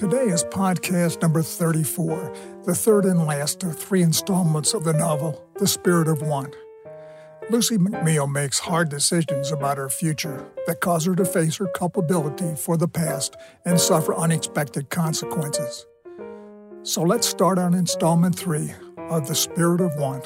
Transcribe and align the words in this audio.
Today 0.00 0.28
is 0.32 0.44
podcast 0.44 1.20
number 1.20 1.42
34, 1.42 2.34
the 2.64 2.74
third 2.74 3.04
and 3.04 3.26
last 3.26 3.62
of 3.64 3.78
three 3.78 4.00
installments 4.00 4.72
of 4.72 4.82
the 4.82 4.94
novel, 4.94 5.46
The 5.58 5.66
Spirit 5.66 6.08
of 6.08 6.22
Want. 6.22 6.56
Lucy 7.50 7.76
McNeil 7.76 8.26
makes 8.26 8.60
hard 8.60 8.88
decisions 8.88 9.52
about 9.52 9.76
her 9.76 9.90
future 9.90 10.50
that 10.66 10.80
cause 10.80 11.04
her 11.04 11.14
to 11.16 11.26
face 11.26 11.56
her 11.56 11.66
culpability 11.74 12.54
for 12.56 12.78
the 12.78 12.88
past 12.88 13.36
and 13.66 13.78
suffer 13.78 14.14
unexpected 14.14 14.88
consequences. 14.88 15.84
So 16.82 17.02
let's 17.02 17.28
start 17.28 17.58
on 17.58 17.74
installment 17.74 18.38
three 18.38 18.72
of 19.10 19.28
The 19.28 19.34
Spirit 19.34 19.82
of 19.82 19.94
One. 19.96 20.22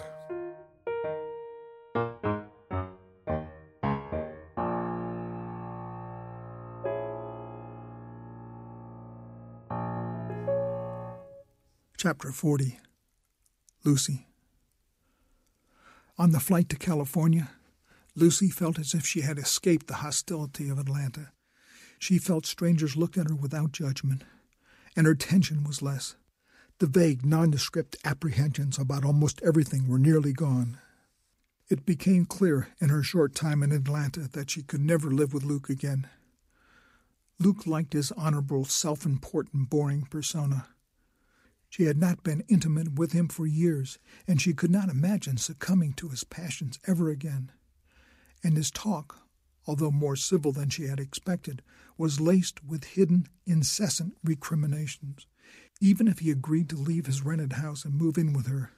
Chapter 12.15 12.31
40 12.31 12.79
Lucy. 13.83 14.29
On 16.17 16.31
the 16.31 16.39
flight 16.39 16.69
to 16.69 16.77
California, 16.77 17.51
Lucy 18.15 18.51
felt 18.51 18.79
as 18.79 18.95
if 18.95 19.05
she 19.05 19.23
had 19.23 19.37
escaped 19.37 19.89
the 19.89 19.95
hostility 19.95 20.69
of 20.69 20.79
Atlanta. 20.79 21.33
She 21.99 22.19
felt 22.19 22.47
strangers 22.47 22.97
looked 22.97 23.19
at 23.19 23.29
her 23.29 23.35
without 23.35 23.73
judgment, 23.73 24.23
and 24.95 25.09
her 25.09 25.17
tension 25.17 25.65
was 25.65 25.83
less. 25.83 26.15
The 26.79 26.87
vague, 26.87 27.27
nondescript 27.27 27.97
apprehensions 28.05 28.79
about 28.79 29.05
almost 29.05 29.43
everything 29.43 29.89
were 29.89 29.99
nearly 29.99 30.33
gone. 30.33 30.79
It 31.69 31.85
became 31.85 32.27
clear 32.27 32.69
in 32.81 32.91
her 32.91 33.03
short 33.03 33.35
time 33.35 33.61
in 33.61 33.73
Atlanta 33.73 34.29
that 34.29 34.51
she 34.51 34.63
could 34.63 34.83
never 34.83 35.11
live 35.11 35.35
with 35.35 35.43
Luke 35.43 35.69
again. 35.69 36.07
Luke 37.41 37.67
liked 37.67 37.93
his 37.93 38.13
honorable, 38.13 38.65
self 38.65 39.05
important, 39.05 39.69
boring 39.69 40.03
persona. 40.03 40.69
She 41.75 41.87
had 41.87 41.99
not 41.99 42.23
been 42.23 42.45
intimate 42.47 42.95
with 42.95 43.11
him 43.11 43.27
for 43.27 43.49
years, 43.49 43.99
and 44.29 44.41
she 44.41 44.55
could 44.55 44.71
not 44.71 44.89
imagine 44.89 45.39
succumbing 45.39 45.95
to 45.95 46.09
his 46.09 46.23
passions 46.23 46.79
ever 46.87 47.11
again. 47.11 47.51
And 48.45 48.57
his 48.57 48.71
talk, 48.71 49.27
although 49.67 49.91
more 49.91 50.15
civil 50.15 50.53
than 50.53 50.69
she 50.69 50.85
had 50.85 51.01
expected, 51.01 51.63
was 51.99 52.21
laced 52.21 52.63
with 52.63 52.85
hidden, 52.85 53.27
incessant 53.45 54.17
recriminations. 54.23 55.27
Even 55.81 56.07
if 56.07 56.21
he 56.21 56.31
agreed 56.31 56.69
to 56.69 56.77
leave 56.77 57.07
his 57.07 57.25
rented 57.25 57.55
house 57.55 57.85
and 57.85 57.97
move 57.97 58.19
in 58.19 58.33
with 58.33 58.47
her, 58.47 58.71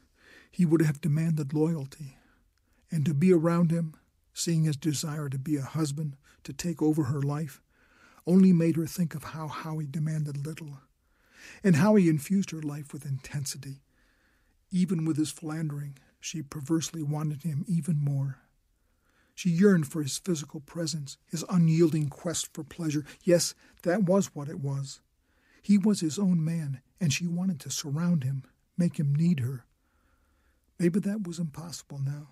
he 0.50 0.64
would 0.64 0.80
have 0.80 1.02
demanded 1.02 1.52
loyalty. 1.52 2.16
And 2.90 3.04
to 3.04 3.12
be 3.12 3.30
around 3.30 3.70
him, 3.70 3.92
seeing 4.32 4.64
his 4.64 4.78
desire 4.78 5.28
to 5.28 5.38
be 5.38 5.56
a 5.56 5.62
husband, 5.62 6.16
to 6.44 6.54
take 6.54 6.80
over 6.80 7.04
her 7.04 7.20
life, 7.20 7.60
only 8.26 8.54
made 8.54 8.76
her 8.76 8.86
think 8.86 9.14
of 9.14 9.22
how 9.22 9.48
Howie 9.48 9.86
demanded 9.86 10.46
little 10.46 10.78
and 11.62 11.76
how 11.76 11.94
he 11.94 12.08
infused 12.08 12.50
her 12.50 12.62
life 12.62 12.92
with 12.92 13.06
intensity. 13.06 13.82
Even 14.70 15.04
with 15.04 15.16
his 15.16 15.30
philandering, 15.30 15.98
she 16.20 16.42
perversely 16.42 17.02
wanted 17.02 17.42
him 17.42 17.64
even 17.68 17.98
more. 18.02 18.38
She 19.34 19.50
yearned 19.50 19.86
for 19.86 20.02
his 20.02 20.18
physical 20.18 20.60
presence, 20.60 21.18
his 21.26 21.44
unyielding 21.50 22.08
quest 22.08 22.54
for 22.54 22.64
pleasure. 22.64 23.04
Yes, 23.22 23.54
that 23.82 24.04
was 24.04 24.34
what 24.34 24.48
it 24.48 24.60
was. 24.60 25.00
He 25.62 25.76
was 25.76 26.00
his 26.00 26.18
own 26.18 26.44
man, 26.44 26.80
and 27.00 27.12
she 27.12 27.26
wanted 27.26 27.60
to 27.60 27.70
surround 27.70 28.24
him, 28.24 28.44
make 28.78 28.98
him 28.98 29.14
need 29.14 29.40
her. 29.40 29.66
Maybe 30.78 31.00
that 31.00 31.26
was 31.26 31.38
impossible 31.38 31.98
now. 31.98 32.28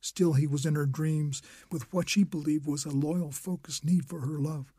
Still, 0.00 0.32
he 0.32 0.46
was 0.46 0.66
in 0.66 0.74
her 0.74 0.86
dreams 0.86 1.42
with 1.70 1.92
what 1.92 2.08
she 2.08 2.24
believed 2.24 2.66
was 2.66 2.84
a 2.84 2.90
loyal, 2.90 3.30
focused 3.30 3.84
need 3.84 4.06
for 4.06 4.20
her 4.20 4.38
love. 4.38 4.72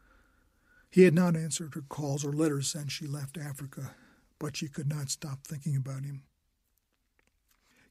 He 0.94 1.06
had 1.06 1.16
not 1.16 1.36
answered 1.36 1.74
her 1.74 1.82
calls 1.82 2.24
or 2.24 2.32
letters 2.32 2.68
since 2.68 2.92
she 2.92 3.08
left 3.08 3.36
Africa, 3.36 3.96
but 4.38 4.56
she 4.56 4.68
could 4.68 4.88
not 4.88 5.10
stop 5.10 5.40
thinking 5.44 5.76
about 5.76 6.04
him. 6.04 6.22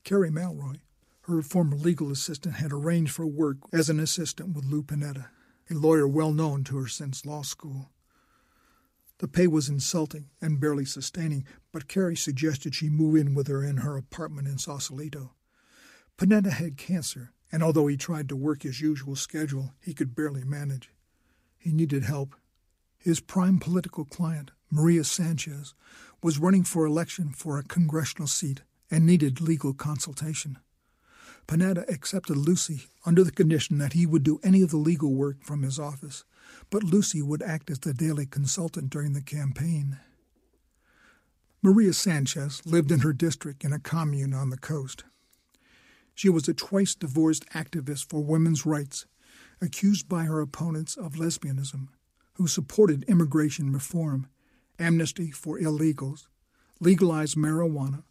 Carrie 0.05 0.31
Malroy, 0.31 0.77
her 1.23 1.43
former 1.43 1.77
legal 1.77 2.13
assistant, 2.13 2.55
had 2.55 2.73
arranged 2.73 3.11
for 3.11 3.27
work 3.27 3.57
as 3.73 3.91
an 3.91 3.99
assistant 3.99 4.55
with 4.55 4.67
Lou 4.67 4.85
Panetta, 4.85 5.31
a 5.69 5.75
lawyer 5.75 6.07
well 6.07 6.33
known 6.33 6.63
to 6.63 6.77
her 6.77 6.87
since 6.87 7.27
law 7.27 7.43
school. 7.43 7.91
The 9.19 9.27
pay 9.27 9.49
was 9.49 9.69
insulting 9.69 10.31
and 10.41 10.61
barely 10.61 10.85
sustaining, 10.85 11.45
but 11.73 11.89
Carrie 11.89 12.15
suggested 12.15 12.73
she 12.73 12.89
move 12.89 13.17
in 13.17 13.35
with 13.35 13.49
her 13.49 13.65
in 13.65 13.79
her 13.79 13.97
apartment 13.97 14.47
in 14.47 14.59
Sausalito. 14.59 15.33
Panetta 16.17 16.53
had 16.53 16.77
cancer, 16.77 17.33
and 17.51 17.65
although 17.65 17.89
he 17.89 17.97
tried 17.97 18.29
to 18.29 18.37
work 18.37 18.63
his 18.63 18.81
usual 18.81 19.17
schedule, 19.17 19.75
he 19.81 19.93
could 19.93 20.15
barely 20.15 20.45
manage. 20.45 20.91
He 21.59 21.73
needed 21.73 22.05
help, 22.05 22.37
his 23.03 23.21
prime 23.21 23.59
political 23.59 24.05
client, 24.05 24.53
Maria 24.71 25.03
Sanchez, 25.03 25.75
was 26.23 26.39
running 26.39 26.63
for 26.63 26.87
election 26.87 27.31
for 27.31 27.59
a 27.59 27.65
congressional 27.65 28.29
seat 28.29 28.63
and 28.91 29.05
needed 29.05 29.41
legal 29.41 29.75
consultation. 29.75 30.59
Panetta 31.49 31.89
accepted 31.93 32.37
Lucy 32.37 32.85
under 33.05 33.25
the 33.25 33.33
condition 33.33 33.79
that 33.79 33.95
he 33.95 34.07
would 34.07 34.23
do 34.23 34.39
any 34.45 34.63
of 34.63 34.71
the 34.71 34.77
legal 34.77 35.13
work 35.13 35.43
from 35.43 35.63
his 35.63 35.81
office, 35.81 36.25
but 36.71 36.85
Lucy 36.85 37.21
would 37.21 37.43
act 37.43 37.71
as 37.71 37.81
the 37.81 37.93
daily 37.93 38.25
consultant 38.25 38.91
during 38.91 39.15
the 39.15 39.23
campaign. 39.23 39.99
Maria 41.61 41.93
Sanchez 41.93 42.63
lived 42.65 42.93
in 42.93 43.01
her 43.01 43.13
district 43.13 43.65
in 43.65 43.73
a 43.73 43.81
commune 43.81 44.33
on 44.33 44.51
the 44.51 44.59
coast. 44.59 45.05
She 46.15 46.29
was 46.29 46.47
a 46.47 46.55
twice 46.55 46.95
divorced 46.95 47.49
activist 47.51 48.09
for 48.09 48.23
women's 48.23 48.65
rights, 48.65 49.07
accused 49.61 50.09
by 50.09 50.25
her 50.25 50.41
opponents 50.41 50.97
of 50.97 51.15
lesbianism 51.15 51.89
who 52.35 52.47
supported 52.47 53.05
immigration 53.05 53.73
reform, 53.73 54.27
amnesty 54.79 55.31
for 55.31 55.59
illegals, 55.59 56.27
legalized 56.81 57.37
marijuana, 57.37 58.03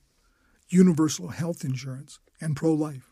universal 0.69 1.29
health 1.29 1.63
insurance, 1.63 2.19
and 2.39 2.55
pro 2.55 2.73
life. 2.73 3.11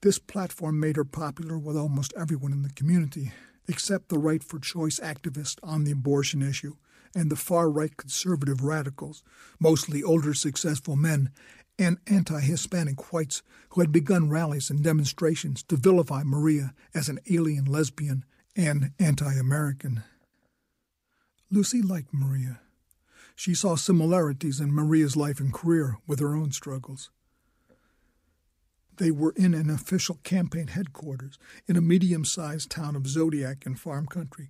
This 0.00 0.18
platform 0.18 0.78
made 0.78 0.96
her 0.96 1.04
popular 1.04 1.58
with 1.58 1.76
almost 1.76 2.12
everyone 2.16 2.52
in 2.52 2.62
the 2.62 2.70
community, 2.70 3.32
except 3.66 4.08
the 4.08 4.18
right 4.18 4.44
for 4.44 4.58
choice 4.58 5.00
activists 5.00 5.58
on 5.62 5.84
the 5.84 5.92
abortion 5.92 6.42
issue 6.42 6.74
and 7.14 7.30
the 7.30 7.36
far 7.36 7.70
right 7.70 7.96
conservative 7.96 8.62
radicals, 8.62 9.22
mostly 9.58 10.02
older 10.02 10.34
successful 10.34 10.94
men, 10.94 11.30
and 11.78 11.98
anti 12.06 12.40
Hispanic 12.40 13.12
whites 13.12 13.42
who 13.70 13.80
had 13.80 13.92
begun 13.92 14.28
rallies 14.28 14.70
and 14.70 14.82
demonstrations 14.82 15.62
to 15.64 15.76
vilify 15.76 16.22
Maria 16.24 16.74
as 16.94 17.08
an 17.08 17.18
alien 17.30 17.64
lesbian 17.64 18.24
and 18.58 18.90
anti 18.98 19.32
American. 19.34 20.02
Lucy 21.48 21.80
liked 21.80 22.12
Maria. 22.12 22.60
She 23.36 23.54
saw 23.54 23.76
similarities 23.76 24.58
in 24.58 24.74
Maria's 24.74 25.16
life 25.16 25.38
and 25.38 25.54
career 25.54 25.96
with 26.08 26.18
her 26.18 26.34
own 26.34 26.50
struggles. 26.50 27.10
They 28.96 29.12
were 29.12 29.32
in 29.36 29.54
an 29.54 29.70
official 29.70 30.18
campaign 30.24 30.66
headquarters 30.66 31.38
in 31.68 31.76
a 31.76 31.80
medium 31.80 32.24
sized 32.24 32.68
town 32.68 32.96
of 32.96 33.06
Zodiac 33.06 33.64
in 33.64 33.76
farm 33.76 34.08
country. 34.08 34.48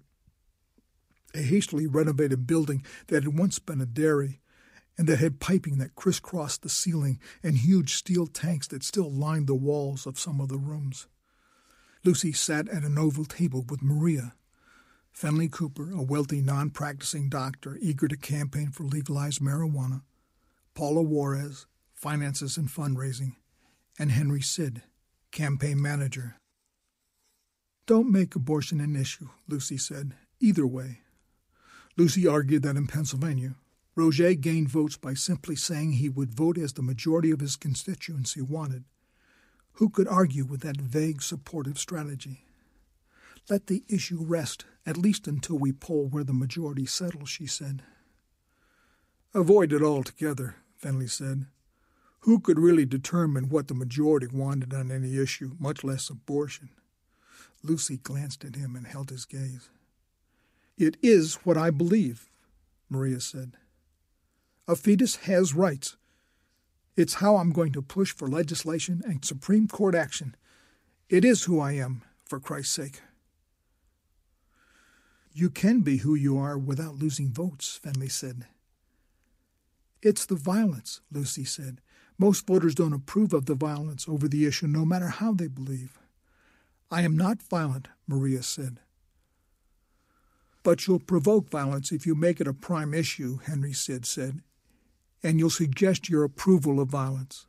A 1.34 1.42
hastily 1.42 1.86
renovated 1.86 2.46
building 2.46 2.82
that 3.08 3.24
had 3.24 3.38
once 3.38 3.58
been 3.58 3.82
a 3.82 3.86
dairy 3.86 4.40
and 4.96 5.06
that 5.06 5.18
had 5.18 5.38
piping 5.38 5.76
that 5.78 5.94
crisscrossed 5.94 6.62
the 6.62 6.70
ceiling 6.70 7.20
and 7.42 7.58
huge 7.58 7.94
steel 7.94 8.26
tanks 8.26 8.66
that 8.68 8.82
still 8.82 9.12
lined 9.12 9.46
the 9.46 9.54
walls 9.54 10.06
of 10.06 10.18
some 10.18 10.40
of 10.40 10.48
the 10.48 10.56
rooms. 10.56 11.08
Lucy 12.04 12.32
sat 12.32 12.68
at 12.68 12.84
an 12.84 12.98
oval 12.98 13.24
table 13.24 13.64
with 13.68 13.82
Maria. 13.82 14.34
Fenley 15.12 15.50
Cooper, 15.50 15.90
a 15.92 16.02
wealthy 16.02 16.40
non 16.40 16.70
practicing 16.70 17.28
doctor 17.28 17.76
eager 17.80 18.06
to 18.06 18.16
campaign 18.16 18.70
for 18.70 18.84
legalized 18.84 19.40
marijuana, 19.40 20.02
Paula 20.74 21.02
Juarez, 21.02 21.66
finances 21.92 22.56
and 22.56 22.68
fundraising, 22.68 23.34
and 23.98 24.12
Henry 24.12 24.40
Sid, 24.40 24.82
campaign 25.32 25.82
manager. 25.82 26.36
Don't 27.86 28.12
make 28.12 28.36
abortion 28.36 28.80
an 28.80 28.94
issue, 28.94 29.28
Lucy 29.48 29.76
said, 29.76 30.14
either 30.40 30.66
way. 30.66 31.00
Lucy 31.96 32.26
argued 32.26 32.62
that 32.62 32.76
in 32.76 32.86
Pennsylvania, 32.86 33.56
Roger 33.96 34.34
gained 34.34 34.68
votes 34.68 34.96
by 34.96 35.14
simply 35.14 35.56
saying 35.56 35.92
he 35.92 36.08
would 36.08 36.32
vote 36.32 36.56
as 36.56 36.74
the 36.74 36.82
majority 36.82 37.32
of 37.32 37.40
his 37.40 37.56
constituency 37.56 38.40
wanted. 38.40 38.84
Who 39.78 39.90
could 39.90 40.08
argue 40.08 40.44
with 40.44 40.62
that 40.62 40.80
vague 40.80 41.22
supportive 41.22 41.78
strategy? 41.78 42.42
Let 43.48 43.68
the 43.68 43.84
issue 43.88 44.18
rest, 44.20 44.64
at 44.84 44.96
least 44.96 45.28
until 45.28 45.56
we 45.56 45.70
poll 45.70 46.08
where 46.08 46.24
the 46.24 46.32
majority 46.32 46.84
settles, 46.84 47.28
she 47.28 47.46
said. 47.46 47.84
Avoid 49.32 49.72
it 49.72 49.80
altogether, 49.80 50.56
Fenley 50.82 51.08
said. 51.08 51.46
Who 52.22 52.40
could 52.40 52.58
really 52.58 52.86
determine 52.86 53.50
what 53.50 53.68
the 53.68 53.74
majority 53.74 54.26
wanted 54.26 54.74
on 54.74 54.90
any 54.90 55.16
issue, 55.16 55.52
much 55.60 55.84
less 55.84 56.10
abortion? 56.10 56.70
Lucy 57.62 57.98
glanced 57.98 58.44
at 58.44 58.56
him 58.56 58.74
and 58.74 58.84
held 58.84 59.10
his 59.10 59.26
gaze. 59.26 59.70
It 60.76 60.96
is 61.00 61.36
what 61.44 61.56
I 61.56 61.70
believe, 61.70 62.28
Maria 62.90 63.20
said. 63.20 63.52
A 64.66 64.74
fetus 64.74 65.14
has 65.16 65.54
rights, 65.54 65.96
it's 66.98 67.14
how 67.14 67.36
I'm 67.36 67.52
going 67.52 67.70
to 67.74 67.80
push 67.80 68.12
for 68.12 68.26
legislation 68.26 69.02
and 69.04 69.24
Supreme 69.24 69.68
Court 69.68 69.94
action. 69.94 70.34
It 71.08 71.24
is 71.24 71.44
who 71.44 71.60
I 71.60 71.72
am, 71.72 72.02
for 72.24 72.40
Christ's 72.40 72.74
sake. 72.74 73.02
You 75.32 75.48
can 75.48 75.82
be 75.82 75.98
who 75.98 76.16
you 76.16 76.36
are 76.38 76.58
without 76.58 76.96
losing 76.96 77.28
votes, 77.28 77.78
Fenley 77.80 78.10
said. 78.10 78.46
It's 80.02 80.26
the 80.26 80.34
violence, 80.34 81.00
Lucy 81.12 81.44
said. 81.44 81.80
Most 82.18 82.44
voters 82.48 82.74
don't 82.74 82.92
approve 82.92 83.32
of 83.32 83.46
the 83.46 83.54
violence 83.54 84.08
over 84.08 84.26
the 84.26 84.44
issue, 84.44 84.66
no 84.66 84.84
matter 84.84 85.06
how 85.06 85.32
they 85.32 85.46
believe. 85.46 86.00
I 86.90 87.02
am 87.02 87.16
not 87.16 87.40
violent, 87.44 87.86
Maria 88.08 88.42
said. 88.42 88.80
But 90.64 90.88
you'll 90.88 90.98
provoke 90.98 91.48
violence 91.48 91.92
if 91.92 92.06
you 92.06 92.16
make 92.16 92.40
it 92.40 92.48
a 92.48 92.52
prime 92.52 92.92
issue, 92.92 93.38
Henry 93.38 93.72
Sid 93.72 94.04
said, 94.04 94.40
and 95.22 95.38
you'll 95.38 95.50
suggest 95.50 96.08
your 96.08 96.24
approval 96.24 96.80
of 96.80 96.88
violence. 96.88 97.46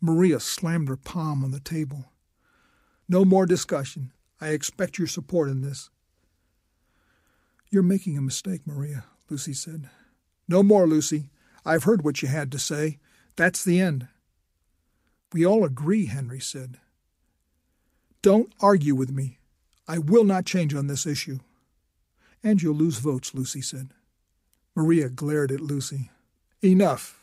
Maria 0.00 0.40
slammed 0.40 0.88
her 0.88 0.96
palm 0.96 1.44
on 1.44 1.50
the 1.50 1.60
table. 1.60 2.06
No 3.08 3.24
more 3.24 3.46
discussion. 3.46 4.12
I 4.40 4.48
expect 4.48 4.98
your 4.98 5.06
support 5.06 5.48
in 5.48 5.60
this. 5.60 5.90
You're 7.70 7.82
making 7.82 8.18
a 8.18 8.22
mistake, 8.22 8.62
Maria, 8.66 9.04
Lucy 9.30 9.54
said. 9.54 9.88
No 10.48 10.62
more, 10.62 10.86
Lucy. 10.86 11.30
I've 11.64 11.84
heard 11.84 12.02
what 12.02 12.22
you 12.22 12.28
had 12.28 12.50
to 12.52 12.58
say. 12.58 12.98
That's 13.36 13.64
the 13.64 13.80
end. 13.80 14.08
We 15.32 15.46
all 15.46 15.64
agree, 15.64 16.06
Henry 16.06 16.40
said. 16.40 16.78
Don't 18.20 18.52
argue 18.60 18.94
with 18.94 19.10
me. 19.10 19.38
I 19.88 19.98
will 19.98 20.24
not 20.24 20.44
change 20.44 20.74
on 20.74 20.86
this 20.86 21.06
issue. 21.06 21.38
And 22.42 22.60
you'll 22.60 22.74
lose 22.74 22.98
votes, 22.98 23.34
Lucy 23.34 23.62
said. 23.62 23.90
Maria 24.74 25.08
glared 25.08 25.52
at 25.52 25.60
Lucy. 25.60 26.10
Enough. 26.64 27.18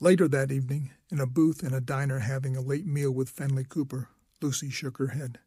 Later 0.00 0.28
that 0.28 0.52
evening, 0.52 0.90
in 1.10 1.18
a 1.18 1.26
booth 1.26 1.62
in 1.62 1.72
a 1.72 1.80
diner 1.80 2.18
having 2.18 2.58
a 2.58 2.60
late 2.60 2.84
meal 2.84 3.10
with 3.10 3.34
Fenley 3.34 3.66
Cooper, 3.66 4.10
Lucy 4.42 4.68
shook 4.68 4.98
her 4.98 5.08
head. 5.08 5.38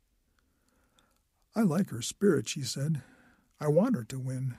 I 1.56 1.62
like 1.62 1.92
her 1.92 2.02
spirit, 2.02 2.50
she 2.50 2.63
said. 2.63 3.04
I 3.60 3.68
want 3.68 3.96
her 3.96 4.04
to 4.06 4.18
win. 4.18 4.56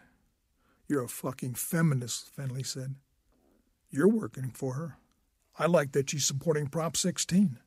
You're 0.86 1.02
a 1.02 1.08
fucking 1.08 1.54
feminist, 1.54 2.30
Fenley 2.36 2.64
said. 2.64 2.94
You're 3.90 4.06
working 4.06 4.50
for 4.50 4.74
her. 4.74 4.98
I 5.58 5.66
like 5.66 5.90
that 5.92 6.10
she's 6.10 6.26
supporting 6.26 6.68
Prop 6.68 6.96
16. 6.96 7.58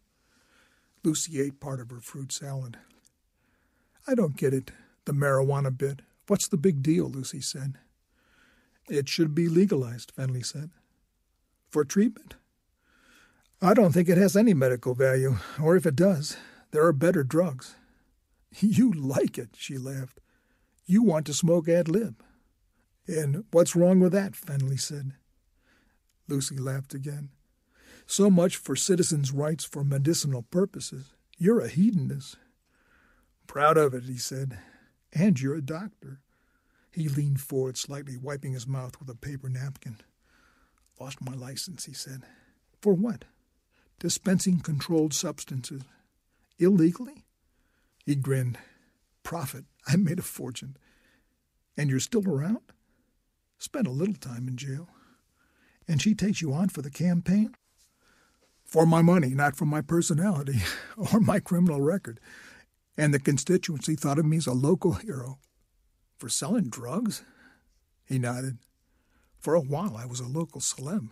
Lucy 1.03 1.41
ate 1.41 1.59
part 1.59 1.81
of 1.81 1.89
her 1.89 1.99
fruit 1.99 2.31
salad. 2.31 2.77
I 4.07 4.15
don't 4.15 4.37
get 4.37 4.53
it, 4.53 4.71
the 5.03 5.11
marijuana 5.11 5.77
bit. 5.77 6.01
What's 6.27 6.47
the 6.47 6.55
big 6.55 6.81
deal? 6.81 7.09
Lucy 7.09 7.41
said. 7.41 7.75
It 8.89 9.07
should 9.07 9.36
be 9.36 9.47
legalized, 9.47 10.13
Fenley 10.15 10.44
said. 10.45 10.71
For 11.69 11.86
treatment? 11.86 12.36
I 13.62 13.74
don't 13.74 13.91
think 13.91 14.09
it 14.09 14.18
has 14.18 14.36
any 14.36 14.53
medical 14.53 14.95
value, 14.95 15.38
or 15.62 15.75
if 15.75 15.86
it 15.86 15.95
does, 15.95 16.38
there 16.71 16.86
are 16.86 16.94
better 16.94 17.24
drugs. 17.24 17.75
You 18.62 18.91
like 18.91 19.38
it, 19.38 19.50
she 19.56 19.77
laughed. 19.77 20.19
You 20.88 21.03
want 21.03 21.27
to 21.27 21.36
smoke 21.36 21.69
ad 21.69 21.88
lib. 21.88 22.24
And 23.07 23.44
what's 23.51 23.75
wrong 23.75 24.00
with 24.00 24.12
that? 24.13 24.33
Fenley 24.33 24.80
said. 24.80 25.13
Lucy 26.27 26.57
laughed 26.57 26.95
again. 26.95 27.30
So 28.07 28.31
much 28.31 28.57
for 28.57 28.75
citizens' 28.75 29.31
rights 29.31 29.65
for 29.65 29.83
medicinal 29.83 30.42
purposes. 30.42 31.13
You're 31.38 31.59
a 31.59 31.68
hedonist. 31.68 32.38
Proud 33.45 33.77
of 33.77 33.94
it, 33.94 34.06
he 34.06 34.18
said. 34.18 34.57
And 35.13 35.39
you're 35.39 35.56
a 35.56 35.62
doctor. 35.62 36.21
He 36.91 37.07
leaned 37.07 37.41
forward 37.41 37.77
slightly, 37.77 38.18
wiping 38.18 38.53
his 38.53 38.68
mouth 38.68 39.00
with 39.00 39.09
a 39.09 39.15
paper 39.15 39.50
napkin. 39.50 39.97
Lost 41.00 41.21
my 41.21 41.33
license, 41.33 41.86
he 41.86 41.94
said. 41.94 42.24
For 42.81 42.94
what? 42.94 43.25
Dispensing 44.00 44.59
controlled 44.59 45.13
substances. 45.13 45.83
Illegally? 46.57 47.25
He 48.06 48.15
grinned. 48.15 48.57
Profit. 49.24 49.65
I 49.88 49.95
made 49.97 50.19
a 50.19 50.24
fortune. 50.24 50.77
And 51.77 51.89
you're 51.89 52.00
still 52.00 52.27
around? 52.27 52.59
Spent 53.57 53.88
a 53.88 53.92
little 53.92 54.15
time 54.15 54.47
in 54.47 54.57
jail. 54.57 54.89
And 55.88 56.01
she 56.01 56.13
takes 56.13 56.42
you 56.42 56.53
on 56.53 56.69
for 56.69 56.81
the 56.81 56.89
campaign? 56.89 57.56
For 58.63 58.85
my 58.85 59.01
money, 59.01 59.30
not 59.30 59.56
for 59.56 59.65
my 59.65 59.81
personality 59.81 60.59
or 61.13 61.19
my 61.19 61.39
criminal 61.39 61.81
record. 61.81 62.19
And 62.97 63.13
the 63.13 63.19
constituency 63.19 63.95
thought 63.95 64.19
of 64.19 64.25
me 64.25 64.38
as 64.38 64.47
a 64.47 64.53
local 64.53 64.94
hero. 64.94 65.39
For 66.19 66.27
selling 66.27 66.69
drugs? 66.69 67.24
He 68.06 68.19
nodded. 68.19 68.57
For 69.39 69.56
a 69.56 69.62
while 69.62 69.95
I 69.95 70.06
was 70.06 70.19
a 70.19 70.27
local 70.27 70.60
celeb. 70.60 71.10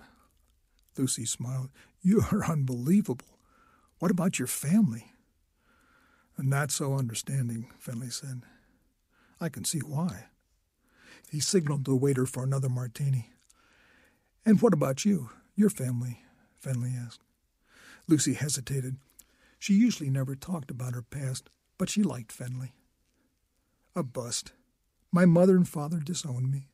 Lucy 0.98 1.26
smiled. 1.26 1.70
You 2.02 2.26
are 2.32 2.44
unbelievable. 2.44 3.40
What 4.00 4.12
about 4.12 4.38
your 4.38 4.50
family? 4.50 5.14
Not 6.38 6.72
so 6.72 6.94
understanding, 6.94 7.72
Fenley 7.80 8.12
said. 8.12 8.42
I 9.40 9.48
can 9.50 9.64
see 9.64 9.80
why. 9.80 10.26
He 11.32 11.40
signaled 11.40 11.86
the 11.86 11.96
waiter 11.96 12.26
for 12.26 12.44
another 12.44 12.70
martini. 12.70 13.32
And 14.46 14.62
what 14.62 14.74
about 14.74 15.06
you, 15.06 15.30
your 15.56 15.70
family? 15.70 16.22
Fenley 16.62 16.94
asked. 16.96 17.22
Lucy 18.08 18.34
hesitated. 18.34 18.98
She 19.58 19.74
usually 19.74 20.10
never 20.10 20.36
talked 20.36 20.70
about 20.70 20.94
her 20.94 21.02
past, 21.02 21.50
but 21.78 21.90
she 21.90 22.04
liked 22.04 22.38
Fenley. 22.38 22.72
A 23.96 24.04
bust. 24.04 24.52
My 25.12 25.26
mother 25.26 25.56
and 25.56 25.68
father 25.68 26.00
disown 26.00 26.52
me. 26.52 26.70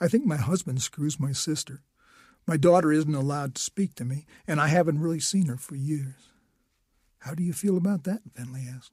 I 0.00 0.08
think 0.08 0.24
my 0.24 0.36
husband 0.36 0.80
screws 0.80 1.18
my 1.18 1.32
sister. 1.32 1.82
My 2.46 2.56
daughter 2.56 2.92
isn't 2.92 3.14
allowed 3.14 3.56
to 3.56 3.62
speak 3.62 3.94
to 3.96 4.04
me, 4.04 4.24
and 4.46 4.60
I 4.60 4.68
haven't 4.68 5.00
really 5.00 5.20
seen 5.20 5.46
her 5.46 5.56
for 5.56 5.74
years. 5.74 6.30
How 7.20 7.34
do 7.34 7.42
you 7.42 7.52
feel 7.52 7.76
about 7.76 8.04
that? 8.04 8.22
Fenley 8.34 8.66
asked. 8.74 8.92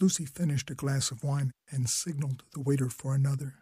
Lucy 0.00 0.24
finished 0.24 0.70
a 0.70 0.74
glass 0.74 1.10
of 1.10 1.22
wine 1.22 1.52
and 1.70 1.88
signaled 1.88 2.44
the 2.54 2.60
waiter 2.60 2.88
for 2.88 3.14
another. 3.14 3.56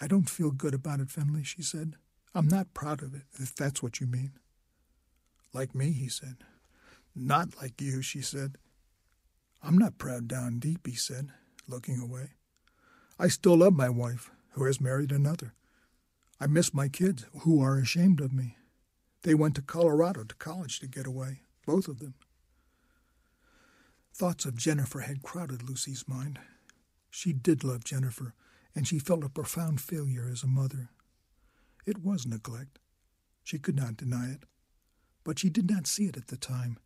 I 0.00 0.06
don't 0.06 0.30
feel 0.30 0.50
good 0.50 0.74
about 0.74 1.00
it, 1.00 1.08
Fenley, 1.08 1.44
she 1.44 1.62
said. 1.62 1.96
I'm 2.34 2.46
not 2.46 2.74
proud 2.74 3.02
of 3.02 3.14
it, 3.14 3.22
if 3.34 3.54
that's 3.54 3.82
what 3.82 4.00
you 4.00 4.06
mean. 4.06 4.32
Like 5.52 5.74
me, 5.74 5.92
he 5.92 6.08
said. 6.08 6.36
Not 7.16 7.60
like 7.60 7.80
you, 7.80 8.00
she 8.00 8.20
said. 8.20 8.58
I'm 9.62 9.76
not 9.76 9.98
proud 9.98 10.28
down 10.28 10.60
deep, 10.60 10.86
he 10.86 10.94
said, 10.94 11.30
looking 11.68 12.00
away. 12.00 12.30
I 13.18 13.28
still 13.28 13.56
love 13.56 13.74
my 13.74 13.88
wife, 13.88 14.30
who 14.52 14.64
has 14.64 14.80
married 14.80 15.12
another. 15.12 15.54
I 16.40 16.46
miss 16.46 16.72
my 16.72 16.88
kids, 16.88 17.26
who 17.40 17.60
are 17.62 17.78
ashamed 17.78 18.20
of 18.20 18.32
me. 18.32 18.56
They 19.22 19.34
went 19.34 19.56
to 19.56 19.62
Colorado 19.62 20.24
to 20.24 20.34
college 20.36 20.78
to 20.80 20.86
get 20.86 21.06
away, 21.06 21.40
both 21.66 21.88
of 21.88 21.98
them. 21.98 22.14
Thoughts 24.14 24.44
of 24.44 24.56
Jennifer 24.56 25.00
had 25.00 25.22
crowded 25.22 25.68
Lucy's 25.68 26.08
mind. 26.08 26.38
She 27.10 27.32
did 27.32 27.64
love 27.64 27.84
Jennifer, 27.84 28.34
and 28.74 28.86
she 28.86 28.98
felt 28.98 29.24
a 29.24 29.28
profound 29.28 29.80
failure 29.80 30.28
as 30.30 30.42
a 30.42 30.48
mother. 30.48 30.90
It 31.86 31.98
was 31.98 32.26
neglect. 32.26 32.78
She 33.42 33.58
could 33.58 33.76
not 33.76 33.96
deny 33.96 34.30
it. 34.30 34.44
But 35.24 35.38
she 35.38 35.48
did 35.50 35.70
not 35.70 35.86
see 35.86 36.06
it 36.06 36.16
at 36.16 36.28
the 36.28 36.36
time, 36.36 36.78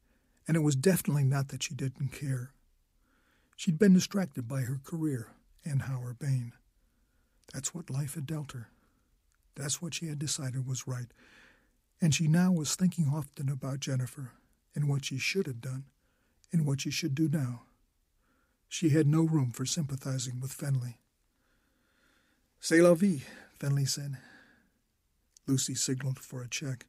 and 0.49 0.57
it 0.57 0.61
was 0.61 0.77
definitely 0.77 1.25
not 1.25 1.49
that 1.49 1.63
she 1.63 1.75
didn't 1.75 2.13
care. 2.13 2.53
She'd 3.63 3.79
been 3.79 3.95
distracted 3.95 4.49
by 4.49 4.63
her 4.63 4.81
career 4.83 5.29
and 5.65 5.83
Howard 5.83 6.19
Bain. 6.19 6.53
That's 7.55 7.73
what 7.73 7.91
life 7.91 8.17
had 8.17 8.27
dealt 8.27 8.51
her. 8.51 8.71
That's 9.55 9.81
what 9.81 9.95
she 9.95 10.09
had 10.09 10.19
decided 10.19 10.67
was 10.67 10.89
right. 10.89 11.07
And 12.01 12.13
she 12.13 12.27
now 12.27 12.51
was 12.51 12.75
thinking 12.75 13.13
often 13.15 13.49
about 13.49 13.79
Jennifer 13.79 14.33
and 14.75 14.89
what 14.89 15.05
she 15.05 15.17
should 15.17 15.47
have 15.47 15.61
done 15.61 15.85
and 16.51 16.67
what 16.67 16.81
she 16.81 16.91
should 16.91 17.15
do 17.15 17.29
now. 17.29 17.63
She 18.69 18.89
had 18.89 19.07
no 19.07 19.23
room 19.23 19.53
for 19.53 19.65
sympathizing 19.65 20.41
with 20.41 20.51
Fenley. 20.51 20.97
C'est 22.59 22.81
la 22.81 22.95
vie, 22.95 23.23
Fenley 23.61 23.87
said. 23.87 24.17
Lucy 25.47 25.77
signaled 25.77 26.19
for 26.19 26.43
a 26.43 26.49
check. 26.49 26.87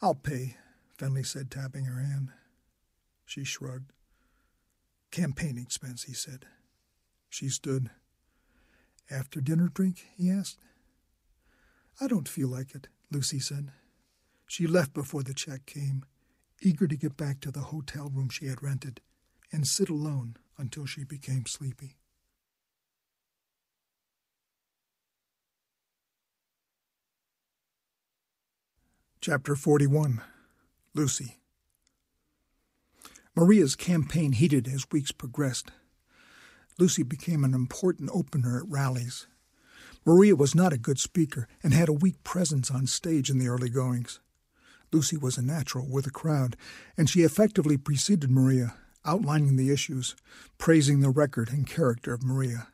I'll 0.00 0.16
pay, 0.16 0.56
Fenley 0.98 1.24
said, 1.24 1.52
tapping 1.52 1.84
her 1.84 2.00
hand. 2.00 2.30
She 3.24 3.44
shrugged. 3.44 3.92
Campaign 5.12 5.58
expense, 5.58 6.04
he 6.04 6.14
said. 6.14 6.46
She 7.28 7.50
stood. 7.50 7.90
After 9.10 9.42
dinner 9.42 9.68
drink? 9.68 10.06
he 10.16 10.30
asked. 10.30 10.58
I 12.00 12.08
don't 12.08 12.28
feel 12.28 12.48
like 12.48 12.74
it, 12.74 12.88
Lucy 13.10 13.38
said. 13.38 13.72
She 14.46 14.66
left 14.66 14.94
before 14.94 15.22
the 15.22 15.34
check 15.34 15.66
came 15.66 16.04
eager 16.62 16.86
to 16.86 16.96
get 16.96 17.16
back 17.16 17.40
to 17.40 17.50
the 17.50 17.60
hotel 17.60 18.10
room 18.12 18.30
she 18.30 18.46
had 18.46 18.62
rented 18.62 19.00
and 19.52 19.66
sit 19.66 19.90
alone 19.90 20.36
until 20.56 20.86
she 20.86 21.04
became 21.04 21.44
sleepy. 21.44 21.96
Chapter 29.20 29.54
41 29.56 30.22
Lucy 30.94 31.41
Maria's 33.34 33.76
campaign 33.76 34.32
heated 34.32 34.68
as 34.68 34.90
weeks 34.92 35.10
progressed. 35.10 35.70
Lucy 36.78 37.02
became 37.02 37.44
an 37.44 37.54
important 37.54 38.10
opener 38.12 38.58
at 38.58 38.68
rallies. 38.68 39.26
Maria 40.04 40.36
was 40.36 40.54
not 40.54 40.72
a 40.72 40.78
good 40.78 40.98
speaker 40.98 41.48
and 41.62 41.72
had 41.72 41.88
a 41.88 41.94
weak 41.94 42.22
presence 42.24 42.70
on 42.70 42.86
stage 42.86 43.30
in 43.30 43.38
the 43.38 43.48
early 43.48 43.70
goings. 43.70 44.20
Lucy 44.92 45.16
was 45.16 45.38
a 45.38 45.42
natural 45.42 45.88
with 45.88 46.06
a 46.06 46.10
crowd, 46.10 46.56
and 46.98 47.08
she 47.08 47.22
effectively 47.22 47.78
preceded 47.78 48.30
Maria, 48.30 48.74
outlining 49.06 49.56
the 49.56 49.70
issues, 49.70 50.14
praising 50.58 51.00
the 51.00 51.08
record 51.08 51.48
and 51.48 51.66
character 51.66 52.12
of 52.12 52.22
Maria. 52.22 52.68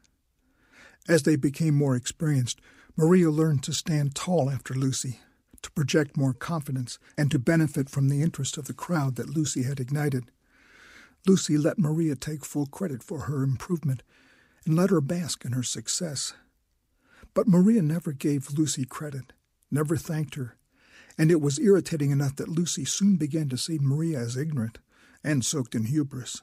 As 1.09 1.23
they 1.23 1.37
became 1.37 1.75
more 1.75 1.95
experienced, 1.95 2.61
Maria 2.97 3.31
learned 3.31 3.63
to 3.63 3.73
stand 3.73 4.17
tall 4.17 4.51
after 4.51 4.75
Lucy, 4.75 5.21
to 5.63 5.71
project 5.71 6.17
more 6.17 6.35
confidence, 6.35 6.99
and 7.17 7.31
to 7.31 7.39
benefit 7.39 7.89
from 7.89 8.09
the 8.09 8.23
interest 8.23 8.59
of 8.59 8.67
the 8.67 8.75
crowd 8.75 9.15
that 9.15 9.31
Lucy 9.31 9.63
had 9.63 9.79
ignited. 9.79 10.33
Lucy 11.27 11.59
let 11.59 11.79
Maria 11.79 12.17
take 12.17 12.45
full 12.45 12.67
credit 12.67 13.03
for 13.03 13.21
her 13.23 13.43
improvement 13.43 14.03
and 14.65 14.77
let 14.77 14.91
her 14.91 15.01
bask 15.01 15.45
in 15.45 15.53
her 15.53 15.63
success. 15.63 16.35
But 17.35 17.49
Maria 17.49 17.83
never 17.83 18.13
gave 18.13 18.53
Lucy 18.53 18.85
credit, 18.85 19.33
never 19.71 19.97
thanked 19.97 20.37
her, 20.37 20.57
and 21.17 21.31
it 21.31 21.41
was 21.41 21.59
irritating 21.59 22.11
enough 22.11 22.37
that 22.37 22.49
Lucy 22.49 22.85
soon 22.85 23.17
began 23.17 23.49
to 23.49 23.59
see 23.59 23.79
Maria 23.81 24.19
as 24.19 24.37
ignorant 24.37 24.79
and 25.25 25.45
soaked 25.45 25.75
in 25.75 25.85
hubris. 25.85 26.41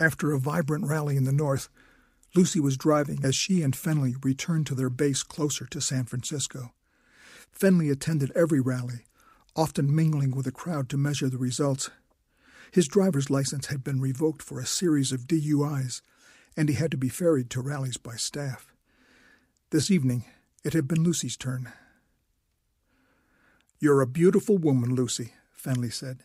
After 0.00 0.32
a 0.32 0.38
vibrant 0.38 0.86
rally 0.86 1.16
in 1.16 1.24
the 1.24 1.32
north, 1.32 1.68
Lucy 2.34 2.60
was 2.60 2.76
driving 2.76 3.24
as 3.24 3.34
she 3.34 3.62
and 3.62 3.74
Fenley 3.76 4.14
returned 4.24 4.66
to 4.66 4.74
their 4.74 4.88
base 4.88 5.22
closer 5.22 5.66
to 5.66 5.80
San 5.80 6.04
Francisco. 6.04 6.72
Fenley 7.52 7.90
attended 7.90 8.32
every 8.34 8.60
rally, 8.60 9.04
often 9.54 9.94
mingling 9.94 10.30
with 10.30 10.46
the 10.46 10.52
crowd 10.52 10.88
to 10.88 10.96
measure 10.96 11.28
the 11.28 11.38
results. 11.38 11.90
His 12.72 12.88
driver's 12.88 13.28
license 13.28 13.66
had 13.66 13.84
been 13.84 14.00
revoked 14.00 14.42
for 14.42 14.58
a 14.58 14.66
series 14.66 15.12
of 15.12 15.26
DUIs, 15.26 16.00
and 16.56 16.70
he 16.70 16.74
had 16.74 16.90
to 16.90 16.96
be 16.96 17.10
ferried 17.10 17.50
to 17.50 17.60
rallies 17.60 17.98
by 17.98 18.16
staff. 18.16 18.72
This 19.70 19.90
evening, 19.90 20.24
it 20.64 20.72
had 20.72 20.88
been 20.88 21.04
Lucy's 21.04 21.36
turn. 21.36 21.70
You're 23.78 24.00
a 24.00 24.06
beautiful 24.06 24.56
woman, 24.56 24.94
Lucy, 24.94 25.34
Fenley 25.54 25.92
said. 25.92 26.20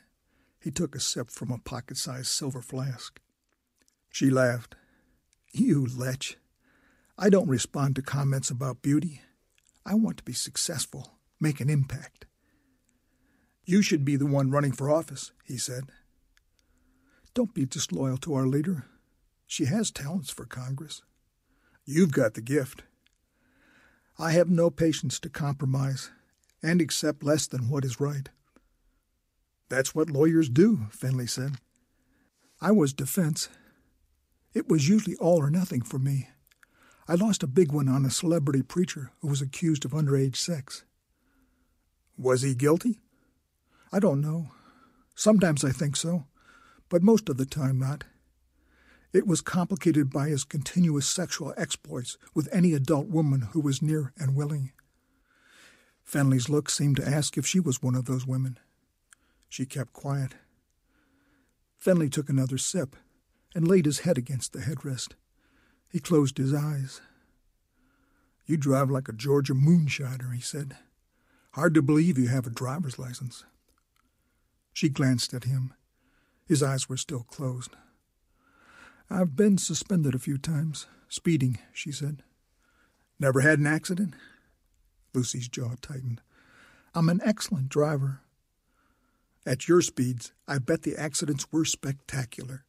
He 0.58 0.72
took 0.72 0.96
a 0.96 1.02
sip 1.02 1.30
from 1.32 1.52
a 1.52 1.58
pocket 1.58 1.98
sized 1.98 2.28
silver 2.28 2.62
flask. 2.62 3.20
She 4.10 4.30
laughed. 4.30 4.76
You 5.52 5.86
lech. 5.86 6.38
I 7.18 7.30
don't 7.30 7.50
respond 7.50 7.98
to 7.98 8.02
comments 8.02 8.50
about 8.50 8.82
beauty. 8.82 9.22
I 9.86 9.96
want 9.96 10.16
to 10.18 10.24
be 10.24 10.34
successful, 10.34 11.18
make 11.42 11.60
an 11.60 11.70
impact. 11.70 12.26
You 13.66 13.82
should 13.82 14.06
be 14.06 14.16
the 14.16 14.26
one 14.26 14.50
running 14.50 14.72
for 14.72 14.90
office, 14.90 15.32
he 15.44 15.58
said. 15.58 15.86
Don't 17.38 17.54
be 17.54 17.68
disloyal 17.68 18.18
to 18.18 18.34
our 18.34 18.48
leader. 18.48 18.86
She 19.46 19.66
has 19.66 19.92
talents 19.92 20.32
for 20.32 20.48
Congress. 20.48 21.04
You've 21.86 22.12
got 22.12 22.34
the 22.34 22.42
gift. 22.42 22.82
I 24.18 24.32
have 24.32 24.50
no 24.50 24.72
patience 24.72 25.20
to 25.20 25.30
compromise 25.30 26.10
and 26.64 26.82
accept 26.82 27.24
less 27.24 27.46
than 27.46 27.70
what 27.70 27.86
is 27.86 28.00
right. 28.00 28.30
That's 29.70 29.94
what 29.94 30.10
lawyers 30.10 30.50
do, 30.50 30.88
Fenley 30.90 31.30
said. 31.30 31.58
I 32.60 32.72
was 32.72 32.92
defense. 32.92 33.50
It 34.56 34.68
was 34.68 34.90
usually 34.90 35.16
all 35.18 35.38
or 35.38 35.52
nothing 35.52 35.84
for 35.84 36.00
me. 36.00 36.30
I 37.08 37.14
lost 37.14 37.44
a 37.44 37.48
big 37.48 37.72
one 37.72 37.88
on 37.88 38.04
a 38.04 38.10
celebrity 38.10 38.64
preacher 38.64 39.12
who 39.22 39.28
was 39.28 39.44
accused 39.44 39.86
of 39.86 39.92
underage 39.92 40.38
sex. 40.38 40.86
Was 42.18 42.42
he 42.42 42.56
guilty? 42.56 42.98
I 43.94 44.00
don't 44.00 44.22
know. 44.22 44.48
Sometimes 45.14 45.64
I 45.64 45.70
think 45.70 45.96
so, 45.96 46.26
but 46.90 47.04
most 47.04 47.30
of 47.30 47.38
the 47.38 47.46
time 47.46 47.80
not. 47.80 48.04
It 49.14 49.26
was 49.26 49.42
complicated 49.42 50.12
by 50.12 50.28
his 50.30 50.44
continuous 50.44 51.08
sexual 51.08 51.54
exploits 51.58 52.18
with 52.34 52.50
any 52.52 52.74
adult 52.74 53.08
woman 53.08 53.50
who 53.54 53.62
was 53.62 53.82
near 53.82 54.14
and 54.18 54.36
willing. 54.36 54.72
Fenley's 56.06 56.50
look 56.50 56.70
seemed 56.70 56.98
to 56.98 57.08
ask 57.08 57.38
if 57.38 57.46
she 57.46 57.60
was 57.60 57.82
one 57.82 57.96
of 57.96 58.06
those 58.06 58.26
women. 58.26 58.60
She 59.50 59.66
kept 59.66 59.94
quiet. 59.94 60.36
Fenley 61.80 62.10
took 62.10 62.30
another 62.30 62.58
sip 62.58 62.96
and 63.56 63.68
laid 63.68 63.86
his 63.86 64.00
head 64.00 64.18
against 64.18 64.54
the 64.54 64.60
headrest. 64.60 65.14
He 65.90 66.00
closed 66.00 66.38
his 66.38 66.54
eyes. 66.54 67.02
You 68.46 68.58
drive 68.58 68.90
like 68.90 69.10
a 69.10 69.14
Georgia 69.14 69.54
moonshiner, 69.54 70.34
he 70.34 70.42
said. 70.42 70.78
Hard 71.52 71.74
to 71.74 71.82
believe 71.82 72.18
you 72.18 72.28
have 72.28 72.48
a 72.48 72.52
driver's 72.52 73.00
license. 73.00 73.46
She 74.74 74.90
glanced 74.90 75.34
at 75.34 75.46
him. 75.46 75.74
His 76.48 76.64
eyes 76.64 76.88
were 76.88 76.98
still 76.98 77.24
closed. 77.24 77.72
I've 79.10 79.36
been 79.36 79.58
suspended 79.58 80.16
a 80.16 80.20
few 80.20 80.38
times. 80.38 80.88
Speeding, 81.10 81.60
she 81.74 81.92
said. 81.92 82.24
Never 83.20 83.42
had 83.42 83.60
an 83.60 83.68
accident? 83.68 84.14
Lucy's 85.14 85.48
jaw 85.48 85.76
tightened. 85.82 86.22
I'm 86.94 87.10
an 87.10 87.22
excellent 87.24 87.70
driver. 87.70 88.22
At 89.46 89.68
your 89.68 89.82
speeds, 89.82 90.34
I 90.48 90.60
bet 90.60 90.84
the 90.84 90.98
accidents 90.98 91.48
were 91.52 91.66
spectacular. 91.66 92.66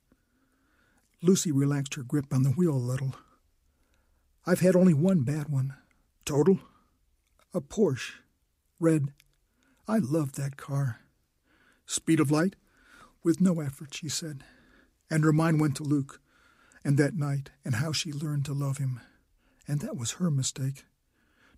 Lucy 1.23 1.51
relaxed 1.51 1.95
her 1.95 2.03
grip 2.03 2.33
on 2.33 2.45
the 2.45 2.51
wheel 2.51 2.75
a 2.75 2.79
little. 2.79 3.15
I've 4.47 4.61
had 4.61 4.77
only 4.77 4.95
one 4.95 5.23
bad 5.23 5.49
one. 5.49 5.75
Total? 6.25 6.61
A 7.53 7.61
Porsche. 7.61 8.13
Red. 8.79 9.09
I 9.89 9.99
loved 9.99 10.37
that 10.37 10.57
car. 10.57 11.01
Speed 11.87 12.21
of 12.21 12.31
light? 12.31 12.55
With 13.29 13.43
no 13.43 13.61
effort, 13.61 13.93
she 13.93 14.09
said. 14.09 14.43
And 15.11 15.23
her 15.23 15.35
mind 15.35 15.61
went 15.61 15.77
to 15.77 15.83
Luke, 15.83 16.19
and 16.83 16.97
that 16.97 17.15
night, 17.15 17.51
and 17.63 17.75
how 17.75 17.93
she 17.93 18.11
learned 18.11 18.47
to 18.47 18.55
love 18.55 18.79
him. 18.79 19.03
And 19.67 19.81
that 19.81 19.99
was 19.99 20.13
her 20.13 20.31
mistake. 20.31 20.87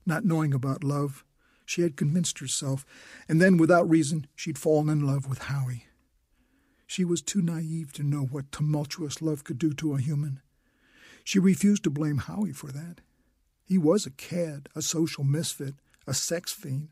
Not 0.05 0.25
knowing 0.25 0.53
about 0.53 0.83
love, 0.83 1.25
she 1.65 1.83
had 1.83 1.97
convinced 1.97 2.41
herself, 2.41 2.85
and 3.29 3.41
then, 3.41 3.57
without 3.57 3.89
reason, 3.89 4.27
she'd 4.35 4.59
fallen 4.59 4.89
in 4.89 5.07
love 5.07 5.29
with 5.29 5.43
Howie. 5.43 5.85
She 6.89 7.05
was 7.05 7.23
too 7.23 7.41
naive 7.41 7.93
to 7.93 8.03
know 8.03 8.23
what 8.23 8.51
tumultuous 8.51 9.23
love 9.23 9.45
could 9.45 9.59
do 9.59 9.73
to 9.75 9.95
a 9.95 10.01
human. 10.01 10.41
She 11.23 11.39
refused 11.39 11.85
to 11.85 11.91
blame 11.91 12.19
Howie 12.19 12.51
for 12.51 12.73
that. 12.73 13.01
He 13.65 13.79
was 13.79 14.07
a 14.07 14.11
cad, 14.11 14.69
a 14.75 14.83
social 14.83 15.23
misfit, 15.23 15.77
a 16.05 16.15
sex 16.15 16.53
fiend. 16.53 16.89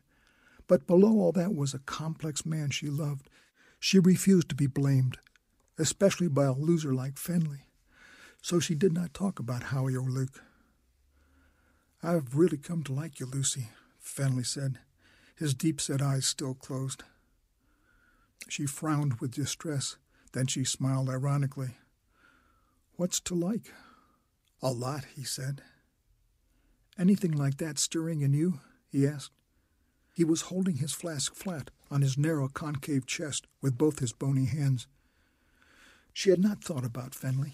But 0.67 0.87
below 0.87 1.19
all 1.19 1.33
that 1.33 1.53
was 1.53 1.73
a 1.73 1.79
complex 1.79 2.45
man 2.45 2.69
she 2.69 2.87
loved. 2.87 3.29
She 3.79 3.99
refused 3.99 4.49
to 4.49 4.55
be 4.55 4.67
blamed, 4.67 5.17
especially 5.77 6.27
by 6.27 6.45
a 6.45 6.53
loser 6.53 6.93
like 6.93 7.15
Fenley. 7.15 7.61
So 8.41 8.59
she 8.59 8.75
did 8.75 8.93
not 8.93 9.13
talk 9.13 9.39
about 9.39 9.63
Howie 9.63 9.95
or 9.95 10.09
Luke. 10.09 10.43
I've 12.01 12.35
really 12.35 12.57
come 12.57 12.83
to 12.83 12.93
like 12.93 13.19
you, 13.19 13.25
Lucy, 13.25 13.69
Fenley 14.01 14.45
said, 14.45 14.79
his 15.35 15.53
deep 15.53 15.79
set 15.79 16.01
eyes 16.01 16.25
still 16.25 16.53
closed. 16.53 17.03
She 18.49 18.65
frowned 18.65 19.21
with 19.21 19.35
distress, 19.35 19.97
then 20.33 20.47
she 20.47 20.63
smiled 20.63 21.09
ironically. 21.09 21.77
What's 22.95 23.19
to 23.21 23.35
like? 23.35 23.73
A 24.61 24.71
lot, 24.71 25.05
he 25.15 25.23
said. 25.23 25.61
Anything 26.97 27.31
like 27.31 27.57
that 27.57 27.79
stirring 27.79 28.21
in 28.21 28.33
you? 28.33 28.59
he 28.89 29.07
asked. 29.07 29.31
He 30.19 30.25
was 30.25 30.51
holding 30.51 30.75
his 30.75 30.91
flask 30.91 31.33
flat 31.33 31.71
on 31.89 32.01
his 32.01 32.17
narrow 32.17 32.49
concave 32.49 33.05
chest 33.05 33.47
with 33.61 33.77
both 33.77 33.99
his 33.99 34.11
bony 34.11 34.47
hands. 34.47 34.85
She 36.11 36.29
had 36.29 36.41
not 36.41 36.61
thought 36.61 36.83
about 36.83 37.15
Fenley. 37.15 37.53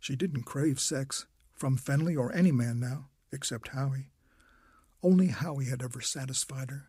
She 0.00 0.16
didn't 0.16 0.44
crave 0.44 0.80
sex 0.80 1.26
from 1.52 1.76
Fenley 1.76 2.16
or 2.16 2.32
any 2.32 2.50
man 2.50 2.80
now, 2.80 3.08
except 3.30 3.68
Howie. 3.68 4.08
Only 5.02 5.26
Howie 5.26 5.66
had 5.66 5.82
ever 5.82 6.00
satisfied 6.00 6.70
her. 6.70 6.88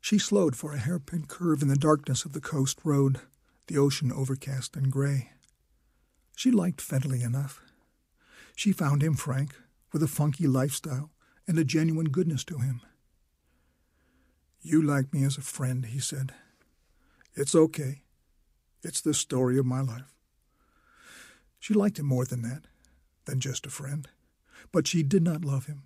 She 0.00 0.18
slowed 0.18 0.56
for 0.56 0.72
a 0.72 0.78
hairpin 0.78 1.26
curve 1.26 1.60
in 1.60 1.68
the 1.68 1.76
darkness 1.76 2.24
of 2.24 2.32
the 2.32 2.40
coast 2.40 2.78
road, 2.84 3.20
the 3.66 3.76
ocean 3.76 4.10
overcast 4.10 4.76
and 4.76 4.90
gray. 4.90 5.32
She 6.34 6.50
liked 6.50 6.80
Fenley 6.80 7.22
enough. 7.22 7.60
She 8.56 8.72
found 8.72 9.02
him 9.02 9.12
frank, 9.12 9.54
with 9.92 10.02
a 10.02 10.08
funky 10.08 10.46
lifestyle 10.46 11.10
and 11.46 11.58
a 11.58 11.64
genuine 11.64 12.08
goodness 12.08 12.44
to 12.44 12.60
him. 12.60 12.80
You 14.66 14.80
like 14.80 15.12
me 15.12 15.24
as 15.24 15.36
a 15.36 15.42
friend, 15.42 15.84
he 15.84 15.98
said. 15.98 16.32
It's 17.34 17.54
okay. 17.54 18.00
It's 18.82 19.02
the 19.02 19.12
story 19.12 19.58
of 19.58 19.66
my 19.66 19.82
life. 19.82 20.14
She 21.60 21.74
liked 21.74 21.98
him 21.98 22.06
more 22.06 22.24
than 22.24 22.40
that, 22.42 22.62
than 23.26 23.40
just 23.40 23.66
a 23.66 23.70
friend. 23.70 24.08
But 24.72 24.86
she 24.86 25.02
did 25.02 25.22
not 25.22 25.44
love 25.44 25.66
him, 25.66 25.82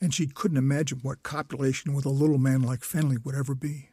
and 0.00 0.12
she 0.12 0.26
couldn't 0.26 0.56
imagine 0.56 0.98
what 1.02 1.22
copulation 1.22 1.94
with 1.94 2.04
a 2.04 2.10
little 2.10 2.36
man 2.36 2.62
like 2.62 2.80
Fenley 2.80 3.24
would 3.24 3.36
ever 3.36 3.54
be. 3.54 3.90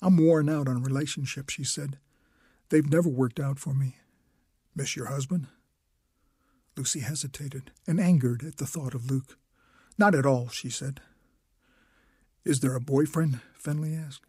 I'm 0.00 0.16
worn 0.16 0.48
out 0.48 0.66
on 0.66 0.82
relationships, 0.82 1.52
she 1.52 1.64
said. 1.64 1.98
They've 2.70 2.90
never 2.90 3.10
worked 3.10 3.38
out 3.38 3.58
for 3.58 3.74
me. 3.74 3.96
Miss 4.74 4.96
your 4.96 5.06
husband? 5.06 5.48
Lucy 6.74 7.00
hesitated 7.00 7.70
and 7.86 8.00
angered 8.00 8.42
at 8.42 8.56
the 8.56 8.66
thought 8.66 8.94
of 8.94 9.10
Luke. 9.10 9.36
Not 9.98 10.14
at 10.14 10.24
all, 10.24 10.48
she 10.48 10.70
said. 10.70 11.02
Is 12.44 12.60
there 12.60 12.74
a 12.74 12.80
boyfriend? 12.80 13.40
Fenley 13.56 13.96
asked. 13.96 14.26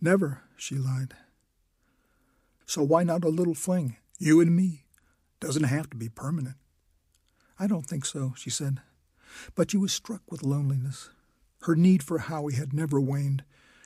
Never, 0.00 0.42
she 0.56 0.76
lied. 0.76 1.14
So 2.66 2.82
why 2.82 3.02
not 3.02 3.24
a 3.24 3.30
little 3.30 3.54
fling? 3.54 3.96
You 4.18 4.40
and 4.40 4.54
me. 4.54 4.84
Doesn't 5.40 5.64
have 5.64 5.88
to 5.90 5.96
be 5.96 6.08
permanent. 6.08 6.56
I 7.58 7.66
don't 7.66 7.86
think 7.86 8.04
so, 8.04 8.34
she 8.36 8.50
said. 8.50 8.80
But 9.54 9.70
she 9.70 9.76
was 9.76 9.92
struck 9.92 10.22
with 10.30 10.42
loneliness. 10.42 11.10
Her 11.62 11.74
need 11.74 12.02
for 12.02 12.18
Howie 12.18 12.54
had 12.54 12.72
never 12.72 13.00
waned, 13.00 13.42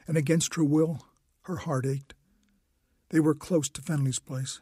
and 0.07 0.17
against 0.17 0.55
her 0.55 0.65
will, 0.65 1.07
her 1.43 1.57
heart 1.57 1.87
ached. 1.87 2.15
They 3.11 3.21
were 3.21 3.35
close 3.35 3.69
to 3.71 3.83
Fenley's 3.83 4.19
place. 4.19 4.61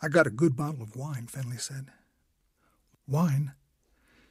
I 0.00 0.08
got 0.08 0.26
a 0.26 0.30
good 0.30 0.56
bottle 0.56 0.82
of 0.82 0.96
wine, 0.96 1.26
Fenley 1.26 1.60
said. 1.60 1.88
Wine? 3.06 3.52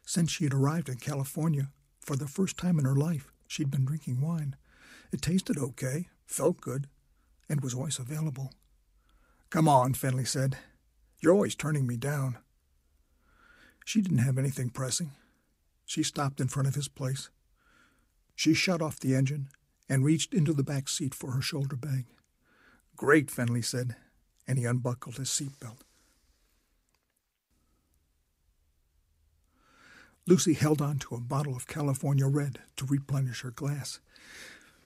Since 0.03 0.31
she 0.31 0.45
had 0.45 0.53
arrived 0.53 0.89
in 0.89 0.95
California, 0.95 1.69
for 2.07 2.15
the 2.15 2.25
first 2.25 2.55
time 2.57 2.79
in 2.79 2.85
her 2.85 2.95
life, 2.95 3.33
she'd 3.47 3.69
been 3.69 3.83
drinking 3.83 4.21
wine. 4.21 4.55
It 5.11 5.21
tasted 5.21 5.57
okay, 5.57 6.07
felt 6.25 6.61
good, 6.61 6.87
and 7.49 7.59
was 7.59 7.73
always 7.73 7.99
available. 7.99 8.53
Come 9.49 9.67
on, 9.67 9.93
Fenley 9.93 10.25
said. 10.25 10.57
You're 11.19 11.33
always 11.33 11.53
turning 11.53 11.85
me 11.85 11.97
down. 11.97 12.37
She 13.83 14.01
didn't 14.01 14.19
have 14.19 14.37
anything 14.37 14.69
pressing. 14.69 15.11
She 15.85 16.01
stopped 16.01 16.39
in 16.39 16.47
front 16.47 16.69
of 16.69 16.75
his 16.75 16.87
place. 16.87 17.29
She 18.35 18.53
shut 18.53 18.81
off 18.81 19.01
the 19.01 19.13
engine 19.13 19.49
and 19.89 20.05
reached 20.05 20.33
into 20.33 20.53
the 20.53 20.63
back 20.63 20.87
seat 20.87 21.13
for 21.13 21.31
her 21.31 21.41
shoulder 21.41 21.75
bag. 21.75 22.05
Great, 22.95 23.27
Fenley 23.27 23.63
said, 23.63 23.97
and 24.47 24.57
he 24.57 24.63
unbuckled 24.63 25.17
his 25.17 25.29
seat 25.29 25.59
belt. 25.59 25.83
Lucy 30.27 30.53
held 30.53 30.81
on 30.81 30.99
to 30.99 31.15
a 31.15 31.21
bottle 31.21 31.55
of 31.55 31.67
California 31.67 32.27
Red 32.27 32.59
to 32.75 32.85
replenish 32.85 33.41
her 33.41 33.51
glass. 33.51 34.01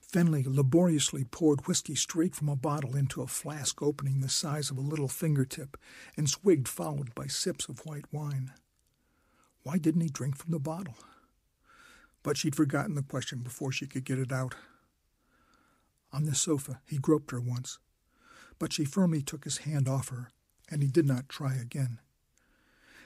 Fenley 0.00 0.44
laboriously 0.46 1.24
poured 1.24 1.66
whiskey 1.66 1.96
straight 1.96 2.36
from 2.36 2.48
a 2.48 2.54
bottle 2.54 2.94
into 2.94 3.22
a 3.22 3.26
flask 3.26 3.82
opening 3.82 4.20
the 4.20 4.28
size 4.28 4.70
of 4.70 4.78
a 4.78 4.82
little 4.82 5.08
fingertip 5.08 5.76
and 6.16 6.30
swigged, 6.30 6.68
followed 6.68 7.12
by 7.16 7.26
sips 7.26 7.68
of 7.68 7.84
white 7.84 8.04
wine. 8.12 8.52
Why 9.64 9.78
didn't 9.78 10.02
he 10.02 10.08
drink 10.08 10.36
from 10.36 10.52
the 10.52 10.60
bottle? 10.60 10.94
But 12.22 12.36
she'd 12.36 12.54
forgotten 12.54 12.94
the 12.94 13.02
question 13.02 13.40
before 13.40 13.72
she 13.72 13.86
could 13.86 14.04
get 14.04 14.20
it 14.20 14.30
out. 14.30 14.54
On 16.12 16.24
the 16.24 16.36
sofa, 16.36 16.80
he 16.86 16.98
groped 16.98 17.32
her 17.32 17.40
once, 17.40 17.78
but 18.60 18.72
she 18.72 18.84
firmly 18.84 19.22
took 19.22 19.42
his 19.42 19.58
hand 19.58 19.88
off 19.88 20.10
her, 20.10 20.30
and 20.70 20.82
he 20.82 20.88
did 20.88 21.06
not 21.06 21.28
try 21.28 21.54
again. 21.54 21.98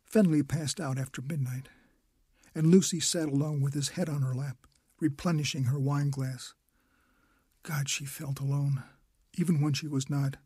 Fenley 0.05 0.43
passed 0.43 0.81
out 0.81 0.99
after 0.99 1.23
midnight, 1.23 1.69
and 2.57 2.69
Lucy 2.69 3.01
sat 3.01 3.29
alone 3.29 3.61
with 3.61 3.75
his 3.75 3.91
head 3.91 4.09
on 4.09 4.23
her 4.23 4.35
lap, 4.35 4.57
replenishing 4.99 5.65
her 5.65 5.79
wine 5.79 6.09
glass. 6.09 6.55
God, 7.63 7.87
she 7.87 8.07
felt 8.07 8.41
alone, 8.41 8.83
even 9.35 9.61
when 9.61 9.75
she 9.75 9.87
was 9.87 10.09
not. 10.09 10.39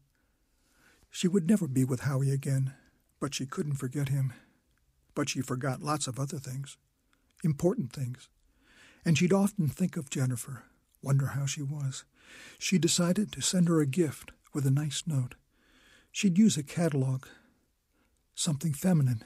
She 1.09 1.29
would 1.29 1.49
never 1.49 1.69
be 1.69 1.85
with 1.85 2.00
Howie 2.00 2.33
again, 2.33 2.75
but 3.21 3.33
she 3.33 3.47
couldn't 3.47 3.76
forget 3.76 4.09
him. 4.09 4.33
But 5.14 5.29
she 5.29 5.40
forgot 5.40 5.85
lots 5.85 6.09
of 6.09 6.19
other 6.19 6.38
things, 6.38 6.79
important 7.45 7.93
things. 7.93 8.29
And 9.05 9.17
she'd 9.17 9.33
often 9.33 9.69
think 9.69 9.97
of 9.97 10.11
Jennifer, 10.11 10.64
wonder 11.00 11.26
how 11.26 11.47
she 11.47 11.62
was. 11.62 12.02
She 12.59 12.76
decided 12.76 13.31
to 13.33 13.40
send 13.40 13.69
her 13.69 13.81
a 13.81 13.87
gift 13.87 14.33
with 14.52 14.67
a 14.67 14.73
nice 14.73 15.05
note. 15.07 15.37
She'd 16.11 16.38
use 16.38 16.57
a 16.57 16.64
catalog, 16.64 17.26
something 18.35 18.73
feminine. 18.73 19.23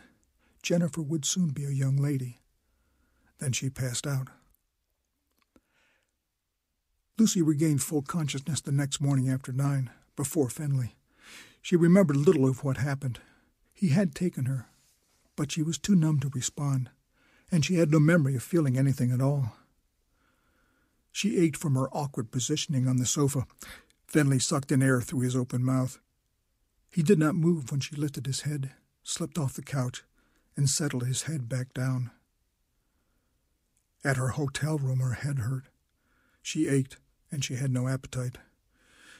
Jennifer 0.63 1.01
would 1.01 1.25
soon 1.25 1.49
be 1.49 1.65
a 1.65 1.71
young 1.71 1.97
lady. 1.97 2.41
Then 3.39 3.53
she 3.53 3.71
passed 3.71 4.07
out. 4.07 4.29
Lucy 7.19 7.43
regained 7.43 7.83
full 7.83 8.03
consciousness 8.03 8.61
the 8.61 8.73
next 8.73 9.01
morning 9.01 9.29
after 9.29 9.53
nine, 9.53 9.91
before 10.17 10.49
Fenley. 10.49 10.95
She 11.63 11.77
remembered 11.77 12.17
little 12.17 12.49
of 12.49 12.65
what 12.65 12.79
happened. 12.79 13.21
He 13.73 13.89
had 13.89 14.15
taken 14.15 14.47
her, 14.47 14.67
but 15.37 15.53
she 15.53 15.63
was 15.63 15.79
too 15.79 15.95
numb 15.95 16.21
to 16.21 16.31
respond, 16.35 16.91
and 17.51 17.65
she 17.65 17.77
had 17.77 17.91
no 17.91 18.01
memory 18.01 18.35
of 18.35 18.43
feeling 18.43 18.77
anything 18.77 19.13
at 19.13 19.21
all. 19.21 19.57
She 21.13 21.39
ached 21.39 21.57
from 21.57 21.77
her 21.77 21.89
awkward 21.91 22.33
positioning 22.33 22.89
on 22.89 22.97
the 22.97 23.07
sofa. 23.07 23.47
Fenley 24.09 24.43
sucked 24.43 24.73
in 24.73 24.83
air 24.83 25.01
through 25.01 25.21
his 25.21 25.37
open 25.37 25.65
mouth. 25.65 26.01
He 26.91 27.03
did 27.03 27.19
not 27.19 27.37
move 27.37 27.71
when 27.71 27.81
she 27.81 27.95
lifted 27.95 28.27
his 28.27 28.43
head, 28.43 28.73
slipped 29.05 29.39
off 29.39 29.55
the 29.55 29.63
couch, 29.63 30.03
and 30.57 30.69
settled 30.69 31.07
his 31.07 31.23
head 31.23 31.49
back 31.49 31.73
down. 31.73 32.11
At 34.05 34.19
her 34.19 34.29
hotel 34.29 34.77
room, 34.77 35.01
her 35.01 35.15
head 35.15 35.39
hurt. 35.39 35.65
She 36.43 36.69
ached, 36.69 36.99
and 37.33 37.43
she 37.43 37.55
had 37.55 37.71
no 37.71 37.89
appetite. 37.89 38.37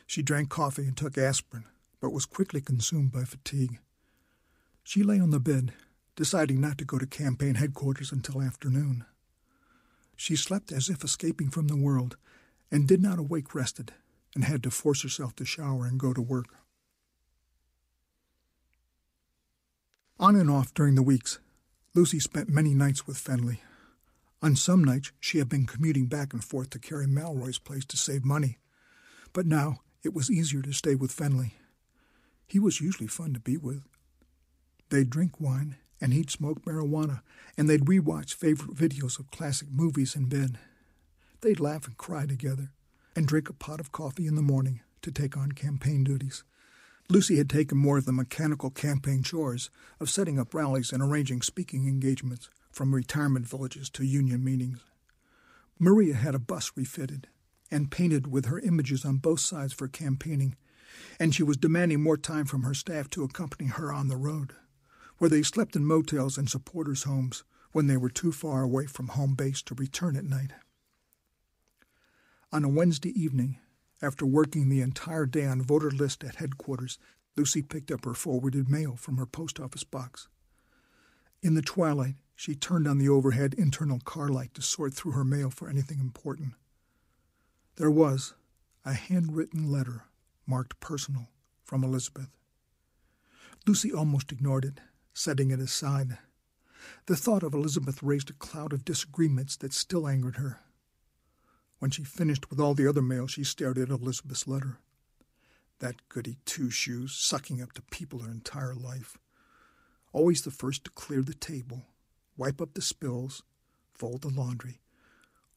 She 0.07 0.23
drank 0.23 0.51
coffee 0.51 0.83
and 0.83 0.97
took 0.97 1.17
aspirin, 1.17 1.65
but 2.01 2.13
was 2.13 2.27
quickly 2.27 2.61
consumed 2.61 3.11
by 3.11 3.25
fatigue. 3.25 3.79
She 4.83 5.03
lay 5.03 5.19
on 5.19 5.31
the 5.31 5.41
bed, 5.41 5.73
deciding 6.17 6.61
not 6.61 6.77
to 6.79 6.85
go 6.85 6.99
to 6.99 7.07
campaign 7.07 7.55
headquarters 7.55 8.13
until 8.13 8.43
afternoon. 8.43 9.07
She 10.17 10.37
slept 10.37 10.71
as 10.71 10.91
if 10.91 11.03
escaping 11.03 11.49
from 11.49 11.69
the 11.69 11.77
world, 11.77 12.17
and 12.71 12.87
did 12.87 13.03
not 13.03 13.19
awake 13.19 13.55
rested, 13.55 13.93
and 14.35 14.45
had 14.45 14.63
to 14.65 14.71
force 14.71 15.03
herself 15.03 15.35
to 15.37 15.47
shower 15.47 15.87
and 15.87 15.99
go 15.99 16.13
to 16.13 16.21
work. 16.21 16.47
On 20.21 20.37
and 20.37 20.51
off 20.51 20.75
during 20.75 20.95
the 20.95 21.03
weeks, 21.03 21.39
Lucy 21.95 22.21
spent 22.21 22.49
many 22.49 22.75
nights 22.75 23.07
with 23.07 23.17
Fenley. 23.17 23.61
On 24.45 24.55
some 24.57 24.85
nights, 24.85 25.11
she 25.21 25.39
had 25.39 25.49
been 25.49 25.65
commuting 25.65 26.05
back 26.05 26.35
and 26.35 26.45
forth 26.45 26.69
to 26.71 26.79
Carrie 26.79 27.07
Malroy's 27.07 27.59
place 27.59 27.87
to 27.87 27.97
save 27.97 28.27
money, 28.27 28.59
but 29.33 29.47
now 29.47 29.79
it 30.03 30.13
was 30.13 30.31
easier 30.31 30.61
to 30.61 30.73
stay 30.75 30.95
with 30.95 31.17
Fenley. 31.17 31.53
He 32.47 32.59
was 32.59 32.79
usually 32.79 33.07
fun 33.07 33.33
to 33.33 33.41
be 33.41 33.57
with. 33.57 33.89
They'd 34.91 35.09
drink 35.09 35.41
wine 35.41 35.77
and 35.99 36.13
he'd 36.13 36.29
smoke 36.29 36.63
marijuana, 36.67 37.23
and 37.57 37.71
they'd 37.71 37.87
rewatch 37.87 38.35
favorite 38.35 38.77
videos 38.77 39.19
of 39.19 39.31
classic 39.31 39.69
movies 39.71 40.15
in 40.15 40.27
bed. 40.27 40.59
They'd 41.41 41.59
laugh 41.59 41.87
and 41.87 41.97
cry 41.97 42.27
together, 42.27 42.71
and 43.17 43.27
drink 43.27 43.49
a 43.49 43.55
pot 43.55 43.81
of 43.81 43.93
coffee 43.93 44.27
in 44.27 44.35
the 44.35 44.43
morning 44.43 44.83
to 45.01 45.11
take 45.11 45.39
on 45.39 45.53
campaign 45.53 46.05
duties. 46.05 46.45
Lucy 47.09 47.39
had 47.39 47.49
taken 47.49 47.79
more 47.79 47.97
of 47.97 48.05
the 48.05 48.13
mechanical 48.13 48.69
campaign 48.69 49.23
chores 49.23 49.71
of 49.99 50.11
setting 50.11 50.39
up 50.39 50.53
rallies 50.53 50.93
and 50.93 51.03
arranging 51.03 51.41
speaking 51.41 51.89
engagements, 51.89 52.51
from 52.75 52.95
retirement 52.95 53.47
villages 53.47 53.89
to 53.91 54.05
union 54.05 54.45
meetings. 54.45 54.81
Maria 55.79 56.15
had 56.15 56.35
a 56.35 56.39
bus 56.39 56.73
refitted 56.77 57.29
and 57.71 57.91
painted 57.91 58.27
with 58.27 58.47
her 58.47 58.61
images 58.61 59.05
on 59.05 59.17
both 59.17 59.41
sides 59.41 59.73
for 59.73 59.89
campaigning, 59.89 60.57
and 61.19 61.35
she 61.35 61.43
was 61.43 61.57
demanding 61.57 62.03
more 62.03 62.17
time 62.17 62.45
from 62.45 62.63
her 62.63 62.75
staff 62.75 63.09
to 63.11 63.25
accompany 63.25 63.69
her 63.69 63.93
on 63.93 64.09
the 64.09 64.17
road 64.17 64.55
where 65.19 65.31
they 65.31 65.43
slept 65.43 65.77
in 65.77 65.85
motels 65.85 66.37
and 66.37 66.49
supporters' 66.49 67.05
homes 67.05 67.45
when 67.73 67.87
they 67.87 67.97
were 67.97 68.11
too 68.11 68.33
far 68.33 68.63
away 68.63 68.87
from 68.87 69.09
home 69.09 69.35
base 69.35 69.63
to 69.63 69.75
return 69.75 70.17
at 70.17 70.25
night. 70.25 70.53
On 72.53 72.65
a 72.65 72.69
Wednesday 72.69 73.11
evening, 73.11 73.59
after 74.03 74.27
working 74.27 74.69
the 74.69 74.81
entire 74.81 75.27
day 75.27 75.47
on 75.47 75.63
voter 75.63 75.91
list 75.91 76.23
at 76.25 76.37
headquarters, 76.37 76.99
Lucy 77.37 77.63
picked 77.63 77.91
up 77.91 78.05
her 78.05 78.15
forwarded 78.15 78.69
mail 78.69 78.97
from 78.97 79.17
her 79.17 79.27
post 79.27 79.59
office 79.59 79.83
box. 79.83 80.29
In 81.43 81.55
the 81.55 81.63
twilight, 81.63 82.15
she 82.35 82.55
turned 82.55 82.87
on 82.87 82.99
the 82.99 83.09
overhead 83.09 83.55
internal 83.55 84.01
car 84.01 84.29
light 84.29 84.55
to 84.55 84.63
sort 84.63 84.95
through 84.95 85.13
her 85.13 85.25
mail 85.25 85.51
for 85.51 85.69
anything 85.69 86.01
important. 86.01 86.55
There 87.77 87.91
was 87.91 88.35
a 88.85 88.95
handwritten 88.95 89.71
letter 89.71 90.05
marked 90.47 90.81
personal 90.81 91.29
from 91.65 91.83
Elizabeth. 91.83 92.29
Lucy 93.67 93.93
almost 93.93 94.33
ignored 94.33 94.65
it 94.65 94.81
setting 95.15 95.53
it 95.53 95.61
aside. 95.61 96.19
The 97.07 97.17
thought 97.17 97.43
of 97.43 97.55
Elizabeth 97.55 98.03
raised 98.03 98.29
a 98.29 98.35
cloud 98.35 98.73
of 98.73 98.85
disagreements 98.85 99.57
that 99.57 99.73
still 99.73 100.07
angered 100.07 100.37
her. 100.37 100.61
When 101.79 101.91
she 101.91 102.05
finished 102.05 102.51
with 102.51 102.61
all 102.61 102.75
the 102.75 102.89
other 102.89 103.03
mail, 103.03 103.27
she 103.27 103.45
stared 103.45 103.79
at 103.79 103.89
Elizabeth's 103.89 104.47
letter. 104.47 104.79
That 105.79 106.09
goody 106.09 106.39
two 106.45 106.71
shoes, 106.71 107.15
sucking 107.15 107.63
up 107.63 107.73
to 107.73 107.83
people 107.83 108.21
her 108.21 108.31
entire 108.31 108.75
life. 108.75 109.17
Always 110.13 110.43
the 110.43 110.51
first 110.51 110.85
to 110.85 110.91
clear 110.91 111.23
the 111.23 111.35
table, 111.35 111.87
wipe 112.37 112.61
up 112.61 112.75
the 112.75 112.83
spills, 112.83 113.43
fold 113.95 114.23
the 114.23 114.29
laundry. 114.29 114.81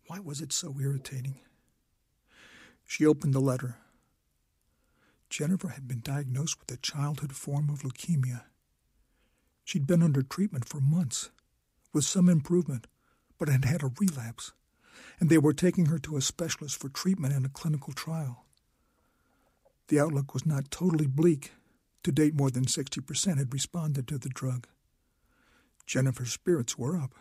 Why 0.07 0.19
was 0.19 0.41
it 0.41 0.53
so 0.53 0.75
irritating? 0.79 1.39
She 2.85 3.05
opened 3.05 3.33
the 3.33 3.39
letter. 3.39 3.77
Jennifer 5.29 5.69
had 5.69 5.87
been 5.87 6.01
diagnosed 6.01 6.59
with 6.59 6.71
a 6.71 6.81
childhood 6.81 7.35
form 7.35 7.69
of 7.69 7.81
leukemia 7.81 8.43
She'd 9.67 9.85
been 9.85 10.01
under 10.01 10.21
treatment 10.21 10.63
for 10.63 10.79
months, 10.79 11.29
with 11.91 12.05
some 12.05 12.29
improvement, 12.29 12.87
but 13.37 13.49
had 13.49 13.65
had 13.65 13.83
a 13.83 13.91
relapse, 13.99 14.53
and 15.19 15.29
they 15.29 15.37
were 15.37 15.51
taking 15.51 15.87
her 15.87 15.99
to 15.99 16.15
a 16.15 16.21
specialist 16.21 16.77
for 16.79 16.87
treatment 16.87 17.33
and 17.33 17.45
a 17.45 17.49
clinical 17.49 17.91
trial. 17.91 18.45
The 19.89 19.99
outlook 19.99 20.33
was 20.33 20.45
not 20.45 20.71
totally 20.71 21.05
bleak. 21.05 21.51
To 22.03 22.13
date, 22.13 22.33
more 22.33 22.49
than 22.49 22.63
60% 22.63 23.37
had 23.37 23.53
responded 23.53 24.07
to 24.07 24.17
the 24.17 24.29
drug. 24.29 24.67
Jennifer's 25.87 26.33
spirits 26.33 26.77
were 26.77 26.97
up, 26.97 27.15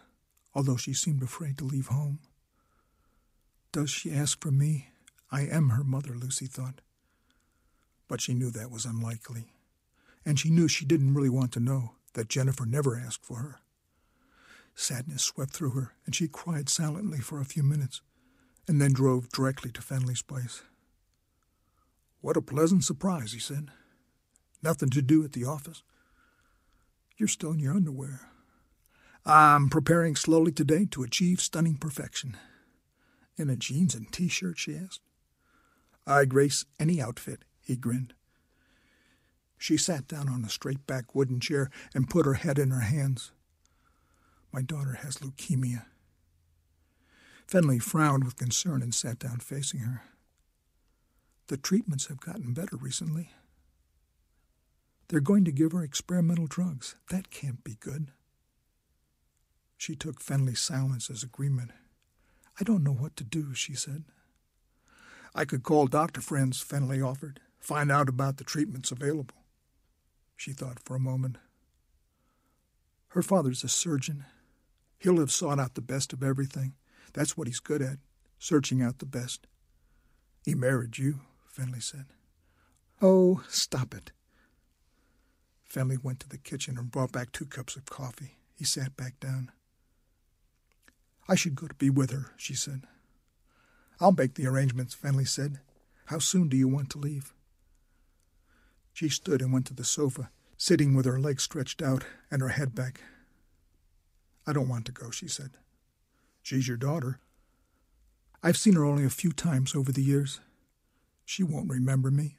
although 0.53 0.77
she 0.77 0.93
seemed 0.93 1.23
afraid 1.23 1.57
to 1.59 1.65
leave 1.65 1.87
home. 1.87 2.19
Does 3.71 3.91
she 3.91 4.13
ask 4.13 4.43
for 4.43 4.51
me? 4.51 4.89
I 5.31 5.43
am 5.43 5.71
her 5.71 5.85
mother, 5.85 6.15
Lucy 6.15 6.47
thought. 6.47 6.81
But 8.09 8.21
she 8.21 8.35
knew 8.35 8.51
that 8.51 8.71
was 8.71 8.85
unlikely, 8.85 9.53
and 10.25 10.39
she 10.39 10.51
knew 10.51 10.67
she 10.67 10.85
didn't 10.85 11.15
really 11.15 11.29
want 11.29 11.53
to 11.53 11.61
know 11.61 11.93
that 12.15 12.29
Jennifer 12.29 12.67
never 12.67 12.99
asked 12.99 13.25
for 13.25 13.37
her. 13.37 13.61
Sadness 14.75 15.23
swept 15.23 15.53
through 15.53 15.71
her, 15.71 15.93
and 16.05 16.15
she 16.15 16.27
cried 16.27 16.69
silently 16.69 17.19
for 17.19 17.41
a 17.41 17.45
few 17.45 17.63
minutes, 17.63 18.03
and 18.67 18.81
then 18.81 18.93
drove 18.93 19.29
directly 19.31 19.71
to 19.71 19.81
Fenley's 19.81 20.23
place. 20.23 20.63
What 22.21 22.37
a 22.37 22.43
pleasant 22.43 22.83
surprise, 22.83 23.33
he 23.33 23.39
said. 23.39 23.69
Nothing 24.61 24.91
to 24.91 25.03
do 25.03 25.25
at 25.25 25.33
the 25.33 25.45
office. 25.45 25.83
You're 27.17 27.29
still 27.29 27.53
in 27.53 27.61
your 27.61 27.75
underwear. 27.75 28.29
I'm 29.29 29.71
preparing 29.71 30.15
slowly 30.15 30.53
today 30.53 30.87
to 30.93 31.03
achieve 31.03 31.41
stunning 31.41 31.79
perfection. 31.79 32.37
In 33.37 33.51
a 33.51 33.57
jeans 33.57 33.93
and 33.93 34.11
t 34.13 34.29
shirt, 34.29 34.57
she 34.57 34.77
asked. 34.77 35.01
I'd 36.07 36.29
grace 36.29 36.65
any 36.79 37.03
outfit, 37.03 37.41
he 37.61 37.75
grinned. 37.75 38.15
She 39.59 39.77
sat 39.77 40.07
down 40.07 40.29
on 40.29 40.45
a 40.45 40.49
straight 40.49 40.87
back 40.87 41.13
wooden 41.13 41.41
chair 41.41 41.71
and 41.93 42.09
put 42.09 42.25
her 42.25 42.35
head 42.35 42.57
in 42.57 42.71
her 42.71 42.83
hands. 42.83 43.33
My 44.53 44.63
daughter 44.63 45.01
has 45.03 45.17
leukemia. 45.17 45.87
Fenley 47.49 47.83
frowned 47.83 48.23
with 48.23 48.37
concern 48.37 48.81
and 48.81 48.95
sat 48.95 49.19
down 49.19 49.39
facing 49.39 49.81
her. 49.81 50.03
The 51.49 51.57
treatments 51.57 52.07
have 52.07 52.21
gotten 52.21 52.55
better 52.55 52.77
recently. 52.77 53.31
They're 55.09 55.19
going 55.19 55.45
to 55.47 55.53
give 55.53 55.73
her 55.73 55.83
experimental 55.83 56.47
drugs. 56.47 56.95
That 57.11 57.31
can't 57.31 57.65
be 57.65 57.77
good. 57.81 58.13
She 59.77 59.95
took 59.95 60.23
Fenley's 60.23 60.61
silence 60.61 61.11
as 61.11 61.23
agreement. 61.23 61.71
I 62.59 62.65
don't 62.65 62.83
know 62.83 62.93
what 62.93 63.17
to 63.17 63.25
do, 63.25 63.55
she 63.55 63.75
said. 63.75 64.05
I 65.35 65.45
could 65.45 65.63
call 65.63 65.87
doctor 65.87 66.21
friends, 66.21 66.65
Fenley 66.65 67.07
offered, 67.07 67.41
find 67.59 67.93
out 67.93 68.09
about 68.09 68.39
the 68.39 68.45
treatments 68.45 68.91
available. 68.91 69.37
She 70.37 70.53
thought 70.53 70.81
for 70.81 70.97
a 70.97 71.01
moment. 71.01 71.37
Her 73.09 73.23
father's 73.23 73.65
a 73.65 73.69
surgeon. 73.69 74.25
He'll 74.99 75.19
have 75.19 75.31
sought 75.31 75.59
out 75.59 75.75
the 75.75 75.83
best 75.83 76.13
of 76.13 76.23
everything. 76.23 76.75
That's 77.13 77.37
what 77.37 77.47
he's 77.47 77.61
good 77.61 77.83
at, 77.83 77.99
searching 78.39 78.83
out 78.83 78.99
the 78.99 79.07
best. 79.07 79.47
He 80.43 80.55
married 80.55 80.99
you, 80.99 81.21
Fenley 81.55 81.83
said. 81.83 82.07
Oh, 83.03 83.43
stop 83.49 83.95
it. 83.95 84.13
Fenley 85.69 86.03
went 86.03 86.21
to 86.21 86.29
the 86.29 86.39
kitchen 86.39 86.79
and 86.79 86.91
brought 86.91 87.13
back 87.13 87.33
two 87.33 87.45
cups 87.45 87.77
of 87.77 87.85
coffee. 87.87 88.39
He 88.55 88.65
sat 88.65 88.97
back 88.97 89.21
down. 89.21 89.51
I 91.29 91.35
should 91.35 91.55
go 91.55 91.67
to 91.67 91.75
be 91.75 91.91
with 91.91 92.11
her, 92.11 92.33
she 92.37 92.55
said. 92.55 92.83
I'll 94.01 94.13
make 94.13 94.35
the 94.35 94.47
arrangements, 94.47 94.95
Fenley 94.95 95.27
said. 95.27 95.61
How 96.07 96.19
soon 96.19 96.49
do 96.49 96.57
you 96.57 96.69
want 96.69 96.91
to 96.91 96.99
leave? 96.99 97.33
She 98.93 99.09
stood 99.09 99.43
and 99.43 99.53
went 99.53 99.67
to 99.67 99.75
the 99.75 99.85
sofa, 99.85 100.31
sitting 100.57 100.95
with 100.95 101.05
her 101.05 101.19
legs 101.19 101.43
stretched 101.43 101.83
out 101.83 102.05
and 102.31 102.41
her 102.41 102.51
head 102.51 102.75
back. 102.75 103.01
I 104.47 104.53
don't 104.53 104.69
want 104.69 104.87
to 104.87 104.93
go, 104.93 105.11
she 105.11 105.27
said. 105.27 105.51
She's 106.43 106.69
your 106.69 106.77
daughter. 106.77 107.19
I've 108.43 108.57
seen 108.57 108.75
her 108.75 108.85
only 108.85 109.05
a 109.05 109.11
few 109.11 109.33
times 109.33 109.75
over 109.75 109.91
the 109.91 110.03
years. 110.03 110.41
She 111.25 111.43
won't 111.43 111.69
remember 111.69 112.11
me. 112.11 112.39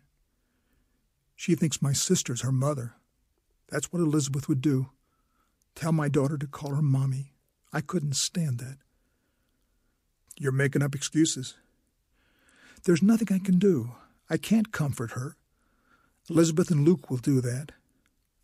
She 1.36 1.56
thinks 1.56 1.82
my 1.82 1.92
sister's 1.92 2.42
her 2.42 2.52
mother. 2.52 2.94
That's 3.70 3.92
what 3.92 4.02
Elizabeth 4.02 4.48
would 4.48 4.62
do. 4.62 4.92
Tell 5.76 5.92
my 5.92 6.08
daughter 6.08 6.38
to 6.38 6.48
call 6.48 6.74
her 6.74 6.82
Mommy. 6.82 7.34
I 7.74 7.82
couldn't 7.82 8.16
stand 8.16 8.60
that. 8.60 8.78
You're 10.40 10.52
making 10.52 10.84
up 10.84 10.96
excuses. 10.96 11.56
There's 12.84 13.02
nothing 13.02 13.28
I 13.32 13.40
can 13.40 13.60
do. 13.60 13.92
I 14.30 14.38
can't 14.38 14.72
comfort 14.72 15.12
her. 15.12 15.36
Elizabeth 16.30 16.70
and 16.70 16.86
Luke 16.86 17.10
will 17.10 17.18
do 17.18 17.42
that. 17.42 17.72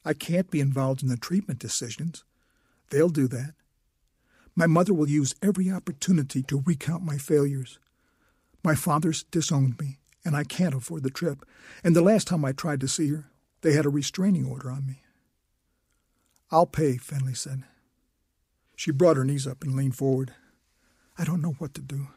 I 0.05 0.13
can't 0.13 0.51
be 0.51 0.59
involved 0.59 1.03
in 1.03 1.09
the 1.09 1.17
treatment 1.17 1.59
decisions. 1.59 2.23
They'll 2.89 3.09
do 3.09 3.27
that. 3.29 3.53
My 4.55 4.67
mother 4.67 4.93
will 4.93 5.09
use 5.09 5.35
every 5.41 5.71
opportunity 5.71 6.43
to 6.43 6.63
recount 6.65 7.03
my 7.03 7.17
failures. 7.17 7.79
My 8.63 8.75
father's 8.75 9.23
disowned 9.23 9.79
me, 9.79 9.97
and 10.23 10.35
I 10.35 10.43
can't 10.43 10.75
afford 10.75 11.03
the 11.03 11.09
trip. 11.09 11.45
And 11.83 11.95
the 11.95 12.01
last 12.01 12.27
time 12.27 12.45
I 12.45 12.51
tried 12.51 12.79
to 12.81 12.87
see 12.87 13.09
her, 13.09 13.25
they 13.61 13.73
had 13.73 13.85
a 13.85 13.89
restraining 13.89 14.45
order 14.45 14.69
on 14.69 14.85
me. 14.85 15.01
I'll 16.51 16.67
pay, 16.67 16.97
Fenley 16.97 17.35
said. 17.35 17.63
She 18.83 18.91
brought 18.91 19.15
her 19.15 19.23
knees 19.23 19.47
up 19.47 19.63
and 19.63 19.77
leaned 19.77 19.95
forward. 19.95 20.33
I 21.17 21.23
don't 21.23 21.41
know 21.41 21.55
what 21.57 21.73
to 21.75 21.81
do. 21.81 22.07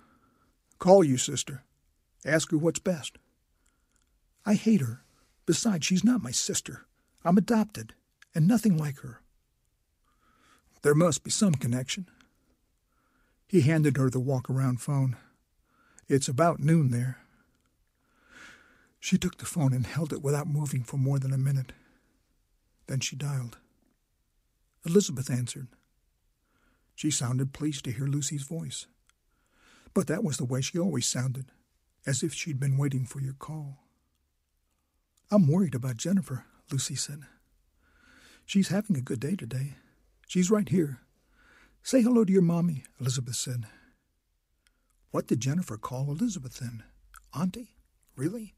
Call 0.81 1.05
you 1.05 1.17
sister. 1.17 1.63
Ask 2.25 2.51
her 2.51 2.59
what's 2.59 2.81
best. 2.81 3.19
I 4.45 4.55
hate 4.55 4.81
her. 4.81 5.05
Besides, 5.47 5.87
she's 5.87 6.03
not 6.03 6.25
my 6.25 6.33
sister. 6.33 6.85
I'm 7.25 7.39
adopted, 7.39 7.95
and 8.35 8.49
nothing 8.49 8.77
like 8.77 8.99
her. 9.03 9.21
There 10.83 10.97
must 10.97 11.23
be 11.23 11.31
some 11.31 11.55
connection. 11.55 12.09
He 13.47 13.61
handed 13.61 13.97
her 13.97 14.11
the 14.11 14.19
walk 14.19 14.51
around 14.51 14.81
phone. 14.81 15.17
It's 16.09 16.27
about 16.27 16.59
noon 16.59 16.91
there. 16.91 17.19
She 18.99 19.19
took 19.19 19.39
the 19.39 19.45
phone 19.45 19.73
and 19.73 19.87
held 19.87 20.13
it 20.13 20.21
without 20.21 20.49
moving 20.49 20.83
for 20.83 20.97
more 20.97 21.21
than 21.21 21.33
a 21.33 21.39
minute. 21.39 21.71
Then 22.89 22.99
she 22.99 23.15
dialed. 23.15 23.57
Elizabeth 24.85 25.31
answered. 25.31 25.69
She 26.97 27.11
sounded 27.11 27.53
pleased 27.53 27.85
to 27.85 27.93
hear 27.93 28.07
Lucy's 28.07 28.43
voice. 28.43 28.87
But 29.95 30.07
that 30.09 30.25
was 30.25 30.39
the 30.39 30.47
way 30.47 30.63
she 30.63 30.79
always 30.79 31.07
sounded, 31.07 31.47
as 32.07 32.23
if 32.23 32.33
she'd 32.33 32.59
been 32.59 32.79
waiting 32.79 33.05
for 33.05 33.21
your 33.21 33.35
call. 33.35 33.85
I'm 35.31 35.47
worried 35.47 35.75
about 35.75 35.99
Jennifer, 35.99 36.47
Lucy 36.73 36.95
said. 36.95 37.21
She's 38.47 38.69
having 38.69 38.97
a 38.97 39.03
good 39.03 39.21
day 39.21 39.37
today. 39.37 39.75
She's 40.27 40.51
right 40.51 40.69
here. 40.69 41.01
Say 41.83 42.01
hello 42.01 42.25
to 42.25 42.33
your 42.33 42.43
mommy, 42.43 42.85
Elizabeth 42.99 43.37
said. 43.37 43.67
What 45.11 45.27
did 45.27 45.41
Jennifer 45.41 45.77
call 45.77 46.11
Elizabeth 46.11 46.59
then? 46.61 46.83
Auntie? 47.39 47.77
Really? 48.17 48.55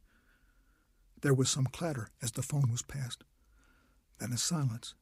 There 1.23 1.35
was 1.35 1.51
some 1.51 1.67
clatter 1.67 2.09
as 2.23 2.33
the 2.33 2.43
phone 2.43 2.71
was 2.71 2.83
passed. 2.83 3.25
Then 4.21 4.33
a 4.33 4.39
silence. 4.39 4.95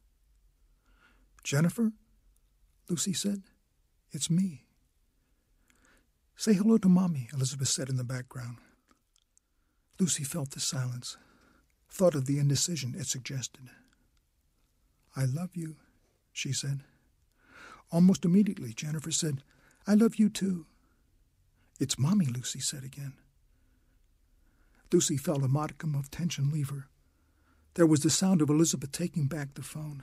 Jennifer? 1.45 1.93
Lucy 2.89 3.13
said. 3.13 3.43
It's 4.13 4.31
me. 4.31 4.65
Say 6.37 6.53
hello 6.55 6.79
to 6.79 6.89
Mommy, 6.89 7.29
Elizabeth 7.33 7.69
said 7.69 7.89
in 7.89 7.97
the 7.97 8.05
background. 8.05 8.59
Lucy 9.99 10.23
felt 10.23 10.51
the 10.51 10.61
silence, 10.61 11.17
thought 11.91 12.15
of 12.15 12.27
the 12.27 12.39
indecision 12.39 12.95
it 12.97 13.07
suggested. 13.07 13.71
I 15.17 15.25
love 15.25 15.57
you, 15.57 15.77
she 16.33 16.53
said. 16.53 16.83
Almost 17.91 18.25
immediately, 18.25 18.73
Jennifer 18.73 19.11
said, 19.11 19.43
I 19.87 19.95
love 19.95 20.17
you 20.17 20.29
too. 20.29 20.67
It's 21.81 21.99
Mommy, 21.99 22.27
Lucy 22.27 22.61
said 22.61 22.85
again. 22.85 23.15
Lucy 24.93 25.17
felt 25.17 25.43
a 25.43 25.49
modicum 25.49 25.95
of 25.95 26.11
tension 26.11 26.51
leave 26.51 26.71
her. 26.71 26.89
There 27.75 27.87
was 27.87 28.01
the 28.01 28.11
sound 28.11 28.41
of 28.41 28.51
Elizabeth 28.51 28.93
taking 28.93 29.27
back 29.27 29.55
the 29.55 29.63
phone. 29.63 30.03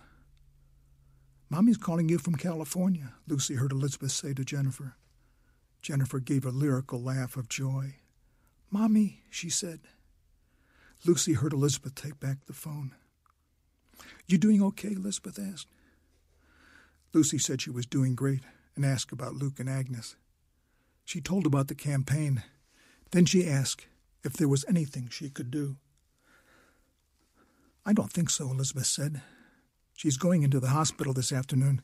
Mommy's 1.54 1.78
calling 1.78 2.10
you 2.10 2.18
from 2.18 2.34
California, 2.34 3.14
Lucy 3.28 3.54
heard 3.54 3.72
Elizabeth 3.72 4.12
say 4.12 4.34
to 4.34 4.44
Jennifer. 4.44 4.96
Jennifer 5.84 6.20
gave 6.20 6.48
a 6.48 6.50
lyrical 6.50 7.00
laugh 7.00 7.38
of 7.38 7.48
joy. 7.48 7.98
Mommy, 8.72 9.22
she 9.30 9.52
said. 9.52 9.82
Lucy 11.06 11.34
heard 11.34 11.54
Elizabeth 11.54 11.94
take 11.94 12.20
back 12.20 12.38
the 12.48 12.54
phone. 12.54 12.96
You 14.26 14.40
doing 14.40 14.64
okay? 14.64 14.94
Elizabeth 14.94 15.38
asked. 15.38 15.68
Lucy 17.14 17.38
said 17.38 17.62
she 17.62 17.70
was 17.70 17.86
doing 17.86 18.16
great 18.16 18.42
and 18.76 18.84
asked 18.84 19.12
about 19.12 19.36
Luke 19.36 19.60
and 19.60 19.70
Agnes. 19.70 20.16
She 21.06 21.22
told 21.22 21.46
about 21.46 21.68
the 21.68 21.76
campaign. 21.76 22.42
Then 23.12 23.26
she 23.26 23.48
asked 23.48 23.86
if 24.24 24.34
there 24.34 24.50
was 24.50 24.66
anything 24.68 25.08
she 25.12 25.30
could 25.30 25.52
do. 25.52 25.76
I 27.86 27.94
don't 27.94 28.12
think 28.12 28.32
so, 28.32 28.50
Elizabeth 28.50 28.88
said. 28.88 29.22
She's 29.94 30.18
going 30.18 30.44
into 30.44 30.60
the 30.60 30.70
hospital 30.70 31.14
this 31.14 31.32
afternoon. 31.32 31.82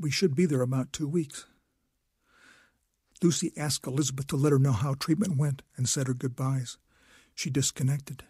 We 0.00 0.10
should 0.10 0.34
be 0.34 0.46
there 0.46 0.62
about 0.62 0.92
two 0.92 1.08
weeks. 1.08 1.46
Lucy 3.22 3.52
asked 3.56 3.86
Elizabeth 3.86 4.28
to 4.28 4.36
let 4.36 4.52
her 4.52 4.58
know 4.58 4.72
how 4.72 4.94
treatment 4.94 5.36
went 5.36 5.62
and 5.76 5.88
said 5.88 6.06
her 6.06 6.14
goodbyes. 6.14 6.78
She 7.34 7.50
disconnected. 7.50 8.24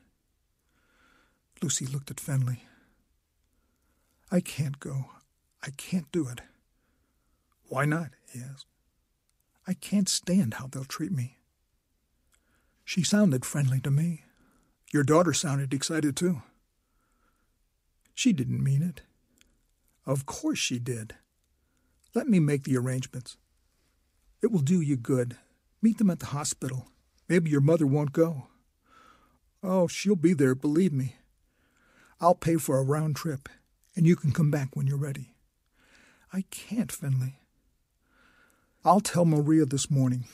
Lucy 1.63 1.87
looked 1.87 2.11
at 2.11 2.17
Fenley. 2.19 2.61
I 4.31 4.41
can't 4.41 4.79
go. 4.79 5.07
I 5.63 5.71
can't 5.71 6.11
do 6.13 6.29
it. 6.29 6.41
Why 7.69 7.85
not? 7.85 8.11
he 8.33 8.41
asked. 8.41 8.67
I 9.67 9.75
can't 9.75 10.09
stand 10.09 10.55
how 10.55 10.67
they'll 10.67 10.85
treat 10.85 11.13
me. 11.13 11.39
She 12.85 13.03
sounded 13.03 13.45
friendly 13.45 13.81
to 13.81 13.91
me. 13.91 14.25
Your 14.93 15.03
daughter 15.03 15.35
sounded 15.35 15.75
excited, 15.75 16.17
too. 16.17 16.43
She 18.19 18.33
didn't 18.33 18.65
mean 18.65 18.83
it. 18.83 19.03
Of 20.05 20.27
course 20.27 20.59
she 20.59 20.81
did. 20.81 21.15
Let 22.17 22.27
me 22.27 22.41
make 22.41 22.65
the 22.65 22.77
arrangements. 22.77 23.37
It 24.43 24.51
will 24.51 24.59
do 24.59 24.81
you 24.81 24.97
good. 24.97 25.37
Meet 25.81 25.99
them 25.99 26.11
at 26.11 26.19
the 26.19 26.27
hospital. 26.27 26.89
Maybe 27.29 27.49
your 27.49 27.61
mother 27.61 27.87
won't 27.87 28.13
go. 28.13 28.49
Oh, 29.63 29.87
she'll 29.87 30.17
be 30.17 30.35
there, 30.35 30.57
believe 30.57 30.93
me. 30.93 31.15
I'll 32.21 32.35
pay 32.35 32.57
for 32.57 32.79
a 32.79 32.83
round 32.83 33.15
trip, 33.15 33.49
and 33.95 34.05
you 34.05 34.17
can 34.17 34.33
come 34.33 34.51
back 34.51 34.71
when 34.75 34.89
you're 34.89 34.99
ready. 34.99 35.37
I 36.33 36.43
can't, 36.51 36.91
Fenley. 36.91 37.35
I'll 38.85 38.99
tell 38.99 39.27
Maria 39.27 39.65
this 39.65 39.93
morning. 39.93 40.25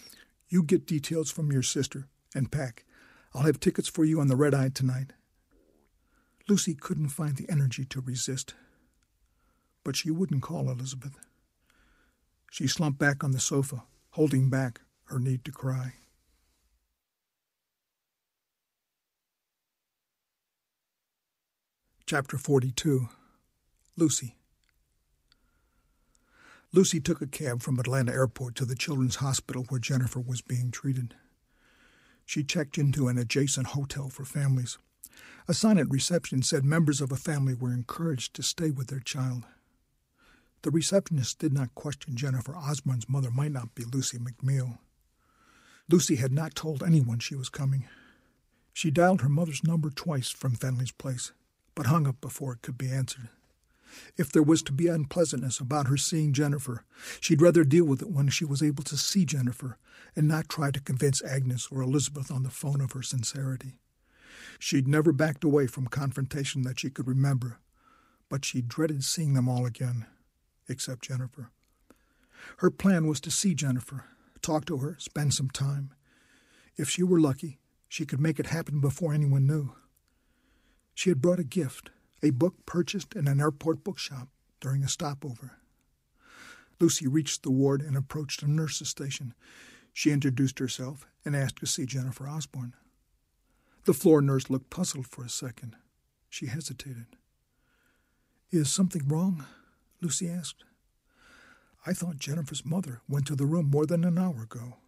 You 0.49 0.62
get 0.62 0.87
details 0.87 1.31
from 1.31 1.53
your 1.53 1.62
sister 1.62 2.09
and 2.35 2.51
pack. 2.51 2.87
I'll 3.35 3.42
have 3.42 3.61
tickets 3.61 3.88
for 3.88 4.07
you 4.07 4.20
on 4.20 4.29
the 4.29 4.37
red 4.37 4.55
eye 4.55 4.70
tonight. 4.73 5.12
Lucy 6.46 6.74
couldn't 6.74 7.09
find 7.09 7.37
the 7.37 7.48
energy 7.48 7.87
to 7.87 8.02
resist, 8.02 8.54
but 9.83 9.96
she 9.96 10.11
wouldn't 10.11 10.42
call 10.42 10.70
Elizabeth. 10.70 11.18
She 12.50 12.66
slumped 12.66 12.98
back 12.98 13.24
on 13.24 13.33
the 13.33 13.40
sofa, 13.40 13.85
holding 14.11 14.50
back 14.50 14.83
her 15.04 15.18
need 15.18 15.44
to 15.46 15.50
cry. 15.50 15.94
Chapter 22.07 22.37
42 22.37 23.09
Lucy 23.96 24.37
Lucy 26.72 27.00
took 27.00 27.22
a 27.22 27.26
cab 27.26 27.62
from 27.62 27.78
Atlanta 27.78 28.12
Airport 28.12 28.54
to 28.57 28.66
the 28.66 28.74
Children's 28.74 29.16
Hospital 29.16 29.64
where 29.68 29.80
Jennifer 29.80 30.20
was 30.20 30.42
being 30.42 30.70
treated. 30.70 31.14
She 32.26 32.44
checked 32.44 32.76
into 32.76 33.09
an 33.09 33.16
adjacent 33.16 33.68
hotel 33.68 34.11
for 34.11 34.24
families. 34.24 34.76
A 35.46 35.55
sign 35.55 35.79
at 35.79 35.90
reception 35.90 36.42
said 36.42 36.64
members 36.64 37.00
of 37.00 37.12
a 37.12 37.16
family 37.16 37.55
were 37.55 37.72
encouraged 37.72 38.35
to 38.35 38.42
stay 38.42 38.70
with 38.70 38.88
their 38.88 39.00
child. 39.00 39.44
The 40.62 40.70
receptionist 40.70 41.38
did 41.38 41.53
not 41.53 41.74
question 41.74 42.16
Jennifer 42.16 42.57
Osborne's 42.57 43.09
mother 43.09 43.31
might 43.31 43.53
not 43.53 43.74
be 43.74 43.85
Lucy 43.85 44.18
McNeil. 44.18 44.79
Lucy 45.90 46.16
had 46.16 46.33
not 46.33 46.55
told 46.55 46.83
anyone 46.83 47.18
she 47.18 47.35
was 47.35 47.50
coming. 47.50 47.87
She 48.72 48.90
dialed 48.90 49.20
her 49.20 49.29
mother's 49.29 49.62
number 49.62 49.90
twice 49.90 50.31
from 50.31 50.57
Fenley's 50.57 50.92
place, 50.92 51.33
but 51.74 51.87
hung 51.87 52.07
up 52.07 52.20
before 52.22 52.55
it 52.55 52.62
could 52.62 52.79
be 52.79 52.90
answered. 52.90 53.29
If 54.16 54.33
there 54.33 54.42
was 54.42 54.62
to 54.62 54.72
be 54.72 54.88
unpleasantness 54.88 55.61
about 55.61 55.88
her 55.88 55.96
seeing 55.96 56.33
Jennifer, 56.33 56.85
she'd 57.20 57.42
rather 57.42 57.62
deal 57.62 57.85
with 57.85 58.03
it 58.03 58.11
when 58.11 58.29
she 58.29 58.44
was 58.44 58.62
able 58.62 58.83
to 58.85 58.96
see 58.96 59.24
Jennifer 59.24 59.77
and 60.16 60.27
not 60.27 60.48
try 60.48 60.70
to 60.70 60.81
convince 60.81 61.22
Agnes 61.22 61.68
or 61.70 61.83
Elizabeth 61.83 62.31
on 62.31 62.42
the 62.42 62.50
phone 62.50 62.81
of 62.81 62.92
her 62.92 63.03
sincerity. 63.03 63.79
She'd 64.59 64.88
never 64.88 65.12
backed 65.12 65.44
away 65.44 65.66
from 65.66 65.87
confrontation 65.87 66.62
that 66.62 66.80
she 66.80 66.90
could 66.90 67.07
remember, 67.07 67.59
but 68.28 68.44
she 68.44 68.62
dreaded 68.62 69.04
seeing 69.04 69.35
them 69.35 69.48
all 69.48 69.66
again, 69.66 70.07
except 70.68 71.04
Jennifer. 71.04 71.50
Her 72.59 72.70
plan 72.70 73.07
was 73.07 73.20
to 73.22 73.30
see 73.30 73.54
Jennifer, 73.54 74.04
talk 74.42 74.64
to 74.66 74.78
her, 74.78 74.96
spend 74.98 75.35
some 75.35 75.50
time. 75.50 75.92
If 76.76 76.90
she 76.90 77.02
were 77.02 77.20
lucky, 77.20 77.59
she 77.88 78.04
could 78.04 78.20
make 78.20 78.40
it 78.40 78.46
happen 78.46 78.80
before 78.80 79.14
anyone 79.14 79.46
knew. 79.46 79.72
She 80.94 81.11
had 81.11 81.20
brought 81.20 81.38
a 81.38 81.44
gift, 81.44 81.90
a 82.22 82.30
book 82.30 82.54
purchased 82.66 83.14
in 83.14 83.28
an 83.28 83.40
airport 83.40 83.85
bookshop 83.85 84.28
during 84.61 84.83
a 84.83 84.88
stopover. 84.88 85.59
Lucy 86.80 87.07
reached 87.07 87.42
the 87.42 87.50
ward 87.50 87.80
and 87.83 87.96
approached 87.96 88.42
a 88.42 88.50
nurse's 88.50 88.88
station. 88.88 89.35
She 89.92 90.11
introduced 90.11 90.59
herself 90.59 91.07
and 91.24 91.37
asked 91.37 91.57
to 91.57 91.66
see 91.66 91.87
Jennifer 91.87 92.28
Osborne. 92.28 92.74
The 93.85 93.94
floor 93.94 94.23
nurse 94.23 94.49
looked 94.49 94.70
puzzled 94.70 95.07
for 95.07 95.25
a 95.25 95.29
second. 95.29 95.77
She 96.31 96.47
hesitated. 96.47 97.07
Is 98.51 98.73
something 98.73 99.07
wrong? 99.07 99.44
Lucy 100.01 100.29
asked. 100.29 100.64
I 101.87 101.92
thought 101.92 102.18
Jennifer's 102.18 102.64
mother 102.64 103.03
went 103.09 103.27
to 103.27 103.37
the 103.37 103.44
room 103.44 103.70
more 103.70 103.85
than 103.85 104.05
an 104.05 104.18
hour 104.18 104.44
ago. 104.44 104.79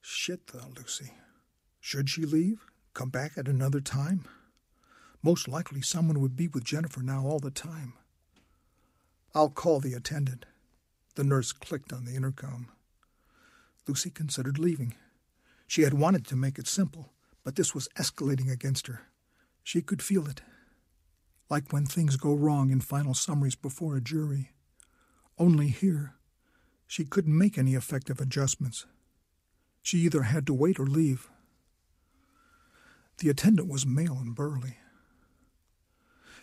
Shit, 0.00 0.46
thought 0.46 0.76
Lucy. 0.76 1.12
Should 1.80 2.08
she 2.08 2.24
leave? 2.24 2.64
Come 2.92 3.08
back 3.08 3.32
at 3.36 3.48
another 3.48 3.80
time? 3.80 4.24
Most 5.22 5.48
likely 5.48 5.80
someone 5.80 6.20
would 6.20 6.36
be 6.36 6.46
with 6.46 6.64
Jennifer 6.64 7.02
now 7.02 7.26
all 7.26 7.40
the 7.40 7.50
time. 7.50 7.94
I'll 9.34 9.48
call 9.48 9.80
the 9.80 9.94
attendant. 9.94 10.46
The 11.16 11.24
nurse 11.24 11.52
clicked 11.52 11.92
on 11.92 12.04
the 12.04 12.14
intercom. 12.14 12.68
Lucy 13.88 14.10
considered 14.10 14.58
leaving. 14.58 14.94
She 15.66 15.82
had 15.82 15.94
wanted 15.94 16.26
to 16.28 16.36
make 16.36 16.58
it 16.58 16.68
simple, 16.68 17.13
but 17.44 17.56
this 17.56 17.74
was 17.74 17.88
escalating 17.96 18.50
against 18.50 18.86
her. 18.86 19.02
She 19.62 19.82
could 19.82 20.02
feel 20.02 20.26
it. 20.26 20.40
Like 21.50 21.72
when 21.72 21.84
things 21.84 22.16
go 22.16 22.34
wrong 22.34 22.70
in 22.70 22.80
final 22.80 23.14
summaries 23.14 23.54
before 23.54 23.96
a 23.96 24.00
jury. 24.00 24.50
Only 25.38 25.68
here, 25.68 26.14
she 26.86 27.04
couldn't 27.04 27.36
make 27.36 27.58
any 27.58 27.74
effective 27.74 28.20
adjustments. 28.20 28.86
She 29.82 29.98
either 29.98 30.22
had 30.22 30.46
to 30.46 30.54
wait 30.54 30.78
or 30.78 30.86
leave. 30.86 31.28
The 33.18 33.28
attendant 33.28 33.68
was 33.68 33.86
male 33.86 34.16
and 34.18 34.34
burly. 34.34 34.78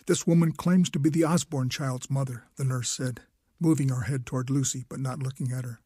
This 0.06 0.26
woman 0.26 0.52
claims 0.52 0.90
to 0.90 0.98
be 0.98 1.10
the 1.10 1.24
Osborne 1.24 1.68
child's 1.68 2.10
mother, 2.10 2.44
the 2.56 2.64
nurse 2.64 2.90
said, 2.90 3.20
moving 3.60 3.88
her 3.88 4.02
head 4.02 4.26
toward 4.26 4.50
Lucy 4.50 4.84
but 4.88 5.00
not 5.00 5.22
looking 5.22 5.52
at 5.52 5.64
her. 5.64 5.80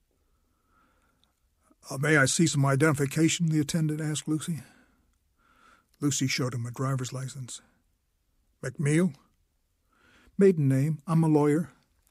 Uh, 1.91 1.99
may 1.99 2.17
I 2.17 2.27
see 2.27 2.47
some 2.47 2.67
identification? 2.67 3.49
the 3.49 3.61
attendant 3.61 4.01
asked 4.01 4.27
Lucy. 4.27 4.63
Lucy 6.01 6.27
showed 6.27 6.55
him 6.55 6.67
a 6.67 6.71
driver's 6.71 7.13
license. 7.13 7.63
McNeil? 8.63 9.15
Maiden 10.39 10.69
name. 10.69 10.99
I'm 11.07 11.25
a 11.25 11.29
lawyer. 11.29 11.71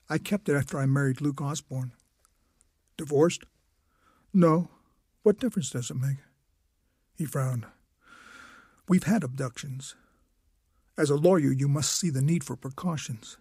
I 0.10 0.18
kept 0.18 0.50
it 0.50 0.56
after 0.56 0.78
I 0.78 0.86
married 0.86 1.22
Luke 1.22 1.42
Osborne. 1.42 1.92
Divorced? 2.98 3.44
No. 4.34 4.70
What 5.24 5.40
difference 5.40 5.70
does 5.70 5.90
it 5.90 5.98
make? 5.98 6.18
He 7.16 7.26
frowned. 7.26 7.66
We've 8.88 9.04
had 9.04 9.24
abductions. 9.24 9.96
As 10.98 11.10
a 11.10 11.16
lawyer, 11.16 11.52
you 11.52 11.68
must 11.68 11.92
see 11.92 12.10
the 12.10 12.22
need 12.22 12.44
for 12.44 12.56
precautions. 12.56 13.38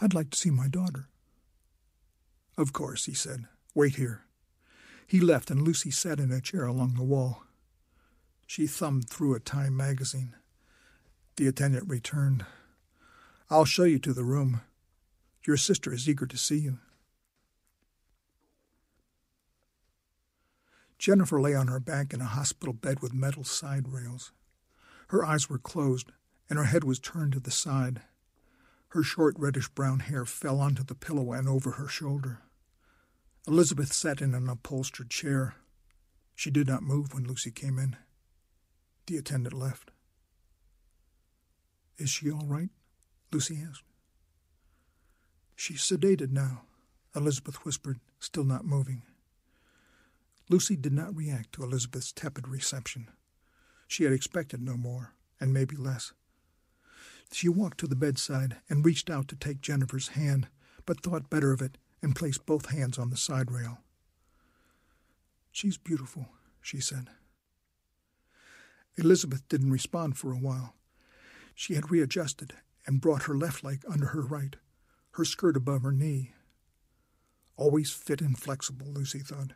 I'd 0.00 0.14
like 0.14 0.30
to 0.30 0.38
see 0.38 0.50
my 0.50 0.68
daughter. 0.68 1.08
Of 2.56 2.72
course, 2.72 3.06
he 3.06 3.14
said. 3.14 3.46
Wait 3.74 3.96
here. 3.96 4.22
He 5.06 5.20
left, 5.20 5.50
and 5.50 5.62
Lucy 5.62 5.90
sat 5.90 6.20
in 6.20 6.30
a 6.30 6.40
chair 6.40 6.66
along 6.66 6.94
the 6.94 7.02
wall. 7.02 7.44
She 8.50 8.66
thumbed 8.66 9.08
through 9.08 9.36
a 9.36 9.38
Time 9.38 9.76
magazine. 9.76 10.34
The 11.36 11.46
attendant 11.46 11.88
returned. 11.88 12.44
I'll 13.48 13.64
show 13.64 13.84
you 13.84 14.00
to 14.00 14.12
the 14.12 14.24
room. 14.24 14.62
Your 15.46 15.56
sister 15.56 15.92
is 15.92 16.08
eager 16.08 16.26
to 16.26 16.36
see 16.36 16.56
you. 16.56 16.80
Jennifer 20.98 21.40
lay 21.40 21.54
on 21.54 21.68
her 21.68 21.78
back 21.78 22.12
in 22.12 22.20
a 22.20 22.24
hospital 22.24 22.74
bed 22.74 22.98
with 22.98 23.14
metal 23.14 23.44
side 23.44 23.86
rails. 23.86 24.32
Her 25.10 25.24
eyes 25.24 25.48
were 25.48 25.58
closed, 25.58 26.10
and 26.48 26.58
her 26.58 26.64
head 26.64 26.82
was 26.82 26.98
turned 26.98 27.34
to 27.34 27.40
the 27.40 27.52
side. 27.52 28.02
Her 28.88 29.04
short 29.04 29.36
reddish 29.38 29.68
brown 29.68 30.00
hair 30.00 30.24
fell 30.24 30.58
onto 30.58 30.82
the 30.82 30.96
pillow 30.96 31.30
and 31.30 31.48
over 31.48 31.70
her 31.70 31.86
shoulder. 31.86 32.40
Elizabeth 33.46 33.92
sat 33.92 34.20
in 34.20 34.34
an 34.34 34.48
upholstered 34.48 35.08
chair. 35.08 35.54
She 36.34 36.50
did 36.50 36.66
not 36.66 36.82
move 36.82 37.14
when 37.14 37.28
Lucy 37.28 37.52
came 37.52 37.78
in. 37.78 37.96
The 39.06 39.16
attendant 39.16 39.54
left. 39.54 39.90
Is 41.98 42.10
she 42.10 42.30
all 42.30 42.46
right? 42.46 42.70
Lucy 43.32 43.58
asked. 43.68 43.84
She's 45.54 45.82
sedated 45.82 46.30
now, 46.30 46.62
Elizabeth 47.14 47.64
whispered, 47.64 48.00
still 48.18 48.44
not 48.44 48.64
moving. 48.64 49.02
Lucy 50.48 50.74
did 50.76 50.92
not 50.92 51.14
react 51.14 51.52
to 51.52 51.62
Elizabeth's 51.62 52.12
tepid 52.12 52.48
reception. 52.48 53.10
She 53.86 54.04
had 54.04 54.12
expected 54.12 54.62
no 54.62 54.76
more, 54.76 55.12
and 55.38 55.52
maybe 55.52 55.76
less. 55.76 56.12
She 57.32 57.48
walked 57.48 57.78
to 57.78 57.86
the 57.86 57.96
bedside 57.96 58.56
and 58.68 58.84
reached 58.84 59.10
out 59.10 59.28
to 59.28 59.36
take 59.36 59.60
Jennifer's 59.60 60.08
hand, 60.08 60.48
but 60.86 61.02
thought 61.02 61.30
better 61.30 61.52
of 61.52 61.60
it 61.60 61.78
and 62.02 62.16
placed 62.16 62.46
both 62.46 62.70
hands 62.70 62.98
on 62.98 63.10
the 63.10 63.16
side 63.16 63.50
rail. 63.50 63.78
She's 65.52 65.76
beautiful, 65.76 66.26
she 66.60 66.80
said. 66.80 67.10
Elizabeth 68.96 69.48
didn't 69.48 69.70
respond 69.70 70.18
for 70.18 70.32
a 70.32 70.38
while. 70.38 70.74
She 71.54 71.74
had 71.74 71.90
readjusted 71.90 72.54
and 72.86 73.00
brought 73.00 73.24
her 73.24 73.36
left 73.36 73.62
leg 73.62 73.84
under 73.90 74.06
her 74.06 74.22
right, 74.22 74.56
her 75.12 75.24
skirt 75.24 75.56
above 75.56 75.82
her 75.82 75.92
knee. 75.92 76.32
Always 77.56 77.90
fit 77.92 78.20
and 78.20 78.38
flexible, 78.38 78.86
Lucy 78.86 79.20
thought. 79.20 79.52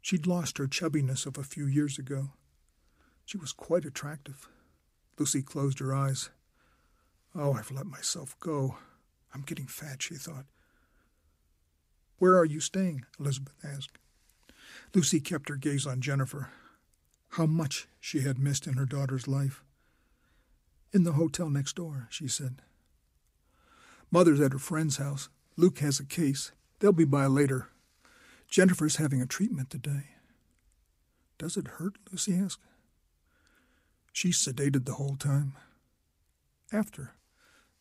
She'd 0.00 0.26
lost 0.26 0.58
her 0.58 0.66
chubbiness 0.66 1.26
of 1.26 1.38
a 1.38 1.44
few 1.44 1.66
years 1.66 1.98
ago. 1.98 2.30
She 3.24 3.36
was 3.38 3.52
quite 3.52 3.84
attractive. 3.84 4.48
Lucy 5.18 5.42
closed 5.42 5.78
her 5.78 5.94
eyes. 5.94 6.30
Oh, 7.34 7.52
I've 7.52 7.70
let 7.70 7.86
myself 7.86 8.38
go. 8.40 8.78
I'm 9.34 9.42
getting 9.42 9.66
fat, 9.66 10.02
she 10.02 10.14
thought. 10.16 10.46
Where 12.18 12.36
are 12.36 12.44
you 12.44 12.60
staying? 12.60 13.04
Elizabeth 13.18 13.54
asked. 13.64 13.98
Lucy 14.94 15.20
kept 15.20 15.48
her 15.48 15.56
gaze 15.56 15.86
on 15.86 16.00
Jennifer. 16.00 16.50
How 17.32 17.46
much 17.46 17.88
she 17.98 18.20
had 18.20 18.38
missed 18.38 18.66
in 18.66 18.74
her 18.74 18.84
daughter's 18.84 19.26
life. 19.26 19.64
In 20.92 21.04
the 21.04 21.12
hotel 21.12 21.48
next 21.48 21.76
door, 21.76 22.06
she 22.10 22.28
said. 22.28 22.60
Mother's 24.10 24.40
at 24.40 24.52
her 24.52 24.58
friend's 24.58 24.98
house. 24.98 25.30
Luke 25.56 25.78
has 25.78 25.98
a 25.98 26.04
case. 26.04 26.52
They'll 26.78 26.92
be 26.92 27.06
by 27.06 27.24
later. 27.26 27.68
Jennifer's 28.48 28.96
having 28.96 29.22
a 29.22 29.26
treatment 29.26 29.70
today. 29.70 30.08
Does 31.38 31.56
it 31.56 31.68
hurt? 31.78 31.94
Lucy 32.10 32.34
asked. 32.34 32.60
She's 34.12 34.36
sedated 34.36 34.84
the 34.84 34.94
whole 34.94 35.16
time. 35.16 35.54
After, 36.70 37.12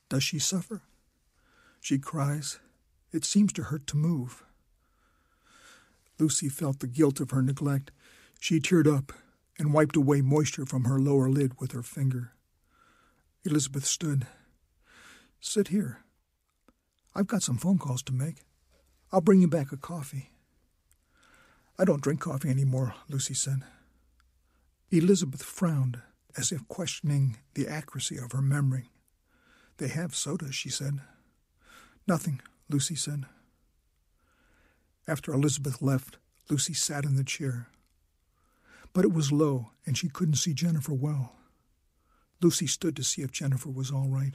does 0.08 0.24
she 0.24 0.40
suffer? 0.40 0.84
She 1.82 2.00
cries. 2.00 2.60
It 3.12 3.26
seems 3.26 3.52
to 3.54 3.64
hurt 3.64 3.86
to 3.88 3.98
move. 3.98 4.46
Lucy 6.18 6.48
felt 6.48 6.80
the 6.80 6.88
guilt 6.88 7.20
of 7.20 7.32
her 7.32 7.42
neglect. 7.42 7.92
She 8.40 8.62
teared 8.62 8.88
up. 8.88 9.12
And 9.62 9.76
wiped 9.76 9.96
away 9.96 10.22
moisture 10.22 10.66
from 10.66 10.86
her 10.86 11.00
lower 11.00 11.30
lid 11.30 11.54
with 11.60 11.72
her 11.72 11.84
finger. 11.84 12.32
Elizabeth 13.46 13.86
stood. 13.86 14.26
Sit 15.40 15.68
here. 15.68 16.00
I've 17.14 17.28
got 17.28 17.44
some 17.44 17.58
phone 17.58 17.78
calls 17.78 18.02
to 18.04 18.14
make. 18.14 18.38
I'll 19.12 19.22
bring 19.22 19.40
you 19.40 19.48
back 19.48 19.72
a 19.72 19.78
coffee. 19.78 20.32
I 21.78 21.86
don't 21.86 22.02
drink 22.02 22.22
coffee 22.22 22.50
any 22.50 22.66
more, 22.66 22.96
Lucy 23.08 23.36
said. 23.36 23.62
Elizabeth 24.90 25.44
frowned, 25.44 26.02
as 26.36 26.52
if 26.52 26.68
questioning 26.68 27.38
the 27.54 27.68
accuracy 27.68 28.18
of 28.18 28.32
her 28.32 28.42
memory. 28.42 28.90
They 29.78 29.90
have 29.90 30.16
soda, 30.16 30.52
she 30.52 30.70
said. 30.70 31.02
Nothing, 32.08 32.42
Lucy 32.68 32.96
said. 32.96 33.26
After 35.08 35.32
Elizabeth 35.32 35.84
left, 35.84 36.18
Lucy 36.50 36.74
sat 36.74 37.06
in 37.06 37.16
the 37.16 37.24
chair. 37.24 37.68
But 38.94 39.06
it 39.06 39.14
was 39.14 39.32
low, 39.32 39.72
and 39.86 39.98
she 39.98 40.10
couldn't 40.10 40.36
see 40.36 40.54
Jennifer 40.54 40.94
well. 40.94 41.36
Lucy 42.42 42.68
stood 42.68 42.96
to 42.96 43.04
see 43.04 43.22
if 43.22 43.32
Jennifer 43.32 43.70
was 43.70 43.92
all 43.92 44.10
right. 44.10 44.34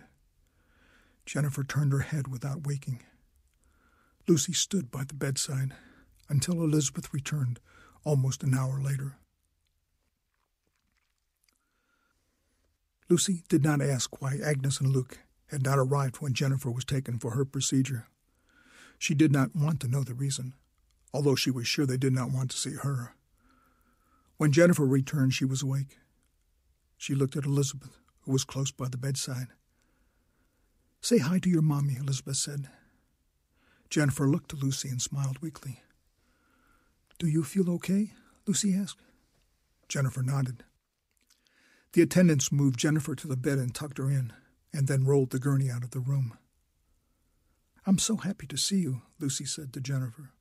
Jennifer 1.26 1.64
turned 1.64 1.92
her 1.92 2.00
head 2.00 2.28
without 2.28 2.66
waking. 2.66 3.02
Lucy 4.28 4.52
stood 4.52 4.90
by 4.90 5.04
the 5.04 5.14
bedside 5.14 5.74
until 6.28 6.62
Elizabeth 6.62 7.12
returned 7.12 7.60
almost 8.04 8.42
an 8.42 8.54
hour 8.54 8.80
later. 8.80 9.18
Lucy 13.08 13.42
did 13.48 13.62
not 13.62 13.80
ask 13.80 14.20
why 14.20 14.38
Agnes 14.42 14.80
and 14.80 14.90
Luke 14.90 15.18
had 15.46 15.62
not 15.62 15.78
arrived 15.78 16.16
when 16.16 16.32
Jennifer 16.32 16.70
was 16.70 16.84
taken 16.84 17.18
for 17.18 17.32
her 17.32 17.44
procedure. 17.44 18.08
She 18.98 19.14
did 19.14 19.30
not 19.30 19.54
want 19.54 19.80
to 19.80 19.88
know 19.88 20.02
the 20.02 20.14
reason, 20.14 20.54
although 21.12 21.36
she 21.36 21.50
was 21.50 21.68
sure 21.68 21.86
they 21.86 21.96
did 21.96 22.12
not 22.12 22.32
want 22.32 22.50
to 22.50 22.56
see 22.56 22.74
her. 22.74 23.15
When 24.36 24.52
Jennifer 24.52 24.84
returned, 24.84 25.34
she 25.34 25.44
was 25.44 25.62
awake. 25.62 25.98
She 26.98 27.14
looked 27.14 27.36
at 27.36 27.46
Elizabeth, 27.46 27.98
who 28.20 28.32
was 28.32 28.44
close 28.44 28.70
by 28.70 28.88
the 28.88 28.98
bedside. 28.98 29.48
Say 31.00 31.18
hi 31.18 31.38
to 31.38 31.48
your 31.48 31.62
mommy, 31.62 31.96
Elizabeth 31.96 32.36
said. 32.36 32.68
Jennifer 33.88 34.26
looked 34.28 34.50
to 34.50 34.56
Lucy 34.56 34.88
and 34.88 35.00
smiled 35.00 35.40
weakly. 35.40 35.80
Do 37.18 37.26
you 37.26 37.44
feel 37.44 37.70
okay? 37.70 38.12
Lucy 38.46 38.74
asked. 38.74 39.00
Jennifer 39.88 40.22
nodded. 40.22 40.64
The 41.92 42.02
attendants 42.02 42.52
moved 42.52 42.78
Jennifer 42.78 43.14
to 43.14 43.28
the 43.28 43.36
bed 43.36 43.58
and 43.58 43.74
tucked 43.74 43.98
her 43.98 44.10
in, 44.10 44.32
and 44.72 44.86
then 44.86 45.04
rolled 45.06 45.30
the 45.30 45.38
gurney 45.38 45.70
out 45.70 45.84
of 45.84 45.92
the 45.92 46.00
room. 46.00 46.36
I'm 47.86 47.98
so 47.98 48.16
happy 48.16 48.46
to 48.48 48.58
see 48.58 48.78
you, 48.78 49.02
Lucy 49.18 49.44
said 49.44 49.72
to 49.72 49.80
Jennifer. 49.80 50.32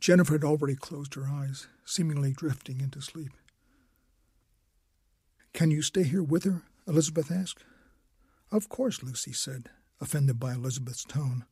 Jennifer 0.00 0.34
had 0.34 0.44
already 0.44 0.74
closed 0.74 1.14
her 1.14 1.26
eyes, 1.28 1.66
seemingly 1.84 2.32
drifting 2.32 2.80
into 2.80 3.00
sleep. 3.00 3.32
Can 5.52 5.70
you 5.70 5.82
stay 5.82 6.04
here 6.04 6.22
with 6.22 6.44
her? 6.44 6.62
Elizabeth 6.86 7.30
asked. 7.30 7.64
Of 8.50 8.68
course, 8.68 9.02
Lucy 9.02 9.32
said, 9.32 9.70
offended 10.00 10.38
by 10.38 10.52
Elizabeth's 10.52 11.04
tone. 11.04 11.44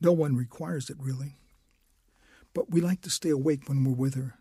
No 0.00 0.12
one 0.12 0.36
requires 0.36 0.90
it, 0.90 0.96
really. 1.00 1.36
But 2.54 2.70
we 2.70 2.80
like 2.80 3.00
to 3.02 3.10
stay 3.10 3.30
awake 3.30 3.68
when 3.68 3.84
we're 3.84 3.92
with 3.92 4.14
her. 4.14 4.34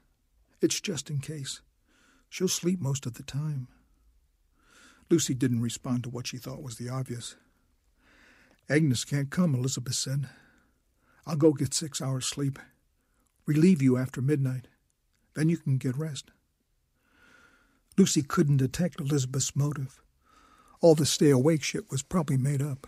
It's 0.61 0.81
just 0.81 1.09
in 1.09 1.19
case. 1.19 1.61
She'll 2.29 2.47
sleep 2.47 2.81
most 2.81 3.05
of 3.05 3.15
the 3.15 3.23
time. 3.23 3.67
Lucy 5.09 5.33
didn't 5.33 5.61
respond 5.61 6.03
to 6.03 6.09
what 6.09 6.27
she 6.27 6.37
thought 6.37 6.63
was 6.63 6.77
the 6.77 6.89
obvious. 6.89 7.35
Agnes 8.69 9.05
can't 9.05 9.29
come, 9.29 9.53
Elizabeth 9.53 9.95
said. 9.95 10.27
I'll 11.25 11.35
go 11.35 11.53
get 11.53 11.73
six 11.73 12.01
hours' 12.01 12.25
sleep. 12.25 12.59
Relieve 13.45 13.81
you 13.81 13.97
after 13.97 14.21
midnight. 14.21 14.67
Then 15.35 15.49
you 15.49 15.57
can 15.57 15.77
get 15.77 15.97
rest. 15.97 16.31
Lucy 17.97 18.21
couldn't 18.21 18.57
detect 18.57 18.99
Elizabeth's 18.99 19.55
motive. 19.55 20.01
All 20.81 20.95
the 20.95 21.05
stay 21.05 21.29
awake 21.29 21.63
shit 21.63 21.89
was 21.89 22.03
probably 22.03 22.37
made 22.37 22.61
up. 22.61 22.87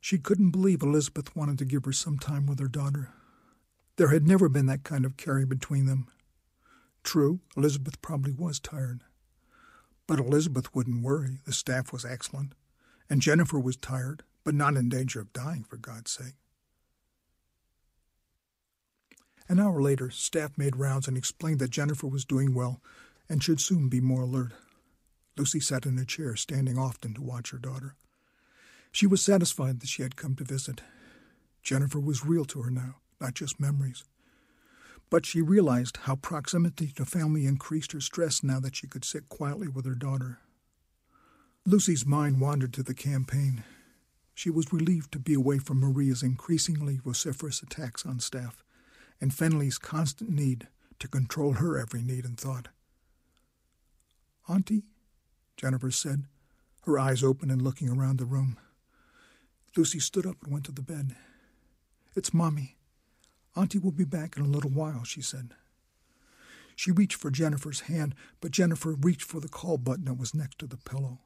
She 0.00 0.18
couldn't 0.18 0.50
believe 0.50 0.82
Elizabeth 0.82 1.34
wanted 1.36 1.58
to 1.58 1.64
give 1.64 1.84
her 1.84 1.92
some 1.92 2.18
time 2.18 2.46
with 2.46 2.58
her 2.60 2.68
daughter. 2.68 3.10
There 3.96 4.08
had 4.08 4.26
never 4.26 4.48
been 4.48 4.66
that 4.66 4.84
kind 4.84 5.04
of 5.04 5.16
caring 5.16 5.46
between 5.46 5.86
them. 5.86 6.08
True, 7.02 7.40
Elizabeth 7.56 8.00
probably 8.00 8.32
was 8.32 8.60
tired. 8.60 9.02
But 10.06 10.20
Elizabeth 10.20 10.74
wouldn't 10.74 11.02
worry. 11.02 11.40
The 11.44 11.52
staff 11.52 11.92
was 11.92 12.04
excellent. 12.04 12.54
And 13.10 13.20
Jennifer 13.22 13.58
was 13.58 13.76
tired, 13.76 14.22
but 14.44 14.54
not 14.54 14.76
in 14.76 14.88
danger 14.88 15.20
of 15.20 15.32
dying, 15.32 15.64
for 15.64 15.76
God's 15.76 16.10
sake. 16.10 16.34
An 19.48 19.58
hour 19.58 19.80
later, 19.80 20.10
staff 20.10 20.52
made 20.58 20.76
rounds 20.76 21.08
and 21.08 21.16
explained 21.16 21.58
that 21.60 21.70
Jennifer 21.70 22.06
was 22.06 22.26
doing 22.26 22.52
well 22.52 22.82
and 23.30 23.42
should 23.42 23.60
soon 23.60 23.88
be 23.88 24.00
more 24.00 24.22
alert. 24.22 24.52
Lucy 25.38 25.60
sat 25.60 25.86
in 25.86 25.98
a 25.98 26.04
chair, 26.04 26.36
standing 26.36 26.76
often 26.76 27.14
to 27.14 27.22
watch 27.22 27.50
her 27.50 27.58
daughter. 27.58 27.94
She 28.92 29.06
was 29.06 29.22
satisfied 29.22 29.80
that 29.80 29.88
she 29.88 30.02
had 30.02 30.16
come 30.16 30.34
to 30.36 30.44
visit. 30.44 30.82
Jennifer 31.62 32.00
was 32.00 32.26
real 32.26 32.44
to 32.46 32.62
her 32.62 32.70
now, 32.70 32.96
not 33.20 33.34
just 33.34 33.60
memories. 33.60 34.04
But 35.10 35.24
she 35.24 35.40
realized 35.40 35.98
how 36.02 36.16
proximity 36.16 36.88
to 36.96 37.06
family 37.06 37.46
increased 37.46 37.92
her 37.92 38.00
stress 38.00 38.42
now 38.42 38.60
that 38.60 38.76
she 38.76 38.86
could 38.86 39.04
sit 39.04 39.30
quietly 39.30 39.68
with 39.68 39.86
her 39.86 39.94
daughter. 39.94 40.40
Lucy's 41.64 42.04
mind 42.04 42.40
wandered 42.40 42.74
to 42.74 42.82
the 42.82 42.94
campaign. 42.94 43.64
She 44.34 44.50
was 44.50 44.72
relieved 44.72 45.12
to 45.12 45.18
be 45.18 45.34
away 45.34 45.58
from 45.58 45.80
Maria's 45.80 46.22
increasingly 46.22 46.98
vociferous 47.02 47.62
attacks 47.62 48.04
on 48.04 48.20
staff 48.20 48.62
and 49.20 49.32
Fenley's 49.32 49.78
constant 49.78 50.30
need 50.30 50.68
to 50.98 51.08
control 51.08 51.54
her 51.54 51.78
every 51.78 52.02
need 52.02 52.24
and 52.24 52.38
thought. 52.38 52.68
Auntie, 54.48 54.84
Jennifer 55.56 55.90
said, 55.90 56.24
her 56.82 56.98
eyes 56.98 57.22
open 57.22 57.50
and 57.50 57.60
looking 57.60 57.88
around 57.88 58.18
the 58.18 58.24
room. 58.24 58.58
Lucy 59.76 60.00
stood 60.00 60.26
up 60.26 60.36
and 60.42 60.52
went 60.52 60.64
to 60.64 60.72
the 60.72 60.82
bed. 60.82 61.14
It's 62.16 62.32
Mommy. 62.32 62.76
Auntie 63.56 63.78
will 63.78 63.92
be 63.92 64.04
back 64.04 64.36
in 64.36 64.42
a 64.42 64.48
little 64.48 64.70
while, 64.70 65.04
she 65.04 65.20
said. 65.20 65.50
She 66.74 66.92
reached 66.92 67.16
for 67.16 67.30
Jennifer's 67.30 67.80
hand, 67.82 68.14
but 68.40 68.52
Jennifer 68.52 68.92
reached 68.92 69.24
for 69.24 69.40
the 69.40 69.48
call 69.48 69.78
button 69.78 70.04
that 70.04 70.14
was 70.14 70.34
next 70.34 70.58
to 70.60 70.66
the 70.66 70.76
pillow. 70.76 71.18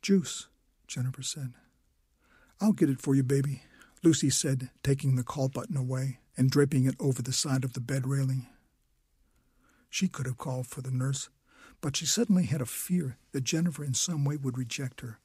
Juice, 0.00 0.48
Jennifer 0.86 1.22
said. 1.22 1.54
I'll 2.60 2.72
get 2.72 2.88
it 2.88 3.02
for 3.02 3.14
you, 3.14 3.22
baby, 3.22 3.62
Lucy 4.02 4.30
said, 4.30 4.70
taking 4.82 5.16
the 5.16 5.24
call 5.24 5.48
button 5.48 5.76
away 5.76 6.20
and 6.38 6.50
draping 6.50 6.86
it 6.86 6.94
over 7.00 7.20
the 7.20 7.32
side 7.32 7.64
of 7.64 7.72
the 7.74 7.80
bed 7.80 8.06
railing. 8.06 8.46
She 9.90 10.06
could 10.06 10.26
have 10.26 10.38
called 10.38 10.68
for 10.68 10.80
the 10.80 10.92
nurse, 10.92 11.28
but 11.80 11.96
she 11.96 12.06
suddenly 12.06 12.44
had 12.44 12.60
a 12.60 12.66
fear 12.66 13.18
that 13.32 13.42
Jennifer 13.42 13.84
in 13.84 13.94
some 13.94 14.24
way 14.24 14.36
would 14.36 14.56
reject 14.56 15.00
her. 15.00 15.18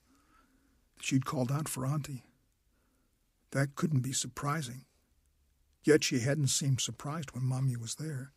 She'd 0.99 1.25
called 1.25 1.51
out 1.51 1.69
for 1.69 1.85
Auntie. 1.85 2.23
That 3.51 3.75
couldn't 3.75 3.99
be 3.99 4.13
surprising. 4.13 4.85
Yet 5.83 6.03
she 6.03 6.19
hadn't 6.19 6.47
seemed 6.47 6.81
surprised 6.81 7.31
when 7.31 7.45
Mommy 7.45 7.75
was 7.75 7.95
there. 7.95 8.31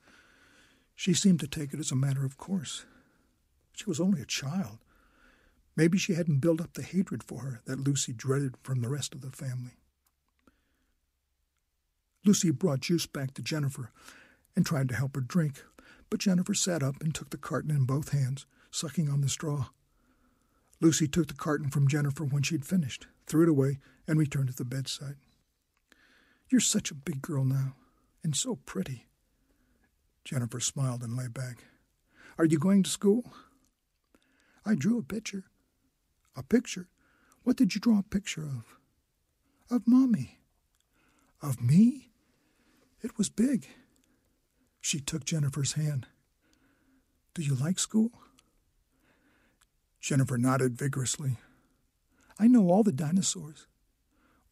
She 0.95 1.15
seemed 1.15 1.41
to 1.41 1.49
take 1.49 1.73
it 1.73 1.81
as 1.81 1.91
a 1.91 1.97
matter 1.97 2.27
of 2.27 2.37
course. 2.37 2.85
She 3.73 3.85
was 3.87 4.01
only 4.01 4.21
a 4.21 4.27
child. 4.27 4.79
Maybe 5.77 5.97
she 5.97 6.15
hadn't 6.15 6.41
built 6.41 6.61
up 6.61 6.75
the 6.75 6.83
hatred 6.83 7.23
for 7.23 7.41
her 7.41 7.61
that 7.67 7.81
Lucy 7.81 8.13
dreaded 8.13 8.57
from 8.63 8.81
the 8.81 8.89
rest 8.89 9.15
of 9.15 9.23
the 9.23 9.31
family. 9.31 9.79
Lucy 12.27 12.51
brought 12.51 12.81
juice 12.81 13.07
back 13.07 13.35
to 13.35 13.43
Jennifer 13.43 13.93
and 14.57 14.67
tried 14.67 14.89
to 14.89 14.97
help 14.97 15.15
her 15.15 15.21
drink, 15.21 15.63
but 16.11 16.19
Jennifer 16.19 16.55
sat 16.55 16.83
up 16.83 17.01
and 17.01 17.15
took 17.15 17.31
the 17.31 17.37
carton 17.37 17.71
in 17.71 17.85
both 17.85 18.09
hands, 18.09 18.47
sucking 18.73 19.09
on 19.09 19.21
the 19.21 19.29
straw. 19.29 19.67
Lucy 20.81 21.07
took 21.07 21.29
the 21.29 21.35
carton 21.35 21.71
from 21.71 21.87
Jennifer 21.87 22.25
when 22.25 22.43
she'd 22.43 22.65
finished, 22.65 23.07
threw 23.29 23.45
it 23.45 23.49
away, 23.49 23.79
and 24.09 24.19
returned 24.19 24.49
to 24.49 24.55
the 24.57 24.65
bedside. 24.65 25.15
You're 26.51 26.61
such 26.61 26.91
a 26.91 26.97
big 26.97 27.23
girl 27.23 27.45
now, 27.45 27.77
and 28.25 28.35
so 28.35 28.57
pretty. 28.67 29.07
Jennifer 30.25 30.59
smiled 30.59 31.03
and 31.03 31.17
lay 31.17 31.29
back. 31.29 31.65
Are 32.39 32.45
you 32.45 32.59
going 32.59 32.83
to 32.83 32.91
school? 32.91 33.33
I 34.65 34.75
drew 34.75 34.99
a 34.99 35.03
picture. 35.03 35.45
A 36.35 36.43
picture? 36.43 36.89
What 37.45 37.57
did 37.57 37.77
you 37.77 37.81
draw 37.81 38.01
a 38.01 38.03
picture 38.03 38.43
of? 38.43 38.65
Of 39.71 39.87
Mommy. 39.87 40.39
Of 41.41 41.63
me? 41.63 42.11
It 43.07 43.17
was 43.17 43.29
big. 43.29 43.69
She 44.81 44.99
took 44.99 45.25
Jennifer's 45.25 45.75
hand. 45.75 46.09
Do 47.35 47.43
you 47.43 47.55
like 47.55 47.79
school? 47.79 48.11
Jennifer 50.01 50.37
nodded 50.37 50.77
vigorously. 50.77 51.37
I 52.37 52.49
know 52.49 52.69
all 52.69 52.83
the 52.83 52.91
dinosaurs. 52.91 53.69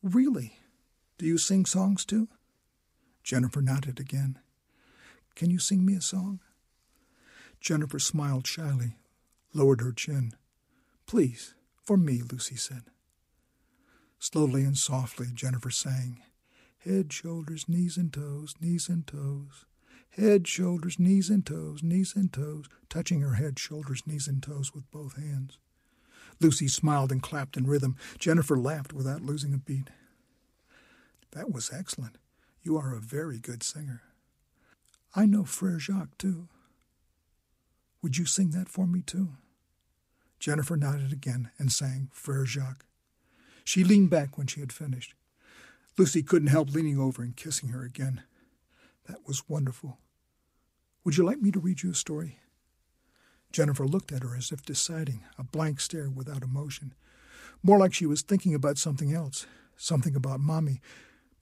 Really? 0.05 0.53
Do 1.19 1.27
you 1.27 1.37
sing 1.37 1.67
songs 1.67 2.05
too? 2.05 2.29
Jennifer 3.25 3.61
nodded 3.61 3.99
again. 3.99 4.39
Can 5.35 5.51
you 5.51 5.59
sing 5.59 5.85
me 5.85 5.97
a 5.97 6.01
song? 6.01 6.39
Jennifer 7.61 7.99
smiled 7.99 8.47
shyly, 8.47 8.99
lowered 9.53 9.81
her 9.81 9.91
chin. 9.91 10.33
Please, 11.07 11.57
for 11.83 11.97
me, 11.97 12.23
Lucy 12.23 12.55
said. 12.55 12.85
Slowly 14.21 14.63
and 14.63 14.79
softly, 14.79 15.27
Jennifer 15.35 15.71
sang. 15.71 16.23
Head, 16.85 17.13
shoulders, 17.13 17.67
knees 17.67 17.97
and 17.97 18.13
toes, 18.13 18.55
knees 18.61 18.91
and 18.91 19.07
toes. 19.07 19.65
Head, 20.11 20.47
shoulders, 20.47 20.99
knees 20.99 21.31
and 21.31 21.45
toes, 21.45 21.83
knees 21.83 22.15
and 22.15 22.31
toes, 22.31 22.67
touching 22.91 23.23
her 23.23 23.35
head, 23.35 23.59
shoulders, 23.59 24.03
knees 24.07 24.29
and 24.29 24.43
toes 24.43 24.75
with 24.75 24.91
both 24.91 25.17
hands. 25.17 25.59
Lucy 26.41 26.69
smiled 26.69 27.11
and 27.11 27.23
clapped 27.23 27.57
in 27.57 27.67
rhythm. 27.67 27.97
Jennifer 28.19 28.57
laughed 28.59 28.93
without 28.93 29.23
losing 29.23 29.55
a 29.55 29.59
beat. 29.59 29.89
That 31.33 31.51
was 31.51 31.73
excellent. 31.73 32.19
You 32.63 32.77
are 32.77 32.95
a 32.95 33.01
very 33.01 33.39
good 33.39 33.63
singer. 33.63 34.03
I 35.15 35.25
know 35.25 35.45
Frere 35.45 35.79
Jacques, 35.79 36.19
too. 36.19 36.49
Would 38.03 38.19
you 38.19 38.27
sing 38.27 38.51
that 38.51 38.69
for 38.69 38.87
me, 38.87 39.01
too? 39.01 39.31
Jennifer 40.39 40.77
nodded 40.77 41.13
again 41.13 41.51
and 41.59 41.73
sang 41.73 42.11
Frere 42.13 42.45
Jacques. 42.45 42.85
She 43.65 43.85
leaned 43.85 44.11
back 44.11 44.37
when 44.37 44.47
she 44.47 44.61
had 44.61 44.73
finished. 44.73 45.15
Lucy 45.97 46.23
couldn't 46.23 46.49
help 46.49 46.71
leaning 46.71 46.99
over 46.99 47.23
and 47.23 47.37
kissing 47.37 47.69
her 47.69 47.85
again. 47.85 48.23
That 49.07 49.27
was 49.27 49.49
wonderful. 49.49 49.99
Would 51.05 51.17
you 51.17 51.25
like 51.25 51.41
me 51.41 51.51
to 51.53 51.61
read 51.61 51.83
you 51.83 51.91
a 51.91 51.95
story? 51.95 52.39
Jennifer 53.53 53.87
looked 53.87 54.11
at 54.11 54.23
her 54.25 54.35
as 54.35 54.51
if 54.51 54.63
deciding, 54.63 55.23
a 55.39 55.45
blank 55.45 55.79
stare 55.79 56.11
without 56.11 56.43
emotion. 56.43 56.95
More 57.63 57.79
like 57.79 57.95
she 57.95 58.07
was 58.07 58.23
thinking 58.23 58.55
about 58.55 58.79
something 58.79 59.13
else, 59.13 59.47
something 59.77 60.17
about 60.17 60.41
Mommy, 60.41 60.81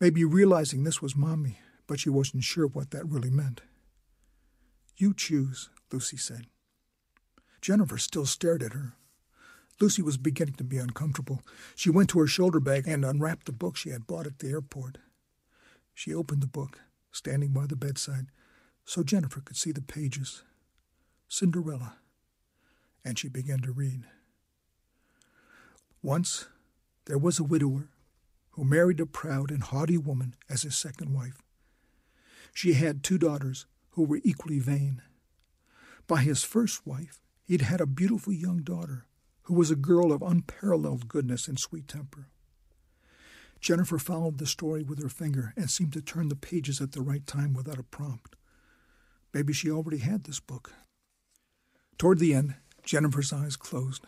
maybe 0.01 0.25
realizing 0.25 0.85
this 0.85 1.01
was 1.01 1.17
Mommy, 1.17 1.61
but 1.87 2.01
she 2.01 2.11
wasn't 2.11 2.45
sure 2.45 2.67
what 2.67 2.91
that 2.91 3.09
really 3.09 3.31
meant. 3.31 3.63
You 4.97 5.15
choose, 5.15 5.71
Lucy 5.91 6.19
said. 6.19 6.47
Jennifer 7.63 7.97
still 7.97 8.27
stared 8.27 8.63
at 8.63 8.75
her. 8.75 8.95
Lucy 9.81 10.03
was 10.03 10.17
beginning 10.17 10.55
to 10.55 10.65
be 10.65 10.79
uncomfortable. 10.79 11.43
She 11.75 11.91
went 11.91 12.11
to 12.11 12.21
her 12.21 12.27
shoulder 12.27 12.61
bag 12.61 12.87
and 12.87 13.05
unwrapped 13.05 13.47
the 13.47 13.53
book 13.53 13.77
she 13.77 13.91
had 13.91 14.07
bought 14.07 14.27
at 14.27 14.39
the 14.39 14.51
airport. 14.51 14.99
She 15.95 16.15
opened 16.15 16.43
the 16.43 16.47
book, 16.47 16.81
standing 17.11 17.51
by 17.51 17.67
the 17.67 17.77
bedside, 17.77 18.27
so 18.85 19.03
Jennifer 19.03 19.41
could 19.41 19.57
see 19.57 19.73
the 19.73 19.83
pages. 19.83 20.43
Cinderella. 21.29 21.97
And 23.05 23.19
she 23.19 23.29
began 23.29 23.61
to 23.61 23.73
read. 23.73 24.05
Once 26.03 26.47
there 27.07 27.19
was 27.19 27.39
a 27.39 27.45
widower 27.45 27.89
who 28.51 28.65
married 28.65 29.01
a 29.01 29.07
proud 29.07 29.51
and 29.51 29.63
haughty 29.63 29.99
woman 29.99 30.35
as 30.49 30.63
his 30.63 30.77
second 30.77 31.13
wife. 31.13 31.43
She 32.55 32.75
had 32.75 33.03
two 33.03 33.19
daughters 33.19 33.67
who 33.91 34.05
were 34.05 34.21
equally 34.23 34.59
vain. 34.59 35.03
By 36.07 36.23
his 36.23 36.45
first 36.45 36.87
wife, 36.87 37.21
he'd 37.45 37.63
had 37.63 37.81
a 37.81 37.87
beautiful 37.87 38.33
young 38.33 38.59
daughter 38.59 39.07
who 39.45 39.55
was 39.55 39.71
a 39.71 39.77
girl 39.77 40.13
of 40.13 40.23
unparalleled 40.23 41.09
goodness 41.09 41.49
and 41.49 41.59
sweet 41.59 41.89
temper. 41.89 42.29
Jennifer 43.61 43.99
followed 43.99 44.39
the 44.39 44.47
story 44.47 44.83
with 44.83 45.01
her 45.01 45.09
finger 45.09 45.53
and 45.57 45.71
seemed 45.71 45.93
to 45.93 46.03
turn 46.03 46.29
the 46.29 46.37
pages 46.37 46.81
at 46.81 46.93
the 46.93 47.01
right 47.01 47.27
time 47.27 47.55
without 47.55 47.79
a 47.79 47.85
prompt. 47.85 48.35
Maybe 49.33 49.53
she 49.53 49.71
already 49.71 49.99
had 49.99 50.25
this 50.25 50.41
book. 50.41 50.73
Toward 51.97 52.19
the 52.19 52.35
end, 52.35 52.57
Jennifer's 52.85 53.33
eyes 53.33 53.57
closed. 53.57 54.05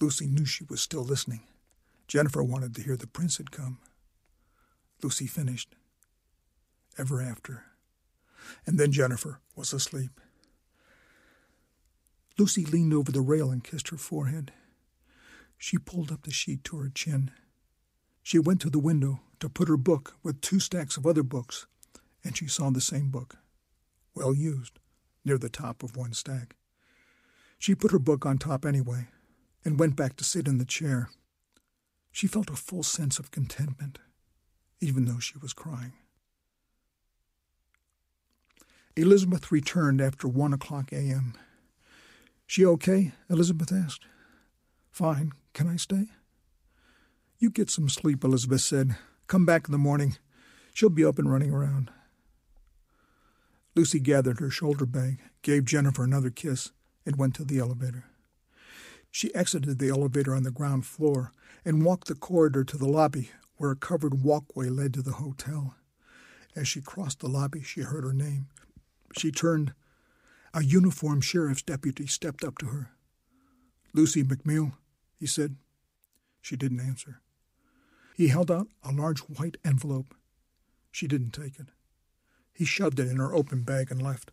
Lucy 0.00 0.26
knew 0.26 0.46
she 0.46 0.64
was 0.64 0.80
still 0.80 1.04
listening. 1.04 1.42
Jennifer 2.08 2.42
wanted 2.42 2.74
to 2.74 2.82
hear 2.82 2.96
the 2.96 3.06
prince 3.06 3.36
had 3.36 3.50
come. 3.50 3.78
Lucy 5.02 5.26
finished. 5.26 5.74
Ever 6.98 7.20
after. 7.20 7.64
And 8.66 8.78
then 8.78 8.90
Jennifer 8.90 9.40
was 9.54 9.72
asleep. 9.72 10.20
Lucy 12.38 12.64
leaned 12.64 12.94
over 12.94 13.12
the 13.12 13.20
rail 13.20 13.50
and 13.50 13.62
kissed 13.62 13.88
her 13.88 13.96
forehead. 13.96 14.52
She 15.58 15.78
pulled 15.78 16.10
up 16.10 16.22
the 16.22 16.32
sheet 16.32 16.64
to 16.64 16.78
her 16.78 16.88
chin. 16.88 17.30
She 18.22 18.38
went 18.38 18.60
to 18.62 18.70
the 18.70 18.78
window 18.78 19.20
to 19.40 19.48
put 19.48 19.68
her 19.68 19.76
book 19.76 20.14
with 20.22 20.40
two 20.40 20.60
stacks 20.60 20.96
of 20.96 21.06
other 21.06 21.22
books, 21.22 21.66
and 22.24 22.36
she 22.36 22.46
saw 22.46 22.70
the 22.70 22.80
same 22.80 23.10
book, 23.10 23.36
well 24.14 24.34
used, 24.34 24.78
near 25.24 25.38
the 25.38 25.48
top 25.48 25.82
of 25.82 25.96
one 25.96 26.12
stack. 26.12 26.56
She 27.58 27.74
put 27.74 27.92
her 27.92 27.98
book 27.98 28.24
on 28.26 28.38
top 28.38 28.64
anyway 28.64 29.08
and 29.64 29.78
went 29.78 29.96
back 29.96 30.16
to 30.16 30.24
sit 30.24 30.48
in 30.48 30.58
the 30.58 30.64
chair. 30.64 31.10
She 32.10 32.26
felt 32.26 32.50
a 32.50 32.56
full 32.56 32.82
sense 32.82 33.18
of 33.18 33.30
contentment, 33.30 33.98
even 34.80 35.04
though 35.04 35.18
she 35.18 35.38
was 35.38 35.52
crying. 35.52 35.92
Elizabeth 38.96 39.50
returned 39.50 40.00
after 40.00 40.28
one 40.28 40.52
o'clock 40.52 40.92
a.m. 40.92 41.34
She 42.52 42.66
okay? 42.66 43.12
Elizabeth 43.30 43.72
asked. 43.72 44.04
Fine. 44.90 45.32
Can 45.54 45.66
I 45.68 45.76
stay? 45.76 46.08
You 47.38 47.48
get 47.48 47.70
some 47.70 47.88
sleep, 47.88 48.22
Elizabeth 48.22 48.60
said. 48.60 48.96
Come 49.26 49.46
back 49.46 49.66
in 49.66 49.72
the 49.72 49.78
morning. 49.78 50.18
She'll 50.74 50.90
be 50.90 51.02
up 51.02 51.18
and 51.18 51.32
running 51.32 51.50
around. 51.50 51.90
Lucy 53.74 54.00
gathered 54.00 54.38
her 54.38 54.50
shoulder 54.50 54.84
bag, 54.84 55.18
gave 55.40 55.64
Jennifer 55.64 56.04
another 56.04 56.28
kiss, 56.28 56.72
and 57.06 57.16
went 57.16 57.34
to 57.36 57.44
the 57.46 57.58
elevator. 57.58 58.04
She 59.10 59.34
exited 59.34 59.78
the 59.78 59.88
elevator 59.88 60.34
on 60.34 60.42
the 60.42 60.50
ground 60.50 60.84
floor 60.84 61.32
and 61.64 61.86
walked 61.86 62.08
the 62.08 62.14
corridor 62.14 62.64
to 62.64 62.76
the 62.76 62.86
lobby 62.86 63.30
where 63.56 63.70
a 63.70 63.76
covered 63.76 64.22
walkway 64.22 64.68
led 64.68 64.92
to 64.92 65.00
the 65.00 65.12
hotel. 65.12 65.74
As 66.54 66.68
she 66.68 66.82
crossed 66.82 67.20
the 67.20 67.28
lobby, 67.28 67.62
she 67.62 67.80
heard 67.80 68.04
her 68.04 68.12
name. 68.12 68.48
She 69.16 69.30
turned 69.30 69.72
a 70.54 70.62
uniformed 70.62 71.24
sheriff's 71.24 71.62
deputy 71.62 72.06
stepped 72.06 72.44
up 72.44 72.58
to 72.58 72.66
her. 72.66 72.90
Lucy 73.94 74.22
McMill, 74.22 74.72
he 75.18 75.26
said. 75.26 75.56
She 76.40 76.56
didn't 76.56 76.80
answer. 76.80 77.20
He 78.16 78.28
held 78.28 78.50
out 78.50 78.68
a 78.82 78.92
large 78.92 79.20
white 79.20 79.56
envelope. 79.64 80.14
She 80.90 81.06
didn't 81.06 81.30
take 81.32 81.58
it. 81.58 81.68
He 82.52 82.64
shoved 82.64 83.00
it 83.00 83.08
in 83.08 83.16
her 83.16 83.34
open 83.34 83.62
bag 83.62 83.90
and 83.90 84.02
left. 84.02 84.30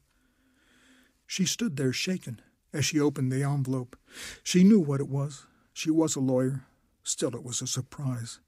She 1.26 1.46
stood 1.46 1.78
there 1.78 1.94
shaken 1.94 2.42
as 2.74 2.86
she 2.86 3.00
opened 3.00 3.32
the 3.32 3.44
envelope. 3.44 3.96
She 4.44 4.64
knew 4.64 4.80
what 4.80 5.00
it 5.00 5.08
was. 5.08 5.46
She 5.74 5.90
was 5.90 6.16
a 6.16 6.20
lawyer. 6.20 6.66
Still, 7.04 7.36
it 7.36 7.44
was 7.44 7.62
a 7.62 7.68
surprise. 7.68 8.40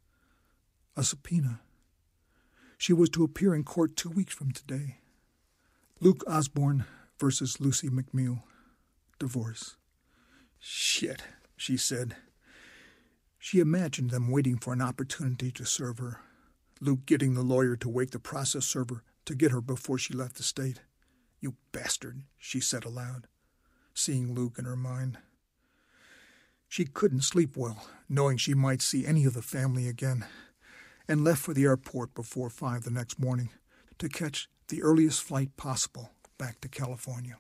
A 0.97 1.03
subpoena. 1.03 1.61
She 2.77 2.93
was 2.93 3.09
to 3.11 3.23
appear 3.23 3.55
in 3.55 3.63
court 3.63 3.95
two 3.95 4.09
weeks 4.09 4.33
from 4.33 4.51
today. 4.51 4.97
Luke 5.99 6.23
Osborne 6.27 6.85
versus 7.21 7.61
Lucy 7.61 7.87
McMill. 7.87 8.41
Divorce. 9.19 9.77
Shit, 10.57 11.21
she 11.55 11.77
said. 11.77 12.15
She 13.37 13.59
imagined 13.59 14.09
them 14.09 14.31
waiting 14.31 14.57
for 14.57 14.73
an 14.73 14.81
opportunity 14.81 15.51
to 15.51 15.63
serve 15.63 15.99
her. 15.99 16.21
Luke 16.79 17.05
getting 17.05 17.35
the 17.35 17.43
lawyer 17.43 17.75
to 17.75 17.87
wake 17.87 18.09
the 18.09 18.17
process 18.17 18.65
server 18.65 19.03
to 19.25 19.35
get 19.35 19.51
her 19.51 19.61
before 19.61 19.99
she 19.99 20.15
left 20.15 20.37
the 20.37 20.43
state. 20.43 20.81
You 21.39 21.53
bastard, 21.71 22.23
she 22.39 22.59
said 22.59 22.85
aloud, 22.85 23.27
seeing 23.93 24.33
Luke 24.33 24.55
in 24.57 24.65
her 24.65 24.75
mind. 24.75 25.19
She 26.67 26.85
couldn't 26.85 27.21
sleep 27.21 27.55
well, 27.55 27.85
knowing 28.09 28.37
she 28.37 28.55
might 28.55 28.81
see 28.81 29.05
any 29.05 29.25
of 29.25 29.35
the 29.35 29.43
family 29.43 29.87
again, 29.87 30.25
and 31.07 31.23
left 31.23 31.41
for 31.43 31.53
the 31.53 31.65
airport 31.65 32.15
before 32.15 32.49
five 32.49 32.81
the 32.83 32.89
next 32.89 33.19
morning 33.19 33.49
to 33.99 34.09
catch 34.09 34.49
the 34.69 34.81
earliest 34.81 35.21
flight 35.21 35.55
possible 35.55 36.09
back 36.41 36.59
to 36.59 36.67
California. 36.67 37.37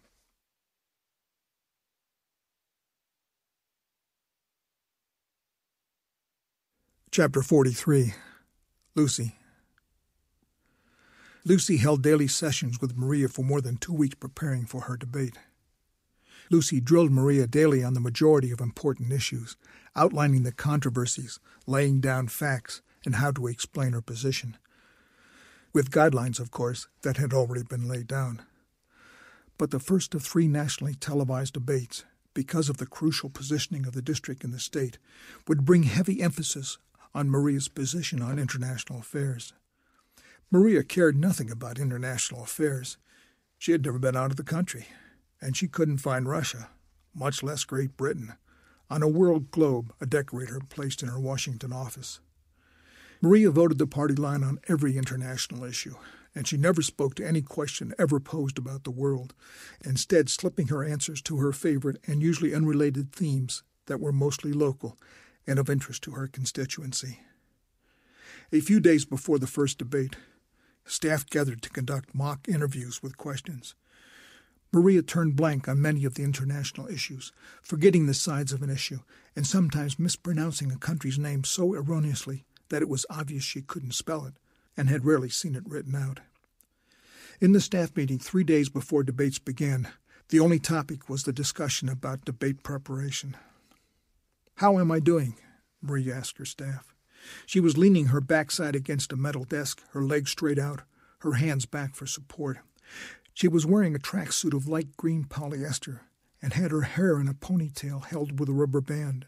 Chapter 7.09 7.41
43 7.41 8.13
Lucy 8.93 9.37
Lucy 11.43 11.77
held 11.77 12.03
daily 12.03 12.27
sessions 12.27 12.79
with 12.79 12.95
Maria 12.95 13.27
for 13.27 13.41
more 13.41 13.59
than 13.59 13.77
two 13.77 13.91
weeks 13.91 14.13
preparing 14.13 14.67
for 14.67 14.81
her 14.81 14.95
debate. 14.95 15.35
Lucy 16.51 16.79
drilled 16.79 17.11
Maria 17.11 17.47
daily 17.47 17.83
on 17.83 17.95
the 17.95 17.99
majority 17.99 18.51
of 18.51 18.61
important 18.61 19.11
issues, 19.11 19.57
outlining 19.95 20.43
the 20.43 20.51
controversies, 20.51 21.39
laying 21.65 22.01
down 22.01 22.27
facts, 22.27 22.83
and 23.03 23.15
how 23.15 23.31
to 23.31 23.47
explain 23.47 23.93
her 23.93 24.01
position. 24.01 24.57
With 25.73 25.89
guidelines, 25.89 26.39
of 26.39 26.51
course, 26.51 26.87
that 27.01 27.17
had 27.17 27.33
already 27.33 27.63
been 27.63 27.87
laid 27.87 28.05
down 28.05 28.43
but 29.61 29.69
the 29.69 29.79
first 29.79 30.15
of 30.15 30.23
three 30.23 30.47
nationally 30.47 30.95
televised 30.95 31.53
debates, 31.53 32.03
because 32.33 32.67
of 32.67 32.77
the 32.77 32.85
crucial 32.87 33.29
positioning 33.29 33.85
of 33.85 33.93
the 33.93 34.01
district 34.01 34.43
in 34.43 34.49
the 34.49 34.59
state, 34.59 34.97
would 35.47 35.65
bring 35.65 35.83
heavy 35.83 36.19
emphasis 36.19 36.79
on 37.13 37.29
Maria's 37.29 37.67
position 37.67 38.23
on 38.23 38.39
international 38.39 38.97
affairs. 38.97 39.53
Maria 40.49 40.81
cared 40.81 41.15
nothing 41.15 41.51
about 41.51 41.77
international 41.77 42.41
affairs. 42.41 42.97
She 43.59 43.71
had 43.71 43.85
never 43.85 43.99
been 43.99 44.17
out 44.17 44.31
of 44.31 44.37
the 44.37 44.43
country, 44.43 44.87
and 45.39 45.55
she 45.55 45.67
couldn't 45.67 45.99
find 45.99 46.27
Russia, 46.27 46.69
much 47.13 47.43
less 47.43 47.63
Great 47.63 47.95
Britain, 47.95 48.33
on 48.89 49.03
a 49.03 49.07
world 49.07 49.51
globe 49.51 49.93
a 50.01 50.07
decorator 50.07 50.59
placed 50.69 51.03
in 51.03 51.09
her 51.09 51.19
Washington 51.19 51.71
office. 51.71 52.19
Maria 53.21 53.51
voted 53.51 53.77
the 53.77 53.85
party 53.85 54.15
line 54.15 54.43
on 54.43 54.59
every 54.67 54.97
international 54.97 55.63
issue, 55.63 55.97
and 56.33 56.47
she 56.47 56.57
never 56.57 56.81
spoke 56.81 57.15
to 57.15 57.27
any 57.27 57.41
question 57.41 57.93
ever 57.99 58.19
posed 58.19 58.57
about 58.57 58.83
the 58.83 58.91
world, 58.91 59.33
instead, 59.83 60.29
slipping 60.29 60.67
her 60.67 60.83
answers 60.83 61.21
to 61.21 61.37
her 61.37 61.51
favorite 61.51 61.99
and 62.07 62.21
usually 62.21 62.53
unrelated 62.53 63.11
themes 63.11 63.63
that 63.87 63.99
were 63.99 64.13
mostly 64.13 64.53
local 64.53 64.97
and 65.45 65.59
of 65.59 65.69
interest 65.69 66.03
to 66.03 66.11
her 66.11 66.27
constituency. 66.27 67.19
A 68.53 68.59
few 68.59 68.79
days 68.79 69.05
before 69.05 69.39
the 69.39 69.47
first 69.47 69.77
debate, 69.77 70.15
Staff 70.85 71.25
gathered 71.29 71.61
to 71.61 71.69
conduct 71.69 72.15
mock 72.15 72.47
interviews 72.47 73.01
with 73.03 73.17
questions. 73.17 73.75
Maria 74.73 75.01
turned 75.01 75.35
blank 75.35 75.67
on 75.67 75.81
many 75.81 76.05
of 76.05 76.13
the 76.15 76.23
international 76.23 76.87
issues, 76.87 77.33
forgetting 77.61 78.05
the 78.05 78.13
sides 78.13 78.53
of 78.53 78.61
an 78.61 78.69
issue, 78.69 78.99
and 79.35 79.45
sometimes 79.45 79.99
mispronouncing 79.99 80.71
a 80.71 80.77
country's 80.77 81.19
name 81.19 81.43
so 81.43 81.73
erroneously 81.73 82.45
that 82.69 82.81
it 82.81 82.87
was 82.89 83.05
obvious 83.09 83.43
she 83.43 83.61
couldn't 83.61 83.93
spell 83.93 84.25
it, 84.25 84.33
and 84.75 84.89
had 84.89 85.05
rarely 85.05 85.29
seen 85.29 85.55
it 85.55 85.67
written 85.67 85.95
out. 85.95 86.19
In 87.39 87.53
the 87.53 87.61
staff 87.61 87.95
meeting 87.95 88.19
three 88.19 88.43
days 88.43 88.69
before 88.69 89.03
debates 89.03 89.39
began, 89.39 89.87
the 90.29 90.39
only 90.39 90.59
topic 90.59 91.09
was 91.09 91.23
the 91.23 91.33
discussion 91.33 91.89
about 91.89 92.25
debate 92.25 92.63
preparation. 92.63 93.35
How 94.55 94.79
am 94.79 94.91
I 94.91 94.99
doing? 94.99 95.35
Maria 95.81 96.15
asked 96.15 96.37
her 96.37 96.45
staff. 96.45 96.93
She 97.45 97.59
was 97.59 97.77
leaning 97.77 98.07
her 98.07 98.21
backside 98.21 98.75
against 98.75 99.11
a 99.11 99.17
metal 99.17 99.43
desk, 99.43 99.81
her 99.91 100.03
legs 100.03 100.31
straight 100.31 100.59
out, 100.59 100.81
her 101.19 101.33
hands 101.33 101.65
back 101.65 101.95
for 101.95 102.05
support. 102.05 102.59
She 103.33 103.47
was 103.47 103.65
wearing 103.65 103.95
a 103.95 103.99
tracksuit 103.99 104.55
of 104.55 104.67
light 104.67 104.95
green 104.97 105.25
polyester 105.25 106.01
and 106.41 106.53
had 106.53 106.71
her 106.71 106.81
hair 106.81 107.19
in 107.19 107.27
a 107.27 107.33
ponytail 107.33 108.05
held 108.05 108.39
with 108.39 108.49
a 108.49 108.53
rubber 108.53 108.81
band. 108.81 109.25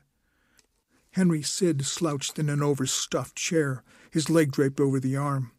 Henry 1.14 1.43
Sid 1.43 1.86
slouched 1.86 2.39
in 2.39 2.49
an 2.49 2.64
overstuffed 2.64 3.36
chair, 3.36 3.84
his 4.11 4.30
leg 4.30 4.51
draped 4.51 4.80
over 4.80 4.99
the 4.99 5.16
arm. 5.16 5.51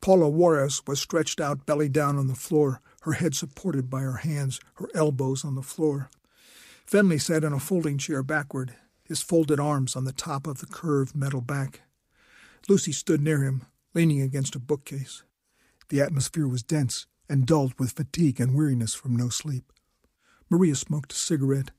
Paula 0.00 0.28
Juarez 0.28 0.82
was 0.86 0.98
stretched 0.98 1.40
out 1.40 1.66
belly 1.66 1.88
down 1.88 2.16
on 2.16 2.26
the 2.26 2.34
floor, 2.34 2.80
her 3.02 3.12
head 3.12 3.34
supported 3.34 3.90
by 3.90 4.00
her 4.00 4.18
hands, 4.18 4.60
her 4.74 4.88
elbows 4.94 5.44
on 5.44 5.56
the 5.56 5.62
floor. 5.62 6.08
Fenley 6.86 7.18
sat 7.18 7.44
in 7.44 7.52
a 7.52 7.60
folding 7.60 7.98
chair 7.98 8.22
backward, 8.22 8.76
his 9.04 9.20
folded 9.20 9.60
arms 9.60 9.94
on 9.94 10.04
the 10.04 10.12
top 10.12 10.46
of 10.46 10.58
the 10.58 10.66
curved 10.66 11.14
metal 11.14 11.42
back. 11.42 11.82
Lucy 12.66 12.92
stood 12.92 13.20
near 13.20 13.42
him, 13.42 13.66
leaning 13.94 14.22
against 14.22 14.56
a 14.56 14.60
bookcase. 14.60 15.22
The 15.90 16.00
atmosphere 16.00 16.48
was 16.48 16.62
dense, 16.62 17.06
and 17.28 17.46
dulled 17.46 17.78
with 17.78 17.92
fatigue 17.92 18.40
and 18.40 18.54
weariness 18.54 18.94
from 18.94 19.14
no 19.14 19.28
sleep. 19.28 19.70
Maria 20.48 20.74
smoked 20.74 21.12
a 21.12 21.16
cigarette, 21.16 21.72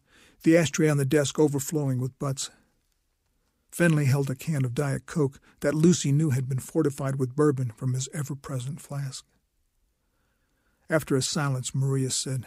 the 0.44 0.56
ashtray 0.56 0.90
on 0.90 0.98
the 0.98 1.06
desk 1.06 1.40
overflowing 1.40 2.00
with 2.00 2.18
butts. 2.20 2.52
Fenley 3.72 4.06
held 4.06 4.30
a 4.30 4.36
can 4.36 4.66
of 4.66 4.74
Diet 4.74 5.06
Coke 5.06 5.40
that 5.60 5.76
Lucy 5.76 6.12
knew 6.12 6.32
had 6.32 6.50
been 6.50 6.60
fortified 6.60 7.18
with 7.18 7.36
bourbon 7.36 7.72
from 7.76 7.94
his 7.94 8.10
ever 8.14 8.36
present 8.36 8.82
flask. 8.82 9.26
After 10.90 11.16
a 11.16 11.22
silence, 11.22 11.76
Maria 11.76 12.10
said, 12.10 12.46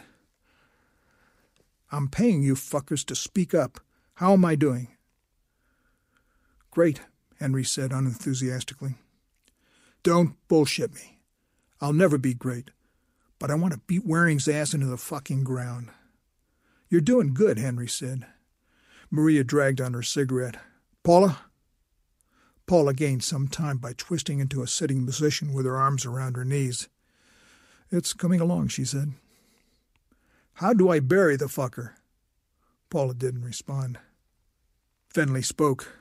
I'm 1.91 2.09
paying 2.09 2.43
you 2.43 2.55
fuckers 2.55 3.05
to 3.05 3.15
speak 3.15 3.53
up. 3.53 3.79
How 4.15 4.33
am 4.33 4.43
I 4.43 4.55
doing? 4.55 4.89
Great, 6.71 7.01
Henry 7.39 7.63
said 7.63 7.91
unenthusiastically. 7.91 8.95
Don't 10.01 10.35
bullshit 10.47 10.93
me. 10.93 11.19
I'll 11.79 11.93
never 11.93 12.17
be 12.17 12.33
great 12.33 12.71
but 13.43 13.51
I 13.51 13.55
want 13.55 13.73
to 13.73 13.81
beat 13.87 14.07
Waring's 14.07 14.47
ass 14.47 14.73
into 14.73 14.85
the 14.85 14.95
fucking 14.95 15.43
ground. 15.43 15.89
You're 16.89 17.01
doing 17.01 17.33
good, 17.33 17.57
Henry 17.57 17.89
said. 17.89 18.25
Maria 19.11 19.43
dragged 19.43 19.81
on 19.81 19.93
her 19.93 20.01
cigarette. 20.01 20.55
Paula? 21.03 21.39
Paula 22.65 22.93
gained 22.93 23.23
some 23.23 23.47
time 23.47 23.77
by 23.77 23.93
twisting 23.93 24.39
into 24.39 24.63
a 24.63 24.67
sitting 24.67 25.05
position 25.05 25.53
with 25.53 25.65
her 25.65 25.77
arms 25.77 26.05
around 26.05 26.37
her 26.37 26.45
knees. 26.45 26.87
It's 27.91 28.13
coming 28.13 28.39
along, 28.39 28.69
she 28.69 28.85
said. 28.85 29.13
How 30.55 30.73
do 30.73 30.89
I 30.89 30.99
bury 30.99 31.35
the 31.35 31.45
fucker? 31.45 31.91
Paula 32.89 33.13
didn't 33.13 33.43
respond. 33.43 33.99
Fenley 35.13 35.43
spoke. 35.43 35.93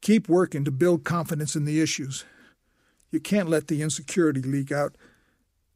Keep 0.00 0.28
working 0.28 0.64
to 0.64 0.70
build 0.70 1.04
confidence 1.04 1.54
in 1.54 1.64
the 1.64 1.80
issues. 1.80 2.24
You 3.10 3.20
can't 3.20 3.48
let 3.48 3.68
the 3.68 3.82
insecurity 3.82 4.42
leak 4.42 4.72
out 4.72 4.96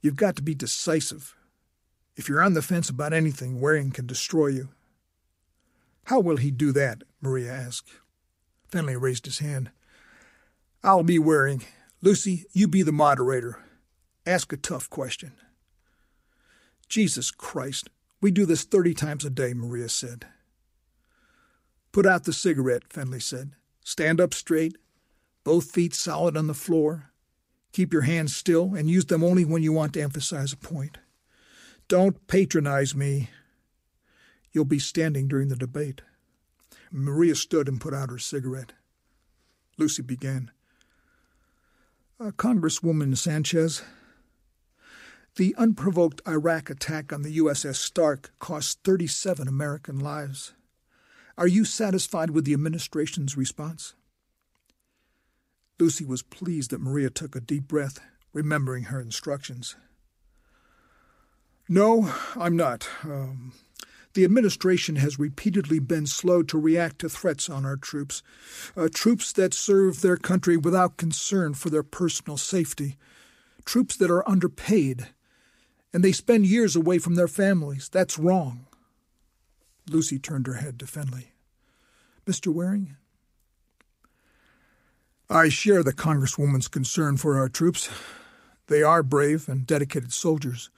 You've 0.07 0.15
got 0.15 0.37
to 0.37 0.43
be 0.43 0.55
decisive. 0.55 1.35
If 2.15 2.29
you're 2.29 2.41
on 2.41 2.55
the 2.55 2.63
fence 2.63 2.89
about 2.89 3.13
anything, 3.13 3.61
Waring 3.61 3.91
can 3.91 4.07
destroy 4.07 4.47
you. 4.47 4.69
How 6.05 6.21
will 6.21 6.37
he 6.37 6.53
do 6.53 6.71
that? 6.71 7.03
Maria 7.21 7.53
asked. 7.53 7.91
Fenley 8.71 9.01
raised 9.01 9.27
his 9.27 9.39
hand. 9.39 9.71
I'll 10.83 11.03
be 11.03 11.19
Waring. 11.19 11.65
Lucy, 12.03 12.45
you 12.53 12.69
be 12.69 12.83
the 12.83 12.93
moderator. 12.93 13.59
Ask 14.25 14.53
a 14.53 14.57
tough 14.57 14.91
question. 14.91 15.33
Jesus 16.89 17.31
Christ, 17.31 17.89
we 18.21 18.31
do 18.31 18.47
this 18.47 18.65
thirty 18.65 18.95
times 18.95 19.25
a 19.25 19.31
day, 19.31 19.55
Maria 19.55 19.89
said. 19.89 20.27
Put 21.93 22.07
out 22.07 22.25
the 22.25 22.33
cigarette, 22.33 22.89
Fenley 22.89 23.23
said. 23.23 23.53
Stand 23.85 24.21
up 24.21 24.35
straight, 24.35 24.77
both 25.45 25.71
feet 25.71 25.95
solid 25.95 26.37
on 26.37 26.47
the 26.47 26.55
floor. 26.55 27.13
Keep 27.73 27.93
your 27.93 28.03
hands 28.03 28.35
still 28.35 28.75
and 28.75 28.91
use 28.91 29.07
them 29.07 29.23
only 29.23 29.45
when 29.45 29.63
you 29.63 29.73
want 29.73 29.93
to 29.95 30.03
emphasize 30.03 30.53
a 30.53 30.57
point. 30.57 30.99
Don't 31.89 32.27
patronize 32.27 32.95
me. 32.95 33.31
You'll 34.53 34.65
be 34.65 34.79
standing 34.79 35.29
during 35.29 35.49
the 35.49 35.57
debate. 35.57 36.03
Maria 36.91 37.35
stood 37.35 37.69
and 37.69 37.81
put 37.81 37.95
out 37.95 38.11
her 38.11 38.19
cigarette. 38.19 38.73
Lucy 39.79 40.03
began. 40.03 40.51
Uh, 42.19 42.31
Congresswoman 42.31 43.17
Sanchez, 43.17 43.83
the 45.37 45.55
unprovoked 45.59 46.23
Iraq 46.27 46.71
attack 46.71 47.13
on 47.13 47.23
the 47.23 47.37
USS 47.39 47.77
Stark 47.77 48.33
cost 48.39 48.79
37 48.85 49.47
American 49.47 49.99
lives. 49.99 50.55
Are 51.37 51.47
you 51.47 51.67
satisfied 51.67 52.31
with 52.31 52.47
the 52.47 52.55
administration's 52.55 53.37
response? 53.37 53.95
Lucy 55.79 56.07
was 56.07 56.23
pleased 56.23 56.71
that 56.71 56.81
Maria 56.81 57.11
took 57.11 57.37
a 57.37 57.41
deep 57.41 57.69
breath, 57.69 58.01
remembering 58.33 58.85
her 58.85 58.99
instructions. 58.99 59.77
No, 61.69 62.15
I'm 62.35 62.57
not. 62.57 62.89
Um, 63.05 63.53
the 64.17 64.25
administration 64.25 64.97
has 64.97 65.19
repeatedly 65.19 65.79
been 65.79 66.07
slow 66.07 66.43
to 66.43 66.59
react 66.59 66.99
to 67.01 67.09
threats 67.09 67.51
on 67.51 67.67
our 67.67 67.77
troops, 67.77 68.23
uh, 68.75 68.89
troops 68.93 69.31
that 69.35 69.53
serve 69.53 70.01
their 70.01 70.17
country 70.17 70.57
without 70.57 70.97
concern 70.97 71.53
for 71.53 71.69
their 71.69 71.83
personal 71.83 72.39
safety, 72.39 72.97
troops 73.67 73.95
that 73.95 74.11
are 74.11 74.27
underpaid, 74.27 75.09
and 75.93 76.03
they 76.03 76.13
spend 76.13 76.47
years 76.47 76.75
away 76.75 76.99
from 76.99 77.15
their 77.15 77.29
families. 77.29 77.91
That's 77.91 78.19
wrong. 78.19 78.67
Lucy 79.91 80.19
turned 80.19 80.47
her 80.47 80.55
head 80.55 80.79
to 80.79 80.87
Fenley. 80.87 81.27
Mr. 82.27 82.53
Waring, 82.53 82.97
I 85.29 85.51
share 85.51 85.83
the 85.83 85.93
Congresswoman's 85.93 86.69
concern 86.69 87.19
for 87.19 87.37
our 87.37 87.51
troops. 87.51 87.91
They 88.69 88.83
are 88.83 89.03
brave 89.03 89.47
and 89.47 89.67
dedicated 89.67 90.15
soldiers. 90.15 90.71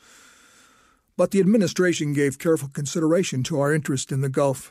But 1.18 1.32
the 1.32 1.40
administration 1.40 2.12
gave 2.12 2.38
careful 2.38 2.68
consideration 2.68 3.42
to 3.42 3.58
our 3.58 3.74
interest 3.74 4.12
in 4.12 4.20
the 4.20 4.28
Gulf. 4.28 4.70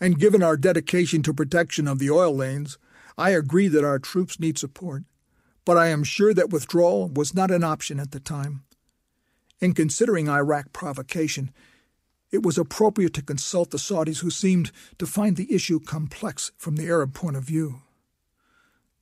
And 0.00 0.18
given 0.18 0.42
our 0.42 0.56
dedication 0.56 1.22
to 1.22 1.32
protection 1.32 1.86
of 1.86 2.00
the 2.00 2.10
oil 2.10 2.34
lanes, 2.34 2.76
I 3.16 3.30
agree 3.30 3.68
that 3.68 3.84
our 3.84 4.00
troops 4.00 4.40
need 4.40 4.58
support. 4.58 5.04
But 5.64 5.76
I 5.76 5.86
am 5.86 6.02
sure 6.02 6.34
that 6.34 6.50
withdrawal 6.50 7.08
was 7.08 7.34
not 7.34 7.52
an 7.52 7.62
option 7.62 8.00
at 8.00 8.10
the 8.10 8.18
time. 8.18 8.64
In 9.60 9.74
considering 9.74 10.28
Iraq 10.28 10.72
provocation, 10.72 11.52
it 12.32 12.42
was 12.42 12.58
appropriate 12.58 13.14
to 13.14 13.22
consult 13.22 13.70
the 13.70 13.78
Saudis 13.78 14.22
who 14.22 14.30
seemed 14.30 14.72
to 14.98 15.06
find 15.06 15.36
the 15.36 15.54
issue 15.54 15.78
complex 15.78 16.50
from 16.56 16.74
the 16.74 16.88
Arab 16.88 17.14
point 17.14 17.36
of 17.36 17.44
view. 17.44 17.82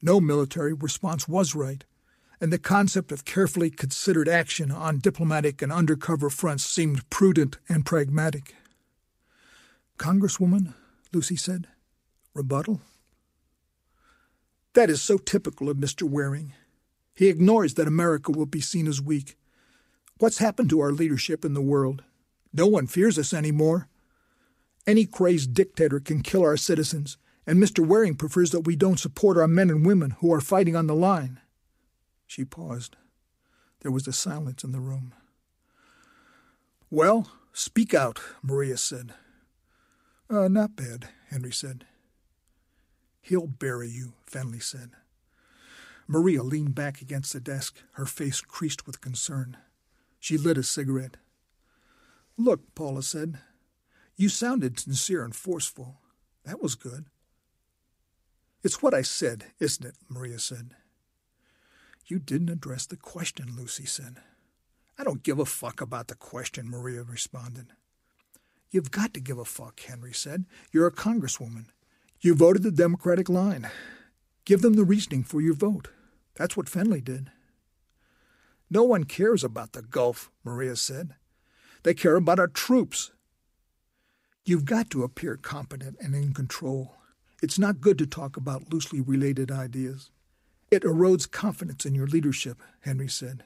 No 0.02 0.20
military 0.20 0.74
response 0.74 1.26
was 1.26 1.54
right, 1.54 1.86
and 2.40 2.52
the 2.52 2.58
concept 2.58 3.12
of 3.12 3.24
carefully 3.24 3.70
considered 3.70 4.28
action 4.28 4.70
on 4.70 4.98
diplomatic 4.98 5.62
and 5.62 5.72
undercover 5.72 6.28
fronts 6.28 6.64
seemed 6.64 7.08
prudent 7.10 7.56
and 7.68 7.86
pragmatic. 7.86 8.54
Congresswoman, 9.98 10.74
Lucy 11.12 11.36
said. 11.36 11.66
Rebuttal? 12.34 12.80
That 14.74 14.90
is 14.90 15.00
so 15.00 15.16
typical 15.16 15.70
of 15.70 15.78
Mr. 15.78 16.02
Waring. 16.02 16.52
He 17.14 17.28
ignores 17.28 17.74
that 17.74 17.88
America 17.88 18.30
will 18.30 18.46
be 18.46 18.60
seen 18.60 18.86
as 18.86 19.00
weak. 19.00 19.36
What's 20.18 20.38
happened 20.38 20.68
to 20.70 20.80
our 20.80 20.92
leadership 20.92 21.44
in 21.44 21.54
the 21.54 21.62
world? 21.62 22.02
No 22.52 22.66
one 22.66 22.86
fears 22.86 23.18
us 23.18 23.32
anymore. 23.32 23.88
Any 24.86 25.06
crazed 25.06 25.54
dictator 25.54 25.98
can 25.98 26.22
kill 26.22 26.42
our 26.42 26.58
citizens, 26.58 27.16
and 27.46 27.58
Mr. 27.58 27.86
Waring 27.86 28.16
prefers 28.16 28.50
that 28.50 28.66
we 28.66 28.76
don't 28.76 29.00
support 29.00 29.38
our 29.38 29.48
men 29.48 29.70
and 29.70 29.86
women 29.86 30.10
who 30.20 30.32
are 30.32 30.40
fighting 30.40 30.76
on 30.76 30.86
the 30.86 30.94
line. 30.94 31.40
She 32.26 32.44
paused. 32.44 32.96
There 33.80 33.92
was 33.92 34.06
a 34.06 34.12
silence 34.12 34.64
in 34.64 34.72
the 34.72 34.80
room. 34.80 35.14
Well, 36.90 37.30
speak 37.52 37.94
out, 37.94 38.20
Maria 38.42 38.76
said. 38.76 39.14
Uh, 40.28 40.48
not 40.48 40.76
bad, 40.76 41.08
Henry 41.30 41.52
said. 41.52 41.86
He'll 43.20 43.46
bury 43.46 43.88
you, 43.88 44.14
Fenley 44.26 44.62
said. 44.62 44.90
Maria 46.08 46.42
leaned 46.42 46.74
back 46.74 47.00
against 47.00 47.32
the 47.32 47.40
desk, 47.40 47.82
her 47.92 48.06
face 48.06 48.40
creased 48.40 48.86
with 48.86 49.00
concern. 49.00 49.56
She 50.20 50.38
lit 50.38 50.58
a 50.58 50.62
cigarette. 50.62 51.16
Look, 52.36 52.74
Paula 52.74 53.02
said, 53.02 53.38
you 54.16 54.30
sounded 54.30 54.78
sincere 54.78 55.24
and 55.24 55.34
forceful. 55.36 55.98
That 56.44 56.62
was 56.62 56.74
good. 56.74 57.06
It's 58.62 58.82
what 58.82 58.94
I 58.94 59.02
said, 59.02 59.44
isn't 59.60 59.84
it? 59.84 59.96
Maria 60.08 60.38
said. 60.38 60.74
You 62.08 62.20
didn't 62.20 62.50
address 62.50 62.86
the 62.86 62.96
question, 62.96 63.56
Lucy 63.56 63.84
said. 63.84 64.18
I 64.96 65.02
don't 65.02 65.24
give 65.24 65.40
a 65.40 65.44
fuck 65.44 65.80
about 65.80 66.06
the 66.06 66.14
question, 66.14 66.70
Maria 66.70 67.02
responded. 67.02 67.72
You've 68.70 68.92
got 68.92 69.12
to 69.14 69.20
give 69.20 69.38
a 69.38 69.44
fuck, 69.44 69.80
Henry 69.80 70.12
said. 70.12 70.44
You're 70.70 70.86
a 70.86 70.92
congresswoman. 70.92 71.66
You 72.20 72.36
voted 72.36 72.62
the 72.62 72.70
Democratic 72.70 73.28
line. 73.28 73.68
Give 74.44 74.62
them 74.62 74.74
the 74.74 74.84
reasoning 74.84 75.24
for 75.24 75.40
your 75.40 75.54
vote. 75.54 75.88
That's 76.36 76.56
what 76.56 76.66
Fenley 76.66 77.02
did. 77.02 77.32
No 78.70 78.84
one 78.84 79.04
cares 79.04 79.42
about 79.42 79.72
the 79.72 79.82
Gulf, 79.82 80.30
Maria 80.44 80.76
said. 80.76 81.14
They 81.82 81.94
care 81.94 82.16
about 82.16 82.38
our 82.38 82.48
troops. 82.48 83.10
You've 84.44 84.64
got 84.64 84.90
to 84.90 85.02
appear 85.02 85.36
competent 85.36 85.96
and 86.00 86.14
in 86.14 86.32
control. 86.32 86.94
It's 87.42 87.58
not 87.58 87.80
good 87.80 87.98
to 87.98 88.06
talk 88.06 88.36
about 88.36 88.72
loosely 88.72 89.00
related 89.00 89.50
ideas. 89.50 90.10
It 90.76 90.82
erodes 90.82 91.30
confidence 91.30 91.86
in 91.86 91.94
your 91.94 92.06
leadership, 92.06 92.62
Henry 92.80 93.08
said. 93.08 93.44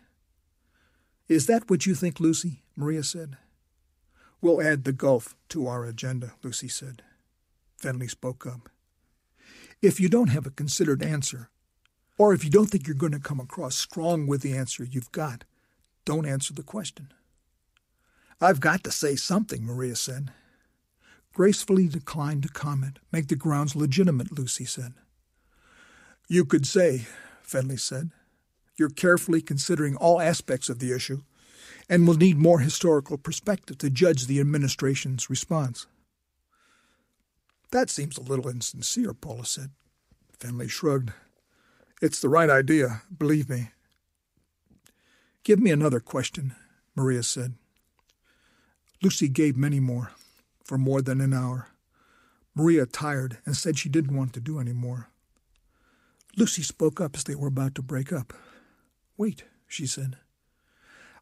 Is 1.29 1.47
that 1.47 1.71
what 1.71 1.87
you 1.87 1.95
think, 1.95 2.19
Lucy? 2.19 2.65
Maria 2.75 3.05
said. 3.05 3.37
We'll 4.41 4.61
add 4.61 4.83
the 4.83 4.93
Gulf 4.93 5.37
to 5.51 5.69
our 5.69 5.85
agenda, 5.85 6.33
Lucy 6.43 6.67
said. 6.67 7.03
Fenley 7.81 8.11
spoke 8.11 8.49
up. 8.49 8.69
If 9.81 10.01
you 10.01 10.09
don't 10.09 10.31
have 10.31 10.45
a 10.45 10.51
considered 10.51 11.05
answer, 11.05 11.51
or 12.19 12.35
if 12.35 12.43
you 12.43 12.51
don't 12.51 12.67
think 12.67 12.89
you're 12.89 12.97
going 12.97 13.13
to 13.13 13.21
come 13.21 13.39
across 13.39 13.77
strong 13.77 14.27
with 14.27 14.43
the 14.43 14.57
answer 14.57 14.83
you've 14.83 15.13
got, 15.13 15.45
don't 16.05 16.27
answer 16.27 16.53
the 16.53 16.65
question. 16.65 17.13
I've 18.41 18.59
got 18.59 18.83
to 18.83 18.91
say 18.91 19.15
something, 19.15 19.65
Maria 19.65 19.95
said. 19.95 20.33
Gracefully 21.33 21.87
declined 21.87 22.43
to 22.43 22.49
comment. 22.49 22.99
Make 23.13 23.29
the 23.29 23.37
grounds 23.37 23.77
legitimate, 23.77 24.37
Lucy 24.37 24.65
said. 24.65 24.95
You 26.33 26.45
could 26.45 26.65
say, 26.65 27.09
Fenley 27.45 27.81
said, 27.81 28.13
you're 28.79 28.89
carefully 28.89 29.43
considering 29.43 29.97
all 29.97 30.21
aspects 30.21 30.69
of 30.69 30.79
the 30.79 30.95
issue 30.95 31.23
and 31.89 32.07
will 32.07 32.15
need 32.15 32.39
more 32.39 32.61
historical 32.61 33.19
perspective 33.19 33.79
to 33.79 33.91
judge 33.91 34.29
the 34.29 34.39
administration's 34.39 35.29
response. 35.29 35.89
That 37.73 37.91
seems 37.91 38.17
a 38.17 38.23
little 38.23 38.47
insincere, 38.47 39.13
Paula 39.13 39.45
said. 39.45 39.71
Fenley 40.39 40.71
shrugged. 40.71 41.13
It's 42.01 42.21
the 42.21 42.29
right 42.29 42.49
idea, 42.49 43.03
believe 43.19 43.49
me. 43.51 43.71
Give 45.43 45.59
me 45.59 45.73
another 45.73 45.99
question, 45.99 46.55
Maria 46.95 47.25
said. 47.25 47.55
Lucy 49.03 49.29
gave 49.29 49.57
many 49.57 49.81
more, 49.81 50.13
for 50.63 50.79
more 50.79 51.03
than 51.03 51.21
an 51.21 51.35
hour. 51.35 51.71
Maria 52.55 52.87
tired 52.87 53.39
and 53.45 53.57
said 53.57 53.77
she 53.77 53.89
didn't 53.89 54.17
want 54.17 54.33
to 54.35 54.41
do 54.41 54.61
any 54.61 54.73
more. 54.73 55.10
Lucy 56.37 56.63
spoke 56.63 57.01
up 57.01 57.17
as 57.17 57.25
they 57.25 57.35
were 57.35 57.49
about 57.49 57.75
to 57.75 57.83
break 57.83 58.13
up. 58.13 58.33
Wait, 59.17 59.45
she 59.67 59.87
said. 59.87 60.17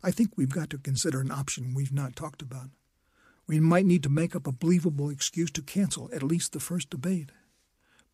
I 0.02 0.11
think 0.11 0.36
we've 0.36 0.48
got 0.48 0.70
to 0.70 0.78
consider 0.78 1.20
an 1.20 1.30
option 1.30 1.74
we've 1.74 1.92
not 1.92 2.14
talked 2.14 2.42
about. 2.42 2.70
We 3.46 3.59
might 3.61 3.86
need 3.86 4.02
to 4.02 4.11
make 4.11 4.36
up 4.36 4.46
a 4.46 4.52
believable 4.52 5.09
excuse 5.09 5.50
to 5.52 5.62
cancel 5.62 6.11
at 6.12 6.22
least 6.22 6.52
the 6.52 6.61
first 6.61 6.90
debate. 6.90 7.32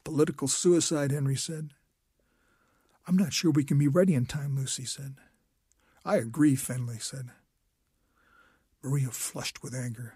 Political 0.05 0.49
suicide, 0.49 1.11
Henry 1.11 1.37
said. 1.37 1.71
I'm 3.07 3.17
not 3.17 3.33
sure 3.33 3.51
we 3.51 3.65
can 3.65 3.79
be 3.79 3.89
ready 3.89 4.15
in 4.15 4.27
time, 4.27 4.57
Lucy 4.57 4.85
said. 4.85 5.17
I 6.05 6.17
agree, 6.17 6.55
Fenley 6.55 7.03
said. 7.03 7.31
Maria 8.83 9.11
flushed 9.11 9.63
with 9.63 9.75
anger. 9.75 10.15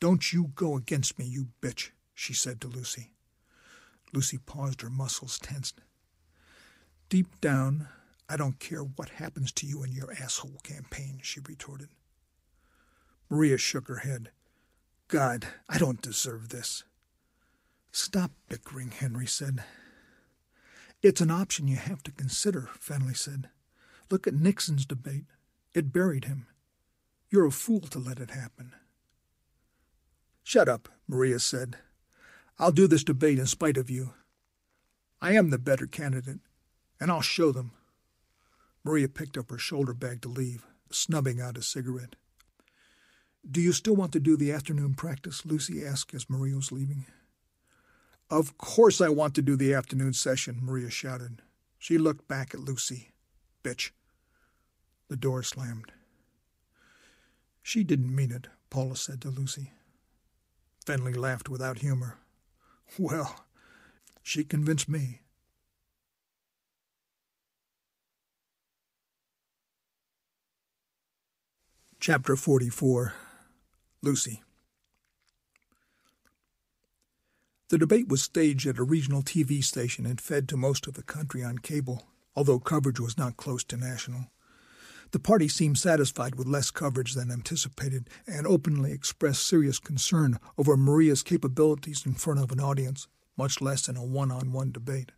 Don't 0.00 0.32
you 0.32 0.52
go 0.54 0.76
against 0.76 1.18
me, 1.18 1.26
you 1.26 1.48
bitch, 1.60 1.90
she 2.14 2.32
said 2.32 2.60
to 2.60 2.68
Lucy. 2.68 3.12
Lucy 4.12 4.38
paused, 4.38 4.82
her 4.82 4.90
muscles 4.90 5.38
tensed. 5.38 5.80
Deep 7.08 7.40
down, 7.40 7.88
I 8.28 8.36
don't 8.36 8.58
care 8.58 8.82
what 8.82 9.10
happens 9.10 9.52
to 9.52 9.66
you 9.66 9.82
in 9.82 9.92
your 9.92 10.12
asshole 10.12 10.60
campaign, 10.62 11.20
she 11.22 11.40
retorted. 11.40 11.88
Maria 13.30 13.58
shook 13.58 13.88
her 13.88 13.98
head. 13.98 14.30
God, 15.08 15.46
I 15.68 15.78
don't 15.78 16.02
deserve 16.02 16.50
this. 16.50 16.84
Stop 17.92 18.32
bickering, 18.48 18.90
Henry 18.90 19.26
said. 19.26 19.64
It's 21.02 21.20
an 21.20 21.30
option 21.30 21.68
you 21.68 21.76
have 21.76 22.02
to 22.02 22.12
consider, 22.12 22.68
Fenley 22.78 23.16
said. 23.16 23.48
Look 24.10 24.26
at 24.26 24.34
Nixon's 24.34 24.84
debate. 24.84 25.24
It 25.74 25.92
buried 25.92 26.24
him. 26.24 26.46
You're 27.30 27.46
a 27.46 27.50
fool 27.50 27.80
to 27.80 27.98
let 27.98 28.18
it 28.18 28.30
happen. 28.30 28.72
Shut 30.42 30.68
up, 30.68 30.88
Maria 31.06 31.38
said. 31.38 31.76
I'll 32.58 32.72
do 32.72 32.86
this 32.86 33.04
debate 33.04 33.38
in 33.38 33.46
spite 33.46 33.76
of 33.76 33.88
you. 33.88 34.14
I 35.20 35.32
am 35.32 35.50
the 35.50 35.58
better 35.58 35.86
candidate, 35.86 36.40
and 37.00 37.10
I'll 37.10 37.20
show 37.20 37.52
them. 37.52 37.72
Maria 38.84 39.08
picked 39.08 39.36
up 39.36 39.50
her 39.50 39.58
shoulder 39.58 39.94
bag 39.94 40.22
to 40.22 40.28
leave, 40.28 40.66
snubbing 40.90 41.40
out 41.40 41.56
a 41.56 41.62
cigarette. 41.62 42.16
Do 43.48 43.60
you 43.60 43.72
still 43.72 43.94
want 43.94 44.12
to 44.12 44.20
do 44.20 44.36
the 44.36 44.52
afternoon 44.52 44.94
practice? 44.94 45.46
Lucy 45.46 45.84
asked 45.84 46.14
as 46.14 46.28
Maria 46.28 46.56
was 46.56 46.72
leaving. 46.72 47.06
Of 48.30 48.58
course 48.58 49.00
I 49.00 49.08
want 49.08 49.34
to 49.36 49.42
do 49.42 49.56
the 49.56 49.72
afternoon 49.72 50.12
session, 50.12 50.58
Maria 50.60 50.90
shouted. 50.90 51.42
She 51.78 51.96
looked 51.96 52.28
back 52.28 52.54
at 52.54 52.60
Lucy. 52.60 53.12
Bitch. 53.62 53.90
The 55.08 55.16
door 55.16 55.42
slammed. 55.42 55.92
She 57.62 57.84
didn't 57.84 58.14
mean 58.14 58.32
it, 58.32 58.48
Paula 58.68 58.96
said 58.96 59.20
to 59.22 59.30
Lucy. 59.30 59.72
Fenley 60.84 61.16
laughed 61.16 61.48
without 61.48 61.78
humor. 61.78 62.18
Well, 62.96 63.44
she 64.22 64.44
convinced 64.44 64.88
me. 64.88 65.20
Chapter 72.00 72.36
44 72.36 73.12
Lucy 74.02 74.42
The 77.68 77.76
debate 77.78 78.08
was 78.08 78.22
staged 78.22 78.66
at 78.66 78.78
a 78.78 78.82
regional 78.82 79.22
TV 79.22 79.62
station 79.62 80.06
and 80.06 80.20
fed 80.20 80.48
to 80.48 80.56
most 80.56 80.86
of 80.86 80.94
the 80.94 81.02
country 81.02 81.44
on 81.44 81.58
cable, 81.58 82.06
although 82.34 82.58
coverage 82.58 82.98
was 82.98 83.18
not 83.18 83.36
close 83.36 83.62
to 83.64 83.76
national. 83.76 84.30
The 85.10 85.18
party 85.18 85.48
seemed 85.48 85.78
satisfied 85.78 86.34
with 86.34 86.46
less 86.46 86.70
coverage 86.70 87.14
than 87.14 87.30
anticipated 87.30 88.10
and 88.26 88.46
openly 88.46 88.92
expressed 88.92 89.46
serious 89.46 89.78
concern 89.78 90.38
over 90.58 90.76
Maria's 90.76 91.22
capabilities 91.22 92.04
in 92.04 92.14
front 92.14 92.40
of 92.40 92.52
an 92.52 92.60
audience, 92.60 93.08
much 93.36 93.60
less 93.60 93.88
in 93.88 93.96
a 93.96 94.04
one 94.04 94.30
on 94.30 94.52
one 94.52 94.70
debate. 94.70 95.12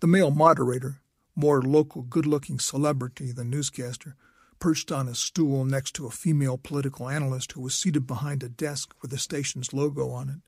The 0.00 0.06
male 0.06 0.30
moderator, 0.30 1.00
more 1.36 1.60
local 1.60 2.02
good 2.02 2.26
looking 2.26 2.58
celebrity 2.58 3.30
than 3.32 3.50
newscaster, 3.50 4.16
perched 4.58 4.90
on 4.90 5.08
a 5.08 5.14
stool 5.14 5.64
next 5.64 5.92
to 5.94 6.06
a 6.06 6.10
female 6.10 6.56
political 6.56 7.08
analyst 7.08 7.52
who 7.52 7.60
was 7.60 7.74
seated 7.74 8.06
behind 8.06 8.42
a 8.42 8.48
desk 8.48 8.94
with 9.02 9.10
the 9.10 9.18
station's 9.18 9.74
logo 9.74 10.10
on 10.10 10.30
it. 10.30 10.40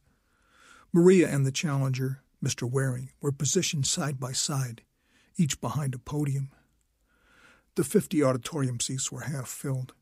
Maria 0.93 1.29
and 1.29 1.45
the 1.45 1.53
challenger, 1.53 2.23
Mr. 2.43 2.71
Waring, 2.71 3.11
were 3.21 3.33
positioned 3.33 3.87
side 3.87 4.19
by 4.19 4.33
side, 4.33 4.83
each 5.37 5.61
behind 5.61 5.95
a 5.95 5.99
podium. 5.99 6.51
The 7.77 7.85
fifty 7.85 8.23
auditorium 8.23 8.81
seats 8.81 9.13
were 9.13 9.21
half 9.21 9.49
filled. 9.49 9.93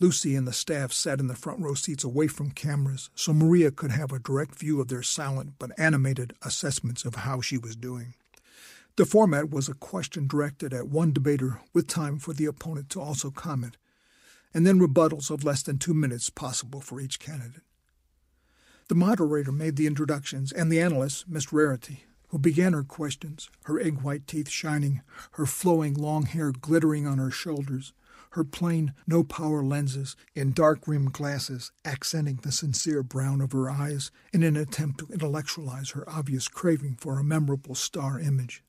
Lucy 0.00 0.34
and 0.34 0.48
the 0.48 0.52
staff 0.52 0.92
sat 0.92 1.20
in 1.20 1.28
the 1.28 1.36
front 1.36 1.60
row 1.60 1.74
seats 1.74 2.02
away 2.02 2.26
from 2.26 2.50
cameras 2.50 3.10
so 3.14 3.32
Maria 3.32 3.70
could 3.70 3.92
have 3.92 4.10
a 4.10 4.18
direct 4.18 4.58
view 4.58 4.80
of 4.80 4.88
their 4.88 5.02
silent 5.02 5.52
but 5.58 5.70
animated 5.78 6.34
assessments 6.42 7.04
of 7.04 7.14
how 7.14 7.40
she 7.40 7.56
was 7.56 7.76
doing. 7.76 8.14
The 8.96 9.06
format 9.06 9.50
was 9.50 9.68
a 9.68 9.74
question 9.74 10.26
directed 10.26 10.74
at 10.74 10.88
one 10.88 11.12
debater 11.12 11.60
with 11.72 11.86
time 11.86 12.18
for 12.18 12.32
the 12.32 12.46
opponent 12.46 12.90
to 12.90 13.00
also 13.00 13.30
comment, 13.30 13.76
and 14.52 14.66
then 14.66 14.80
rebuttals 14.80 15.30
of 15.30 15.44
less 15.44 15.62
than 15.62 15.78
two 15.78 15.94
minutes 15.94 16.28
possible 16.28 16.80
for 16.80 17.00
each 17.00 17.20
candidate. 17.20 17.62
The 18.88 18.96
moderator 18.96 19.52
made 19.52 19.76
the 19.76 19.86
introductions, 19.86 20.50
and 20.50 20.72
the 20.72 20.80
analyst, 20.80 21.28
Miss 21.28 21.52
Rarity, 21.52 22.04
who 22.30 22.38
began 22.38 22.72
her 22.72 22.82
questions, 22.82 23.50
her 23.64 23.78
egg 23.78 24.02
white 24.02 24.26
teeth 24.26 24.48
shining, 24.48 25.02
her 25.32 25.46
flowing 25.46 25.94
long 25.94 26.26
hair 26.26 26.52
glittering 26.52 27.06
on 27.06 27.18
her 27.18 27.30
shoulders, 27.30 27.92
her 28.30 28.44
plain, 28.44 28.94
no 29.06 29.24
power 29.24 29.62
lenses 29.62 30.14
in 30.34 30.52
dark 30.52 30.86
rimmed 30.86 31.12
glasses 31.12 31.72
accenting 31.84 32.36
the 32.36 32.52
sincere 32.52 33.02
brown 33.02 33.40
of 33.40 33.50
her 33.52 33.68
eyes 33.68 34.12
in 34.32 34.44
an 34.44 34.56
attempt 34.56 35.00
to 35.00 35.12
intellectualize 35.12 35.90
her 35.90 36.08
obvious 36.08 36.46
craving 36.46 36.96
for 37.00 37.18
a 37.18 37.24
memorable 37.24 37.74
star 37.74 38.20
image. 38.20 38.62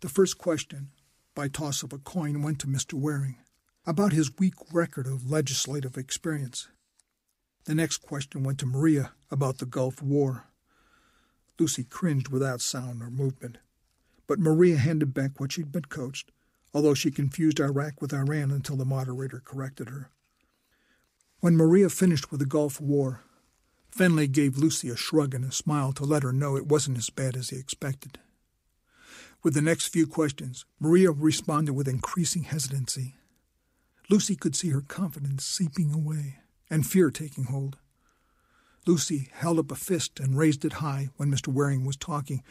The 0.00 0.08
first 0.08 0.38
question, 0.38 0.90
by 1.34 1.48
toss 1.48 1.82
of 1.82 1.92
a 1.92 1.98
coin, 1.98 2.42
went 2.42 2.60
to 2.60 2.68
Mr. 2.68 2.94
Waring 2.94 3.38
about 3.84 4.12
his 4.12 4.36
weak 4.38 4.54
record 4.72 5.06
of 5.06 5.30
legislative 5.30 5.96
experience. 5.96 6.68
The 7.64 7.74
next 7.74 7.98
question 7.98 8.44
went 8.44 8.58
to 8.60 8.66
Maria 8.66 9.12
about 9.30 9.58
the 9.58 9.66
Gulf 9.66 10.00
War. 10.00 10.44
Lucy 11.58 11.84
cringed 11.84 12.28
without 12.28 12.60
sound 12.60 13.02
or 13.02 13.10
movement, 13.10 13.58
but 14.26 14.38
Maria 14.38 14.76
handed 14.76 15.14
back 15.14 15.38
what 15.38 15.52
she'd 15.52 15.72
been 15.72 15.84
coached, 15.84 16.30
although 16.74 16.94
she 16.94 17.10
confused 17.10 17.60
Iraq 17.60 18.00
with 18.00 18.12
Iran 18.12 18.50
until 18.50 18.76
the 18.76 18.84
moderator 18.84 19.40
corrected 19.44 19.88
her. 19.88 20.10
When 21.40 21.56
Maria 21.56 21.88
finished 21.88 22.30
with 22.30 22.40
the 22.40 22.46
Gulf 22.46 22.80
War, 22.80 23.22
Fenley 23.90 24.30
gave 24.30 24.58
Lucy 24.58 24.90
a 24.90 24.96
shrug 24.96 25.34
and 25.34 25.44
a 25.44 25.52
smile 25.52 25.92
to 25.94 26.04
let 26.04 26.22
her 26.22 26.32
know 26.32 26.56
it 26.56 26.66
wasn't 26.66 26.98
as 26.98 27.08
bad 27.08 27.36
as 27.36 27.50
he 27.50 27.56
expected. 27.56 28.18
With 29.42 29.54
the 29.54 29.62
next 29.62 29.86
few 29.86 30.06
questions, 30.06 30.64
Maria 30.80 31.10
responded 31.10 31.72
with 31.72 31.88
increasing 31.88 32.42
hesitancy. 32.44 33.14
Lucy 34.10 34.36
could 34.36 34.54
see 34.56 34.70
her 34.70 34.82
confidence 34.82 35.44
seeping 35.44 35.92
away 35.92 36.40
and 36.68 36.86
fear 36.86 37.10
taking 37.10 37.44
hold. 37.44 37.78
Lucy 38.86 39.28
held 39.32 39.58
up 39.58 39.72
a 39.72 39.74
fist 39.74 40.20
and 40.20 40.38
raised 40.38 40.64
it 40.64 40.74
high 40.74 41.08
when 41.16 41.30
Mr. 41.30 41.48
Waring 41.48 41.84
was 41.84 41.96
talking. 41.96 42.42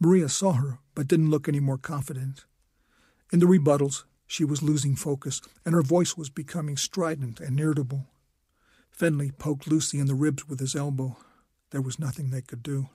Maria 0.00 0.28
saw 0.28 0.52
her, 0.52 0.78
but 0.94 1.06
didn't 1.06 1.30
look 1.30 1.48
any 1.48 1.60
more 1.60 1.78
confident. 1.78 2.44
In 3.32 3.40
the 3.40 3.46
rebuttals, 3.46 4.04
she 4.26 4.44
was 4.44 4.62
losing 4.62 4.96
focus, 4.96 5.42
and 5.66 5.74
her 5.74 5.82
voice 5.82 6.16
was 6.16 6.30
becoming 6.30 6.78
strident 6.78 7.40
and 7.40 7.60
irritable. 7.60 8.06
Fenley 8.90 9.30
poked 9.36 9.66
Lucy 9.66 9.98
in 9.98 10.06
the 10.06 10.14
ribs 10.14 10.48
with 10.48 10.60
his 10.60 10.74
elbow. 10.74 11.16
There 11.70 11.82
was 11.82 11.98
nothing 11.98 12.30
they 12.30 12.40
could 12.40 12.62
do. 12.62 12.88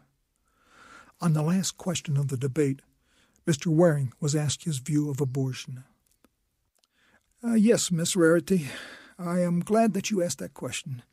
On 1.21 1.33
the 1.33 1.43
last 1.43 1.77
question 1.77 2.17
of 2.17 2.29
the 2.29 2.37
debate, 2.37 2.81
Mr. 3.45 3.67
Waring 3.67 4.13
was 4.19 4.35
asked 4.35 4.63
his 4.63 4.79
view 4.79 5.09
of 5.09 5.21
abortion. 5.21 5.83
Uh, 7.43 7.53
yes, 7.53 7.91
Miss 7.91 8.15
Rarity, 8.15 8.67
I 9.17 9.41
am 9.41 9.59
glad 9.59 9.93
that 9.93 10.11
you 10.11 10.23
asked 10.23 10.39
that 10.39 10.53
question. 10.53 11.03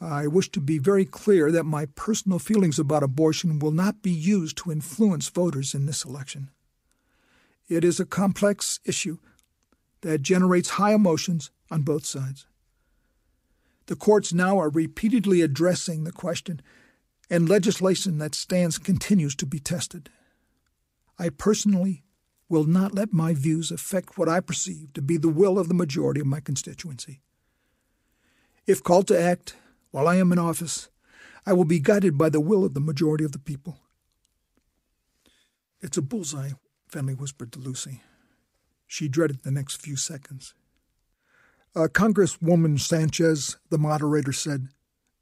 I 0.00 0.28
wish 0.28 0.50
to 0.52 0.60
be 0.60 0.78
very 0.78 1.04
clear 1.04 1.50
that 1.50 1.64
my 1.64 1.86
personal 1.86 2.38
feelings 2.38 2.78
about 2.78 3.02
abortion 3.02 3.58
will 3.58 3.72
not 3.72 4.02
be 4.02 4.12
used 4.12 4.56
to 4.58 4.70
influence 4.70 5.28
voters 5.28 5.74
in 5.74 5.86
this 5.86 6.04
election. 6.04 6.50
It 7.68 7.84
is 7.84 7.98
a 7.98 8.06
complex 8.06 8.78
issue 8.84 9.18
that 10.02 10.22
generates 10.22 10.70
high 10.70 10.94
emotions 10.94 11.50
on 11.70 11.82
both 11.82 12.06
sides. 12.06 12.46
The 13.86 13.96
courts 13.96 14.32
now 14.32 14.58
are 14.58 14.70
repeatedly 14.70 15.40
addressing 15.40 16.04
the 16.04 16.12
question, 16.12 16.60
and 17.28 17.48
legislation 17.48 18.18
that 18.18 18.34
stands 18.34 18.78
continues 18.78 19.34
to 19.36 19.46
be 19.46 19.58
tested. 19.58 20.10
I 21.18 21.30
personally 21.30 22.04
will 22.48 22.64
not 22.64 22.94
let 22.94 23.12
my 23.12 23.34
views 23.34 23.70
affect 23.70 24.16
what 24.16 24.28
I 24.28 24.40
perceive 24.40 24.92
to 24.92 25.02
be 25.02 25.16
the 25.16 25.28
will 25.28 25.58
of 25.58 25.68
the 25.68 25.74
majority 25.74 26.20
of 26.20 26.26
my 26.26 26.40
constituency. 26.40 27.20
If 28.66 28.82
called 28.82 29.08
to 29.08 29.20
act 29.20 29.56
while 29.90 30.08
I 30.08 30.16
am 30.16 30.32
in 30.32 30.38
office, 30.38 30.88
I 31.46 31.52
will 31.52 31.64
be 31.64 31.80
guided 31.80 32.18
by 32.18 32.28
the 32.28 32.40
will 32.40 32.64
of 32.64 32.74
the 32.74 32.80
majority 32.80 33.24
of 33.24 33.32
the 33.32 33.38
people. 33.38 33.78
It's 35.80 35.96
a 35.96 36.02
bullseye, 36.02 36.50
Fenley 36.90 37.18
whispered 37.18 37.52
to 37.52 37.58
Lucy. 37.58 38.02
She 38.86 39.08
dreaded 39.08 39.42
the 39.42 39.50
next 39.50 39.80
few 39.80 39.96
seconds. 39.96 40.54
Uh, 41.76 41.86
Congresswoman 41.86 42.80
Sanchez, 42.80 43.56
the 43.70 43.78
moderator 43.78 44.32
said, 44.32 44.68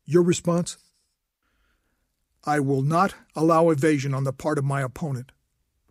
Your 0.05 0.23
response? 0.23 0.79
I 2.45 2.61
will 2.61 2.83
not 2.83 3.15
allow 3.35 3.71
evasion 3.71 4.15
on 4.15 4.25
the 4.25 4.33
part 4.33 4.57
of 4.57 4.65
my 4.65 4.81
opponent. 4.83 5.33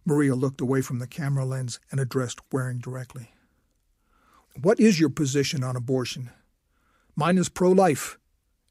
Maria 0.05 0.35
looked 0.35 0.61
away 0.61 0.81
from 0.81 0.99
the 0.99 1.07
camera 1.07 1.45
lens 1.45 1.79
and 1.91 1.99
addressed 1.99 2.39
Waring 2.51 2.79
directly. 2.79 3.31
What 4.61 4.79
is 4.79 4.99
your 4.99 5.09
position 5.09 5.63
on 5.63 5.75
abortion? 5.75 6.29
Mine 7.15 7.37
is 7.37 7.49
pro 7.49 7.71
life. 7.71 8.17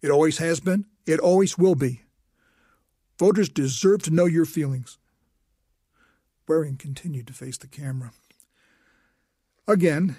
It 0.04 0.10
always 0.10 0.36
has 0.36 0.60
been. 0.60 0.84
It 1.06 1.18
always 1.18 1.56
will 1.56 1.74
be. 1.74 2.02
Voters 3.18 3.48
deserve 3.48 4.02
to 4.02 4.10
know 4.10 4.26
your 4.26 4.44
feelings. 4.44 4.98
Waring 6.46 6.76
continued 6.76 7.26
to 7.28 7.32
face 7.32 7.56
the 7.56 7.68
camera. 7.68 8.12
Again, 9.66 10.16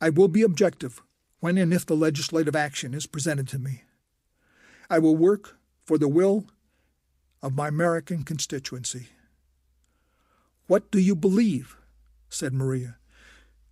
I 0.00 0.08
will 0.08 0.28
be 0.28 0.40
objective 0.40 1.02
when 1.40 1.58
and 1.58 1.74
if 1.74 1.84
the 1.84 1.94
legislative 1.94 2.56
action 2.56 2.94
is 2.94 3.06
presented 3.06 3.46
to 3.48 3.58
me. 3.58 3.82
I 4.88 5.00
will 5.00 5.16
work 5.16 5.58
for 5.84 5.98
the 5.98 6.08
will 6.08 6.46
of 7.42 7.54
my 7.54 7.68
American 7.68 8.22
constituency. 8.22 9.08
What 10.66 10.90
do 10.90 10.98
you 10.98 11.14
believe? 11.14 11.76
said 12.30 12.54
Maria. 12.54 12.96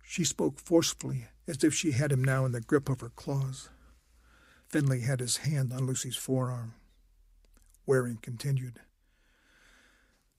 She 0.03 0.25
spoke 0.25 0.59
forcefully, 0.59 1.25
as 1.47 1.63
if 1.63 1.73
she 1.73 1.93
had 1.93 2.11
him 2.11 2.23
now 2.23 2.45
in 2.45 2.51
the 2.51 2.61
grip 2.61 2.87
of 2.87 3.01
her 3.01 3.09
claws. 3.09 3.69
Fenley 4.73 5.03
had 5.03 5.19
his 5.19 5.37
hand 5.37 5.71
on 5.71 5.85
Lucy's 5.85 6.15
forearm. 6.15 6.73
Waring 7.85 8.17
continued. 8.17 8.79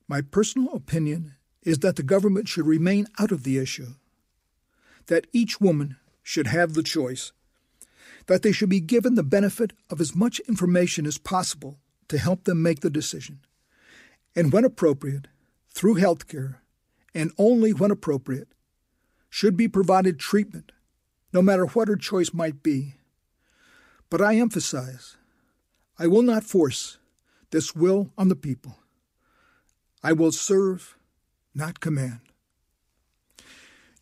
My 0.09 0.19
personal 0.19 0.73
opinion 0.73 1.35
is 1.63 1.79
that 1.79 1.95
the 1.95 2.03
government 2.03 2.49
should 2.49 2.67
remain 2.67 3.07
out 3.17 3.31
of 3.31 3.43
the 3.43 3.57
issue, 3.57 3.93
that 5.05 5.25
each 5.31 5.61
woman 5.61 5.95
should 6.21 6.47
have 6.47 6.73
the 6.73 6.83
choice, 6.83 7.31
that 8.27 8.41
they 8.41 8.51
should 8.51 8.67
be 8.67 8.81
given 8.81 9.15
the 9.15 9.23
benefit 9.23 9.71
of 9.89 10.01
as 10.01 10.13
much 10.13 10.41
information 10.41 11.05
as 11.05 11.17
possible 11.17 11.79
to 12.09 12.17
help 12.17 12.43
them 12.43 12.61
make 12.61 12.81
the 12.81 12.89
decision, 12.89 13.39
and 14.35 14.51
when 14.51 14.65
appropriate, 14.65 15.27
through 15.69 15.95
health 15.95 16.27
care, 16.27 16.61
and 17.13 17.31
only 17.37 17.71
when 17.71 17.89
appropriate, 17.89 18.49
should 19.29 19.55
be 19.55 19.69
provided 19.69 20.19
treatment, 20.19 20.73
no 21.31 21.41
matter 21.41 21.65
what 21.67 21.87
her 21.87 21.95
choice 21.95 22.33
might 22.33 22.61
be. 22.61 22.95
But 24.09 24.21
I 24.21 24.35
emphasize, 24.35 25.17
I 25.97 26.07
will 26.07 26.21
not 26.21 26.43
force 26.43 26.97
this 27.51 27.75
will 27.75 28.11
on 28.17 28.29
the 28.29 28.35
people. 28.35 28.77
I 30.03 30.13
will 30.13 30.31
serve, 30.31 30.97
not 31.53 31.79
command. 31.79 32.19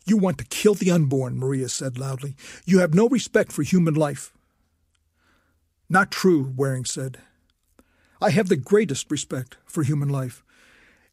You 0.06 0.16
want 0.16 0.38
to 0.38 0.44
kill 0.44 0.74
the 0.74 0.90
unborn, 0.90 1.38
Maria 1.38 1.68
said 1.68 1.98
loudly. 1.98 2.36
You 2.66 2.80
have 2.80 2.94
no 2.94 3.08
respect 3.08 3.52
for 3.52 3.62
human 3.62 3.94
life. 3.94 4.32
Not 5.88 6.10
true, 6.10 6.52
Waring 6.56 6.84
said. 6.84 7.18
I 8.20 8.30
have 8.30 8.48
the 8.48 8.56
greatest 8.56 9.10
respect 9.10 9.56
for 9.64 9.82
human 9.82 10.08
life, 10.08 10.42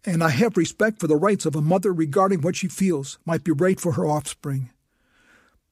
and 0.06 0.24
I 0.24 0.30
have 0.30 0.58
respect 0.58 1.00
for 1.00 1.08
the 1.08 1.16
rights 1.16 1.46
of 1.46 1.56
a 1.56 1.62
mother 1.62 1.94
regarding 1.94 2.42
what 2.42 2.56
she 2.56 2.68
feels 2.68 3.18
might 3.26 3.44
be 3.44 3.52
right 3.52 3.80
for 3.80 3.94
her 3.94 4.06
offspring. 4.06 4.72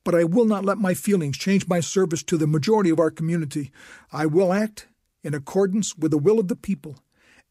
But 0.03 0.15
I 0.15 0.23
will 0.23 0.45
not 0.45 0.65
let 0.65 0.77
my 0.77 0.93
feelings 0.93 1.37
change 1.37 1.67
my 1.67 1.79
service 1.79 2.23
to 2.23 2.37
the 2.37 2.47
majority 2.47 2.89
of 2.89 2.99
our 2.99 3.11
community. 3.11 3.71
I 4.11 4.25
will 4.25 4.53
act 4.53 4.87
in 5.23 5.33
accordance 5.33 5.97
with 5.97 6.11
the 6.11 6.17
will 6.17 6.39
of 6.39 6.47
the 6.47 6.55
people, 6.55 6.95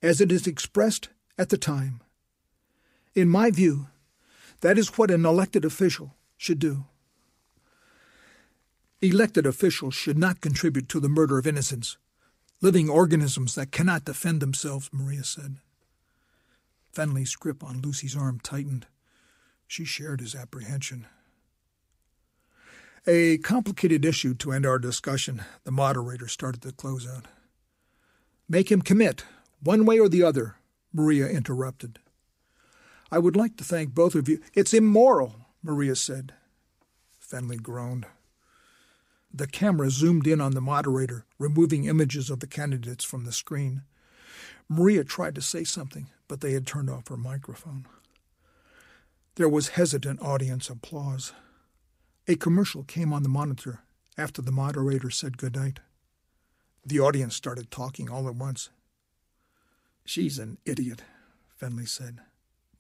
as 0.03 0.21
it 0.21 0.33
is 0.33 0.47
expressed 0.47 1.09
at 1.37 1.51
the 1.51 1.59
time. 1.59 2.01
In 3.15 3.29
my 3.29 3.51
view, 3.51 3.89
that 4.61 4.79
is 4.79 4.97
what 4.97 5.11
an 5.11 5.27
elected 5.27 5.65
official 5.65 6.15
should 6.37 6.59
do. 6.59 6.87
Elected 9.01 9.47
officials 9.47 9.95
should 9.95 10.19
not 10.19 10.41
contribute 10.41 10.89
to 10.89 11.01
the 11.01 11.09
murder 11.09 11.39
of 11.39 11.47
innocents 11.47 11.99
living 12.61 12.89
organisms 12.89 13.55
that 13.55 13.71
cannot 13.71 14.05
defend 14.05 14.41
themselves, 14.41 14.91
Maria 14.93 15.23
said. 15.23 15.57
Fenley's 16.93 17.37
grip 17.37 17.63
on 17.63 17.81
Lucy's 17.81 18.17
arm 18.17 18.41
tightened. 18.43 18.87
She 19.67 19.85
shared 19.85 20.21
his 20.21 20.35
apprehension. 20.35 21.07
A 23.11 23.39
complicated 23.39 24.05
issue 24.05 24.35
to 24.35 24.53
end 24.53 24.67
our 24.67 24.79
discussion, 24.79 25.41
the 25.65 25.71
moderator 25.71 26.29
started 26.29 26.61
to 26.61 26.73
close 26.73 27.09
out. 27.09 27.25
Make 28.51 28.71
him 28.71 28.83
commit, 28.83 29.25
one 29.63 29.87
way 29.87 29.99
or 29.99 30.11
the 30.11 30.23
other, 30.23 30.57
Maria 30.93 31.27
interrupted. 31.27 32.01
I 33.11 33.19
would 33.19 33.35
like 33.35 33.57
to 33.57 33.65
thank 33.65 33.95
both 33.95 34.15
of 34.15 34.29
you. 34.29 34.43
It's 34.53 34.75
immoral, 34.75 35.37
Maria 35.63 35.97
said. 35.97 36.35
Fenley 37.19 37.57
groaned. 37.57 38.05
The 39.33 39.47
camera 39.47 39.89
zoomed 39.89 40.27
in 40.27 40.43
on 40.43 40.53
the 40.53 40.61
moderator, 40.61 41.25
removing 41.39 41.87
images 41.87 42.29
of 42.29 42.41
the 42.41 42.47
candidates 42.47 43.07
from 43.07 43.25
the 43.25 43.33
screen. 43.33 43.85
Maria 44.69 45.03
tried 45.03 45.35
to 45.37 45.41
say 45.41 45.65
something, 45.65 46.09
but 46.29 46.43
they 46.43 46.53
had 46.53 46.67
turned 46.67 46.91
off 46.91 47.09
her 47.09 47.17
microphone. 47.17 47.87
There 49.37 49.49
was 49.49 49.69
hesitant 49.69 50.21
audience 50.21 50.69
applause. 50.69 51.33
A 52.31 52.37
commercial 52.37 52.83
came 52.83 53.11
on 53.11 53.23
the 53.23 53.29
monitor 53.31 53.81
after 54.19 54.43
the 54.43 54.53
moderator 54.53 55.09
said 55.09 55.39
good 55.39 55.57
night. 55.57 55.81
The 56.85 57.01
audience 57.01 57.35
started 57.35 57.71
talking 57.71 58.11
all 58.11 58.29
at 58.29 58.35
once. 58.35 58.69
She's 60.05 60.39
an 60.39 60.59
idiot, 60.67 61.03
Fenley 61.59 61.89
said. 61.89 62.19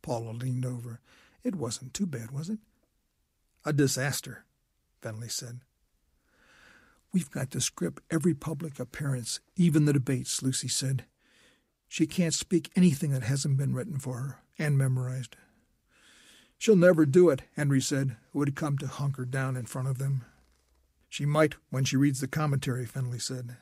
Paula 0.02 0.32
leaned 0.32 0.66
over. 0.66 1.00
It 1.42 1.54
wasn't 1.54 1.94
too 1.94 2.04
bad, 2.04 2.30
was 2.30 2.50
it? 2.50 2.58
A 3.64 3.72
disaster, 3.72 4.44
Fenley 5.00 5.30
said. 5.30 5.60
We've 7.10 7.30
got 7.30 7.50
to 7.52 7.60
script 7.62 8.02
every 8.10 8.34
public 8.34 8.78
appearance, 8.78 9.40
even 9.56 9.86
the 9.86 9.94
debates, 9.94 10.42
Lucy 10.42 10.68
said. 10.68 11.06
She 11.88 12.06
can't 12.06 12.34
speak 12.34 12.70
anything 12.76 13.12
that 13.12 13.22
hasn't 13.22 13.56
been 13.56 13.74
written 13.74 13.98
for 13.98 14.18
her 14.18 14.38
and 14.58 14.76
memorized. 14.76 15.36
She'll 16.58 16.76
never 16.76 17.06
do 17.06 17.30
it, 17.30 17.42
Henry 17.54 17.80
said, 17.80 18.16
who 18.32 18.40
had 18.40 18.56
come 18.56 18.78
to 18.78 18.88
hunker 18.88 19.24
down 19.24 19.56
in 19.56 19.66
front 19.66 19.86
of 19.86 19.98
them. 19.98 20.24
She 21.08 21.24
might 21.24 21.54
when 21.70 21.84
she 21.84 21.96
reads 21.96 22.20
the 22.20 22.26
commentary, 22.26 22.84
Fenley 22.84 23.20
said. 23.22 23.56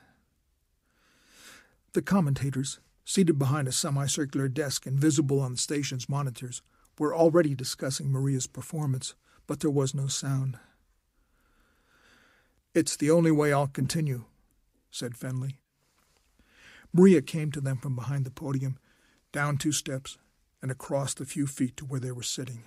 The 1.92 2.02
commentators, 2.02 2.80
seated 3.04 3.38
behind 3.38 3.68
a 3.68 3.72
semicircular 3.72 4.48
desk 4.48 4.86
and 4.86 4.98
visible 4.98 5.40
on 5.40 5.52
the 5.52 5.58
station's 5.58 6.08
monitors, 6.08 6.62
were 6.98 7.14
already 7.14 7.54
discussing 7.54 8.10
Maria's 8.10 8.46
performance, 8.46 9.14
but 9.46 9.60
there 9.60 9.70
was 9.70 9.94
no 9.94 10.06
sound. 10.06 10.58
It's 12.74 12.96
the 12.96 13.10
only 13.10 13.30
way 13.30 13.52
I'll 13.52 13.68
continue, 13.68 14.24
said 14.90 15.14
Fenley. 15.14 15.58
Maria 16.92 17.20
came 17.20 17.52
to 17.52 17.60
them 17.60 17.76
from 17.76 17.94
behind 17.94 18.24
the 18.24 18.30
podium, 18.30 18.78
down 19.32 19.58
two 19.58 19.72
steps, 19.72 20.16
and 20.62 20.70
across 20.70 21.12
the 21.12 21.26
few 21.26 21.46
feet 21.46 21.76
to 21.76 21.84
where 21.84 22.00
they 22.00 22.12
were 22.12 22.22
sitting. 22.22 22.64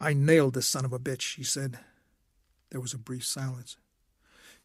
I 0.00 0.12
nailed 0.12 0.54
the 0.54 0.62
son 0.62 0.84
of 0.84 0.92
a 0.92 0.98
bitch, 0.98 1.22
she 1.22 1.42
said. 1.42 1.78
There 2.70 2.80
was 2.80 2.92
a 2.92 2.98
brief 2.98 3.24
silence. 3.24 3.76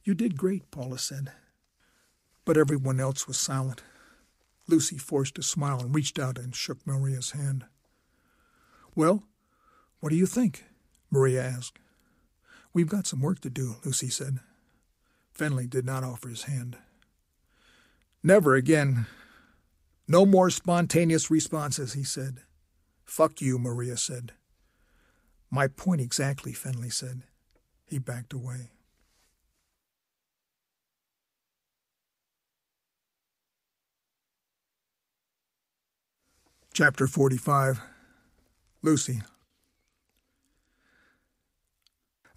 You 0.04 0.14
did 0.14 0.38
great, 0.38 0.72
Paula 0.72 0.98
said. 0.98 1.32
But 2.44 2.58
everyone 2.58 3.00
else 3.00 3.28
was 3.28 3.38
silent. 3.38 3.84
Lucy 4.68 4.98
forced 4.98 5.38
a 5.38 5.44
smile 5.44 5.80
and 5.80 5.94
reached 5.94 6.20
out 6.20 6.38
and 6.38 6.56
shook 6.56 6.86
Maria's 6.86 7.32
hand. 7.32 7.66
Well, 8.96 9.24
what 10.00 10.10
do 10.10 10.16
you 10.16 10.26
think? 10.26 10.66
Maria 11.10 11.44
asked. 11.44 11.78
We've 12.74 12.90
got 12.90 13.06
some 13.08 13.22
work 13.22 13.42
to 13.42 13.50
do, 13.50 13.76
Lucy 13.86 14.10
said. 14.10 14.40
Fenley 15.38 15.70
did 15.70 15.86
not 15.86 16.04
offer 16.04 16.30
his 16.30 16.44
hand. 16.44 16.78
Never 18.24 18.56
again. 18.56 19.08
No 20.08 20.26
more 20.26 20.50
spontaneous 20.50 21.32
responses, 21.32 21.94
he 21.94 22.04
said. 22.04 22.40
Fuck 23.06 23.42
you, 23.42 23.58
Maria 23.58 23.98
said. 23.98 24.34
My 25.54 25.68
point 25.68 26.00
exactly, 26.00 26.54
Fenley 26.54 26.92
said. 26.92 27.24
He 27.86 28.00
backed 28.00 28.32
away. 28.32 28.72
Chapter 36.74 37.06
45 37.06 37.82
Lucy 38.82 39.22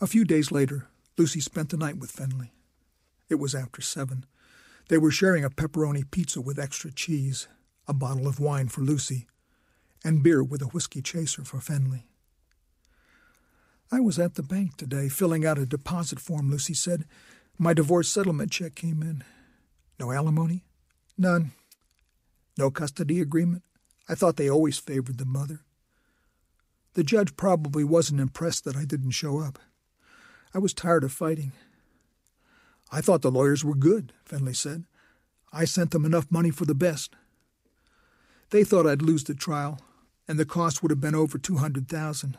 A 0.00 0.08
few 0.08 0.24
days 0.24 0.50
later, 0.50 0.88
Lucy 1.16 1.38
spent 1.38 1.68
the 1.68 1.76
night 1.76 1.98
with 1.98 2.12
Fenley. 2.12 2.50
It 3.28 3.36
was 3.36 3.54
after 3.54 3.80
seven. 3.80 4.26
They 4.88 4.98
were 4.98 5.12
sharing 5.12 5.44
a 5.44 5.50
pepperoni 5.50 6.10
pizza 6.10 6.40
with 6.40 6.58
extra 6.58 6.90
cheese, 6.90 7.46
a 7.86 7.94
bottle 7.94 8.26
of 8.26 8.40
wine 8.40 8.66
for 8.66 8.80
Lucy, 8.80 9.28
and 10.04 10.22
beer 10.22 10.42
with 10.42 10.62
a 10.62 10.66
whiskey 10.66 11.00
chaser 11.00 11.44
for 11.44 11.58
Fenley. 11.58 12.08
I 13.95 14.01
was 14.01 14.18
at 14.18 14.34
the 14.34 14.42
bank 14.42 14.76
today 14.76 15.09
filling 15.09 15.47
out 15.47 15.57
a 15.57 15.64
deposit 15.64 16.18
form, 16.18 16.51
Lucy 16.51 16.74
said. 16.74 17.05
My 17.59 17.72
divorce 17.72 18.09
settlement 18.09 18.51
check 18.51 18.74
came 18.74 19.03
in. 19.03 19.22
No 20.01 20.11
alimony? 20.11 20.64
None. 21.16 21.53
No 22.59 22.72
custody 22.72 23.20
agreement? 23.20 23.62
I 24.09 24.16
thought 24.16 24.34
they 24.36 24.51
always 24.51 24.78
favored 24.78 25.18
the 25.18 25.24
mother. 25.24 25.61
The 26.95 27.05
judge 27.05 27.36
probably 27.36 27.84
wasn't 27.84 28.20
impressed 28.20 28.64
that 28.64 28.74
I 28.74 28.84
didn't 28.84 29.12
show 29.12 29.38
up. 29.38 29.61
I 30.53 30.59
was 30.59 30.74
tired 30.74 31.05
of 31.05 31.12
fighting. 31.12 31.53
I 32.90 33.01
thought 33.01 33.22
the 33.22 33.30
lawyers 33.30 33.64
were 33.64 33.76
good, 33.76 34.12
Fenley 34.28 34.57
said. 34.57 34.86
I 35.53 35.66
sent 35.66 35.92
them 35.92 36.05
enough 36.05 36.32
money 36.32 36.51
for 36.51 36.64
the 36.64 36.74
best. 36.74 37.14
They 38.51 38.64
thought 38.64 38.88
I'd 38.88 39.03
lose 39.03 39.22
the 39.22 39.34
trial, 39.34 39.78
and 40.26 40.36
the 40.36 40.45
cost 40.45 40.82
would 40.82 40.90
have 40.90 41.01
been 41.01 41.14
over 41.14 41.38
two 41.38 41.59
hundred 41.59 41.88
thousand. 41.88 42.38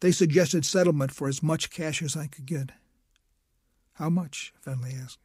They 0.00 0.12
suggested 0.12 0.64
settlement 0.64 1.12
for 1.12 1.28
as 1.28 1.42
much 1.42 1.70
cash 1.70 2.02
as 2.02 2.16
I 2.16 2.26
could 2.26 2.46
get. 2.46 2.72
How 3.94 4.08
much? 4.08 4.52
Fenley 4.64 4.94
asked. 5.02 5.18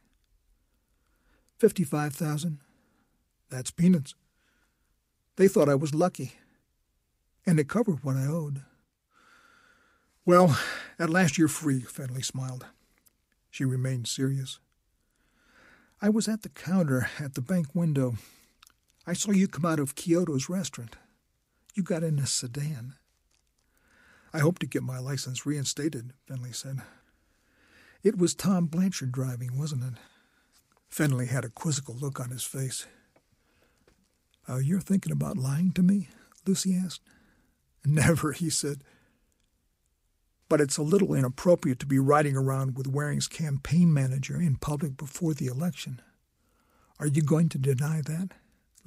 Fifty-five 1.58 2.14
thousand. 2.14 2.58
That's 3.50 3.70
peanuts. 3.70 4.14
They 5.36 5.48
thought 5.48 5.68
I 5.68 5.74
was 5.74 5.94
lucky, 5.94 6.34
and 7.46 7.58
it 7.58 7.68
covered 7.68 8.04
what 8.04 8.16
I 8.16 8.26
owed. 8.26 8.62
Well, 10.26 10.58
at 10.98 11.10
last 11.10 11.38
you're 11.38 11.48
free, 11.48 11.80
Fenley 11.80 12.24
smiled. 12.24 12.66
She 13.50 13.64
remained 13.64 14.06
serious. 14.06 14.58
I 16.02 16.10
was 16.10 16.28
at 16.28 16.42
the 16.42 16.50
counter 16.50 17.08
at 17.18 17.34
the 17.34 17.40
bank 17.40 17.74
window. 17.74 18.16
I 19.06 19.14
saw 19.14 19.30
you 19.30 19.48
come 19.48 19.64
out 19.64 19.80
of 19.80 19.94
Kyoto's 19.94 20.50
restaurant. 20.50 20.96
You 21.74 21.82
got 21.82 22.04
in 22.04 22.18
a 22.18 22.26
sedan. 22.26 22.94
I 24.32 24.40
hope 24.40 24.58
to 24.58 24.66
get 24.66 24.82
my 24.82 24.98
license 24.98 25.46
reinstated, 25.46 26.12
Fenley 26.28 26.54
said. 26.54 26.82
It 28.02 28.18
was 28.18 28.34
Tom 28.34 28.66
Blanchard 28.66 29.12
driving, 29.12 29.58
wasn't 29.58 29.84
it? 29.84 29.94
Fenley 30.90 31.28
had 31.28 31.44
a 31.44 31.50
quizzical 31.50 31.94
look 31.94 32.20
on 32.20 32.30
his 32.30 32.44
face. 32.44 32.86
Uh, 34.48 34.56
you're 34.56 34.80
thinking 34.80 35.12
about 35.12 35.36
lying 35.36 35.72
to 35.72 35.82
me? 35.82 36.08
Lucy 36.46 36.74
asked. 36.74 37.02
Never, 37.84 38.32
he 38.32 38.50
said. 38.50 38.82
But 40.48 40.60
it's 40.60 40.78
a 40.78 40.82
little 40.82 41.14
inappropriate 41.14 41.78
to 41.80 41.86
be 41.86 41.98
riding 41.98 42.36
around 42.36 42.76
with 42.76 42.90
Waring's 42.90 43.28
campaign 43.28 43.92
manager 43.92 44.40
in 44.40 44.56
public 44.56 44.96
before 44.96 45.34
the 45.34 45.46
election. 45.46 46.00
Are 46.98 47.06
you 47.06 47.22
going 47.22 47.48
to 47.50 47.58
deny 47.58 48.00
that? 48.02 48.30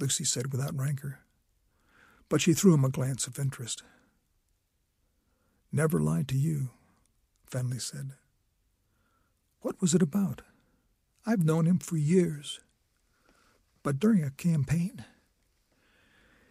Lucy 0.00 0.24
said 0.24 0.50
without 0.50 0.76
rancor. 0.76 1.20
But 2.28 2.40
she 2.40 2.52
threw 2.52 2.74
him 2.74 2.84
a 2.84 2.90
glance 2.90 3.26
of 3.26 3.38
interest. 3.38 3.82
Never 5.72 6.00
lied 6.00 6.28
to 6.28 6.36
you, 6.36 6.68
Fenley 7.50 7.80
said. 7.80 8.12
What 9.62 9.80
was 9.80 9.94
it 9.94 10.02
about? 10.02 10.42
I've 11.24 11.44
known 11.44 11.64
him 11.64 11.78
for 11.78 11.96
years. 11.96 12.60
But 13.82 13.98
during 13.98 14.22
a 14.22 14.30
campaign, 14.30 15.04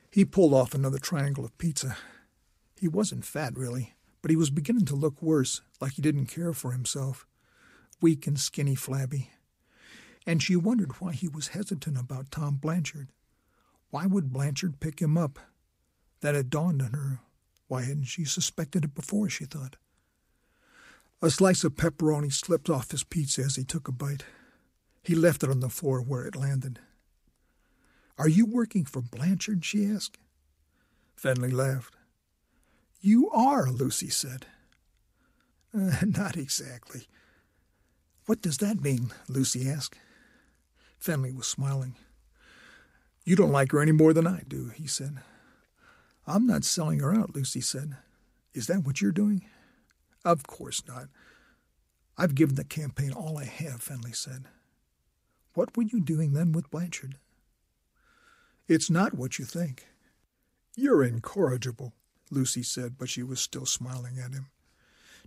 he 0.10 0.26
pulled 0.26 0.54
off 0.56 0.74
another 0.74 0.98
triangle 0.98 1.46
of 1.46 1.58
pizza. 1.60 1.98
He 2.80 2.88
wasn't 2.88 3.24
fat, 3.24 3.56
really, 3.56 3.94
but 4.24 4.32
he 4.32 4.38
was 4.38 4.50
beginning 4.50 4.86
to 4.86 4.96
look 4.96 5.22
worse, 5.22 5.62
like 5.80 5.94
he 5.94 6.02
didn't 6.02 6.26
care 6.26 6.52
for 6.52 6.72
himself. 6.72 7.28
Weak 8.02 8.26
and 8.26 8.40
skinny, 8.40 8.74
flabby. 8.74 9.30
And 10.26 10.42
she 10.42 10.56
wondered 10.56 11.00
why 11.00 11.14
he 11.14 11.28
was 11.28 11.50
hesitant 11.50 11.98
about 11.98 12.32
Tom 12.32 12.56
Blanchard. 12.56 13.10
Why 13.92 14.08
would 14.08 14.34
Blanchard 14.34 14.80
pick 14.80 15.00
him 15.00 15.16
up? 15.18 15.38
That 16.22 16.36
had 16.36 16.50
dawned 16.50 16.82
on 16.82 16.94
her. 16.94 17.20
Why 17.72 17.84
hadn't 17.84 18.04
she 18.04 18.26
suspected 18.26 18.84
it 18.84 18.94
before, 18.94 19.30
she 19.30 19.46
thought. 19.46 19.78
A 21.22 21.30
slice 21.32 21.64
of 21.64 21.78
pepperoni 21.78 22.30
slipped 22.30 22.70
off 22.70 22.92
his 22.92 23.06
pizza 23.06 23.44
as 23.44 23.56
he 23.56 23.64
took 23.64 23.88
a 23.88 23.94
bite. 23.94 24.26
He 25.02 25.16
left 25.16 25.42
it 25.42 25.50
on 25.50 25.62
the 25.62 25.70
floor 25.70 26.02
where 26.02 26.26
it 26.26 26.36
landed. 26.36 26.80
Are 28.18 28.28
you 28.28 28.46
working 28.46 28.84
for 28.84 29.02
Blanchard? 29.02 29.64
she 29.64 29.86
asked. 29.86 30.18
Fenley 31.16 31.50
laughed. 31.50 31.96
You 33.00 33.30
are, 33.30 33.68
Lucy 33.68 34.10
said. 34.10 34.48
Uh, 35.74 35.94
not 36.06 36.36
exactly. 36.36 37.08
What 38.26 38.42
does 38.42 38.58
that 38.58 38.82
mean? 38.82 39.14
Lucy 39.30 39.70
asked. 39.70 39.96
Fenley 41.02 41.34
was 41.34 41.48
smiling. 41.48 41.96
You 43.24 43.38
don't 43.38 43.54
like 43.54 43.72
her 43.72 43.82
any 43.82 43.94
more 43.94 44.12
than 44.12 44.28
I 44.28 44.44
do, 44.46 44.74
he 44.76 44.88
said. 44.88 45.20
I'm 46.32 46.48
not 46.48 46.64
selling 46.64 47.00
her 47.00 47.14
out, 47.14 47.36
Lucy 47.36 47.60
said. 47.60 47.98
Is 48.54 48.68
that 48.68 48.86
what 48.86 49.02
you're 49.02 49.12
doing? 49.12 49.44
Of 50.24 50.48
course 50.48 50.82
not. 50.88 51.10
I've 52.18 52.36
given 52.36 52.56
the 52.56 52.64
campaign 52.64 53.12
all 53.12 53.38
I 53.38 53.44
have, 53.44 53.84
Fenley 53.84 54.16
said. 54.16 54.46
What 55.56 55.76
were 55.76 55.84
you 55.84 56.00
doing 56.00 56.32
then 56.32 56.54
with 56.54 56.72
Blanchard? 56.72 57.18
It's 58.66 58.90
not 58.90 59.14
what 59.14 59.40
you 59.40 59.44
think. 59.44 59.88
You're 60.78 61.04
incorrigible, 61.04 61.92
Lucy 62.30 62.64
said, 62.64 62.98
but 62.98 63.10
she 63.10 63.24
was 63.24 63.42
still 63.42 63.66
smiling 63.66 64.18
at 64.18 64.32
him. 64.34 64.48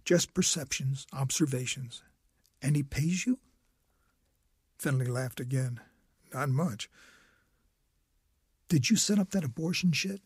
Just 0.07 0.33
perceptions, 0.33 1.07
observations. 1.13 2.03
And 2.63 2.77
he 2.77 2.83
pays 2.83 3.27
you? 3.27 3.39
Fenley 4.79 5.09
laughed 5.09 5.39
again. 5.39 5.81
Not 6.33 6.49
much. 6.49 6.89
Did 8.71 8.89
you 8.89 8.97
set 8.97 9.19
up 9.19 9.33
that 9.33 9.45
abortion 9.45 9.93
shit? 9.93 10.23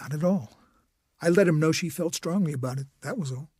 Not 0.00 0.14
at 0.14 0.24
all. 0.24 0.50
I 1.20 1.28
let 1.28 1.48
him 1.48 1.60
know 1.60 1.72
she 1.72 1.88
felt 1.88 2.14
strongly 2.14 2.52
about 2.52 2.78
it. 2.78 2.86
That 3.02 3.18
was 3.18 3.32
all. 3.32 3.50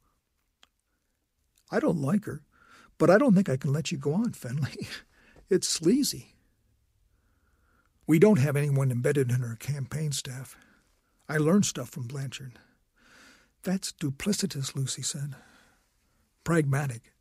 I 1.70 1.80
don't 1.80 2.00
like 2.00 2.24
her, 2.24 2.42
but 2.98 3.10
I 3.10 3.18
don't 3.18 3.34
think 3.34 3.48
I 3.48 3.56
can 3.56 3.72
let 3.72 3.90
you 3.90 3.98
go 3.98 4.14
on, 4.14 4.32
Fenley. 4.32 4.86
It's 5.50 5.68
sleazy. 5.68 6.34
We 8.06 8.18
don't 8.18 8.38
have 8.38 8.56
anyone 8.56 8.90
embedded 8.90 9.30
in 9.30 9.44
our 9.44 9.56
campaign 9.56 10.10
staff. 10.10 10.56
I 11.28 11.36
learned 11.36 11.66
stuff 11.66 11.90
from 11.90 12.06
Blanchard. 12.06 12.58
That's 13.62 13.92
duplicitous, 13.92 14.74
Lucy 14.74 15.02
said. 15.02 15.34
Pragmatic 16.44 17.12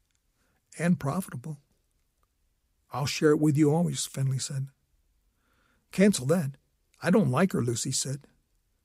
and 0.80 0.99
profitable. 0.99 1.57
I'll 2.91 3.05
share 3.05 3.32
it 3.32 3.39
with 3.39 3.57
you 3.57 3.74
always, 3.74 4.07
Fenley 4.07 4.41
said. 4.41 4.68
Cancel 5.91 6.26
that. 6.28 6.51
I 7.01 7.09
don't 7.09 7.30
like 7.30 7.51
her, 7.51 7.61
Lucy 7.61 7.91
said. 7.91 8.26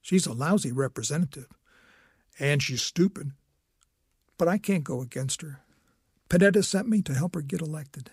She's 0.00 0.26
a 0.26 0.32
lousy 0.32 0.72
representative. 0.72 1.48
And 2.38 2.62
she's 2.62 2.82
stupid. 2.82 3.32
But 4.36 4.48
I 4.48 4.58
can't 4.58 4.84
go 4.84 5.00
against 5.00 5.42
her. 5.42 5.60
Panetta 6.28 6.64
sent 6.64 6.88
me 6.88 7.02
to 7.02 7.14
help 7.14 7.34
her 7.34 7.40
get 7.40 7.60
elected. 7.60 8.10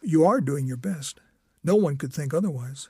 You 0.00 0.24
are 0.24 0.40
doing 0.40 0.66
your 0.66 0.76
best. 0.76 1.20
No 1.64 1.74
one 1.76 1.96
could 1.96 2.12
think 2.12 2.32
otherwise. 2.32 2.88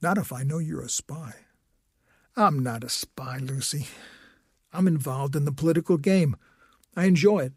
Not 0.00 0.18
if 0.18 0.32
I 0.32 0.42
know 0.42 0.58
you're 0.58 0.82
a 0.82 0.88
spy. 0.88 1.34
I'm 2.36 2.62
not 2.62 2.84
a 2.84 2.88
spy, 2.88 3.38
Lucy. 3.38 3.88
I'm 4.72 4.86
involved 4.86 5.34
in 5.34 5.44
the 5.44 5.52
political 5.52 5.96
game. 5.96 6.36
I 6.94 7.06
enjoy 7.06 7.40
it. 7.40 7.52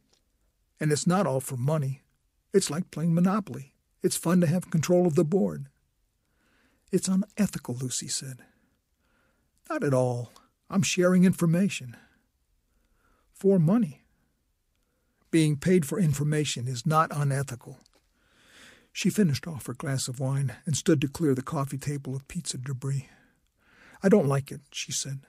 And 0.79 0.91
it's 0.91 1.05
not 1.05 1.27
all 1.27 1.41
for 1.41 1.57
money. 1.57 2.01
It's 2.53 2.71
like 2.71 2.89
playing 2.89 3.13
Monopoly. 3.13 3.73
It's 4.01 4.15
fun 4.15 4.41
to 4.41 4.47
have 4.47 4.71
control 4.71 5.05
of 5.05 5.15
the 5.15 5.25
board. 5.25 5.67
It's 6.91 7.07
unethical, 7.07 7.75
Lucy 7.75 8.07
said. 8.07 8.39
Not 9.69 9.83
at 9.83 9.93
all. 9.93 10.31
I'm 10.69 10.81
sharing 10.81 11.25
information. 11.25 11.95
For 13.33 13.59
money. 13.59 14.01
Being 15.31 15.57
paid 15.57 15.85
for 15.85 15.99
information 15.99 16.67
is 16.67 16.85
not 16.85 17.11
unethical. 17.15 17.77
She 18.91 19.11
finished 19.11 19.47
off 19.47 19.67
her 19.67 19.73
glass 19.73 20.07
of 20.07 20.19
wine 20.19 20.55
and 20.65 20.75
stood 20.75 20.99
to 21.01 21.07
clear 21.07 21.35
the 21.35 21.43
coffee 21.43 21.77
table 21.77 22.15
of 22.15 22.27
pizza 22.27 22.57
debris. 22.57 23.07
I 24.01 24.09
don't 24.09 24.27
like 24.27 24.51
it, 24.51 24.61
she 24.71 24.91
said. 24.91 25.19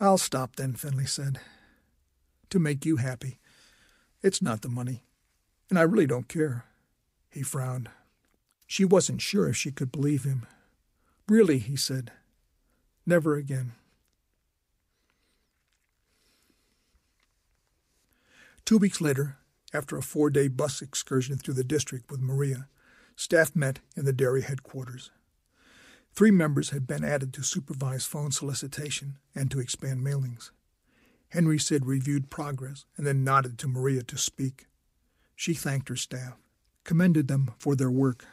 I'll 0.00 0.18
stop 0.18 0.56
then, 0.56 0.72
Fenley 0.72 1.08
said. 1.08 1.40
To 2.50 2.58
make 2.58 2.86
you 2.86 2.96
happy. 2.96 3.38
It's 4.22 4.40
not 4.40 4.62
the 4.62 4.68
money. 4.68 5.04
And 5.68 5.78
I 5.78 5.82
really 5.82 6.06
don't 6.06 6.28
care. 6.28 6.64
He 7.30 7.42
frowned. 7.42 7.90
She 8.66 8.84
wasn't 8.84 9.20
sure 9.20 9.48
if 9.48 9.56
she 9.56 9.70
could 9.70 9.92
believe 9.92 10.24
him. 10.24 10.46
Really, 11.28 11.58
he 11.58 11.76
said. 11.76 12.10
Never 13.06 13.36
again. 13.36 13.72
Two 18.64 18.78
weeks 18.78 19.00
later, 19.00 19.36
after 19.74 19.98
a 19.98 20.02
four 20.02 20.30
day 20.30 20.48
bus 20.48 20.80
excursion 20.80 21.36
through 21.36 21.54
the 21.54 21.64
district 21.64 22.10
with 22.10 22.20
Maria, 22.20 22.68
staff 23.14 23.54
met 23.54 23.80
in 23.94 24.06
the 24.06 24.12
dairy 24.12 24.42
headquarters. 24.42 25.10
Three 26.14 26.30
members 26.30 26.70
had 26.70 26.86
been 26.86 27.04
added 27.04 27.34
to 27.34 27.42
supervise 27.42 28.06
phone 28.06 28.30
solicitation 28.30 29.18
and 29.34 29.50
to 29.50 29.60
expand 29.60 30.00
mailings. 30.00 30.50
Henry 31.28 31.58
Sid 31.58 31.84
reviewed 31.84 32.30
progress 32.30 32.86
and 32.96 33.06
then 33.06 33.24
nodded 33.24 33.58
to 33.58 33.68
Maria 33.68 34.02
to 34.04 34.16
speak. 34.16 34.66
She 35.34 35.52
thanked 35.52 35.88
her 35.88 35.96
staff, 35.96 36.34
commended 36.84 37.26
them 37.26 37.52
for 37.58 37.74
their 37.74 37.90
work. 37.90 38.24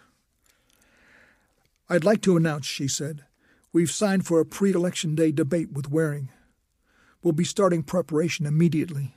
I'd 1.90 2.06
like 2.06 2.22
to 2.22 2.38
announce, 2.38 2.68
she 2.68 2.88
said, 2.88 3.26
we've 3.74 3.92
signed 3.92 4.26
for 4.26 4.40
a 4.40 4.46
pre 4.46 4.72
election 4.72 5.16
day 5.16 5.32
debate 5.32 5.72
with 5.72 5.90
Waring. 5.90 6.30
We'll 7.24 7.34
be 7.34 7.44
starting 7.44 7.84
preparation 7.84 8.46
immediately. 8.46 9.16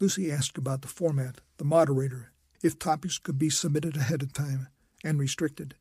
Lucy 0.00 0.30
asked 0.30 0.58
about 0.58 0.82
the 0.82 0.88
format, 0.88 1.40
the 1.56 1.64
moderator, 1.64 2.32
if 2.62 2.78
topics 2.78 3.18
could 3.18 3.38
be 3.38 3.50
submitted 3.50 3.96
ahead 3.96 4.22
of 4.22 4.32
time 4.32 4.68
and 5.02 5.18
restricted. 5.18 5.74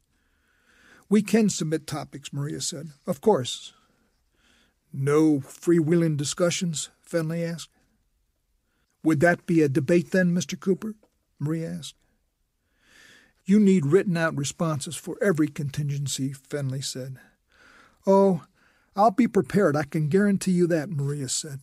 We 1.10 1.22
can 1.22 1.50
submit 1.50 1.86
topics, 1.86 2.34
Maria 2.34 2.62
said. 2.62 2.90
Of 3.06 3.22
course. 3.22 3.74
No 4.92 5.40
freewheeling 5.40 6.18
discussions? 6.18 6.90
Fenley 7.08 7.44
asked. 7.44 7.70
Would 9.04 9.20
that 9.20 9.46
be 9.46 9.62
a 9.62 9.70
debate 9.70 10.12
then, 10.12 10.34
Mr. 10.34 10.60
Cooper? 10.60 10.96
Maria 11.40 11.70
asked. 11.80 11.96
You 13.46 13.60
need 13.60 13.86
written 13.86 14.16
out 14.16 14.38
responses 14.38 14.96
for 14.96 15.18
every 15.22 15.48
contingency, 15.48 16.34
Fenley 16.34 16.84
said. 16.84 17.18
Oh, 18.08 18.44
I'll 18.96 19.12
be 19.12 19.28
prepared, 19.28 19.76
I 19.76 19.84
can 19.84 20.08
guarantee 20.08 20.52
you 20.52 20.68
that, 20.68 20.90
Maria 20.90 21.28
said. 21.28 21.60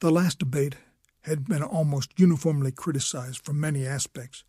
The 0.00 0.10
last 0.10 0.38
debate 0.38 0.76
had 1.22 1.46
been 1.46 1.62
almost 1.62 2.18
uniformly 2.18 2.72
criticized 2.72 3.44
from 3.44 3.60
many 3.60 3.86
aspects. 3.86 4.44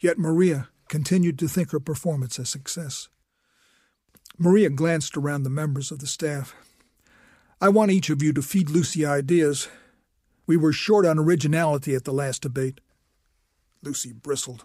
Yet 0.00 0.18
Maria 0.18 0.68
continued 0.88 1.38
to 1.38 1.48
think 1.48 1.70
her 1.70 1.80
performance 1.80 2.38
a 2.38 2.44
success. 2.44 3.08
Maria 4.38 4.70
glanced 4.70 5.16
around 5.16 5.44
the 5.44 5.50
members 5.50 5.92
of 5.92 6.00
the 6.00 6.06
staff. 6.06 6.54
I 7.60 7.68
want 7.68 7.92
each 7.92 8.10
of 8.10 8.22
you 8.22 8.32
to 8.32 8.42
feed 8.42 8.70
Lucy 8.70 9.06
ideas. 9.06 9.68
We 10.46 10.56
were 10.56 10.72
short 10.72 11.06
on 11.06 11.18
originality 11.18 11.94
at 11.94 12.04
the 12.04 12.12
last 12.12 12.42
debate. 12.42 12.80
Lucy 13.82 14.12
bristled. 14.12 14.64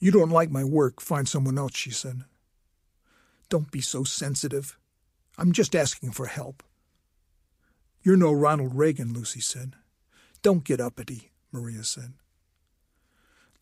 You 0.00 0.10
don't 0.10 0.30
like 0.30 0.50
my 0.50 0.64
work, 0.64 1.00
find 1.00 1.28
someone 1.28 1.58
else, 1.58 1.74
she 1.74 1.90
said. 1.90 2.24
Don't 3.48 3.70
be 3.70 3.80
so 3.80 4.04
sensitive. 4.04 4.78
I'm 5.36 5.52
just 5.52 5.74
asking 5.74 6.12
for 6.12 6.26
help. 6.26 6.62
You're 8.02 8.16
no 8.16 8.32
Ronald 8.32 8.74
Reagan, 8.74 9.12
Lucy 9.12 9.40
said. 9.40 9.74
Don't 10.42 10.64
get 10.64 10.80
uppity, 10.80 11.32
Maria 11.50 11.82
said. 11.82 12.14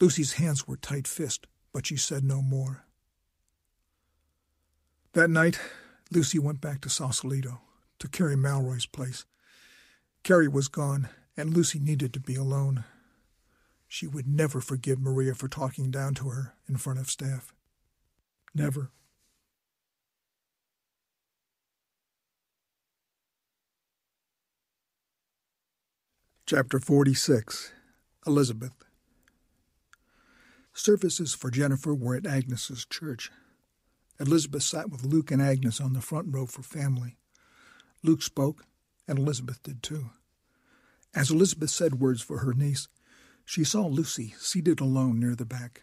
Lucy's 0.01 0.35
hands 0.35 0.69
were 0.69 0.77
tight 0.77 1.09
fist, 1.09 1.47
but 1.73 1.87
she 1.87 1.97
said 1.97 2.23
no 2.23 2.43
more. 2.43 2.85
That 5.15 5.31
night, 5.31 5.59
Lucy 6.11 6.39
went 6.39 6.61
back 6.61 6.83
to 6.83 6.91
Sausalito, 6.91 7.61
to 7.99 8.09
Carrie 8.09 8.37
Malroy's 8.37 8.85
place. 8.85 9.25
Carrie 10.23 10.49
was 10.49 10.69
gone, 10.69 11.09
and 11.37 11.55
Lucy 11.55 11.79
needed 11.79 12.13
to 12.13 12.21
be 12.21 12.35
alone. 12.35 12.85
She 13.89 14.07
would 14.07 14.27
never 14.27 14.61
forgive 14.61 15.01
Maria 15.01 15.35
for 15.35 15.49
talking 15.49 15.91
down 15.91 16.15
to 16.15 16.29
her 16.29 16.55
in 16.69 16.77
front 16.77 16.99
of 16.99 17.11
staff. 17.11 17.55
Never. 18.55 18.91
Chapter 26.47 26.79
46 26.79 27.73
Elizabeth 28.27 28.73
Services 30.73 31.35
for 31.35 31.51
Jennifer 31.51 31.95
were 31.95 32.15
at 32.15 32.27
Agnes's 32.27 32.85
church. 32.85 33.31
Elizabeth 34.21 34.63
sat 34.63 34.91
with 34.91 35.05
Luke 35.05 35.31
and 35.31 35.43
Agnes 35.43 35.81
on 35.81 35.93
the 35.93 36.01
front 36.01 36.29
row 36.31 36.47
for 36.47 36.63
family. 36.63 37.17
Luke 38.03 38.23
spoke, 38.23 38.65
and 39.09 39.19
Elizabeth 39.19 39.63
did 39.63 39.83
too. 39.83 40.11
As 41.15 41.31
Elizabeth 41.31 41.71
said 41.71 42.01
words 42.01 42.23
for 42.23 42.39
her 42.39 42.53
niece, 42.53 42.89
she 43.47 43.63
saw 43.63 43.87
Lucy 43.87 44.35
seated 44.39 44.81
alone 44.81 45.21
near 45.21 45.37
the 45.37 45.47
back. 45.47 45.83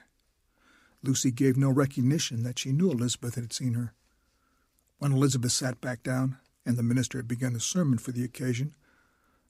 Lucy 1.02 1.32
gave 1.32 1.58
no 1.58 1.70
recognition 1.70 2.44
that 2.44 2.60
she 2.60 2.74
knew 2.74 2.92
Elizabeth 2.92 3.36
had 3.36 3.54
seen 3.54 3.74
her. 3.74 3.94
When 5.00 5.14
Elizabeth 5.14 5.54
sat 5.54 5.82
back 5.82 6.04
down 6.04 6.38
and 6.66 6.78
the 6.78 6.84
minister 6.84 7.18
had 7.18 7.28
begun 7.28 7.54
his 7.54 7.64
sermon 7.64 7.98
for 7.98 8.12
the 8.12 8.24
occasion, 8.24 8.76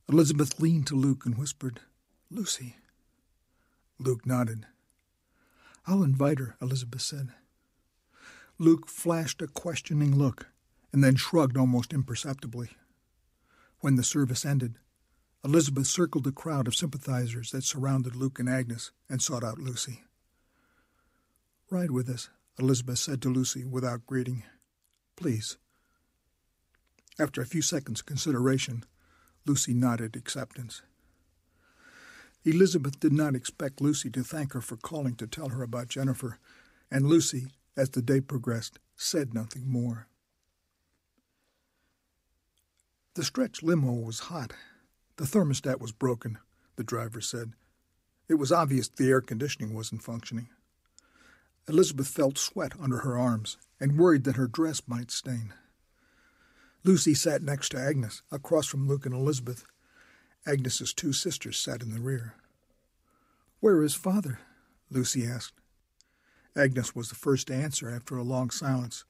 Elizabeth 0.08 0.60
leaned 0.60 0.86
to 0.88 0.96
Luke 0.96 1.26
and 1.26 1.38
whispered, 1.38 1.82
Lucy. 2.30 2.78
Luke 3.98 4.26
nodded. 4.26 4.68
I'll 5.88 6.04
invite 6.04 6.40
her, 6.40 6.56
Elizabeth 6.62 7.02
said. 7.02 7.30
Luke 8.60 8.88
flashed 8.88 9.42
a 9.42 9.48
questioning 9.48 10.16
look 10.16 10.48
and 10.92 11.04
then 11.04 11.16
shrugged 11.16 11.58
almost 11.58 11.94
imperceptibly. 11.94 12.70
When 13.80 13.96
the 13.96 14.04
service 14.04 14.46
ended, 14.46 14.76
Elizabeth 15.46 15.88
circled 15.88 16.24
the 16.24 16.32
crowd 16.32 16.68
of 16.68 16.76
sympathizers 16.76 17.52
that 17.52 17.66
surrounded 17.66 18.16
Luke 18.16 18.40
and 18.40 18.50
Agnes 18.50 18.92
and 19.10 19.22
sought 19.22 19.44
out 19.44 19.60
Lucy. 19.60 20.04
Ride 21.70 21.92
with 21.92 22.10
us, 22.10 22.30
Elizabeth 22.58 23.00
said 23.00 23.22
to 23.22 23.30
Lucy 23.30 23.66
without 23.66 24.06
greeting. 24.06 24.44
Please. 25.18 25.58
After 27.20 27.42
a 27.42 27.46
few 27.46 27.62
seconds' 27.62 28.02
consideration, 28.02 28.86
Lucy 29.46 29.74
nodded 29.74 30.16
acceptance. 30.16 30.82
Elizabeth 32.46 33.00
did 33.00 33.14
not 33.14 33.36
expect 33.36 33.82
Lucy 33.82 34.10
to 34.12 34.24
thank 34.24 34.54
her 34.54 34.62
for 34.62 34.78
calling 34.78 35.16
to 35.16 35.28
tell 35.28 35.50
her 35.50 35.62
about 35.62 35.90
Jennifer, 35.90 36.40
and 36.90 37.08
Lucy, 37.08 37.48
as 37.76 37.90
the 37.90 38.02
day 38.02 38.22
progressed, 38.22 38.80
said 38.96 39.34
nothing 39.34 39.70
more. 39.70 40.08
The 43.16 43.24
stretch 43.24 43.62
limo 43.62 43.92
was 43.92 44.20
hot. 44.20 44.54
The 45.18 45.26
thermostat 45.26 45.80
was 45.80 45.92
broken, 45.92 46.40
the 46.76 46.84
driver 46.84 47.22
said. 47.22 47.54
It 48.28 48.36
was 48.36 48.52
obvious 48.52 48.88
the 48.88 49.10
air 49.10 49.22
conditioning 49.22 49.74
wasn't 49.74 50.04
functioning. 50.04 50.50
Elizabeth 51.68 52.08
felt 52.08 52.38
sweat 52.38 52.74
under 52.80 53.00
her 53.00 53.18
arms 53.18 53.58
and 53.80 53.98
worried 53.98 54.24
that 54.24 54.36
her 54.36 54.48
dress 54.48 54.82
might 54.88 55.12
stain. 55.12 55.54
Lucy 56.84 57.14
sat 57.14 57.42
next 57.42 57.70
to 57.70 57.80
Agnes, 57.80 58.22
across 58.32 58.68
from 58.68 58.88
Luke 58.88 59.06
and 59.06 59.16
Elizabeth. 59.16 59.64
Agnes's 60.46 60.94
two 60.94 61.14
sisters 61.14 61.58
sat 61.58 61.82
in 61.82 61.94
the 61.94 62.02
rear. 62.02 62.36
Where 63.62 63.82
is 63.82 63.96
father? 63.96 64.40
Lucy 64.90 65.26
asked. 65.26 65.62
Agnes 66.56 66.94
was 66.94 67.10
the 67.10 67.16
first 67.16 67.48
to 67.48 67.56
answer 67.56 67.90
after 67.90 68.18
a 68.18 68.24
long 68.24 68.50
silence. 68.50 69.06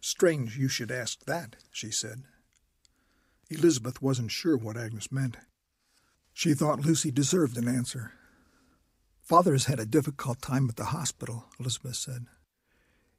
Strange 0.00 0.56
you 0.56 0.68
should 0.68 0.92
ask 0.92 1.24
that, 1.24 1.56
she 1.72 1.90
said. 1.90 2.22
Elizabeth 3.50 4.02
wasn't 4.02 4.30
sure 4.30 4.56
what 4.56 4.76
Agnes 4.76 5.12
meant. 5.12 5.36
She 6.32 6.54
thought 6.54 6.84
Lucy 6.84 7.10
deserved 7.10 7.56
an 7.56 7.68
answer. 7.68 8.12
Father's 9.22 9.66
had 9.66 9.80
a 9.80 9.86
difficult 9.86 10.42
time 10.42 10.68
at 10.68 10.76
the 10.76 10.86
hospital, 10.86 11.46
Elizabeth 11.58 11.96
said. 11.96 12.26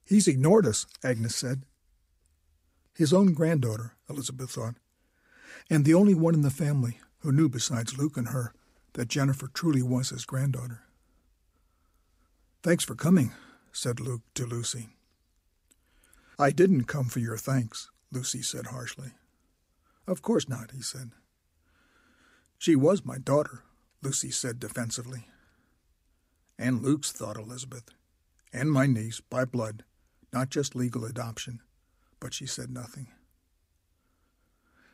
He's 0.06 0.28
ignored 0.28 0.66
us, 0.66 0.86
Agnes 1.04 1.36
said. 1.36 1.64
His 2.96 3.14
own 3.14 3.34
granddaughter, 3.34 3.94
Elizabeth 4.10 4.52
thought, 4.52 4.76
and 5.70 5.84
the 5.84 5.94
only 5.94 6.14
one 6.14 6.34
in 6.34 6.42
the 6.42 6.50
family 6.50 7.00
who 7.20 7.32
knew 7.32 7.50
besides 7.50 7.98
Luke 7.98 8.18
and 8.18 8.30
her 8.30 8.54
that 8.94 9.10
Jennifer 9.10 9.48
truly 9.48 9.82
was 9.82 10.10
his 10.10 10.26
granddaughter. 10.26 10.84
Thanks 12.64 12.84
for 12.84 12.96
coming, 12.96 13.32
said 13.72 14.00
Luke 14.00 14.22
to 14.34 14.46
Lucy. 14.46 14.90
I 16.40 16.52
didn't 16.52 16.86
come 16.86 17.06
for 17.06 17.20
your 17.20 17.38
thanks, 17.38 17.90
Lucy 18.12 18.42
said 18.42 18.68
harshly. 18.68 19.12
Of 20.08 20.22
course 20.22 20.48
not, 20.48 20.72
he 20.72 20.82
said. 20.82 21.12
She 22.58 22.76
was 22.76 23.06
my 23.06 23.18
daughter, 23.18 23.64
Lucy 24.02 24.32
said 24.32 24.60
defensively. 24.60 25.28
And 26.58 26.82
Luke's, 26.82 27.12
thought 27.12 27.38
Elizabeth. 27.38 27.90
And 28.54 28.72
my 28.72 28.86
niece, 28.88 29.20
by 29.20 29.46
blood, 29.46 29.84
not 30.34 30.50
just 30.50 30.76
legal 30.76 31.06
adoption, 31.06 31.60
but 32.20 32.34
she 32.34 32.46
said 32.46 32.72
nothing. 32.72 33.08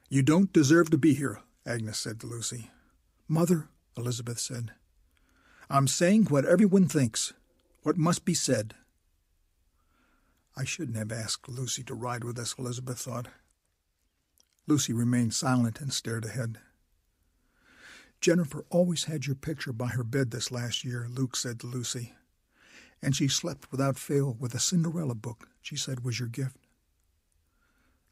You 0.09 0.23
don't 0.23 0.51
deserve 0.51 0.89
to 0.89 0.97
be 0.97 1.13
here, 1.13 1.39
Agnes 1.65 1.99
said 1.99 2.19
to 2.19 2.27
Lucy. 2.27 2.69
Mother, 3.27 3.69
Elizabeth 3.95 4.39
said, 4.39 4.71
I'm 5.69 5.87
saying 5.87 6.25
what 6.25 6.45
everyone 6.45 6.87
thinks, 6.87 7.33
what 7.83 7.97
must 7.97 8.25
be 8.25 8.33
said. 8.33 8.73
I 10.55 10.65
shouldn't 10.65 10.97
have 10.97 11.11
asked 11.11 11.49
Lucy 11.49 11.83
to 11.83 11.95
ride 11.95 12.23
with 12.23 12.37
us, 12.37 12.55
Elizabeth 12.59 12.99
thought. 12.99 13.27
Lucy 14.65 14.93
remained 14.93 15.33
silent 15.33 15.81
and 15.81 15.91
stared 15.91 16.25
ahead. 16.25 16.59
Jennifer 18.21 18.65
always 18.69 19.05
had 19.05 19.25
your 19.25 19.35
picture 19.35 19.73
by 19.73 19.87
her 19.87 20.03
bed 20.03 20.31
this 20.31 20.51
last 20.51 20.85
year, 20.85 21.07
Luke 21.09 21.35
said 21.35 21.59
to 21.59 21.67
Lucy. 21.67 22.13
And 23.01 23.13
she 23.13 23.27
slept 23.27 23.69
without 23.69 23.97
fail 23.97 24.37
with 24.39 24.55
a 24.55 24.59
Cinderella 24.59 25.15
book 25.15 25.49
she 25.61 25.75
said 25.75 26.05
was 26.05 26.19
your 26.19 26.29
gift. 26.29 26.57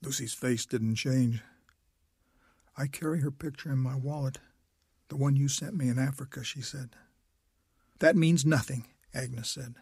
Lucy's 0.02 0.34
face 0.34 0.66
didn't 0.66 0.96
change. 0.96 1.42
I 2.76 2.88
carry 2.88 3.22
her 3.22 3.32
picture 3.32 3.72
in 3.72 3.78
my 3.78 3.96
wallet, 3.96 4.40
the 5.10 5.16
one 5.16 5.36
you 5.36 5.48
sent 5.48 5.76
me 5.76 5.88
in 5.88 6.00
Africa, 6.00 6.44
she 6.44 6.62
said. 6.62 6.90
That 8.00 8.16
means 8.16 8.46
nothing, 8.46 8.86
Agnes 9.14 9.50
said. 9.50 9.76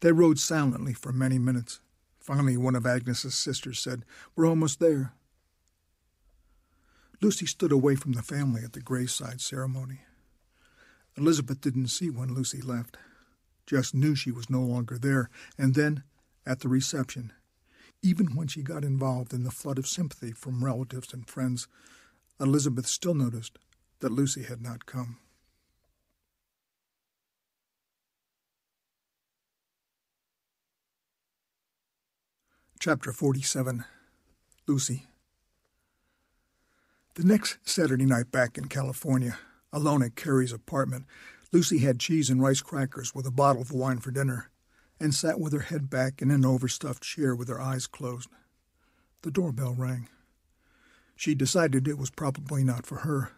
They 0.00 0.12
rode 0.12 0.38
silently 0.38 0.94
for 0.94 1.12
many 1.12 1.38
minutes. 1.38 1.80
Finally, 2.18 2.56
one 2.56 2.74
of 2.74 2.86
Agnes's 2.86 3.34
sisters 3.34 3.78
said, 3.78 4.04
We're 4.34 4.46
almost 4.46 4.80
there. 4.80 5.12
Lucy 7.20 7.46
stood 7.46 7.72
away 7.72 7.96
from 7.96 8.12
the 8.12 8.22
family 8.22 8.62
at 8.62 8.74
the 8.74 8.80
graveside 8.80 9.40
ceremony. 9.40 10.02
Elizabeth 11.16 11.60
didn't 11.60 11.88
see 11.88 12.10
when 12.10 12.32
Lucy 12.32 12.60
left, 12.60 12.96
just 13.66 13.94
knew 13.94 14.14
she 14.14 14.30
was 14.30 14.48
no 14.48 14.60
longer 14.60 14.96
there, 14.98 15.28
and 15.58 15.74
then, 15.74 16.04
at 16.46 16.60
the 16.60 16.68
reception, 16.68 17.32
even 18.02 18.36
when 18.36 18.46
she 18.46 18.62
got 18.62 18.84
involved 18.84 19.32
in 19.32 19.42
the 19.42 19.50
flood 19.50 19.78
of 19.78 19.86
sympathy 19.86 20.30
from 20.30 20.64
relatives 20.64 21.12
and 21.12 21.28
friends, 21.28 21.66
Elizabeth 22.40 22.86
still 22.86 23.14
noticed 23.14 23.58
that 23.98 24.12
Lucy 24.12 24.44
had 24.44 24.62
not 24.62 24.86
come. 24.86 25.18
Chapter 32.78 33.12
47 33.12 33.84
Lucy 34.68 35.07
The 37.18 37.26
next 37.26 37.58
Saturday 37.64 38.04
night 38.06 38.30
back 38.30 38.56
in 38.56 38.66
California, 38.66 39.40
alone 39.72 40.04
at 40.04 40.14
Carrie's 40.14 40.52
apartment, 40.52 41.04
Lucy 41.50 41.78
had 41.78 41.98
cheese 41.98 42.30
and 42.30 42.40
rice 42.40 42.60
crackers 42.60 43.12
with 43.12 43.26
a 43.26 43.32
bottle 43.32 43.60
of 43.60 43.72
wine 43.72 43.98
for 43.98 44.12
dinner 44.12 44.50
and 45.00 45.12
sat 45.12 45.40
with 45.40 45.52
her 45.52 45.58
head 45.58 45.90
back 45.90 46.22
in 46.22 46.30
an 46.30 46.44
overstuffed 46.44 47.02
chair 47.02 47.34
with 47.34 47.48
her 47.48 47.60
eyes 47.60 47.88
closed. 47.88 48.28
The 49.22 49.32
doorbell 49.32 49.74
rang. 49.74 50.08
She 51.16 51.34
decided 51.34 51.88
it 51.88 51.98
was 51.98 52.10
probably 52.10 52.62
not 52.62 52.86
for 52.86 52.98
her. 52.98 53.32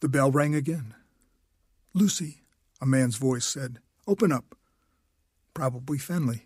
The 0.00 0.08
bell 0.08 0.30
rang 0.30 0.54
again. 0.54 0.94
Lucy, 1.92 2.44
a 2.80 2.86
man's 2.86 3.16
voice 3.16 3.44
said, 3.44 3.80
open 4.06 4.32
up. 4.32 4.56
Probably 5.52 5.98
Fenley. 5.98 6.44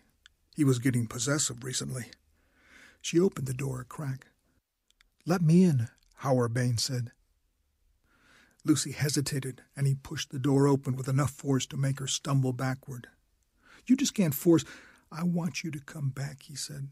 He 0.57 0.65
was 0.65 0.81
getting 0.81 1.07
possessive 1.07 1.63
recently. 1.63 2.07
She 3.01 3.21
opened 3.21 3.47
the 3.47 3.55
door 3.55 3.83
a 3.83 3.85
crack. 3.85 4.27
Let 5.27 5.41
me 5.41 5.63
in, 5.63 5.91
Howard 6.25 6.55
Bain 6.55 6.79
said. 6.79 7.11
Lucy 8.65 8.93
hesitated, 8.93 9.61
and 9.77 9.87
he 9.87 9.95
pushed 9.95 10.31
the 10.31 10.39
door 10.39 10.67
open 10.67 10.97
with 10.97 11.07
enough 11.07 11.31
force 11.31 11.67
to 11.67 11.77
make 11.77 12.01
her 12.01 12.07
stumble 12.07 12.55
backward. 12.55 13.09
You 13.87 13.95
just 13.95 14.15
can't 14.15 14.35
force. 14.35 14.65
I 15.13 15.23
want 15.23 15.63
you 15.63 15.71
to 15.71 15.81
come 15.81 16.09
back, 16.09 16.45
he 16.45 16.55
said. 16.55 16.89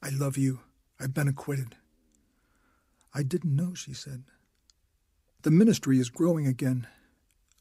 I 0.00 0.10
love 0.10 0.38
you. 0.38 0.60
I've 1.00 1.12
been 1.12 1.26
acquitted. 1.26 1.74
I 3.12 3.24
didn't 3.24 3.56
know, 3.56 3.74
she 3.74 3.92
said. 3.92 4.22
The 5.42 5.50
ministry 5.50 5.98
is 5.98 6.08
growing 6.08 6.46
again. 6.46 6.86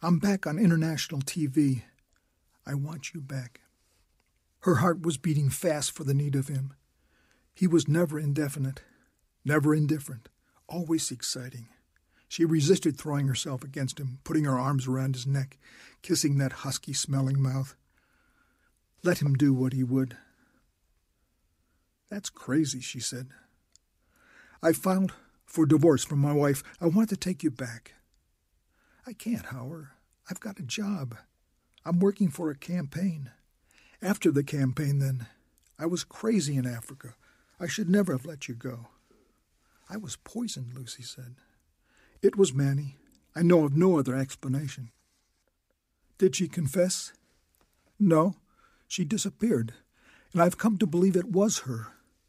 I'm 0.03 0.19
back 0.19 0.45
on 0.45 0.59
international 0.59 1.21
TV. 1.21 1.81
I 2.67 2.75
want 2.75 3.15
you 3.15 3.19
back. 3.19 3.61
Her 4.59 4.75
heart 4.75 5.01
was 5.01 5.17
beating 5.17 5.49
fast 5.49 5.91
for 5.91 6.03
the 6.03 6.13
need 6.13 6.35
of 6.35 6.49
him. 6.49 6.75
He 7.55 7.65
was 7.65 7.87
never 7.87 8.19
indefinite, 8.19 8.83
never 9.43 9.73
indifferent, 9.73 10.29
always 10.67 11.11
exciting. 11.11 11.67
She 12.27 12.45
resisted 12.45 12.97
throwing 12.97 13.27
herself 13.27 13.63
against 13.63 13.99
him, 13.99 14.19
putting 14.23 14.45
her 14.45 14.59
arms 14.59 14.87
around 14.87 15.15
his 15.15 15.27
neck, 15.27 15.57
kissing 16.01 16.37
that 16.37 16.51
husky 16.51 16.93
smelling 16.93 17.41
mouth. 17.41 17.75
Let 19.03 19.21
him 19.21 19.35
do 19.35 19.53
what 19.53 19.73
he 19.73 19.83
would. 19.83 20.17
That's 22.09 22.29
crazy, 22.29 22.81
she 22.81 22.99
said. 22.99 23.27
I 24.61 24.73
filed 24.73 25.13
for 25.45 25.65
divorce 25.65 26.03
from 26.03 26.19
my 26.19 26.33
wife. 26.33 26.63
I 26.81 26.87
want 26.87 27.09
to 27.09 27.17
take 27.17 27.43
you 27.43 27.51
back. 27.51 27.93
I 29.05 29.13
can't, 29.13 29.45
Howard. 29.47 29.87
I've 30.29 30.39
got 30.39 30.59
a 30.59 30.63
job. 30.63 31.15
I'm 31.85 31.99
working 31.99 32.29
for 32.29 32.49
a 32.49 32.55
campaign. 32.55 33.29
After 34.01 34.31
the 34.31 34.43
campaign, 34.43 34.99
then, 34.99 35.27
I 35.77 35.85
was 35.85 36.03
crazy 36.03 36.57
in 36.57 36.65
Africa. 36.65 37.15
I 37.59 37.67
should 37.67 37.89
never 37.89 38.13
have 38.13 38.25
let 38.25 38.47
you 38.47 38.55
go. 38.55 38.87
I 39.89 39.97
was 39.97 40.15
poisoned, 40.15 40.73
Lucy 40.73 41.03
said. 41.03 41.35
It 42.21 42.35
was 42.35 42.53
Manny. 42.53 42.97
I 43.35 43.41
know 43.41 43.65
of 43.65 43.75
no 43.75 43.99
other 43.99 44.15
explanation. 44.15 44.91
Did 46.17 46.35
she 46.35 46.47
confess? 46.47 47.11
No. 47.99 48.35
She 48.87 49.03
disappeared, 49.03 49.73
and 50.31 50.41
I've 50.41 50.57
come 50.57 50.77
to 50.77 50.87
believe 50.87 51.15
it 51.15 51.31
was 51.31 51.59
her. 51.59 51.87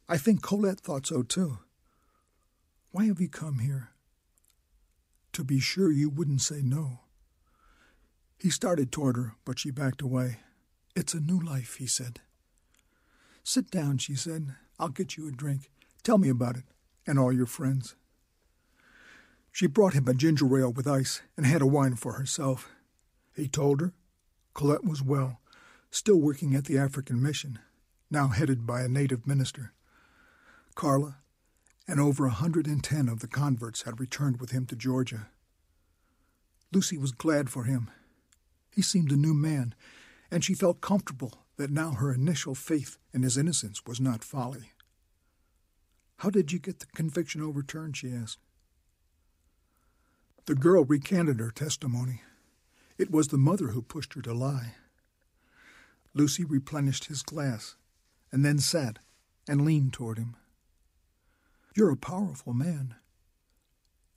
I 0.09 0.17
think 0.19 0.43
Colette 0.43 0.81
thought 0.81 1.07
so 1.07 1.23
too. 1.23 1.59
Why 2.91 3.07
have 3.07 3.21
you 3.21 3.29
come 3.29 3.59
here? 3.59 3.91
To 5.33 5.45
be 5.45 5.61
sure 5.61 5.93
you 5.93 6.09
wouldn't 6.09 6.41
say 6.41 6.63
no. 6.63 7.01
He 8.39 8.51
started 8.51 8.91
toward 8.91 9.17
her, 9.17 9.35
but 9.45 9.59
she 9.59 9.71
backed 9.71 10.03
away. 10.03 10.39
It's 10.95 11.15
a 11.15 11.21
new 11.21 11.39
life, 11.39 11.77
he 11.77 11.87
said. 11.87 12.21
Sit 13.45 13.71
down, 13.71 13.99
she 13.99 14.15
said. 14.15 14.55
I'll 14.79 14.89
get 14.89 15.17
you 15.17 15.29
a 15.29 15.31
drink. 15.31 15.71
Tell 16.03 16.19
me 16.19 16.29
about 16.29 16.57
it, 16.57 16.65
and 17.07 17.19
all 17.19 17.33
your 17.33 17.47
friends. 17.47 17.95
She 19.53 19.67
brought 19.67 19.95
him 19.95 20.07
a 20.07 20.15
ginger 20.15 20.59
ale 20.59 20.73
with 20.73 20.87
ice 20.87 21.23
and 21.37 21.47
had 21.47 21.63
a 21.63 21.67
wine 21.67 21.97
for 21.97 22.13
herself. 22.15 22.69
He 23.35 23.49
told 23.49 23.81
her 23.81 23.93
Colette 24.55 24.85
was 24.85 25.03
well, 25.03 25.41
still 25.91 26.17
working 26.17 26.55
at 26.55 26.65
the 26.65 26.79
African 26.79 27.23
mission, 27.23 27.59
now 28.11 28.29
headed 28.29 28.67
by 28.67 28.83
a 28.83 28.89
native 28.89 29.27
minister. 29.27 29.73
Carla 30.75 31.19
and 31.89 32.01
over 32.01 32.27
a 32.27 32.31
hundred 32.31 32.67
and 32.67 32.83
ten 32.83 33.09
of 33.09 33.21
the 33.21 33.29
converts 33.29 33.83
had 33.83 34.01
returned 34.01 34.41
with 34.41 34.51
him 34.51 34.67
to 34.67 34.77
Georgia. 34.77 35.29
Lucy 36.73 36.99
was 36.99 37.13
glad 37.13 37.49
for 37.49 37.65
him. 37.65 37.91
He 38.71 38.83
seemed 38.83 39.13
a 39.13 39.17
new 39.17 39.35
man, 39.35 39.75
and 40.31 40.45
she 40.45 40.55
felt 40.55 40.81
comfortable 40.81 41.47
that 41.57 41.71
now 41.71 41.93
her 41.93 42.13
initial 42.13 42.55
faith 42.55 42.99
in 43.13 43.23
his 43.23 43.39
innocence 43.39 43.87
was 43.87 44.01
not 44.01 44.25
folly. 44.25 44.73
How 46.19 46.31
did 46.31 46.53
you 46.53 46.59
get 46.59 46.81
the 46.81 46.87
conviction 46.87 47.43
overturned? 47.43 47.97
she 47.97 48.13
asked. 48.13 48.39
The 50.47 50.55
girl 50.55 50.85
recanted 50.85 51.41
her 51.41 51.51
testimony. 51.51 52.23
It 52.99 53.11
was 53.11 53.29
the 53.29 53.39
mother 53.39 53.69
who 53.69 53.83
pushed 53.83 54.15
her 54.15 54.23
to 54.23 54.33
lie. 54.33 54.75
Lucy 56.15 56.45
replenished 56.45 57.07
his 57.07 57.23
glass 57.23 57.77
and 58.33 58.45
then 58.45 58.59
sat 58.59 58.99
and 59.49 59.65
leaned 59.65 59.93
toward 59.93 60.19
him. 60.19 60.37
You're 61.75 61.91
a 61.91 61.97
powerful 61.97 62.55
man. 62.55 62.95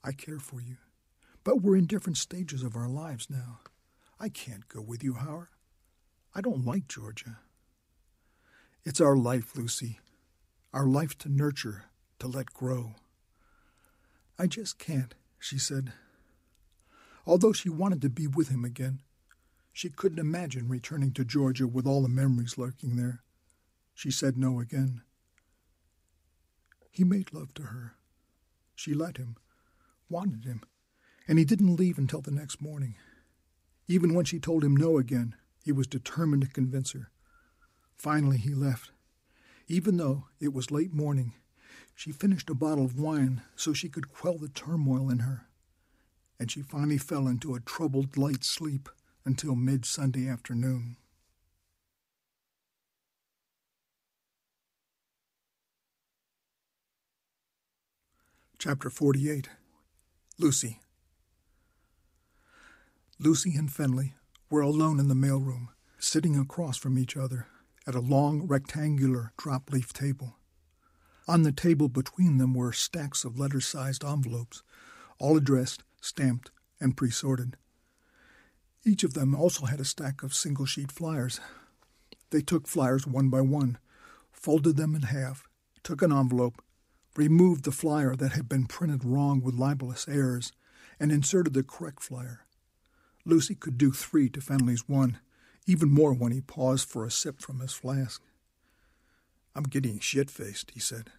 I 0.02 0.12
care 0.12 0.38
for 0.38 0.62
you, 0.62 0.78
but 1.44 1.60
we're 1.60 1.76
in 1.76 1.86
different 1.86 2.16
stages 2.16 2.62
of 2.62 2.74
our 2.74 2.88
lives 2.88 3.28
now. 3.28 3.60
I 4.18 4.30
can't 4.30 4.66
go 4.68 4.80
with 4.80 5.04
you, 5.04 5.14
Howard. 5.14 5.48
I 6.34 6.40
don't 6.40 6.64
like 6.64 6.88
Georgia. 6.88 7.38
It's 8.84 9.00
our 9.00 9.16
life, 9.16 9.56
Lucy. 9.56 9.98
Our 10.72 10.86
life 10.86 11.18
to 11.18 11.28
nurture, 11.28 11.89
to 12.20 12.28
let 12.28 12.54
grow. 12.54 12.94
I 14.38 14.46
just 14.46 14.78
can't, 14.78 15.14
she 15.38 15.58
said. 15.58 15.92
Although 17.26 17.52
she 17.52 17.68
wanted 17.68 18.00
to 18.02 18.08
be 18.08 18.26
with 18.26 18.48
him 18.48 18.64
again, 18.64 19.00
she 19.72 19.90
couldn't 19.90 20.18
imagine 20.18 20.68
returning 20.68 21.12
to 21.12 21.24
Georgia 21.24 21.66
with 21.66 21.86
all 21.86 22.02
the 22.02 22.08
memories 22.08 22.56
lurking 22.56 22.96
there. 22.96 23.22
She 23.94 24.10
said 24.10 24.36
no 24.36 24.60
again. 24.60 25.02
He 26.90 27.04
made 27.04 27.32
love 27.32 27.54
to 27.54 27.64
her. 27.64 27.94
She 28.74 28.94
let 28.94 29.16
him, 29.16 29.36
wanted 30.08 30.44
him, 30.44 30.62
and 31.28 31.38
he 31.38 31.44
didn't 31.44 31.76
leave 31.76 31.98
until 31.98 32.20
the 32.20 32.30
next 32.30 32.60
morning. 32.60 32.96
Even 33.86 34.14
when 34.14 34.24
she 34.24 34.38
told 34.40 34.64
him 34.64 34.76
no 34.76 34.98
again, 34.98 35.34
he 35.64 35.72
was 35.72 35.86
determined 35.86 36.42
to 36.42 36.48
convince 36.48 36.92
her. 36.92 37.10
Finally, 37.96 38.38
he 38.38 38.54
left. 38.54 38.90
Even 39.68 39.98
though 39.98 40.24
it 40.40 40.52
was 40.52 40.70
late 40.70 40.92
morning, 40.92 41.34
she 42.00 42.12
finished 42.12 42.48
a 42.48 42.54
bottle 42.54 42.86
of 42.86 42.98
wine 42.98 43.42
so 43.56 43.74
she 43.74 43.90
could 43.90 44.08
quell 44.08 44.38
the 44.38 44.48
turmoil 44.48 45.10
in 45.10 45.18
her, 45.18 45.44
and 46.38 46.50
she 46.50 46.62
finally 46.62 46.96
fell 46.96 47.28
into 47.28 47.54
a 47.54 47.60
troubled 47.60 48.16
light 48.16 48.42
sleep 48.42 48.88
until 49.26 49.54
mid 49.54 49.84
Sunday 49.84 50.26
afternoon. 50.26 50.96
Chapter 58.58 58.88
48 58.88 59.50
Lucy 60.38 60.80
Lucy 63.18 63.54
and 63.56 63.68
Fenley 63.68 64.14
were 64.48 64.62
alone 64.62 64.98
in 64.98 65.08
the 65.08 65.14
mailroom, 65.14 65.68
sitting 65.98 66.38
across 66.38 66.78
from 66.78 66.98
each 66.98 67.14
other 67.14 67.48
at 67.86 67.94
a 67.94 68.00
long 68.00 68.46
rectangular 68.46 69.34
drop 69.36 69.70
leaf 69.70 69.92
table. 69.92 70.38
On 71.30 71.44
the 71.44 71.52
table 71.52 71.88
between 71.88 72.38
them 72.38 72.54
were 72.54 72.72
stacks 72.72 73.24
of 73.24 73.38
letter 73.38 73.60
sized 73.60 74.04
envelopes, 74.04 74.64
all 75.20 75.36
addressed, 75.36 75.84
stamped, 76.00 76.50
and 76.80 76.96
pre 76.96 77.08
sorted. 77.08 77.56
Each 78.84 79.04
of 79.04 79.14
them 79.14 79.36
also 79.36 79.66
had 79.66 79.78
a 79.78 79.84
stack 79.84 80.24
of 80.24 80.34
single 80.34 80.66
sheet 80.66 80.90
flyers. 80.90 81.38
They 82.30 82.40
took 82.40 82.66
flyers 82.66 83.06
one 83.06 83.28
by 83.28 83.42
one, 83.42 83.78
folded 84.32 84.76
them 84.76 84.96
in 84.96 85.02
half, 85.02 85.46
took 85.84 86.02
an 86.02 86.10
envelope, 86.10 86.64
removed 87.14 87.62
the 87.62 87.70
flyer 87.70 88.16
that 88.16 88.32
had 88.32 88.48
been 88.48 88.66
printed 88.66 89.04
wrong 89.04 89.40
with 89.40 89.54
libelous 89.54 90.08
errors, 90.08 90.50
and 90.98 91.12
inserted 91.12 91.54
the 91.54 91.62
correct 91.62 92.02
flyer. 92.02 92.40
Lucy 93.24 93.54
could 93.54 93.78
do 93.78 93.92
three 93.92 94.28
to 94.30 94.40
Fenley's 94.40 94.88
one, 94.88 95.20
even 95.64 95.92
more 95.92 96.12
when 96.12 96.32
he 96.32 96.40
paused 96.40 96.88
for 96.88 97.04
a 97.04 97.10
sip 97.10 97.40
from 97.40 97.60
his 97.60 97.72
flask. 97.72 98.20
I'm 99.54 99.62
getting 99.62 100.00
shit 100.00 100.28
faced, 100.28 100.72
he 100.72 100.80
said. 100.80 101.12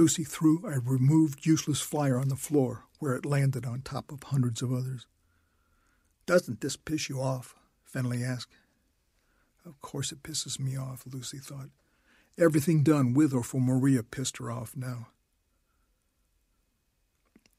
Lucy 0.00 0.24
threw 0.24 0.64
a 0.64 0.80
removed 0.80 1.44
useless 1.44 1.82
flyer 1.82 2.18
on 2.18 2.28
the 2.28 2.34
floor 2.34 2.84
where 3.00 3.14
it 3.16 3.26
landed 3.26 3.66
on 3.66 3.82
top 3.82 4.10
of 4.10 4.22
hundreds 4.22 4.62
of 4.62 4.72
others. 4.72 5.06
Doesn't 6.24 6.62
this 6.62 6.74
piss 6.74 7.10
you 7.10 7.20
off? 7.20 7.54
Fenley 7.84 8.24
asked. 8.24 8.56
Of 9.66 9.78
course 9.82 10.10
it 10.10 10.22
pisses 10.22 10.58
me 10.58 10.74
off, 10.74 11.04
Lucy 11.04 11.36
thought. 11.36 11.68
Everything 12.38 12.82
done 12.82 13.12
with 13.12 13.34
or 13.34 13.42
for 13.42 13.60
Maria 13.60 14.02
pissed 14.02 14.38
her 14.38 14.50
off 14.50 14.74
now. 14.74 15.08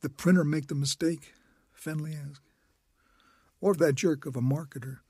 The 0.02 0.10
printer 0.10 0.44
make 0.44 0.66
the 0.66 0.74
mistake? 0.74 1.34
Fenley 1.80 2.16
asked. 2.16 2.42
Or 3.60 3.76
that 3.76 3.94
jerk 3.94 4.26
of 4.26 4.36
a 4.36 4.42
marketer. 4.42 5.02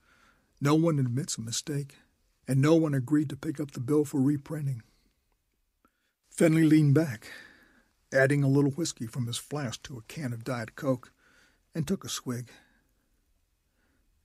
No 0.60 0.76
one 0.76 1.00
admits 1.00 1.38
a 1.38 1.42
mistake, 1.42 1.96
and 2.46 2.62
no 2.62 2.76
one 2.76 2.94
agreed 2.94 3.30
to 3.30 3.38
pick 3.38 3.58
up 3.62 3.72
the 3.72 3.80
bill 3.80 4.04
for 4.04 4.20
reprinting. 4.20 4.84
Fenley 6.36 6.68
leaned 6.68 6.96
back, 6.96 7.30
adding 8.14 8.44
a 8.44 8.48
little 8.48 8.72
whiskey 8.72 9.06
from 9.06 9.28
his 9.28 9.38
flask 9.38 9.84
to 9.84 9.98
a 9.98 10.02
can 10.04 10.34
of 10.34 10.44
Diet 10.44 10.76
Coke, 10.76 11.12
and 11.76 11.88
took 11.88 12.04
a 12.04 12.10
swig. 12.10 12.50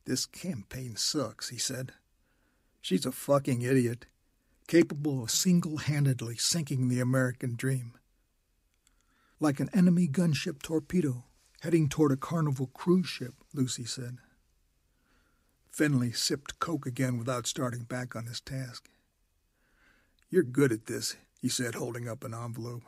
This 0.05 0.25
campaign 0.25 0.97
sucks, 0.97 1.49
he 1.49 1.59
said. 1.59 1.93
She's 2.81 3.05
a 3.05 3.13
fucking 3.13 3.63
idiot 3.63 4.07
capable 4.67 5.23
of 5.23 5.31
single 5.31 5.79
handedly 5.79 6.37
sinking 6.37 6.89
the 6.89 7.01
American 7.01 7.55
dream. 7.55 7.93
Like 9.39 9.61
an 9.61 9.71
enemy 9.73 10.09
gunship 10.09 10.63
torpedo 10.63 11.25
heading 11.61 11.89
toward 11.89 12.13
a 12.13 12.17
carnival 12.17 12.69
cruise 12.69 13.07
ship, 13.07 13.35
Lucy 13.55 13.85
said. 13.85 14.19
Fenley 15.73 16.13
sipped 16.13 16.59
Coke 16.59 16.87
again 16.87 17.19
without 17.19 17.47
starting 17.47 17.85
back 17.85 18.17
on 18.17 18.27
his 18.27 18.41
task. 18.41 18.89
You're 20.31 20.43
good 20.43 20.73
at 20.73 20.87
this, 20.87 21.17
he 21.47 21.51
said, 21.51 21.77
holding 21.77 22.09
up 22.09 22.25
an 22.25 22.35
envelope. 22.35 22.83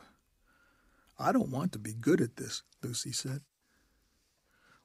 I 1.16 1.30
don't 1.30 1.52
want 1.52 1.70
to 1.70 1.78
be 1.78 1.92
good 1.92 2.20
at 2.20 2.34
this, 2.34 2.64
Lucy 2.82 3.12
said. 3.12 3.42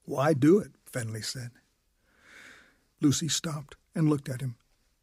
Why 0.06 0.34
do 0.34 0.60
it? 0.60 0.74
Fenley 0.86 1.26
said. 1.26 1.50
Lucy 3.02 3.28
stopped 3.28 3.76
and 3.96 4.12
looked 4.12 4.30
at 4.30 4.42
him. 4.42 4.58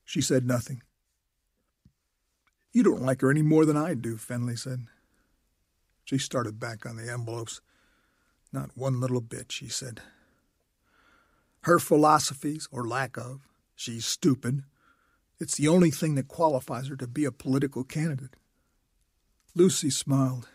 She 0.04 0.20
said 0.20 0.46
nothing. 0.46 0.82
You 2.72 2.84
don't 2.84 3.02
like 3.02 3.22
her 3.22 3.30
any 3.32 3.42
more 3.42 3.64
than 3.64 3.76
I 3.76 3.94
do, 3.94 4.14
Fenley 4.14 4.56
said. 4.56 4.86
She 6.04 6.18
started 6.18 6.60
back 6.60 6.86
on 6.86 6.94
the 6.94 7.10
envelopes. 7.10 7.60
Not 8.52 8.70
one 8.76 9.00
little 9.00 9.20
bit, 9.20 9.50
she 9.50 9.66
said. 9.66 10.00
Her 11.62 11.80
philosophies, 11.80 12.68
or 12.70 12.86
lack 12.86 13.16
of, 13.16 13.40
she's 13.74 14.06
stupid. 14.06 14.62
It's 15.40 15.56
the 15.56 15.66
only 15.66 15.90
thing 15.90 16.14
that 16.14 16.28
qualifies 16.28 16.86
her 16.86 16.94
to 16.94 17.08
be 17.08 17.24
a 17.24 17.32
political 17.32 17.82
candidate. 17.82 18.36
Lucy 19.54 19.90
smiled. 19.90 20.48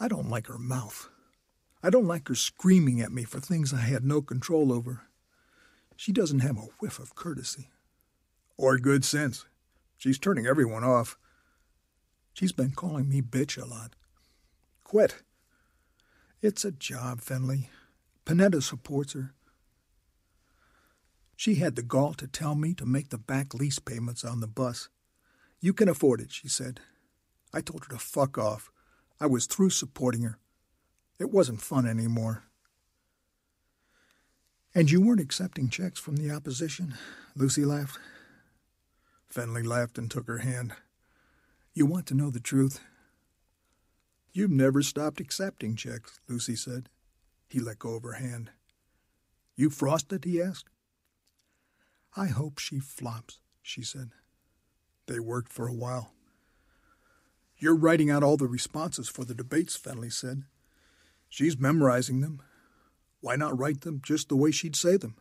I 0.00 0.08
don't 0.08 0.30
like 0.30 0.46
her 0.46 0.58
mouth. 0.58 1.08
I 1.82 1.90
don't 1.90 2.06
like 2.06 2.28
her 2.28 2.34
screaming 2.34 3.00
at 3.00 3.12
me 3.12 3.24
for 3.24 3.40
things 3.40 3.72
I 3.72 3.78
had 3.78 4.04
no 4.04 4.22
control 4.22 4.72
over. 4.72 5.02
She 5.96 6.12
doesn't 6.12 6.40
have 6.40 6.56
a 6.56 6.68
whiff 6.80 6.98
of 6.98 7.14
courtesy. 7.14 7.70
Or 8.56 8.78
good 8.78 9.04
sense, 9.04 9.44
She's 9.98 10.18
turning 10.18 10.46
everyone 10.46 10.84
off. 10.84 11.18
She's 12.32 12.52
been 12.52 12.70
calling 12.70 13.08
me 13.08 13.20
bitch 13.20 13.60
a 13.60 13.66
lot. 13.66 13.96
Quit. 14.84 15.22
It's 16.40 16.64
a 16.64 16.70
job, 16.70 17.20
Fenley. 17.20 17.66
Panetta 18.24 18.62
supports 18.62 19.14
her. 19.14 19.34
She 21.34 21.56
had 21.56 21.74
the 21.74 21.82
gall 21.82 22.14
to 22.14 22.28
tell 22.28 22.54
me 22.54 22.74
to 22.74 22.86
make 22.86 23.08
the 23.08 23.18
back 23.18 23.54
lease 23.54 23.80
payments 23.80 24.24
on 24.24 24.38
the 24.38 24.46
bus. 24.46 24.88
You 25.60 25.72
can 25.72 25.88
afford 25.88 26.20
it, 26.20 26.30
she 26.30 26.46
said. 26.46 26.78
I 27.52 27.60
told 27.60 27.84
her 27.84 27.90
to 27.90 27.98
fuck 27.98 28.38
off. 28.38 28.70
I 29.20 29.26
was 29.26 29.46
through 29.46 29.70
supporting 29.70 30.22
her. 30.22 30.38
It 31.18 31.30
wasn't 31.30 31.60
fun 31.60 31.86
anymore. 31.86 32.44
And 34.74 34.90
you 34.90 35.00
weren't 35.00 35.20
accepting 35.20 35.68
checks 35.68 35.98
from 35.98 36.16
the 36.16 36.30
opposition? 36.30 36.94
Lucy 37.34 37.64
laughed. 37.64 37.98
Fenley 39.32 39.66
laughed 39.66 39.98
and 39.98 40.10
took 40.10 40.26
her 40.26 40.38
hand. 40.38 40.72
You 41.74 41.86
want 41.86 42.06
to 42.06 42.14
know 42.14 42.30
the 42.30 42.40
truth? 42.40 42.80
You've 44.32 44.50
never 44.50 44.82
stopped 44.82 45.20
accepting 45.20 45.74
checks, 45.74 46.20
Lucy 46.28 46.54
said. 46.54 46.88
He 47.48 47.60
let 47.60 47.78
go 47.78 47.94
of 47.94 48.02
her 48.02 48.12
hand. 48.12 48.50
You 49.56 49.70
frosted? 49.70 50.24
he 50.24 50.40
asked. 50.40 50.68
I 52.16 52.26
hope 52.26 52.58
she 52.58 52.78
flops, 52.78 53.40
she 53.62 53.82
said. 53.82 54.10
They 55.06 55.18
worked 55.18 55.52
for 55.52 55.66
a 55.66 55.74
while. 55.74 56.12
You're 57.58 57.76
writing 57.76 58.10
out 58.10 58.22
all 58.22 58.36
the 58.36 58.46
responses 58.46 59.08
for 59.08 59.24
the 59.24 59.34
debates, 59.34 59.76
Fenley 59.76 60.12
said. 60.12 60.44
She's 61.28 61.58
memorizing 61.58 62.20
them. 62.20 62.40
Why 63.20 63.34
not 63.34 63.58
write 63.58 63.80
them 63.80 64.00
just 64.02 64.28
the 64.28 64.36
way 64.36 64.52
she'd 64.52 64.76
say 64.76 64.96
them? 64.96 65.16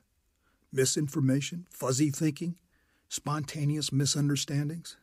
Misinformation, 0.72 1.66
fuzzy 1.72 2.12
thinking, 2.12 2.58
spontaneous 3.10 3.92
misunderstandings? 3.92 4.98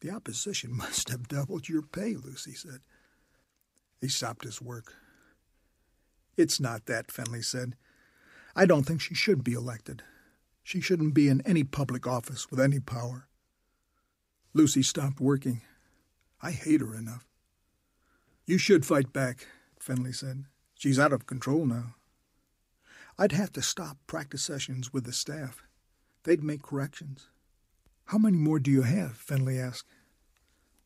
The 0.00 0.10
opposition 0.10 0.72
must 0.76 1.08
have 1.08 1.28
doubled 1.28 1.68
your 1.68 1.82
pay, 1.82 2.14
Lucy 2.14 2.54
said. 2.54 2.80
He 4.00 4.08
stopped 4.08 4.44
his 4.44 4.62
work. 4.62 4.94
It's 6.36 6.60
not 6.60 6.86
that, 6.86 7.08
Fenley 7.08 7.44
said. 7.44 7.74
I 8.54 8.66
don't 8.66 8.84
think 8.84 9.00
she 9.00 9.14
should 9.14 9.42
be 9.42 9.52
elected. 9.52 10.02
She 10.62 10.80
shouldn't 10.80 11.14
be 11.14 11.28
in 11.28 11.40
any 11.42 11.64
public 11.64 12.06
office 12.06 12.50
with 12.50 12.60
any 12.60 12.78
power. 12.78 13.26
Lucy 14.54 14.82
stopped 14.82 15.20
working. 15.20 15.62
I 16.42 16.50
hate 16.50 16.80
her 16.80 16.94
enough. 16.94 17.26
You 18.44 18.58
should 18.58 18.84
fight 18.84 19.12
back, 19.12 19.46
Fenley 19.78 20.14
said. 20.14 20.46
She's 20.74 20.98
out 20.98 21.12
of 21.12 21.26
control 21.26 21.64
now. 21.64 21.94
I'd 23.16 23.32
have 23.32 23.52
to 23.52 23.62
stop 23.62 23.98
practice 24.06 24.42
sessions 24.42 24.92
with 24.92 25.04
the 25.04 25.12
staff. 25.12 25.62
They'd 26.24 26.42
make 26.42 26.62
corrections. 26.62 27.28
How 28.06 28.18
many 28.18 28.36
more 28.36 28.58
do 28.58 28.70
you 28.70 28.82
have? 28.82 29.12
Fenley 29.12 29.60
asked. 29.60 29.88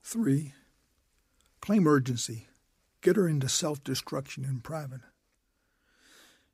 Three. 0.02 0.52
Claim 1.60 1.86
urgency. 1.86 2.48
Get 3.00 3.16
her 3.16 3.26
into 3.26 3.48
self 3.48 3.82
destruction 3.82 4.44
in 4.44 4.60
private. 4.60 5.00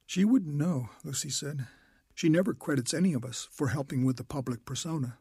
She 0.07 0.25
wouldn't 0.25 0.55
know, 0.55 0.91
Lucy 1.03 1.31
said. 1.31 1.67
She 2.15 2.29
never 2.29 2.55
credits 2.55 2.95
any 2.95 3.15
of 3.15 3.25
us 3.25 3.49
for 3.51 3.69
helping 3.69 4.05
with 4.05 4.17
the 4.17 4.25
public 4.25 4.65
persona. 4.65 5.19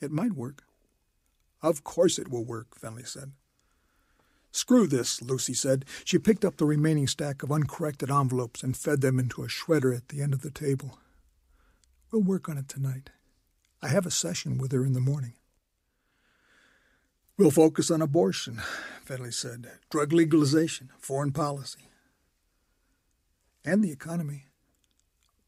It 0.00 0.10
might 0.10 0.32
work. 0.32 0.64
Of 1.62 1.84
course 1.84 2.18
it 2.18 2.30
will 2.30 2.44
work, 2.44 2.78
Fenley 2.78 3.06
said. 3.06 3.32
Screw 4.52 4.86
this, 4.86 5.22
Lucy 5.22 5.54
said. 5.54 5.84
She 6.04 6.18
picked 6.18 6.44
up 6.44 6.56
the 6.56 6.66
remaining 6.66 7.06
stack 7.06 7.42
of 7.42 7.52
uncorrected 7.52 8.10
envelopes 8.10 8.62
and 8.62 8.76
fed 8.76 9.00
them 9.00 9.18
into 9.18 9.44
a 9.44 9.48
shredder 9.48 9.96
at 9.96 10.08
the 10.08 10.22
end 10.22 10.32
of 10.32 10.42
the 10.42 10.50
table. 10.50 10.98
We'll 12.10 12.22
work 12.22 12.48
on 12.48 12.58
it 12.58 12.68
tonight. 12.68 13.10
I 13.80 13.88
have 13.88 14.06
a 14.06 14.10
session 14.10 14.58
with 14.58 14.72
her 14.72 14.84
in 14.84 14.92
the 14.92 15.00
morning. 15.00 15.34
We'll 17.38 17.50
focus 17.50 17.90
on 17.90 18.02
abortion, 18.02 18.60
Fenley 19.06 19.32
said, 19.32 19.70
drug 19.88 20.12
legalization, 20.12 20.90
foreign 20.98 21.32
policy, 21.32 21.88
and 23.64 23.82
the 23.82 23.92
economy. 23.92 24.46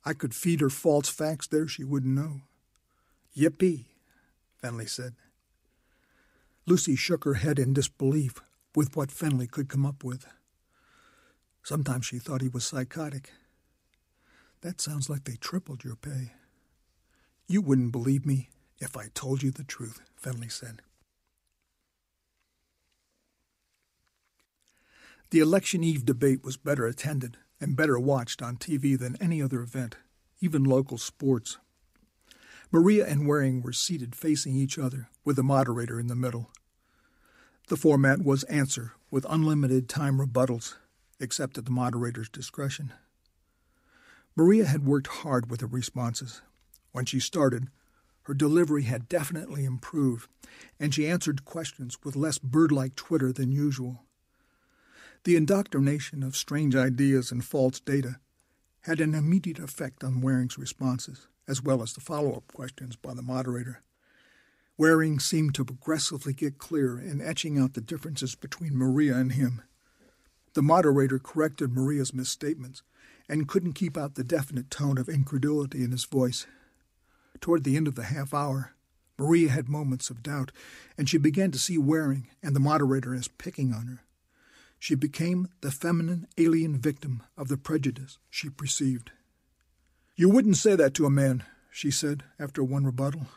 I 0.05 0.15
could 0.15 0.35
feed 0.35 0.61
her 0.61 0.71
false 0.71 1.09
facts 1.09 1.47
there 1.47 1.69
she 1.69 1.85
wouldn't 1.85 2.15
know. 2.15 2.43
Yippee, 3.37 3.85
Fenley 4.63 4.89
said. 4.89 5.15
Lucy 6.67 6.95
shook 6.95 7.25
her 7.25 7.35
head 7.35 7.59
in 7.59 7.73
disbelief 7.73 8.41
with 8.75 8.97
what 8.97 9.11
Fenley 9.11 9.51
could 9.51 9.69
come 9.69 9.85
up 9.85 10.05
with. 10.05 10.27
Sometimes 11.63 12.07
she 12.07 12.19
thought 12.19 12.41
he 12.41 12.49
was 12.49 12.65
psychotic. 12.65 13.33
That 14.61 14.81
sounds 14.81 15.11
like 15.11 15.25
they 15.25 15.37
tripled 15.37 15.85
your 15.85 15.97
pay. 15.97 16.33
You 17.49 17.61
wouldn't 17.61 17.93
believe 17.93 18.25
me 18.25 18.49
if 18.79 18.97
I 18.97 19.09
told 19.15 19.43
you 19.43 19.51
the 19.51 19.65
truth, 19.65 20.01
Fenley 20.21 20.51
said. 20.51 20.83
The 25.31 25.41
election 25.41 25.83
eve 25.83 26.05
debate 26.05 26.45
was 26.45 26.57
better 26.57 26.87
attended 26.87 27.39
and 27.61 27.77
better 27.77 27.99
watched 27.99 28.43
on 28.43 28.57
TV 28.57 28.99
than 28.99 29.17
any 29.21 29.41
other 29.41 29.63
event, 29.63 29.97
even 30.41 30.63
local 30.63 30.99
sports. 30.99 31.59
Maria 32.73 33.07
and 33.07 33.29
Waring 33.29 33.61
were 33.61 33.75
seated 33.75 34.17
facing 34.17 34.57
each 34.57 34.79
other, 34.79 35.11
with 35.27 35.37
the 35.37 35.43
moderator 35.43 36.01
in 36.01 36.07
the 36.07 36.17
middle. 36.17 36.51
The 37.69 37.77
format 37.77 38.25
was 38.25 38.45
answer, 38.45 38.93
with 39.11 39.27
unlimited 39.29 39.91
time 39.91 40.19
rebuttals, 40.19 40.77
except 41.21 41.59
at 41.59 41.67
the 41.67 41.71
moderator's 41.71 42.31
discretion. 42.31 42.95
Maria 44.35 44.65
had 44.65 44.87
worked 44.87 45.09
hard 45.09 45.51
with 45.51 45.61
her 45.61 45.67
responses. 45.67 46.41
When 46.93 47.05
she 47.05 47.21
started, 47.21 47.69
her 48.23 48.33
delivery 48.33 48.85
had 48.85 49.07
definitely 49.07 49.67
improved, 49.67 50.31
and 50.81 50.95
she 50.95 51.07
answered 51.07 51.45
questions 51.45 51.99
with 52.03 52.17
less 52.17 52.39
bird 52.39 52.73
like 52.73 52.97
twitter 52.97 53.35
than 53.35 53.53
usual. 53.53 54.05
The 55.25 55.37
indoctrination 55.37 56.23
of 56.23 56.37
strange 56.37 56.75
ideas 56.75 57.31
and 57.31 57.45
false 57.45 57.81
data 57.81 58.17
had 58.83 58.99
an 58.99 59.15
immediate 59.15 59.59
effect 59.59 60.03
on 60.03 60.23
Waring's 60.23 60.57
responses, 60.57 61.29
as 61.49 61.63
well 61.63 61.83
as 61.83 61.93
the 61.93 62.01
follow 62.01 62.33
up 62.35 62.53
questions 62.53 62.97
by 62.97 63.15
the 63.15 63.23
moderator. 63.23 63.83
Waring 64.79 65.19
seemed 65.19 65.55
to 65.55 65.65
progressively 65.65 66.33
get 66.33 66.59
clearer 66.59 67.01
in 67.01 67.21
etching 67.21 67.59
out 67.59 67.75
the 67.75 67.81
differences 67.81 68.35
between 68.35 68.77
Maria 68.77 69.17
and 69.17 69.33
him. 69.33 69.63
The 70.55 70.63
moderator 70.63 71.19
corrected 71.19 71.73
Maria's 71.73 72.13
misstatements 72.15 72.83
and 73.29 73.49
couldn't 73.49 73.75
keep 73.75 73.97
out 73.97 74.15
the 74.15 74.25
definite 74.25 74.71
tone 74.71 74.99
of 74.99 75.09
incredulity 75.09 75.85
in 75.85 75.93
his 75.93 76.05
voice. 76.05 76.47
Toward 77.41 77.65
the 77.65 77.77
end 77.77 77.89
of 77.89 77.95
the 77.95 78.05
half 78.05 78.35
hour, 78.35 78.73
Maria 79.19 79.51
had 79.51 79.69
moments 79.69 80.11
of 80.11 80.23
doubt, 80.23 80.53
and 80.99 81.09
she 81.09 81.19
began 81.19 81.51
to 81.51 81.59
see 81.59 81.79
Waring 81.79 82.29
and 82.43 82.57
the 82.57 82.61
moderator 82.61 83.15
as 83.15 83.29
picking 83.29 83.73
on 83.73 83.87
her. 83.87 84.01
She 84.79 84.95
became 84.95 85.49
the 85.61 85.71
feminine 85.71 86.27
alien 86.37 86.79
victim 86.79 87.23
of 87.37 87.49
the 87.49 87.57
prejudice 87.57 88.19
she 88.29 88.51
perceived. 88.51 89.13
You 90.15 90.29
wouldn't 90.29 90.59
say 90.59 90.77
that 90.77 90.93
to 90.95 91.07
a 91.07 91.11
man, 91.11 91.43
she 91.71 91.91
said 91.91 92.25
after 92.39 92.63
one 92.63 92.85
rebuttal. 92.85 93.29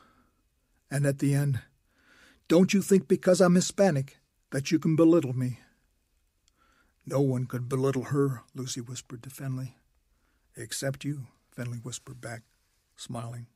And 0.92 1.06
at 1.06 1.20
the 1.20 1.34
end, 1.34 1.62
don't 2.48 2.74
you 2.74 2.82
think 2.82 3.08
because 3.08 3.42
I'm 3.42 3.56
Hispanic 3.56 4.18
that 4.52 4.72
you 4.72 4.80
can 4.80 4.96
belittle 4.96 5.34
me? 5.34 5.60
No 7.06 7.22
one 7.22 7.46
could 7.46 7.70
belittle 7.70 8.06
her, 8.06 8.44
Lucy 8.54 8.82
whispered 8.82 9.24
to 9.24 9.30
Fenley. 9.30 9.74
Except 10.58 11.06
you, 11.06 11.28
Fenley 11.56 11.84
whispered 11.84 12.20
back, 12.20 12.44
smiling. 12.96 13.48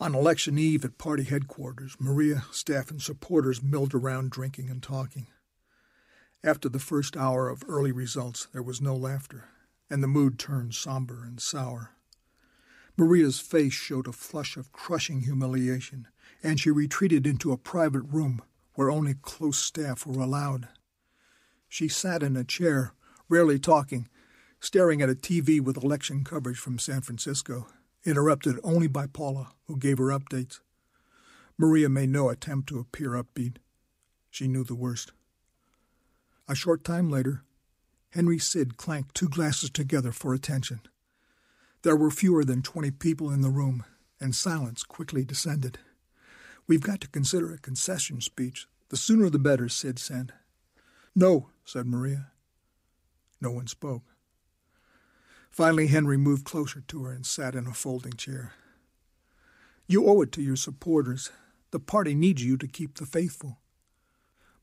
On 0.00 0.14
election 0.14 0.58
eve 0.58 0.84
at 0.84 0.98
party 0.98 1.22
headquarters, 1.22 1.96
Maria, 2.00 2.44
staff, 2.50 2.90
and 2.90 3.00
supporters 3.00 3.62
milled 3.62 3.94
around 3.94 4.30
drinking 4.30 4.68
and 4.68 4.82
talking. 4.82 5.28
After 6.44 6.68
the 6.68 6.80
first 6.80 7.16
hour 7.16 7.48
of 7.48 7.62
early 7.68 7.92
results, 7.92 8.48
there 8.52 8.62
was 8.62 8.80
no 8.80 8.96
laughter, 8.96 9.44
and 9.88 10.02
the 10.02 10.08
mood 10.08 10.38
turned 10.38 10.74
somber 10.74 11.22
and 11.24 11.40
sour. 11.40 11.90
Maria's 12.96 13.38
face 13.38 13.72
showed 13.72 14.08
a 14.08 14.12
flush 14.12 14.56
of 14.56 14.72
crushing 14.72 15.20
humiliation, 15.20 16.08
and 16.42 16.58
she 16.58 16.70
retreated 16.70 17.26
into 17.26 17.52
a 17.52 17.56
private 17.56 18.02
room 18.02 18.42
where 18.74 18.90
only 18.90 19.14
close 19.14 19.58
staff 19.58 20.04
were 20.04 20.20
allowed. 20.20 20.68
She 21.68 21.86
sat 21.86 22.22
in 22.22 22.36
a 22.36 22.44
chair, 22.44 22.92
rarely 23.28 23.58
talking, 23.58 24.08
staring 24.58 25.00
at 25.00 25.10
a 25.10 25.14
TV 25.14 25.60
with 25.60 25.82
election 25.82 26.24
coverage 26.24 26.58
from 26.58 26.78
San 26.78 27.02
Francisco 27.02 27.66
interrupted 28.04 28.58
only 28.64 28.88
by 28.88 29.06
Paula, 29.06 29.52
who 29.66 29.76
gave 29.76 29.98
her 29.98 30.06
updates. 30.06 30.58
Maria 31.56 31.88
made 31.88 32.08
no 32.08 32.28
attempt 32.28 32.68
to 32.68 32.80
appear 32.80 33.10
upbeat. 33.10 33.58
She 34.30 34.48
knew 34.48 34.64
the 34.64 34.74
worst. 34.74 35.12
A 36.52 36.54
short 36.54 36.84
time 36.84 37.08
later, 37.08 37.44
Henry 38.10 38.38
Sid 38.38 38.76
clanked 38.76 39.14
two 39.14 39.26
glasses 39.26 39.70
together 39.70 40.12
for 40.12 40.34
attention. 40.34 40.82
There 41.80 41.96
were 41.96 42.10
fewer 42.10 42.44
than 42.44 42.60
twenty 42.60 42.90
people 42.90 43.30
in 43.30 43.40
the 43.40 43.48
room, 43.48 43.86
and 44.20 44.36
silence 44.36 44.82
quickly 44.82 45.24
descended. 45.24 45.78
We've 46.66 46.82
got 46.82 47.00
to 47.00 47.08
consider 47.08 47.54
a 47.54 47.58
concession 47.58 48.20
speech. 48.20 48.66
The 48.90 48.98
sooner 48.98 49.30
the 49.30 49.38
better, 49.38 49.70
Sid 49.70 49.98
said. 49.98 50.34
No, 51.14 51.48
said 51.64 51.86
Maria. 51.86 52.32
No 53.40 53.50
one 53.50 53.66
spoke. 53.66 54.02
Finally, 55.50 55.86
Henry 55.86 56.18
moved 56.18 56.44
closer 56.44 56.82
to 56.82 57.04
her 57.04 57.12
and 57.12 57.24
sat 57.24 57.54
in 57.54 57.66
a 57.66 57.72
folding 57.72 58.12
chair. 58.12 58.52
You 59.86 60.06
owe 60.06 60.20
it 60.20 60.32
to 60.32 60.42
your 60.42 60.56
supporters. 60.56 61.30
The 61.70 61.80
party 61.80 62.14
needs 62.14 62.44
you 62.44 62.58
to 62.58 62.68
keep 62.68 62.98
the 62.98 63.06
faithful. 63.06 63.56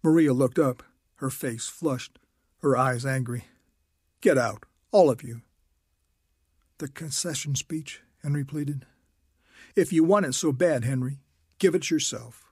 Maria 0.04 0.34
looked 0.34 0.60
up, 0.60 0.84
her 1.20 1.30
face 1.30 1.68
flushed, 1.68 2.18
her 2.62 2.78
eyes 2.78 3.06
angry. 3.06 3.46
Get 4.22 4.38
out, 4.38 4.64
all 4.92 5.10
of 5.10 5.22
you. 5.22 5.42
The 6.78 6.88
concession 6.88 7.56
speech, 7.56 8.02
Henry 8.24 8.46
pleaded. 8.46 8.86
If 9.76 9.92
you 9.92 10.04
want 10.04 10.26
it 10.26 10.34
so 10.34 10.54
bad, 10.54 10.86
Henry, 10.86 11.20
give 11.60 11.76
it 11.76 11.92
yourself. 11.92 12.46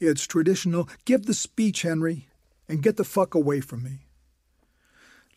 It's 0.00 0.26
traditional. 0.26 0.88
Give 1.04 1.26
the 1.26 1.34
speech, 1.34 1.82
Henry, 1.82 2.28
and 2.66 2.82
get 2.82 2.96
the 2.96 3.04
fuck 3.04 3.34
away 3.34 3.60
from 3.60 3.82
me. 3.82 4.06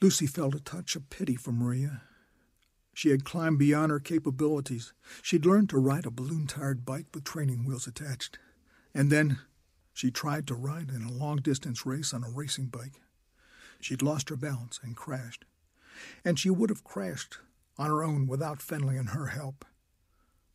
Lucy 0.01 0.27
felt 0.27 0.55
a 0.55 0.59
touch 0.59 0.95
of 0.95 1.09
pity 1.09 1.35
for 1.35 1.51
Maria. 1.51 2.03
She 2.93 3.09
had 3.09 3.25
climbed 3.25 3.59
beyond 3.59 3.91
her 3.91 3.99
capabilities. 3.99 4.93
She'd 5.21 5.45
learned 5.45 5.69
to 5.69 5.77
ride 5.77 6.05
a 6.05 6.11
balloon 6.11 6.47
tired 6.47 6.85
bike 6.85 7.07
with 7.13 7.25
training 7.25 7.65
wheels 7.65 7.85
attached. 7.85 8.39
And 8.93 9.11
then 9.11 9.39
she 9.97 10.11
tried 10.11 10.45
to 10.45 10.53
ride 10.53 10.91
in 10.91 11.01
a 11.01 11.11
long 11.11 11.37
distance 11.37 11.83
race 11.83 12.13
on 12.13 12.23
a 12.23 12.29
racing 12.29 12.67
bike. 12.67 13.01
She'd 13.79 14.03
lost 14.03 14.29
her 14.29 14.35
balance 14.35 14.79
and 14.83 14.95
crashed. 14.95 15.43
And 16.23 16.37
she 16.37 16.51
would 16.51 16.69
have 16.69 16.83
crashed 16.83 17.39
on 17.79 17.89
her 17.89 18.03
own 18.03 18.27
without 18.27 18.59
Fenley 18.59 18.95
and 18.99 19.09
her 19.09 19.25
help. 19.25 19.65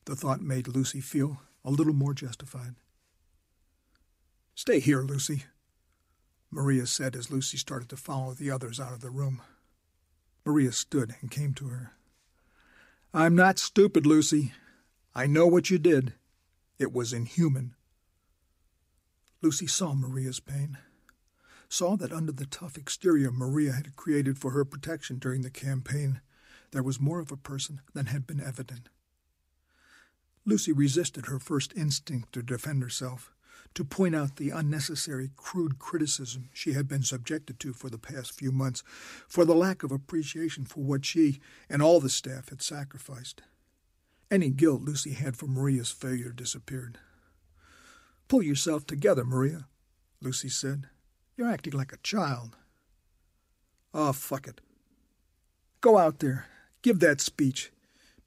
The 0.04 0.14
thought 0.14 0.42
made 0.42 0.68
Lucy 0.68 1.00
feel 1.00 1.40
a 1.64 1.72
little 1.72 1.92
more 1.92 2.14
justified. 2.14 2.76
Stay 4.54 4.78
here, 4.78 5.02
Lucy, 5.02 5.42
Maria 6.48 6.86
said 6.86 7.16
as 7.16 7.32
Lucy 7.32 7.56
started 7.56 7.88
to 7.88 7.96
follow 7.96 8.34
the 8.34 8.48
others 8.48 8.78
out 8.78 8.92
of 8.92 9.00
the 9.00 9.10
room. 9.10 9.42
Maria 10.46 10.70
stood 10.70 11.16
and 11.20 11.32
came 11.32 11.52
to 11.54 11.66
her. 11.66 11.94
I'm 13.12 13.34
not 13.34 13.58
stupid, 13.58 14.06
Lucy. 14.06 14.52
I 15.16 15.26
know 15.26 15.48
what 15.48 15.68
you 15.68 15.78
did. 15.78 16.14
It 16.78 16.92
was 16.92 17.12
inhuman. 17.12 17.74
Lucy 19.42 19.66
saw 19.66 19.92
Maria's 19.92 20.38
pain, 20.38 20.78
saw 21.68 21.96
that 21.96 22.12
under 22.12 22.30
the 22.30 22.46
tough 22.46 22.78
exterior 22.78 23.32
Maria 23.32 23.72
had 23.72 23.96
created 23.96 24.38
for 24.38 24.52
her 24.52 24.64
protection 24.64 25.18
during 25.18 25.42
the 25.42 25.50
campaign, 25.50 26.20
there 26.70 26.82
was 26.82 27.00
more 27.00 27.18
of 27.18 27.32
a 27.32 27.36
person 27.36 27.80
than 27.92 28.06
had 28.06 28.24
been 28.24 28.40
evident. 28.40 28.88
Lucy 30.44 30.72
resisted 30.72 31.26
her 31.26 31.40
first 31.40 31.72
instinct 31.76 32.32
to 32.32 32.42
defend 32.42 32.82
herself 32.82 33.32
to 33.74 33.84
point 33.84 34.14
out 34.14 34.36
the 34.36 34.50
unnecessary, 34.50 35.30
crude 35.36 35.78
criticism 35.78 36.48
she 36.52 36.74
had 36.74 36.86
been 36.86 37.02
subjected 37.02 37.58
to 37.58 37.72
for 37.72 37.90
the 37.90 37.98
past 37.98 38.32
few 38.32 38.52
months, 38.52 38.84
for 39.26 39.44
the 39.44 39.54
lack 39.54 39.82
of 39.82 39.90
appreciation 39.90 40.64
for 40.64 40.84
what 40.84 41.04
she 41.04 41.40
and 41.68 41.82
all 41.82 41.98
the 41.98 42.08
staff 42.08 42.50
had 42.50 42.62
sacrificed. 42.62 43.42
Any 44.30 44.50
guilt 44.50 44.82
Lucy 44.82 45.14
had 45.14 45.36
for 45.36 45.46
Maria's 45.46 45.90
failure 45.90 46.30
disappeared. 46.30 46.98
Pull 48.32 48.42
yourself 48.42 48.86
together, 48.86 49.26
Maria, 49.26 49.66
Lucy 50.22 50.48
said. 50.48 50.86
You're 51.36 51.50
acting 51.50 51.74
like 51.74 51.92
a 51.92 51.98
child. 51.98 52.56
Oh, 53.92 54.14
fuck 54.14 54.48
it. 54.48 54.62
Go 55.82 55.98
out 55.98 56.20
there. 56.20 56.46
Give 56.80 56.98
that 57.00 57.20
speech. 57.20 57.72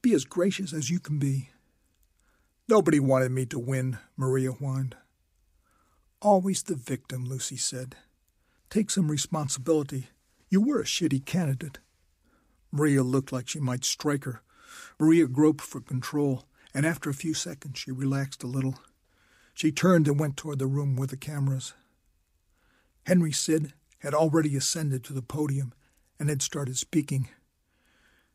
Be 0.03 0.14
as 0.14 0.23
gracious 0.23 0.73
as 0.73 0.91
you 0.91 0.99
can 0.99 1.18
be. 1.18 1.49
Nobody 2.69 2.99
wanted 2.99 3.32
me 3.32 3.48
to 3.48 3.57
win, 3.57 3.98
Maria 4.15 4.52
whined. 4.52 4.95
Always 6.22 6.61
the 6.61 6.76
victim, 6.76 7.26
Lucy 7.26 7.57
said. 7.57 7.95
Take 8.69 8.91
some 8.91 9.10
responsibility. 9.10 10.10
You 10.52 10.61
were 10.61 10.82
a 10.82 10.86
shitty 10.86 11.26
candidate. 11.26 11.80
Maria 12.72 13.02
looked 13.02 13.32
like 13.32 13.48
she 13.48 13.60
might 13.60 13.84
strike 13.84 14.26
her. 14.26 14.44
Maria 14.99 15.26
groped 15.26 15.61
for 15.61 15.82
control, 15.82 16.45
and 16.76 16.86
after 16.86 17.10
a 17.10 17.15
few 17.15 17.34
seconds 17.34 17.80
she 17.80 17.91
relaxed 17.91 18.44
a 18.44 18.48
little. 18.48 18.76
She 19.56 19.72
turned 19.72 20.07
and 20.10 20.19
went 20.19 20.36
toward 20.36 20.60
the 20.60 20.68
room 20.68 20.98
with 20.98 21.11
the 21.11 21.18
cameras. 21.18 21.73
Henry 23.06 23.32
Sid 23.32 23.73
had 23.99 24.14
already 24.14 24.56
ascended 24.57 25.03
to 25.06 25.14
the 25.14 25.22
podium 25.22 25.73
and 26.19 26.27
had 26.27 26.41
started 26.41 26.77
speaking. 26.77 27.30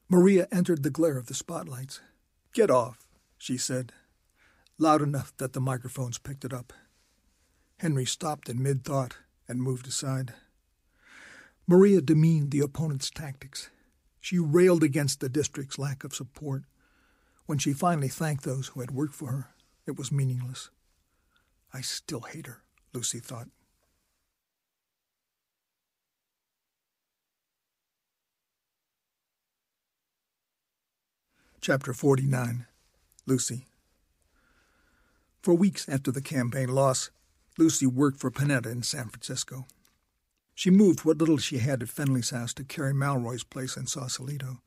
Maria 0.09 0.49
entered 0.51 0.83
the 0.83 0.91
glare 0.91 1.19
of 1.19 1.27
the 1.27 1.35
spotlights. 1.35 2.01
Get 2.55 2.71
off, 2.71 3.07
she 3.37 3.59
said, 3.59 3.93
loud 4.79 5.03
enough 5.03 5.37
that 5.37 5.53
the 5.53 5.61
microphones 5.61 6.17
picked 6.17 6.45
it 6.45 6.55
up. 6.55 6.73
Henry 7.81 8.07
stopped 8.07 8.49
in 8.49 8.63
mid 8.63 8.83
thought 8.83 9.19
and 9.47 9.63
moved 9.63 9.87
aside. 9.87 10.33
Maria 11.67 12.01
demeaned 12.01 12.51
the 12.51 12.61
opponent's 12.61 13.11
tactics. 13.11 13.69
She 14.23 14.39
railed 14.39 14.83
against 14.83 15.21
the 15.21 15.29
district's 15.29 15.79
lack 15.79 16.03
of 16.03 16.15
support. 16.15 16.63
When 17.45 17.59
she 17.59 17.75
finally 17.75 18.09
thanked 18.09 18.45
those 18.45 18.69
who 18.69 18.81
had 18.81 18.91
worked 18.91 19.15
for 19.15 19.29
her, 19.29 19.49
it 19.87 19.99
was 19.99 20.11
meaningless. 20.11 20.71
I 21.73 21.81
still 21.83 22.21
hate 22.21 22.47
her, 22.47 22.63
Lucy 22.93 23.21
thought. 23.21 23.49
Chapter 31.61 31.93
49 31.93 32.67
Lucy 33.27 33.67
For 35.43 35.55
weeks 35.55 35.89
after 35.89 36.11
the 36.11 36.23
campaign 36.23 36.71
loss, 36.71 37.11
Lucy 37.59 37.87
worked 37.87 38.19
for 38.19 38.31
Panetta 38.31 38.73
in 38.73 38.83
San 38.83 39.11
Francisco. 39.11 39.67
She 40.55 40.71
moved 40.71 41.05
what 41.05 41.19
little 41.19 41.37
she 41.37 41.59
had 41.59 41.83
at 41.83 41.91
Fenley's 41.91 42.31
house 42.31 42.55
to 42.55 42.65
Carrie 42.65 42.95
Malroy's 42.95 43.45
place 43.45 43.77
in 43.77 43.87
Sausalito. 43.87 44.63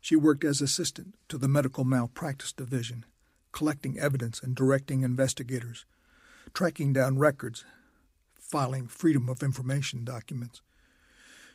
She 0.00 0.16
worked 0.16 0.44
as 0.44 0.60
assistant 0.60 1.14
to 1.28 1.38
the 1.38 1.48
Medical 1.48 1.84
Malpractice 1.84 2.52
Division, 2.52 3.06
collecting 3.52 3.98
evidence 3.98 4.42
and 4.42 4.54
directing 4.54 5.02
investigators, 5.02 5.86
tracking 6.54 6.92
down 6.92 7.18
records, 7.18 7.64
filing 8.38 8.86
Freedom 8.86 9.28
of 9.28 9.42
Information 9.42 10.04
documents. 10.04 10.62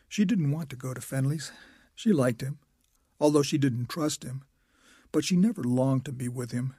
She 0.10 0.26
didn't 0.26 0.52
want 0.52 0.70
to 0.70 0.76
go 0.76 0.94
to 0.94 1.00
Fenley's. 1.00 1.54
She 1.96 2.12
liked 2.12 2.42
him, 2.42 2.60
although 3.20 3.42
she 3.42 3.58
didn't 3.58 3.88
trust 3.88 4.24
him, 4.24 4.44
but 5.14 5.24
she 5.24 5.38
never 5.38 5.64
longed 5.64 6.04
to 6.06 6.12
be 6.12 6.28
with 6.28 6.52
him, 6.52 6.76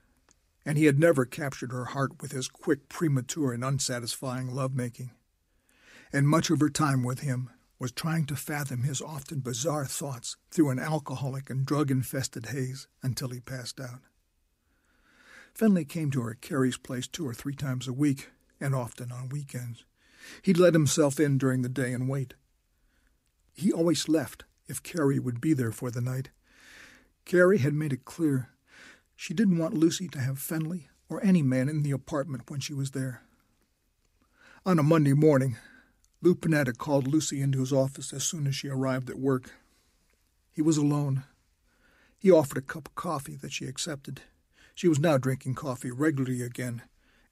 and 0.66 0.76
he 0.76 0.84
had 0.84 0.98
never 0.98 1.24
captured 1.24 1.72
her 1.72 1.86
heart 1.86 2.20
with 2.20 2.32
his 2.32 2.48
quick, 2.48 2.90
premature, 2.90 3.52
and 3.52 3.64
unsatisfying 3.64 4.55
love-making. 4.55 5.12
And 6.12 6.28
much 6.28 6.51
of 6.51 6.60
her 6.60 6.68
time 6.68 7.02
with 7.02 7.20
him 7.20 7.48
was 7.78 7.92
trying 7.92 8.26
to 8.26 8.36
fathom 8.36 8.82
his 8.82 9.01
often 9.01 9.40
bizarre 9.40 9.86
thoughts 9.86 10.36
through 10.51 10.68
an 10.68 10.78
alcoholic 10.78 11.48
and 11.48 11.64
drug-infested 11.64 12.47
haze 12.47 12.86
until 13.02 13.30
he 13.30 13.40
passed 13.40 13.80
out. 13.80 14.01
Fenley 15.55 15.89
came 15.89 16.10
to 16.10 16.22
her 16.22 16.32
at 16.32 16.40
Carrie's 16.40 16.78
place 16.78 17.06
two 17.06 17.27
or 17.27 17.35
three 17.35 17.55
times 17.55 17.86
a 17.86 17.93
week, 17.93 18.31
and 18.60 18.74
often 18.74 19.10
on 19.10 19.28
weekends. 19.28 19.85
He'd 20.43 20.59
let 20.59 20.74
himself 20.74 21.18
in 21.18 21.39
during 21.39 21.62
the 21.62 21.68
day 21.68 21.93
and 21.93 22.09
wait. 22.09 22.35
He 23.52 23.72
always 23.72 24.09
left 24.09 24.44
if 24.68 24.82
Carrie 24.82 25.18
would 25.18 25.40
be 25.40 25.52
there 25.52 25.72
for 25.72 25.90
the 25.90 26.01
night. 26.01 26.31
Carrie 27.24 27.59
had 27.59 27.74
made 27.74 27.93
it 27.93 28.05
clear 28.05 28.51
she 29.16 29.35
didn't 29.35 29.59
want 29.59 29.74
Lucy 29.74 30.09
to 30.09 30.20
have 30.20 30.39
Fenley 30.39 30.89
or 31.09 31.22
any 31.22 31.43
man 31.43 31.68
in 31.68 31.82
the 31.82 31.90
apartment 31.90 32.51
when 32.51 32.60
she 32.60 32.72
was 32.72 32.93
there. 32.93 33.22
On 34.64 34.78
a 34.78 34.82
Monday 34.82 35.12
morning, 35.12 35.56
Lou 36.22 36.35
Panetta 36.35 36.77
called 36.77 37.06
Lucy 37.06 37.40
into 37.40 37.60
his 37.60 37.72
office 37.72 38.12
as 38.12 38.24
soon 38.24 38.47
as 38.47 38.55
she 38.55 38.68
arrived 38.68 39.10
at 39.10 39.18
work. 39.18 39.52
He 40.52 40.62
was 40.62 40.77
alone. 40.77 41.24
He 42.18 42.31
offered 42.31 42.59
a 42.59 42.62
cup 42.62 42.89
of 42.89 42.94
coffee 42.94 43.36
that 43.36 43.52
she 43.52 43.64
accepted. 43.64 44.20
She 44.81 44.89
was 44.89 44.98
now 44.98 45.19
drinking 45.19 45.57
coffee 45.57 45.90
regularly 45.90 46.40
again 46.40 46.81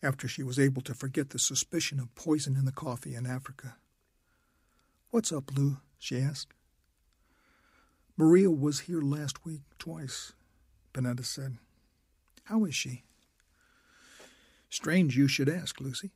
after 0.02 0.28
she 0.28 0.42
was 0.42 0.58
able 0.58 0.82
to 0.82 0.92
forget 0.92 1.30
the 1.30 1.38
suspicion 1.38 1.98
of 1.98 2.14
poison 2.14 2.56
in 2.56 2.66
the 2.66 2.72
coffee 2.72 3.14
in 3.14 3.24
Africa. 3.24 3.76
What's 5.08 5.32
up, 5.32 5.56
Lou? 5.56 5.78
she 5.98 6.20
asked. 6.20 6.52
Maria 8.18 8.50
was 8.50 8.80
here 8.80 9.00
last 9.00 9.46
week 9.46 9.62
twice, 9.78 10.34
Panetta 10.92 11.24
said. 11.24 11.56
How 12.44 12.66
is 12.66 12.74
she? 12.74 13.04
Strange 14.68 15.16
you 15.16 15.26
should 15.26 15.48
ask, 15.48 15.80
Lucy. 15.80 16.10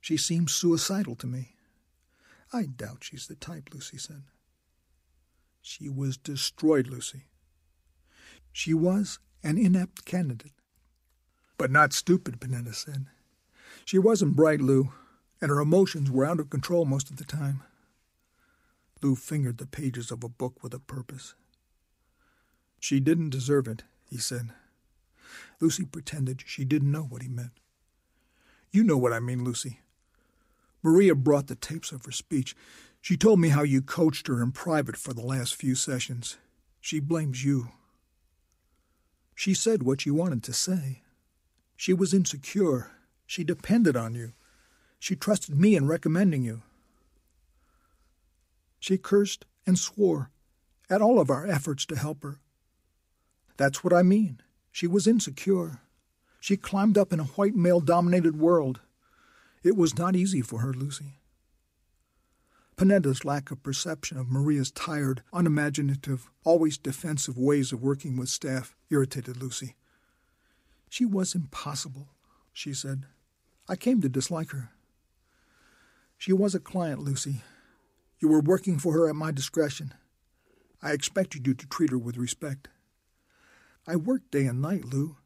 She 0.00 0.16
seems 0.16 0.54
suicidal 0.54 1.16
to 1.16 1.26
me. 1.26 1.56
I 2.52 2.66
doubt 2.66 3.02
she's 3.02 3.26
the 3.26 3.34
type, 3.34 3.70
Lucy 3.74 3.98
said. 3.98 4.22
She 5.60 5.88
was 5.88 6.16
destroyed, 6.16 6.86
Lucy. 6.86 7.24
She 8.52 8.72
was 8.72 9.18
an 9.42 9.58
inept 9.58 10.04
candidate. 10.04 10.52
But 11.56 11.70
not 11.70 11.92
stupid, 11.92 12.40
Panetta 12.40 12.74
said. 12.74 13.06
She 13.84 13.98
wasn't 13.98 14.36
bright, 14.36 14.60
Lou, 14.60 14.92
and 15.40 15.50
her 15.50 15.60
emotions 15.60 16.10
were 16.10 16.24
out 16.24 16.40
of 16.40 16.50
control 16.50 16.84
most 16.84 17.10
of 17.10 17.16
the 17.16 17.24
time. 17.24 17.62
Lou 19.02 19.14
fingered 19.14 19.58
the 19.58 19.66
pages 19.66 20.10
of 20.10 20.24
a 20.24 20.28
book 20.28 20.62
with 20.62 20.74
a 20.74 20.78
purpose. 20.78 21.34
She 22.80 23.00
didn't 23.00 23.30
deserve 23.30 23.68
it, 23.68 23.84
he 24.08 24.18
said. 24.18 24.50
Lucy 25.60 25.84
pretended 25.84 26.42
she 26.46 26.64
didn't 26.64 26.92
know 26.92 27.02
what 27.02 27.22
he 27.22 27.28
meant. 27.28 27.52
You 28.70 28.84
know 28.84 28.96
what 28.96 29.12
I 29.12 29.20
mean, 29.20 29.44
Lucy. 29.44 29.80
Maria 30.82 31.14
brought 31.14 31.48
the 31.48 31.54
tapes 31.54 31.92
of 31.92 32.04
her 32.04 32.12
speech. 32.12 32.54
She 33.00 33.16
told 33.16 33.40
me 33.40 33.48
how 33.48 33.62
you 33.62 33.82
coached 33.82 34.28
her 34.28 34.42
in 34.42 34.52
private 34.52 34.96
for 34.96 35.12
the 35.12 35.24
last 35.24 35.54
few 35.54 35.74
sessions. 35.74 36.36
She 36.80 37.00
blames 37.00 37.44
you. 37.44 37.70
She 39.38 39.54
said 39.54 39.84
what 39.84 40.00
she 40.00 40.10
wanted 40.10 40.42
to 40.42 40.52
say. 40.52 41.02
She 41.76 41.92
was 41.92 42.12
insecure. 42.12 42.90
She 43.24 43.44
depended 43.44 43.94
on 43.94 44.16
you. 44.16 44.32
She 44.98 45.14
trusted 45.14 45.56
me 45.56 45.76
in 45.76 45.86
recommending 45.86 46.42
you. 46.42 46.62
She 48.80 48.98
cursed 48.98 49.44
and 49.64 49.78
swore 49.78 50.32
at 50.90 51.00
all 51.00 51.20
of 51.20 51.30
our 51.30 51.46
efforts 51.46 51.86
to 51.86 51.96
help 51.96 52.24
her. 52.24 52.40
That's 53.56 53.84
what 53.84 53.92
I 53.92 54.02
mean. 54.02 54.40
She 54.72 54.88
was 54.88 55.06
insecure. 55.06 55.82
She 56.40 56.56
climbed 56.56 56.98
up 56.98 57.12
in 57.12 57.20
a 57.20 57.30
white 57.36 57.54
male 57.54 57.78
dominated 57.78 58.40
world. 58.40 58.80
It 59.62 59.76
was 59.76 59.96
not 59.96 60.16
easy 60.16 60.42
for 60.42 60.62
her, 60.62 60.72
Lucy. 60.72 61.20
Panetta's 62.78 63.24
lack 63.24 63.50
of 63.50 63.60
perception 63.64 64.18
of 64.18 64.30
Maria's 64.30 64.70
tired, 64.70 65.24
unimaginative, 65.32 66.30
always 66.44 66.78
defensive 66.78 67.36
ways 67.36 67.72
of 67.72 67.82
working 67.82 68.16
with 68.16 68.28
staff 68.28 68.76
irritated 68.88 69.42
Lucy. 69.42 69.74
She 70.88 71.04
was 71.04 71.34
impossible, 71.34 72.06
she 72.52 72.72
said. 72.72 73.06
I 73.68 73.74
came 73.74 74.00
to 74.00 74.08
dislike 74.08 74.52
her. 74.52 74.70
She 76.16 76.32
was 76.32 76.54
a 76.54 76.60
client, 76.60 77.00
Lucy. 77.00 77.42
You 78.20 78.28
were 78.28 78.40
working 78.40 78.78
for 78.78 78.92
her 78.92 79.08
at 79.08 79.16
my 79.16 79.32
discretion. 79.32 79.92
I 80.80 80.92
expected 80.92 81.48
you 81.48 81.54
to 81.54 81.66
treat 81.66 81.90
her 81.90 81.98
with 81.98 82.16
respect. 82.16 82.68
I 83.88 83.96
worked 83.96 84.30
day 84.30 84.46
and 84.46 84.62
night, 84.62 84.84
Lou. 84.84 85.16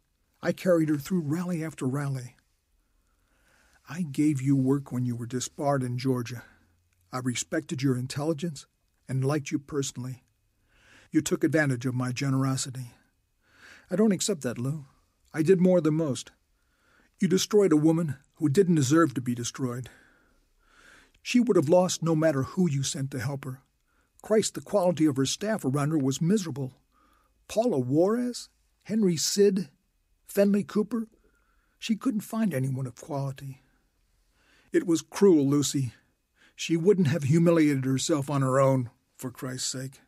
I 0.42 0.52
carried 0.52 0.88
her 0.88 0.96
through 0.96 1.20
rally 1.20 1.62
after 1.62 1.84
rally. 1.84 2.34
I 3.90 4.00
gave 4.00 4.40
you 4.40 4.56
work 4.56 4.90
when 4.90 5.04
you 5.04 5.14
were 5.14 5.26
disbarred 5.26 5.82
in 5.82 5.98
Georgia. 5.98 6.44
I 7.12 7.18
respected 7.18 7.82
your 7.82 7.96
intelligence 7.96 8.66
and 9.08 9.24
liked 9.24 9.50
you 9.50 9.58
personally. 9.58 10.22
You 11.10 11.20
took 11.20 11.44
advantage 11.44 11.84
of 11.84 11.94
my 11.94 12.10
generosity. 12.10 12.92
I 13.90 13.96
don't 13.96 14.12
accept 14.12 14.40
that, 14.42 14.56
Lou. 14.56 14.86
I 15.34 15.42
did 15.42 15.60
more 15.60 15.80
than 15.80 15.94
most. 15.94 16.30
You 17.20 17.28
destroyed 17.28 17.72
a 17.72 17.76
woman 17.76 18.16
who 18.36 18.48
didn't 18.48 18.76
deserve 18.76 19.12
to 19.14 19.20
be 19.20 19.34
destroyed. 19.34 19.90
She 21.22 21.38
would 21.38 21.56
have 21.56 21.68
lost 21.68 22.02
no 22.02 22.16
matter 22.16 22.42
who 22.42 22.68
you 22.68 22.82
sent 22.82 23.10
to 23.10 23.20
help 23.20 23.44
her. 23.44 23.60
Christ, 24.22 24.54
the 24.54 24.60
quality 24.60 25.04
of 25.04 25.16
her 25.16 25.26
staff 25.26 25.64
around 25.64 25.90
her 25.90 25.98
was 25.98 26.20
miserable. 26.20 26.72
Paula 27.46 27.78
Juarez, 27.78 28.48
Henry 28.84 29.16
Sid, 29.16 29.68
Fenley 30.26 30.66
Cooper, 30.66 31.08
she 31.78 31.96
couldn't 31.96 32.20
find 32.20 32.54
anyone 32.54 32.86
of 32.86 32.94
quality. 32.94 33.60
It 34.72 34.86
was 34.86 35.02
cruel, 35.02 35.46
Lucy, 35.46 35.92
she 36.62 36.76
wouldn't 36.76 37.08
have 37.08 37.24
humiliated 37.24 37.84
herself 37.84 38.30
on 38.30 38.40
her 38.40 38.60
own, 38.60 38.88
for 39.16 39.32
Christ's 39.32 39.68
sake. 39.68 40.00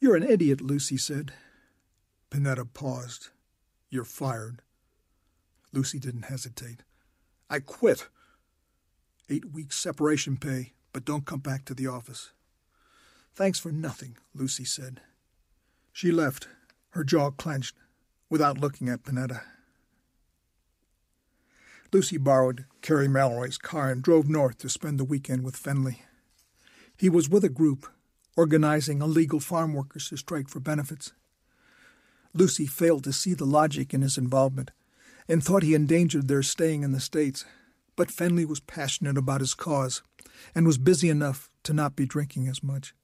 You're 0.00 0.16
an 0.16 0.28
idiot, 0.28 0.60
Lucy 0.60 0.96
said. 0.96 1.32
Panetta 2.28 2.66
paused. 2.74 3.28
You're 3.88 4.02
fired. 4.02 4.62
Lucy 5.72 6.00
didn't 6.00 6.24
hesitate. 6.24 6.82
I 7.48 7.60
quit. 7.60 8.08
Eight 9.28 9.52
weeks 9.52 9.78
separation 9.78 10.36
pay, 10.36 10.72
but 10.92 11.04
don't 11.04 11.24
come 11.24 11.38
back 11.38 11.64
to 11.66 11.74
the 11.74 11.86
office. 11.86 12.32
Thanks 13.32 13.60
for 13.60 13.70
nothing, 13.70 14.16
Lucy 14.34 14.64
said. 14.64 15.00
She 15.92 16.10
left, 16.10 16.48
her 16.90 17.04
jaw 17.04 17.30
clenched, 17.30 17.76
without 18.28 18.58
looking 18.58 18.88
at 18.88 19.04
Panetta. 19.04 19.42
Lucy 21.92 22.16
borrowed 22.16 22.66
Carrie 22.82 23.08
Malroy's 23.08 23.58
car 23.58 23.90
and 23.90 24.02
drove 24.02 24.28
north 24.28 24.58
to 24.58 24.68
spend 24.68 24.98
the 24.98 25.04
weekend 25.04 25.42
with 25.42 25.56
Fenley. 25.56 26.02
He 26.96 27.10
was 27.10 27.28
with 27.28 27.44
a 27.44 27.48
group 27.48 27.86
organizing 28.36 29.02
illegal 29.02 29.40
farm 29.40 29.74
workers 29.74 30.08
to 30.08 30.16
strike 30.16 30.48
for 30.48 30.60
benefits. 30.60 31.12
Lucy 32.32 32.66
failed 32.66 33.02
to 33.04 33.12
see 33.12 33.34
the 33.34 33.44
logic 33.44 33.92
in 33.92 34.02
his 34.02 34.16
involvement 34.16 34.70
and 35.28 35.42
thought 35.42 35.64
he 35.64 35.74
endangered 35.74 36.28
their 36.28 36.42
staying 36.42 36.82
in 36.82 36.92
the 36.92 37.00
States. 37.00 37.44
But 37.96 38.08
Fenley 38.08 38.46
was 38.46 38.60
passionate 38.60 39.18
about 39.18 39.40
his 39.40 39.54
cause 39.54 40.02
and 40.54 40.66
was 40.66 40.78
busy 40.78 41.08
enough 41.08 41.50
to 41.64 41.72
not 41.72 41.96
be 41.96 42.06
drinking 42.06 42.46
as 42.48 42.62
much. 42.62 42.94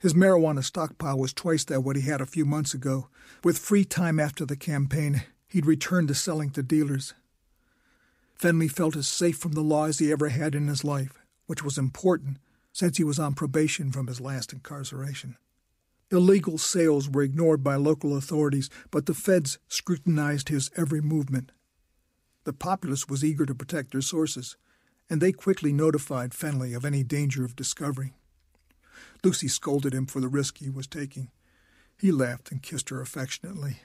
His 0.00 0.14
marijuana 0.14 0.64
stockpile 0.64 1.18
was 1.18 1.32
twice 1.32 1.64
that 1.64 1.82
what 1.82 1.96
he 1.96 2.02
had 2.02 2.20
a 2.20 2.26
few 2.26 2.44
months 2.44 2.74
ago. 2.74 3.08
With 3.42 3.58
free 3.58 3.84
time 3.84 4.18
after 4.18 4.44
the 4.44 4.56
campaign, 4.56 5.22
he'd 5.48 5.66
returned 5.66 6.08
to 6.08 6.14
selling 6.14 6.50
to 6.50 6.62
dealers. 6.62 7.14
Fenley 8.34 8.68
felt 8.68 8.96
as 8.96 9.08
safe 9.08 9.38
from 9.38 9.52
the 9.52 9.62
law 9.62 9.86
as 9.86 9.98
he 9.98 10.12
ever 10.12 10.28
had 10.28 10.54
in 10.54 10.68
his 10.68 10.84
life, 10.84 11.18
which 11.46 11.62
was 11.62 11.78
important 11.78 12.38
since 12.72 12.96
he 12.96 13.04
was 13.04 13.18
on 13.18 13.34
probation 13.34 13.92
from 13.92 14.08
his 14.08 14.20
last 14.20 14.52
incarceration. 14.52 15.36
Illegal 16.10 16.58
sales 16.58 17.08
were 17.08 17.22
ignored 17.22 17.64
by 17.64 17.76
local 17.76 18.16
authorities, 18.16 18.68
but 18.90 19.06
the 19.06 19.14
feds 19.14 19.58
scrutinized 19.68 20.48
his 20.48 20.70
every 20.76 21.00
movement. 21.00 21.52
The 22.44 22.52
populace 22.52 23.08
was 23.08 23.24
eager 23.24 23.46
to 23.46 23.54
protect 23.54 23.92
their 23.92 24.02
sources, 24.02 24.56
and 25.08 25.20
they 25.20 25.32
quickly 25.32 25.72
notified 25.72 26.32
Fenley 26.32 26.74
of 26.74 26.84
any 26.84 27.02
danger 27.02 27.44
of 27.44 27.56
discovery. 27.56 28.12
Lucy 29.22 29.48
scolded 29.48 29.94
him 29.94 30.06
for 30.06 30.20
the 30.20 30.28
risk 30.28 30.58
he 30.58 30.70
was 30.70 30.86
taking. 30.86 31.30
He 31.98 32.12
laughed 32.12 32.50
and 32.50 32.62
kissed 32.62 32.90
her 32.90 33.00
affectionately. 33.00 33.78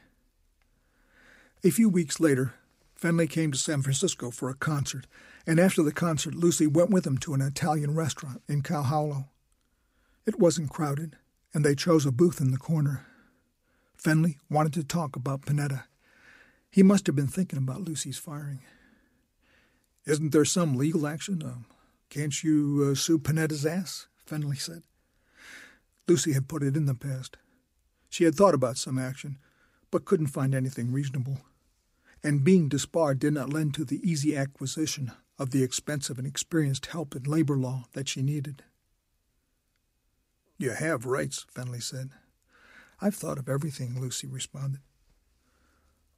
A 1.63 1.69
few 1.69 1.89
weeks 1.89 2.19
later, 2.19 2.53
Fenley 2.99 3.30
came 3.30 3.51
to 3.51 3.57
San 3.57 3.81
Francisco 3.81 4.30
for 4.30 4.49
a 4.49 4.53
concert, 4.53 5.07
and 5.47 5.57
after 5.57 5.81
the 5.81 5.93
concert, 5.93 6.35
Lucy 6.35 6.67
went 6.67 6.89
with 6.89 7.07
him 7.07 7.17
to 7.19 7.34
an 7.34 7.41
Italian 7.41 7.95
restaurant 7.95 8.41
in 8.49 8.61
Cow 8.61 9.27
It 10.26 10.38
wasn't 10.38 10.69
crowded, 10.69 11.15
and 11.53 11.63
they 11.63 11.76
chose 11.76 12.05
a 12.05 12.11
booth 12.11 12.41
in 12.41 12.51
the 12.51 12.57
corner. 12.57 13.05
Fenley 13.97 14.35
wanted 14.49 14.73
to 14.73 14.84
talk 14.84 15.15
about 15.15 15.43
Panetta. 15.43 15.84
He 16.69 16.84
must 16.84 17.07
have 17.07 17.15
been 17.15 17.27
thinking 17.27 17.57
about 17.57 17.81
Lucy's 17.81 18.17
firing. 18.17 18.59
Isn't 20.05 20.34
there 20.34 20.45
some 20.45 20.76
legal 20.76 21.07
action? 21.07 21.41
Uh, 21.41 21.73
can't 22.09 22.43
you 22.43 22.89
uh, 22.91 22.95
sue 22.95 23.17
Panetta's 23.17 23.65
ass? 23.65 24.07
Fenley 24.30 24.59
said. 24.59 24.84
Lucy 26.05 26.34
had 26.34 26.49
put 26.49 26.63
it 26.63 26.76
in 26.76 26.85
the 26.85 26.95
past. 26.95 27.38
She 28.09 28.26
had 28.26 28.35
thought 28.35 28.53
about 28.53 28.77
some 28.77 28.99
action, 28.99 29.38
but 29.89 30.05
couldn't 30.05 30.27
find 30.27 30.53
anything 30.53 30.91
reasonable 30.91 31.39
and 32.23 32.43
being 32.43 32.67
disbarred 32.67 33.19
did 33.19 33.33
not 33.33 33.53
lend 33.53 33.73
to 33.73 33.85
the 33.85 34.01
easy 34.09 34.35
acquisition 34.35 35.11
of 35.37 35.51
the 35.51 35.63
expensive 35.63 36.17
and 36.17 36.27
experienced 36.27 36.87
help 36.87 37.15
in 37.15 37.23
labor 37.23 37.55
law 37.55 37.85
that 37.93 38.09
she 38.09 38.21
needed. 38.21 38.63
You 40.57 40.71
have 40.71 41.05
rights, 41.05 41.45
Fenley 41.55 41.81
said. 41.81 42.09
I've 43.01 43.15
thought 43.15 43.37
of 43.37 43.47
everything, 43.47 43.99
Lucy 43.99 44.27
responded. 44.27 44.81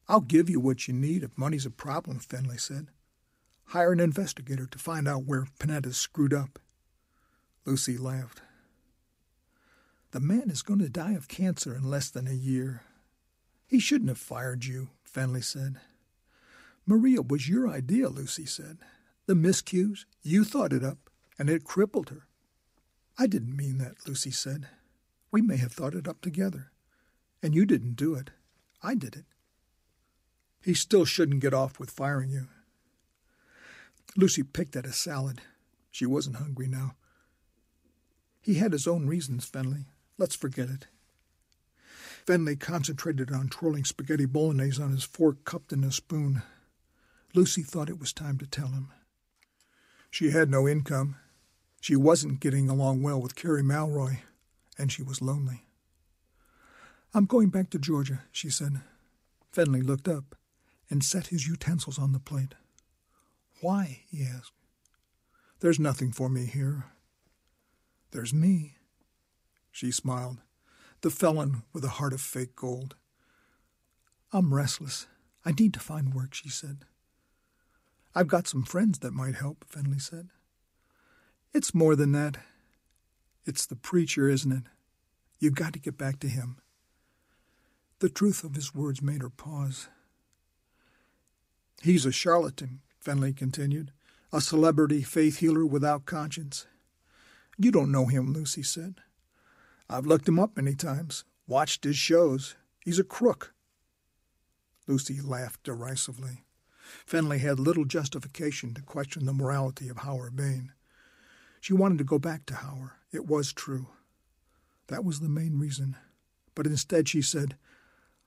I'll 0.09 0.21
give 0.21 0.49
you 0.49 0.59
what 0.59 0.87
you 0.87 0.93
need 0.95 1.23
if 1.23 1.37
money's 1.37 1.67
a 1.67 1.69
problem, 1.69 2.19
Fenley 2.19 2.59
said. 2.59 2.87
Hire 3.65 3.91
an 3.91 3.99
investigator 3.99 4.65
to 4.65 4.79
find 4.79 5.07
out 5.07 5.25
where 5.25 5.45
Panetta's 5.59 5.97
screwed 5.97 6.33
up. 6.33 6.59
Lucy 7.65 7.97
laughed. 7.97 8.41
The 10.09 10.19
man 10.19 10.49
is 10.49 10.63
going 10.63 10.79
to 10.79 10.89
die 10.89 11.13
of 11.13 11.27
cancer 11.27 11.75
in 11.75 11.83
less 11.83 12.09
than 12.09 12.27
a 12.27 12.33
year. 12.33 12.81
He 13.67 13.79
shouldn't 13.79 14.09
have 14.09 14.17
fired 14.17 14.65
you, 14.65 14.89
Fenley 15.05 15.43
said. 15.43 15.79
Maria 16.85 17.21
was 17.21 17.47
your 17.47 17.67
idea, 17.67 18.09
Lucy 18.09 18.45
said. 18.45 18.79
The 19.27 19.33
miscues, 19.33 20.05
you 20.23 20.43
thought 20.43 20.73
it 20.73 20.83
up, 20.83 21.09
and 21.37 21.49
it 21.49 21.63
crippled 21.63 22.09
her. 22.09 22.27
I 23.17 23.27
didn't 23.27 23.55
mean 23.55 23.77
that, 23.77 24.07
Lucy 24.07 24.31
said. 24.31 24.67
We 25.31 25.41
may 25.41 25.57
have 25.57 25.71
thought 25.71 25.95
it 25.95 26.07
up 26.07 26.21
together. 26.21 26.71
And 27.43 27.55
you 27.55 27.65
didn't 27.65 27.95
do 27.95 28.15
it. 28.15 28.31
I 28.83 28.95
did 28.95 29.15
it. 29.15 29.25
He 30.63 30.73
still 30.73 31.05
shouldn't 31.05 31.41
get 31.41 31.53
off 31.53 31.79
with 31.79 31.89
firing 31.89 32.29
you. 32.29 32.47
Lucy 34.15 34.43
picked 34.43 34.75
at 34.75 34.85
a 34.85 34.93
salad. 34.93 35.41
She 35.89 36.05
wasn't 36.05 36.37
hungry 36.37 36.67
now. 36.67 36.95
He 38.41 38.55
had 38.55 38.73
his 38.73 38.87
own 38.87 39.07
reasons, 39.07 39.49
Fenley. 39.49 39.85
Let's 40.17 40.35
forget 40.35 40.69
it. 40.69 40.87
Fenley 42.25 42.59
concentrated 42.59 43.31
on 43.31 43.49
twirling 43.49 43.85
spaghetti 43.85 44.25
bolognese 44.25 44.81
on 44.81 44.91
his 44.91 45.03
fork 45.03 45.43
cupped 45.45 45.71
in 45.71 45.83
a 45.83 45.91
spoon. 45.91 46.43
Lucy 47.33 47.63
thought 47.63 47.89
it 47.89 47.99
was 47.99 48.11
time 48.13 48.37
to 48.37 48.47
tell 48.47 48.67
him. 48.67 48.91
She 50.09 50.31
had 50.31 50.49
no 50.49 50.67
income. 50.67 51.15
She 51.79 51.95
wasn't 51.95 52.41
getting 52.41 52.69
along 52.69 53.01
well 53.01 53.21
with 53.21 53.35
Carrie 53.35 53.63
Malroy, 53.63 54.19
and 54.77 54.91
she 54.91 55.01
was 55.01 55.21
lonely. 55.21 55.65
I'm 57.13 57.25
going 57.25 57.49
back 57.49 57.69
to 57.71 57.79
Georgia, 57.79 58.23
she 58.31 58.49
said. 58.49 58.81
Fenley 59.53 59.81
looked 59.81 60.07
up 60.07 60.35
and 60.89 61.03
set 61.03 61.27
his 61.27 61.47
utensils 61.47 61.97
on 61.97 62.11
the 62.11 62.19
plate. 62.19 62.55
Why? 63.61 64.03
he 64.09 64.23
asked. 64.23 64.53
There's 65.59 65.79
nothing 65.79 66.11
for 66.11 66.29
me 66.29 66.45
here. 66.45 66.85
There's 68.11 68.33
me. 68.33 68.75
She 69.71 69.91
smiled, 69.91 70.39
the 71.01 71.09
felon 71.09 71.63
with 71.71 71.85
a 71.85 71.89
heart 71.89 72.13
of 72.13 72.21
fake 72.21 72.55
gold. 72.55 72.95
I'm 74.33 74.53
restless. 74.53 75.07
I 75.45 75.51
need 75.51 75.73
to 75.73 75.79
find 75.79 76.13
work, 76.13 76.33
she 76.33 76.49
said. 76.49 76.85
I've 78.13 78.27
got 78.27 78.47
some 78.47 78.63
friends 78.63 78.99
that 78.99 79.13
might 79.13 79.35
help, 79.35 79.65
Fenley 79.69 80.01
said. 80.01 80.29
It's 81.53 81.73
more 81.73 81.95
than 81.95 82.11
that. 82.11 82.37
It's 83.45 83.65
the 83.65 83.75
preacher, 83.75 84.29
isn't 84.29 84.51
it? 84.51 84.63
You've 85.39 85.55
got 85.55 85.73
to 85.73 85.79
get 85.79 85.97
back 85.97 86.19
to 86.19 86.27
him. 86.27 86.57
The 87.99 88.09
truth 88.09 88.43
of 88.43 88.55
his 88.55 88.75
words 88.75 89.01
made 89.01 89.21
her 89.21 89.29
pause. 89.29 89.87
He's 91.81 92.05
a 92.05 92.11
charlatan, 92.11 92.81
Fenley 93.03 93.35
continued, 93.35 93.91
a 94.31 94.41
celebrity 94.41 95.01
faith 95.01 95.39
healer 95.39 95.65
without 95.65 96.05
conscience. 96.05 96.67
You 97.57 97.71
don't 97.71 97.91
know 97.91 98.05
him, 98.05 98.33
Lucy 98.33 98.63
said. 98.63 98.95
I've 99.89 100.05
looked 100.05 100.27
him 100.27 100.39
up 100.39 100.55
many 100.55 100.75
times, 100.75 101.23
watched 101.47 101.83
his 101.83 101.97
shows. 101.97 102.55
He's 102.83 102.99
a 102.99 103.03
crook. 103.03 103.53
Lucy 104.87 105.21
laughed 105.21 105.63
derisively. 105.63 106.43
Fenley 107.05 107.39
had 107.39 107.59
little 107.59 107.85
justification 107.85 108.73
to 108.73 108.81
question 108.81 109.25
the 109.25 109.33
morality 109.33 109.89
of 109.89 109.97
Howard 109.97 110.35
Bain. 110.35 110.71
She 111.59 111.73
wanted 111.73 111.97
to 111.99 112.03
go 112.03 112.19
back 112.19 112.45
to 112.47 112.55
Howard. 112.55 112.91
It 113.11 113.27
was 113.27 113.53
true. 113.53 113.87
That 114.87 115.05
was 115.05 115.19
the 115.19 115.29
main 115.29 115.59
reason. 115.59 115.95
But 116.55 116.65
instead 116.65 117.07
she 117.07 117.21
said, 117.21 117.55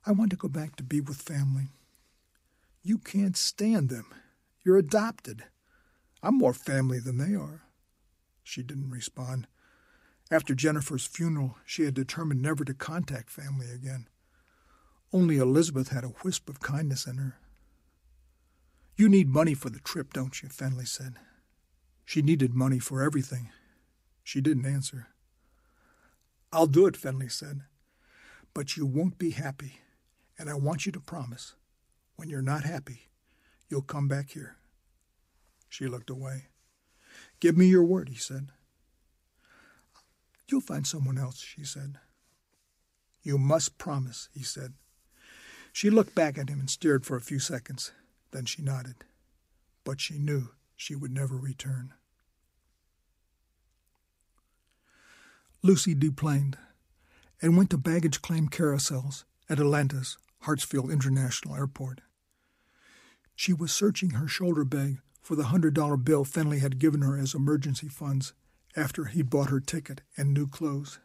I 0.06 0.12
want 0.12 0.30
to 0.30 0.36
go 0.36 0.48
back 0.48 0.76
to 0.76 0.82
be 0.82 1.00
with 1.00 1.20
family. 1.20 1.68
You 2.82 2.98
can't 2.98 3.36
stand 3.36 3.88
them. 3.88 4.06
You're 4.64 4.76
adopted. 4.76 5.44
I'm 6.22 6.38
more 6.38 6.54
family 6.54 6.98
than 7.00 7.18
they 7.18 7.34
are. 7.34 7.62
She 8.42 8.62
didn't 8.62 8.90
respond. 8.90 9.46
After 10.30 10.54
Jennifer's 10.54 11.06
funeral, 11.06 11.56
she 11.64 11.84
had 11.84 11.94
determined 11.94 12.40
never 12.40 12.64
to 12.64 12.74
contact 12.74 13.30
family 13.30 13.70
again. 13.70 14.08
Only 15.12 15.36
Elizabeth 15.36 15.88
had 15.88 16.04
a 16.04 16.14
wisp 16.24 16.48
of 16.48 16.60
kindness 16.60 17.06
in 17.06 17.16
her. 17.16 17.36
You 18.96 19.08
need 19.08 19.28
money 19.28 19.54
for 19.54 19.70
the 19.70 19.80
trip, 19.80 20.12
don't 20.12 20.40
you? 20.42 20.48
Fenley 20.48 20.86
said. 20.86 21.14
She 22.04 22.22
needed 22.22 22.54
money 22.54 22.78
for 22.78 23.02
everything. 23.02 23.50
She 24.22 24.40
didn't 24.40 24.66
answer. 24.66 25.08
I'll 26.52 26.68
do 26.68 26.86
it, 26.86 26.94
Fenley 26.94 27.30
said. 27.30 27.62
But 28.54 28.76
you 28.76 28.86
won't 28.86 29.18
be 29.18 29.30
happy, 29.30 29.80
and 30.38 30.48
I 30.48 30.54
want 30.54 30.86
you 30.86 30.92
to 30.92 31.00
promise, 31.00 31.54
when 32.14 32.28
you're 32.28 32.40
not 32.40 32.62
happy, 32.62 33.08
you'll 33.68 33.82
come 33.82 34.06
back 34.06 34.30
here. 34.30 34.56
She 35.68 35.88
looked 35.88 36.10
away. 36.10 36.44
Give 37.40 37.56
me 37.56 37.66
your 37.66 37.82
word, 37.82 38.08
he 38.10 38.14
said. 38.14 38.50
You'll 40.46 40.60
find 40.60 40.86
someone 40.86 41.18
else, 41.18 41.40
she 41.40 41.64
said. 41.64 41.98
You 43.24 43.38
must 43.38 43.76
promise, 43.76 44.28
he 44.32 44.44
said. 44.44 44.74
She 45.72 45.90
looked 45.90 46.14
back 46.14 46.38
at 46.38 46.48
him 46.48 46.60
and 46.60 46.70
stared 46.70 47.04
for 47.04 47.16
a 47.16 47.20
few 47.20 47.40
seconds. 47.40 47.90
Then 48.34 48.46
she 48.46 48.62
nodded, 48.62 49.04
but 49.84 50.00
she 50.00 50.18
knew 50.18 50.48
she 50.74 50.96
would 50.96 51.12
never 51.12 51.36
return. 51.36 51.94
Lucy 55.62 55.94
deplaned 55.94 56.58
and 57.40 57.56
went 57.56 57.70
to 57.70 57.78
baggage 57.78 58.22
claim 58.22 58.48
carousels 58.48 59.22
at 59.48 59.60
Atlanta's 59.60 60.18
Hartsfield 60.42 60.90
International 60.92 61.54
Airport. 61.54 62.00
She 63.36 63.52
was 63.52 63.72
searching 63.72 64.10
her 64.10 64.26
shoulder 64.26 64.64
bag 64.64 64.98
for 65.22 65.36
the 65.36 65.44
hundred 65.44 65.74
dollar 65.74 65.96
bill 65.96 66.24
Fenley 66.24 66.58
had 66.58 66.80
given 66.80 67.02
her 67.02 67.16
as 67.16 67.34
emergency 67.34 67.86
funds 67.86 68.32
after 68.74 69.04
he'd 69.04 69.30
bought 69.30 69.50
her 69.50 69.60
ticket 69.60 70.00
and 70.16 70.34
new 70.34 70.48
clothes. 70.48 70.98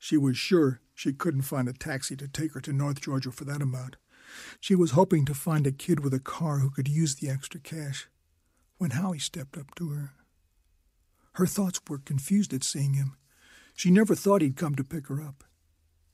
She 0.00 0.16
was 0.16 0.36
sure 0.36 0.80
she 0.94 1.12
couldn't 1.12 1.42
find 1.42 1.68
a 1.68 1.72
taxi 1.72 2.16
to 2.16 2.26
take 2.26 2.54
her 2.54 2.60
to 2.62 2.72
North 2.72 3.00
Georgia 3.00 3.30
for 3.30 3.44
that 3.44 3.62
amount, 3.62 3.96
she 4.60 4.74
was 4.74 4.92
hoping 4.92 5.24
to 5.24 5.34
find 5.34 5.66
a 5.66 5.72
kid 5.72 6.00
with 6.00 6.14
a 6.14 6.20
car 6.20 6.58
who 6.58 6.70
could 6.70 6.88
use 6.88 7.14
the 7.16 7.28
extra 7.28 7.60
cash 7.60 8.08
when 8.78 8.90
Howie 8.90 9.18
stepped 9.18 9.56
up 9.56 9.74
to 9.76 9.90
her. 9.90 10.12
Her 11.34 11.46
thoughts 11.46 11.80
were 11.88 11.98
confused 11.98 12.52
at 12.52 12.64
seeing 12.64 12.94
him. 12.94 13.16
She 13.74 13.90
never 13.90 14.14
thought 14.14 14.42
he'd 14.42 14.56
come 14.56 14.74
to 14.76 14.84
pick 14.84 15.08
her 15.08 15.20
up. 15.20 15.44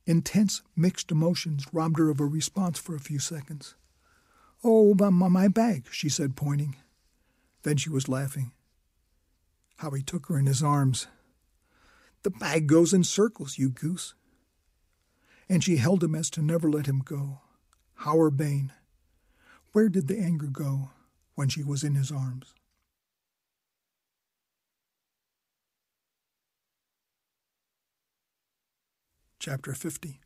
Intense, 0.07 0.63
mixed 0.75 1.11
emotions 1.11 1.67
robbed 1.73 1.99
her 1.99 2.11
of 2.11 2.21
a 2.21 2.27
response 2.27 2.79
for 2.79 2.95
a 2.95 3.01
few 3.01 3.19
seconds. 3.19 3.75
Oh, 4.65 4.95
my, 4.95 5.29
my 5.29 5.49
bag, 5.49 5.87
she 5.91 6.09
said, 6.09 6.37
pointing. 6.37 6.77
Then 7.63 7.77
she 7.77 7.91
was 7.91 8.09
laughing. 8.09 8.53
Howie 9.77 10.03
took 10.03 10.27
her 10.27 10.39
in 10.39 10.47
his 10.47 10.63
arms. 10.63 11.07
The 12.23 12.31
bag 12.31 12.67
goes 12.67 12.93
in 12.93 13.05
circles, 13.05 13.59
you 13.59 13.71
goose. 13.71 14.15
And 15.49 15.65
she 15.65 15.77
held 15.77 16.05
him 16.05 16.15
as 16.15 16.31
to 16.31 16.43
never 16.43 16.71
let 16.71 16.87
him 16.87 17.01
go. 17.05 17.41
Howard 18.05 18.39
Bain. 18.39 18.73
Where 19.73 19.91
did 19.91 20.09
the 20.09 20.19
anger 20.19 20.47
go 20.47 20.89
when 21.35 21.51
she 21.51 21.63
was 21.63 21.85
in 21.85 21.97
his 21.97 22.11
arms? 22.11 22.55
Chapter 29.39 29.75
50 29.75 30.19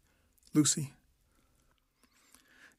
Lucy. 0.53 0.93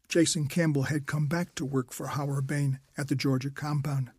Jason 0.07 0.47
Campbell 0.47 0.83
had 0.83 1.07
come 1.07 1.27
back 1.27 1.53
to 1.55 1.65
work 1.65 1.91
for 1.91 2.07
Howard 2.07 2.47
Bain 2.47 2.79
at 2.97 3.09
the 3.09 3.15
Georgia 3.15 3.49
compound. 3.49 4.11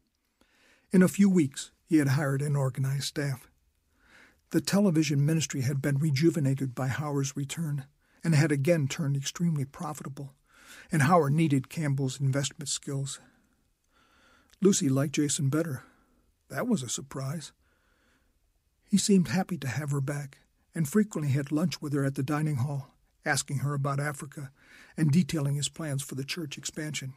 In 0.93 1.03
a 1.03 1.09
few 1.09 1.31
weeks, 1.31 1.71
he 1.87 1.97
had 1.97 2.09
hired 2.09 2.43
an 2.43 2.55
organized 2.55 3.05
staff. 3.05 3.49
The 4.51 4.61
television 4.61 5.25
ministry 5.25 5.63
had 5.63 5.81
been 5.81 5.97
rejuvenated 5.97 6.75
by 6.75 6.89
Howard's 6.89 7.35
return 7.35 7.87
and 8.23 8.35
had 8.35 8.53
again 8.53 8.89
turned 8.89 9.17
extremely 9.17 9.65
profitable, 9.65 10.35
and 10.91 11.03
Howard 11.03 11.33
needed 11.33 11.69
Campbell's 11.69 12.21
investment 12.21 12.69
skills. 12.69 13.21
Lucy 14.61 14.89
liked 14.89 15.15
Jason 15.15 15.49
better. 15.49 15.83
That 16.49 16.67
was 16.67 16.83
a 16.83 16.89
surprise. 16.89 17.53
He 18.89 18.99
seemed 18.99 19.29
happy 19.29 19.59
to 19.59 19.69
have 19.69 19.91
her 19.91 20.01
back, 20.01 20.39
and 20.75 20.89
frequently 20.89 21.33
had 21.33 21.51
lunch 21.51 21.81
with 21.81 21.93
her 21.93 22.05
at 22.05 22.15
the 22.15 22.23
dining 22.23 22.57
hall, 22.57 22.95
asking 23.25 23.59
her 23.59 23.75
about 23.75 23.99
Africa 23.99 24.51
and 24.97 25.11
detailing 25.11 25.57
his 25.57 25.69
plans 25.69 26.03
for 26.03 26.15
the 26.15 26.25
church 26.25 26.57
expansion. 26.59 27.15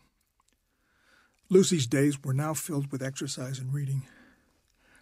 Lucy's 1.50 1.88
days 1.88 2.24
were 2.24 2.34
now 2.34 2.54
filled 2.54 2.92
with 2.92 3.04
exercise 3.04 3.60
and 3.60 3.74
reading. 3.74 4.08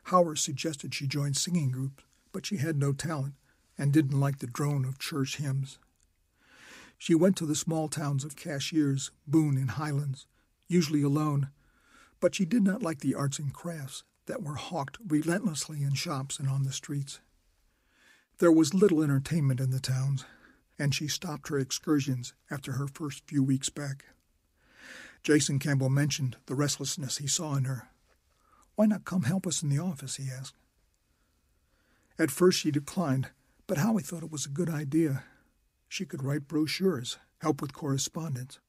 Howard 0.03 0.39
suggested 0.39 0.93
she 0.93 1.05
join 1.05 1.33
singing 1.33 1.69
groups, 1.69 2.03
but 2.31 2.45
she 2.45 2.57
had 2.57 2.77
no 2.77 2.93
talent 2.93 3.33
and 3.77 3.91
didn't 3.91 4.19
like 4.19 4.39
the 4.39 4.47
drone 4.47 4.85
of 4.85 4.99
church 4.99 5.37
hymns. 5.37 5.77
She 6.97 7.15
went 7.15 7.35
to 7.37 7.45
the 7.45 7.55
small 7.55 7.87
towns 7.87 8.23
of 8.23 8.35
Cashiers, 8.35 9.11
Boone, 9.27 9.57
and 9.57 9.71
Highlands, 9.71 10.25
usually 10.67 11.03
alone, 11.03 11.49
but 12.19 12.33
she 12.33 12.45
did 12.45 12.63
not 12.63 12.81
like 12.81 12.99
the 12.99 13.15
arts 13.15 13.39
and 13.39 13.53
crafts 13.53 14.03
that 14.25 14.43
were 14.43 14.55
hawked 14.55 14.97
relentlessly 15.07 15.83
in 15.83 15.93
shops 15.93 16.39
and 16.39 16.49
on 16.49 16.63
the 16.63 16.73
streets. 16.73 17.19
There 18.39 18.51
was 18.51 18.73
little 18.73 19.01
entertainment 19.01 19.59
in 19.59 19.71
the 19.71 19.79
towns, 19.79 20.25
and 20.77 20.93
she 20.93 21.07
stopped 21.07 21.49
her 21.49 21.59
excursions 21.59 22.33
after 22.51 22.73
her 22.73 22.87
first 22.87 23.23
few 23.25 23.43
weeks 23.43 23.69
back. 23.69 24.05
Jason 25.23 25.59
Campbell 25.59 25.89
mentioned 25.89 26.37
the 26.45 26.55
restlessness 26.55 27.17
he 27.17 27.27
saw 27.27 27.55
in 27.55 27.65
her. 27.65 27.89
Why 28.75 28.85
not 28.85 29.05
come 29.05 29.23
help 29.23 29.47
us 29.47 29.63
in 29.63 29.69
the 29.69 29.79
office? 29.79 30.17
he 30.17 30.29
asked. 30.29 30.55
At 32.19 32.31
first 32.31 32.59
she 32.59 32.71
declined, 32.71 33.29
but 33.65 33.77
Howie 33.77 34.03
thought 34.03 34.23
it 34.23 34.31
was 34.31 34.45
a 34.45 34.49
good 34.49 34.69
idea. 34.69 35.23
She 35.87 36.05
could 36.05 36.23
write 36.23 36.47
brochures, 36.47 37.17
help 37.41 37.61
with 37.61 37.73
correspondence. 37.73 38.59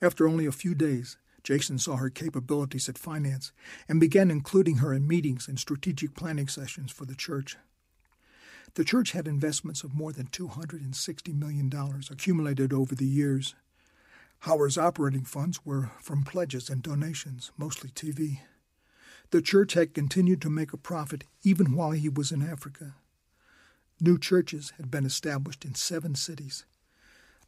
After 0.00 0.28
only 0.28 0.46
a 0.46 0.52
few 0.52 0.74
days, 0.74 1.16
Jason 1.42 1.78
saw 1.78 1.96
her 1.96 2.10
capabilities 2.10 2.88
at 2.88 2.98
finance 2.98 3.52
and 3.88 3.98
began 3.98 4.30
including 4.30 4.76
her 4.76 4.92
in 4.92 5.08
meetings 5.08 5.48
and 5.48 5.58
strategic 5.58 6.14
planning 6.14 6.48
sessions 6.48 6.92
for 6.92 7.04
the 7.04 7.14
church. 7.14 7.56
The 8.74 8.84
church 8.84 9.12
had 9.12 9.26
investments 9.26 9.82
of 9.82 9.94
more 9.94 10.12
than 10.12 10.26
$260 10.26 11.34
million 11.34 11.72
accumulated 12.10 12.72
over 12.72 12.94
the 12.94 13.06
years. 13.06 13.54
Howard's 14.40 14.78
operating 14.78 15.24
funds 15.24 15.64
were 15.64 15.90
from 16.00 16.22
pledges 16.22 16.68
and 16.68 16.82
donations, 16.82 17.50
mostly 17.56 17.90
TV. 17.90 18.40
The 19.30 19.42
church 19.42 19.74
had 19.74 19.94
continued 19.94 20.40
to 20.42 20.50
make 20.50 20.72
a 20.72 20.78
profit 20.78 21.24
even 21.42 21.74
while 21.74 21.90
he 21.90 22.08
was 22.08 22.30
in 22.30 22.42
Africa. 22.42 22.94
New 24.00 24.16
churches 24.16 24.72
had 24.76 24.92
been 24.92 25.04
established 25.04 25.64
in 25.64 25.74
seven 25.74 26.14
cities. 26.14 26.64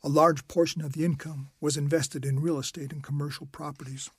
A 0.03 0.09
large 0.09 0.49
portion 0.49 0.83
of 0.83 0.95
the 0.95 1.05
income 1.05 1.51
was 1.61 1.77
invested 1.77 2.25
in 2.25 2.41
real 2.41 2.59
estate 2.59 2.93
and 2.93 3.05
commercial 3.05 3.47
properties. 3.47 4.11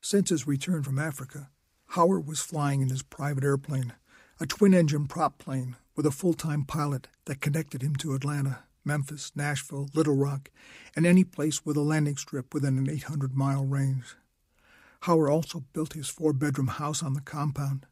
Since 0.00 0.30
his 0.30 0.48
return 0.48 0.82
from 0.82 0.98
Africa, 0.98 1.50
Howard 1.90 2.26
was 2.26 2.40
flying 2.40 2.80
in 2.80 2.88
his 2.88 3.02
private 3.02 3.44
airplane, 3.44 3.92
a 4.40 4.46
twin 4.46 4.74
engine 4.74 5.06
prop 5.06 5.38
plane 5.38 5.76
with 5.94 6.04
a 6.04 6.10
full 6.10 6.34
time 6.34 6.64
pilot 6.64 7.06
that 7.26 7.40
connected 7.40 7.82
him 7.82 7.94
to 7.96 8.14
Atlanta, 8.14 8.64
Memphis, 8.84 9.30
Nashville, 9.36 9.88
Little 9.94 10.16
Rock, 10.16 10.50
and 10.96 11.06
any 11.06 11.22
place 11.22 11.64
with 11.64 11.76
a 11.76 11.82
landing 11.82 12.16
strip 12.16 12.52
within 12.52 12.76
an 12.76 12.90
800 12.90 13.36
mile 13.36 13.64
range. 13.64 14.16
Howard 15.02 15.30
also 15.30 15.62
built 15.72 15.92
his 15.92 16.08
four 16.08 16.32
bedroom 16.32 16.68
house 16.68 17.04
on 17.04 17.14
the 17.14 17.20
compound. 17.20 17.86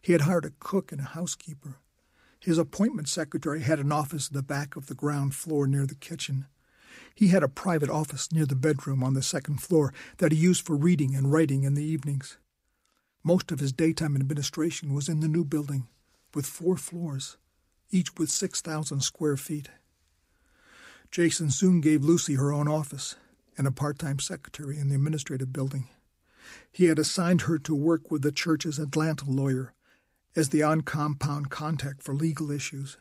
He 0.00 0.12
had 0.12 0.22
hired 0.22 0.46
a 0.46 0.52
cook 0.58 0.90
and 0.90 1.00
a 1.00 1.04
housekeeper. 1.04 1.76
His 2.42 2.58
appointment 2.58 3.08
secretary 3.08 3.60
had 3.60 3.78
an 3.78 3.92
office 3.92 4.28
in 4.28 4.34
the 4.36 4.42
back 4.42 4.74
of 4.74 4.86
the 4.86 4.94
ground 4.94 5.34
floor 5.34 5.68
near 5.68 5.86
the 5.86 5.94
kitchen. 5.94 6.46
He 7.14 7.28
had 7.28 7.44
a 7.44 7.48
private 7.48 7.88
office 7.88 8.32
near 8.32 8.46
the 8.46 8.56
bedroom 8.56 9.04
on 9.04 9.14
the 9.14 9.22
second 9.22 9.62
floor 9.62 9.94
that 10.18 10.32
he 10.32 10.38
used 10.38 10.66
for 10.66 10.74
reading 10.74 11.14
and 11.14 11.32
writing 11.32 11.62
in 11.62 11.74
the 11.74 11.84
evenings. 11.84 12.38
Most 13.22 13.52
of 13.52 13.60
his 13.60 13.72
daytime 13.72 14.16
administration 14.16 14.92
was 14.92 15.08
in 15.08 15.20
the 15.20 15.28
new 15.28 15.44
building, 15.44 15.86
with 16.34 16.46
four 16.46 16.76
floors 16.76 17.36
each 17.92 18.16
with 18.18 18.30
6,000 18.30 19.02
square 19.02 19.36
feet. 19.36 19.68
Jason 21.10 21.50
soon 21.50 21.80
gave 21.80 22.02
Lucy 22.02 22.34
her 22.34 22.52
own 22.52 22.66
office 22.66 23.16
and 23.56 23.66
a 23.66 23.70
part 23.70 23.98
time 23.98 24.18
secretary 24.18 24.78
in 24.78 24.88
the 24.88 24.94
administrative 24.94 25.52
building. 25.52 25.88
He 26.72 26.86
had 26.86 26.98
assigned 26.98 27.42
her 27.42 27.58
to 27.58 27.74
work 27.74 28.10
with 28.10 28.22
the 28.22 28.32
church's 28.32 28.78
Atlanta 28.78 29.30
lawyer 29.30 29.74
as 30.34 30.48
the 30.48 30.62
on 30.62 30.80
compound 30.82 31.50
contact 31.50 32.02
for 32.02 32.14
legal 32.14 32.50
issues. 32.50 32.96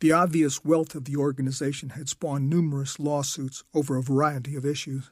The 0.00 0.12
obvious 0.12 0.64
wealth 0.64 0.94
of 0.94 1.04
the 1.04 1.16
organization 1.16 1.90
had 1.90 2.08
spawned 2.08 2.48
numerous 2.48 2.98
lawsuits 2.98 3.64
over 3.74 3.96
a 3.96 4.02
variety 4.02 4.56
of 4.56 4.64
issues. 4.64 5.10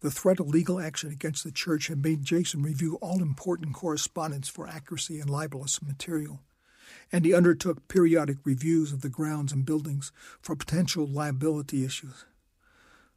The 0.00 0.10
threat 0.10 0.40
of 0.40 0.48
legal 0.48 0.80
action 0.80 1.10
against 1.10 1.44
the 1.44 1.52
church 1.52 1.88
had 1.88 2.02
made 2.02 2.24
Jason 2.24 2.62
review 2.62 2.96
all 3.02 3.20
important 3.20 3.74
correspondence 3.74 4.48
for 4.48 4.66
accuracy 4.66 5.20
and 5.20 5.28
libelous 5.28 5.82
material 5.82 6.40
and 7.12 7.24
he 7.24 7.34
undertook 7.34 7.88
periodic 7.88 8.38
reviews 8.44 8.92
of 8.92 9.00
the 9.00 9.08
grounds 9.08 9.52
and 9.52 9.66
buildings 9.66 10.12
for 10.40 10.56
potential 10.56 11.06
liability 11.06 11.84
issues. 11.84 12.24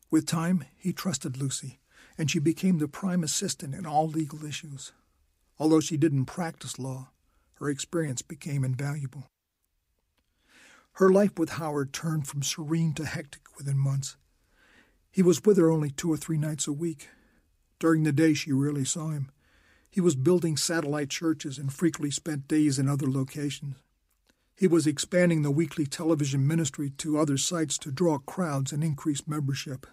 With 0.10 0.26
time, 0.26 0.66
he 0.78 0.94
trusted 0.94 1.38
Lucy, 1.38 1.80
and 2.18 2.30
she 2.30 2.40
became 2.40 2.80
the 2.80 2.88
prime 2.88 3.24
assistant 3.24 3.74
in 3.74 3.86
all 3.86 4.08
legal 4.08 4.46
issues. 4.46 4.92
Although 5.60 5.80
she 5.80 5.98
didn't 5.98 6.26
practice 6.26 6.80
law, 6.80 7.10
her 7.56 7.70
experience 7.70 8.22
became 8.22 8.64
invaluable. 8.64 9.28
Her 10.94 11.10
life 11.10 11.40
with 11.40 11.52
Howard 11.52 11.94
turned 11.94 12.28
from 12.28 12.44
serene 12.44 12.94
to 12.94 13.06
hectic 13.06 13.42
within 13.58 13.78
months. 13.78 14.16
He 15.12 15.22
was 15.24 15.44
with 15.44 15.58
her 15.58 15.72
only 15.72 15.90
two 15.90 16.12
or 16.12 16.18
three 16.18 16.38
nights 16.38 16.68
a 16.68 16.74
week. 16.74 17.10
During 17.80 18.04
the 18.04 18.12
day, 18.12 18.34
she 18.34 18.52
rarely 18.52 18.86
saw 18.86 19.10
him. 19.10 19.32
He 19.90 20.02
was 20.02 20.16
building 20.16 20.58
satellite 20.58 21.10
churches 21.10 21.58
and 21.58 21.72
frequently 21.72 22.12
spent 22.12 22.48
days 22.48 22.80
in 22.80 22.88
other 22.88 23.10
locations. 23.10 23.76
He 24.56 24.68
was 24.68 24.88
expanding 24.88 25.42
the 25.42 25.52
weekly 25.52 25.86
television 25.86 26.48
ministry 26.48 26.90
to 26.98 27.18
other 27.18 27.38
sites 27.38 27.78
to 27.80 27.92
draw 27.92 28.20
crowds 28.20 28.72
and 28.72 28.84
increase 28.84 29.28
membership. 29.28 29.88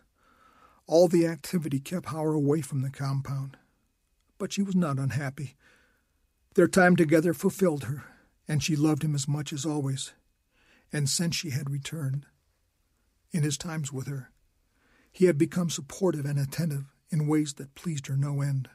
All 0.86 1.08
the 1.08 1.26
activity 1.26 1.80
kept 1.80 2.06
Howard 2.06 2.34
away 2.34 2.60
from 2.60 2.82
the 2.82 2.90
compound. 2.90 3.56
But 4.40 4.54
she 4.54 4.62
was 4.62 4.74
not 4.74 4.98
unhappy. 4.98 5.54
Their 6.54 6.66
time 6.66 6.96
together 6.96 7.34
fulfilled 7.34 7.84
her, 7.84 8.04
and 8.48 8.62
she 8.62 8.74
loved 8.74 9.04
him 9.04 9.14
as 9.14 9.28
much 9.28 9.52
as 9.52 9.66
always. 9.66 10.14
And 10.90 11.10
since 11.10 11.36
she 11.36 11.50
had 11.50 11.68
returned, 11.68 12.24
in 13.32 13.42
his 13.42 13.58
times 13.58 13.92
with 13.92 14.06
her, 14.06 14.32
he 15.12 15.26
had 15.26 15.36
become 15.36 15.68
supportive 15.68 16.24
and 16.24 16.38
attentive 16.38 16.86
in 17.10 17.28
ways 17.28 17.52
that 17.54 17.74
pleased 17.74 18.06
her 18.06 18.16
no 18.16 18.40
end. 18.40 18.70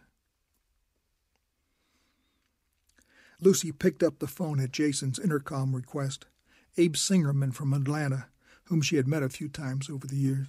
Lucy 3.41 3.71
picked 3.71 4.03
up 4.03 4.19
the 4.19 4.27
phone 4.27 4.59
at 4.59 4.71
Jason's 4.71 5.17
intercom 5.17 5.75
request. 5.75 6.27
Abe 6.77 6.93
Singerman 6.93 7.55
from 7.55 7.73
Atlanta, 7.73 8.27
whom 8.65 8.83
she 8.83 8.97
had 8.97 9.07
met 9.07 9.23
a 9.23 9.29
few 9.29 9.49
times 9.49 9.89
over 9.89 10.05
the 10.05 10.15
years. 10.15 10.47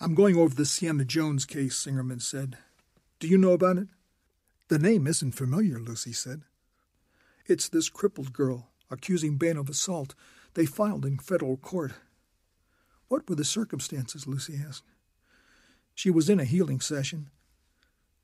I'm 0.00 0.16
going 0.16 0.36
over 0.36 0.54
the 0.54 0.66
Sienna 0.66 1.04
Jones 1.04 1.44
case, 1.44 1.76
Singerman 1.76 2.20
said. 2.20 2.58
Do 3.24 3.30
you 3.30 3.38
know 3.38 3.52
about 3.52 3.78
it? 3.78 3.88
The 4.68 4.78
name 4.78 5.06
isn't 5.06 5.32
familiar, 5.32 5.78
Lucy 5.78 6.12
said. 6.12 6.42
It's 7.46 7.70
this 7.70 7.88
crippled 7.88 8.34
girl, 8.34 8.68
accusing 8.90 9.38
Bain 9.38 9.56
of 9.56 9.70
assault. 9.70 10.14
They 10.52 10.66
filed 10.66 11.06
in 11.06 11.16
federal 11.16 11.56
court. 11.56 11.92
What 13.08 13.26
were 13.26 13.34
the 13.34 13.42
circumstances? 13.42 14.26
Lucy 14.26 14.60
asked. 14.62 14.84
She 15.94 16.10
was 16.10 16.28
in 16.28 16.38
a 16.38 16.44
healing 16.44 16.80
session. 16.80 17.30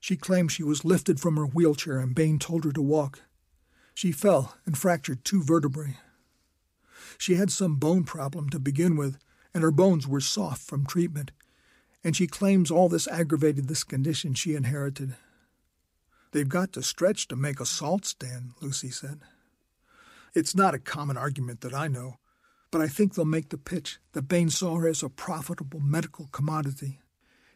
She 0.00 0.18
claimed 0.18 0.52
she 0.52 0.62
was 0.62 0.84
lifted 0.84 1.18
from 1.18 1.38
her 1.38 1.46
wheelchair 1.46 1.98
and 1.98 2.14
Bain 2.14 2.38
told 2.38 2.66
her 2.66 2.72
to 2.72 2.82
walk. 2.82 3.22
She 3.94 4.12
fell 4.12 4.58
and 4.66 4.76
fractured 4.76 5.24
two 5.24 5.42
vertebrae. 5.42 5.96
She 7.16 7.36
had 7.36 7.50
some 7.50 7.76
bone 7.76 8.04
problem 8.04 8.50
to 8.50 8.58
begin 8.58 8.96
with, 8.96 9.16
and 9.54 9.62
her 9.62 9.70
bones 9.70 10.06
were 10.06 10.20
soft 10.20 10.60
from 10.60 10.84
treatment, 10.84 11.32
and 12.02 12.16
she 12.16 12.26
claims 12.26 12.70
all 12.70 12.88
this 12.88 13.08
aggravated 13.08 13.68
this 13.68 13.84
condition 13.84 14.34
she 14.34 14.54
inherited. 14.54 15.16
They've 16.32 16.48
got 16.48 16.72
to 16.74 16.82
stretch 16.82 17.28
to 17.28 17.36
make 17.36 17.60
a 17.60 17.66
salt 17.66 18.04
stand, 18.04 18.52
Lucy 18.60 18.90
said. 18.90 19.20
It's 20.34 20.54
not 20.54 20.74
a 20.74 20.78
common 20.78 21.16
argument 21.16 21.60
that 21.62 21.74
I 21.74 21.88
know, 21.88 22.18
but 22.70 22.80
I 22.80 22.86
think 22.86 23.14
they'll 23.14 23.24
make 23.24 23.48
the 23.48 23.58
pitch 23.58 23.98
that 24.12 24.28
Bain 24.28 24.48
saw 24.48 24.76
her 24.76 24.88
as 24.88 25.02
a 25.02 25.08
profitable 25.08 25.80
medical 25.80 26.28
commodity 26.30 27.00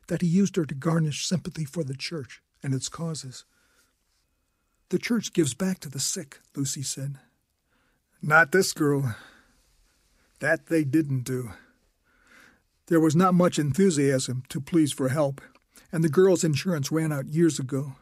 that 0.08 0.20
he 0.20 0.26
used 0.26 0.56
her 0.56 0.64
to 0.66 0.74
garnish 0.74 1.26
sympathy 1.26 1.64
for 1.64 1.84
the 1.84 1.96
church 1.96 2.42
and 2.62 2.74
its 2.74 2.88
causes. 2.88 3.44
The 4.90 4.98
church 4.98 5.32
gives 5.32 5.54
back 5.54 5.78
to 5.80 5.88
the 5.88 6.00
sick, 6.00 6.40
Lucy 6.54 6.82
said. 6.82 7.18
Not 8.20 8.52
this 8.52 8.72
girl. 8.72 9.14
That 10.40 10.66
they 10.66 10.84
didn't 10.84 11.24
do, 11.24 11.52
There 12.86 13.00
was 13.00 13.16
not 13.16 13.34
much 13.34 13.58
enthusiasm 13.58 14.42
to 14.50 14.60
please 14.60 14.92
for 14.92 15.08
help, 15.08 15.40
and 15.90 16.04
the 16.04 16.10
girl's 16.10 16.44
insurance 16.44 16.92
ran 16.92 17.12
out 17.12 17.28
years 17.28 17.58
ago. 17.58 17.94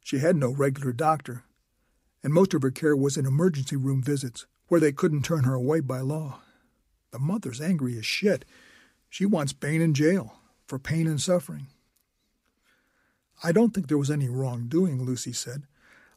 She 0.00 0.18
had 0.18 0.34
no 0.34 0.50
regular 0.50 0.92
doctor, 0.92 1.44
and 2.22 2.34
most 2.34 2.52
of 2.52 2.62
her 2.62 2.72
care 2.72 2.96
was 2.96 3.16
in 3.16 3.26
emergency 3.26 3.76
room 3.76 4.02
visits, 4.02 4.46
where 4.66 4.80
they 4.80 4.90
couldn't 4.90 5.24
turn 5.24 5.44
her 5.44 5.54
away 5.54 5.80
by 5.80 6.00
law. 6.00 6.40
The 7.12 7.20
mother's 7.20 7.60
angry 7.60 7.96
as 7.96 8.06
shit. 8.06 8.44
She 9.08 9.24
wants 9.24 9.52
Bain 9.52 9.80
in 9.80 9.94
jail 9.94 10.34
for 10.66 10.78
pain 10.78 11.06
and 11.06 11.20
suffering. 11.20 11.68
I 13.44 13.52
don't 13.52 13.74
think 13.74 13.86
there 13.86 13.98
was 13.98 14.10
any 14.10 14.28
wrongdoing, 14.28 15.02
Lucy 15.02 15.32
said. 15.32 15.64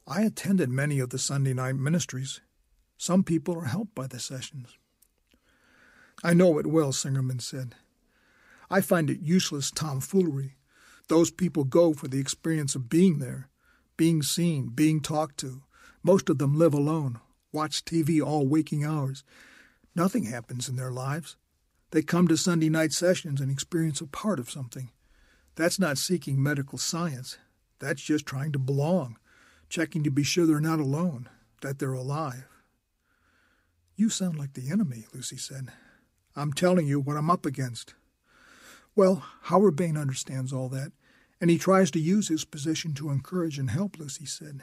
I 0.08 0.22
attended 0.22 0.70
many 0.70 0.98
of 0.98 1.10
the 1.10 1.18
Sunday 1.18 1.52
night 1.52 1.76
ministries. 1.76 2.40
Some 2.96 3.22
people 3.22 3.56
are 3.58 3.66
helped 3.66 3.94
by 3.94 4.06
the 4.06 4.18
sessions. 4.18 4.78
I 6.24 6.34
know 6.34 6.58
it 6.58 6.66
well, 6.66 6.92
Singerman 6.92 7.40
said. 7.40 7.74
I 8.70 8.80
find 8.80 9.10
it 9.10 9.20
useless 9.20 9.70
tomfoolery. 9.70 10.56
Those 11.08 11.30
people 11.30 11.64
go 11.64 11.92
for 11.92 12.08
the 12.08 12.18
experience 12.18 12.74
of 12.74 12.88
being 12.88 13.18
there, 13.18 13.48
being 13.96 14.22
seen, 14.22 14.68
being 14.68 15.00
talked 15.00 15.38
to. 15.38 15.62
Most 16.02 16.28
of 16.28 16.38
them 16.38 16.58
live 16.58 16.74
alone, 16.74 17.20
watch 17.52 17.84
TV 17.84 18.24
all 18.24 18.46
waking 18.46 18.84
hours. 18.84 19.22
Nothing 19.94 20.24
happens 20.24 20.68
in 20.68 20.76
their 20.76 20.90
lives. 20.90 21.36
They 21.90 22.02
come 22.02 22.28
to 22.28 22.36
Sunday 22.36 22.68
night 22.68 22.92
sessions 22.92 23.40
and 23.40 23.50
experience 23.50 24.00
a 24.00 24.06
part 24.06 24.38
of 24.38 24.50
something. 24.50 24.90
That's 25.54 25.78
not 25.78 25.98
seeking 25.98 26.42
medical 26.42 26.78
science. 26.78 27.38
That's 27.78 28.02
just 28.02 28.26
trying 28.26 28.52
to 28.52 28.58
belong, 28.58 29.16
checking 29.68 30.02
to 30.04 30.10
be 30.10 30.22
sure 30.22 30.46
they're 30.46 30.60
not 30.60 30.80
alone, 30.80 31.28
that 31.62 31.78
they're 31.78 31.92
alive. 31.92 32.46
You 33.96 34.10
sound 34.10 34.38
like 34.38 34.54
the 34.54 34.70
enemy, 34.70 35.06
Lucy 35.14 35.36
said. 35.36 35.72
I'm 36.36 36.52
telling 36.52 36.86
you 36.86 37.00
what 37.00 37.16
I'm 37.16 37.30
up 37.30 37.46
against. 37.46 37.94
Well, 38.94 39.24
Howard 39.44 39.74
Bain 39.74 39.96
understands 39.96 40.52
all 40.52 40.68
that, 40.68 40.92
and 41.40 41.50
he 41.50 41.56
tries 41.56 41.90
to 41.92 41.98
use 41.98 42.28
his 42.28 42.44
position 42.44 42.92
to 42.94 43.10
encourage 43.10 43.58
and 43.58 43.70
help, 43.70 43.98
Lucy 43.98 44.26
said. 44.26 44.62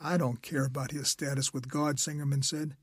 I 0.00 0.16
don't 0.16 0.42
care 0.42 0.64
about 0.64 0.90
his 0.90 1.08
status 1.08 1.52
with 1.52 1.68
God, 1.68 1.96
Singerman 1.96 2.44
said. 2.44 2.76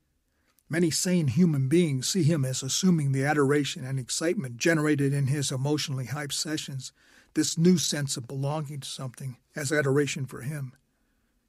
Many 0.68 0.90
sane 0.90 1.28
human 1.28 1.68
beings 1.68 2.08
see 2.08 2.22
him 2.22 2.44
as 2.44 2.62
assuming 2.62 3.12
the 3.12 3.24
adoration 3.24 3.84
and 3.84 3.98
excitement 3.98 4.56
generated 4.56 5.12
in 5.12 5.26
his 5.26 5.52
emotionally 5.52 6.06
hyped 6.06 6.32
sessions, 6.32 6.92
this 7.34 7.58
new 7.58 7.78
sense 7.78 8.16
of 8.16 8.28
belonging 8.28 8.80
to 8.80 8.88
something, 8.88 9.36
as 9.54 9.72
adoration 9.72 10.24
for 10.24 10.40
him. 10.40 10.72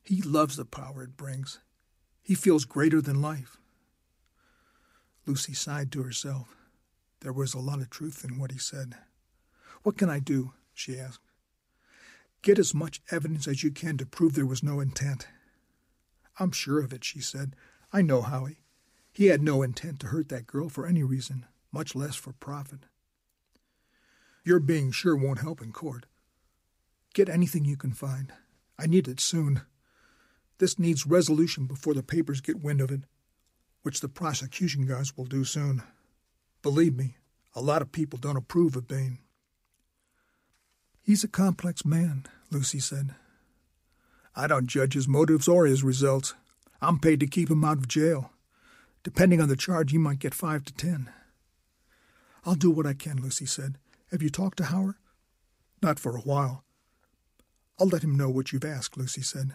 He 0.03 0.21
loves 0.21 0.57
the 0.57 0.65
power 0.65 1.03
it 1.03 1.15
brings. 1.15 1.59
He 2.21 2.35
feels 2.35 2.65
greater 2.65 3.01
than 3.01 3.21
life. 3.21 3.59
Lucy 5.25 5.53
sighed 5.53 5.91
to 5.91 6.03
herself. 6.03 6.55
There 7.21 7.33
was 7.33 7.53
a 7.53 7.59
lot 7.59 7.79
of 7.79 7.89
truth 7.89 8.25
in 8.25 8.37
what 8.37 8.51
he 8.51 8.57
said. 8.57 8.95
What 9.83 9.97
can 9.97 10.09
I 10.09 10.19
do? 10.19 10.53
she 10.73 10.99
asked. 10.99 11.21
Get 12.41 12.59
as 12.59 12.73
much 12.73 13.01
evidence 13.09 13.47
as 13.47 13.63
you 13.63 13.71
can 13.71 13.97
to 13.97 14.05
prove 14.05 14.33
there 14.33 14.45
was 14.45 14.63
no 14.63 14.81
intent. 14.81 15.27
I'm 16.39 16.51
sure 16.51 16.81
of 16.81 16.91
it, 16.91 17.05
she 17.05 17.21
said. 17.21 17.55
I 17.93 18.01
know 18.01 18.21
Howie. 18.21 18.59
He 19.13 19.27
had 19.27 19.41
no 19.41 19.61
intent 19.61 20.01
to 20.01 20.07
hurt 20.07 20.27
that 20.29 20.47
girl 20.47 20.67
for 20.67 20.85
any 20.85 21.03
reason, 21.03 21.45
much 21.71 21.95
less 21.95 22.15
for 22.15 22.33
profit. 22.33 22.79
Your 24.43 24.59
being 24.59 24.91
sure 24.91 25.15
won't 25.15 25.39
help 25.39 25.61
in 25.61 25.71
court. 25.71 26.05
Get 27.13 27.29
anything 27.29 27.63
you 27.63 27.77
can 27.77 27.93
find. 27.93 28.33
I 28.77 28.87
need 28.87 29.07
it 29.07 29.21
soon. 29.21 29.61
This 30.57 30.77
needs 30.77 31.05
resolution 31.05 31.65
before 31.65 31.93
the 31.93 32.03
papers 32.03 32.41
get 32.41 32.61
wind 32.61 32.81
of 32.81 32.91
it 32.91 33.03
which 33.83 34.01
the 34.01 34.09
prosecution 34.09 34.85
guys 34.85 35.15
will 35.15 35.25
do 35.25 35.43
soon. 35.43 35.83
Believe 36.61 36.95
me, 36.95 37.17
a 37.53 37.61
lot 37.61 37.81
of 37.81 37.91
people 37.91 38.17
don't 38.17 38.37
approve 38.37 38.75
of 38.75 38.87
Bain. 38.87 39.19
He's 41.01 41.23
a 41.23 41.27
complex 41.27 41.85
man, 41.85 42.25
Lucy 42.49 42.79
said. 42.79 43.13
I 44.35 44.47
don't 44.47 44.67
judge 44.67 44.93
his 44.93 45.07
motives 45.07 45.47
or 45.47 45.65
his 45.65 45.83
results. 45.83 46.33
I'm 46.81 46.97
paid 46.97 47.19
to 47.19 47.27
keep 47.27 47.51
him 47.51 47.63
out 47.63 47.77
of 47.77 47.87
jail. 47.87 48.31
Depending 49.03 49.41
on 49.41 49.49
the 49.49 49.57
charge, 49.57 49.91
he 49.91 49.97
might 49.97 50.19
get 50.19 50.33
five 50.33 50.63
to 50.65 50.73
ten. 50.73 51.11
I'll 52.45 52.55
do 52.55 52.71
what 52.71 52.87
I 52.87 52.93
can, 52.93 53.21
Lucy 53.21 53.45
said. 53.45 53.77
Have 54.11 54.21
you 54.23 54.29
talked 54.29 54.57
to 54.57 54.65
Howard? 54.65 54.95
Not 55.81 55.99
for 55.99 56.15
a 56.15 56.21
while. 56.21 56.63
I'll 57.79 57.87
let 57.87 58.03
him 58.03 58.15
know 58.15 58.29
what 58.29 58.53
you've 58.53 58.63
asked, 58.63 58.97
Lucy 58.97 59.21
said. 59.21 59.53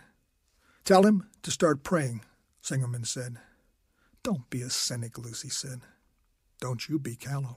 Tell 0.84 1.04
him 1.04 1.26
to 1.42 1.50
start 1.50 1.82
praying, 1.82 2.22
Singerman 2.62 3.06
said. 3.06 3.38
Don't 4.22 4.48
be 4.50 4.62
a 4.62 4.70
cynic, 4.70 5.18
Lucy 5.18 5.48
said. 5.48 5.80
Don't 6.60 6.88
you 6.88 6.98
be 6.98 7.16
callow. 7.16 7.56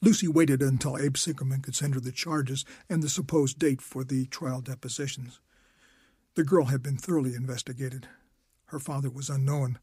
Lucy 0.00 0.28
waited 0.28 0.62
until 0.62 0.96
Abe 0.96 1.14
Singerman 1.14 1.62
could 1.62 1.74
send 1.74 1.94
her 1.94 2.00
the 2.00 2.12
charges 2.12 2.64
and 2.88 3.02
the 3.02 3.08
supposed 3.08 3.58
date 3.58 3.82
for 3.82 4.04
the 4.04 4.26
trial 4.26 4.60
depositions. 4.60 5.40
The 6.36 6.44
girl 6.44 6.66
had 6.66 6.82
been 6.82 6.96
thoroughly 6.96 7.34
investigated. 7.34 8.06
Her 8.66 8.78
father 8.78 9.10
was 9.10 9.28
unknown. 9.28 9.78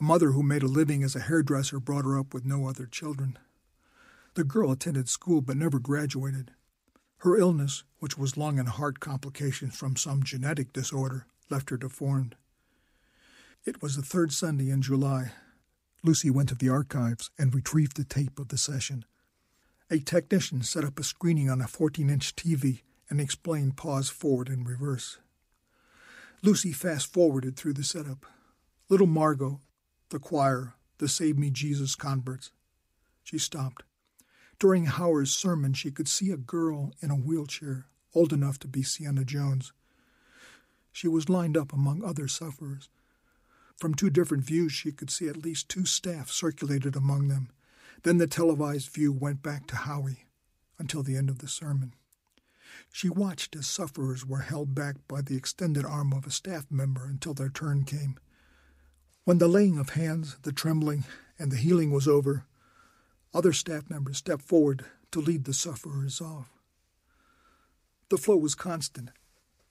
A 0.00 0.04
mother 0.04 0.30
who 0.30 0.42
made 0.42 0.62
a 0.62 0.68
living 0.68 1.02
as 1.02 1.14
a 1.14 1.20
hairdresser 1.20 1.78
brought 1.78 2.06
her 2.06 2.18
up 2.18 2.32
with 2.32 2.46
no 2.46 2.66
other 2.66 2.86
children. 2.86 3.38
The 4.32 4.44
girl 4.44 4.72
attended 4.72 5.08
school 5.10 5.42
but 5.42 5.56
never 5.58 5.78
graduated. 5.78 6.52
Her 7.18 7.36
illness, 7.36 7.82
which 7.98 8.16
was 8.16 8.36
lung 8.36 8.58
and 8.58 8.68
heart 8.68 9.00
complications 9.00 9.76
from 9.76 9.96
some 9.96 10.22
genetic 10.22 10.72
disorder, 10.72 11.26
left 11.50 11.70
her 11.70 11.76
deformed. 11.76 12.36
It 13.64 13.82
was 13.82 13.96
the 13.96 14.02
third 14.02 14.32
Sunday 14.32 14.70
in 14.70 14.82
July. 14.82 15.32
Lucy 16.02 16.30
went 16.30 16.48
to 16.50 16.54
the 16.54 16.68
archives 16.68 17.30
and 17.38 17.54
retrieved 17.54 17.96
the 17.96 18.04
tape 18.04 18.38
of 18.38 18.48
the 18.48 18.58
session. 18.58 19.04
A 19.90 19.98
technician 19.98 20.62
set 20.62 20.84
up 20.84 20.98
a 20.98 21.02
screening 21.02 21.50
on 21.50 21.60
a 21.60 21.66
14 21.66 22.08
inch 22.08 22.36
TV 22.36 22.82
and 23.10 23.20
explained 23.20 23.76
pause 23.76 24.08
forward 24.08 24.48
and 24.48 24.68
reverse. 24.68 25.18
Lucy 26.42 26.72
fast 26.72 27.12
forwarded 27.12 27.56
through 27.56 27.72
the 27.72 27.82
setup. 27.82 28.26
Little 28.88 29.06
Margot, 29.06 29.60
the 30.10 30.18
choir, 30.18 30.74
the 30.98 31.08
Save 31.08 31.38
Me 31.38 31.50
Jesus 31.50 31.94
converts. 31.94 32.52
She 33.24 33.38
stopped. 33.38 33.82
During 34.58 34.86
Howard's 34.86 35.36
sermon, 35.36 35.72
she 35.72 35.90
could 35.90 36.08
see 36.08 36.30
a 36.30 36.36
girl 36.36 36.92
in 37.00 37.10
a 37.10 37.16
wheelchair, 37.16 37.86
old 38.14 38.32
enough 38.32 38.58
to 38.60 38.68
be 38.68 38.82
Sienna 38.82 39.24
Jones. 39.24 39.72
She 40.92 41.08
was 41.08 41.28
lined 41.28 41.56
up 41.56 41.72
among 41.72 42.02
other 42.02 42.28
sufferers. 42.28 42.88
From 43.76 43.94
two 43.94 44.10
different 44.10 44.44
views, 44.44 44.72
she 44.72 44.90
could 44.90 45.10
see 45.10 45.28
at 45.28 45.36
least 45.36 45.68
two 45.68 45.84
staff 45.84 46.30
circulated 46.30 46.96
among 46.96 47.28
them. 47.28 47.50
Then 48.02 48.18
the 48.18 48.26
televised 48.26 48.88
view 48.88 49.12
went 49.12 49.42
back 49.42 49.66
to 49.68 49.76
Howie 49.76 50.24
until 50.78 51.02
the 51.02 51.16
end 51.16 51.30
of 51.30 51.38
the 51.38 51.48
sermon. 51.48 51.94
She 52.92 53.08
watched 53.08 53.54
as 53.56 53.66
sufferers 53.66 54.24
were 54.24 54.40
held 54.40 54.74
back 54.74 54.96
by 55.06 55.20
the 55.20 55.36
extended 55.36 55.84
arm 55.84 56.12
of 56.12 56.26
a 56.26 56.30
staff 56.30 56.66
member 56.70 57.06
until 57.06 57.34
their 57.34 57.48
turn 57.48 57.84
came. 57.84 58.18
When 59.24 59.38
the 59.38 59.48
laying 59.48 59.78
of 59.78 59.90
hands, 59.90 60.36
the 60.42 60.52
trembling, 60.52 61.04
and 61.38 61.52
the 61.52 61.56
healing 61.56 61.90
was 61.90 62.08
over, 62.08 62.46
other 63.34 63.52
staff 63.52 63.90
members 63.90 64.16
stepped 64.16 64.42
forward 64.42 64.84
to 65.10 65.20
lead 65.20 65.44
the 65.44 65.54
sufferers 65.54 66.20
off. 66.20 66.48
The 68.08 68.16
flow 68.16 68.36
was 68.36 68.54
constant, 68.54 69.10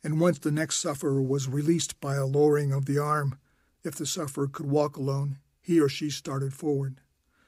and 0.04 0.20
once 0.20 0.40
the 0.40 0.52
next 0.52 0.78
sufferer 0.78 1.22
was 1.22 1.48
released 1.48 2.00
by 2.00 2.16
a 2.16 2.26
lowering 2.26 2.72
of 2.72 2.86
the 2.86 2.98
arm, 2.98 3.38
if 3.84 3.96
the 3.96 4.06
sufferer 4.06 4.48
could 4.48 4.66
walk 4.66 4.98
alone, 4.98 5.40
he 5.62 5.80
or 5.80 5.90
she 5.90 6.10
started 6.10 6.54
forward. 6.54 7.02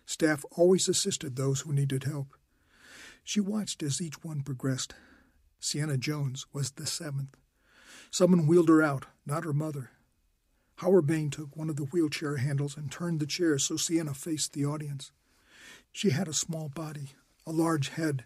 Staff 0.06 0.44
always 0.52 0.90
assisted 0.90 1.36
those 1.36 1.62
who 1.62 1.74
needed 1.74 2.04
help. 2.04 2.34
She 3.24 3.40
watched 3.40 3.84
as 3.84 4.02
each 4.02 4.24
one 4.24 4.42
progressed. 4.42 4.96
Sienna 5.60 5.98
Jones 5.98 6.46
was 6.52 6.72
the 6.72 6.86
seventh. 6.86 7.38
Someone 8.10 8.48
wheeled 8.48 8.70
her 8.70 8.82
out, 8.82 9.06
not 9.26 9.44
her 9.44 9.54
mother. 9.54 9.92
Howard 10.78 11.06
Bain 11.06 11.30
took 11.30 11.56
one 11.56 11.70
of 11.70 11.76
the 11.76 11.84
wheelchair 11.84 12.38
handles 12.38 12.76
and 12.78 12.92
turned 12.92 13.20
the 13.20 13.28
chair 13.28 13.60
so 13.60 13.76
Sienna 13.76 14.14
faced 14.14 14.54
the 14.54 14.66
audience. 14.66 15.12
She 15.92 16.12
had 16.12 16.28
a 16.28 16.34
small 16.34 16.70
body, 16.70 17.10
a 17.46 17.52
large 17.52 17.90
head, 17.90 18.26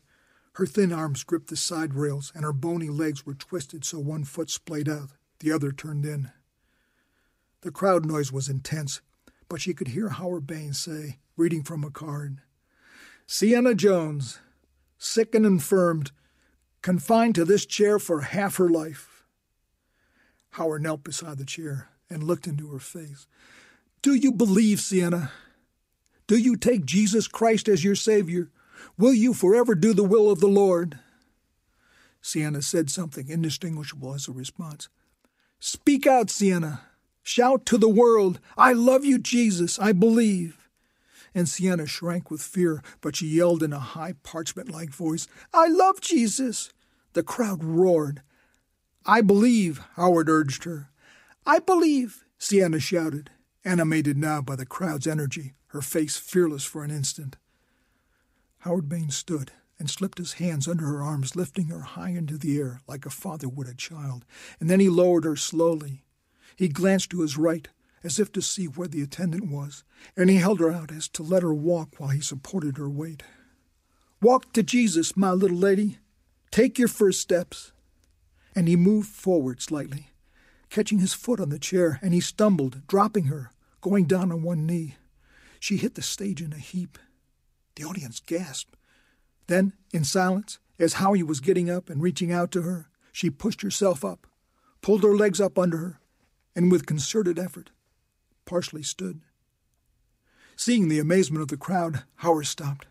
her 0.54 0.66
thin 0.66 0.92
arms 0.92 1.24
gripped 1.24 1.50
the 1.50 1.56
side 1.56 1.94
rails, 1.94 2.32
and 2.36 2.44
her 2.44 2.54
bony 2.54 2.90
legs 2.90 3.26
were 3.26 3.34
twisted 3.34 3.84
so 3.84 4.00
one 4.00 4.24
foot 4.24 4.50
splayed 4.50 4.88
out, 4.88 5.10
the 5.40 5.52
other 5.52 5.72
turned 5.72 6.06
in. 6.06 6.32
The 7.62 7.72
crowd 7.72 8.06
noise 8.06 8.32
was 8.32 8.50
intense, 8.50 9.02
but 9.50 9.62
she 9.62 9.74
could 9.74 9.90
hear 9.90 10.10
Howard 10.10 10.46
Bain 10.46 10.74
say, 10.74 11.20
reading 11.36 11.64
from 11.64 11.84
a 11.84 11.90
card, 11.90 12.40
Sienna 13.26 13.74
Jones, 13.74 14.40
sick 14.98 15.34
and 15.34 15.46
infirmed, 15.46 16.12
confined 16.82 17.36
to 17.36 17.46
this 17.46 17.66
chair 17.66 17.98
for 17.98 18.22
half 18.22 18.58
her 18.58 18.70
life. 18.70 19.24
Howard 20.52 20.84
knelt 20.84 21.04
beside 21.04 21.38
the 21.38 21.46
chair 21.46 21.90
and 22.10 22.24
looked 22.24 22.46
into 22.46 22.68
her 22.68 22.80
face. 22.80 23.26
Do 24.04 24.14
you 24.14 24.32
believe, 24.32 24.80
Sienna? 24.80 25.32
Do 26.28 26.38
you 26.38 26.56
take 26.58 26.86
Jesus 26.86 27.28
Christ 27.28 27.68
as 27.68 27.84
your 27.84 27.96
Savior? 27.96 28.52
Will 28.98 29.14
you 29.14 29.34
forever 29.34 29.76
do 29.76 29.94
the 29.94 30.04
will 30.04 30.30
of 30.30 30.40
the 30.40 30.48
Lord? 30.48 31.00
Sienna 32.22 32.62
said 32.62 32.90
something 32.90 33.28
indistinguishable 33.28 34.14
as 34.14 34.28
a 34.28 34.32
response. 34.32 34.88
Speak 35.60 36.08
out, 36.08 36.30
Sienna. 36.30 36.82
Shout 37.22 37.66
to 37.68 37.78
the 37.78 37.90
world, 37.90 38.40
I 38.58 38.74
love 38.74 39.06
you, 39.06 39.18
Jesus, 39.18 39.80
I 39.80 39.94
believe. 39.94 40.68
And 41.34 41.48
Sienna 41.48 41.86
shrank 41.86 42.30
with 42.30 42.42
fear, 42.42 42.84
but 43.02 43.16
she 43.16 43.28
yelled 43.28 43.64
in 43.64 43.74
a 43.74 43.80
high 43.80 44.16
parchment 44.24 44.70
like 44.70 44.90
voice, 44.90 45.28
I 45.54 45.68
love 45.68 46.02
Jesus. 46.02 46.72
The 47.14 47.24
crowd 47.24 47.64
roared. 47.64 48.22
I 49.06 49.22
believe, 49.22 49.82
Howard 49.96 50.30
urged 50.30 50.66
her. 50.66 50.90
I 51.46 51.60
believe, 51.60 52.24
Sienna 52.38 52.80
shouted, 52.80 53.30
animated 53.64 54.18
now 54.18 54.42
by 54.42 54.56
the 54.56 54.66
crowd's 54.66 55.08
energy, 55.08 55.54
her 55.68 55.82
face 55.82 56.18
fearless 56.18 56.64
for 56.66 56.84
an 56.84 56.92
instant. 56.92 57.38
Howard 58.64 58.88
Baines 58.88 59.18
stood 59.18 59.52
and 59.78 59.90
slipped 59.90 60.18
his 60.18 60.34
hands 60.34 60.70
under 60.70 60.86
her 60.86 61.04
arms, 61.04 61.36
lifting 61.36 61.68
her 61.68 61.82
high 61.82 62.12
into 62.12 62.38
the 62.38 62.58
air 62.58 62.80
like 62.88 63.06
a 63.06 63.10
father 63.10 63.50
would 63.50 63.68
a 63.68 63.76
child, 63.76 64.24
and 64.58 64.70
then 64.70 64.80
he 64.80 64.88
lowered 64.88 65.26
her 65.26 65.36
slowly. 65.36 66.06
He 66.56 66.70
glanced 66.70 67.10
to 67.10 67.24
his 67.24 67.38
right, 67.38 67.68
as 68.06 68.20
if 68.20 68.32
to 68.32 68.42
see 68.42 68.68
where 68.68 68.88
the 68.88 69.02
attendant 69.02 69.52
was, 69.52 69.84
and 70.16 70.30
he 70.30 70.38
held 70.38 70.62
her 70.62 70.72
out 70.72 70.94
as 70.94 71.10
to 71.10 71.24
let 71.24 71.44
her 71.44 71.54
walk 71.54 71.96
while 71.98 72.12
he 72.12 72.22
supported 72.22 72.78
her 72.78 72.90
weight. 72.90 73.24
Walk 74.22 74.54
to 74.54 74.64
Jesus, 74.64 75.18
my 75.18 75.32
little 75.32 75.58
lady. 75.58 75.98
Take 76.50 76.80
your 76.80 76.88
first 76.88 77.20
steps. 77.20 77.74
And 78.56 78.70
he 78.70 78.78
moved 78.78 79.10
forward 79.10 79.62
slightly, 79.62 80.12
catching 80.70 81.00
his 81.00 81.14
foot 81.14 81.42
on 81.42 81.50
the 81.50 81.60
chair, 81.60 82.00
and 82.02 82.14
he 82.14 82.22
stumbled, 82.22 82.88
dropping 82.88 83.26
her, 83.26 83.52
going 83.82 84.06
down 84.06 84.32
on 84.32 84.42
one 84.42 84.66
knee. 84.66 84.96
She 85.60 85.76
hit 85.76 85.96
the 85.96 86.02
stage 86.02 86.42
in 86.42 86.54
a 86.54 86.58
heap. 86.58 86.98
The 87.76 87.84
audience 87.84 88.20
gasped. 88.20 88.76
Then, 89.48 89.74
in 89.92 90.04
silence, 90.04 90.60
as 90.80 90.94
Howie 90.94 91.24
was 91.24 91.40
getting 91.40 91.70
up 91.70 91.90
and 91.90 92.02
reaching 92.02 92.32
out 92.32 92.52
to 92.52 92.62
her, 92.64 92.90
she 93.12 93.30
pushed 93.30 93.62
herself 93.62 94.04
up, 94.04 94.28
pulled 94.82 95.04
her 95.04 95.16
legs 95.16 95.40
up 95.42 95.58
under 95.58 95.78
her, 95.78 96.00
and 96.56 96.72
with 96.72 96.86
concerted 96.86 97.40
effort, 97.40 97.72
partially 98.46 98.84
stood. 98.84 99.22
Seeing 100.56 100.88
the 100.88 101.00
amazement 101.00 101.42
of 101.42 101.48
the 101.48 101.58
crowd, 101.58 102.04
Howard 102.18 102.48
stopped. 102.48 102.86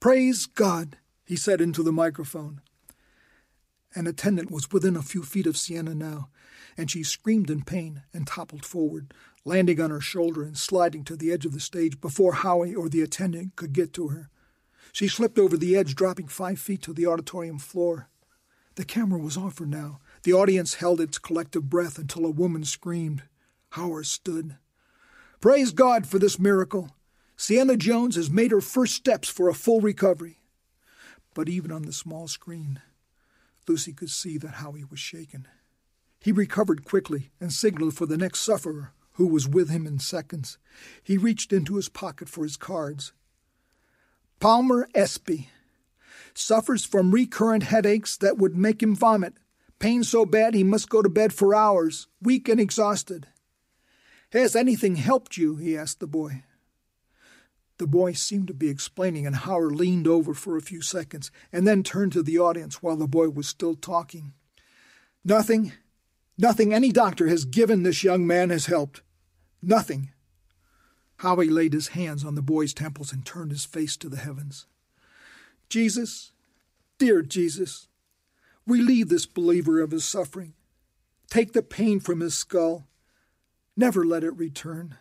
Praise 0.00 0.46
God, 0.46 0.96
he 1.24 1.36
said 1.36 1.60
into 1.60 1.82
the 1.82 1.92
microphone. 1.92 2.60
An 3.94 4.06
attendant 4.06 4.50
was 4.50 4.70
within 4.70 4.96
a 4.96 5.02
few 5.02 5.22
feet 5.22 5.46
of 5.46 5.56
Sienna 5.56 5.94
now, 5.94 6.28
and 6.76 6.90
she 6.90 7.02
screamed 7.02 7.50
in 7.50 7.62
pain 7.62 8.02
and 8.12 8.26
toppled 8.26 8.64
forward, 8.64 9.12
landing 9.44 9.80
on 9.80 9.90
her 9.90 10.00
shoulder 10.00 10.42
and 10.42 10.56
sliding 10.56 11.04
to 11.04 11.16
the 11.16 11.32
edge 11.32 11.46
of 11.46 11.52
the 11.52 11.60
stage 11.60 12.00
before 12.00 12.34
Howie 12.34 12.74
or 12.74 12.88
the 12.88 13.02
attendant 13.02 13.56
could 13.56 13.72
get 13.72 13.92
to 13.94 14.08
her. 14.08 14.30
She 14.92 15.08
slipped 15.08 15.38
over 15.38 15.56
the 15.56 15.76
edge, 15.76 15.94
dropping 15.94 16.28
five 16.28 16.58
feet 16.58 16.82
to 16.82 16.92
the 16.92 17.06
auditorium 17.06 17.58
floor. 17.58 18.08
The 18.74 18.84
camera 18.84 19.18
was 19.18 19.36
off 19.36 19.58
her 19.58 19.66
now. 19.66 20.00
The 20.22 20.32
audience 20.32 20.74
held 20.74 21.00
its 21.00 21.18
collective 21.18 21.68
breath 21.70 21.98
until 21.98 22.26
a 22.26 22.30
woman 22.30 22.64
screamed. 22.64 23.22
Howard 23.70 24.06
stood. 24.06 24.56
Praise 25.40 25.72
God 25.72 26.06
for 26.06 26.18
this 26.18 26.38
miracle. 26.38 26.90
Sienna 27.36 27.76
Jones 27.76 28.16
has 28.16 28.30
made 28.30 28.50
her 28.50 28.60
first 28.60 28.94
steps 28.94 29.28
for 29.28 29.48
a 29.48 29.54
full 29.54 29.80
recovery. 29.80 30.40
But 31.34 31.48
even 31.48 31.72
on 31.72 31.82
the 31.82 31.92
small 31.92 32.28
screen, 32.28 32.82
Lucy 33.66 33.92
could 33.92 34.10
see 34.10 34.36
that 34.38 34.54
Howie 34.54 34.84
was 34.84 34.98
shaken. 34.98 35.46
He 36.18 36.32
recovered 36.32 36.84
quickly 36.84 37.30
and 37.40 37.52
signaled 37.52 37.94
for 37.94 38.04
the 38.04 38.18
next 38.18 38.40
sufferer, 38.40 38.92
who 39.20 39.26
was 39.26 39.46
with 39.46 39.68
him 39.68 39.86
in 39.86 39.98
seconds. 39.98 40.56
He 41.02 41.18
reached 41.18 41.52
into 41.52 41.76
his 41.76 41.90
pocket 41.90 42.26
for 42.26 42.42
his 42.42 42.56
cards. 42.56 43.12
Palmer 44.40 44.88
Espy 44.94 45.50
suffers 46.32 46.86
from 46.86 47.10
recurrent 47.10 47.64
headaches 47.64 48.16
that 48.16 48.38
would 48.38 48.56
make 48.56 48.82
him 48.82 48.96
vomit. 48.96 49.34
Pain 49.78 50.04
so 50.04 50.24
bad 50.24 50.54
he 50.54 50.64
must 50.64 50.88
go 50.88 51.02
to 51.02 51.10
bed 51.10 51.34
for 51.34 51.54
hours, 51.54 52.08
weak 52.22 52.48
and 52.48 52.58
exhausted. 52.58 53.26
Has 54.32 54.56
anything 54.56 54.96
helped 54.96 55.36
you? 55.36 55.56
he 55.56 55.76
asked 55.76 56.00
the 56.00 56.06
boy. 56.06 56.44
The 57.76 57.86
boy 57.86 58.14
seemed 58.14 58.46
to 58.46 58.54
be 58.54 58.70
explaining, 58.70 59.26
and 59.26 59.36
Howard 59.36 59.74
leaned 59.74 60.08
over 60.08 60.32
for 60.32 60.56
a 60.56 60.62
few 60.62 60.80
seconds 60.80 61.30
and 61.52 61.68
then 61.68 61.82
turned 61.82 62.12
to 62.12 62.22
the 62.22 62.38
audience 62.38 62.82
while 62.82 62.96
the 62.96 63.06
boy 63.06 63.28
was 63.28 63.46
still 63.46 63.74
talking. 63.74 64.32
Nothing, 65.22 65.72
nothing 66.38 66.72
any 66.72 66.90
doctor 66.90 67.28
has 67.28 67.44
given 67.44 67.82
this 67.82 68.02
young 68.02 68.26
man 68.26 68.48
has 68.48 68.64
helped. 68.64 69.02
Nothing. 69.62 70.10
Howie 71.18 71.48
laid 71.48 71.72
his 71.72 71.88
hands 71.88 72.24
on 72.24 72.34
the 72.34 72.42
boy's 72.42 72.72
temples 72.72 73.12
and 73.12 73.24
turned 73.24 73.50
his 73.50 73.64
face 73.64 73.96
to 73.98 74.08
the 74.08 74.16
heavens. 74.16 74.66
Jesus, 75.68 76.32
dear 76.98 77.22
Jesus, 77.22 77.88
relieve 78.66 79.08
this 79.08 79.26
believer 79.26 79.80
of 79.80 79.90
his 79.90 80.04
suffering. 80.04 80.54
Take 81.28 81.52
the 81.52 81.62
pain 81.62 82.00
from 82.00 82.20
his 82.20 82.34
skull. 82.34 82.86
Never 83.76 84.04
let 84.04 84.24
it 84.24 84.36
return. 84.36 84.96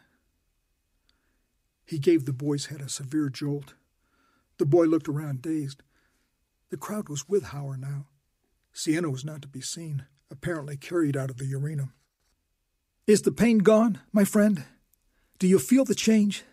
He 1.86 1.98
gave 1.98 2.26
the 2.26 2.34
boy's 2.34 2.68
head 2.68 2.82
a 2.82 2.90
severe 2.90 3.30
jolt. 3.30 3.74
The 4.58 4.66
boy 4.66 4.86
looked 4.86 5.08
around 5.08 5.42
dazed. 5.42 5.82
The 6.70 6.78
crowd 6.78 7.10
was 7.10 7.28
with 7.28 7.46
Howard 7.46 7.82
now. 7.82 8.08
Sienna 8.74 9.10
was 9.10 9.26
not 9.26 9.42
to 9.42 9.48
be 9.48 9.62
seen, 9.62 10.06
apparently 10.30 10.78
carried 10.78 11.18
out 11.18 11.32
of 11.32 11.38
the 11.38 11.56
arena. 11.56 11.90
Is 13.10 13.24
the 13.24 13.32
pain 13.32 13.58
gone, 13.58 14.00
my 14.14 14.24
friend? 14.24 14.66
Do 15.40 15.48
you 15.48 15.58
feel 15.58 15.84
the 15.84 15.96
change? 15.96 16.44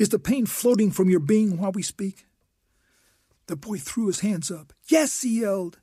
Is 0.00 0.08
the 0.08 0.18
pain 0.18 0.44
floating 0.44 0.90
from 0.90 1.08
your 1.08 1.20
being 1.20 1.58
while 1.58 1.70
we 1.70 1.82
speak? 1.82 2.26
The 3.46 3.54
boy 3.54 3.78
threw 3.78 4.08
his 4.08 4.18
hands 4.18 4.50
up. 4.50 4.72
Yes, 4.88 5.22
he 5.22 5.42
yelled. 5.42 5.78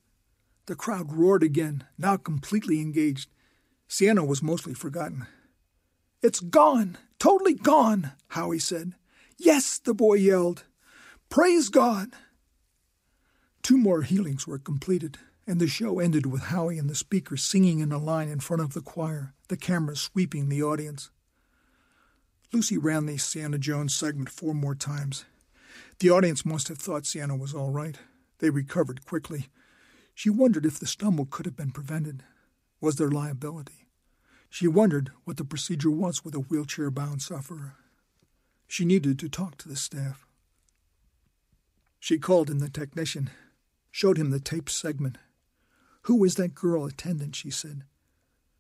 The 0.66 0.76
crowd 0.76 1.14
roared 1.14 1.42
again, 1.42 1.86
now 1.98 2.18
completely 2.18 2.82
engaged. 2.82 3.30
Sienna 3.88 4.26
was 4.26 4.44
mostly 4.44 4.74
forgotten. 4.74 5.26
It's 6.22 6.42
gone, 6.42 6.98
totally 7.18 7.54
gone, 7.54 8.12
Howie 8.28 8.60
said. 8.60 8.96
Yes, 9.38 9.80
the 9.80 9.94
boy 9.94 10.16
yelled. 10.16 10.66
Praise 11.30 11.70
God. 11.70 12.10
Two 13.62 13.78
more 13.78 14.02
healings 14.02 14.46
were 14.46 14.60
completed, 14.60 15.18
and 15.45 15.60
the 15.60 15.68
show 15.68 15.99
ended 15.99 16.26
with 16.26 16.44
Howie 16.44 16.78
and 16.78 16.90
the 16.90 16.95
speaker 16.95 17.36
singing 17.36 17.80
in 17.80 17.91
a 17.91 17.98
line 17.98 18.30
in 18.30 18.40
front 18.40 18.61
of 18.61 18.74
the 18.74 18.82
choir, 18.82 19.34
the 19.49 19.57
camera 19.57 19.95
sweeping 19.95 20.49
the 20.49 20.64
audience. 20.64 21.11
Lucy 22.52 22.78
ran 22.78 23.06
the 23.06 23.18
Sienna 23.18 23.57
Jones 23.57 23.95
segment 23.95 24.30
four 24.30 24.53
more 24.53 24.76
times. 24.76 25.26
The 25.99 26.10
audience 26.10 26.45
must 26.45 26.68
have 26.68 26.78
thought 26.78 27.06
Sienna 27.06 27.36
was 27.36 27.53
all 27.53 27.72
right. 27.72 27.98
They 28.40 28.49
recovered 28.49 29.06
quickly. 29.06 29.48
She 30.14 30.30
wondered 30.30 30.65
if 30.65 30.80
the 30.80 30.86
stumble 30.86 31.26
could 31.26 31.45
have 31.45 31.56
been 31.56 31.72
prevented. 31.72 32.24
Was 32.80 32.95
there 32.98 33.10
liability? 33.10 33.88
She 34.49 34.68
wondered 34.68 35.11
what 35.24 35.38
the 35.38 35.45
procedure 35.45 35.90
was 35.90 36.24
with 36.24 36.36
a 36.36 36.40
wheelchair 36.40 36.91
bound 36.91 37.22
sufferer. 37.22 37.76
She 38.68 38.86
needed 38.86 39.18
to 39.20 39.30
talk 39.30 39.57
to 39.57 39.70
the 39.70 39.76
staff. 39.76 40.28
She 41.99 42.20
called 42.20 42.49
in 42.49 42.60
the 42.60 42.70
technician, 42.70 43.32
showed 43.90 44.18
him 44.18 44.30
the 44.30 44.40
tape 44.40 44.70
segment. 44.70 45.18
Who 46.04 46.24
is 46.24 46.36
that 46.36 46.56
girl 46.56 46.86
attendant? 46.86 47.36
she 47.36 47.50
said. 47.50 47.84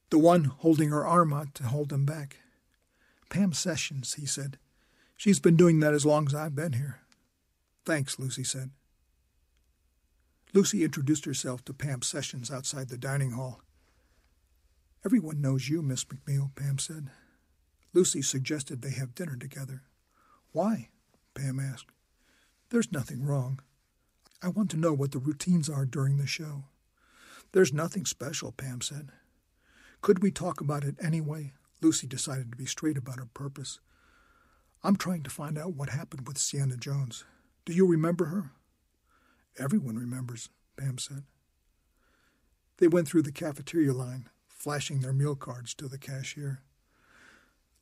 The 0.09 0.19
one 0.19 0.45
holding 0.45 0.89
her 0.89 1.05
arm 1.05 1.33
out 1.33 1.55
to 1.55 1.63
hold 1.63 1.89
them 1.89 2.05
back. 2.05 2.37
Pam 3.29 3.53
Sessions, 3.53 4.13
he 4.13 4.25
said. 4.25 4.57
She's 5.17 5.39
been 5.39 5.55
doing 5.55 5.79
that 5.79 5.93
as 5.93 6.05
long 6.05 6.27
as 6.27 6.35
I've 6.35 6.55
been 6.55 6.73
here. 6.73 6.99
Thanks, 7.85 8.19
Lucy 8.19 8.43
said. 8.43 8.71
Lucy 10.53 10.83
introduced 10.83 11.25
herself 11.25 11.65
to 11.65 11.73
Pam 11.73 12.01
Sessions 12.01 12.51
outside 12.51 12.89
the 12.89 12.97
dining 12.97 13.31
hall. 13.31 13.61
Everyone 15.05 15.41
knows 15.41 15.67
you, 15.67 15.81
Miss 15.81 16.05
McNeil, 16.05 16.55
Pam 16.55 16.77
said. 16.77 17.09
Lucy 17.91 18.21
suggested 18.21 18.81
they 18.81 18.91
have 18.91 19.15
dinner 19.15 19.35
together. 19.35 19.81
Why? 20.51 20.89
Pam 21.33 21.59
asked. 21.59 21.87
There's 22.69 22.91
nothing 22.91 23.25
wrong. 23.25 23.59
I 24.41 24.49
want 24.49 24.69
to 24.71 24.77
know 24.77 24.93
what 24.93 25.11
the 25.11 25.19
routines 25.19 25.69
are 25.69 25.85
during 25.85 26.17
the 26.17 26.27
show. 26.27 26.65
There's 27.53 27.71
nothing 27.71 28.05
special, 28.05 28.51
Pam 28.51 28.81
said. 28.81 29.11
Could 30.01 30.21
we 30.21 30.31
talk 30.31 30.59
about 30.59 30.83
it 30.83 30.95
anyway? 31.01 31.53
Lucy 31.81 32.07
decided 32.07 32.51
to 32.51 32.57
be 32.57 32.65
straight 32.65 32.97
about 32.97 33.19
her 33.19 33.29
purpose. 33.33 33.79
I'm 34.83 34.95
trying 34.95 35.21
to 35.23 35.29
find 35.29 35.57
out 35.57 35.75
what 35.75 35.89
happened 35.89 36.27
with 36.27 36.39
Sienna 36.39 36.77
Jones. 36.77 37.23
Do 37.63 37.73
you 37.73 37.85
remember 37.85 38.25
her? 38.25 38.51
Everyone 39.57 39.95
remembers, 39.97 40.49
Pam 40.77 40.97
said. 40.97 41.23
They 42.77 42.87
went 42.87 43.07
through 43.07 43.21
the 43.21 43.31
cafeteria 43.31 43.93
line, 43.93 44.29
flashing 44.47 44.99
their 44.99 45.13
meal 45.13 45.35
cards 45.35 45.75
to 45.75 45.87
the 45.87 45.99
cashier. 45.99 46.63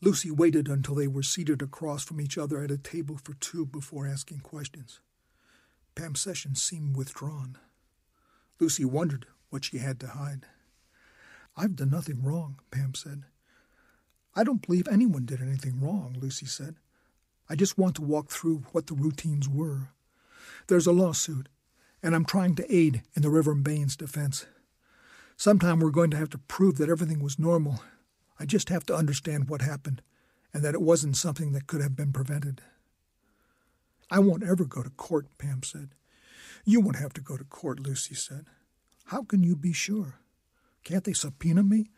Lucy 0.01 0.29
waited 0.29 0.67
until 0.67 0.95
they 0.95 1.07
were 1.07 1.23
seated 1.23 1.61
across 1.61 2.03
from 2.03 2.19
each 2.19 2.37
other 2.37 2.61
at 2.61 2.71
a 2.71 2.77
table 2.77 3.17
for 3.23 3.35
two 3.35 3.65
before 3.65 4.05
asking 4.05 4.39
questions. 4.39 4.99
Pam 5.95 6.15
Sessions 6.15 6.61
seemed 6.61 6.97
withdrawn. 6.97 7.57
Lucy 8.59 8.83
wondered 8.83 9.27
what 9.51 9.65
she 9.65 9.77
had 9.77 9.99
to 9.99 10.07
hide. 10.07 10.47
I've 11.55 11.75
done 11.75 11.91
nothing 11.91 12.23
wrong, 12.23 12.59
Pam 12.71 12.95
said. 12.95 13.23
I 14.33 14.43
don't 14.43 14.65
believe 14.65 14.87
anyone 14.87 15.25
did 15.25 15.41
anything 15.41 15.79
wrong, 15.79 16.15
Lucy 16.19 16.45
said. 16.45 16.75
I 17.49 17.55
just 17.55 17.77
want 17.77 17.95
to 17.95 18.01
walk 18.01 18.29
through 18.29 18.63
what 18.71 18.87
the 18.87 18.95
routines 18.95 19.47
were. 19.47 19.89
There's 20.67 20.87
a 20.87 20.93
lawsuit, 20.93 21.49
and 22.01 22.15
I'm 22.15 22.25
trying 22.25 22.55
to 22.55 22.75
aid 22.75 23.03
in 23.13 23.21
the 23.21 23.29
Reverend 23.29 23.63
Baines' 23.65 23.97
defense. 23.97 24.45
Sometime 25.35 25.79
we're 25.79 25.91
going 25.91 26.11
to 26.11 26.17
have 26.17 26.29
to 26.29 26.37
prove 26.37 26.77
that 26.77 26.89
everything 26.89 27.21
was 27.21 27.37
normal. 27.37 27.81
I 28.39 28.45
just 28.45 28.69
have 28.69 28.85
to 28.85 28.95
understand 28.95 29.49
what 29.49 29.61
happened 29.61 30.01
and 30.53 30.63
that 30.63 30.73
it 30.73 30.81
wasn't 30.81 31.17
something 31.17 31.51
that 31.51 31.67
could 31.67 31.81
have 31.81 31.95
been 31.95 32.13
prevented. 32.13 32.61
I 34.09 34.19
won't 34.19 34.43
ever 34.43 34.65
go 34.65 34.83
to 34.83 34.89
court, 34.89 35.27
Pam 35.37 35.63
said. 35.63 35.89
You 36.65 36.79
won't 36.79 36.97
have 36.97 37.13
to 37.13 37.21
go 37.21 37.37
to 37.37 37.43
court, 37.43 37.79
Lucy 37.79 38.15
said. 38.15 38.45
How 39.11 39.23
can 39.23 39.43
you 39.43 39.57
be 39.57 39.73
sure? 39.73 40.19
Can't 40.85 41.03
they 41.03 41.11
subpoena 41.11 41.63
me? 41.63 41.91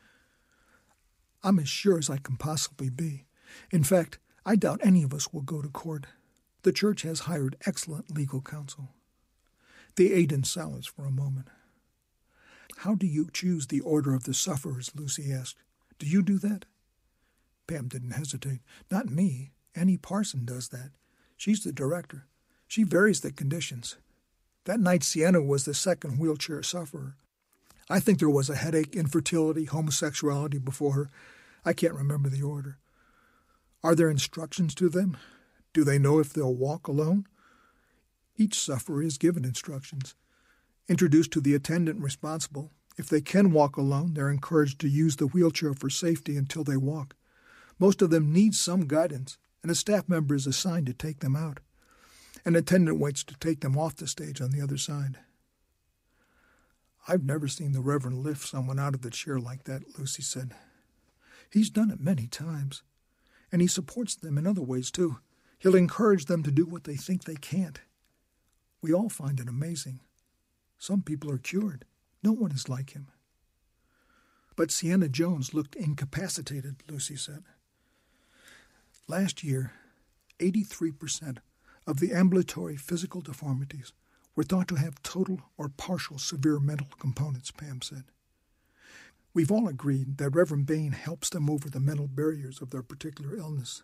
I'm 1.44 1.60
as 1.60 1.70
sure 1.70 2.00
as 2.00 2.10
I 2.10 2.18
can 2.18 2.38
possibly 2.38 2.90
be. 2.90 3.28
In 3.72 3.84
fact, 3.84 4.18
I 4.48 4.56
doubt 4.56 4.80
any 4.82 5.04
of 5.04 5.14
us 5.14 5.32
will 5.32 5.44
go 5.44 5.62
to 5.62 5.70
court. 5.70 6.08
The 6.64 6.72
church 6.72 7.04
has 7.04 7.30
hired 7.30 7.56
excellent 7.68 8.10
legal 8.10 8.42
counsel. 8.42 8.96
They 9.96 10.12
ate 10.12 10.32
in 10.32 10.44
silence 10.44 10.88
for 10.88 11.06
a 11.06 11.12
moment. 11.12 11.50
How 12.78 12.96
do 12.96 13.06
you 13.06 13.30
choose 13.32 13.68
the 13.68 13.82
order 13.82 14.16
of 14.16 14.24
the 14.24 14.34
sufferers? 14.34 14.90
Lucy 14.96 15.32
asked. 15.32 15.58
Do 16.00 16.08
you 16.08 16.24
do 16.24 16.40
that? 16.40 16.66
Pam 17.68 17.90
didn't 17.90 18.14
hesitate. 18.14 18.62
Not 18.90 19.12
me. 19.12 19.52
Annie 19.76 19.98
Parson 19.98 20.46
does 20.46 20.70
that. 20.70 20.90
She's 21.38 21.64
the 21.64 21.72
director. 21.72 22.26
She 22.68 22.82
varies 22.82 23.22
the 23.22 23.32
conditions. 23.32 23.98
That 24.66 24.80
night, 24.80 25.04
Sienna 25.04 25.42
was 25.42 25.66
the 25.66 25.74
second 25.74 26.18
wheelchair 26.18 26.64
sufferer. 26.64 27.16
I 27.90 28.00
think 28.00 28.20
there 28.20 28.30
was 28.30 28.50
a 28.50 28.56
headache, 28.56 28.96
infertility, 28.96 29.66
homosexuality 29.66 30.58
before 30.58 30.94
her. 30.94 31.10
I 31.66 31.74
can't 31.74 31.94
remember 31.94 32.30
the 32.30 32.44
order. 32.44 32.78
Are 33.84 33.96
there 33.96 34.10
instructions 34.10 34.74
to 34.76 34.88
them? 34.88 35.18
Do 35.74 35.84
they 35.84 36.00
know 36.00 36.20
if 36.20 36.32
they'll 36.32 36.54
walk 36.54 36.88
alone? 36.88 37.28
Each 38.38 38.58
sufferer 38.58 39.04
is 39.04 39.18
given 39.18 39.44
instructions. 39.44 40.16
Introduced 40.88 41.32
to 41.32 41.42
the 41.42 41.56
attendant 41.56 42.02
responsible. 42.02 42.72
If 42.98 43.10
they 43.10 43.22
can 43.22 43.52
walk 43.52 43.76
alone, 43.76 44.14
they're 44.14 44.30
encouraged 44.30 44.80
to 44.82 44.88
use 44.88 45.18
the 45.18 45.28
wheelchair 45.28 45.74
for 45.74 45.90
safety 45.90 46.38
until 46.38 46.64
they 46.64 46.78
walk. 46.78 47.16
Most 47.80 48.02
of 48.02 48.12
them 48.12 48.32
need 48.32 48.56
some 48.56 48.88
guidance, 48.88 49.38
and 49.62 49.72
a 49.72 49.76
staff 49.76 50.08
member 50.08 50.36
is 50.36 50.48
assigned 50.48 50.86
to 50.86 50.94
take 50.94 51.20
them 51.20 51.36
out. 51.36 51.60
An 52.46 52.56
attendant 52.56 53.00
waits 53.00 53.24
to 53.24 53.36
take 53.36 53.62
them 53.62 53.78
off 53.78 53.96
the 53.96 54.08
stage 54.08 54.42
on 54.42 54.52
the 54.52 54.62
other 54.62 54.78
side. 54.78 55.20
I've 57.08 57.24
never 57.24 57.48
seen 57.48 57.72
the 57.72 57.82
Reverend 57.82 58.20
lift 58.20 58.48
someone 58.48 58.80
out 58.80 58.94
of 58.94 59.02
the 59.02 59.10
chair 59.10 59.40
like 59.40 59.64
that, 59.66 59.98
Lucy 59.98 60.22
said. 60.22 60.54
He's 61.50 61.70
done 61.70 61.92
it 61.92 62.00
many 62.00 62.28
times, 62.28 62.84
and 63.52 63.62
he 63.62 63.68
supports 63.68 64.16
them 64.16 64.38
in 64.38 64.48
other 64.48 64.62
ways, 64.62 64.92
too. 64.92 65.20
He'll 65.60 65.76
encourage 65.76 66.26
them 66.26 66.44
to 66.44 66.52
do 66.52 66.66
what 66.66 66.84
they 66.84 66.96
think 66.96 67.24
they 67.24 67.36
can't. 67.36 67.80
We 68.82 68.94
all 68.94 69.10
find 69.10 69.40
it 69.40 69.48
amazing. 69.48 70.02
Some 70.78 71.02
people 71.02 71.32
are 71.32 71.38
cured. 71.38 71.86
No 72.22 72.34
one 72.34 72.52
is 72.52 72.68
like 72.68 72.92
him. 72.92 73.08
But 74.56 74.72
Sienna 74.72 75.08
Jones 75.08 75.54
looked 75.54 75.76
incapacitated, 75.76 76.84
Lucy 76.90 77.16
said. 77.16 77.44
Last 79.08 79.44
year, 79.44 79.72
83% 80.40 81.38
of 81.86 82.00
the 82.00 82.14
ambulatory 82.14 82.76
physical 82.76 83.22
deformities 83.22 83.94
were 84.36 84.44
thought 84.44 84.68
to 84.70 84.76
have 84.76 85.04
total 85.04 85.42
or 85.58 85.70
partial 85.70 86.18
severe 86.18 86.60
mental 86.60 86.88
components, 87.00 87.52
Pam 87.52 87.82
said. 87.82 88.06
We've 89.34 89.52
all 89.52 89.68
agreed 89.68 90.18
that 90.18 90.30
Reverend 90.30 90.66
Bain 90.66 90.92
helps 90.92 91.30
them 91.30 91.50
over 91.50 91.70
the 91.70 91.80
mental 91.80 92.08
barriers 92.08 92.62
of 92.62 92.70
their 92.70 92.84
particular 92.84 93.36
illness. 93.36 93.84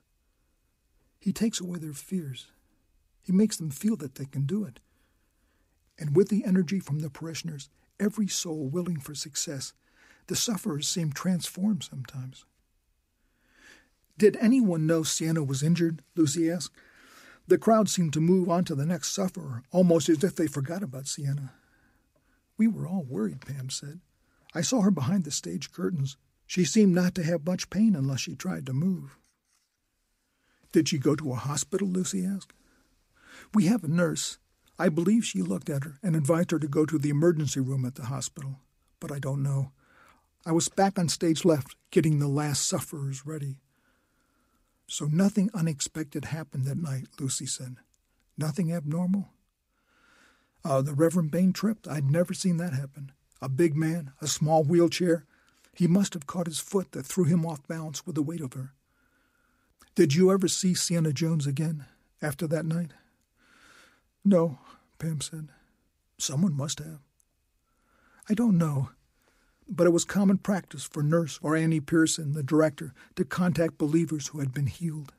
He 1.19 1.33
takes 1.33 1.59
away 1.59 1.79
their 1.79 1.93
fears. 1.93 2.47
He 3.21 3.31
makes 3.31 3.57
them 3.57 3.71
feel 3.71 3.95
that 3.97 4.15
they 4.15 4.25
can 4.25 4.45
do 4.45 4.63
it. 4.63 4.79
And 5.97 6.15
with 6.15 6.29
the 6.29 6.45
energy 6.45 6.79
from 6.79 6.99
the 6.99 7.09
parishioners, 7.09 7.69
every 7.99 8.27
soul 8.27 8.69
willing 8.69 8.99
for 8.99 9.13
success, 9.13 9.73
the 10.27 10.35
sufferers 10.35 10.87
seem 10.87 11.11
transformed 11.11 11.83
sometimes. 11.83 12.45
Did 14.17 14.37
anyone 14.37 14.85
know 14.85 15.03
Sienna 15.03 15.43
was 15.43 15.63
injured? 15.63 16.03
Lucy 16.15 16.49
asked. 16.51 16.71
The 17.49 17.57
crowd 17.57 17.89
seemed 17.89 18.13
to 18.13 18.21
move 18.21 18.47
on 18.47 18.63
to 18.65 18.75
the 18.75 18.85
next 18.85 19.11
sufferer, 19.11 19.63
almost 19.71 20.07
as 20.07 20.23
if 20.23 20.35
they 20.35 20.45
forgot 20.45 20.83
about 20.83 21.07
Sienna. 21.07 21.53
We 22.59 22.67
were 22.67 22.85
all 22.85 23.03
worried, 23.03 23.41
Pam 23.41 23.71
said. 23.71 24.01
I 24.53 24.61
saw 24.61 24.81
her 24.81 24.91
behind 24.91 25.23
the 25.23 25.31
stage 25.31 25.71
curtains. 25.71 26.15
She 26.45 26.63
seemed 26.63 26.93
not 26.93 27.15
to 27.15 27.23
have 27.23 27.47
much 27.47 27.71
pain 27.71 27.95
unless 27.95 28.19
she 28.19 28.35
tried 28.35 28.67
to 28.67 28.73
move. 28.73 29.17
Did 30.71 30.89
she 30.89 30.99
go 30.99 31.15
to 31.15 31.31
a 31.31 31.37
hospital? 31.37 31.87
Lucy 31.87 32.23
asked. 32.23 32.53
We 33.55 33.65
have 33.65 33.83
a 33.83 33.87
nurse. 33.87 34.37
I 34.77 34.89
believe 34.89 35.25
she 35.25 35.41
looked 35.41 35.71
at 35.71 35.85
her 35.85 35.97
and 36.03 36.15
advised 36.15 36.51
her 36.51 36.59
to 36.59 36.67
go 36.67 36.85
to 36.85 36.99
the 36.99 37.09
emergency 37.09 37.61
room 37.61 37.83
at 37.83 37.95
the 37.95 38.05
hospital, 38.05 38.59
but 38.99 39.11
I 39.11 39.17
don't 39.17 39.41
know. 39.41 39.71
I 40.45 40.51
was 40.51 40.69
back 40.69 40.99
on 40.99 41.09
stage 41.09 41.43
left, 41.43 41.75
getting 41.89 42.19
the 42.19 42.27
last 42.27 42.67
sufferers 42.67 43.25
ready. 43.25 43.57
So 44.89 45.05
nothing 45.05 45.51
unexpected 45.53 46.25
happened 46.25 46.65
that 46.65 46.79
night, 46.79 47.05
Lucy 47.19 47.45
said. 47.45 47.75
Nothing 48.39 48.73
abnormal? 48.73 49.29
Uh, 50.65 50.81
the 50.81 50.95
Reverend 50.95 51.29
Bain 51.29 51.53
tripped. 51.53 51.87
I'd 51.87 52.09
never 52.09 52.33
seen 52.33 52.57
that 52.57 52.73
happen. 52.73 53.11
A 53.39 53.47
big 53.47 53.77
man, 53.77 54.13
a 54.19 54.27
small 54.27 54.63
wheelchair. 54.63 55.25
He 55.75 55.85
must 55.87 56.15
have 56.15 56.25
caught 56.25 56.47
his 56.47 56.59
foot 56.59 56.93
that 56.93 57.05
threw 57.05 57.25
him 57.25 57.45
off 57.45 57.67
balance 57.67 58.07
with 58.07 58.15
the 58.15 58.23
weight 58.23 58.41
of 58.41 58.53
her. 58.53 58.73
Did 59.93 60.15
you 60.15 60.31
ever 60.31 60.47
see 60.47 60.73
Sienna 60.73 61.13
Jones 61.13 61.45
again 61.45 61.85
after 62.19 62.47
that 62.47 62.65
night? 62.65 62.91
No, 64.25 64.57
Pam 64.97 65.21
said. 65.21 65.49
Someone 66.17 66.57
must 66.57 66.79
have. 66.79 66.99
I 68.27 68.33
don't 68.33 68.57
know 68.57 68.89
but 69.69 69.85
it 69.85 69.91
was 69.91 70.03
common 70.03 70.37
practice 70.37 70.83
for 70.83 71.03
Nurse 71.03 71.39
or 71.43 71.55
Annie 71.55 71.79
Pearson, 71.79 72.33
the 72.33 72.43
director, 72.43 72.93
to 73.15 73.23
contact 73.23 73.77
believers 73.77 74.27
who 74.27 74.39
had 74.39 74.53
been 74.53 74.67
healed. 74.67 75.13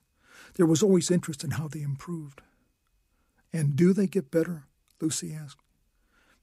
There 0.54 0.66
was 0.66 0.82
always 0.82 1.10
interest 1.10 1.44
in 1.44 1.52
how 1.52 1.68
they 1.68 1.82
improved. 1.82 2.40
And 3.52 3.76
do 3.76 3.92
they 3.92 4.06
get 4.06 4.30
better? 4.30 4.64
Lucy 5.00 5.32
asked. 5.32 5.62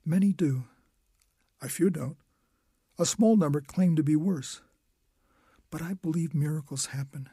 Many 0.05 0.31
do. 0.31 0.63
A 1.61 1.67
few 1.67 1.89
don't. 1.89 2.17
A 2.97 3.05
small 3.05 3.35
number 3.35 3.61
claim 3.61 3.95
to 3.95 4.03
be 4.03 4.15
worse. 4.15 4.61
But 5.69 5.81
I 5.81 5.93
believe 5.93 6.33
miracles 6.33 6.87
happen. 6.87 7.29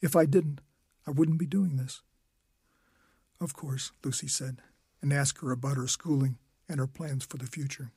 If 0.00 0.14
I 0.14 0.24
didn't, 0.24 0.60
I 1.06 1.10
wouldn't 1.10 1.38
be 1.38 1.46
doing 1.46 1.76
this. 1.76 2.02
Of 3.40 3.54
course, 3.54 3.90
Lucy 4.04 4.28
said, 4.28 4.62
and 5.02 5.12
asked 5.12 5.40
her 5.40 5.50
about 5.50 5.76
her 5.76 5.88
schooling 5.88 6.38
and 6.68 6.78
her 6.78 6.86
plans 6.86 7.24
for 7.24 7.36
the 7.38 7.46
future. 7.46 7.90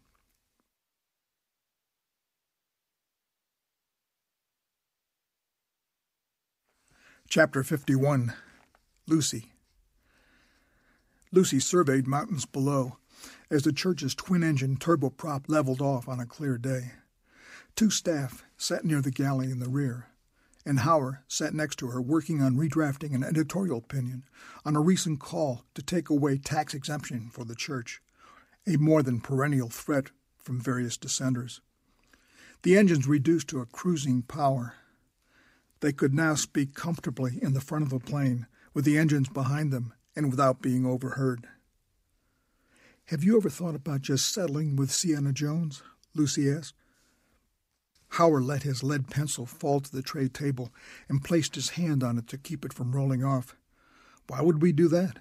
Chapter 7.32 7.62
51 7.62 8.34
Lucy 9.06 9.52
Lucy 11.32 11.60
surveyed 11.60 12.08
mountains 12.08 12.48
below 12.48 12.98
as 13.52 13.62
the 13.62 13.72
church's 13.72 14.16
twin 14.16 14.42
engine 14.42 14.78
turboprop 14.78 15.44
leveled 15.48 15.80
off 15.80 16.10
on 16.10 16.20
a 16.20 16.26
clear 16.26 16.58
day. 16.58 16.94
Two 17.76 17.92
staff 17.92 18.44
sat 18.58 18.84
near 18.84 19.00
the 19.00 19.12
galley 19.12 19.52
in 19.52 19.60
the 19.60 19.70
rear, 19.70 20.08
and 20.66 20.80
Howard 20.80 21.20
sat 21.28 21.54
next 21.54 21.76
to 21.76 21.90
her 21.90 22.02
working 22.02 22.42
on 22.42 22.58
redrafting 22.58 23.14
an 23.14 23.24
editorial 23.24 23.78
opinion 23.78 24.24
on 24.66 24.76
a 24.76 24.82
recent 24.82 25.20
call 25.20 25.66
to 25.76 25.84
take 25.84 26.10
away 26.10 26.40
tax 26.40 26.74
exemption 26.74 27.30
for 27.32 27.46
the 27.46 27.54
church, 27.54 28.02
a 28.66 28.78
more 28.78 29.04
than 29.04 29.22
perennial 29.22 29.70
threat 29.70 30.08
from 30.40 30.60
various 30.60 30.98
dissenters. 30.98 31.62
The 32.64 32.76
engines 32.76 33.06
reduced 33.06 33.50
to 33.50 33.62
a 33.62 33.68
cruising 33.68 34.24
power 34.24 34.74
they 35.82 35.92
could 35.92 36.14
now 36.14 36.36
speak 36.36 36.74
comfortably 36.74 37.40
in 37.42 37.54
the 37.54 37.62
front 37.62 37.86
of 37.86 37.94
a 37.94 38.00
plane, 38.00 38.48
with 38.74 38.86
the 38.86 38.98
engines 38.98 39.30
behind 39.30 39.72
them, 39.72 39.94
and 40.16 40.30
without 40.30 40.62
being 40.62 40.86
overheard. 40.86 41.48
Have 43.06 43.24
you 43.24 43.38
ever 43.38 43.50
thought 43.50 43.76
about 43.76 44.02
just 44.02 44.32
settling 44.32 44.76
with 44.76 44.92
Sienna 44.92 45.34
Jones? 45.34 45.82
Lucy 46.14 46.52
asked. 46.52 46.76
Howard 48.14 48.44
let 48.44 48.64
his 48.64 48.84
lead 48.84 49.10
pencil 49.10 49.46
fall 49.46 49.80
to 49.80 49.92
the 49.92 50.02
tray 50.02 50.28
table 50.28 50.72
and 51.08 51.24
placed 51.24 51.56
his 51.56 51.72
hand 51.72 52.04
on 52.04 52.18
it 52.18 52.28
to 52.28 52.38
keep 52.38 52.66
it 52.66 52.74
from 52.74 52.92
rolling 52.92 53.24
off. 53.24 53.56
Why 54.28 54.42
would 54.42 54.62
we 54.62 54.72
do 54.72 54.88
that? 54.90 55.20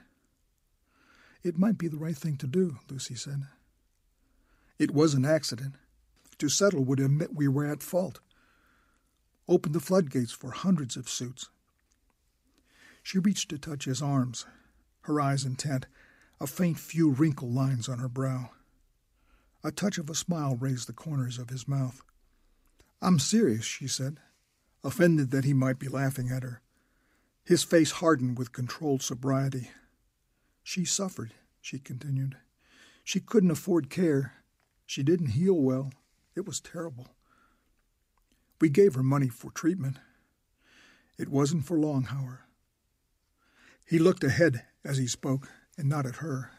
It 1.43 1.59
might 1.59 1.78
be 1.78 1.89
the 1.89 1.98
right 1.98 2.16
thing 2.16 2.36
to 2.39 2.47
do, 2.47 2.78
Lucy 2.90 3.14
said. 3.14 3.44
It 4.78 4.90
was 4.90 5.14
an 5.14 5.24
accident. 5.24 5.74
To 6.39 6.48
settle 6.48 6.85
would 6.85 7.01
admit 7.01 7.35
we 7.35 7.48
were 7.48 7.66
at 7.66 7.82
fault 7.82 8.20
opened 9.49 9.75
the 9.75 9.81
floodgates 9.81 10.33
for 10.33 10.51
hundreds 10.51 10.97
of 10.97 11.09
suits. 11.09 11.49
She 13.03 13.19
reached 13.19 13.49
to 13.51 13.59
touch 13.59 13.87
his 13.87 14.03
arms, 14.03 14.45
her 15.03 15.20
eyes 15.20 15.45
intent, 15.45 15.87
a 16.41 16.47
faint 16.47 16.79
few 16.79 17.11
wrinkle 17.11 17.49
lines 17.49 17.89
on 17.89 17.99
her 17.99 18.09
brow. 18.09 18.51
A 19.65 19.73
touch 19.73 19.99
of 19.99 20.11
a 20.11 20.15
smile 20.15 20.57
raised 20.57 20.89
the 20.89 20.93
corners 20.93 21.39
of 21.39 21.51
his 21.51 21.66
mouth. 21.66 22.03
I'm 23.01 23.19
serious, 23.19 23.65
she 23.65 23.89
said, 23.89 24.19
offended 24.85 25.31
that 25.31 25.45
he 25.45 25.55
might 25.55 25.79
be 25.79 25.89
laughing 25.89 26.31
at 26.31 26.43
her. 26.43 26.61
His 27.45 27.65
face 27.65 27.93
hardened 27.93 28.39
with 28.39 28.53
controlled 28.53 29.03
sobriety. 29.03 29.70
She 30.62 30.85
suffered, 30.85 31.33
she 31.61 31.79
continued. 31.79 32.37
She 33.03 33.20
couldn't 33.20 33.51
afford 33.51 33.89
care. 33.89 34.35
She 34.85 35.03
didn't 35.03 35.29
heal 35.29 35.55
well. 35.55 35.93
It 36.37 36.47
was 36.47 36.61
terrible. 36.61 37.09
We 38.60 38.68
gave 38.68 38.94
her 38.94 39.02
money 39.02 39.28
for 39.28 39.51
treatment. 39.51 39.98
It 41.18 41.28
wasn't 41.28 41.64
for 41.64 41.78
long, 41.78 42.05
however. 42.05 42.44
He 43.85 43.98
looked 43.98 44.24
ahead 44.24 44.64
as 44.85 44.98
he 44.98 45.06
spoke 45.06 45.48
and 45.76 45.89
not 45.89 46.06
at 46.06 46.16
her. 46.16 46.51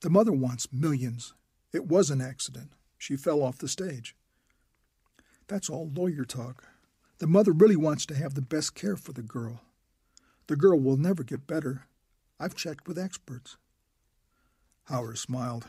The 0.00 0.10
mother 0.10 0.32
wants 0.32 0.72
millions. 0.72 1.34
It 1.72 1.86
was 1.86 2.10
an 2.10 2.20
accident. 2.20 2.72
She 2.98 3.16
fell 3.16 3.42
off 3.42 3.58
the 3.58 3.68
stage. 3.68 4.16
That's 5.48 5.70
all 5.70 5.90
lawyer 5.94 6.24
talk. 6.24 6.64
The 7.18 7.26
mother 7.26 7.52
really 7.52 7.76
wants 7.76 8.04
to 8.06 8.14
have 8.14 8.34
the 8.34 8.42
best 8.42 8.74
care 8.74 8.96
for 8.96 9.12
the 9.12 9.22
girl. 9.22 9.62
The 10.48 10.56
girl 10.56 10.78
will 10.78 10.96
never 10.96 11.22
get 11.22 11.46
better. 11.46 11.86
I've 12.38 12.54
checked 12.54 12.86
with 12.86 12.98
experts. 12.98 13.56
Howard 14.84 15.18
smiled. 15.18 15.66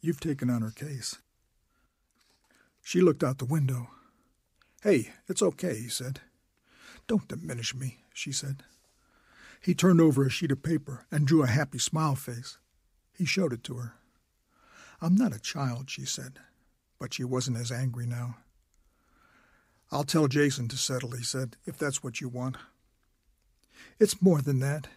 You've 0.00 0.20
taken 0.20 0.50
on 0.50 0.62
her 0.62 0.70
case. 0.70 1.18
She 2.82 3.00
looked 3.00 3.22
out 3.22 3.38
the 3.38 3.44
window. 3.44 3.88
Hey, 4.82 5.12
it's 5.28 5.42
okay, 5.42 5.76
he 5.76 5.88
said. 5.88 6.20
Don't 7.06 7.28
diminish 7.28 7.72
me, 7.72 7.98
she 8.12 8.32
said. 8.32 8.64
He 9.60 9.74
turned 9.74 10.00
over 10.00 10.26
a 10.26 10.30
sheet 10.30 10.50
of 10.50 10.64
paper 10.64 11.06
and 11.10 11.24
drew 11.24 11.44
a 11.44 11.46
happy 11.46 11.78
smile 11.78 12.16
face. 12.16 12.58
He 13.16 13.24
showed 13.24 13.52
it 13.52 13.62
to 13.64 13.74
her. 13.74 13.94
I'm 15.00 15.14
not 15.14 15.34
a 15.34 15.40
child, 15.40 15.88
she 15.88 16.04
said, 16.04 16.40
but 16.98 17.14
she 17.14 17.22
wasn't 17.22 17.58
as 17.58 17.70
angry 17.70 18.06
now. 18.06 18.38
I'll 19.92 20.02
tell 20.02 20.26
Jason 20.26 20.66
to 20.68 20.76
settle, 20.76 21.10
he 21.10 21.22
said, 21.22 21.56
if 21.64 21.78
that's 21.78 22.02
what 22.02 22.20
you 22.20 22.28
want. 22.28 22.56
It's 24.00 24.20
more 24.20 24.42
than 24.42 24.58
that. 24.60 24.88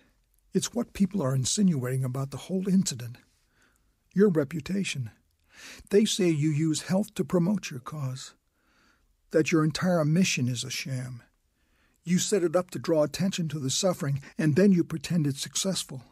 It's 0.52 0.74
what 0.74 0.94
people 0.94 1.22
are 1.22 1.36
insinuating 1.36 2.04
about 2.04 2.32
the 2.32 2.38
whole 2.38 2.68
incident. 2.68 3.18
Your 4.16 4.30
reputation. 4.30 5.12
They 5.92 6.06
say 6.06 6.30
you 6.30 6.50
use 6.50 6.84
health 6.84 7.14
to 7.16 7.24
promote 7.24 7.70
your 7.70 7.82
cause, 7.82 8.34
that 9.36 9.52
your 9.52 9.66
entire 9.66 10.06
mission 10.06 10.48
is 10.48 10.64
a 10.64 10.70
sham. 10.70 11.22
You 12.06 12.20
set 12.20 12.42
it 12.42 12.56
up 12.56 12.72
to 12.72 12.80
draw 12.80 13.04
attention 13.04 13.50
to 13.50 13.60
the 13.60 13.70
suffering, 13.70 14.22
and 14.38 14.56
then 14.56 14.72
you 14.72 14.82
pretend 14.86 15.28
it's 15.28 15.42
successful, 15.42 16.04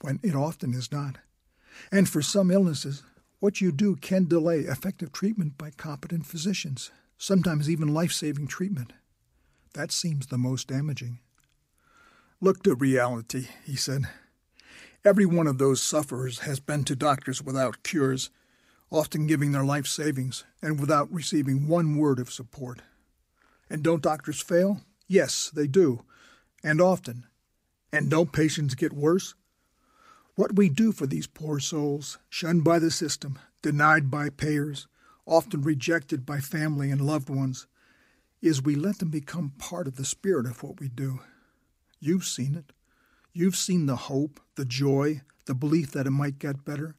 when 0.00 0.18
it 0.22 0.34
often 0.34 0.72
is 0.72 0.90
not. 0.90 1.18
And 1.92 2.08
for 2.08 2.22
some 2.22 2.50
illnesses, 2.50 3.02
what 3.38 3.60
you 3.60 3.70
do 3.70 3.96
can 3.96 4.26
delay 4.26 4.60
effective 4.60 5.12
treatment 5.12 5.58
by 5.58 5.72
competent 5.72 6.24
physicians 6.24 6.90
sometimes 7.18 7.68
even 7.68 7.92
life 7.92 8.12
saving 8.12 8.46
treatment. 8.46 8.94
That 9.74 9.92
seems 9.92 10.28
the 10.28 10.38
most 10.38 10.68
damaging. 10.68 11.18
Look 12.40 12.62
to 12.62 12.74
reality, 12.74 13.48
he 13.66 13.76
said. 13.76 14.04
Every 15.04 15.26
one 15.26 15.46
of 15.46 15.58
those 15.58 15.82
sufferers 15.82 16.40
has 16.40 16.60
been 16.60 16.84
to 16.84 16.96
doctors 16.96 17.42
without 17.42 17.82
cures, 17.82 18.30
often 18.90 19.26
giving 19.26 19.52
their 19.52 19.64
life 19.64 19.86
savings 19.86 20.44
and 20.60 20.80
without 20.80 21.12
receiving 21.12 21.68
one 21.68 21.96
word 21.96 22.18
of 22.18 22.32
support. 22.32 22.82
And 23.68 23.82
don't 23.82 24.02
doctors 24.02 24.40
fail? 24.40 24.80
Yes, 25.06 25.50
they 25.54 25.66
do, 25.66 26.04
and 26.62 26.80
often. 26.80 27.26
And 27.92 28.10
don't 28.10 28.32
patients 28.32 28.74
get 28.74 28.92
worse? 28.92 29.34
What 30.34 30.56
we 30.56 30.68
do 30.68 30.92
for 30.92 31.06
these 31.06 31.26
poor 31.26 31.60
souls, 31.60 32.18
shunned 32.28 32.64
by 32.64 32.78
the 32.78 32.90
system, 32.90 33.38
denied 33.62 34.10
by 34.10 34.30
payers, 34.30 34.86
often 35.26 35.62
rejected 35.62 36.24
by 36.24 36.40
family 36.40 36.90
and 36.90 37.00
loved 37.00 37.28
ones, 37.28 37.66
is 38.40 38.62
we 38.62 38.74
let 38.74 38.98
them 38.98 39.10
become 39.10 39.52
part 39.58 39.86
of 39.86 39.96
the 39.96 40.04
spirit 40.04 40.46
of 40.46 40.62
what 40.62 40.80
we 40.80 40.88
do. 40.88 41.20
You've 41.98 42.24
seen 42.24 42.54
it. 42.54 42.72
You've 43.32 43.56
seen 43.56 43.86
the 43.86 43.96
hope, 43.96 44.40
the 44.56 44.64
joy, 44.64 45.20
the 45.46 45.54
belief 45.54 45.92
that 45.92 46.06
it 46.06 46.10
might 46.10 46.38
get 46.38 46.64
better. 46.64 46.96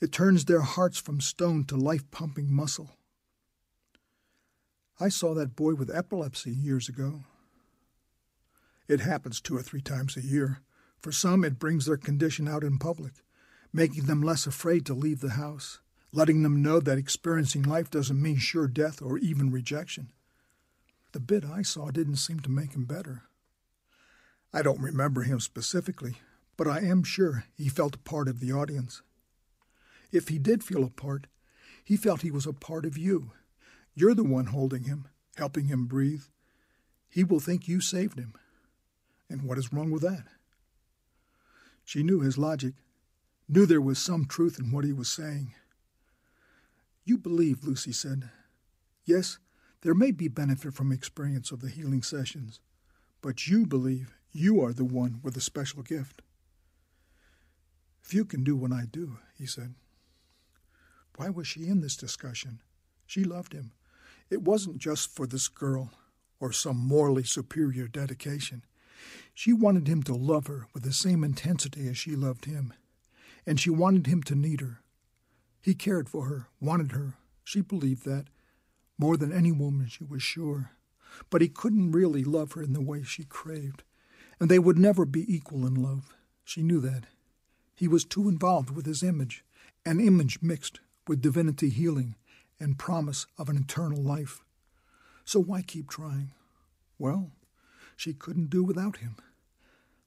It 0.00 0.12
turns 0.12 0.44
their 0.44 0.60
hearts 0.62 0.98
from 0.98 1.20
stone 1.20 1.64
to 1.64 1.76
life 1.76 2.10
pumping 2.10 2.52
muscle. 2.52 2.90
I 4.98 5.08
saw 5.08 5.34
that 5.34 5.56
boy 5.56 5.74
with 5.74 5.94
epilepsy 5.94 6.52
years 6.52 6.88
ago. 6.88 7.24
It 8.88 9.00
happens 9.00 9.40
two 9.40 9.56
or 9.56 9.62
three 9.62 9.80
times 9.80 10.16
a 10.16 10.22
year. 10.22 10.60
For 11.00 11.12
some, 11.12 11.44
it 11.44 11.58
brings 11.58 11.86
their 11.86 11.96
condition 11.96 12.48
out 12.48 12.64
in 12.64 12.78
public, 12.78 13.12
making 13.72 14.04
them 14.04 14.22
less 14.22 14.46
afraid 14.46 14.84
to 14.86 14.94
leave 14.94 15.20
the 15.20 15.30
house 15.30 15.80
letting 16.12 16.42
them 16.42 16.62
know 16.62 16.80
that 16.80 16.98
experiencing 16.98 17.62
life 17.62 17.90
doesn't 17.90 18.20
mean 18.20 18.36
sure 18.36 18.66
death 18.66 19.00
or 19.00 19.18
even 19.18 19.50
rejection. 19.50 20.10
The 21.12 21.20
bit 21.20 21.44
I 21.44 21.62
saw 21.62 21.90
didn't 21.90 22.16
seem 22.16 22.40
to 22.40 22.50
make 22.50 22.74
him 22.74 22.84
better. 22.84 23.22
I 24.52 24.62
don't 24.62 24.80
remember 24.80 25.22
him 25.22 25.40
specifically, 25.40 26.16
but 26.56 26.66
I 26.66 26.80
am 26.80 27.04
sure 27.04 27.44
he 27.56 27.68
felt 27.68 27.94
a 27.94 27.98
part 27.98 28.28
of 28.28 28.40
the 28.40 28.52
audience. 28.52 29.02
If 30.12 30.28
he 30.28 30.38
did 30.38 30.64
feel 30.64 30.84
a 30.84 30.90
part, 30.90 31.26
he 31.84 31.96
felt 31.96 32.22
he 32.22 32.30
was 32.30 32.46
a 32.46 32.52
part 32.52 32.84
of 32.84 32.98
you. 32.98 33.32
You're 33.94 34.14
the 34.14 34.24
one 34.24 34.46
holding 34.46 34.84
him, 34.84 35.08
helping 35.36 35.66
him 35.66 35.86
breathe. 35.86 36.22
He 37.08 37.24
will 37.24 37.40
think 37.40 37.66
you 37.66 37.80
saved 37.80 38.18
him. 38.18 38.34
And 39.28 39.42
what 39.42 39.58
is 39.58 39.72
wrong 39.72 39.90
with 39.90 40.02
that? 40.02 40.24
She 41.84 42.02
knew 42.02 42.20
his 42.20 42.38
logic, 42.38 42.74
knew 43.48 43.66
there 43.66 43.80
was 43.80 43.98
some 43.98 44.26
truth 44.26 44.58
in 44.58 44.70
what 44.70 44.84
he 44.84 44.92
was 44.92 45.08
saying. 45.08 45.54
You 47.04 47.18
believe, 47.18 47.64
Lucy 47.64 47.92
said. 47.92 48.30
Yes, 49.04 49.38
there 49.82 49.94
may 49.94 50.10
be 50.10 50.28
benefit 50.28 50.74
from 50.74 50.92
experience 50.92 51.50
of 51.50 51.60
the 51.60 51.68
healing 51.68 52.02
sessions, 52.02 52.60
but 53.22 53.48
you 53.48 53.66
believe 53.66 54.14
you 54.32 54.60
are 54.62 54.72
the 54.72 54.84
one 54.84 55.20
with 55.22 55.36
a 55.36 55.40
special 55.40 55.82
gift. 55.82 56.22
Few 58.02 58.24
can 58.24 58.44
do 58.44 58.56
what 58.56 58.72
I 58.72 58.84
do, 58.90 59.18
he 59.36 59.46
said. 59.46 59.74
Why 61.20 61.28
was 61.28 61.46
she 61.46 61.66
in 61.66 61.82
this 61.82 61.96
discussion? 61.96 62.62
She 63.04 63.24
loved 63.24 63.52
him. 63.52 63.72
It 64.30 64.40
wasn't 64.40 64.78
just 64.78 65.14
for 65.14 65.26
this 65.26 65.48
girl 65.48 65.90
or 66.40 66.50
some 66.50 66.78
morally 66.78 67.24
superior 67.24 67.88
dedication. 67.88 68.64
She 69.34 69.52
wanted 69.52 69.86
him 69.86 70.02
to 70.04 70.14
love 70.14 70.46
her 70.46 70.68
with 70.72 70.82
the 70.82 70.94
same 70.94 71.22
intensity 71.22 71.86
as 71.88 71.98
she 71.98 72.16
loved 72.16 72.46
him, 72.46 72.72
and 73.44 73.60
she 73.60 73.68
wanted 73.68 74.06
him 74.06 74.22
to 74.22 74.34
need 74.34 74.62
her, 74.62 74.80
he 75.60 75.74
cared 75.74 76.08
for 76.08 76.24
her, 76.24 76.46
wanted 76.58 76.92
her. 76.92 77.16
She 77.44 77.60
believed 77.60 78.06
that. 78.06 78.28
More 78.96 79.18
than 79.18 79.30
any 79.30 79.52
woman, 79.52 79.88
she 79.88 80.04
was 80.04 80.22
sure. 80.22 80.70
But 81.28 81.42
he 81.42 81.48
couldn't 81.48 81.92
really 81.92 82.24
love 82.24 82.52
her 82.52 82.62
in 82.62 82.72
the 82.72 82.80
way 82.80 83.02
she 83.02 83.24
craved, 83.24 83.82
and 84.40 84.50
they 84.50 84.58
would 84.58 84.78
never 84.78 85.04
be 85.04 85.30
equal 85.30 85.66
in 85.66 85.74
love. 85.74 86.14
She 86.44 86.62
knew 86.62 86.80
that. 86.80 87.04
He 87.74 87.88
was 87.88 88.06
too 88.06 88.26
involved 88.26 88.70
with 88.70 88.86
his 88.86 89.02
image, 89.02 89.44
an 89.84 90.00
image 90.00 90.38
mixed 90.40 90.80
with 91.06 91.22
divinity 91.22 91.68
healing 91.68 92.14
and 92.58 92.78
promise 92.78 93.26
of 93.38 93.48
an 93.48 93.56
eternal 93.56 94.02
life. 94.02 94.40
So 95.24 95.40
why 95.40 95.62
keep 95.62 95.88
trying? 95.88 96.32
Well, 96.98 97.30
she 97.96 98.12
couldn't 98.12 98.50
do 98.50 98.62
without 98.62 98.98
him. 98.98 99.16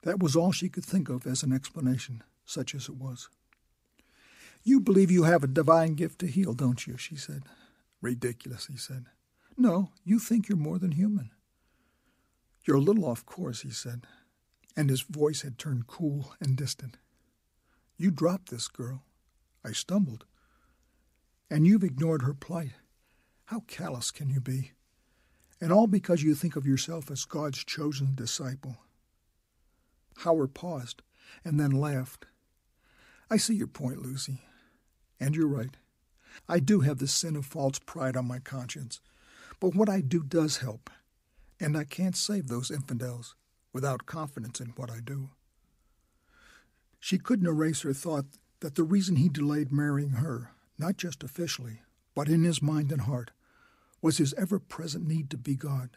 That 0.03 0.19
was 0.19 0.35
all 0.35 0.51
she 0.51 0.69
could 0.69 0.85
think 0.85 1.09
of 1.09 1.25
as 1.25 1.43
an 1.43 1.53
explanation, 1.53 2.23
such 2.45 2.75
as 2.75 2.89
it 2.89 2.95
was. 2.95 3.29
You 4.63 4.79
believe 4.79 5.11
you 5.11 5.23
have 5.23 5.43
a 5.43 5.47
divine 5.47 5.95
gift 5.95 6.19
to 6.19 6.27
heal, 6.27 6.53
don't 6.53 6.85
you? 6.87 6.97
she 6.97 7.15
said. 7.15 7.43
Ridiculous, 8.01 8.67
he 8.67 8.77
said. 8.77 9.05
No, 9.57 9.91
you 10.03 10.19
think 10.19 10.47
you're 10.47 10.57
more 10.57 10.79
than 10.79 10.91
human. 10.91 11.31
You're 12.65 12.77
a 12.77 12.81
little 12.81 13.05
off 13.05 13.25
course, 13.25 13.61
he 13.61 13.71
said, 13.71 14.05
and 14.75 14.89
his 14.89 15.01
voice 15.01 15.41
had 15.41 15.57
turned 15.57 15.87
cool 15.87 16.33
and 16.39 16.55
distant. 16.55 16.97
You 17.97 18.09
dropped 18.11 18.49
this 18.49 18.67
girl. 18.67 19.03
I 19.63 19.71
stumbled. 19.71 20.25
And 21.53 21.67
you've 21.67 21.83
ignored 21.83 22.23
her 22.23 22.33
plight. 22.33 22.71
How 23.45 23.59
callous 23.67 24.09
can 24.09 24.27
you 24.27 24.41
be? 24.41 24.71
And 25.61 25.71
all 25.71 25.85
because 25.85 26.23
you 26.23 26.33
think 26.33 26.55
of 26.55 26.65
yourself 26.65 27.11
as 27.11 27.25
God's 27.25 27.63
chosen 27.63 28.15
disciple. 28.15 28.77
Howard 30.23 30.55
paused 30.55 31.03
and 31.45 31.59
then 31.59 31.69
laughed. 31.69 32.25
I 33.29 33.37
see 33.37 33.53
your 33.53 33.67
point, 33.67 34.01
Lucy. 34.01 34.41
And 35.19 35.35
you're 35.35 35.45
right. 35.45 35.77
I 36.49 36.57
do 36.57 36.79
have 36.79 36.97
the 36.97 37.07
sin 37.07 37.35
of 37.35 37.45
false 37.45 37.77
pride 37.77 38.17
on 38.17 38.27
my 38.27 38.39
conscience. 38.39 38.99
But 39.59 39.75
what 39.75 39.89
I 39.89 40.01
do 40.01 40.23
does 40.23 40.57
help. 40.57 40.89
And 41.59 41.77
I 41.77 41.83
can't 41.83 42.17
save 42.17 42.47
those 42.47 42.71
infidels 42.71 43.35
without 43.71 44.07
confidence 44.07 44.59
in 44.59 44.69
what 44.75 44.89
I 44.89 45.01
do. 45.01 45.29
She 46.99 47.19
couldn't 47.19 47.45
erase 47.45 47.81
her 47.81 47.93
thought 47.93 48.25
that 48.61 48.73
the 48.73 48.81
reason 48.81 49.17
he 49.17 49.29
delayed 49.29 49.71
marrying 49.71 50.13
her, 50.13 50.49
not 50.83 50.97
just 50.97 51.23
officially, 51.23 51.81
but 52.13 52.27
in 52.27 52.43
his 52.43 52.61
mind 52.61 52.91
and 52.91 53.03
heart, 53.03 53.31
was 54.01 54.17
his 54.17 54.33
ever 54.33 54.59
present 54.59 55.07
need 55.07 55.29
to 55.29 55.37
be 55.37 55.55
God. 55.55 55.91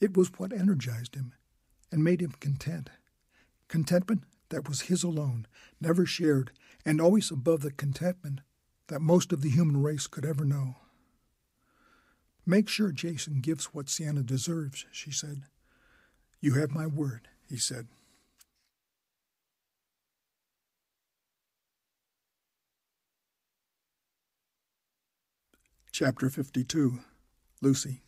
It 0.00 0.16
was 0.16 0.30
what 0.36 0.52
energized 0.52 1.16
him 1.16 1.34
and 1.90 2.04
made 2.04 2.22
him 2.22 2.32
content. 2.38 2.90
Contentment 3.66 4.22
that 4.50 4.68
was 4.68 4.82
his 4.82 5.02
alone, 5.02 5.48
never 5.80 6.06
shared, 6.06 6.52
and 6.84 7.00
always 7.00 7.32
above 7.32 7.62
the 7.62 7.72
contentment 7.72 8.40
that 8.86 9.00
most 9.00 9.32
of 9.32 9.42
the 9.42 9.50
human 9.50 9.82
race 9.82 10.06
could 10.06 10.24
ever 10.24 10.44
know. 10.44 10.76
Make 12.46 12.68
sure 12.68 12.92
Jason 12.92 13.40
gives 13.40 13.74
what 13.74 13.88
Sienna 13.88 14.22
deserves, 14.22 14.86
she 14.92 15.10
said. 15.10 15.42
You 16.40 16.54
have 16.54 16.70
my 16.70 16.86
word, 16.86 17.26
he 17.48 17.56
said. 17.56 17.88
Chapter 25.98 26.28
52 26.28 26.98
Lucy. 27.62 28.02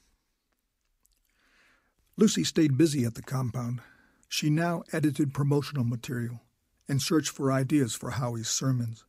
Lucy 2.18 2.44
stayed 2.44 2.76
busy 2.76 3.06
at 3.06 3.14
the 3.14 3.22
compound. 3.22 3.80
She 4.28 4.50
now 4.50 4.82
edited 4.92 5.32
promotional 5.32 5.84
material 5.84 6.42
and 6.86 7.00
searched 7.00 7.30
for 7.30 7.50
ideas 7.50 7.94
for 7.94 8.10
Howie's 8.10 8.50
sermons. 8.50 9.06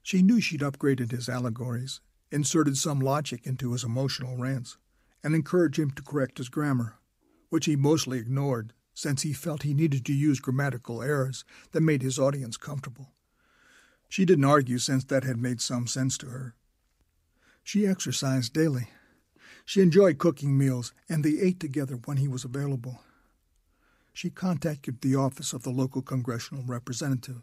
She 0.00 0.22
knew 0.22 0.40
she'd 0.40 0.60
upgraded 0.60 1.10
his 1.10 1.28
allegories, 1.28 2.00
inserted 2.30 2.76
some 2.76 3.00
logic 3.00 3.44
into 3.44 3.72
his 3.72 3.82
emotional 3.82 4.36
rants, 4.36 4.76
and 5.24 5.34
encouraged 5.34 5.80
him 5.80 5.90
to 5.90 6.02
correct 6.04 6.38
his 6.38 6.48
grammar, 6.48 7.00
which 7.48 7.64
he 7.66 7.74
mostly 7.74 8.20
ignored 8.20 8.74
since 8.94 9.22
he 9.22 9.32
felt 9.32 9.64
he 9.64 9.74
needed 9.74 10.06
to 10.06 10.14
use 10.14 10.38
grammatical 10.38 11.02
errors 11.02 11.44
that 11.72 11.80
made 11.80 12.02
his 12.02 12.16
audience 12.16 12.56
comfortable. 12.56 13.08
She 14.08 14.24
didn't 14.24 14.44
argue 14.44 14.78
since 14.78 15.02
that 15.06 15.24
had 15.24 15.42
made 15.42 15.60
some 15.60 15.88
sense 15.88 16.16
to 16.18 16.26
her. 16.26 16.54
She 17.68 17.86
exercised 17.86 18.54
daily. 18.54 18.88
She 19.66 19.82
enjoyed 19.82 20.16
cooking 20.16 20.56
meals, 20.56 20.94
and 21.06 21.22
they 21.22 21.38
ate 21.38 21.60
together 21.60 21.96
when 21.96 22.16
he 22.16 22.26
was 22.26 22.42
available. 22.42 23.02
She 24.14 24.30
contacted 24.30 25.02
the 25.02 25.16
office 25.16 25.52
of 25.52 25.64
the 25.64 25.70
local 25.70 26.00
congressional 26.00 26.64
representative 26.64 27.42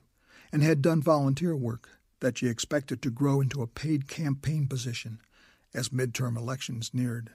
and 0.51 0.63
had 0.63 0.81
done 0.81 1.03
volunteer 1.03 1.55
work 1.55 1.89
that 2.21 2.39
she 2.39 2.47
expected 2.47 3.03
to 3.03 3.11
grow 3.11 3.39
into 3.39 3.61
a 3.61 3.67
paid 3.67 4.07
campaign 4.07 4.65
position 4.65 5.21
as 5.75 5.89
midterm 5.89 6.35
elections 6.35 6.89
neared. 6.91 7.29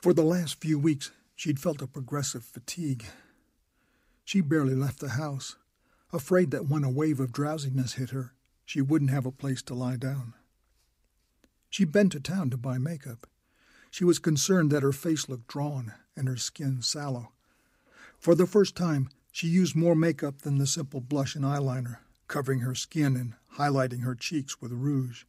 For 0.00 0.14
the 0.14 0.24
last 0.24 0.58
few 0.58 0.78
weeks, 0.78 1.10
she'd 1.34 1.60
felt 1.60 1.82
a 1.82 1.86
progressive 1.86 2.42
fatigue. 2.42 3.04
She 4.24 4.40
barely 4.40 4.74
left 4.74 5.00
the 5.00 5.10
house, 5.10 5.56
afraid 6.10 6.52
that 6.52 6.70
when 6.70 6.84
a 6.84 6.90
wave 6.90 7.20
of 7.20 7.32
drowsiness 7.32 7.96
hit 7.96 8.10
her, 8.16 8.32
she 8.64 8.80
wouldn't 8.80 9.10
have 9.10 9.26
a 9.26 9.30
place 9.30 9.60
to 9.64 9.74
lie 9.74 9.96
down. 9.96 10.32
She'd 11.76 11.92
been 11.92 12.08
to 12.08 12.20
town 12.20 12.48
to 12.48 12.56
buy 12.56 12.78
makeup. 12.78 13.26
She 13.90 14.02
was 14.02 14.18
concerned 14.18 14.70
that 14.70 14.82
her 14.82 14.94
face 14.94 15.28
looked 15.28 15.46
drawn 15.46 15.92
and 16.16 16.26
her 16.26 16.38
skin 16.38 16.80
sallow. 16.80 17.32
For 18.18 18.34
the 18.34 18.46
first 18.46 18.74
time, 18.74 19.10
she 19.30 19.48
used 19.48 19.76
more 19.76 19.94
makeup 19.94 20.40
than 20.40 20.56
the 20.56 20.66
simple 20.66 21.02
blush 21.02 21.34
and 21.34 21.44
eyeliner, 21.44 21.98
covering 22.28 22.60
her 22.60 22.74
skin 22.74 23.14
and 23.14 23.34
highlighting 23.58 24.04
her 24.04 24.14
cheeks 24.14 24.58
with 24.58 24.72
rouge. 24.72 25.24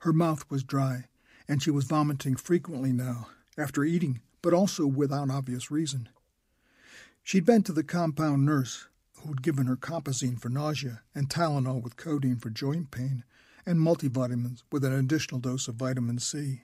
Her 0.00 0.12
mouth 0.12 0.44
was 0.50 0.62
dry, 0.62 1.06
and 1.48 1.62
she 1.62 1.70
was 1.70 1.86
vomiting 1.86 2.36
frequently 2.36 2.92
now, 2.92 3.28
after 3.56 3.84
eating, 3.84 4.20
but 4.42 4.52
also 4.52 4.86
without 4.86 5.30
obvious 5.30 5.70
reason. 5.70 6.10
She'd 7.22 7.46
been 7.46 7.62
to 7.62 7.72
the 7.72 7.82
compound 7.82 8.44
nurse, 8.44 8.88
who'd 9.22 9.40
given 9.40 9.66
her 9.66 9.76
compazine 9.76 10.36
for 10.36 10.50
nausea 10.50 11.00
and 11.14 11.30
Tylenol 11.30 11.80
with 11.82 11.96
codeine 11.96 12.36
for 12.36 12.50
joint 12.50 12.90
pain, 12.90 13.24
and 13.68 13.78
multivitamins 13.80 14.62
with 14.72 14.82
an 14.82 14.94
additional 14.94 15.38
dose 15.38 15.68
of 15.68 15.74
vitamin 15.74 16.18
C. 16.18 16.62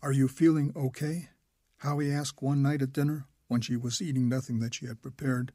Are 0.00 0.12
you 0.12 0.28
feeling 0.28 0.72
okay? 0.76 1.30
Howie 1.78 2.12
asked 2.12 2.40
one 2.40 2.62
night 2.62 2.80
at 2.80 2.92
dinner 2.92 3.26
when 3.48 3.60
she 3.60 3.74
was 3.74 4.00
eating 4.00 4.28
nothing 4.28 4.60
that 4.60 4.74
she 4.74 4.86
had 4.86 5.02
prepared. 5.02 5.50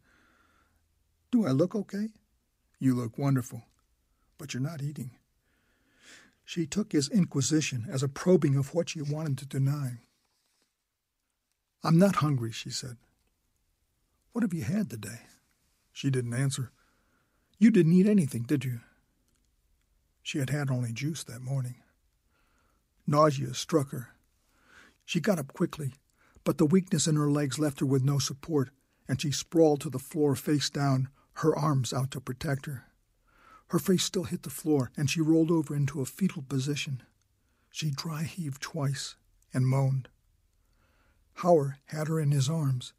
Do 1.32 1.48
I 1.48 1.52
look 1.52 1.74
okay? 1.74 2.10
You 2.80 2.96
look 2.96 3.18
wonderful, 3.18 3.64
but 4.38 4.54
you're 4.54 4.62
not 4.62 4.82
eating. 4.82 5.12
She 6.44 6.66
took 6.66 6.92
his 6.92 7.08
inquisition 7.08 7.88
as 7.90 8.04
a 8.04 8.10
probing 8.10 8.58
of 8.58 8.74
what 8.74 8.90
she 8.90 9.02
wanted 9.02 9.38
to 9.38 9.46
deny. 9.46 10.00
I'm 11.82 11.98
not 11.98 12.18
hungry, 12.18 12.52
she 12.52 12.72
said. 12.72 12.98
What 14.34 14.42
have 14.42 14.54
you 14.54 14.64
had 14.64 14.90
today? 14.90 15.22
She 15.94 16.10
didn't 16.10 16.34
answer. 16.34 16.72
You 17.58 17.72
didn't 17.72 17.94
eat 17.94 18.06
anything, 18.06 18.44
did 18.44 18.66
you? 18.66 18.82
She 20.30 20.38
had 20.38 20.52
had 20.52 20.70
only 20.70 20.94
juice 20.94 21.24
that 21.24 21.42
morning. 21.42 21.82
Nausea 23.08 23.56
struck 23.56 23.90
her. 23.90 24.10
She 25.04 25.20
got 25.20 25.40
up 25.40 25.54
quickly, 25.54 25.96
but 26.44 26.60
the 26.60 26.68
weakness 26.68 27.08
in 27.08 27.16
her 27.16 27.32
legs 27.32 27.58
left 27.58 27.80
her 27.80 27.86
with 27.88 28.04
no 28.04 28.20
support, 28.20 28.70
and 29.08 29.20
she 29.20 29.32
sprawled 29.32 29.82
to 29.82 29.90
the 29.90 29.98
floor 29.98 30.36
face 30.36 30.70
down, 30.70 31.10
her 31.38 31.58
arms 31.58 31.94
out 31.94 32.12
to 32.12 32.22
protect 32.22 32.68
her. 32.68 32.86
Her 33.70 33.80
face 33.80 34.04
still 34.04 34.26
hit 34.26 34.44
the 34.44 34.52
floor, 34.52 34.92
and 34.96 35.10
she 35.10 35.20
rolled 35.20 35.50
over 35.50 35.76
into 35.76 36.00
a 36.00 36.06
fetal 36.06 36.44
position. 36.44 37.02
She 37.72 37.90
dry 37.90 38.22
heaved 38.22 38.62
twice 38.62 39.16
and 39.52 39.66
moaned. 39.66 40.10
Howard 41.38 41.78
had 41.86 42.08
her 42.08 42.20
in 42.20 42.30
his 42.30 42.48
arms. 42.48 42.94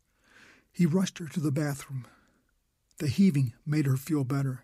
He 0.73 0.85
rushed 0.85 1.19
her 1.19 1.28
to 1.28 1.39
the 1.39 1.52
bathroom. 1.52 2.09
The 2.98 3.07
heaving 3.07 3.52
made 3.65 3.86
her 3.86 3.97
feel 3.97 4.24
better. 4.24 4.62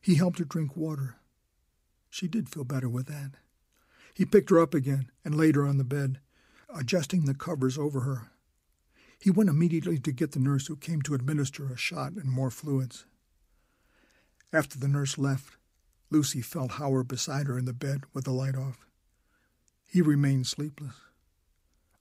He 0.00 0.14
helped 0.14 0.38
her 0.38 0.46
drink 0.46 0.74
water. 0.74 1.16
She 2.16 2.28
did 2.28 2.48
feel 2.48 2.64
better 2.64 2.88
with 2.88 3.08
that. 3.08 3.32
He 4.14 4.24
picked 4.24 4.48
her 4.48 4.58
up 4.58 4.72
again 4.72 5.10
and 5.22 5.34
laid 5.34 5.54
her 5.54 5.66
on 5.66 5.76
the 5.76 5.84
bed, 5.84 6.18
adjusting 6.74 7.26
the 7.26 7.34
covers 7.34 7.76
over 7.76 8.00
her. 8.00 8.30
He 9.18 9.30
went 9.30 9.50
immediately 9.50 9.98
to 9.98 10.12
get 10.12 10.32
the 10.32 10.38
nurse 10.38 10.66
who 10.66 10.76
came 10.76 11.02
to 11.02 11.12
administer 11.12 11.66
a 11.66 11.76
shot 11.76 12.12
and 12.12 12.32
more 12.32 12.50
fluids. 12.50 13.04
After 14.50 14.78
the 14.78 14.88
nurse 14.88 15.18
left, 15.18 15.58
Lucy 16.08 16.40
felt 16.40 16.70
Howard 16.80 17.06
beside 17.06 17.48
her 17.48 17.58
in 17.58 17.66
the 17.66 17.74
bed 17.74 18.04
with 18.14 18.24
the 18.24 18.30
light 18.30 18.56
off. 18.56 18.86
He 19.84 20.00
remained 20.00 20.46
sleepless. 20.46 20.94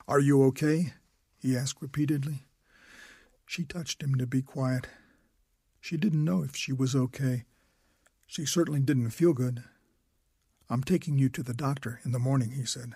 Are 0.08 0.22
you 0.22 0.46
okay? 0.46 0.94
he 1.42 1.58
asked 1.58 1.82
repeatedly. 1.82 2.46
She 3.46 3.66
touched 3.66 4.02
him 4.02 4.16
to 4.16 4.26
be 4.26 4.42
quiet. 4.42 4.88
She 5.82 5.98
didn't 5.98 6.24
know 6.24 6.42
if 6.42 6.56
she 6.56 6.72
was 6.72 6.96
okay. 6.96 7.44
She 8.26 8.46
certainly 8.46 8.80
didn't 8.80 9.10
feel 9.10 9.34
good. 9.34 9.66
I'm 10.70 10.84
taking 10.84 11.18
you 11.18 11.30
to 11.30 11.44
the 11.44 11.54
doctor 11.54 12.00
in 12.04 12.12
the 12.12 12.20
morning, 12.20 12.52
he 12.52 12.66
said. 12.66 12.94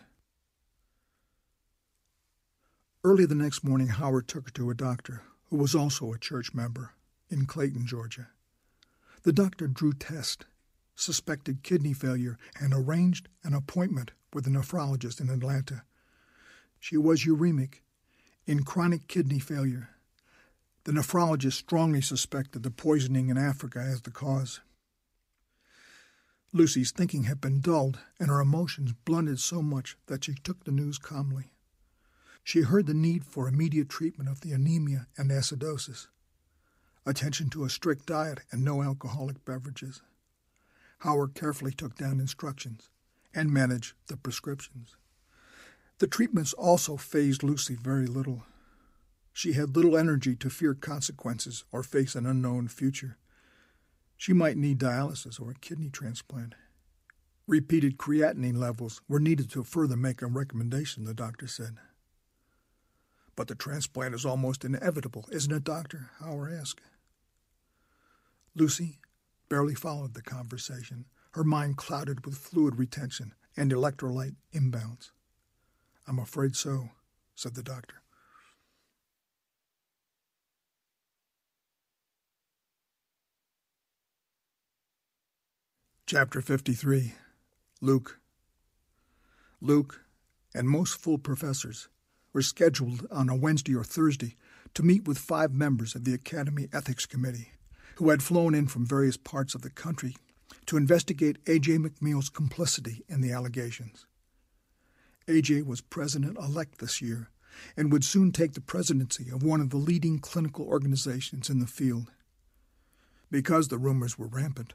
Early 3.04 3.26
the 3.26 3.36
next 3.36 3.64
morning, 3.64 3.88
Howard 3.88 4.28
took 4.28 4.46
her 4.46 4.52
to 4.52 4.70
a 4.70 4.76
doctor 4.76 5.22
who 5.50 5.58
was 5.58 5.76
also 5.76 6.12
a 6.12 6.18
church 6.18 6.54
member 6.54 6.94
in 7.30 7.46
Clayton, 7.46 7.86
Georgia. 7.86 8.28
The 9.24 9.34
doctor 9.34 9.68
drew 9.68 9.94
tests, 9.94 10.46
suspected 10.96 11.64
kidney 11.64 11.94
failure, 11.94 12.38
and 12.60 12.74
arranged 12.74 13.30
an 13.44 13.54
appointment 13.54 14.12
with 14.34 14.48
a 14.48 14.50
nephrologist 14.50 15.22
in 15.22 15.30
Atlanta. 15.30 15.84
She 16.80 16.98
was 16.98 17.26
uremic, 17.26 17.82
in 18.46 18.64
chronic 18.64 19.08
kidney 19.08 19.40
failure. 19.40 19.90
The 20.86 20.92
nephrologist 20.92 21.54
strongly 21.54 22.02
suspected 22.02 22.64
the 22.64 22.72
poisoning 22.72 23.30
in 23.30 23.38
Africa 23.38 23.80
as 23.80 24.02
the 24.02 24.12
cause. 24.12 24.60
Lucy's 26.52 26.92
thinking 26.92 27.24
had 27.24 27.40
been 27.40 27.62
dulled, 27.62 28.00
and 28.20 28.30
her 28.30 28.40
emotions 28.40 28.94
blunted 29.06 29.40
so 29.40 29.62
much 29.62 29.96
that 30.08 30.24
she 30.24 30.34
took 30.34 30.64
the 30.64 30.72
news 30.72 30.98
calmly. 30.98 31.52
She 32.44 32.62
heard 32.62 32.88
the 32.88 32.96
need 32.96 33.24
for 33.24 33.48
immediate 33.48 33.90
treatment 33.90 34.30
of 34.30 34.42
the 34.42 34.52
anemia 34.52 35.08
and 35.16 35.30
acidosis, 35.30 36.08
attention 37.06 37.52
to 37.52 37.64
a 37.64 37.70
strict 37.70 38.08
diet 38.08 38.40
and 38.52 38.64
no 38.64 38.82
alcoholic 38.82 39.46
beverages. 39.46 40.02
Howard 41.00 41.36
carefully 41.36 41.72
took 41.72 41.96
down 41.96 42.20
instructions 42.20 42.90
and 43.34 43.54
managed 43.54 43.94
the 44.08 44.18
prescriptions. 44.18 44.96
The 46.00 46.08
treatments 46.08 46.54
also 46.54 46.98
fazed 46.98 47.44
Lucy 47.44 47.76
very 47.76 48.08
little. 48.08 48.44
She 49.32 49.54
had 49.54 49.76
little 49.76 49.96
energy 49.96 50.36
to 50.38 50.50
fear 50.50 50.74
consequences 50.74 51.64
or 51.72 51.84
face 51.84 52.16
an 52.16 52.26
unknown 52.26 52.68
future. 52.70 53.19
She 54.20 54.34
might 54.34 54.58
need 54.58 54.80
dialysis 54.80 55.40
or 55.40 55.52
a 55.52 55.56
kidney 55.56 55.90
transplant. 55.90 56.54
Repeated 57.48 57.98
creatinine 57.98 58.58
levels 58.58 59.00
were 59.08 59.18
needed 59.18 59.50
to 59.52 59.64
further 59.64 59.96
make 59.96 60.22
a 60.22 60.28
recommendation, 60.28 61.06
the 61.06 61.14
doctor 61.14 61.48
said. 61.48 61.78
But 63.38 63.48
the 63.48 63.56
transplant 63.56 64.14
is 64.14 64.26
almost 64.26 64.66
inevitable, 64.66 65.30
isn't 65.32 65.54
it, 65.54 65.64
Doctor? 65.64 66.10
Howard 66.20 66.52
asked. 66.52 66.82
Lucy 68.54 69.00
barely 69.48 69.74
followed 69.74 70.16
the 70.16 70.22
conversation, 70.22 71.06
her 71.32 71.46
mind 71.46 71.78
clouded 71.78 72.26
with 72.26 72.38
fluid 72.38 72.78
retention 72.78 73.34
and 73.56 73.72
electrolyte 73.72 74.36
imbalance. 74.52 75.14
I'm 76.06 76.20
afraid 76.20 76.58
so, 76.58 76.90
said 77.36 77.56
the 77.56 77.64
doctor. 77.64 78.02
Chapter 86.12 86.42
53 86.42 87.14
Luke 87.82 88.20
Luke 89.62 90.02
and 90.56 90.68
most 90.68 91.00
full 91.00 91.20
professors 91.20 91.88
were 92.34 92.42
scheduled 92.42 93.06
on 93.12 93.30
a 93.30 93.36
Wednesday 93.36 93.76
or 93.76 93.84
Thursday 93.84 94.36
to 94.74 94.82
meet 94.82 95.08
with 95.08 95.20
five 95.20 95.54
members 95.54 95.94
of 95.94 96.06
the 96.06 96.16
Academy 96.16 96.68
Ethics 96.74 97.06
Committee 97.06 97.52
who 97.98 98.10
had 98.10 98.24
flown 98.24 98.56
in 98.56 98.66
from 98.66 98.88
various 98.88 99.18
parts 99.18 99.54
of 99.54 99.62
the 99.62 99.70
country 99.70 100.16
to 100.66 100.78
investigate 100.78 101.38
A.J. 101.46 101.74
McNeil's 101.74 102.32
complicity 102.32 103.06
in 103.08 103.22
the 103.22 103.32
allegations. 103.32 104.08
A.J. 105.28 105.62
was 105.62 105.80
president 105.80 106.40
elect 106.40 106.80
this 106.80 107.04
year 107.04 107.30
and 107.78 107.92
would 107.92 108.04
soon 108.04 108.32
take 108.32 108.54
the 108.54 108.62
presidency 108.62 109.30
of 109.30 109.44
one 109.44 109.62
of 109.62 109.70
the 109.70 109.78
leading 109.78 110.18
clinical 110.18 110.66
organizations 110.66 111.52
in 111.52 111.60
the 111.60 111.68
field. 111.68 112.10
Because 113.32 113.68
the 113.68 113.78
rumors 113.78 114.18
were 114.18 114.28
rampant, 114.28 114.74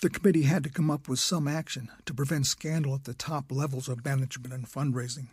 the 0.00 0.10
committee 0.10 0.42
had 0.42 0.62
to 0.64 0.70
come 0.70 0.90
up 0.90 1.08
with 1.08 1.18
some 1.18 1.48
action 1.48 1.88
to 2.04 2.14
prevent 2.14 2.46
scandal 2.46 2.94
at 2.94 3.04
the 3.04 3.14
top 3.14 3.50
levels 3.50 3.88
of 3.88 4.04
management 4.04 4.52
and 4.52 4.68
fundraising. 4.68 5.28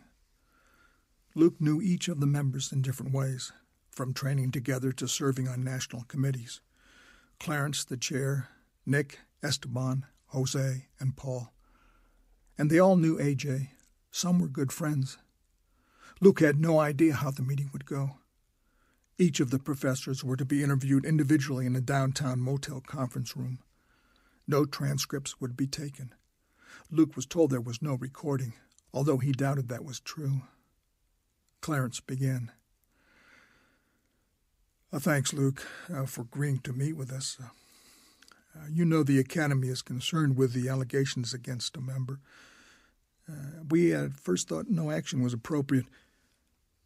Luke 1.34 1.60
knew 1.60 1.82
each 1.82 2.08
of 2.08 2.20
the 2.20 2.26
members 2.26 2.72
in 2.72 2.80
different 2.80 3.12
ways, 3.12 3.52
from 3.90 4.12
training 4.12 4.50
together 4.50 4.92
to 4.92 5.06
serving 5.06 5.48
on 5.48 5.62
national 5.62 6.04
committees. 6.04 6.60
Clarence, 7.38 7.84
the 7.84 7.96
chair, 7.96 8.48
Nick, 8.86 9.20
Esteban, 9.42 10.06
Jose, 10.28 10.86
and 10.98 11.16
Paul. 11.16 11.52
And 12.56 12.70
they 12.70 12.78
all 12.78 12.96
knew 12.96 13.18
AJ. 13.18 13.68
Some 14.10 14.38
were 14.38 14.48
good 14.48 14.72
friends. 14.72 15.18
Luke 16.20 16.40
had 16.40 16.60
no 16.60 16.78
idea 16.78 17.14
how 17.14 17.30
the 17.30 17.42
meeting 17.42 17.70
would 17.72 17.84
go. 17.84 18.16
Each 19.16 19.38
of 19.38 19.50
the 19.50 19.60
professors 19.60 20.24
were 20.24 20.36
to 20.36 20.44
be 20.44 20.62
interviewed 20.62 21.04
individually 21.04 21.66
in 21.66 21.76
a 21.76 21.80
downtown 21.80 22.40
motel 22.40 22.80
conference 22.80 23.36
room. 23.36 23.60
No 24.48 24.64
transcripts 24.64 25.40
would 25.40 25.56
be 25.56 25.68
taken. 25.68 26.12
Luke 26.90 27.14
was 27.14 27.24
told 27.24 27.50
there 27.50 27.60
was 27.60 27.80
no 27.80 27.94
recording, 27.94 28.54
although 28.92 29.18
he 29.18 29.32
doubted 29.32 29.68
that 29.68 29.84
was 29.84 30.00
true. 30.00 30.42
Clarence 31.60 32.00
began. 32.00 32.50
Uh, 34.92 34.98
thanks, 34.98 35.32
Luke, 35.32 35.66
uh, 35.92 36.06
for 36.06 36.22
agreeing 36.22 36.58
to 36.58 36.72
meet 36.72 36.96
with 36.96 37.12
us. 37.12 37.38
Uh, 37.40 37.46
uh 38.58 38.66
you 38.70 38.84
know 38.84 39.02
the 39.02 39.18
Academy 39.18 39.68
is 39.68 39.80
concerned 39.80 40.36
with 40.36 40.52
the 40.52 40.68
allegations 40.68 41.32
against 41.32 41.76
a 41.76 41.80
member. 41.80 42.18
Uh, 43.28 43.62
we 43.70 43.94
at 43.94 44.18
first 44.18 44.48
thought 44.48 44.68
no 44.68 44.90
action 44.90 45.22
was 45.22 45.32
appropriate 45.32 45.86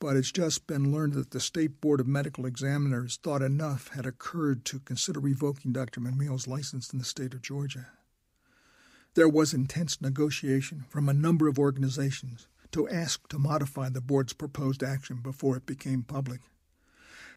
but 0.01 0.17
it's 0.17 0.31
just 0.31 0.67
been 0.67 0.93
learned 0.93 1.15
that 1.15 1.31
the 1.31 1.41
State 1.41 1.81
Board 1.81 2.01
of 2.01 2.07
Medical 2.07 2.47
Examiners 2.47 3.19
thought 3.23 3.43
enough 3.43 3.89
had 3.89 4.07
occurred 4.07 4.65
to 4.67 4.81
consider 4.81 5.21
revoking 5.21 5.73
Dr. 5.73 6.01
McNeil's 6.01 6.47
license 6.47 6.93
in 6.93 6.99
the 6.99 7.05
state 7.05 7.35
of 7.35 7.43
Georgia. 7.43 7.89
There 9.15 9.29
was 9.29 9.53
intense 9.53 10.01
negotiation 10.01 10.85
from 10.89 11.09
a 11.09 11.15
number 11.15 11.49
of 11.49 11.59
organizations 11.59 12.47
to 12.71 12.89
ask 12.89 13.27
to 13.29 13.39
modify 13.39 13.89
the 13.89 14.01
board's 14.01 14.33
proposed 14.33 14.83
action 14.83 15.17
before 15.23 15.57
it 15.57 15.67
became 15.67 16.03
public. 16.03 16.41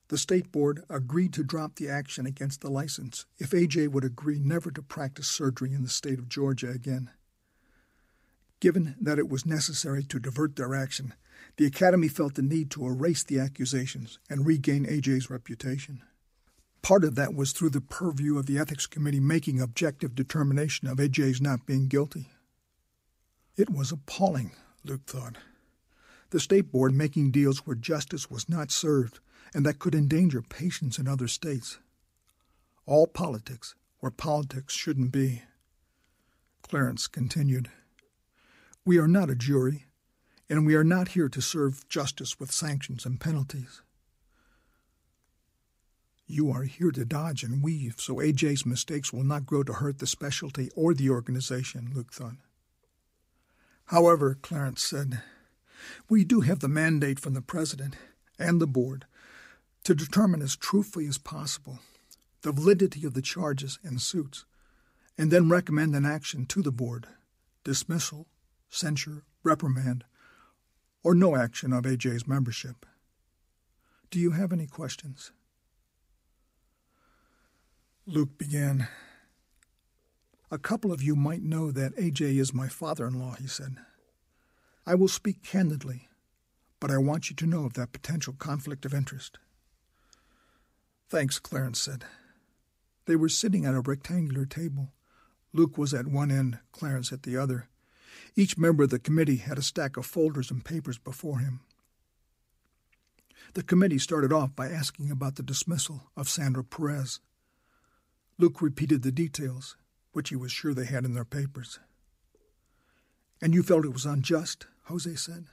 The 0.10 0.18
state 0.18 0.52
board 0.52 0.84
agreed 0.90 1.34
to 1.34 1.44
drop 1.44 1.76
the 1.76 1.88
action 1.90 2.26
against 2.26 2.62
the 2.62 2.70
license 2.70 3.26
if 3.40 3.52
AJ 3.52 3.88
would 3.88 4.04
agree 4.04 4.40
never 4.40 4.70
to 4.72 4.82
practice 4.82 5.28
surgery 5.28 5.74
in 5.74 5.84
the 5.84 5.90
state 5.90 6.20
of 6.20 6.30
Georgia 6.30 6.70
again. 6.70 7.10
Given 8.62 8.96
that 9.02 9.18
it 9.18 9.28
was 9.28 9.46
necessary 9.46 10.04
to 10.04 10.20
divert 10.20 10.56
their 10.56 10.76
action, 10.76 11.16
the 11.58 11.66
Academy 11.66 12.08
felt 12.08 12.36
the 12.36 12.44
need 12.44 12.70
to 12.72 12.86
erase 12.86 13.24
the 13.24 13.40
accusations 13.40 14.20
and 14.30 14.46
regain 14.46 14.86
AJ's 14.86 15.32
reputation. 15.32 16.04
Part 16.84 17.04
of 17.04 17.16
that 17.16 17.34
was 17.34 17.52
through 17.52 17.72
the 17.72 17.82
purview 17.82 18.38
of 18.38 18.46
the 18.46 18.60
Ethics 18.60 18.86
Committee 18.86 19.20
making 19.20 19.60
objective 19.60 20.14
determination 20.14 20.88
of 20.88 20.98
AJ's 20.98 21.42
not 21.42 21.66
being 21.66 21.88
guilty. 21.88 22.30
It 23.58 23.70
was 23.70 23.92
appalling, 23.92 24.52
Luke 24.86 25.06
thought. 25.08 25.38
The 26.30 26.40
State 26.40 26.72
Board 26.72 26.94
making 26.94 27.32
deals 27.32 27.66
where 27.66 27.76
justice 27.76 28.30
was 28.30 28.48
not 28.48 28.72
served 28.72 29.20
and 29.56 29.66
that 29.66 29.80
could 29.80 29.96
endanger 29.96 30.42
patients 30.42 31.00
in 31.00 31.08
other 31.08 31.28
states. 31.28 31.80
All 32.86 33.08
politics 33.08 33.74
where 34.00 34.12
politics 34.12 34.76
shouldn't 34.76 35.12
be. 35.12 35.42
Clarence 36.62 37.08
continued. 37.08 37.70
We 38.86 38.98
are 38.98 39.08
not 39.08 39.30
a 39.30 39.36
jury, 39.36 39.86
and 40.50 40.66
we 40.66 40.76
are 40.76 40.84
not 40.84 41.10
here 41.10 41.30
to 41.30 41.42
serve 41.42 41.88
justice 41.88 42.40
with 42.40 42.52
sanctions 42.52 43.06
and 43.06 43.20
penalties. 43.20 43.82
You 46.26 46.50
are 46.52 46.64
here 46.64 46.92
to 46.92 47.06
dodge 47.06 47.44
and 47.44 47.62
weave 47.62 47.96
so 47.98 48.16
AJ's 48.16 48.66
mistakes 48.66 49.12
will 49.12 49.24
not 49.24 49.46
grow 49.46 49.64
to 49.64 49.74
hurt 49.74 50.00
the 50.00 50.08
specialty 50.08 50.70
or 50.76 50.94
the 50.94 51.10
organization, 51.10 51.92
Luke 51.94 52.14
thought. 52.14 52.38
However, 53.86 54.38
Clarence 54.42 54.82
said, 54.82 55.22
we 56.10 56.24
do 56.24 56.42
have 56.42 56.60
the 56.60 56.68
mandate 56.68 57.20
from 57.20 57.34
the 57.34 57.42
President 57.42 57.96
and 58.40 58.62
the 58.62 58.68
Board 58.68 59.06
to 59.84 59.94
determine 59.94 60.42
as 60.42 60.56
truthfully 60.56 61.08
as 61.08 61.18
possible 61.18 61.80
the 62.44 62.52
validity 62.52 63.06
of 63.06 63.14
the 63.14 63.22
charges 63.22 63.78
and 63.84 64.02
suits, 64.02 64.46
and 65.18 65.30
then 65.30 65.50
recommend 65.50 65.96
an 65.96 66.06
action 66.06 66.46
to 66.48 66.62
the 66.62 66.72
Board 66.72 67.08
dismissal, 67.64 68.28
censure, 68.72 69.24
reprimand, 69.44 70.04
or 71.04 71.14
no 71.14 71.36
action 71.36 71.74
of 71.74 71.84
AJ's 71.84 72.28
membership. 72.28 72.86
Do 74.10 74.20
you 74.20 74.32
have 74.32 74.52
any 74.52 74.66
questions? 74.66 75.32
Luke 78.08 78.38
began. 78.38 78.88
A 80.50 80.58
couple 80.58 80.92
of 80.92 81.02
you 81.02 81.16
might 81.16 81.44
know 81.44 81.72
that 81.72 81.96
AJ 81.96 82.40
is 82.40 82.54
my 82.54 82.68
father 82.68 83.08
in 83.08 83.20
law, 83.20 83.36
he 83.40 83.48
said. 83.48 83.78
I 84.86 84.96
will 84.96 85.08
speak 85.08 85.44
candidly, 85.44 86.10
but 86.80 86.92
I 86.92 86.98
want 86.98 87.30
you 87.30 87.36
to 87.38 87.46
know 87.46 87.66
of 87.66 87.74
that 87.74 87.94
potential 87.94 88.34
conflict 88.38 88.86
of 88.86 88.94
interest. 88.94 89.38
Thanks, 91.10 91.40
Clarence 91.40 91.80
said. 91.80 92.06
They 93.06 93.16
were 93.16 93.30
sitting 93.30 93.66
at 93.66 93.76
a 93.76 93.82
rectangular 93.82 94.46
table. 94.46 94.94
Luke 95.54 95.78
was 95.78 95.94
at 95.94 96.08
one 96.08 96.32
end, 96.32 96.60
Clarence 96.72 97.12
at 97.12 97.24
the 97.24 97.38
other. 97.38 97.68
Each 98.36 98.58
member 98.58 98.84
of 98.84 98.90
the 98.90 99.00
committee 99.00 99.38
had 99.38 99.58
a 99.58 99.64
stack 99.64 99.98
of 99.98 100.06
folders 100.06 100.52
and 100.52 100.64
papers 100.64 100.98
before 100.98 101.40
him. 101.40 101.62
The 103.54 103.64
committee 103.64 103.98
started 103.98 104.32
off 104.32 104.56
by 104.56 104.70
asking 104.70 105.12
about 105.12 105.36
the 105.36 105.44
dismissal 105.44 106.04
of 106.16 106.30
Sandra 106.30 106.64
Perez. 106.64 107.20
Luke 108.38 108.62
repeated 108.62 109.02
the 109.02 109.12
details, 109.12 109.76
which 110.14 110.30
he 110.30 110.36
was 110.36 110.52
sure 110.52 110.74
they 110.74 110.86
had 110.86 111.04
in 111.04 111.14
their 111.14 111.26
papers. 111.26 111.80
And 113.42 113.54
you 113.54 113.64
felt 113.64 113.86
it 113.86 113.94
was 113.94 114.06
unjust? 114.06 114.68
Jose 114.86 115.16
said. 115.16 115.48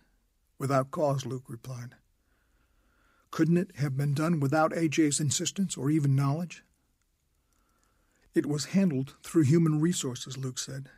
Without 0.59 0.90
cause, 0.90 1.27
Luke 1.27 1.45
replied. 1.49 1.95
Couldn't 3.31 3.57
it 3.57 3.77
have 3.77 3.97
been 3.97 4.15
done 4.15 4.40
without 4.40 4.73
AJ's 4.73 5.20
insistence 5.20 5.77
or 5.77 5.90
even 5.90 6.15
knowledge? 6.15 6.62
It 8.35 8.47
was 8.47 8.66
handled 8.66 9.15
through 9.23 9.45
human 9.45 9.81
resources, 9.81 10.36
Luke 10.39 10.59
said 10.59 10.90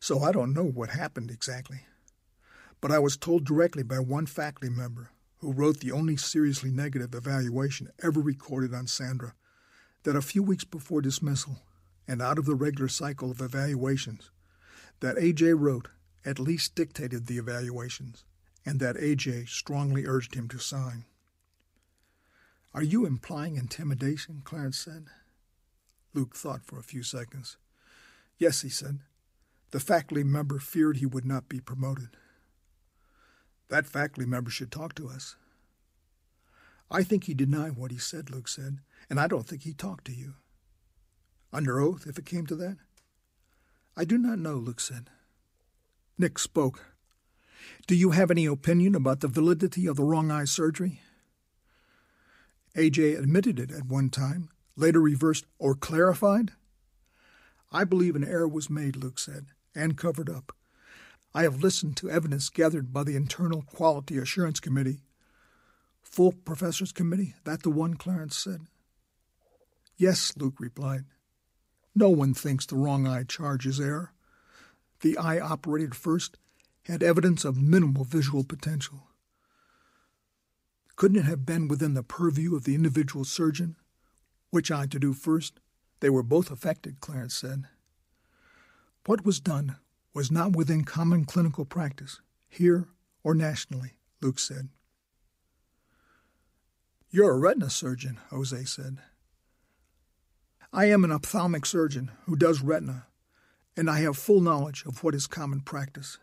so 0.00 0.20
I 0.20 0.32
don't 0.32 0.54
know 0.54 0.64
what 0.64 0.90
happened 0.90 1.30
exactly. 1.30 1.80
But 2.80 2.90
I 2.90 2.98
was 2.98 3.18
told 3.18 3.44
directly 3.44 3.82
by 3.82 3.98
one 3.98 4.26
faculty 4.26 4.74
member 4.74 5.10
who 5.38 5.52
wrote 5.52 5.80
the 5.80 5.92
only 5.92 6.16
seriously 6.16 6.70
negative 6.70 7.14
evaluation 7.14 7.90
ever 8.02 8.20
recorded 8.20 8.74
on 8.74 8.86
Sandra 8.86 9.34
that 10.02 10.16
a 10.16 10.22
few 10.22 10.42
weeks 10.42 10.64
before 10.64 11.02
dismissal 11.02 11.58
and 12.08 12.22
out 12.22 12.38
of 12.38 12.46
the 12.46 12.54
regular 12.54 12.88
cycle 12.88 13.30
of 13.30 13.40
evaluations, 13.40 14.30
that 15.00 15.18
A.J. 15.18 15.54
wrote 15.54 15.88
at 16.24 16.38
least 16.38 16.74
dictated 16.74 17.26
the 17.26 17.38
evaluations 17.38 18.24
and 18.64 18.80
that 18.80 18.96
A.J. 18.96 19.44
strongly 19.46 20.06
urged 20.06 20.34
him 20.34 20.48
to 20.48 20.58
sign. 20.58 21.04
Are 22.72 22.82
you 22.82 23.04
implying 23.04 23.56
intimidation? 23.56 24.42
Clarence 24.44 24.78
said. 24.78 25.06
Luke 26.14 26.34
thought 26.34 26.64
for 26.64 26.78
a 26.78 26.84
few 26.84 27.02
seconds. 27.02 27.56
Yes, 28.38 28.62
he 28.62 28.68
said. 28.68 29.00
The 29.70 29.80
faculty 29.80 30.24
member 30.24 30.58
feared 30.58 30.96
he 30.96 31.06
would 31.06 31.24
not 31.24 31.48
be 31.48 31.60
promoted. 31.60 32.16
That 33.68 33.86
faculty 33.86 34.28
member 34.28 34.50
should 34.50 34.72
talk 34.72 34.94
to 34.96 35.08
us. 35.08 35.36
I 36.90 37.04
think 37.04 37.24
he 37.24 37.34
denied 37.34 37.76
what 37.76 37.92
he 37.92 37.98
said, 37.98 38.30
Luke 38.30 38.48
said, 38.48 38.78
and 39.08 39.20
I 39.20 39.28
don't 39.28 39.46
think 39.46 39.62
he 39.62 39.72
talked 39.72 40.06
to 40.06 40.12
you. 40.12 40.34
Under 41.52 41.80
oath, 41.80 42.06
if 42.06 42.18
it 42.18 42.26
came 42.26 42.46
to 42.46 42.56
that? 42.56 42.78
I 43.96 44.04
do 44.04 44.18
not 44.18 44.38
know, 44.38 44.54
Luke 44.54 44.80
said. 44.80 45.08
Nick 46.18 46.38
spoke. 46.38 46.86
Do 47.86 47.94
you 47.94 48.10
have 48.10 48.30
any 48.30 48.46
opinion 48.46 48.94
about 48.94 49.20
the 49.20 49.28
validity 49.28 49.86
of 49.86 49.96
the 49.96 50.04
wrong 50.04 50.30
eye 50.30 50.44
surgery? 50.44 51.00
AJ 52.76 53.18
admitted 53.18 53.58
it 53.58 53.70
at 53.70 53.86
one 53.86 54.10
time, 54.10 54.48
later 54.76 55.00
reversed 55.00 55.44
or 55.58 55.74
clarified? 55.74 56.52
I 57.72 57.84
believe 57.84 58.16
an 58.16 58.24
error 58.24 58.48
was 58.48 58.70
made, 58.70 58.96
Luke 58.96 59.18
said, 59.18 59.46
and 59.74 59.96
covered 59.96 60.28
up. 60.28 60.52
I 61.34 61.42
have 61.42 61.62
listened 61.62 61.96
to 61.98 62.10
evidence 62.10 62.48
gathered 62.48 62.92
by 62.92 63.04
the 63.04 63.16
Internal 63.16 63.62
Quality 63.62 64.18
Assurance 64.18 64.58
Committee. 64.60 65.02
Full 66.02 66.32
Professors 66.32 66.90
Committee, 66.90 67.34
that 67.44 67.62
the 67.62 67.70
one, 67.70 67.94
Clarence 67.94 68.36
said. 68.36 68.62
Yes, 69.96 70.32
Luke 70.36 70.58
replied. 70.58 71.04
No 71.94 72.08
one 72.08 72.34
thinks 72.34 72.66
the 72.66 72.76
wrong 72.76 73.06
eye 73.06 73.24
charge 73.24 73.66
is 73.66 73.80
error. 73.80 74.12
The 75.02 75.16
eye 75.18 75.38
operated 75.38 75.94
first 75.94 76.36
had 76.84 77.02
evidence 77.02 77.44
of 77.44 77.60
minimal 77.60 78.04
visual 78.04 78.42
potential. 78.42 79.08
Couldn't 80.96 81.18
it 81.18 81.24
have 81.26 81.46
been 81.46 81.68
within 81.68 81.94
the 81.94 82.02
purview 82.02 82.56
of 82.56 82.64
the 82.64 82.74
individual 82.74 83.24
surgeon? 83.24 83.76
Which 84.50 84.70
eye 84.70 84.86
to 84.86 84.98
do 84.98 85.12
first? 85.12 85.60
They 86.00 86.10
were 86.10 86.22
both 86.22 86.50
affected, 86.50 87.00
Clarence 87.00 87.34
said. 87.34 87.64
What 89.06 89.24
was 89.24 89.40
done 89.40 89.76
was 90.12 90.30
not 90.30 90.54
within 90.54 90.84
common 90.84 91.24
clinical 91.24 91.64
practice, 91.64 92.20
here 92.48 92.88
or 93.22 93.34
nationally, 93.34 93.94
Luke 94.20 94.38
said. 94.38 94.68
You're 97.10 97.32
a 97.32 97.38
retina 97.38 97.70
surgeon, 97.70 98.20
Jose 98.30 98.64
said. 98.64 98.98
I 100.72 100.84
am 100.84 101.02
an 101.02 101.10
ophthalmic 101.10 101.66
surgeon 101.66 102.12
who 102.26 102.36
does 102.36 102.60
retina, 102.60 103.06
and 103.76 103.90
I 103.90 104.00
have 104.00 104.16
full 104.16 104.40
knowledge 104.40 104.84
of 104.84 105.02
what 105.02 105.14
is 105.14 105.26
common 105.26 105.60
practice. 105.60 106.18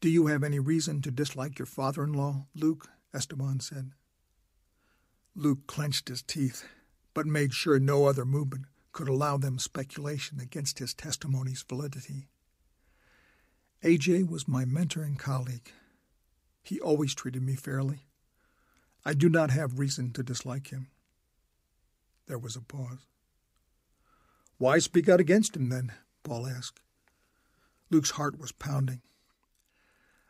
Do 0.00 0.10
you 0.10 0.26
have 0.26 0.44
any 0.44 0.60
reason 0.60 1.00
to 1.02 1.10
dislike 1.10 1.58
your 1.58 1.66
father 1.66 2.04
in 2.04 2.12
law, 2.12 2.46
Luke? 2.54 2.88
Esteban 3.14 3.60
said. 3.60 3.92
Luke 5.34 5.66
clenched 5.66 6.08
his 6.08 6.22
teeth, 6.22 6.66
but 7.14 7.26
made 7.26 7.54
sure 7.54 7.80
no 7.80 8.04
other 8.04 8.24
movement 8.24 8.66
could 8.96 9.08
allow 9.10 9.36
them 9.36 9.58
speculation 9.58 10.40
against 10.40 10.78
his 10.78 10.94
testimony's 10.94 11.62
validity. 11.68 12.28
AJ 13.84 14.26
was 14.26 14.48
my 14.48 14.64
mentor 14.64 15.02
and 15.02 15.18
colleague. 15.18 15.70
He 16.62 16.80
always 16.80 17.14
treated 17.14 17.42
me 17.42 17.56
fairly. 17.56 18.06
I 19.04 19.12
do 19.12 19.28
not 19.28 19.50
have 19.50 19.78
reason 19.78 20.12
to 20.12 20.22
dislike 20.22 20.68
him. 20.68 20.86
There 22.26 22.38
was 22.38 22.56
a 22.56 22.62
pause. 22.62 23.06
Why 24.56 24.78
speak 24.78 25.10
out 25.10 25.20
against 25.20 25.54
him, 25.54 25.68
then? 25.68 25.92
Paul 26.22 26.46
asked. 26.46 26.80
Luke's 27.90 28.12
heart 28.12 28.40
was 28.40 28.50
pounding. 28.50 29.02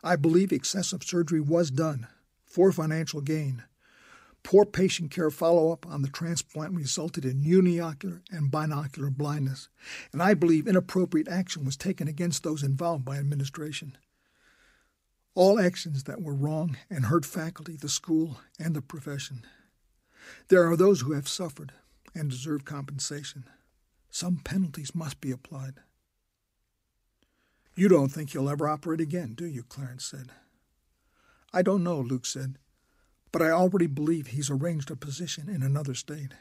I 0.03 0.17
believe 0.17 0.51
excessive 0.51 1.05
surgery 1.05 1.41
was 1.41 1.71
done 1.71 2.09
for 2.45 2.73
financial 2.73 3.21
gain. 3.21 3.63
Poor 4.47 4.65
patient 4.65 5.11
care 5.11 5.33
follow 5.33 5.73
up 5.73 5.85
on 5.89 6.03
the 6.03 6.09
transplant 6.09 6.73
resulted 6.73 7.25
in 7.25 7.43
uniocular 7.43 8.21
and 8.31 8.49
binocular 8.49 9.11
blindness, 9.11 9.69
and 10.13 10.23
I 10.23 10.35
believe 10.35 10.69
inappropriate 10.69 11.27
action 11.27 11.65
was 11.65 11.77
taken 11.77 12.07
against 12.07 12.45
those 12.45 12.63
involved 12.63 13.05
by 13.05 13.17
administration. 13.17 13.99
All 15.35 15.59
actions 15.59 16.05
that 16.05 16.23
were 16.23 16.33
wrong 16.33 16.77
and 16.89 17.07
hurt 17.07 17.25
faculty, 17.25 17.75
the 17.75 17.89
school, 17.89 18.39
and 18.57 18.77
the 18.77 18.81
profession. 18.81 19.45
There 20.47 20.71
are 20.71 20.77
those 20.77 21.01
who 21.01 21.11
have 21.15 21.27
suffered 21.27 21.73
and 22.15 22.31
deserve 22.31 22.65
compensation. 22.65 23.47
Some 24.11 24.43
penalties 24.45 24.95
must 24.95 25.21
be 25.21 25.33
applied. 25.33 25.81
You 27.75 27.89
don't 27.89 28.11
think 28.11 28.31
he'll 28.31 28.49
ever 28.49 28.69
operate 28.69 29.01
again, 29.01 29.35
do 29.35 29.45
you? 29.45 29.65
Clarence 29.65 30.05
said. 30.05 30.31
I 31.53 31.63
don't 31.63 31.83
know, 31.83 31.99
Luke 31.99 32.27
said, 32.27 32.59
but 33.33 33.43
I 33.43 33.51
already 33.51 33.87
believe 33.87 34.29
he's 34.29 34.51
arranged 34.51 34.91
a 34.91 34.97
position 34.97 35.49
in 35.49 35.63
another 35.63 35.95
state. 35.95 36.33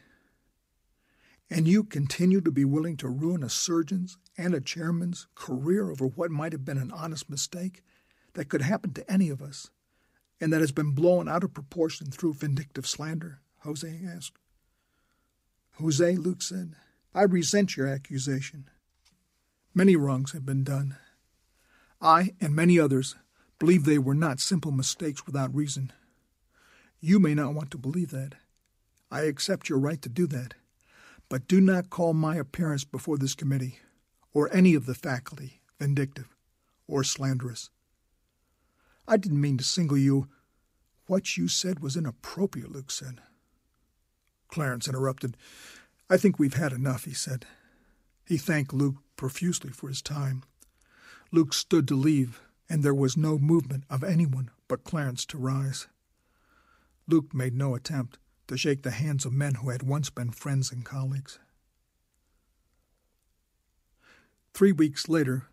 And 1.49 1.67
you 1.67 1.83
continue 1.83 2.41
to 2.41 2.51
be 2.51 2.65
willing 2.65 2.97
to 2.97 3.09
ruin 3.09 3.43
a 3.43 3.49
surgeon's 3.49 4.17
and 4.37 4.53
a 4.53 4.61
chairman's 4.61 5.27
career 5.35 5.91
over 5.91 6.07
what 6.07 6.31
might 6.31 6.53
have 6.53 6.65
been 6.65 6.77
an 6.77 6.91
honest 6.91 7.29
mistake 7.29 7.83
that 8.33 8.49
could 8.49 8.61
happen 8.61 8.93
to 8.93 9.11
any 9.11 9.29
of 9.29 9.41
us, 9.41 9.69
and 10.41 10.51
that 10.51 10.61
has 10.61 10.71
been 10.71 10.91
blown 10.91 11.29
out 11.29 11.43
of 11.43 11.53
proportion 11.53 12.07
through 12.11 12.33
vindictive 12.33 12.87
slander? 12.87 13.41
Jose 13.59 13.99
asked. 14.05 14.37
Jose, 15.79 16.15
Luke 16.15 16.41
said, 16.41 16.75
I 17.13 17.23
resent 17.23 17.77
your 17.77 17.87
accusation. 17.87 18.69
Many 19.73 19.95
wrongs 19.95 20.31
have 20.31 20.45
been 20.45 20.63
done. 20.63 20.97
I 22.01 22.33
and 22.39 22.55
many 22.55 22.79
others 22.79 23.15
believe 23.59 23.85
they 23.85 23.97
were 23.97 24.15
not 24.15 24.39
simple 24.39 24.71
mistakes 24.71 25.25
without 25.25 25.53
reason. 25.55 25.91
You 27.05 27.19
may 27.19 27.35
not 27.35 27.53
want 27.53 27.69
to 27.69 27.77
believe 27.77 28.09
that. 28.09 28.33
I 29.11 29.25
accept 29.25 29.69
your 29.69 29.77
right 29.77 30.01
to 30.01 30.09
do 30.09 30.25
that. 30.25 30.55
But 31.29 31.47
do 31.47 31.61
not 31.61 31.91
call 31.91 32.15
my 32.15 32.37
appearance 32.37 32.83
before 32.83 33.19
this 33.19 33.35
committee, 33.35 33.77
or 34.33 34.51
any 34.51 34.73
of 34.73 34.87
the 34.87 34.95
faculty, 34.95 35.61
vindictive 35.79 36.35
or 36.87 37.03
slanderous. 37.03 37.69
I 39.07 39.17
didn't 39.17 39.39
mean 39.39 39.59
to 39.59 39.63
single 39.63 39.99
you. 39.99 40.29
What 41.05 41.37
you 41.37 41.47
said 41.47 41.79
was 41.79 41.95
inappropriate, 41.95 42.71
Luke 42.71 42.89
said. 42.89 43.21
Clarence 44.47 44.87
interrupted. 44.87 45.37
I 46.09 46.17
think 46.17 46.39
we've 46.39 46.55
had 46.55 46.73
enough, 46.73 47.05
he 47.05 47.13
said. 47.13 47.45
He 48.25 48.37
thanked 48.37 48.73
Luke 48.73 48.95
profusely 49.15 49.69
for 49.69 49.89
his 49.89 50.01
time. 50.01 50.41
Luke 51.31 51.53
stood 51.53 51.87
to 51.89 51.95
leave, 51.95 52.41
and 52.67 52.81
there 52.81 52.95
was 52.95 53.15
no 53.15 53.37
movement 53.37 53.83
of 53.91 54.03
anyone 54.03 54.49
but 54.67 54.83
Clarence 54.83 55.23
to 55.27 55.37
rise. 55.37 55.85
Luke 57.07 57.33
made 57.33 57.53
no 57.55 57.75
attempt 57.75 58.17
to 58.47 58.57
shake 58.57 58.83
the 58.83 58.91
hands 58.91 59.25
of 59.25 59.33
men 59.33 59.55
who 59.55 59.69
had 59.69 59.83
once 59.83 60.09
been 60.09 60.31
friends 60.31 60.71
and 60.71 60.83
colleagues. 60.83 61.39
Three 64.53 64.71
weeks 64.71 65.09
later, 65.09 65.47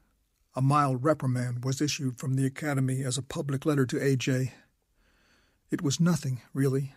a 0.55 0.63
mild 0.63 1.03
reprimand 1.03 1.65
was 1.65 1.81
issued 1.81 2.19
from 2.19 2.35
the 2.35 2.47
Academy 2.47 3.03
as 3.03 3.19
a 3.19 3.23
public 3.23 3.67
letter 3.67 3.87
to 3.87 4.03
A.J. 4.03 4.53
It 5.71 5.83
was 5.83 5.99
nothing, 5.99 6.43
really, 6.53 6.95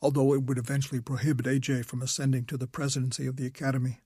although 0.00 0.32
it 0.32 0.44
would 0.44 0.58
eventually 0.58 1.00
prohibit 1.00 1.46
A.J. 1.46 1.82
from 1.82 2.02
ascending 2.02 2.44
to 2.46 2.56
the 2.56 2.66
presidency 2.66 3.26
of 3.26 3.36
the 3.36 3.46
Academy. 3.46 4.00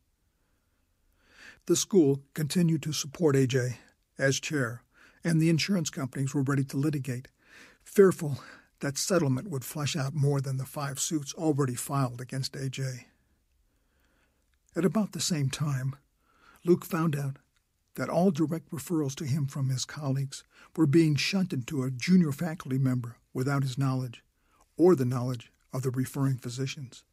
The 1.66 1.77
school 1.77 2.23
continued 2.35 2.82
to 2.85 2.93
support 2.93 3.36
A.J. 3.36 3.78
as 4.19 4.40
chair, 4.40 4.82
and 5.23 5.40
the 5.40 5.51
insurance 5.51 5.90
companies 5.90 6.35
were 6.35 6.43
ready 6.43 6.65
to 6.65 6.77
litigate, 6.77 7.28
fearful 7.85 8.40
that 8.80 8.98
settlement 8.98 9.50
would 9.50 9.64
flush 9.64 9.96
out 9.96 10.14
more 10.14 10.40
than 10.40 10.56
the 10.56 10.64
five 10.64 11.00
suits 11.00 11.34
already 11.34 11.74
filed 11.74 12.20
against 12.20 12.55
A.J. 12.55 13.06
At 14.76 14.84
about 14.84 15.12
the 15.12 15.20
same 15.20 15.50
time, 15.50 15.96
Luke 16.64 16.84
found 16.84 17.16
out 17.16 17.38
that 17.96 18.09
all 18.09 18.30
direct 18.30 18.70
referrals 18.70 19.14
to 19.16 19.24
him 19.24 19.46
from 19.46 19.68
his 19.70 19.84
colleagues 19.84 20.44
were 20.76 20.86
being 20.86 21.16
shunted 21.16 21.66
to 21.66 21.82
a 21.82 21.90
junior 21.90 22.30
faculty 22.30 22.78
member 22.78 23.16
without 23.34 23.62
his 23.62 23.76
knowledge 23.76 24.22
or 24.76 24.94
the 24.94 25.05
knowledge 25.05 25.50
of 25.72 25.82
the 25.82 25.90
referring 25.90 26.36
physicians. 26.36 27.05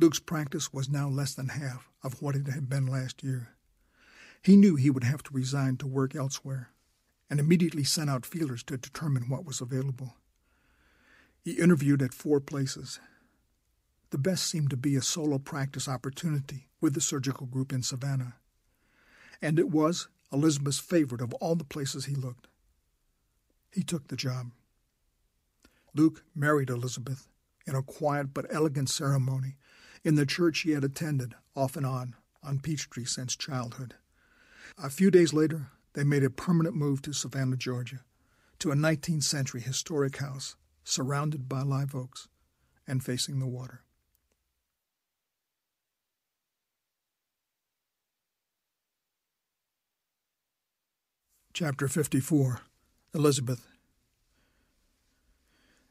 Luke's 0.00 0.18
practice 0.18 0.72
was 0.72 0.88
now 0.88 1.08
less 1.08 1.34
than 1.34 1.48
half 1.48 1.90
of 2.02 2.22
what 2.22 2.34
it 2.34 2.48
had 2.48 2.68
been 2.68 2.86
last 2.86 3.22
year. 3.22 3.50
He 4.42 4.56
knew 4.56 4.76
he 4.76 4.90
would 4.90 5.04
have 5.04 5.22
to 5.24 5.34
resign 5.34 5.76
to 5.76 5.86
work 5.86 6.14
elsewhere 6.14 6.70
and 7.30 7.40
immediately 7.40 7.84
sent 7.84 8.10
out 8.10 8.26
feelers 8.26 8.62
to 8.64 8.76
determine 8.76 9.28
what 9.28 9.44
was 9.44 9.60
available. 9.60 10.16
He 11.42 11.52
interviewed 11.52 12.02
at 12.02 12.14
four 12.14 12.40
places. 12.40 13.00
The 14.10 14.18
best 14.18 14.46
seemed 14.46 14.70
to 14.70 14.76
be 14.76 14.96
a 14.96 15.02
solo 15.02 15.38
practice 15.38 15.88
opportunity 15.88 16.68
with 16.80 16.94
the 16.94 17.00
surgical 17.00 17.46
group 17.46 17.72
in 17.72 17.82
Savannah. 17.82 18.36
And 19.42 19.58
it 19.58 19.70
was 19.70 20.08
Elizabeth's 20.32 20.78
favorite 20.78 21.20
of 21.20 21.34
all 21.34 21.54
the 21.54 21.64
places 21.64 22.06
he 22.06 22.14
looked. 22.14 22.46
He 23.72 23.82
took 23.82 24.08
the 24.08 24.16
job. 24.16 24.52
Luke 25.94 26.22
married 26.34 26.70
Elizabeth 26.70 27.28
in 27.66 27.74
a 27.74 27.82
quiet 27.82 28.34
but 28.34 28.46
elegant 28.50 28.88
ceremony 28.88 29.56
in 30.02 30.14
the 30.14 30.26
church 30.26 30.60
he 30.60 30.72
had 30.72 30.84
attended 30.84 31.34
off 31.56 31.76
and 31.76 31.86
on 31.86 32.14
on 32.42 32.58
Peachtree 32.58 33.04
since 33.04 33.36
childhood. 33.36 33.94
A 34.82 34.90
few 34.90 35.10
days 35.10 35.32
later, 35.32 35.68
they 35.94 36.04
made 36.04 36.24
a 36.24 36.30
permanent 36.30 36.76
move 36.76 37.02
to 37.02 37.12
Savannah, 37.12 37.56
Georgia, 37.56 38.00
to 38.58 38.70
a 38.70 38.74
19th 38.74 39.24
century 39.24 39.60
historic 39.60 40.18
house 40.18 40.56
surrounded 40.84 41.48
by 41.48 41.62
live 41.62 41.94
oaks 41.94 42.28
and 42.86 43.02
facing 43.02 43.38
the 43.38 43.46
water. 43.46 43.80
Chapter 51.52 51.86
54 51.86 52.60
Elizabeth 53.14 53.66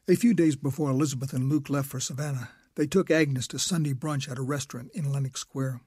a 0.05 0.17
few 0.17 0.34
days 0.34 0.57
before 0.57 0.89
Elizabeth 0.89 1.31
and 1.31 1.47
Luke 1.47 1.69
left 1.69 1.88
for 1.88 2.01
Savannah, 2.01 2.49
they 2.75 2.85
took 2.85 3.09
Agnes 3.09 3.47
to 3.47 3.57
Sunday 3.57 3.93
brunch 3.93 4.30
at 4.30 4.38
a 4.38 4.41
restaurant 4.41 4.91
in 4.93 5.09
Lenox 5.09 5.39
Square. 5.39 5.80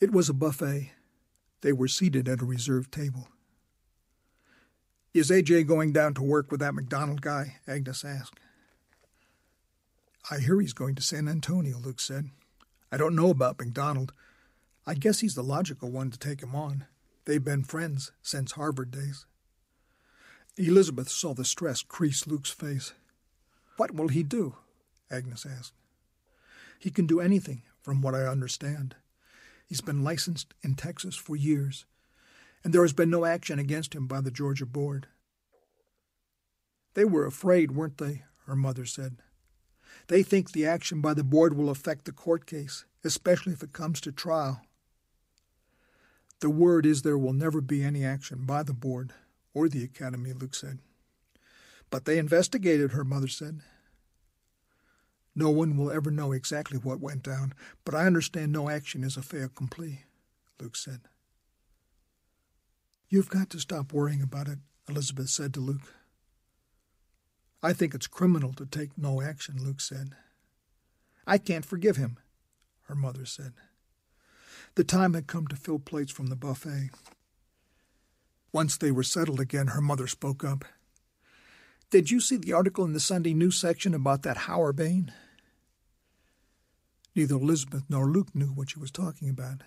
It 0.00 0.12
was 0.12 0.28
a 0.28 0.34
buffet. 0.34 0.90
They 1.62 1.72
were 1.72 1.88
seated 1.88 2.28
at 2.28 2.42
a 2.42 2.44
reserved 2.44 2.92
table. 2.92 3.28
Is 5.14 5.30
AJ 5.30 5.66
going 5.66 5.92
down 5.92 6.14
to 6.14 6.22
work 6.22 6.50
with 6.50 6.60
that 6.60 6.74
McDonald 6.74 7.22
guy? 7.22 7.56
Agnes 7.66 8.04
asked. 8.04 8.38
I 10.30 10.38
hear 10.38 10.60
he's 10.60 10.72
going 10.72 10.94
to 10.96 11.02
San 11.02 11.28
Antonio, 11.28 11.78
Luke 11.78 12.00
said. 12.00 12.30
I 12.90 12.96
don't 12.96 13.16
know 13.16 13.30
about 13.30 13.58
McDonald. 13.58 14.12
I 14.86 14.94
guess 14.94 15.20
he's 15.20 15.34
the 15.34 15.42
logical 15.42 15.90
one 15.90 16.10
to 16.10 16.18
take 16.18 16.42
him 16.42 16.54
on. 16.54 16.86
They've 17.24 17.42
been 17.42 17.62
friends 17.62 18.12
since 18.22 18.52
Harvard 18.52 18.90
days. 18.90 19.26
Elizabeth 20.56 21.08
saw 21.08 21.34
the 21.34 21.44
stress 21.44 21.82
crease 21.82 22.26
Luke's 22.26 22.50
face. 22.50 22.92
What 23.76 23.94
will 23.94 24.08
he 24.08 24.22
do? 24.22 24.56
Agnes 25.10 25.46
asked. 25.46 25.72
He 26.78 26.90
can 26.90 27.06
do 27.06 27.20
anything, 27.20 27.62
from 27.82 28.02
what 28.02 28.14
I 28.14 28.26
understand. 28.26 28.96
He's 29.72 29.80
been 29.80 30.04
licensed 30.04 30.52
in 30.60 30.74
Texas 30.74 31.16
for 31.16 31.34
years, 31.34 31.86
and 32.62 32.74
there 32.74 32.82
has 32.82 32.92
been 32.92 33.08
no 33.08 33.24
action 33.24 33.58
against 33.58 33.94
him 33.94 34.06
by 34.06 34.20
the 34.20 34.30
Georgia 34.30 34.66
board. 34.66 35.06
They 36.92 37.06
were 37.06 37.24
afraid, 37.24 37.70
weren't 37.70 37.96
they? 37.96 38.24
her 38.46 38.54
mother 38.54 38.84
said. 38.84 39.16
They 40.08 40.22
think 40.22 40.52
the 40.52 40.66
action 40.66 41.00
by 41.00 41.14
the 41.14 41.24
board 41.24 41.56
will 41.56 41.70
affect 41.70 42.04
the 42.04 42.12
court 42.12 42.44
case, 42.44 42.84
especially 43.02 43.54
if 43.54 43.62
it 43.62 43.72
comes 43.72 44.02
to 44.02 44.12
trial. 44.12 44.60
The 46.40 46.50
word 46.50 46.84
is 46.84 47.00
there 47.00 47.16
will 47.16 47.32
never 47.32 47.62
be 47.62 47.82
any 47.82 48.04
action 48.04 48.44
by 48.44 48.64
the 48.64 48.74
board 48.74 49.14
or 49.54 49.70
the 49.70 49.84
academy, 49.84 50.34
Luke 50.34 50.54
said. 50.54 50.80
But 51.88 52.04
they 52.04 52.18
investigated, 52.18 52.92
her 52.92 53.04
mother 53.04 53.26
said. 53.26 53.62
No 55.34 55.48
one 55.48 55.76
will 55.76 55.90
ever 55.90 56.10
know 56.10 56.32
exactly 56.32 56.78
what 56.78 57.00
went 57.00 57.22
down, 57.22 57.54
but 57.84 57.94
I 57.94 58.06
understand 58.06 58.52
no 58.52 58.68
action 58.68 59.02
is 59.02 59.16
a 59.16 59.22
fait 59.22 59.42
accompli, 59.42 60.04
Luke 60.60 60.76
said. 60.76 61.00
You've 63.08 63.30
got 63.30 63.50
to 63.50 63.60
stop 63.60 63.92
worrying 63.92 64.22
about 64.22 64.48
it, 64.48 64.58
Elizabeth 64.88 65.30
said 65.30 65.54
to 65.54 65.60
Luke. 65.60 65.94
I 67.62 67.72
think 67.72 67.94
it's 67.94 68.06
criminal 68.06 68.52
to 68.54 68.66
take 68.66 68.98
no 68.98 69.22
action, 69.22 69.62
Luke 69.62 69.80
said. 69.80 70.16
I 71.26 71.38
can't 71.38 71.64
forgive 71.64 71.96
him, 71.96 72.18
her 72.86 72.94
mother 72.94 73.24
said. 73.24 73.52
The 74.74 74.84
time 74.84 75.14
had 75.14 75.26
come 75.26 75.46
to 75.48 75.56
fill 75.56 75.78
plates 75.78 76.10
from 76.10 76.26
the 76.26 76.36
buffet. 76.36 76.90
Once 78.52 78.76
they 78.76 78.90
were 78.90 79.02
settled 79.02 79.40
again, 79.40 79.68
her 79.68 79.80
mother 79.80 80.06
spoke 80.06 80.44
up. 80.44 80.64
Did 81.90 82.10
you 82.10 82.20
see 82.20 82.36
the 82.36 82.54
article 82.54 82.84
in 82.84 82.94
the 82.94 83.00
Sunday 83.00 83.34
News 83.34 83.56
section 83.56 83.94
about 83.94 84.22
that 84.22 84.74
Bain? 84.74 85.12
Neither 87.14 87.34
Elizabeth 87.34 87.84
nor 87.88 88.06
Luke 88.06 88.34
knew 88.34 88.46
what 88.46 88.70
she 88.70 88.78
was 88.78 88.90
talking 88.90 89.28
about. 89.28 89.62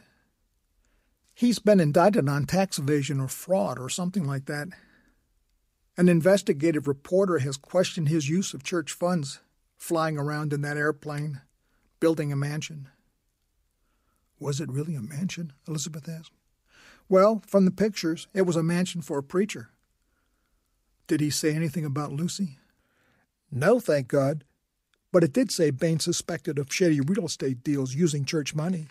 He's 1.34 1.60
been 1.60 1.80
indicted 1.80 2.28
on 2.30 2.46
tax 2.46 2.80
evasion 2.80 3.20
or 3.20 3.28
fraud 3.28 3.78
or 3.78 3.90
something 3.90 4.26
like 4.26 4.46
that. 4.46 4.70
An 5.98 6.10
investigative 6.10 6.88
reporter 6.88 7.40
has 7.40 7.58
questioned 7.58 8.10
his 8.10 8.30
use 8.30 8.54
of 8.54 8.64
church 8.64 8.92
funds, 8.92 9.40
flying 9.78 10.18
around 10.18 10.54
in 10.54 10.62
that 10.62 10.78
airplane, 10.78 11.42
building 12.00 12.32
a 12.32 12.36
mansion. 12.36 12.90
Was 14.40 14.60
it 14.60 14.72
really 14.72 14.96
a 14.96 15.02
mansion? 15.02 15.54
Elizabeth 15.68 16.10
asked. 16.10 16.32
Well, 17.08 17.44
from 17.46 17.66
the 17.66 17.72
pictures, 17.72 18.28
it 18.34 18.44
was 18.44 18.56
a 18.56 18.64
mansion 18.64 19.02
for 19.02 19.18
a 19.18 19.24
preacher. 19.24 19.70
Did 21.08 21.22
he 21.22 21.30
say 21.30 21.54
anything 21.54 21.86
about 21.86 22.12
Lucy? 22.12 22.58
No, 23.52 23.80
thank 23.80 24.08
God. 24.08 24.44
But 25.12 25.24
it 25.24 25.34
did 25.34 25.52
say 25.52 25.70
Bain 25.70 26.00
suspected 26.00 26.60
of 26.60 26.74
shady 26.74 27.00
real 27.00 27.26
estate 27.26 27.64
deals 27.64 27.96
using 27.96 28.26
church 28.26 28.54
money. 28.54 28.88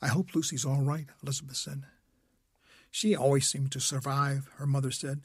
I 0.00 0.08
hope 0.08 0.34
Lucy's 0.34 0.64
all 0.64 0.82
right, 0.82 1.06
Elizabeth 1.22 1.56
said. 1.56 1.84
She 2.90 3.16
always 3.16 3.48
seemed 3.48 3.72
to 3.72 3.80
survive, 3.80 4.48
her 4.56 4.66
mother 4.66 4.90
said. 4.90 5.20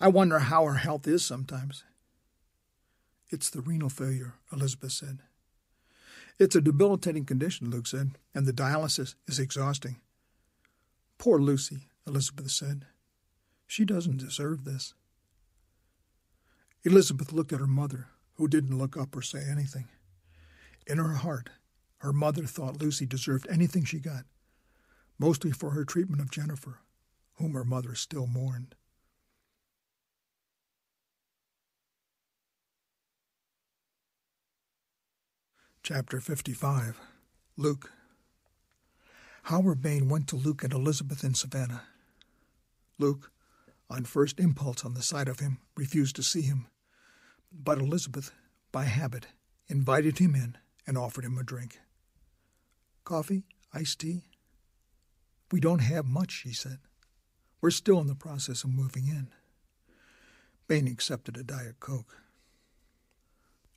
I 0.00 0.08
wonder 0.08 0.40
how 0.40 0.64
her 0.64 0.74
health 0.74 1.06
is 1.06 1.24
sometimes. 1.24 1.84
It's 3.30 3.48
the 3.48 3.60
renal 3.60 3.88
failure, 3.88 4.34
Elizabeth 4.52 4.92
said. 4.92 5.20
It's 6.38 6.56
a 6.56 6.60
debilitating 6.60 7.24
condition, 7.24 7.70
Luke 7.70 7.86
said, 7.86 8.12
and 8.34 8.46
the 8.46 8.52
dialysis 8.52 9.14
is 9.28 9.38
exhausting. 9.38 9.96
Poor 11.18 11.38
Lucy, 11.38 11.88
Elizabeth 12.06 12.50
said. 12.50 12.86
She 13.66 13.84
doesn't 13.84 14.16
deserve 14.16 14.64
this. 14.64 14.94
Elizabeth 16.84 17.32
looked 17.32 17.52
at 17.52 17.60
her 17.60 17.66
mother, 17.66 18.08
who 18.42 18.48
didn't 18.48 18.76
look 18.76 18.96
up 18.96 19.14
or 19.14 19.22
say 19.22 19.38
anything. 19.48 19.86
In 20.88 20.98
her 20.98 21.12
heart, 21.12 21.48
her 21.98 22.12
mother 22.12 22.42
thought 22.42 22.82
Lucy 22.82 23.06
deserved 23.06 23.46
anything 23.48 23.84
she 23.84 24.00
got, 24.00 24.24
mostly 25.16 25.52
for 25.52 25.70
her 25.70 25.84
treatment 25.84 26.20
of 26.20 26.28
Jennifer, 26.28 26.80
whom 27.34 27.52
her 27.52 27.62
mother 27.62 27.94
still 27.94 28.26
mourned. 28.26 28.74
Chapter 35.84 36.20
55 36.20 36.98
Luke 37.56 37.92
Howard 39.44 39.80
Bain 39.80 40.08
went 40.08 40.26
to 40.26 40.36
Luke 40.36 40.64
and 40.64 40.72
Elizabeth 40.72 41.22
in 41.22 41.34
Savannah. 41.34 41.84
Luke, 42.98 43.30
on 43.88 44.02
first 44.04 44.40
impulse 44.40 44.84
on 44.84 44.94
the 44.94 45.02
sight 45.02 45.28
of 45.28 45.38
him, 45.38 45.58
refused 45.76 46.16
to 46.16 46.24
see 46.24 46.42
him, 46.42 46.66
but 47.52 47.78
Elizabeth, 47.78 48.32
by 48.70 48.84
habit, 48.84 49.26
invited 49.68 50.18
him 50.18 50.34
in 50.34 50.56
and 50.86 50.98
offered 50.98 51.24
him 51.24 51.38
a 51.38 51.44
drink. 51.44 51.80
Coffee? 53.04 53.44
Iced 53.72 54.00
tea? 54.00 54.22
We 55.50 55.60
don't 55.60 55.80
have 55.80 56.06
much, 56.06 56.30
she 56.30 56.52
said. 56.52 56.78
We're 57.60 57.70
still 57.70 58.00
in 58.00 58.06
the 58.06 58.14
process 58.14 58.64
of 58.64 58.70
moving 58.70 59.06
in. 59.06 59.28
Bain 60.66 60.86
accepted 60.86 61.36
a 61.36 61.42
Diet 61.42 61.80
Coke. 61.80 62.16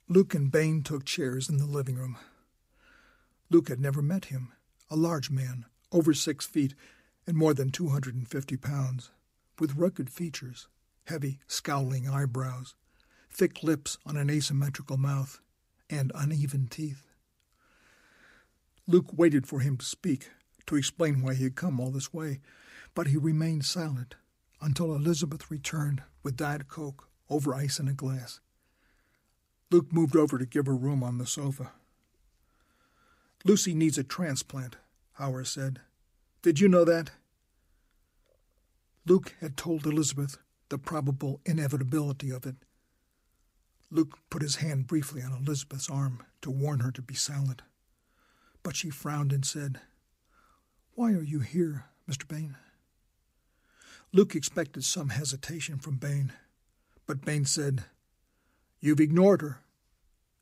Luke 0.08 0.34
and 0.34 0.50
Bain 0.50 0.82
took 0.82 1.04
chairs 1.04 1.48
in 1.48 1.58
the 1.58 1.66
living 1.66 1.96
room. 1.96 2.16
Luke 3.50 3.68
had 3.68 3.80
never 3.80 4.02
met 4.02 4.26
him, 4.26 4.52
a 4.90 4.96
large 4.96 5.30
man, 5.30 5.66
over 5.92 6.14
six 6.14 6.46
feet 6.46 6.74
and 7.26 7.36
more 7.36 7.54
than 7.54 7.70
250 7.70 8.56
pounds, 8.56 9.10
with 9.58 9.76
rugged 9.76 10.08
features, 10.10 10.68
heavy, 11.06 11.40
scowling 11.46 12.08
eyebrows, 12.08 12.74
thick 13.36 13.62
lips 13.62 13.98
on 14.06 14.16
an 14.16 14.30
asymmetrical 14.30 14.96
mouth, 14.96 15.40
and 15.90 16.10
uneven 16.14 16.66
teeth. 16.68 17.06
Luke 18.86 19.12
waited 19.12 19.46
for 19.46 19.60
him 19.60 19.76
to 19.76 19.84
speak, 19.84 20.30
to 20.64 20.74
explain 20.74 21.20
why 21.20 21.34
he 21.34 21.44
had 21.44 21.54
come 21.54 21.78
all 21.78 21.90
this 21.90 22.14
way, 22.14 22.40
but 22.94 23.08
he 23.08 23.16
remained 23.18 23.66
silent 23.66 24.14
until 24.62 24.94
Elizabeth 24.94 25.50
returned 25.50 26.02
with 26.22 26.36
Diet 26.36 26.66
Coke 26.66 27.10
over 27.28 27.54
ice 27.54 27.78
in 27.78 27.88
a 27.88 27.92
glass. 27.92 28.40
Luke 29.70 29.92
moved 29.92 30.16
over 30.16 30.38
to 30.38 30.46
give 30.46 30.64
her 30.64 30.74
room 30.74 31.02
on 31.02 31.18
the 31.18 31.26
sofa. 31.26 31.72
Lucy 33.44 33.74
needs 33.74 33.98
a 33.98 34.04
transplant, 34.04 34.76
Howard 35.14 35.46
said. 35.46 35.80
Did 36.40 36.58
you 36.58 36.68
know 36.68 36.84
that? 36.84 37.10
Luke 39.04 39.34
had 39.40 39.58
told 39.58 39.84
Elizabeth 39.84 40.38
the 40.70 40.78
probable 40.78 41.40
inevitability 41.44 42.30
of 42.30 42.46
it. 42.46 42.56
Luke 43.90 44.18
put 44.30 44.42
his 44.42 44.56
hand 44.56 44.86
briefly 44.86 45.22
on 45.22 45.32
Elizabeth's 45.32 45.88
arm 45.88 46.22
to 46.42 46.50
warn 46.50 46.80
her 46.80 46.90
to 46.90 47.02
be 47.02 47.14
silent. 47.14 47.62
But 48.62 48.76
she 48.76 48.90
frowned 48.90 49.32
and 49.32 49.44
said, 49.44 49.80
Why 50.94 51.12
are 51.12 51.22
you 51.22 51.40
here, 51.40 51.84
Mr. 52.10 52.26
Bain? 52.26 52.56
Luke 54.12 54.34
expected 54.34 54.84
some 54.84 55.10
hesitation 55.10 55.78
from 55.78 55.96
Bain, 55.96 56.32
but 57.06 57.24
Bain 57.24 57.44
said, 57.44 57.84
You've 58.80 59.00
ignored 59.00 59.42
her. 59.42 59.60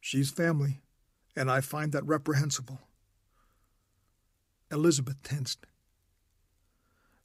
She's 0.00 0.30
family, 0.30 0.80
and 1.36 1.50
I 1.50 1.60
find 1.60 1.92
that 1.92 2.06
reprehensible. 2.06 2.80
Elizabeth 4.70 5.22
tensed. 5.22 5.66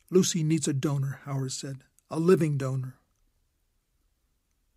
Lucy 0.10 0.44
needs 0.44 0.68
a 0.68 0.74
donor, 0.74 1.20
Howard 1.26 1.52
said, 1.52 1.84
a 2.10 2.20
living 2.20 2.58
donor. 2.58 2.99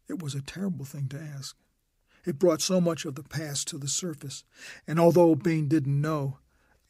It 0.09 0.23
was 0.23 0.35
a 0.35 0.43
terrible 0.43 0.85
thing 0.85 1.09
to 1.09 1.21
ask. 1.21 1.57
It 2.25 2.39
brought 2.39 2.61
so 2.61 2.81
much 2.81 3.05
of 3.05 3.15
the 3.15 3.23
past 3.23 3.67
to 3.69 3.79
the 3.79 3.89
surface, 3.89 4.45
and 4.87 5.01
although 5.01 5.35
Bain 5.35 5.69
didn't 5.69 6.01
know, 6.01 6.39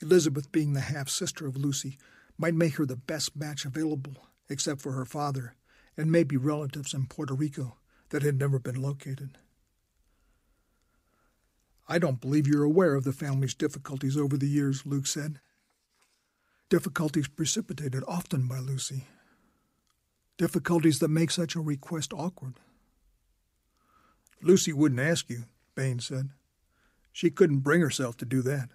Elizabeth, 0.01 0.53
being 0.53 0.73
the 0.73 0.81
half 0.81 1.09
sister 1.09 1.47
of 1.47 1.57
Lucy, 1.57 1.97
might 2.37 2.55
make 2.55 2.77
her 2.77 2.85
the 2.85 2.97
best 2.97 3.37
match 3.37 3.65
available, 3.65 4.27
except 4.49 4.81
for 4.81 4.93
her 4.93 5.05
father, 5.05 5.55
and 5.97 6.11
maybe 6.11 6.37
relatives 6.37 6.93
in 6.93 7.07
Puerto 7.07 7.35
Rico 7.35 7.77
that 8.11 8.23
had 8.23 8.39
never 8.39 8.59
been 8.59 8.81
located. 8.81 9.39
I 11.89 11.99
don't 11.99 12.21
believe 12.21 12.47
you're 12.47 12.65
aware 12.65 12.95
of 12.95 13.05
the 13.05 13.13
family's 13.13 13.55
difficulties 13.55 14.17
over 14.17 14.37
the 14.37 14.49
years, 14.49 14.87
Luke 14.87 15.07
said. 15.07 15.41
Difficulties 16.69 17.29
precipitated 17.29 18.03
often 18.09 18.49
by 18.49 18.59
Lucy. 18.59 19.07
Difficulties 20.39 21.01
that 21.01 21.09
make 21.09 21.31
such 21.31 21.55
a 21.55 21.61
request 21.61 22.13
awkward. 22.13 22.55
Lucy 24.43 24.73
wouldn't 24.73 25.01
ask 25.01 25.31
you, 25.31 25.45
Bain 25.75 26.01
said. 26.01 26.31
She 27.13 27.31
couldn't 27.31 27.61
bring 27.61 27.81
herself 27.81 28.17
to 28.19 28.25
do 28.25 28.43
that. 28.43 28.71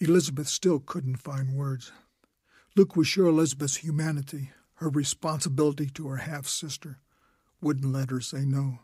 Elizabeth 0.00 0.48
still 0.48 0.78
couldn't 0.78 1.16
find 1.16 1.56
words. 1.56 1.90
Luke 2.76 2.94
was 2.94 3.08
sure 3.08 3.26
Elizabeth's 3.26 3.78
humanity, 3.78 4.52
her 4.74 4.88
responsibility 4.88 5.86
to 5.86 6.06
her 6.06 6.18
half 6.18 6.46
sister, 6.46 6.98
wouldn't 7.60 7.92
let 7.92 8.10
her 8.10 8.20
say 8.20 8.44
no. 8.44 8.78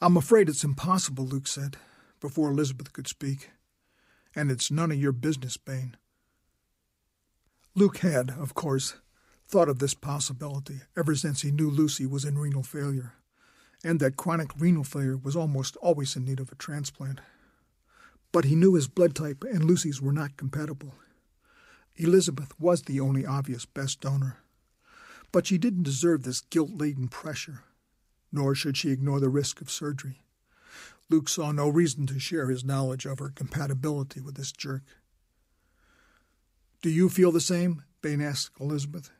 I'm 0.00 0.18
afraid 0.18 0.50
it's 0.50 0.64
impossible, 0.64 1.24
Luke 1.24 1.46
said, 1.46 1.78
before 2.20 2.50
Elizabeth 2.50 2.92
could 2.92 3.08
speak. 3.08 3.50
And 4.36 4.50
it's 4.50 4.70
none 4.70 4.90
of 4.90 5.00
your 5.00 5.12
business, 5.12 5.56
Bain. 5.56 5.96
Luke 7.74 7.98
had, 7.98 8.30
of 8.30 8.52
course, 8.52 8.96
thought 9.46 9.68
of 9.68 9.78
this 9.78 9.94
possibility 9.94 10.80
ever 10.96 11.14
since 11.14 11.42
he 11.42 11.50
knew 11.50 11.70
Lucy 11.70 12.04
was 12.04 12.24
in 12.24 12.36
renal 12.36 12.62
failure, 12.62 13.14
and 13.84 14.00
that 14.00 14.16
chronic 14.16 14.50
renal 14.58 14.82
failure 14.82 15.16
was 15.16 15.36
almost 15.36 15.76
always 15.76 16.16
in 16.16 16.24
need 16.24 16.40
of 16.40 16.50
a 16.50 16.56
transplant. 16.56 17.20
But 18.32 18.46
he 18.46 18.56
knew 18.56 18.74
his 18.74 18.88
blood 18.88 19.14
type 19.14 19.44
and 19.44 19.64
Lucy's 19.64 20.02
were 20.02 20.12
not 20.12 20.36
compatible. 20.36 20.94
Elizabeth 21.96 22.58
was 22.58 22.82
the 22.82 22.98
only 22.98 23.24
obvious 23.24 23.66
best 23.66 24.00
donor. 24.00 24.38
But 25.30 25.46
she 25.46 25.58
didn't 25.58 25.84
deserve 25.84 26.22
this 26.22 26.40
guilt 26.40 26.70
laden 26.74 27.08
pressure 27.08 27.62
nor 28.34 28.54
should 28.54 28.76
she 28.76 28.90
ignore 28.90 29.20
the 29.20 29.28
risk 29.28 29.60
of 29.60 29.70
surgery. 29.70 30.24
Luke 31.08 31.28
saw 31.28 31.52
no 31.52 31.68
reason 31.68 32.06
to 32.08 32.18
share 32.18 32.48
his 32.48 32.64
knowledge 32.64 33.06
of 33.06 33.20
her 33.20 33.28
compatibility 33.28 34.20
with 34.20 34.34
this 34.34 34.50
jerk. 34.50 34.82
Do 36.82 36.90
you 36.90 37.08
feel 37.08 37.30
the 37.30 37.40
same? 37.40 37.84
Bain 38.02 38.20
asked 38.20 38.60
Elizabeth. 38.60 39.10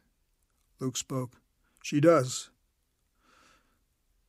Luke 0.81 0.97
spoke. 0.97 1.37
She 1.83 2.01
does. 2.01 2.51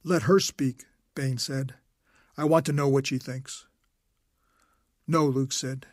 Let 0.07 0.23
her 0.23 0.39
speak, 0.39 0.85
Bain 1.15 1.39
said. 1.39 1.73
I 2.37 2.43
want 2.43 2.67
to 2.67 2.71
know 2.71 2.87
what 2.87 3.07
she 3.07 3.17
thinks. 3.17 3.65
No, 5.07 5.25
Luke 5.25 5.51
said. 5.51 5.87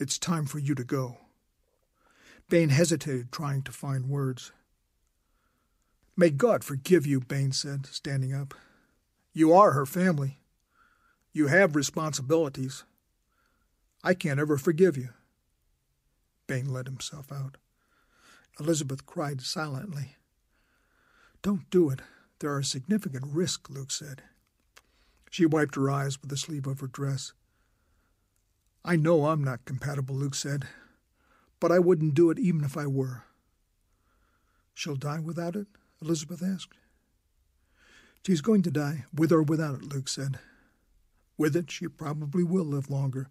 It's 0.00 0.18
time 0.18 0.44
for 0.44 0.58
you 0.58 0.74
to 0.74 0.82
go. 0.82 1.18
Bain 2.48 2.70
hesitated, 2.70 3.30
trying 3.30 3.62
to 3.62 3.70
find 3.70 4.08
words. 4.08 4.50
May 6.16 6.30
God 6.30 6.64
forgive 6.64 7.06
you, 7.06 7.20
Bain 7.20 7.52
said, 7.52 7.86
standing 7.86 8.34
up. 8.34 8.54
You 9.32 9.52
are 9.52 9.70
her 9.70 9.86
family. 9.86 10.40
You 11.32 11.46
have 11.46 11.76
responsibilities. 11.76 12.82
I 14.02 14.14
can't 14.14 14.40
ever 14.40 14.58
forgive 14.58 14.96
you. 14.96 15.10
Bain 16.48 16.72
let 16.72 16.86
himself 16.86 17.30
out. 17.30 17.56
Elizabeth 18.58 19.06
cried 19.06 19.42
silently. 19.42 20.16
Don't 21.40 21.70
do 21.70 21.88
it. 21.90 22.00
There 22.44 22.52
are 22.52 22.58
a 22.58 22.64
significant 22.64 23.24
risks, 23.28 23.70
Luke 23.70 23.90
said. 23.90 24.20
She 25.30 25.46
wiped 25.46 25.76
her 25.76 25.90
eyes 25.90 26.20
with 26.20 26.28
the 26.28 26.36
sleeve 26.36 26.66
of 26.66 26.80
her 26.80 26.86
dress. 26.86 27.32
I 28.84 28.96
know 28.96 29.24
I'm 29.24 29.42
not 29.42 29.64
compatible, 29.64 30.14
Luke 30.14 30.34
said, 30.34 30.66
but 31.58 31.72
I 31.72 31.78
wouldn't 31.78 32.12
do 32.12 32.28
it 32.28 32.38
even 32.38 32.62
if 32.62 32.76
I 32.76 32.86
were. 32.86 33.24
She'll 34.74 34.94
die 34.94 35.20
without 35.20 35.56
it? 35.56 35.68
Elizabeth 36.02 36.42
asked. 36.42 36.76
She's 38.26 38.42
going 38.42 38.60
to 38.60 38.70
die, 38.70 39.06
with 39.10 39.32
or 39.32 39.42
without 39.42 39.76
it, 39.76 39.94
Luke 39.94 40.08
said. 40.08 40.38
With 41.38 41.56
it, 41.56 41.70
she 41.70 41.88
probably 41.88 42.44
will 42.44 42.66
live 42.66 42.90
longer, 42.90 43.28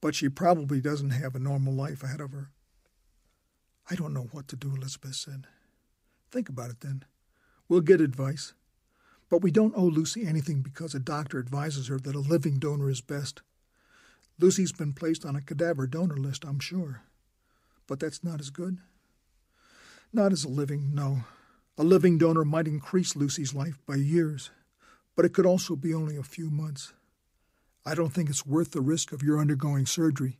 but 0.00 0.14
she 0.14 0.28
probably 0.28 0.80
doesn't 0.80 1.10
have 1.10 1.34
a 1.34 1.40
normal 1.40 1.72
life 1.72 2.04
ahead 2.04 2.20
of 2.20 2.30
her. 2.30 2.50
I 3.90 3.96
don't 3.96 4.14
know 4.14 4.28
what 4.30 4.46
to 4.46 4.54
do, 4.54 4.76
Elizabeth 4.76 5.16
said. 5.16 5.48
Think 6.30 6.48
about 6.48 6.70
it 6.70 6.82
then. 6.82 7.04
We'll 7.68 7.80
get 7.80 8.00
advice. 8.00 8.54
But 9.28 9.42
we 9.42 9.50
don't 9.50 9.74
owe 9.76 9.84
Lucy 9.84 10.26
anything 10.26 10.62
because 10.62 10.94
a 10.94 11.00
doctor 11.00 11.38
advises 11.38 11.88
her 11.88 11.98
that 11.98 12.14
a 12.14 12.20
living 12.20 12.58
donor 12.58 12.88
is 12.88 13.00
best. 13.00 13.42
Lucy's 14.38 14.72
been 14.72 14.92
placed 14.94 15.26
on 15.26 15.36
a 15.36 15.42
cadaver 15.42 15.86
donor 15.86 16.16
list, 16.16 16.44
I'm 16.44 16.60
sure. 16.60 17.02
But 17.86 18.00
that's 18.00 18.24
not 18.24 18.40
as 18.40 18.50
good. 18.50 18.78
Not 20.12 20.32
as 20.32 20.44
a 20.44 20.48
living, 20.48 20.94
no. 20.94 21.24
A 21.76 21.82
living 21.84 22.16
donor 22.16 22.44
might 22.44 22.66
increase 22.66 23.16
Lucy's 23.16 23.54
life 23.54 23.78
by 23.86 23.96
years, 23.96 24.50
but 25.14 25.24
it 25.24 25.34
could 25.34 25.46
also 25.46 25.76
be 25.76 25.92
only 25.92 26.16
a 26.16 26.22
few 26.22 26.50
months. 26.50 26.94
I 27.84 27.94
don't 27.94 28.10
think 28.10 28.30
it's 28.30 28.46
worth 28.46 28.72
the 28.72 28.80
risk 28.80 29.12
of 29.12 29.22
your 29.22 29.38
undergoing 29.38 29.86
surgery 29.86 30.38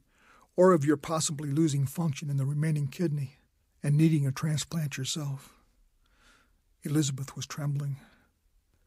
or 0.56 0.72
of 0.72 0.84
your 0.84 0.96
possibly 0.96 1.50
losing 1.50 1.86
function 1.86 2.30
in 2.30 2.36
the 2.36 2.46
remaining 2.46 2.88
kidney 2.88 3.38
and 3.82 3.96
needing 3.96 4.26
a 4.26 4.32
transplant 4.32 4.96
yourself. 4.96 5.57
Elizabeth 6.84 7.34
was 7.34 7.46
trembling. 7.46 7.96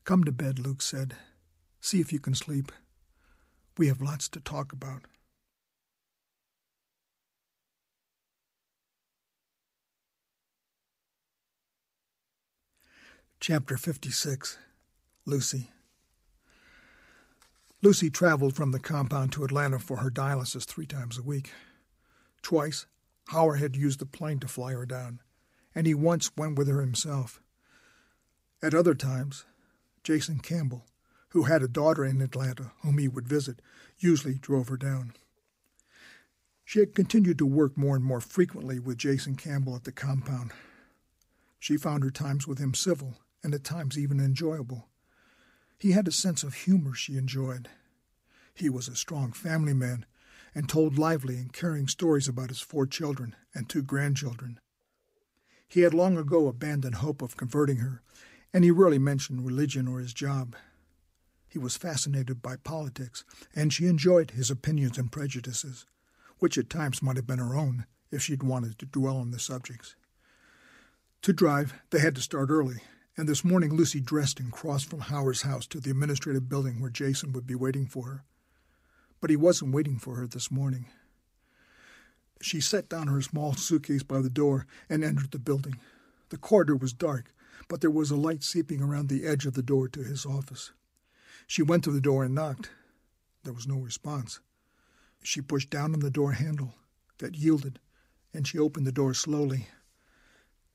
Come 0.03 0.23
to 0.23 0.31
bed, 0.31 0.59
Luke 0.59 0.81
said. 0.81 1.15
See 1.79 1.99
if 1.99 2.13
you 2.13 2.19
can 2.19 2.35
sleep. 2.35 2.71
We 3.77 3.87
have 3.87 4.01
lots 4.01 4.29
to 4.29 4.39
talk 4.39 4.71
about. 4.71 5.03
Chapter 13.39 13.75
56 13.75 14.59
Lucy 15.25 15.71
Lucy 17.81 18.11
traveled 18.11 18.55
from 18.55 18.71
the 18.71 18.79
compound 18.79 19.31
to 19.31 19.43
Atlanta 19.43 19.79
for 19.79 19.97
her 19.97 20.11
dialysis 20.11 20.65
three 20.65 20.85
times 20.85 21.17
a 21.17 21.23
week. 21.23 21.51
Twice, 22.43 22.85
Howard 23.29 23.59
had 23.59 23.75
used 23.75 23.97
the 23.97 24.05
plane 24.05 24.39
to 24.39 24.47
fly 24.47 24.73
her 24.73 24.85
down, 24.85 25.19
and 25.73 25.87
he 25.87 25.95
once 25.95 26.29
went 26.37 26.55
with 26.55 26.67
her 26.67 26.81
himself. 26.81 27.41
At 28.63 28.75
other 28.75 28.93
times, 28.93 29.45
Jason 30.03 30.39
Campbell, 30.39 30.85
who 31.29 31.43
had 31.43 31.63
a 31.63 31.67
daughter 31.67 32.05
in 32.05 32.21
Atlanta 32.21 32.71
whom 32.81 32.99
he 32.99 33.07
would 33.07 33.27
visit, 33.27 33.61
usually 33.97 34.35
drove 34.35 34.67
her 34.67 34.77
down. 34.77 35.13
She 36.63 36.79
had 36.79 36.95
continued 36.95 37.37
to 37.39 37.45
work 37.45 37.77
more 37.77 37.95
and 37.95 38.05
more 38.05 38.21
frequently 38.21 38.79
with 38.79 38.97
Jason 38.97 39.35
Campbell 39.35 39.75
at 39.75 39.83
the 39.83 39.91
compound. 39.91 40.51
She 41.59 41.75
found 41.75 42.03
her 42.03 42.11
times 42.11 42.47
with 42.47 42.59
him 42.59 42.73
civil 42.73 43.17
and 43.43 43.53
at 43.53 43.63
times 43.63 43.97
even 43.97 44.19
enjoyable. 44.19 44.87
He 45.79 45.91
had 45.91 46.07
a 46.07 46.11
sense 46.11 46.43
of 46.43 46.53
humor 46.53 46.93
she 46.93 47.17
enjoyed. 47.17 47.67
He 48.53 48.69
was 48.69 48.87
a 48.87 48.95
strong 48.95 49.31
family 49.31 49.73
man 49.73 50.05
and 50.53 50.69
told 50.69 50.99
lively 50.99 51.37
and 51.37 51.51
caring 51.51 51.87
stories 51.87 52.27
about 52.27 52.49
his 52.49 52.61
four 52.61 52.85
children 52.85 53.35
and 53.55 53.67
two 53.67 53.81
grandchildren. 53.81 54.59
He 55.67 55.81
had 55.81 55.93
long 55.93 56.17
ago 56.17 56.47
abandoned 56.47 56.95
hope 56.95 57.21
of 57.21 57.37
converting 57.37 57.77
her 57.77 58.01
and 58.53 58.63
he 58.63 58.71
rarely 58.71 58.99
mentioned 58.99 59.45
religion 59.45 59.87
or 59.87 59.99
his 59.99 60.13
job. 60.13 60.55
He 61.47 61.59
was 61.59 61.77
fascinated 61.77 62.41
by 62.41 62.55
politics, 62.57 63.23
and 63.55 63.73
she 63.73 63.87
enjoyed 63.87 64.31
his 64.31 64.49
opinions 64.49 64.97
and 64.97 65.11
prejudices, 65.11 65.85
which 66.39 66.57
at 66.57 66.69
times 66.69 67.01
might 67.01 67.17
have 67.17 67.27
been 67.27 67.39
her 67.39 67.55
own 67.55 67.85
if 68.09 68.21
she'd 68.21 68.43
wanted 68.43 68.77
to 68.79 68.85
dwell 68.85 69.17
on 69.17 69.31
the 69.31 69.39
subjects. 69.39 69.95
To 71.23 71.33
drive, 71.33 71.73
they 71.91 71.99
had 71.99 72.15
to 72.15 72.21
start 72.21 72.49
early, 72.49 72.81
and 73.17 73.27
this 73.27 73.43
morning 73.43 73.73
Lucy 73.73 73.99
dressed 73.99 74.39
and 74.39 74.51
crossed 74.51 74.89
from 74.89 75.01
Howard's 75.01 75.43
house 75.43 75.67
to 75.67 75.79
the 75.79 75.91
administrative 75.91 76.49
building 76.49 76.79
where 76.79 76.89
Jason 76.89 77.33
would 77.33 77.45
be 77.45 77.55
waiting 77.55 77.85
for 77.85 78.05
her. 78.05 78.23
But 79.19 79.29
he 79.29 79.35
wasn't 79.35 79.73
waiting 79.73 79.99
for 79.99 80.15
her 80.15 80.25
this 80.25 80.49
morning. 80.49 80.87
She 82.41 82.59
set 82.59 82.89
down 82.89 83.07
her 83.07 83.21
small 83.21 83.53
suitcase 83.53 84.03
by 84.03 84.21
the 84.21 84.29
door 84.29 84.65
and 84.89 85.03
entered 85.03 85.31
the 85.31 85.37
building. 85.37 85.79
The 86.29 86.37
corridor 86.37 86.75
was 86.75 86.91
dark, 86.91 87.31
but 87.67 87.81
there 87.81 87.89
was 87.89 88.11
a 88.11 88.15
light 88.15 88.43
seeping 88.43 88.81
around 88.81 89.09
the 89.09 89.25
edge 89.25 89.45
of 89.45 89.53
the 89.53 89.63
door 89.63 89.87
to 89.89 90.03
his 90.03 90.25
office. 90.25 90.71
She 91.47 91.61
went 91.61 91.83
to 91.83 91.91
the 91.91 92.01
door 92.01 92.23
and 92.23 92.35
knocked. 92.35 92.71
There 93.43 93.53
was 93.53 93.67
no 93.67 93.77
response. 93.77 94.39
She 95.23 95.41
pushed 95.41 95.69
down 95.69 95.93
on 95.93 95.99
the 95.99 96.09
door 96.09 96.33
handle. 96.33 96.75
That 97.19 97.35
yielded, 97.35 97.79
and 98.33 98.47
she 98.47 98.57
opened 98.57 98.87
the 98.87 98.91
door 98.91 99.13
slowly. 99.13 99.67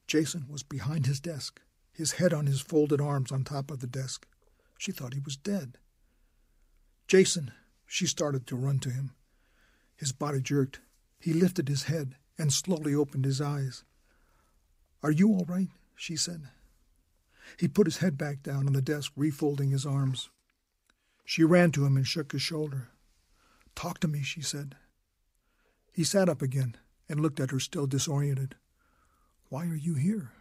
Jason 0.06 0.46
was 0.48 0.62
behind 0.62 1.06
his 1.06 1.18
desk, 1.18 1.60
his 1.92 2.12
head 2.12 2.32
on 2.32 2.46
his 2.46 2.60
folded 2.60 3.00
arms 3.00 3.32
on 3.32 3.42
top 3.42 3.70
of 3.70 3.80
the 3.80 3.88
desk. 3.88 4.26
She 4.78 4.92
thought 4.92 5.14
he 5.14 5.20
was 5.20 5.36
dead. 5.36 5.78
Jason, 7.08 7.52
she 7.86 8.06
started 8.06 8.46
to 8.46 8.56
run 8.56 8.78
to 8.80 8.90
him. 8.90 9.12
His 9.96 10.12
body 10.12 10.40
jerked. 10.40 10.80
He 11.18 11.32
lifted 11.32 11.68
his 11.68 11.84
head 11.84 12.14
and 12.38 12.52
slowly 12.52 12.94
opened 12.94 13.24
his 13.24 13.40
eyes. 13.40 13.82
Are 15.02 15.10
you 15.10 15.30
all 15.30 15.46
right? 15.48 15.68
she 15.96 16.16
said. 16.16 16.48
He 17.58 17.68
put 17.68 17.86
his 17.86 17.98
head 17.98 18.18
back 18.18 18.42
down 18.42 18.66
on 18.66 18.72
the 18.72 18.82
desk, 18.82 19.12
refolding 19.16 19.70
his 19.70 19.86
arms. 19.86 20.30
She 21.24 21.44
ran 21.44 21.72
to 21.72 21.84
him 21.84 21.96
and 21.96 22.06
shook 22.06 22.32
his 22.32 22.42
shoulder. 22.42 22.88
Talk 23.74 23.98
to 24.00 24.08
me, 24.08 24.22
she 24.22 24.40
said. 24.40 24.76
He 25.92 26.04
sat 26.04 26.28
up 26.28 26.42
again 26.42 26.76
and 27.08 27.20
looked 27.20 27.40
at 27.40 27.50
her, 27.50 27.60
still 27.60 27.86
disoriented. 27.86 28.54
Why 29.48 29.66
are 29.66 29.76
you 29.76 29.94
here? 29.94 30.32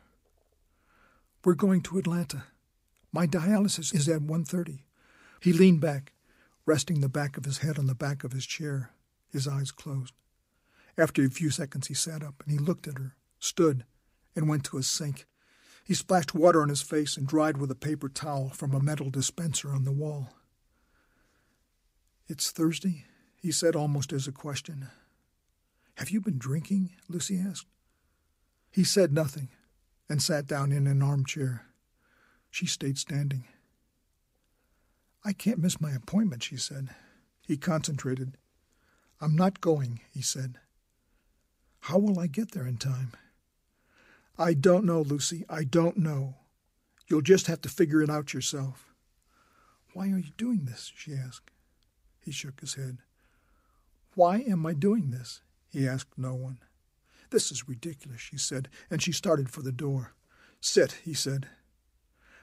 We're 1.43 1.53
going 1.53 1.81
to 1.81 1.97
Atlanta. 1.97 2.45
My 3.11 3.27
dialysis 3.27 3.93
is 3.93 4.09
at 4.09 4.21
1.30. 4.21 4.79
He 5.39 5.53
leaned 5.53 5.81
back, 5.81 6.13
resting 6.65 7.01
the 7.01 7.09
back 7.09 7.37
of 7.37 7.45
his 7.45 7.59
head 7.59 7.77
on 7.77 7.85
the 7.87 7.95
back 7.95 8.23
of 8.23 8.31
his 8.31 8.45
chair, 8.45 8.91
his 9.31 9.47
eyes 9.47 9.71
closed. 9.71 10.13
After 10.97 11.23
a 11.23 11.29
few 11.29 11.49
seconds, 11.49 11.87
he 11.87 11.93
sat 11.93 12.23
up 12.23 12.41
and 12.43 12.51
he 12.51 12.57
looked 12.57 12.87
at 12.87 12.97
her, 12.97 13.15
stood, 13.39 13.85
and 14.35 14.49
went 14.49 14.63
to 14.65 14.77
a 14.77 14.83
sink 14.83 15.25
he 15.85 15.93
splashed 15.93 16.33
water 16.33 16.63
on 16.63 16.69
his 16.69 16.81
face 16.81 17.15
and 17.15 17.27
dried 17.27 17.57
with 17.57 17.69
a 17.69 17.75
paper 17.75 18.09
towel 18.09 18.49
from 18.49 18.73
a 18.73 18.81
metal 18.81 19.11
dispenser 19.11 19.69
on 19.69 19.85
the 19.85 19.91
wall. 19.91 20.29
It's 22.27 22.49
Thursday, 22.49 23.05
he 23.39 23.51
said 23.51 23.75
almost 23.75 24.11
as 24.11 24.27
a 24.27 24.31
question. 24.31 24.87
Have 25.97 26.09
you 26.09 26.19
been 26.19 26.39
drinking? 26.39 26.89
Lucy 27.07 27.39
asked. 27.39 27.67
He 28.71 28.83
said 28.83 29.13
nothing 29.13 29.49
and 30.09 30.23
sat 30.23 30.47
down 30.47 30.71
in 30.71 30.87
an 30.87 31.03
armchair. 31.03 31.67
She 32.49 32.65
stayed 32.65 32.97
standing. 32.97 33.45
I 35.23 35.33
can't 35.33 35.59
miss 35.59 35.79
my 35.79 35.91
appointment, 35.91 36.41
she 36.41 36.57
said. 36.57 36.89
He 37.47 37.57
concentrated. 37.57 38.37
I'm 39.21 39.35
not 39.35 39.61
going, 39.61 40.01
he 40.11 40.21
said. 40.21 40.55
How 41.81 41.99
will 41.99 42.19
I 42.19 42.25
get 42.25 42.51
there 42.51 42.65
in 42.65 42.77
time? 42.77 43.11
I 44.37 44.53
don't 44.53 44.85
know, 44.85 45.01
Lucy. 45.01 45.45
I 45.49 45.63
don't 45.63 45.97
know. 45.97 46.35
You'll 47.07 47.21
just 47.21 47.47
have 47.47 47.61
to 47.61 47.69
figure 47.69 48.01
it 48.01 48.09
out 48.09 48.33
yourself. 48.33 48.93
Why 49.93 50.05
are 50.09 50.17
you 50.17 50.31
doing 50.37 50.65
this? 50.65 50.91
she 50.95 51.13
asked. 51.13 51.51
He 52.19 52.31
shook 52.31 52.59
his 52.59 52.73
head. 52.73 52.97
Why 54.15 54.37
am 54.39 54.65
I 54.65 54.73
doing 54.73 55.11
this? 55.11 55.41
He 55.69 55.87
asked 55.87 56.17
no 56.17 56.33
one. 56.33 56.59
This 57.29 57.51
is 57.51 57.67
ridiculous, 57.67 58.21
she 58.21 58.37
said, 58.37 58.69
and 58.89 59.01
she 59.01 59.11
started 59.11 59.49
for 59.49 59.61
the 59.61 59.71
door. 59.71 60.13
Sit, 60.59 60.99
he 61.03 61.13
said. 61.13 61.47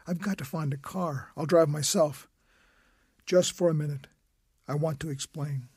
I've 0.07 0.21
got 0.21 0.39
to 0.39 0.45
find 0.45 0.73
a 0.73 0.79
car. 0.79 1.31
I'll 1.37 1.47
drive 1.47 1.69
myself. 1.69 2.29
Just 3.27 3.53
for 3.53 3.69
a 3.69 3.75
minute. 3.75 4.07
I 4.67 4.75
want 4.75 5.01
to 5.01 5.11
explain. 5.11 5.69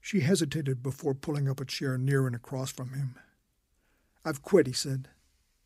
She 0.00 0.20
hesitated 0.20 0.82
before 0.82 1.14
pulling 1.14 1.48
up 1.48 1.60
a 1.60 1.64
chair 1.64 1.98
near 1.98 2.26
and 2.26 2.36
across 2.36 2.70
from 2.70 2.90
him. 2.92 3.16
I've 4.28 4.42
quit, 4.42 4.66
he 4.66 4.74
said. 4.74 5.08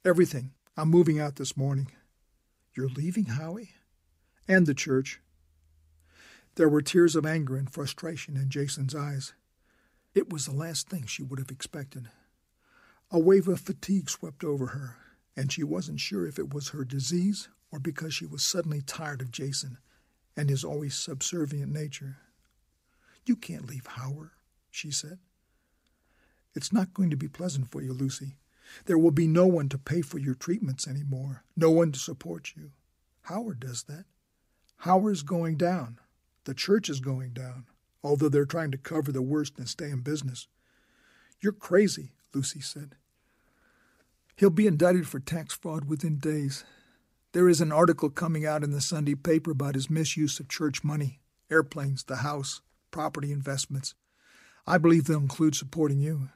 Everything. 0.05 0.53
I'm 0.77 0.89
moving 0.89 1.19
out 1.19 1.35
this 1.35 1.57
morning. 1.57 1.91
You're 2.77 2.87
leaving, 2.87 3.25
Howie? 3.25 3.71
And 4.47 4.69
the 4.69 4.73
church. 4.73 5.21
There 6.55 6.69
were 6.69 6.81
tears 6.81 7.17
of 7.17 7.27
anger 7.27 7.57
and 7.57 7.69
frustration 7.69 8.37
in 8.37 8.51
Jason's 8.51 8.95
eyes. 8.95 9.33
It 10.15 10.33
was 10.33 10.47
the 10.47 10.55
last 10.55 10.89
thing 10.89 11.07
she 11.07 11.25
would 11.25 11.41
have 11.41 11.51
expected. 11.51 12.09
A 13.11 13.19
wave 13.19 13.49
of 13.49 13.59
fatigue 13.59 14.09
swept 14.09 14.45
over 14.45 14.67
her, 14.69 14.95
and 15.37 15.51
she 15.51 15.65
wasn't 15.65 15.99
sure 15.99 16.25
if 16.25 16.39
it 16.39 16.55
was 16.55 16.69
her 16.69 16.85
disease 16.85 17.49
or 17.73 17.81
because 17.81 18.15
she 18.15 18.27
was 18.27 18.45
suddenly 18.45 18.81
tired 18.81 19.21
of 19.21 19.33
Jason 19.33 19.79
and 20.37 20.49
his 20.49 20.63
always 20.63 20.95
subservient 20.95 21.73
nature. 21.73 22.19
You 23.27 23.35
can't 23.35 23.67
leave 23.67 23.87
Howard, 23.87 24.31
she 24.71 24.93
said. 24.93 25.19
It's 26.55 26.73
not 26.73 26.95
going 26.95 27.11
to 27.11 27.17
be 27.17 27.27
pleasant 27.27 27.69
for 27.73 27.83
you, 27.83 27.93
Lucy. 27.93 28.37
There 28.87 28.99
will 28.99 29.11
be 29.11 29.27
no 29.27 29.47
one 29.47 29.69
to 29.71 29.79
pay 29.79 30.03
for 30.03 30.19
your 30.19 30.35
treatments 30.35 30.87
anymore, 30.87 31.45
no 31.57 31.71
one 31.71 31.93
to 31.93 31.99
support 31.99 32.53
you. 32.57 32.73
Howard 33.23 33.61
does 33.61 33.85
that. 33.85 34.05
Howard's 34.79 35.23
going 35.23 35.57
down. 35.57 35.99
The 36.45 36.55
church 36.55 36.89
is 36.89 37.01
going 37.01 37.31
down, 37.31 37.67
although 38.03 38.29
they're 38.29 38.45
trying 38.45 38.73
to 38.73 38.79
cover 38.79 39.13
the 39.13 39.23
worst 39.23 39.59
and 39.59 39.69
stay 39.69 39.91
in 39.91 40.01
business. 40.01 40.49
You're 41.41 41.53
crazy, 41.53 42.13
Lucy 42.35 42.61
said. 42.61 42.97
He'll 44.37 44.51
be 44.51 44.67
indicted 44.67 45.07
for 45.07 45.21
tax 45.21 45.55
fraud 45.55 45.85
within 45.85 46.19
days. 46.19 46.65
There 47.33 47.49
is 47.49 47.61
an 47.61 47.73
article 47.73 48.11
coming 48.11 48.45
out 48.45 48.65
in 48.65 48.73
the 48.73 48.81
Sunday 48.81 49.15
paper 49.15 49.53
about 49.53 49.75
his 49.75 49.89
misuse 49.89 50.41
of 50.41 50.49
church 50.49 50.83
money, 50.83 51.21
airplanes, 51.51 52.05
the 52.05 52.17
house, 52.17 52.61
property 52.91 53.31
investments. 53.31 53.95
I 54.67 54.79
believe 54.79 55.05
they'll 55.05 55.19
include 55.19 55.55
supporting 55.55 55.99
you. 55.99 56.29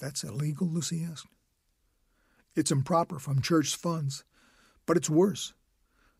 That's 0.00 0.24
illegal, 0.24 0.66
Lucy 0.66 1.06
asked. 1.08 1.26
It's 2.56 2.72
improper 2.72 3.18
from 3.18 3.42
church 3.42 3.76
funds, 3.76 4.24
but 4.86 4.96
it's 4.96 5.10
worse. 5.10 5.52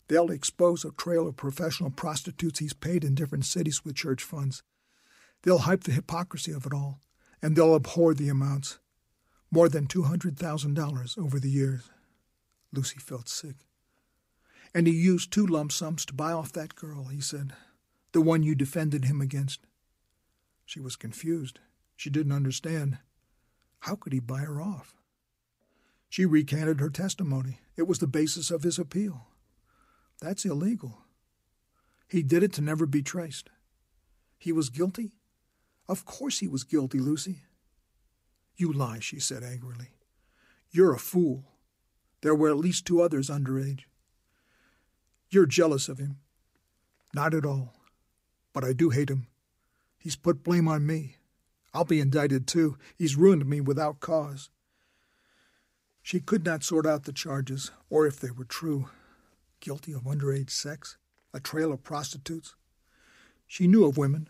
They'll 0.07 0.31
expose 0.31 0.85
a 0.85 0.91
trail 0.91 1.27
of 1.27 1.35
professional 1.35 1.89
prostitutes 1.89 2.59
he's 2.59 2.73
paid 2.73 3.03
in 3.03 3.15
different 3.15 3.45
cities 3.45 3.83
with 3.83 3.95
church 3.95 4.23
funds. 4.23 4.61
They'll 5.41 5.59
hype 5.59 5.83
the 5.83 5.93
hypocrisy 5.93 6.51
of 6.51 6.65
it 6.65 6.73
all, 6.73 6.99
and 7.41 7.55
they'll 7.55 7.75
abhor 7.75 8.13
the 8.13 8.29
amounts. 8.29 8.79
More 9.49 9.67
than 9.67 9.87
$200,000 9.87 11.17
over 11.17 11.39
the 11.39 11.49
years. 11.49 11.89
Lucy 12.71 12.99
felt 12.99 13.27
sick. 13.27 13.55
And 14.73 14.87
he 14.87 14.93
used 14.93 15.31
two 15.31 15.45
lump 15.45 15.71
sums 15.71 16.05
to 16.05 16.13
buy 16.13 16.31
off 16.31 16.53
that 16.53 16.75
girl, 16.75 17.05
he 17.05 17.19
said, 17.19 17.53
the 18.13 18.21
one 18.21 18.43
you 18.43 18.55
defended 18.55 19.05
him 19.05 19.19
against. 19.19 19.61
She 20.65 20.79
was 20.79 20.95
confused. 20.95 21.59
She 21.95 22.09
didn't 22.09 22.31
understand. 22.31 22.99
How 23.81 23.95
could 23.95 24.13
he 24.13 24.19
buy 24.19 24.39
her 24.39 24.61
off? 24.61 24.95
She 26.09 26.25
recanted 26.25 26.79
her 26.79 26.89
testimony. 26.89 27.59
It 27.77 27.87
was 27.87 27.99
the 27.99 28.07
basis 28.07 28.51
of 28.51 28.63
his 28.63 28.77
appeal. 28.77 29.27
That's 30.21 30.45
illegal. 30.45 30.99
He 32.07 32.21
did 32.21 32.43
it 32.43 32.53
to 32.53 32.61
never 32.61 32.85
be 32.85 33.01
traced. 33.01 33.49
He 34.37 34.51
was 34.51 34.69
guilty? 34.69 35.13
Of 35.87 36.05
course 36.05 36.39
he 36.39 36.47
was 36.47 36.63
guilty, 36.63 36.99
Lucy. 36.99 37.43
You 38.55 38.71
lie, 38.71 38.99
she 38.99 39.19
said 39.19 39.43
angrily. 39.43 39.89
You're 40.69 40.93
a 40.93 40.99
fool. 40.99 41.45
There 42.21 42.35
were 42.35 42.49
at 42.49 42.57
least 42.57 42.85
two 42.85 43.01
others 43.01 43.29
underage. 43.29 43.81
You're 45.29 45.45
jealous 45.45 45.89
of 45.89 45.97
him. 45.97 46.17
Not 47.15 47.33
at 47.33 47.45
all. 47.45 47.73
But 48.53 48.63
I 48.63 48.73
do 48.73 48.89
hate 48.89 49.09
him. 49.09 49.27
He's 49.97 50.15
put 50.15 50.43
blame 50.43 50.67
on 50.67 50.85
me. 50.85 51.15
I'll 51.73 51.85
be 51.85 51.99
indicted 51.99 52.47
too. 52.47 52.77
He's 52.95 53.15
ruined 53.15 53.45
me 53.45 53.61
without 53.61 53.99
cause. 53.99 54.49
She 56.01 56.19
could 56.19 56.43
not 56.43 56.63
sort 56.63 56.85
out 56.85 57.03
the 57.03 57.13
charges, 57.13 57.71
or 57.89 58.07
if 58.07 58.19
they 58.19 58.31
were 58.31 58.45
true 58.45 58.89
guilty 59.59 59.93
of 59.93 60.03
underage 60.03 60.49
sex, 60.49 60.97
a 61.33 61.39
trail 61.39 61.71
of 61.71 61.83
prostitutes. 61.83 62.55
She 63.47 63.67
knew 63.67 63.85
of 63.85 63.97
women, 63.97 64.29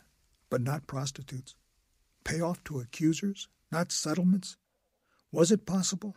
but 0.50 0.62
not 0.62 0.86
prostitutes. 0.86 1.56
Payoff 2.24 2.64
to 2.66 2.80
accusers, 2.80 3.48
not 3.72 3.92
settlements. 3.92 4.58
Was 5.32 5.52
it 5.52 5.66
possible? 5.66 6.16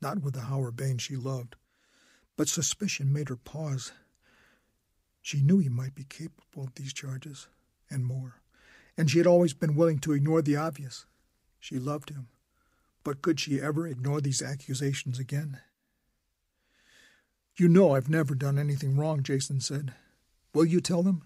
Not 0.00 0.22
with 0.22 0.34
the 0.34 0.42
Howard 0.42 0.76
Bain 0.76 0.98
she 0.98 1.14
loved. 1.14 1.56
But 2.36 2.48
suspicion 2.48 3.12
made 3.12 3.28
her 3.28 3.36
pause. 3.36 3.92
She 5.20 5.42
knew 5.42 5.58
he 5.58 5.68
might 5.68 5.94
be 5.94 6.04
capable 6.04 6.64
of 6.64 6.74
these 6.74 6.94
charges, 6.94 7.48
and 7.90 8.06
more. 8.06 8.39
And 8.96 9.10
she 9.10 9.18
had 9.18 9.26
always 9.26 9.54
been 9.54 9.76
willing 9.76 9.98
to 10.00 10.12
ignore 10.12 10.42
the 10.42 10.56
obvious. 10.56 11.06
She 11.58 11.78
loved 11.78 12.10
him. 12.10 12.28
But 13.04 13.22
could 13.22 13.40
she 13.40 13.60
ever 13.60 13.86
ignore 13.86 14.20
these 14.20 14.42
accusations 14.42 15.18
again? 15.18 15.58
You 17.56 17.68
know 17.68 17.94
I've 17.94 18.08
never 18.08 18.34
done 18.34 18.58
anything 18.58 18.96
wrong, 18.96 19.22
Jason 19.22 19.60
said. 19.60 19.94
Will 20.54 20.64
you 20.64 20.80
tell 20.80 21.02
them? 21.02 21.22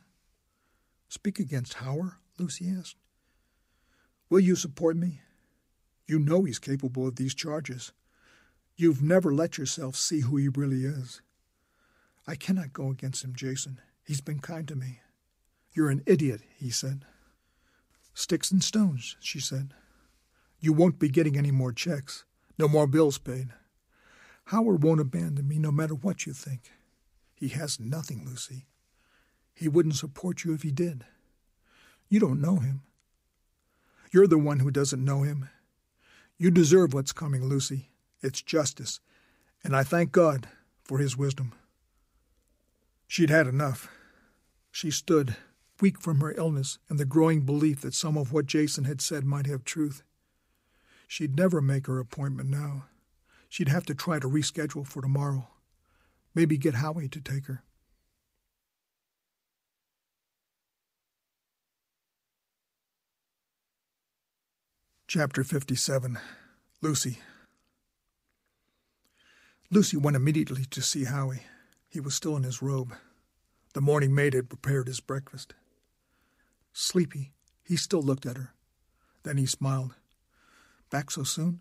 Speak 1.08 1.38
against 1.38 1.74
Howard? 1.74 2.12
Lucy 2.38 2.68
asked. 2.68 2.96
Will 4.28 4.40
you 4.40 4.56
support 4.56 4.96
me? 4.96 5.20
You 6.06 6.18
know 6.18 6.44
he's 6.44 6.58
capable 6.58 7.06
of 7.06 7.16
these 7.16 7.34
charges. 7.34 7.92
You've 8.76 9.02
never 9.02 9.32
let 9.32 9.56
yourself 9.56 9.94
see 9.96 10.20
who 10.20 10.36
he 10.36 10.48
really 10.48 10.84
is. 10.84 11.22
I 12.26 12.34
cannot 12.34 12.72
go 12.72 12.90
against 12.90 13.22
him, 13.22 13.34
Jason. 13.36 13.80
He's 14.02 14.20
been 14.20 14.40
kind 14.40 14.66
to 14.68 14.74
me. 14.74 15.00
You're 15.72 15.90
an 15.90 16.02
idiot, 16.06 16.40
he 16.56 16.70
said. 16.70 17.04
Sticks 18.14 18.50
and 18.50 18.62
stones, 18.62 19.16
she 19.20 19.40
said. 19.40 19.74
You 20.60 20.72
won't 20.72 20.98
be 20.98 21.08
getting 21.08 21.36
any 21.36 21.50
more 21.50 21.72
checks, 21.72 22.24
no 22.58 22.68
more 22.68 22.86
bills 22.86 23.18
paid. 23.18 23.48
Howard 24.46 24.82
won't 24.82 25.00
abandon 25.00 25.48
me 25.48 25.58
no 25.58 25.72
matter 25.72 25.94
what 25.94 26.24
you 26.24 26.32
think. 26.32 26.70
He 27.34 27.48
has 27.48 27.80
nothing, 27.80 28.24
Lucy. 28.24 28.66
He 29.52 29.68
wouldn't 29.68 29.96
support 29.96 30.44
you 30.44 30.54
if 30.54 30.62
he 30.62 30.70
did. 30.70 31.04
You 32.08 32.20
don't 32.20 32.40
know 32.40 32.56
him. 32.56 32.82
You're 34.12 34.28
the 34.28 34.38
one 34.38 34.60
who 34.60 34.70
doesn't 34.70 35.04
know 35.04 35.22
him. 35.22 35.48
You 36.38 36.50
deserve 36.50 36.94
what's 36.94 37.12
coming, 37.12 37.44
Lucy. 37.44 37.90
It's 38.22 38.42
justice, 38.42 39.00
and 39.62 39.74
I 39.74 39.82
thank 39.82 40.12
God 40.12 40.48
for 40.82 40.98
his 40.98 41.16
wisdom. 41.16 41.52
She'd 43.06 43.30
had 43.30 43.46
enough. 43.46 43.88
She 44.70 44.90
stood, 44.90 45.36
weak 45.80 46.00
from 46.00 46.20
her 46.20 46.32
illness 46.36 46.78
and 46.88 46.98
the 46.98 47.04
growing 47.04 47.42
belief 47.42 47.80
that 47.80 47.94
some 47.94 48.16
of 48.16 48.32
what 48.32 48.46
Jason 48.46 48.84
had 48.84 49.00
said 49.00 49.24
might 49.24 49.46
have 49.46 49.64
truth. 49.64 50.02
She'd 51.06 51.36
never 51.36 51.60
make 51.60 51.86
her 51.86 51.98
appointment 51.98 52.48
now. 52.48 52.86
She'd 53.48 53.68
have 53.68 53.86
to 53.86 53.94
try 53.94 54.18
to 54.18 54.28
reschedule 54.28 54.86
for 54.86 55.02
tomorrow. 55.02 55.48
Maybe 56.34 56.58
get 56.58 56.74
Howie 56.74 57.08
to 57.08 57.20
take 57.20 57.46
her. 57.46 57.62
Chapter 65.06 65.44
57 65.44 66.18
Lucy 66.82 67.20
Lucy 69.70 69.96
went 69.96 70.16
immediately 70.16 70.64
to 70.64 70.82
see 70.82 71.04
Howie. 71.04 71.42
He 71.88 72.00
was 72.00 72.14
still 72.14 72.36
in 72.36 72.42
his 72.42 72.60
robe. 72.60 72.94
The 73.74 73.80
morning 73.80 74.12
maid 74.12 74.34
had 74.34 74.48
prepared 74.48 74.88
his 74.88 74.98
breakfast. 74.98 75.54
Sleepy, 76.76 77.32
he 77.62 77.76
still 77.76 78.02
looked 78.02 78.26
at 78.26 78.36
her. 78.36 78.52
Then 79.22 79.38
he 79.38 79.46
smiled. 79.46 79.94
Back 80.90 81.12
so 81.12 81.22
soon? 81.22 81.60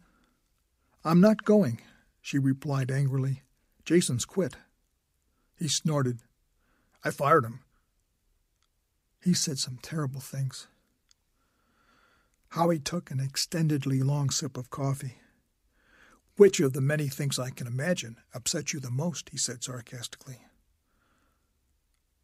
I'm 1.06 1.22
not 1.22 1.45
going, 1.45 1.80
she 2.19 2.40
replied 2.40 2.90
angrily. 2.90 3.43
Jason's 3.85 4.25
quit. 4.25 4.56
He 5.56 5.67
snorted. 5.67 6.19
I 7.03 7.11
fired 7.11 7.45
him. 7.45 7.59
He 9.22 9.35
said 9.35 9.59
some 9.59 9.77
terrible 9.82 10.19
things. 10.19 10.67
Howie 12.50 12.80
took 12.80 13.11
an 13.11 13.19
extendedly 13.19 14.03
long 14.03 14.32
sip 14.32 14.58
of 14.58 14.72
coffee. 14.72 15.17
Which 16.38 16.59
of 16.59 16.74
the 16.74 16.82
many 16.82 17.08
things 17.08 17.38
I 17.38 17.51
can 17.51 17.67
imagine 17.67 18.17
upset 18.33 18.74
you 18.74 18.80
the 18.80 18.90
most? 18.90 19.30
he 19.30 19.38
said 19.38 19.64
sarcastically. 19.64 20.40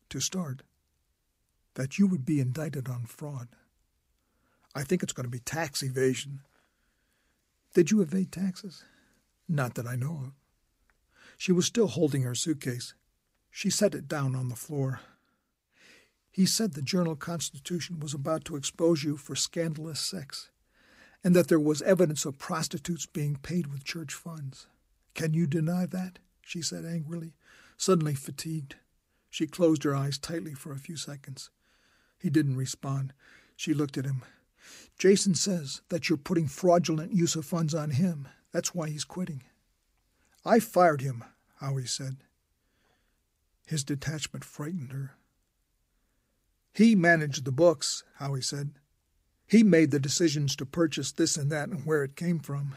To 0.09 0.19
start, 0.19 0.63
that 1.75 1.98
you 1.98 2.07
would 2.07 2.25
be 2.25 2.39
indicted 2.39 2.89
on 2.89 3.06
fraud. 3.06 3.48
I 4.75 4.83
think 4.83 5.03
it's 5.03 5.14
going 5.14 5.25
to 5.25 5.31
be 5.31 5.39
tax 5.39 5.81
evasion. 5.81 6.41
Did 7.73 7.91
you 7.91 8.01
evade 8.01 8.31
taxes? 8.31 8.83
Not 9.48 9.75
that 9.75 9.88
I 9.88 9.95
know 9.95 10.19
of. 10.25 10.31
She 11.38 11.51
was 11.51 11.65
still 11.65 11.88
holding 11.88 12.23
her 12.23 12.35
suitcase. 12.35 12.93
She 13.49 13.69
set 13.69 13.95
it 13.95 14.07
down 14.07 14.35
on 14.35 14.49
the 14.49 14.56
floor. 14.56 14.99
He 16.31 16.45
said 16.45 16.73
the 16.73 16.81
Journal 16.81 17.15
Constitution 17.15 17.99
was 17.99 18.14
about 18.14 18.45
to 18.45 18.56
expose 18.56 19.03
you 19.03 19.17
for 19.17 19.35
scandalous 19.35 19.99
sex, 19.99 20.51
and 21.23 21.35
that 21.35 21.48
there 21.48 21.59
was 21.59 21.81
evidence 21.81 22.25
of 22.25 22.38
prostitutes 22.38 23.06
being 23.06 23.35
paid 23.38 23.67
with 23.67 23.83
church 23.83 24.14
funds. 24.14 24.67
Can 25.15 25.33
you 25.33 25.48
deny 25.48 25.85
that? 25.88 26.19
she 26.41 26.61
said 26.61 26.85
angrily, 26.85 27.33
suddenly 27.77 28.15
fatigued. 28.15 28.75
She 29.30 29.48
closed 29.48 29.83
her 29.83 29.95
eyes 29.95 30.17
tightly 30.17 30.53
for 30.53 30.72
a 30.72 30.80
few 30.80 30.95
seconds. 30.95 31.49
He 32.19 32.30
didn't 32.30 32.57
respond. 32.57 33.14
She 33.56 33.73
looked 33.73 33.98
at 33.98 34.06
him. 34.06 34.23
Jason 34.98 35.35
says 35.35 35.81
that 35.89 36.09
you're 36.09 36.17
putting 36.17 36.48
fraudulent 36.48 37.14
use 37.14 37.35
of 37.35 37.45
funds 37.45 37.73
on 37.73 37.91
him. 37.91 38.27
That's 38.51 38.75
why 38.75 38.89
he's 38.89 39.06
quitting. 39.06 39.43
I 40.45 40.59
fired 40.59 41.01
him, 41.01 41.23
Howie 41.59 41.85
said. 41.85 42.17
His 43.65 43.83
detachment 43.83 44.43
frightened 44.43 44.91
her. 44.91 45.15
He 46.73 46.95
managed 46.95 47.45
the 47.45 47.51
books, 47.51 48.03
Howie 48.15 48.41
said. 48.41 48.72
He 49.48 49.64
made 49.64 49.91
the 49.91 49.99
decisions 49.99 50.56
to 50.57 50.65
purchase 50.65 51.11
this 51.11 51.38
and 51.38 51.51
that 51.51 51.69
and 51.69 51.85
where 51.85 52.03
it 52.03 52.15
came 52.15 52.39
from. 52.39 52.75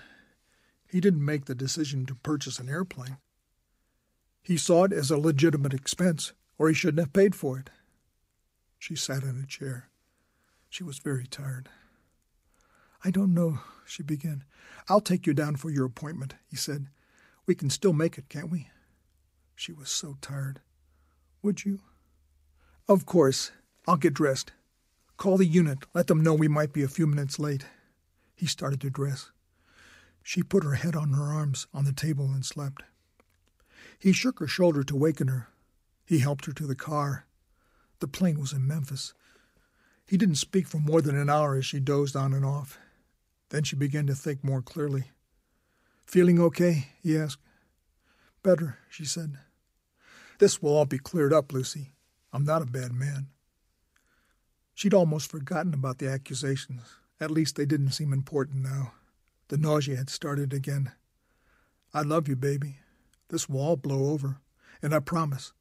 He 0.88 1.00
didn't 1.00 1.24
make 1.24 1.46
the 1.46 1.54
decision 1.54 2.06
to 2.06 2.14
purchase 2.14 2.58
an 2.58 2.68
airplane. 2.68 3.18
He 4.42 4.56
saw 4.56 4.84
it 4.84 4.92
as 4.92 5.10
a 5.10 5.18
legitimate 5.18 5.74
expense, 5.74 6.32
or 6.58 6.68
he 6.68 6.74
shouldn't 6.74 7.00
have 7.00 7.12
paid 7.12 7.34
for 7.34 7.58
it. 7.58 7.70
She 8.82 8.96
sat 8.96 9.22
in 9.22 9.40
a 9.40 9.46
chair. 9.46 9.90
She 10.68 10.82
was 10.82 10.98
very 10.98 11.24
tired. 11.24 11.68
I 13.04 13.12
don't 13.12 13.32
know, 13.32 13.60
she 13.86 14.02
began. 14.02 14.42
I'll 14.88 15.00
take 15.00 15.24
you 15.24 15.32
down 15.34 15.54
for 15.54 15.70
your 15.70 15.84
appointment, 15.84 16.34
he 16.50 16.56
said. 16.56 16.88
We 17.46 17.54
can 17.54 17.70
still 17.70 17.92
make 17.92 18.18
it, 18.18 18.28
can't 18.28 18.50
we? 18.50 18.70
She 19.54 19.72
was 19.72 19.88
so 19.88 20.16
tired. 20.20 20.62
Would 21.44 21.64
you? 21.64 21.78
Of 22.88 23.06
course. 23.06 23.52
I'll 23.86 23.96
get 23.96 24.14
dressed. 24.14 24.50
Call 25.16 25.36
the 25.36 25.46
unit. 25.46 25.84
Let 25.94 26.08
them 26.08 26.20
know 26.20 26.34
we 26.34 26.48
might 26.48 26.72
be 26.72 26.82
a 26.82 26.88
few 26.88 27.06
minutes 27.06 27.38
late. 27.38 27.66
He 28.34 28.46
started 28.46 28.80
to 28.80 28.90
dress. 28.90 29.30
She 30.24 30.42
put 30.42 30.64
her 30.64 30.74
head 30.74 30.96
on 30.96 31.12
her 31.12 31.32
arms 31.32 31.68
on 31.72 31.84
the 31.84 31.92
table 31.92 32.24
and 32.24 32.44
slept. 32.44 32.82
He 33.96 34.12
shook 34.12 34.40
her 34.40 34.48
shoulder 34.48 34.82
to 34.82 34.96
waken 34.96 35.28
her. 35.28 35.50
He 36.04 36.18
helped 36.18 36.46
her 36.46 36.52
to 36.54 36.66
the 36.66 36.74
car. 36.74 37.26
The 38.02 38.08
plane 38.08 38.40
was 38.40 38.52
in 38.52 38.66
Memphis. 38.66 39.14
He 40.08 40.16
didn't 40.16 40.34
speak 40.34 40.66
for 40.66 40.78
more 40.78 41.00
than 41.00 41.16
an 41.16 41.30
hour 41.30 41.54
as 41.54 41.64
she 41.64 41.78
dozed 41.78 42.16
on 42.16 42.34
and 42.34 42.44
off. 42.44 42.76
Then 43.50 43.62
she 43.62 43.76
began 43.76 44.08
to 44.08 44.14
think 44.16 44.42
more 44.42 44.60
clearly. 44.60 45.12
Feeling 46.04 46.40
okay? 46.40 46.88
he 47.00 47.16
asked. 47.16 47.38
Better, 48.42 48.78
she 48.90 49.04
said. 49.04 49.38
This 50.40 50.60
will 50.60 50.76
all 50.76 50.84
be 50.84 50.98
cleared 50.98 51.32
up, 51.32 51.52
Lucy. 51.52 51.92
I'm 52.32 52.44
not 52.44 52.60
a 52.60 52.66
bad 52.66 52.90
man. 52.90 53.28
She'd 54.74 54.94
almost 54.94 55.30
forgotten 55.30 55.72
about 55.72 55.98
the 55.98 56.08
accusations. 56.08 56.96
At 57.20 57.30
least 57.30 57.54
they 57.54 57.66
didn't 57.66 57.92
seem 57.92 58.12
important 58.12 58.64
now. 58.64 58.94
The 59.46 59.58
nausea 59.58 59.94
had 59.94 60.10
started 60.10 60.52
again. 60.52 60.90
I 61.94 62.02
love 62.02 62.26
you, 62.26 62.34
baby. 62.34 62.78
This 63.28 63.48
will 63.48 63.60
all 63.60 63.76
blow 63.76 64.10
over. 64.10 64.40
And 64.82 64.92
I 64.92 64.98
promise, 64.98 65.52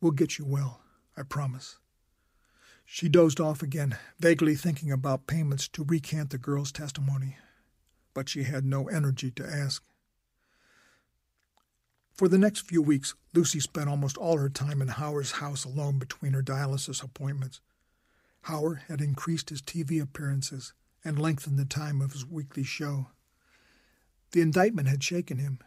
we'll 0.00 0.10
get 0.10 0.40
you 0.40 0.44
well. 0.44 0.80
I 1.16 1.22
promise. 1.22 1.78
She 2.84 3.08
dozed 3.08 3.40
off 3.40 3.62
again, 3.62 3.96
vaguely 4.18 4.54
thinking 4.54 4.92
about 4.92 5.26
payments 5.26 5.68
to 5.68 5.84
recant 5.84 6.30
the 6.30 6.38
girl's 6.38 6.72
testimony. 6.72 7.38
But 8.12 8.28
she 8.28 8.44
had 8.44 8.64
no 8.64 8.88
energy 8.88 9.30
to 9.32 9.46
ask. 9.46 9.82
For 12.14 12.28
the 12.28 12.38
next 12.38 12.60
few 12.60 12.80
weeks, 12.80 13.14
Lucy 13.32 13.58
spent 13.58 13.88
almost 13.88 14.16
all 14.16 14.38
her 14.38 14.48
time 14.48 14.80
in 14.80 14.88
Howard's 14.88 15.32
house 15.32 15.64
alone 15.64 15.98
between 15.98 16.32
her 16.32 16.42
dialysis 16.42 17.02
appointments. 17.02 17.60
Howard 18.42 18.82
had 18.88 19.00
increased 19.00 19.50
his 19.50 19.62
TV 19.62 20.00
appearances 20.00 20.74
and 21.04 21.18
lengthened 21.18 21.58
the 21.58 21.64
time 21.64 22.00
of 22.00 22.12
his 22.12 22.24
weekly 22.24 22.62
show. 22.62 23.08
The 24.30 24.42
indictment 24.42 24.86
had 24.86 25.02
shaken 25.02 25.38
him, 25.38 25.58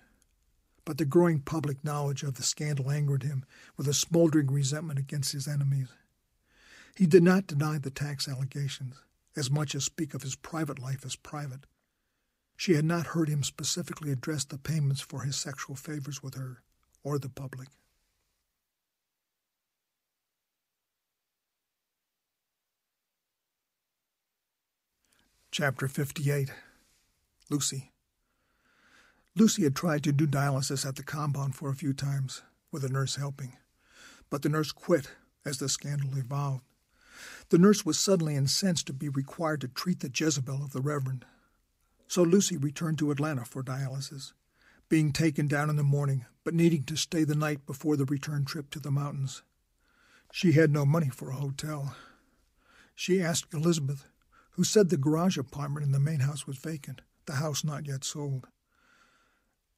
but 0.86 0.98
the 0.98 1.06
growing 1.06 1.42
public 1.42 1.84
knowledge 1.84 2.24
of 2.24 2.36
the 2.36 2.44
scandal 2.44 2.92
angered 2.92 3.24
him 3.24 3.44
with 3.76 3.88
a 3.88 3.94
smoldering 3.94 4.48
resentment 4.48 5.00
against 5.00 5.34
his 5.34 5.48
enemies. 5.48 5.90
He 6.98 7.06
did 7.06 7.22
not 7.22 7.46
deny 7.46 7.78
the 7.78 7.92
tax 7.92 8.28
allegations, 8.28 8.96
as 9.36 9.52
much 9.52 9.76
as 9.76 9.84
speak 9.84 10.16
of 10.16 10.24
his 10.24 10.36
private 10.36 10.80
life 10.80 11.06
as 11.06 11.16
private. 11.16 11.68
She 12.56 12.74
had 12.74 12.86
not 12.86 13.14
heard 13.14 13.30
him 13.30 13.44
specifically 13.44 14.12
address 14.12 14.46
the 14.46 14.58
payments 14.58 15.00
for 15.00 15.22
his 15.22 15.36
sexual 15.36 15.76
favors 15.76 16.24
with 16.24 16.34
her 16.34 16.64
or 17.04 17.20
the 17.20 17.30
public. 17.30 17.68
Chapter 25.52 25.88
58 25.88 26.50
Lucy 27.52 27.92
Lucy 29.36 29.62
had 29.62 29.76
tried 29.76 30.04
to 30.04 30.12
do 30.12 30.26
dialysis 30.26 30.84
at 30.84 30.96
the 30.96 31.04
compound 31.04 31.54
for 31.54 31.70
a 31.70 31.76
few 31.76 31.94
times, 31.94 32.42
with 32.72 32.84
a 32.84 32.90
nurse 32.90 33.18
helping, 33.18 33.56
but 34.32 34.42
the 34.42 34.50
nurse 34.50 34.72
quit 34.72 35.12
as 35.46 35.60
the 35.60 35.70
scandal 35.70 36.18
evolved. 36.18 36.64
The 37.50 37.58
nurse 37.58 37.86
was 37.86 38.00
suddenly 38.00 38.36
incensed 38.36 38.88
to 38.88 38.94
be 38.94 39.10
required 39.10 39.62
to 39.62 39.68
treat 39.68 40.00
the 40.02 40.12
Jezebel 40.14 40.64
of 40.64 40.74
the 40.74 40.82
Reverend. 40.82 41.26
So 42.08 42.24
Lucy 42.24 42.58
returned 42.58 42.98
to 43.00 43.12
Atlanta 43.12 43.46
for 43.46 43.64
dialysis, 43.64 44.34
being 44.90 45.12
taken 45.12 45.48
down 45.48 45.70
in 45.70 45.76
the 45.76 45.84
morning, 45.84 46.26
but 46.44 46.54
needing 46.54 46.84
to 46.84 46.96
stay 46.96 47.24
the 47.24 47.36
night 47.36 47.66
before 47.66 47.98
the 47.98 48.06
return 48.06 48.46
trip 48.46 48.70
to 48.72 48.80
the 48.80 48.92
mountains. 48.92 49.42
She 50.32 50.54
had 50.54 50.72
no 50.72 50.86
money 50.86 51.10
for 51.10 51.30
a 51.30 51.36
hotel. 51.36 51.96
She 52.96 53.22
asked 53.22 53.54
Elizabeth, 53.54 54.06
who 54.52 54.64
said 54.64 54.90
the 54.90 54.98
garage 54.98 55.38
apartment 55.38 55.86
in 55.86 55.92
the 55.92 56.00
main 56.00 56.22
house 56.22 56.48
was 56.48 56.58
vacant, 56.58 57.02
the 57.26 57.36
house 57.36 57.64
not 57.64 57.86
yet 57.86 58.04
sold. 58.04 58.48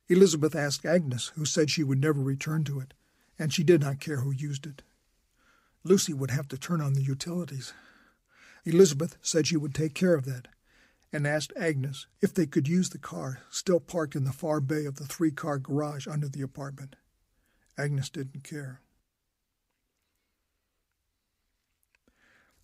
Elizabeth 0.08 0.56
asked 0.56 0.85
Agnes, 0.85 1.32
who 1.35 1.45
said 1.45 1.69
she 1.69 1.84
would 1.84 2.00
never 2.00 2.22
return 2.22 2.64
to 2.64 2.80
it, 2.80 2.93
and 3.38 3.53
she 3.53 3.64
did 3.64 3.82
not 3.82 4.00
care 4.00 4.18
who 4.18 4.32
used 4.32 4.66
it. 4.66 4.82
Lucy 5.90 6.14
would 6.14 6.30
have 6.30 6.48
to 6.48 6.58
turn 6.58 6.82
on 6.82 6.93
the 6.93 7.01
utilities. 7.01 7.74
Elizabeth 8.64 9.18
said 9.24 9.48
she 9.48 9.58
would 9.58 9.74
take 9.74 9.95
care 9.95 10.14
of 10.14 10.24
that, 10.24 10.48
and 11.11 11.26
asked 11.26 11.51
Agnes 11.58 12.06
if 12.22 12.32
they 12.32 12.45
could 12.45 12.68
use 12.68 12.90
the 12.90 13.00
car 13.00 13.40
still 13.50 13.80
parked 13.80 14.16
in 14.16 14.24
the 14.24 14.32
far 14.32 14.61
bay 14.61 14.85
of 14.85 14.98
the 14.98 15.06
three 15.06 15.32
car 15.32 15.58
garage 15.58 16.08
under 16.08 16.30
the 16.30 16.43
apartment. 16.43 16.95
Agnes 17.76 18.08
didn't 18.11 18.43
care. 18.43 18.82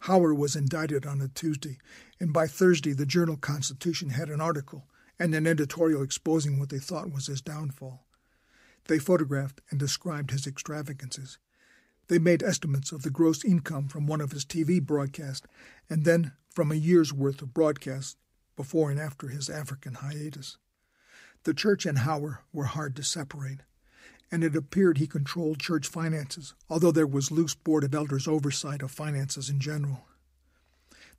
Howard 0.02 0.38
was 0.38 0.56
indicted 0.56 1.08
on 1.08 1.20
a 1.20 1.28
Tuesday, 1.28 1.80
and 2.20 2.32
by 2.32 2.46
Thursday 2.46 2.94
the 2.94 3.08
Journal 3.08 3.38
Constitution 3.38 4.12
had 4.12 4.30
an 4.30 4.40
article 4.40 4.86
and 5.18 5.34
an 5.34 5.48
editorial 5.48 6.04
exposing 6.04 6.60
what 6.60 6.70
they 6.70 6.78
thought 6.78 7.12
was 7.12 7.26
his 7.26 7.42
downfall. 7.42 8.06
They 8.88 9.00
photographed 9.00 9.62
and 9.72 9.80
described 9.80 10.30
his 10.30 10.46
extravagances. 10.46 11.40
They 12.08 12.20
made 12.20 12.44
estimates 12.44 12.92
of 12.92 13.02
the 13.02 13.10
gross 13.10 13.44
income 13.44 13.88
from 13.88 14.06
one 14.06 14.22
of 14.22 14.32
his 14.32 14.46
TV 14.46 14.82
broadcasts 14.82 15.48
and 15.90 16.06
then 16.06 16.34
from 16.50 16.72
a 16.72 16.76
year's 16.76 17.12
worth 17.12 17.42
of 17.42 17.54
broadcasts 17.54 18.16
before 18.56 18.92
and 18.92 19.00
after 19.00 19.28
his 19.28 19.50
African 19.50 19.96
hiatus. 19.96 20.58
The 21.44 21.54
church 21.54 21.86
and 21.86 22.00
Howard 22.00 22.38
were 22.54 22.66
hard 22.66 22.96
to 22.96 23.04
separate, 23.04 23.62
and 24.32 24.44
it 24.44 24.56
appeared 24.56 24.98
he 24.98 25.08
controlled 25.08 25.60
church 25.60 25.88
finances, 25.88 26.54
although 26.70 26.92
there 26.92 27.08
was 27.08 27.32
loose 27.32 27.54
Board 27.54 27.84
of 27.84 27.94
Elders 27.94 28.28
oversight 28.28 28.82
of 28.82 28.92
finances 28.92 29.50
in 29.50 29.60
general. 29.60 30.08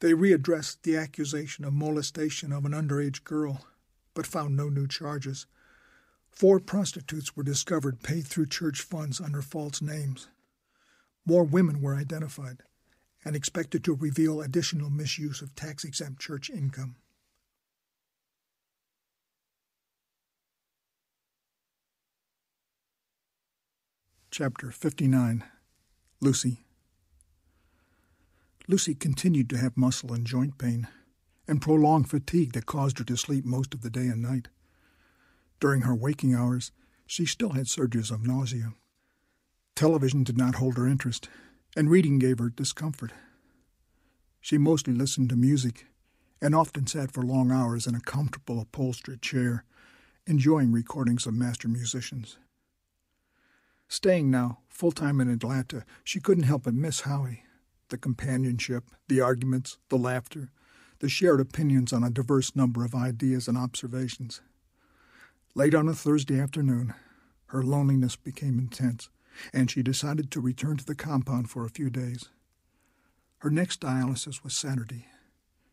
They 0.00 0.12
readdressed 0.12 0.78
the 0.82 0.96
accusation 0.96 1.64
of 1.64 1.72
molestation 1.72 2.52
of 2.52 2.64
an 2.64 2.72
underage 2.72 3.24
girl, 3.24 3.66
but 4.14 4.26
found 4.26 4.56
no 4.56 4.68
new 4.68 4.86
charges. 4.86 5.46
Four 6.30 6.60
prostitutes 6.60 7.36
were 7.36 7.42
discovered 7.42 8.02
paid 8.02 8.26
through 8.26 8.46
church 8.46 8.82
funds 8.82 9.20
under 9.20 9.42
false 9.42 9.80
names. 9.80 10.28
More 11.26 11.42
women 11.42 11.82
were 11.82 11.96
identified 11.96 12.62
and 13.24 13.34
expected 13.34 13.82
to 13.82 13.94
reveal 13.94 14.40
additional 14.40 14.90
misuse 14.90 15.42
of 15.42 15.56
tax 15.56 15.82
exempt 15.82 16.22
church 16.22 16.48
income. 16.48 16.94
Chapter 24.30 24.70
59 24.70 25.42
Lucy 26.20 26.60
Lucy 28.68 28.94
continued 28.94 29.50
to 29.50 29.58
have 29.58 29.76
muscle 29.76 30.12
and 30.12 30.26
joint 30.26 30.58
pain 30.58 30.86
and 31.48 31.60
prolonged 31.60 32.08
fatigue 32.08 32.52
that 32.52 32.66
caused 32.66 32.98
her 32.98 33.04
to 33.04 33.16
sleep 33.16 33.44
most 33.44 33.74
of 33.74 33.80
the 33.80 33.90
day 33.90 34.06
and 34.06 34.22
night. 34.22 34.48
During 35.58 35.82
her 35.82 35.94
waking 35.94 36.34
hours, 36.34 36.70
she 37.06 37.26
still 37.26 37.50
had 37.50 37.66
surges 37.66 38.10
of 38.10 38.26
nausea. 38.26 38.74
Television 39.76 40.24
did 40.24 40.38
not 40.38 40.54
hold 40.54 40.78
her 40.78 40.88
interest, 40.88 41.28
and 41.76 41.90
reading 41.90 42.18
gave 42.18 42.38
her 42.38 42.48
discomfort. 42.48 43.12
She 44.40 44.56
mostly 44.56 44.94
listened 44.94 45.28
to 45.28 45.36
music 45.36 45.84
and 46.40 46.54
often 46.54 46.86
sat 46.86 47.12
for 47.12 47.22
long 47.22 47.52
hours 47.52 47.86
in 47.86 47.94
a 47.94 48.00
comfortable 48.00 48.58
upholstered 48.58 49.20
chair, 49.20 49.64
enjoying 50.26 50.72
recordings 50.72 51.26
of 51.26 51.34
master 51.34 51.68
musicians. 51.68 52.38
Staying 53.86 54.30
now, 54.30 54.60
full 54.70 54.92
time 54.92 55.20
in 55.20 55.28
Atlanta, 55.28 55.84
she 56.02 56.20
couldn't 56.20 56.44
help 56.44 56.62
but 56.62 56.72
miss 56.72 57.02
Howie. 57.02 57.42
The 57.90 57.98
companionship, 57.98 58.84
the 59.08 59.20
arguments, 59.20 59.76
the 59.90 59.98
laughter, 59.98 60.52
the 61.00 61.10
shared 61.10 61.38
opinions 61.38 61.92
on 61.92 62.02
a 62.02 62.08
diverse 62.08 62.56
number 62.56 62.82
of 62.82 62.94
ideas 62.94 63.46
and 63.46 63.58
observations. 63.58 64.40
Late 65.54 65.74
on 65.74 65.86
a 65.86 65.94
Thursday 65.94 66.40
afternoon, 66.40 66.94
her 67.48 67.62
loneliness 67.62 68.16
became 68.16 68.58
intense 68.58 69.10
and 69.52 69.70
she 69.70 69.82
decided 69.82 70.30
to 70.30 70.40
return 70.40 70.76
to 70.76 70.84
the 70.84 70.94
compound 70.94 71.50
for 71.50 71.64
a 71.64 71.70
few 71.70 71.90
days. 71.90 72.28
Her 73.38 73.50
next 73.50 73.80
dialysis 73.80 74.42
was 74.42 74.54
Saturday. 74.54 75.06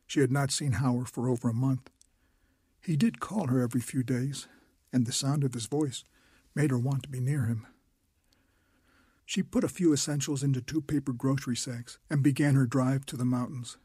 She 0.06 0.20
had 0.20 0.32
not 0.32 0.52
seen 0.52 0.74
Howard 0.74 1.10
for 1.10 1.30
over 1.30 1.50
a 1.50 1.54
month. 1.54 1.90
He 2.82 2.98
did 2.98 3.20
call 3.20 3.48
her 3.48 3.62
every 3.62 3.82
few 3.82 4.04
days, 4.04 4.48
and 4.92 5.06
the 5.06 5.14
sound 5.14 5.44
of 5.44 5.54
his 5.54 5.66
voice 5.66 6.04
made 6.54 6.72
her 6.72 6.78
want 6.78 7.04
to 7.04 7.10
be 7.10 7.20
near 7.20 7.46
him. 7.46 7.66
She 9.26 9.42
put 9.42 9.64
a 9.64 9.70
few 9.70 9.94
essentials 9.94 10.44
into 10.44 10.62
two 10.62 10.82
paper 10.82 11.14
grocery 11.14 11.56
sacks 11.56 11.98
and 12.10 12.22
began 12.22 12.56
her 12.56 12.66
drive 12.66 13.06
to 13.08 13.18
the 13.18 13.26
mountains. 13.26 13.78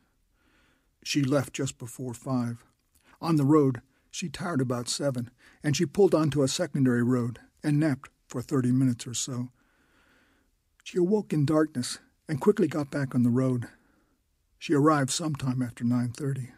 She 1.05 1.23
left 1.23 1.53
just 1.53 1.79
before 1.79 2.13
five. 2.13 2.65
On 3.21 3.37
the 3.37 3.45
road, 3.45 3.81
she 4.11 4.29
tired 4.29 4.61
about 4.61 4.89
seven, 4.89 5.31
and 5.63 5.77
she 5.77 5.87
pulled 5.87 6.15
onto 6.15 6.43
a 6.43 6.49
secondary 6.49 7.03
road 7.03 7.39
and 7.63 7.79
napped 7.79 8.11
for 8.27 8.43
thirty 8.43 8.73
minutes 8.73 9.07
or 9.07 9.15
so. 9.15 9.51
She 10.89 10.97
awoke 10.97 11.35
in 11.35 11.45
darkness 11.45 11.99
and 12.27 12.41
quickly 12.41 12.67
got 12.67 12.91
back 12.91 13.15
on 13.15 13.23
the 13.23 13.29
road. 13.29 13.69
She 14.59 14.73
arrived 14.73 15.11
sometime 15.11 15.61
after 15.61 15.85
9:30. 15.85 16.55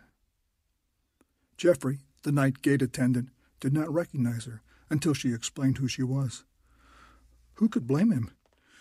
Jeffrey, 1.56 1.98
the 2.22 2.30
night 2.30 2.62
gate 2.62 2.80
attendant, 2.80 3.30
did 3.58 3.72
not 3.72 3.92
recognize 3.92 4.44
her 4.44 4.62
until 4.88 5.14
she 5.14 5.32
explained 5.32 5.78
who 5.78 5.88
she 5.88 6.04
was. 6.04 6.44
Who 7.54 7.68
could 7.68 7.88
blame 7.88 8.12
him? 8.12 8.30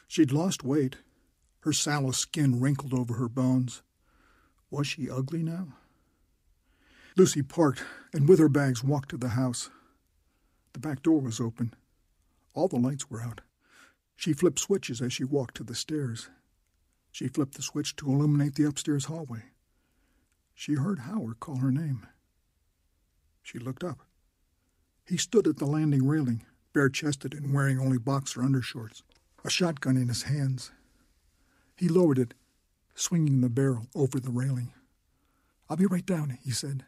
She'd 0.07 0.31
lost 0.31 0.63
weight. 0.63 0.97
Her 1.61 1.73
sallow 1.73 2.11
skin 2.11 2.59
wrinkled 2.59 2.93
over 2.93 3.15
her 3.15 3.27
bones. 3.27 3.81
Was 4.69 4.85
she 4.85 5.09
ugly 5.09 5.41
now? 5.41 5.73
Lucy 7.17 7.41
parked 7.41 7.83
and 8.13 8.29
with 8.29 8.37
her 8.37 8.49
bags 8.49 8.83
walked 8.83 9.09
to 9.09 9.17
the 9.17 9.29
house. 9.29 9.71
The 10.73 10.79
back 10.79 11.01
door 11.01 11.19
was 11.19 11.39
open. 11.39 11.73
All 12.53 12.67
the 12.67 12.77
lights 12.77 13.09
were 13.09 13.23
out. 13.23 13.41
She 14.19 14.33
flipped 14.33 14.59
switches 14.59 15.01
as 15.01 15.13
she 15.13 15.23
walked 15.23 15.55
to 15.55 15.63
the 15.63 15.73
stairs. 15.73 16.29
She 17.09 17.29
flipped 17.29 17.55
the 17.55 17.61
switch 17.61 17.95
to 17.95 18.11
illuminate 18.11 18.55
the 18.55 18.65
upstairs 18.65 19.05
hallway. 19.05 19.43
She 20.53 20.73
heard 20.73 20.99
Howard 20.99 21.39
call 21.39 21.55
her 21.59 21.71
name. 21.71 22.05
She 23.41 23.59
looked 23.59 23.81
up. 23.81 23.99
He 25.07 25.15
stood 25.15 25.47
at 25.47 25.55
the 25.55 25.65
landing 25.65 26.05
railing, 26.05 26.45
bare 26.73 26.89
chested 26.89 27.33
and 27.33 27.53
wearing 27.53 27.79
only 27.79 27.97
boxer 27.97 28.41
undershorts, 28.41 29.03
a 29.45 29.49
shotgun 29.49 29.95
in 29.95 30.09
his 30.09 30.23
hands. 30.23 30.71
He 31.77 31.87
lowered 31.87 32.19
it, 32.19 32.33
swinging 32.95 33.39
the 33.39 33.47
barrel 33.47 33.87
over 33.95 34.19
the 34.19 34.31
railing. 34.31 34.73
I'll 35.69 35.77
be 35.77 35.85
right 35.85 36.05
down, 36.05 36.37
he 36.43 36.51
said. 36.51 36.83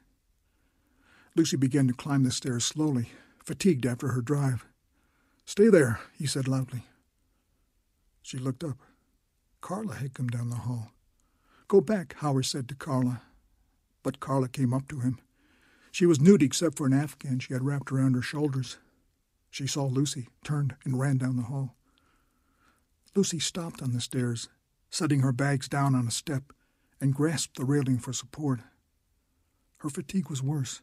Lucy 1.33 1.55
began 1.55 1.87
to 1.87 1.93
climb 1.93 2.23
the 2.23 2.31
stairs 2.31 2.65
slowly, 2.65 3.11
fatigued 3.41 3.85
after 3.85 4.09
her 4.09 4.21
drive. 4.21 4.65
Stay 5.45 5.69
there, 5.69 6.01
he 6.17 6.27
said 6.27 6.49
loudly. 6.49 6.83
She 8.21 8.37
looked 8.37 8.63
up. 8.63 8.77
Carla 9.61 9.95
had 9.95 10.13
come 10.13 10.27
down 10.27 10.49
the 10.49 10.55
hall. 10.55 10.91
Go 11.67 11.81
back, 11.81 12.15
Howard 12.17 12.45
said 12.45 12.67
to 12.69 12.75
Carla. 12.75 13.21
But 14.03 14.19
Carla 14.19 14.49
came 14.49 14.73
up 14.73 14.87
to 14.89 14.99
him. 14.99 15.19
She 15.91 16.05
was 16.05 16.19
nude 16.19 16.41
except 16.41 16.77
for 16.77 16.87
an 16.87 16.93
afghan 16.93 17.39
she 17.39 17.53
had 17.53 17.63
wrapped 17.63 17.91
around 17.91 18.15
her 18.15 18.21
shoulders. 18.21 18.77
She 19.49 19.67
saw 19.67 19.85
Lucy, 19.85 20.29
turned, 20.43 20.75
and 20.85 20.99
ran 20.99 21.17
down 21.17 21.35
the 21.35 21.43
hall. 21.43 21.75
Lucy 23.13 23.39
stopped 23.39 23.81
on 23.81 23.91
the 23.91 23.99
stairs, 23.99 24.47
setting 24.89 25.19
her 25.19 25.33
bags 25.33 25.67
down 25.67 25.93
on 25.93 26.07
a 26.07 26.11
step, 26.11 26.53
and 27.01 27.13
grasped 27.13 27.57
the 27.57 27.65
railing 27.65 27.99
for 27.99 28.13
support. 28.13 28.61
Her 29.77 29.89
fatigue 29.89 30.29
was 30.29 30.41
worse. 30.41 30.81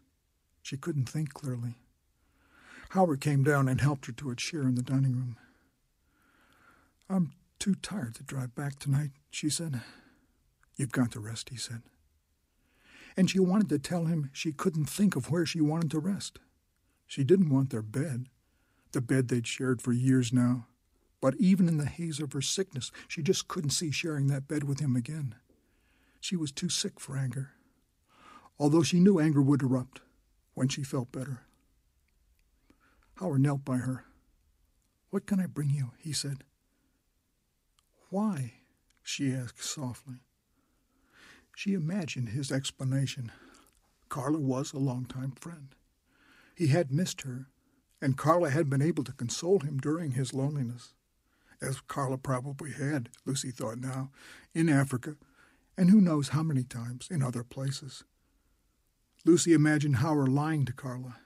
She 0.62 0.76
couldn't 0.76 1.08
think 1.08 1.32
clearly. 1.32 1.76
Howard 2.90 3.20
came 3.20 3.44
down 3.44 3.68
and 3.68 3.80
helped 3.80 4.06
her 4.06 4.12
to 4.12 4.30
a 4.30 4.36
chair 4.36 4.62
in 4.62 4.74
the 4.74 4.82
dining 4.82 5.12
room. 5.12 5.36
I'm 7.10 7.32
too 7.58 7.74
tired 7.74 8.14
to 8.16 8.22
drive 8.22 8.54
back 8.54 8.78
tonight, 8.78 9.10
she 9.30 9.48
said. 9.48 9.80
You've 10.76 10.92
got 10.92 11.12
to 11.12 11.20
rest, 11.20 11.48
he 11.48 11.56
said. 11.56 11.82
And 13.16 13.30
she 13.30 13.40
wanted 13.40 13.68
to 13.70 13.78
tell 13.78 14.04
him 14.04 14.30
she 14.32 14.52
couldn't 14.52 14.84
think 14.86 15.16
of 15.16 15.30
where 15.30 15.46
she 15.46 15.60
wanted 15.60 15.90
to 15.92 15.98
rest. 15.98 16.38
She 17.06 17.24
didn't 17.24 17.50
want 17.50 17.70
their 17.70 17.82
bed, 17.82 18.26
the 18.92 19.00
bed 19.00 19.28
they'd 19.28 19.46
shared 19.46 19.80
for 19.80 19.92
years 19.92 20.32
now. 20.32 20.66
But 21.20 21.34
even 21.38 21.66
in 21.66 21.78
the 21.78 21.86
haze 21.86 22.20
of 22.20 22.32
her 22.32 22.42
sickness, 22.42 22.92
she 23.08 23.22
just 23.22 23.48
couldn't 23.48 23.70
see 23.70 23.90
sharing 23.90 24.28
that 24.28 24.46
bed 24.46 24.64
with 24.64 24.80
him 24.80 24.94
again. 24.94 25.34
She 26.20 26.36
was 26.36 26.52
too 26.52 26.68
sick 26.68 27.00
for 27.00 27.16
anger, 27.16 27.52
although 28.58 28.82
she 28.82 29.00
knew 29.00 29.18
anger 29.18 29.42
would 29.42 29.62
erupt 29.62 30.00
when 30.54 30.68
she 30.68 30.82
felt 30.82 31.10
better. 31.10 31.40
Howard 33.16 33.40
knelt 33.40 33.64
by 33.64 33.78
her. 33.78 34.04
What 35.10 35.26
can 35.26 35.40
I 35.40 35.46
bring 35.46 35.70
you? 35.70 35.90
he 35.98 36.12
said. 36.12 36.44
Why? 38.10 38.54
she 39.02 39.32
asked 39.32 39.62
softly. 39.62 40.20
She 41.54 41.74
imagined 41.74 42.30
his 42.30 42.52
explanation. 42.52 43.32
Carla 44.08 44.38
was 44.38 44.72
a 44.72 44.78
long-time 44.78 45.32
friend. 45.32 45.74
He 46.54 46.68
had 46.68 46.92
missed 46.92 47.22
her, 47.22 47.48
and 48.00 48.16
Carla 48.16 48.50
had 48.50 48.70
been 48.70 48.82
able 48.82 49.04
to 49.04 49.12
console 49.12 49.60
him 49.60 49.78
during 49.78 50.12
his 50.12 50.32
loneliness, 50.32 50.94
as 51.60 51.80
Carla 51.80 52.16
probably 52.16 52.72
had, 52.72 53.10
Lucy 53.24 53.50
thought 53.50 53.78
now, 53.78 54.10
in 54.54 54.68
Africa, 54.68 55.16
and 55.76 55.90
who 55.90 56.00
knows 56.00 56.30
how 56.30 56.42
many 56.42 56.64
times 56.64 57.08
in 57.10 57.22
other 57.22 57.44
places. 57.44 58.04
Lucy 59.24 59.52
imagined 59.52 59.96
Howard 59.96 60.28
lying 60.28 60.64
to 60.64 60.72
Carla, 60.72 61.16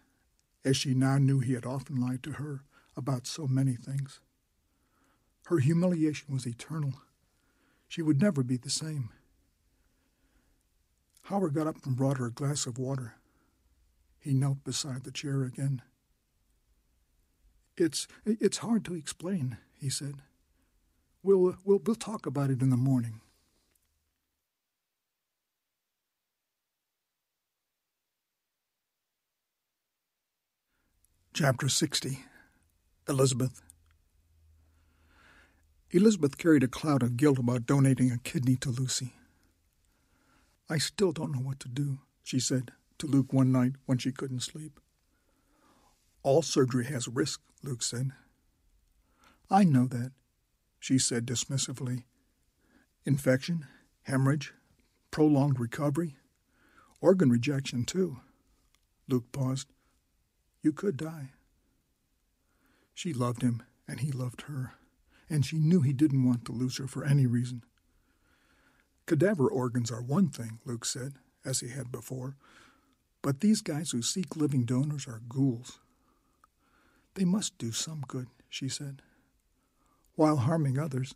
as 0.64 0.76
she 0.76 0.94
now 0.94 1.18
knew 1.18 1.40
he 1.40 1.52
had 1.52 1.66
often 1.66 1.96
lied 1.96 2.22
to 2.22 2.32
her 2.32 2.64
about 2.96 3.26
so 3.26 3.46
many 3.46 3.74
things. 3.74 4.20
Her 5.46 5.58
humiliation 5.58 6.32
was 6.32 6.46
eternal. 6.46 6.94
She 7.88 8.02
would 8.02 8.20
never 8.20 8.42
be 8.42 8.56
the 8.56 8.70
same. 8.70 9.10
Howard 11.24 11.54
got 11.54 11.66
up 11.66 11.84
and 11.84 11.96
brought 11.96 12.18
her 12.18 12.26
a 12.26 12.30
glass 12.32 12.66
of 12.66 12.78
water. 12.78 13.14
He 14.18 14.32
knelt 14.32 14.64
beside 14.64 15.04
the 15.04 15.10
chair 15.10 15.42
again. 15.44 15.82
It's 17.76 18.06
it's 18.24 18.58
hard 18.58 18.84
to 18.84 18.94
explain, 18.94 19.56
he 19.80 19.88
said. 19.88 20.16
We'll 21.22 21.56
we'll 21.64 21.80
we'll 21.84 21.96
talk 21.96 22.26
about 22.26 22.50
it 22.50 22.62
in 22.62 22.70
the 22.70 22.76
morning. 22.76 23.20
Chapter 31.34 31.68
60 31.68 32.20
Elizabeth 33.08 33.62
Elizabeth 35.94 36.38
carried 36.38 36.62
a 36.62 36.68
cloud 36.68 37.02
of 37.02 37.18
guilt 37.18 37.38
about 37.38 37.66
donating 37.66 38.10
a 38.10 38.16
kidney 38.16 38.56
to 38.56 38.70
Lucy. 38.70 39.12
I 40.70 40.78
still 40.78 41.12
don't 41.12 41.32
know 41.32 41.42
what 41.42 41.60
to 41.60 41.68
do, 41.68 41.98
she 42.24 42.40
said 42.40 42.70
to 42.96 43.06
Luke 43.06 43.30
one 43.30 43.52
night 43.52 43.72
when 43.84 43.98
she 43.98 44.10
couldn't 44.10 44.40
sleep. 44.40 44.80
All 46.22 46.40
surgery 46.40 46.86
has 46.86 47.08
risk, 47.08 47.42
Luke 47.62 47.82
said. 47.82 48.12
I 49.50 49.64
know 49.64 49.86
that, 49.88 50.12
she 50.80 50.98
said 50.98 51.26
dismissively. 51.26 52.04
Infection, 53.04 53.66
hemorrhage, 54.04 54.54
prolonged 55.10 55.60
recovery, 55.60 56.16
organ 57.02 57.28
rejection, 57.28 57.84
too. 57.84 58.20
Luke 59.08 59.30
paused. 59.30 59.68
You 60.62 60.72
could 60.72 60.96
die. 60.96 61.32
She 62.94 63.12
loved 63.12 63.42
him, 63.42 63.62
and 63.86 64.00
he 64.00 64.10
loved 64.10 64.42
her 64.42 64.72
and 65.32 65.46
she 65.46 65.58
knew 65.58 65.80
he 65.80 65.94
didn't 65.94 66.26
want 66.26 66.44
to 66.44 66.52
lose 66.52 66.76
her 66.76 66.86
for 66.86 67.04
any 67.04 67.26
reason. 67.26 67.64
Cadaver 69.06 69.48
organs 69.48 69.90
are 69.90 70.02
one 70.02 70.28
thing, 70.28 70.58
Luke 70.66 70.84
said, 70.84 71.14
as 71.42 71.60
he 71.60 71.70
had 71.70 71.90
before, 71.90 72.36
but 73.22 73.40
these 73.40 73.62
guys 73.62 73.90
who 73.90 74.02
seek 74.02 74.36
living 74.36 74.64
donors 74.64 75.08
are 75.08 75.22
ghouls. 75.30 75.78
They 77.14 77.24
must 77.24 77.56
do 77.56 77.72
some 77.72 78.04
good, 78.06 78.26
she 78.50 78.68
said, 78.68 79.00
while 80.16 80.36
harming 80.36 80.78
others. 80.78 81.14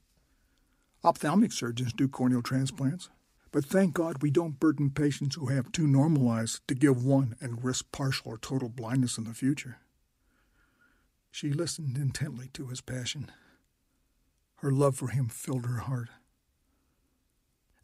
Ophthalmic 1.04 1.52
surgeons 1.52 1.92
do 1.92 2.08
corneal 2.08 2.42
transplants, 2.42 3.10
but 3.52 3.66
thank 3.66 3.92
God 3.92 4.22
we 4.22 4.30
don't 4.30 4.58
burden 4.58 4.90
patients 4.90 5.36
who 5.36 5.48
have 5.48 5.70
two 5.70 5.86
normal 5.86 6.30
eyes 6.30 6.62
to 6.68 6.74
give 6.74 7.04
one 7.04 7.36
and 7.40 7.62
risk 7.62 7.92
partial 7.92 8.32
or 8.32 8.38
total 8.38 8.70
blindness 8.70 9.18
in 9.18 9.24
the 9.24 9.34
future. 9.34 9.76
She 11.30 11.52
listened 11.52 11.98
intently 11.98 12.48
to 12.54 12.68
his 12.68 12.80
passion. 12.80 13.30
Her 14.56 14.70
love 14.70 14.96
for 14.96 15.08
him 15.08 15.28
filled 15.28 15.66
her 15.66 15.78
heart. 15.78 16.08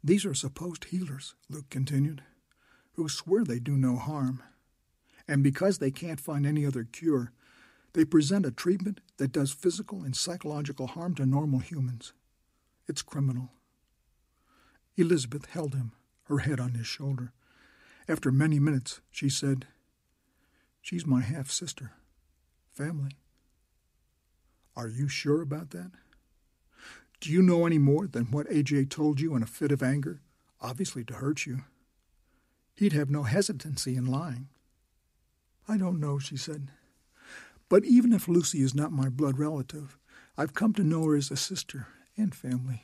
These 0.03 0.25
are 0.25 0.33
supposed 0.33 0.85
healers, 0.85 1.35
Luke 1.49 1.69
continued, 1.69 2.23
who 2.93 3.07
swear 3.07 3.43
they 3.43 3.59
do 3.59 3.77
no 3.77 3.95
harm. 3.95 4.43
And 5.27 5.43
because 5.43 5.77
they 5.77 5.91
can't 5.91 6.19
find 6.19 6.45
any 6.45 6.65
other 6.65 6.83
cure, 6.83 7.31
they 7.93 8.03
present 8.03 8.45
a 8.45 8.51
treatment 8.51 9.01
that 9.17 9.31
does 9.31 9.51
physical 9.51 10.03
and 10.03 10.15
psychological 10.15 10.87
harm 10.87 11.15
to 11.15 11.25
normal 11.25 11.59
humans. 11.59 12.13
It's 12.87 13.01
criminal. 13.01 13.51
Elizabeth 14.97 15.45
held 15.45 15.75
him, 15.75 15.93
her 16.23 16.39
head 16.39 16.59
on 16.59 16.73
his 16.73 16.87
shoulder. 16.87 17.31
After 18.07 18.31
many 18.31 18.59
minutes, 18.59 18.99
she 19.09 19.29
said, 19.29 19.67
She's 20.81 21.05
my 21.05 21.21
half 21.21 21.49
sister. 21.49 21.93
Family. 22.73 23.17
Are 24.75 24.89
you 24.89 25.07
sure 25.07 25.41
about 25.41 25.69
that? 25.69 25.91
Do 27.23 27.31
you 27.31 27.41
know 27.41 27.65
any 27.65 27.77
more 27.77 28.05
than 28.05 28.31
what 28.31 28.49
AJ 28.49 28.89
told 28.89 29.21
you 29.21 29.33
in 29.33 29.41
a 29.41 29.45
fit 29.45 29.71
of 29.71 29.81
anger, 29.81 30.19
obviously 30.59 31.05
to 31.05 31.13
hurt 31.13 31.45
you? 31.45 31.63
He'd 32.75 32.91
have 32.91 33.09
no 33.09 33.23
hesitancy 33.23 33.95
in 33.95 34.05
lying. 34.05 34.49
I 35.65 35.77
don't 35.77 36.01
know, 36.01 36.19
she 36.19 36.35
said. 36.35 36.67
But 37.69 37.85
even 37.85 38.11
if 38.11 38.27
Lucy 38.27 38.61
is 38.61 38.75
not 38.75 38.91
my 38.91 39.07
blood 39.07 39.39
relative, 39.39 39.97
I've 40.37 40.53
come 40.53 40.73
to 40.73 40.83
know 40.83 41.05
her 41.05 41.15
as 41.15 41.31
a 41.31 41.37
sister, 41.37 41.87
and 42.17 42.35
family. 42.35 42.83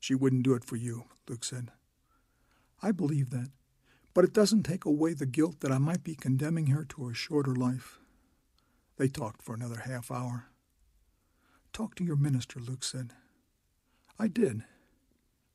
She 0.00 0.16
wouldn't 0.16 0.42
do 0.42 0.54
it 0.54 0.64
for 0.64 0.74
you, 0.74 1.04
Luke 1.28 1.44
said. 1.44 1.70
I 2.82 2.90
believe 2.90 3.30
that, 3.30 3.50
but 4.14 4.24
it 4.24 4.32
doesn't 4.32 4.64
take 4.64 4.84
away 4.84 5.14
the 5.14 5.26
guilt 5.26 5.60
that 5.60 5.70
I 5.70 5.78
might 5.78 6.02
be 6.02 6.16
condemning 6.16 6.66
her 6.66 6.84
to 6.86 7.08
a 7.08 7.14
shorter 7.14 7.54
life. 7.54 8.00
They 8.96 9.06
talked 9.06 9.42
for 9.42 9.54
another 9.54 9.82
half 9.84 10.10
hour. 10.10 10.48
Talk 11.72 11.94
to 11.96 12.04
your 12.04 12.16
minister, 12.16 12.60
Luke 12.60 12.84
said. 12.84 13.14
I 14.18 14.28
did. 14.28 14.64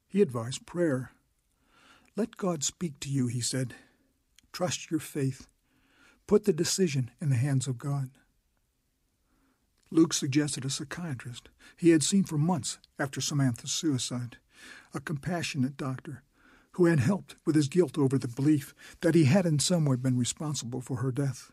He 0.08 0.22
advised 0.22 0.66
prayer. 0.66 1.12
Let 2.16 2.38
God 2.38 2.64
speak 2.64 3.00
to 3.02 3.10
you, 3.10 3.28
he 3.28 3.42
said. 3.42 3.76
Trust 4.52 4.90
your 4.90 5.00
faith. 5.00 5.48
Put 6.26 6.46
the 6.46 6.54
decision 6.54 7.12
in 7.22 7.30
the 7.30 7.36
hands 7.36 7.68
of 7.68 7.78
God. 7.78 8.10
Luke 9.92 10.12
suggested 10.12 10.66
a 10.66 10.70
psychiatrist 10.70 11.50
he 11.78 11.92
had 11.92 12.04
seen 12.04 12.24
for 12.24 12.38
months 12.38 12.80
after 12.98 13.22
Samantha's 13.22 13.72
suicide, 13.72 14.38
a 14.94 15.00
compassionate 15.00 15.78
doctor 15.78 16.24
who 16.72 16.86
had 16.86 17.00
helped 17.00 17.36
with 17.46 17.56
his 17.56 17.68
guilt 17.68 17.98
over 17.98 18.18
the 18.18 18.28
belief 18.28 18.74
that 19.02 19.16
he 19.16 19.26
had 19.26 19.46
in 19.46 19.60
some 19.60 19.86
way 19.86 19.96
been 19.96 20.18
responsible 20.18 20.82
for 20.82 20.98
her 20.98 21.12
death. 21.12 21.52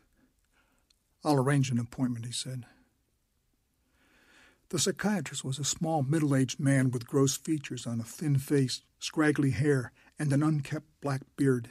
I'll 1.23 1.37
arrange 1.37 1.69
an 1.71 1.79
appointment, 1.79 2.25
he 2.25 2.31
said. 2.31 2.65
The 4.75 4.81
psychiatrist 4.81 5.45
was 5.45 5.57
a 5.57 5.63
small, 5.63 6.03
middle 6.03 6.35
aged 6.35 6.59
man 6.59 6.91
with 6.91 7.07
gross 7.07 7.37
features 7.37 7.87
on 7.87 8.01
a 8.01 8.03
thin 8.03 8.37
face, 8.37 8.81
scraggly 8.99 9.51
hair, 9.51 9.93
and 10.19 10.33
an 10.33 10.43
unkempt 10.43 10.89
black 10.99 11.21
beard. 11.37 11.69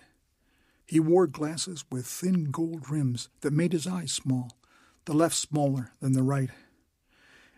He 0.86 0.98
wore 1.00 1.26
glasses 1.26 1.84
with 1.92 2.06
thin 2.06 2.44
gold 2.44 2.88
rims 2.88 3.28
that 3.42 3.52
made 3.52 3.74
his 3.74 3.86
eyes 3.86 4.10
small, 4.10 4.56
the 5.04 5.12
left 5.12 5.34
smaller 5.34 5.92
than 6.00 6.12
the 6.12 6.22
right. 6.22 6.48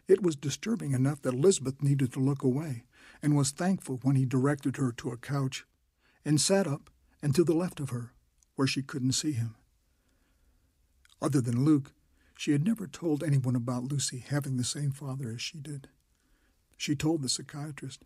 It 0.08 0.20
was 0.20 0.34
disturbing 0.34 0.91
enough 0.91 1.23
that 1.23 1.34
Elizabeth 1.34 1.81
needed 1.81 2.12
to 2.15 2.18
look 2.18 2.42
away, 2.42 2.83
and 3.23 3.36
was 3.36 3.52
thankful 3.52 4.00
when 4.02 4.16
he 4.16 4.25
directed 4.25 4.78
her 4.78 4.91
to 4.97 5.10
a 5.10 5.16
couch, 5.16 5.65
and 6.25 6.41
sat 6.41 6.66
up 6.66 6.91
and 7.23 7.33
to 7.36 7.44
the 7.44 7.55
left 7.55 7.78
of 7.78 7.91
her, 7.91 8.10
where 8.57 8.66
she 8.66 8.83
couldn't 8.83 9.12
see 9.12 9.31
him. 9.31 9.55
Other 11.23 11.41
than 11.41 11.65
Luke, 11.65 11.92
she 12.37 12.53
had 12.53 12.65
never 12.65 12.87
told 12.87 13.25
anyone 13.25 13.57
about 13.57 13.85
Lucy 13.85 14.19
having 14.19 14.57
the 14.57 14.65
same 14.65 14.91
father 14.93 15.31
as 15.31 15.41
she 15.41 15.59
did. 15.59 15.89
She 16.77 16.95
told 16.95 17.23
the 17.23 17.29
psychiatrist. 17.29 18.05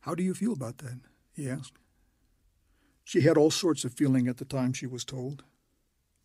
How 0.00 0.14
do 0.14 0.22
you 0.22 0.34
feel 0.34 0.52
about 0.52 0.78
that? 0.78 1.00
he 1.32 1.50
asked. 1.50 1.78
She 3.04 3.22
had 3.22 3.36
all 3.36 3.50
sorts 3.50 3.84
of 3.84 3.92
feeling 3.92 4.28
at 4.28 4.36
the 4.36 4.44
time 4.44 4.72
she 4.72 4.86
was 4.86 5.04
told, 5.04 5.42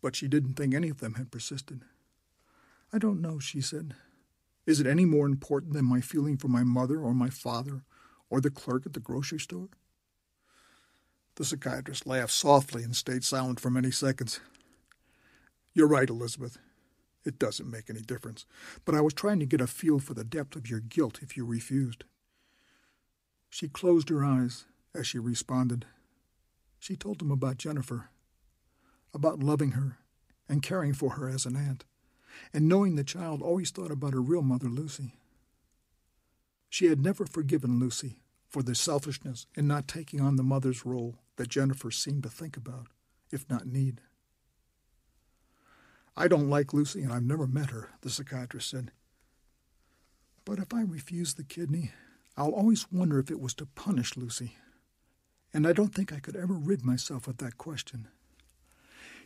but 0.00 0.14
she 0.14 0.28
didn't 0.28 0.54
think 0.54 0.72
any 0.72 0.88
of 0.88 0.98
them 0.98 1.14
had 1.14 1.32
persisted. 1.32 1.82
I 2.92 2.98
don't 2.98 3.20
know, 3.20 3.40
she 3.40 3.60
said. 3.60 3.94
Is 4.64 4.78
it 4.78 4.86
any 4.86 5.04
more 5.04 5.26
important 5.26 5.72
than 5.72 5.84
my 5.84 6.00
feeling 6.00 6.36
for 6.36 6.48
my 6.48 6.62
mother 6.62 7.00
or 7.00 7.12
my 7.12 7.30
father 7.30 7.82
or 8.30 8.40
the 8.40 8.50
clerk 8.50 8.86
at 8.86 8.92
the 8.92 9.00
grocery 9.00 9.40
store? 9.40 9.68
The 11.34 11.44
psychiatrist 11.44 12.06
laughed 12.06 12.32
softly 12.32 12.84
and 12.84 12.94
stayed 12.94 13.24
silent 13.24 13.58
for 13.58 13.70
many 13.70 13.90
seconds. 13.90 14.40
You're 15.74 15.88
right, 15.88 16.08
Elizabeth. 16.08 16.58
It 17.24 17.38
doesn't 17.38 17.70
make 17.70 17.88
any 17.88 18.00
difference. 18.00 18.46
But 18.84 18.94
I 18.94 19.00
was 19.00 19.14
trying 19.14 19.38
to 19.40 19.46
get 19.46 19.60
a 19.60 19.66
feel 19.66 19.98
for 19.98 20.14
the 20.14 20.24
depth 20.24 20.56
of 20.56 20.68
your 20.68 20.80
guilt 20.80 21.20
if 21.22 21.36
you 21.36 21.44
refused. 21.44 22.04
She 23.48 23.68
closed 23.68 24.08
her 24.08 24.24
eyes 24.24 24.66
as 24.94 25.06
she 25.06 25.18
responded. 25.18 25.86
She 26.78 26.96
told 26.96 27.22
him 27.22 27.30
about 27.30 27.58
Jennifer, 27.58 28.10
about 29.14 29.40
loving 29.40 29.72
her 29.72 29.98
and 30.48 30.62
caring 30.62 30.94
for 30.94 31.10
her 31.10 31.28
as 31.28 31.46
an 31.46 31.56
aunt, 31.56 31.84
and 32.52 32.68
knowing 32.68 32.96
the 32.96 33.04
child 33.04 33.40
always 33.40 33.70
thought 33.70 33.90
about 33.90 34.14
her 34.14 34.22
real 34.22 34.42
mother, 34.42 34.68
Lucy. 34.68 35.14
She 36.68 36.86
had 36.86 37.00
never 37.00 37.26
forgiven 37.26 37.78
Lucy 37.78 38.22
for 38.48 38.62
the 38.62 38.74
selfishness 38.74 39.46
in 39.54 39.66
not 39.66 39.86
taking 39.86 40.20
on 40.20 40.36
the 40.36 40.42
mother's 40.42 40.84
role 40.84 41.16
that 41.36 41.48
Jennifer 41.48 41.90
seemed 41.90 42.22
to 42.24 42.28
think 42.28 42.56
about, 42.56 42.88
if 43.30 43.48
not 43.48 43.66
need. 43.66 44.00
I 46.16 46.28
don't 46.28 46.50
like 46.50 46.72
Lucy, 46.72 47.02
and 47.02 47.12
I've 47.12 47.22
never 47.22 47.46
met 47.46 47.70
her, 47.70 47.90
the 48.02 48.10
psychiatrist 48.10 48.68
said. 48.68 48.90
But 50.44 50.58
if 50.58 50.74
I 50.74 50.82
refuse 50.82 51.34
the 51.34 51.44
kidney, 51.44 51.92
I'll 52.36 52.50
always 52.50 52.90
wonder 52.90 53.18
if 53.18 53.30
it 53.30 53.40
was 53.40 53.54
to 53.54 53.66
punish 53.66 54.16
Lucy 54.16 54.56
and 55.54 55.66
I 55.66 55.72
don't 55.72 55.94
think 55.94 56.12
I 56.12 56.20
could 56.20 56.36
ever 56.36 56.54
rid 56.54 56.84
myself 56.84 57.28
of 57.28 57.38
that 57.38 57.58
question. 57.58 58.08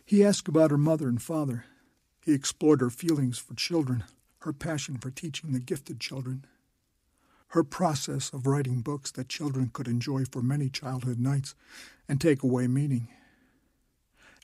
He 0.05 0.23
asked 0.23 0.47
about 0.47 0.71
her 0.71 0.77
mother 0.77 1.07
and 1.07 1.21
father. 1.21 1.65
He 2.21 2.33
explored 2.33 2.81
her 2.81 2.89
feelings 2.89 3.37
for 3.37 3.53
children, 3.55 4.03
her 4.39 4.53
passion 4.53 4.97
for 4.97 5.09
teaching 5.09 5.51
the 5.51 5.59
gifted 5.59 5.99
children, 5.99 6.45
her 7.49 7.63
process 7.63 8.31
of 8.33 8.45
writing 8.45 8.81
books 8.81 9.11
that 9.11 9.29
children 9.29 9.69
could 9.71 9.87
enjoy 9.87 10.25
for 10.25 10.41
many 10.41 10.69
childhood 10.69 11.19
nights 11.19 11.55
and 12.09 12.19
take 12.19 12.43
away 12.43 12.67
meaning. 12.67 13.07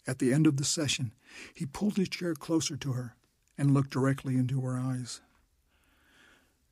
At 0.05 0.19
the 0.19 0.33
end 0.33 0.47
of 0.47 0.57
the 0.57 0.65
session, 0.65 1.13
he 1.53 1.65
pulled 1.65 1.97
his 1.97 2.09
chair 2.09 2.35
closer 2.35 2.75
to 2.77 2.91
her 2.93 3.15
and 3.57 3.73
looked 3.73 3.91
directly 3.91 4.35
into 4.35 4.61
her 4.61 4.77
eyes. 4.77 5.21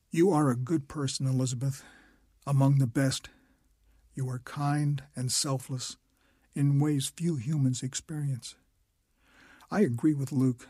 You 0.09 0.31
are 0.31 0.49
a 0.49 0.55
good 0.57 0.87
person, 0.87 1.25
Elizabeth, 1.25 1.83
among 2.45 2.79
the 2.79 2.87
best 2.87 3.29
you 4.13 4.29
are 4.29 4.39
kind 4.39 5.03
and 5.15 5.31
selfless 5.31 5.95
in 6.53 6.79
ways 6.79 7.13
few 7.15 7.37
humans 7.37 7.81
experience. 7.81 8.55
I 9.69 9.81
agree 9.81 10.13
with 10.13 10.33
Luke. 10.33 10.67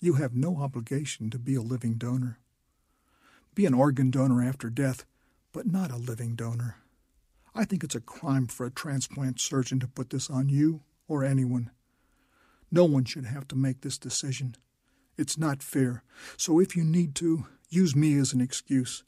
You 0.00 0.14
have 0.14 0.34
no 0.34 0.56
obligation 0.56 1.28
to 1.30 1.38
be 1.38 1.54
a 1.54 1.60
living 1.60 1.94
donor. 1.94 2.38
Be 3.54 3.66
an 3.66 3.74
organ 3.74 4.10
donor 4.10 4.42
after 4.42 4.70
death, 4.70 5.04
but 5.52 5.66
not 5.66 5.90
a 5.90 5.96
living 5.96 6.34
donor. 6.34 6.76
I 7.54 7.66
think 7.66 7.84
it's 7.84 7.94
a 7.94 8.00
crime 8.00 8.46
for 8.46 8.64
a 8.64 8.70
transplant 8.70 9.38
surgeon 9.40 9.80
to 9.80 9.88
put 9.88 10.08
this 10.08 10.30
on 10.30 10.48
you 10.48 10.80
or 11.10 11.24
anyone. 11.24 11.70
No 12.70 12.84
one 12.84 13.04
should 13.04 13.26
have 13.26 13.48
to 13.48 13.56
make 13.56 13.80
this 13.80 13.98
decision. 13.98 14.54
It's 15.18 15.36
not 15.36 15.62
fair. 15.62 16.04
So 16.36 16.60
if 16.60 16.76
you 16.76 16.84
need 16.84 17.16
to, 17.16 17.46
use 17.68 17.96
me 17.96 18.16
as 18.16 18.32
an 18.32 18.40
excuse. 18.40 19.02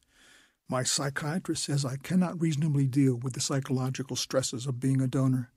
My 0.68 0.82
psychiatrist 0.82 1.64
says 1.64 1.84
I 1.84 1.96
cannot 1.96 2.40
reasonably 2.40 2.88
deal 2.88 3.14
with 3.14 3.34
the 3.34 3.40
psychological 3.40 4.16
stresses 4.16 4.66
of 4.66 4.80
being 4.80 5.00
a 5.00 5.06
donor, 5.06 5.52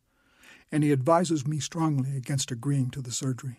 and 0.71 0.83
he 0.83 0.91
advises 0.91 1.47
me 1.47 1.59
strongly 1.59 2.15
against 2.15 2.51
agreeing 2.51 2.91
to 2.91 3.01
the 3.01 3.11
surgery. 3.11 3.57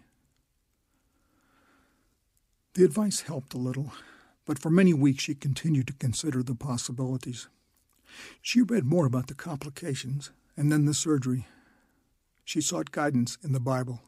The 2.74 2.84
advice 2.84 3.22
helped 3.22 3.52
a 3.52 3.58
little, 3.58 3.92
but 4.44 4.60
for 4.60 4.70
many 4.70 4.94
weeks 4.94 5.24
she 5.24 5.34
continued 5.34 5.88
to 5.88 5.92
consider 5.94 6.42
the 6.42 6.54
possibilities. 6.54 7.48
She 8.40 8.62
read 8.62 8.84
more 8.84 9.06
about 9.06 9.26
the 9.26 9.34
complications 9.34 10.30
and 10.56 10.70
then 10.70 10.84
the 10.84 10.94
surgery. 10.94 11.46
She 12.46 12.60
sought 12.60 12.92
guidance 12.92 13.36
in 13.42 13.50
the 13.50 13.58
Bible, 13.60 14.02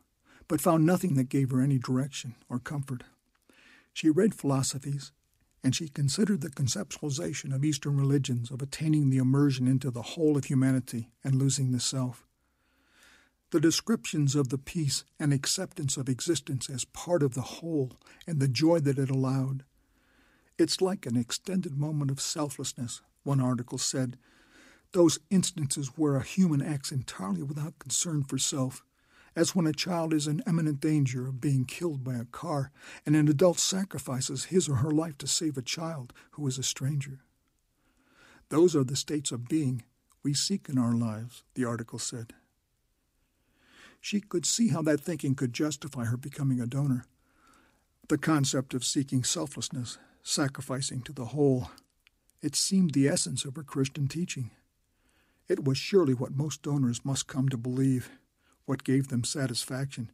but 0.47 0.61
found 0.61 0.87
nothing 0.87 1.15
that 1.15 1.29
gave 1.29 1.51
her 1.51 1.61
any 1.61 1.77
direction 1.77 2.37
or 2.49 2.61
comfort. 2.61 3.03
She 3.93 4.11
read 4.11 4.33
philosophies 4.33 5.11
and 5.65 5.75
she 5.75 5.89
considered 5.89 6.41
the 6.41 6.49
conceptualization 6.49 7.53
of 7.53 7.65
Eastern 7.65 7.97
religions 7.97 8.53
of 8.53 8.63
attaining 8.63 9.11
the 9.11 9.19
immersion 9.19 9.67
into 9.67 9.91
the 9.91 10.03
whole 10.03 10.37
of 10.37 10.45
humanity 10.45 11.11
and 11.25 11.35
losing 11.35 11.73
the 11.73 11.81
self. 11.81 12.25
The 13.51 13.59
descriptions 13.59 14.37
of 14.37 14.51
the 14.51 14.59
peace 14.59 15.03
and 15.19 15.33
acceptance 15.33 15.97
of 15.97 16.09
existence 16.09 16.71
as 16.71 16.85
part 16.85 17.25
of 17.25 17.35
the 17.35 17.41
whole 17.41 17.99
and 18.25 18.39
the 18.39 18.47
joy 18.47 18.79
that 18.79 19.01
it 19.01 19.11
allowed. 19.11 19.65
It's 20.57 20.81
like 20.81 21.07
an 21.07 21.17
extended 21.17 21.77
moment 21.77 22.13
of 22.13 22.21
selflessness, 22.21 23.03
one 23.25 23.41
article 23.41 23.79
said. 23.79 24.17
Those 24.93 25.19
instances 25.31 25.93
where 25.97 26.17
a 26.17 26.23
human 26.23 26.63
acts 26.63 26.93
entirely 26.93 27.43
without 27.43 27.79
concern 27.79 28.25
for 28.25 28.39
self 28.39 28.83
as 29.37 29.55
when 29.55 29.67
a 29.67 29.73
child 29.73 30.13
is 30.13 30.27
in 30.27 30.43
imminent 30.47 30.81
danger 30.81 31.29
of 31.29 31.41
being 31.41 31.65
killed 31.65 32.03
by 32.03 32.15
a 32.15 32.25
car 32.25 32.73
and 33.07 33.15
an 33.15 33.29
adult 33.29 33.59
sacrifices 33.59 34.47
his 34.47 34.69
or 34.69 34.77
her 34.77 34.91
life 34.91 35.17
to 35.19 35.27
save 35.27 35.57
a 35.57 35.63
child 35.63 36.13
who 36.33 36.47
is 36.47 36.59
a 36.59 36.63
stranger. 36.63 37.21
Those 38.49 38.75
are 38.75 38.85
the 38.85 38.97
states 38.97 39.31
of 39.31 39.49
being 39.49 39.85
we 40.23 40.35
seek 40.35 40.69
in 40.69 40.79
our 40.79 40.93
lives, 40.93 41.45
the 41.55 41.65
article 41.65 41.99
said. 41.99 42.33
She 44.01 44.21
could 44.21 44.47
see 44.47 44.69
how 44.69 44.83
that 44.83 45.01
thinking 45.01 45.35
could 45.35 45.53
justify 45.53 46.07
her 46.07 46.17
becoming 46.17 46.61
a 46.61 46.67
donor. 46.67 47.05
The 48.09 48.19
concept 48.19 48.75
of 48.75 48.85
seeking 48.85 49.23
selflessness, 49.23 49.99
sacrificing 50.23 51.03
to 51.03 51.13
the 51.13 51.27
whole, 51.27 51.71
it 52.41 52.57
seemed 52.57 52.93
the 52.93 53.09
essence 53.09 53.45
of 53.45 53.57
her 53.57 53.63
Christian 53.63 54.09
teaching. 54.09 54.51
It 55.49 55.65
was 55.65 55.79
surely 55.79 56.15
what 56.15 56.37
most 56.37 56.63
donors 56.63 57.05
must 57.05 57.27
come 57.27 57.49
to 57.49 57.57
believe 57.57 58.11
what 58.69 58.85
gave 58.85 59.09
them 59.09 59.25
satisfaction, 59.25 60.11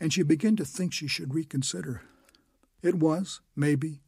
and 0.00 0.12
she 0.12 0.22
began 0.22 0.56
to 0.56 0.64
think 0.64 0.94
she 0.94 1.06
should 1.06 1.34
reconsider. 1.34 2.00
It 2.80 2.94
was, 2.94 3.42
maybe, 3.54 4.00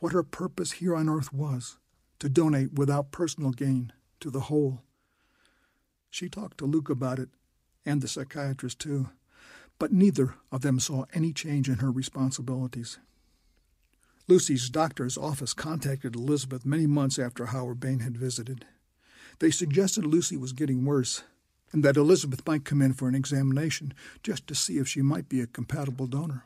what 0.00 0.12
her 0.12 0.24
purpose 0.24 0.72
here 0.72 0.96
on 0.96 1.08
earth 1.08 1.32
was 1.32 1.78
to 2.18 2.28
donate 2.28 2.72
without 2.74 3.12
personal 3.12 3.52
gain 3.52 3.92
to 4.18 4.28
the 4.28 4.40
whole. 4.40 4.82
She 6.10 6.28
talked 6.28 6.58
to 6.58 6.66
Luke 6.66 6.90
about 6.90 7.20
it, 7.20 7.28
and 7.86 8.02
the 8.02 8.08
psychiatrist 8.08 8.80
too, 8.80 9.10
but 9.78 9.92
neither 9.92 10.34
of 10.50 10.62
them 10.62 10.80
saw 10.80 11.04
any 11.14 11.32
change 11.32 11.68
in 11.68 11.76
her 11.76 11.92
responsibilities. 11.92 12.98
Lucy's 14.26 14.68
doctor's 14.68 15.18
office 15.18 15.54
contacted 15.54 16.16
Elizabeth 16.16 16.64
many 16.66 16.86
months 16.86 17.18
after 17.18 17.46
Howard 17.46 17.78
Bain 17.78 18.00
had 18.00 18.16
visited. 18.16 18.66
They 19.38 19.50
suggested 19.50 20.06
Lucy 20.06 20.36
was 20.36 20.52
getting 20.52 20.84
worse 20.84 21.22
and 21.72 21.84
that 21.84 21.96
Elizabeth 21.96 22.46
might 22.46 22.64
come 22.64 22.80
in 22.80 22.92
for 22.92 23.08
an 23.08 23.16
examination 23.16 23.92
just 24.22 24.46
to 24.46 24.54
see 24.54 24.78
if 24.78 24.86
she 24.86 25.02
might 25.02 25.28
be 25.28 25.40
a 25.40 25.46
compatible 25.46 26.06
donor. 26.06 26.44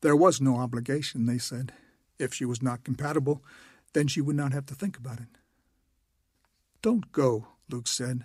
There 0.00 0.16
was 0.16 0.40
no 0.40 0.56
obligation, 0.56 1.26
they 1.26 1.36
said. 1.36 1.72
If 2.18 2.32
she 2.32 2.46
was 2.46 2.62
not 2.62 2.82
compatible, 2.84 3.44
then 3.92 4.06
she 4.06 4.22
would 4.22 4.36
not 4.36 4.52
have 4.52 4.64
to 4.66 4.74
think 4.74 4.96
about 4.96 5.20
it. 5.20 5.28
Don't 6.80 7.12
go, 7.12 7.48
Luke 7.68 7.86
said. 7.86 8.24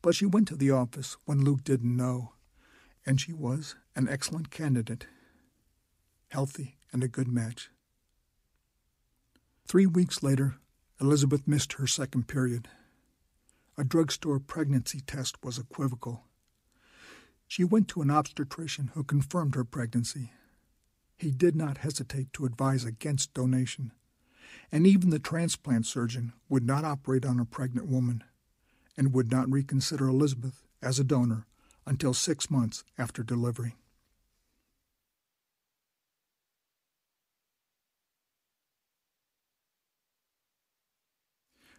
But 0.00 0.14
she 0.14 0.26
went 0.26 0.46
to 0.48 0.56
the 0.56 0.70
office 0.70 1.16
when 1.24 1.44
Luke 1.44 1.64
didn't 1.64 1.96
know, 1.96 2.34
and 3.04 3.20
she 3.20 3.32
was 3.32 3.74
an 3.96 4.08
excellent 4.08 4.50
candidate, 4.50 5.08
healthy 6.28 6.76
and 6.92 7.02
a 7.02 7.08
good 7.08 7.26
match. 7.26 7.70
Three 9.66 9.86
weeks 9.86 10.22
later, 10.22 10.56
Elizabeth 11.00 11.46
missed 11.48 11.74
her 11.74 11.86
second 11.86 12.28
period. 12.28 12.68
A 13.76 13.84
drugstore 13.84 14.38
pregnancy 14.38 15.00
test 15.00 15.42
was 15.42 15.58
equivocal. 15.58 16.24
She 17.48 17.64
went 17.64 17.88
to 17.88 18.02
an 18.02 18.10
obstetrician 18.10 18.92
who 18.94 19.02
confirmed 19.02 19.54
her 19.54 19.64
pregnancy. 19.64 20.32
He 21.18 21.30
did 21.30 21.56
not 21.56 21.78
hesitate 21.78 22.32
to 22.34 22.46
advise 22.46 22.84
against 22.84 23.34
donation, 23.34 23.92
and 24.70 24.86
even 24.86 25.10
the 25.10 25.18
transplant 25.18 25.86
surgeon 25.86 26.32
would 26.48 26.64
not 26.64 26.84
operate 26.84 27.24
on 27.24 27.40
a 27.40 27.44
pregnant 27.44 27.88
woman 27.88 28.22
and 28.96 29.12
would 29.12 29.30
not 29.30 29.50
reconsider 29.50 30.06
Elizabeth 30.06 30.62
as 30.80 30.98
a 30.98 31.04
donor 31.04 31.46
until 31.86 32.14
six 32.14 32.50
months 32.50 32.84
after 32.96 33.22
delivery. 33.22 33.74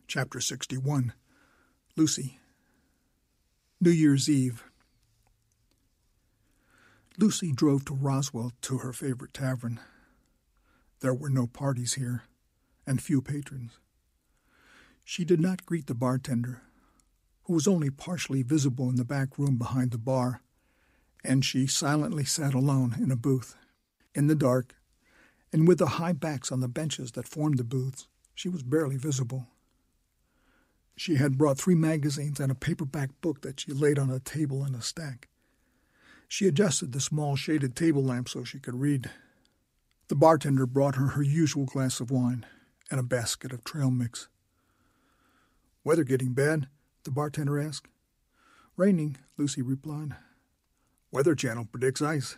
Chapter 0.08 0.40
61 0.40 1.14
Lucy. 1.96 2.40
New 3.82 3.90
Year's 3.90 4.30
Eve. 4.30 4.64
Lucy 7.18 7.52
drove 7.52 7.86
to 7.86 7.96
Roswell 7.96 8.52
to 8.62 8.78
her 8.78 8.94
favorite 8.94 9.34
tavern. 9.34 9.80
There 11.00 11.14
were 11.14 11.30
no 11.30 11.48
parties 11.48 11.96
here, 11.96 12.26
and 12.86 13.02
few 13.02 13.20
patrons. 13.20 13.80
She 15.04 15.26
did 15.26 15.40
not 15.40 15.66
greet 15.66 15.88
the 15.88 15.96
bartender, 15.96 16.62
who 17.46 17.54
was 17.54 17.68
only 17.68 17.90
partially 17.90 18.44
visible 18.44 18.90
in 18.90 18.98
the 18.98 19.04
back 19.04 19.40
room 19.40 19.58
behind 19.58 19.90
the 19.90 19.98
bar, 19.98 20.42
and 21.24 21.44
she 21.44 21.66
silently 21.66 22.26
sat 22.26 22.54
alone 22.54 22.96
in 23.02 23.10
a 23.10 23.18
booth. 23.18 23.56
In 24.14 24.28
the 24.28 24.36
dark, 24.36 24.76
and 25.52 25.68
with 25.68 25.80
the 25.80 25.98
high 25.98 26.14
backs 26.14 26.52
on 26.52 26.60
the 26.60 26.68
benches 26.68 27.14
that 27.14 27.28
formed 27.28 27.58
the 27.58 27.64
booths, 27.64 28.08
she 28.36 28.48
was 28.48 28.62
barely 28.62 28.98
visible. 28.98 29.48
She 30.98 31.16
had 31.16 31.38
brought 31.38 31.58
three 31.58 31.76
magazines 31.76 32.40
and 32.40 32.52
a 32.52 32.56
paperback 32.56 33.10
book 33.22 33.42
that 33.42 33.60
she 33.60 33.74
laid 33.74 34.00
on 34.00 34.10
a 34.10 34.20
table 34.20 34.64
in 34.64 34.74
a 34.74 34.82
stack. 34.82 35.28
She 36.28 36.48
adjusted 36.48 36.92
the 36.92 37.02
small 37.02 37.36
shaded 37.36 37.76
table 37.76 38.04
lamp 38.04 38.30
so 38.30 38.44
she 38.44 38.60
could 38.60 38.76
read. 38.76 39.10
The 40.08 40.16
bartender 40.16 40.66
brought 40.66 40.96
her 40.96 41.08
her 41.08 41.24
usual 41.24 41.66
glass 41.66 42.00
of 42.00 42.12
wine 42.12 42.46
and 42.90 43.00
a 43.00 43.04
basket 43.04 43.52
of 43.52 43.64
trail 43.64 43.92
mix. 43.92 44.30
Weather 45.84 46.04
getting 46.04 46.34
bad? 46.34 46.68
the 47.04 47.12
bartender 47.12 47.60
asked. 47.60 47.88
Raining, 48.78 49.18
Lucy 49.38 49.62
replied. 49.62 50.16
Weather 51.12 51.36
Channel 51.36 51.66
predicts 51.72 52.02
ice. 52.02 52.38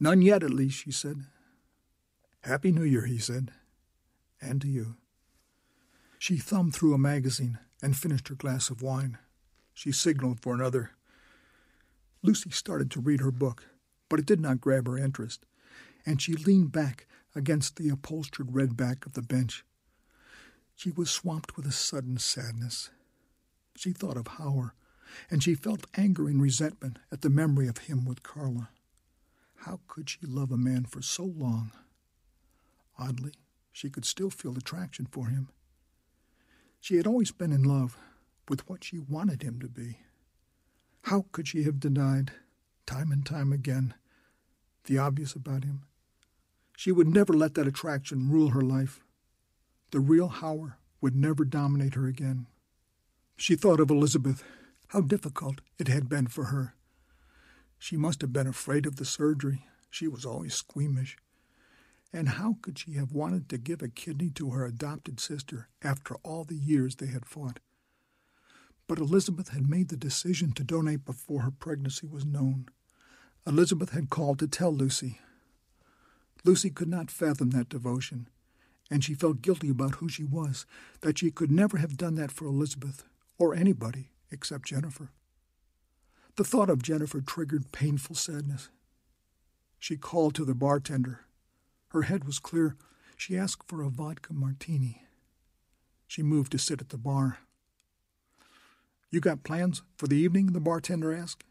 None 0.00 0.22
yet, 0.22 0.42
at 0.42 0.50
least, 0.50 0.78
she 0.78 0.90
said. 0.90 1.24
Happy 2.42 2.72
New 2.72 2.82
Year, 2.82 3.06
he 3.06 3.18
said. 3.18 3.52
And 4.40 4.60
to 4.60 4.68
you. 4.68 4.96
She 6.24 6.38
thumbed 6.38 6.74
through 6.74 6.94
a 6.94 6.98
magazine 6.98 7.58
and 7.82 7.94
finished 7.94 8.28
her 8.28 8.34
glass 8.34 8.70
of 8.70 8.80
wine. 8.80 9.18
She 9.74 9.92
signaled 9.92 10.40
for 10.40 10.54
another. 10.54 10.92
Lucy 12.22 12.48
started 12.48 12.90
to 12.92 13.00
read 13.02 13.20
her 13.20 13.30
book, 13.30 13.66
but 14.08 14.18
it 14.18 14.24
did 14.24 14.40
not 14.40 14.58
grab 14.58 14.86
her 14.86 14.96
interest, 14.96 15.44
and 16.06 16.22
she 16.22 16.32
leaned 16.34 16.72
back 16.72 17.06
against 17.34 17.76
the 17.76 17.90
upholstered 17.90 18.54
red 18.54 18.74
back 18.74 19.04
of 19.04 19.12
the 19.12 19.20
bench. 19.20 19.66
She 20.74 20.90
was 20.90 21.10
swamped 21.10 21.58
with 21.58 21.66
a 21.66 21.72
sudden 21.72 22.16
sadness. 22.16 22.88
She 23.76 23.92
thought 23.92 24.16
of 24.16 24.26
Howard, 24.38 24.70
and 25.30 25.42
she 25.42 25.54
felt 25.54 25.86
anger 25.94 26.26
and 26.26 26.40
resentment 26.40 27.00
at 27.12 27.20
the 27.20 27.28
memory 27.28 27.68
of 27.68 27.76
him 27.76 28.06
with 28.06 28.22
Carla. 28.22 28.70
How 29.66 29.80
could 29.88 30.08
she 30.08 30.20
love 30.22 30.50
a 30.50 30.56
man 30.56 30.86
for 30.86 31.02
so 31.02 31.24
long? 31.24 31.72
Oddly, 32.98 33.34
she 33.72 33.90
could 33.90 34.06
still 34.06 34.30
feel 34.30 34.56
attraction 34.56 35.04
for 35.04 35.26
him. 35.26 35.50
She 36.84 36.96
had 36.96 37.06
always 37.06 37.32
been 37.32 37.50
in 37.50 37.62
love 37.62 37.96
with 38.46 38.68
what 38.68 38.84
she 38.84 38.98
wanted 38.98 39.42
him 39.42 39.58
to 39.60 39.68
be. 39.70 40.00
How 41.04 41.24
could 41.32 41.48
she 41.48 41.62
have 41.62 41.80
denied, 41.80 42.32
time 42.84 43.10
and 43.10 43.24
time 43.24 43.54
again, 43.54 43.94
the 44.84 44.98
obvious 44.98 45.32
about 45.32 45.64
him? 45.64 45.84
She 46.76 46.92
would 46.92 47.08
never 47.08 47.32
let 47.32 47.54
that 47.54 47.66
attraction 47.66 48.30
rule 48.30 48.50
her 48.50 48.60
life. 48.60 49.00
The 49.92 50.00
real 50.00 50.28
Howard 50.28 50.74
would 51.00 51.16
never 51.16 51.46
dominate 51.46 51.94
her 51.94 52.06
again. 52.06 52.48
She 53.34 53.56
thought 53.56 53.80
of 53.80 53.90
Elizabeth, 53.90 54.44
how 54.88 55.00
difficult 55.00 55.62
it 55.78 55.88
had 55.88 56.10
been 56.10 56.26
for 56.26 56.44
her. 56.52 56.74
She 57.78 57.96
must 57.96 58.20
have 58.20 58.34
been 58.34 58.46
afraid 58.46 58.84
of 58.84 58.96
the 58.96 59.06
surgery. 59.06 59.64
She 59.88 60.06
was 60.06 60.26
always 60.26 60.52
squeamish. 60.52 61.16
And 62.14 62.28
how 62.28 62.58
could 62.62 62.78
she 62.78 62.92
have 62.92 63.10
wanted 63.10 63.48
to 63.48 63.58
give 63.58 63.82
a 63.82 63.88
kidney 63.88 64.30
to 64.36 64.50
her 64.50 64.64
adopted 64.64 65.18
sister 65.18 65.68
after 65.82 66.14
all 66.22 66.44
the 66.44 66.54
years 66.54 66.94
they 66.94 67.08
had 67.08 67.26
fought? 67.26 67.58
But 68.86 69.00
Elizabeth 69.00 69.48
had 69.48 69.68
made 69.68 69.88
the 69.88 69.96
decision 69.96 70.52
to 70.52 70.62
donate 70.62 71.04
before 71.04 71.42
her 71.42 71.50
pregnancy 71.50 72.06
was 72.06 72.24
known. 72.24 72.66
Elizabeth 73.44 73.90
had 73.90 74.10
called 74.10 74.38
to 74.38 74.46
tell 74.46 74.72
Lucy. 74.72 75.18
Lucy 76.44 76.70
could 76.70 76.86
not 76.86 77.10
fathom 77.10 77.50
that 77.50 77.68
devotion, 77.68 78.28
and 78.88 79.02
she 79.02 79.14
felt 79.14 79.42
guilty 79.42 79.68
about 79.68 79.96
who 79.96 80.08
she 80.08 80.22
was, 80.22 80.66
that 81.00 81.18
she 81.18 81.32
could 81.32 81.50
never 81.50 81.78
have 81.78 81.96
done 81.96 82.14
that 82.14 82.30
for 82.30 82.46
Elizabeth 82.46 83.02
or 83.38 83.56
anybody 83.56 84.10
except 84.30 84.68
Jennifer. 84.68 85.10
The 86.36 86.44
thought 86.44 86.70
of 86.70 86.80
Jennifer 86.80 87.20
triggered 87.20 87.72
painful 87.72 88.14
sadness. 88.14 88.68
She 89.80 89.96
called 89.96 90.36
to 90.36 90.44
the 90.44 90.54
bartender 90.54 91.23
her 91.94 92.02
head 92.02 92.24
was 92.24 92.40
clear. 92.40 92.76
She 93.16 93.38
asked 93.38 93.68
for 93.68 93.80
a 93.80 93.88
vodka 93.88 94.32
martini. 94.34 95.04
She 96.08 96.24
moved 96.24 96.50
to 96.52 96.58
sit 96.58 96.80
at 96.80 96.88
the 96.88 96.98
bar. 96.98 97.38
You 99.10 99.20
got 99.20 99.44
plans 99.44 99.82
for 99.96 100.08
the 100.08 100.16
evening? 100.16 100.46
the 100.46 100.60
bartender 100.60 101.14
asked. 101.14 101.44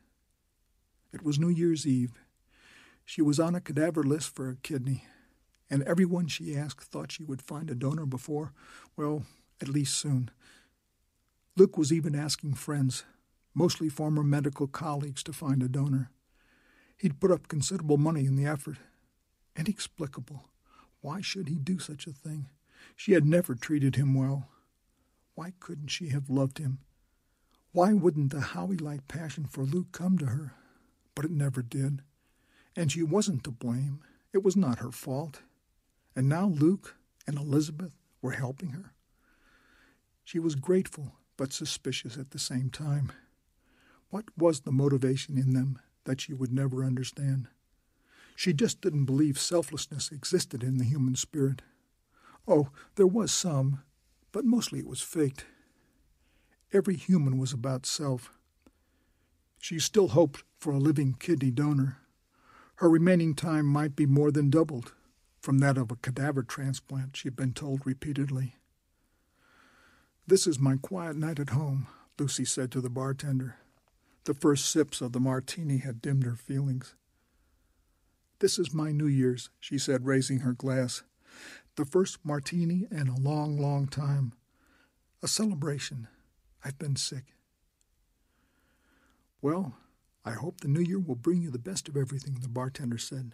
It 1.13 1.23
was 1.23 1.39
New 1.39 1.47
Year's 1.47 1.87
Eve. 1.87 2.11
She 3.05 3.21
was 3.21 3.39
on 3.39 3.55
a 3.55 3.61
cadaver 3.61 4.03
list 4.03 4.35
for 4.35 4.49
a 4.49 4.57
kidney, 4.57 5.05
and 5.69 5.81
everyone 5.83 6.27
she 6.27 6.57
asked 6.57 6.83
thought 6.83 7.13
she 7.13 7.23
would 7.23 7.41
find 7.41 7.69
a 7.69 7.75
donor 7.75 8.05
before, 8.05 8.51
well, 8.97 9.23
at 9.61 9.69
least 9.69 9.95
soon. 9.95 10.29
Luke 11.55 11.77
was 11.77 11.93
even 11.93 12.15
asking 12.15 12.55
friends, 12.55 13.05
mostly 13.53 13.87
former 13.87 14.23
medical 14.23 14.67
colleagues, 14.67 15.23
to 15.23 15.31
find 15.31 15.63
a 15.63 15.69
donor. 15.69 16.11
He'd 16.97 17.21
put 17.21 17.31
up 17.31 17.47
considerable 17.47 17.97
money 17.97 18.25
in 18.25 18.35
the 18.35 18.45
effort. 18.45 18.77
Inexplicable. 19.55 20.45
Why 21.01 21.21
should 21.21 21.47
he 21.47 21.55
do 21.55 21.79
such 21.79 22.07
a 22.07 22.11
thing? 22.13 22.47
She 22.95 23.13
had 23.13 23.25
never 23.25 23.55
treated 23.55 23.95
him 23.95 24.13
well. 24.13 24.49
Why 25.35 25.53
couldn't 25.59 25.89
she 25.89 26.09
have 26.09 26.29
loved 26.29 26.57
him? 26.57 26.79
Why 27.71 27.93
wouldn't 27.93 28.31
the 28.31 28.41
Howie 28.41 28.77
like 28.77 29.07
passion 29.07 29.45
for 29.45 29.63
Luke 29.63 29.91
come 29.91 30.17
to 30.19 30.27
her? 30.27 30.53
But 31.15 31.25
it 31.25 31.31
never 31.31 31.61
did. 31.61 32.01
And 32.75 32.91
she 32.91 33.03
wasn't 33.03 33.43
to 33.43 33.51
blame. 33.51 34.01
It 34.31 34.43
was 34.43 34.55
not 34.55 34.79
her 34.79 34.91
fault. 34.91 35.41
And 36.15 36.29
now 36.29 36.45
Luke 36.45 36.95
and 37.27 37.37
Elizabeth 37.37 37.95
were 38.21 38.31
helping 38.31 38.69
her. 38.69 38.93
She 40.23 40.39
was 40.39 40.55
grateful 40.55 41.13
but 41.35 41.51
suspicious 41.51 42.17
at 42.17 42.31
the 42.31 42.39
same 42.39 42.69
time. 42.69 43.11
What 44.09 44.25
was 44.37 44.61
the 44.61 44.71
motivation 44.71 45.37
in 45.37 45.53
them 45.53 45.79
that 46.03 46.21
she 46.21 46.33
would 46.33 46.53
never 46.53 46.83
understand? 46.83 47.47
She 48.35 48.53
just 48.53 48.81
didn't 48.81 49.05
believe 49.05 49.39
selflessness 49.39 50.11
existed 50.11 50.63
in 50.63 50.77
the 50.77 50.83
human 50.83 51.15
spirit. 51.15 51.61
Oh, 52.47 52.69
there 52.95 53.07
was 53.07 53.31
some, 53.31 53.83
but 54.31 54.45
mostly 54.45 54.79
it 54.79 54.87
was 54.87 55.01
faked. 55.01 55.45
Every 56.71 56.95
human 56.95 57.37
was 57.37 57.53
about 57.53 57.85
self. 57.85 58.31
She 59.59 59.79
still 59.79 60.09
hoped 60.09 60.43
for 60.57 60.73
a 60.73 60.79
living 60.79 61.15
kidney 61.19 61.51
donor. 61.51 61.97
Her 62.75 62.89
remaining 62.89 63.35
time 63.35 63.65
might 63.65 63.95
be 63.95 64.05
more 64.05 64.31
than 64.31 64.49
doubled 64.49 64.93
from 65.43 65.57
that 65.57 65.77
of 65.77 65.91
a 65.91 65.97
cadaver 65.97 66.41
transplant, 66.41 67.17
she 67.17 67.27
had 67.27 67.35
been 67.35 67.51
told 67.51 67.85
repeatedly. 67.85 68.55
This 70.25 70.47
is 70.47 70.57
my 70.57 70.77
quiet 70.77 71.17
night 71.17 71.37
at 71.37 71.49
home, 71.49 71.87
Lucy 72.17 72.45
said 72.45 72.71
to 72.71 72.79
the 72.79 72.89
bartender. 72.89 73.57
The 74.23 74.33
first 74.33 74.71
sips 74.71 75.01
of 75.01 75.11
the 75.11 75.19
martini 75.19 75.79
had 75.79 76.01
dimmed 76.01 76.23
her 76.23 76.37
feelings. 76.37 76.95
This 78.43 78.59
is 78.59 78.73
my 78.73 78.91
New 78.91 79.07
Year's, 79.07 79.49
she 79.57 79.77
said, 79.77 80.05
raising 80.05 80.39
her 80.39 80.51
glass. 80.51 81.03
The 81.77 81.85
first 81.85 82.17
martini 82.25 82.87
in 82.91 83.07
a 83.07 83.17
long, 83.17 83.57
long 83.57 83.87
time. 83.87 84.33
A 85.21 85.29
celebration. 85.29 86.09
I've 86.61 86.77
been 86.77 86.97
sick. 86.97 87.35
Well, 89.41 89.77
I 90.25 90.31
hope 90.31 90.59
the 90.59 90.67
new 90.67 90.81
year 90.81 90.99
will 90.99 91.15
bring 91.15 91.41
you 91.41 91.51
the 91.51 91.57
best 91.57 91.87
of 91.87 91.95
everything, 91.95 92.39
the 92.41 92.49
bartender 92.49 92.97
said. 92.97 93.31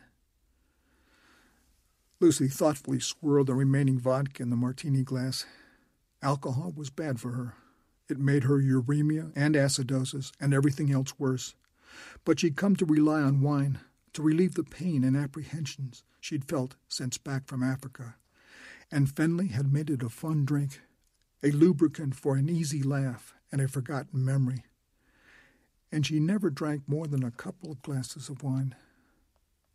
Lucy 2.20 2.48
thoughtfully 2.48 3.00
swirled 3.00 3.48
the 3.48 3.56
remaining 3.56 3.98
vodka 3.98 4.44
in 4.44 4.52
the 4.52 4.56
martini 4.56 5.02
glass. 5.02 5.44
Alcohol 6.22 6.72
was 6.76 6.92
bad 6.92 7.20
for 7.20 7.32
her. 7.32 7.56
It 8.08 8.20
made 8.20 8.44
her 8.44 8.62
uremia 8.62 9.32
and 9.36 9.56
acidosis 9.56 10.34
and 10.40 10.54
everything 10.54 10.92
else 10.92 11.18
worse. 11.18 11.56
But 12.26 12.40
she'd 12.40 12.56
come 12.56 12.76
to 12.76 12.86
rely 12.86 13.22
on 13.22 13.42
wine 13.42 13.80
to 14.14 14.22
relieve 14.22 14.56
the 14.56 14.64
pain 14.64 15.04
and 15.04 15.16
apprehensions 15.16 16.04
she'd 16.20 16.46
felt 16.46 16.76
since 16.88 17.18
back 17.18 17.48
from 17.48 17.64
Africa. 17.64 18.16
And 18.92 19.08
Fenley 19.08 19.52
had 19.52 19.72
made 19.72 19.90
it 19.90 20.04
a 20.04 20.10
fun 20.10 20.46
drink, 20.46 20.82
a 21.44 21.52
lubricant 21.52 22.16
for 22.16 22.36
an 22.36 22.50
easy 22.50 22.82
laugh 22.82 23.34
and 23.52 23.62
a 23.62 23.68
forgotten 23.68 24.26
memory 24.26 24.64
and 25.92 26.06
she 26.06 26.20
never 26.20 26.50
drank 26.50 26.84
more 26.88 27.08
than 27.08 27.24
a 27.24 27.32
couple 27.32 27.72
of 27.72 27.82
glasses 27.82 28.30
of 28.30 28.44
wine. 28.44 28.76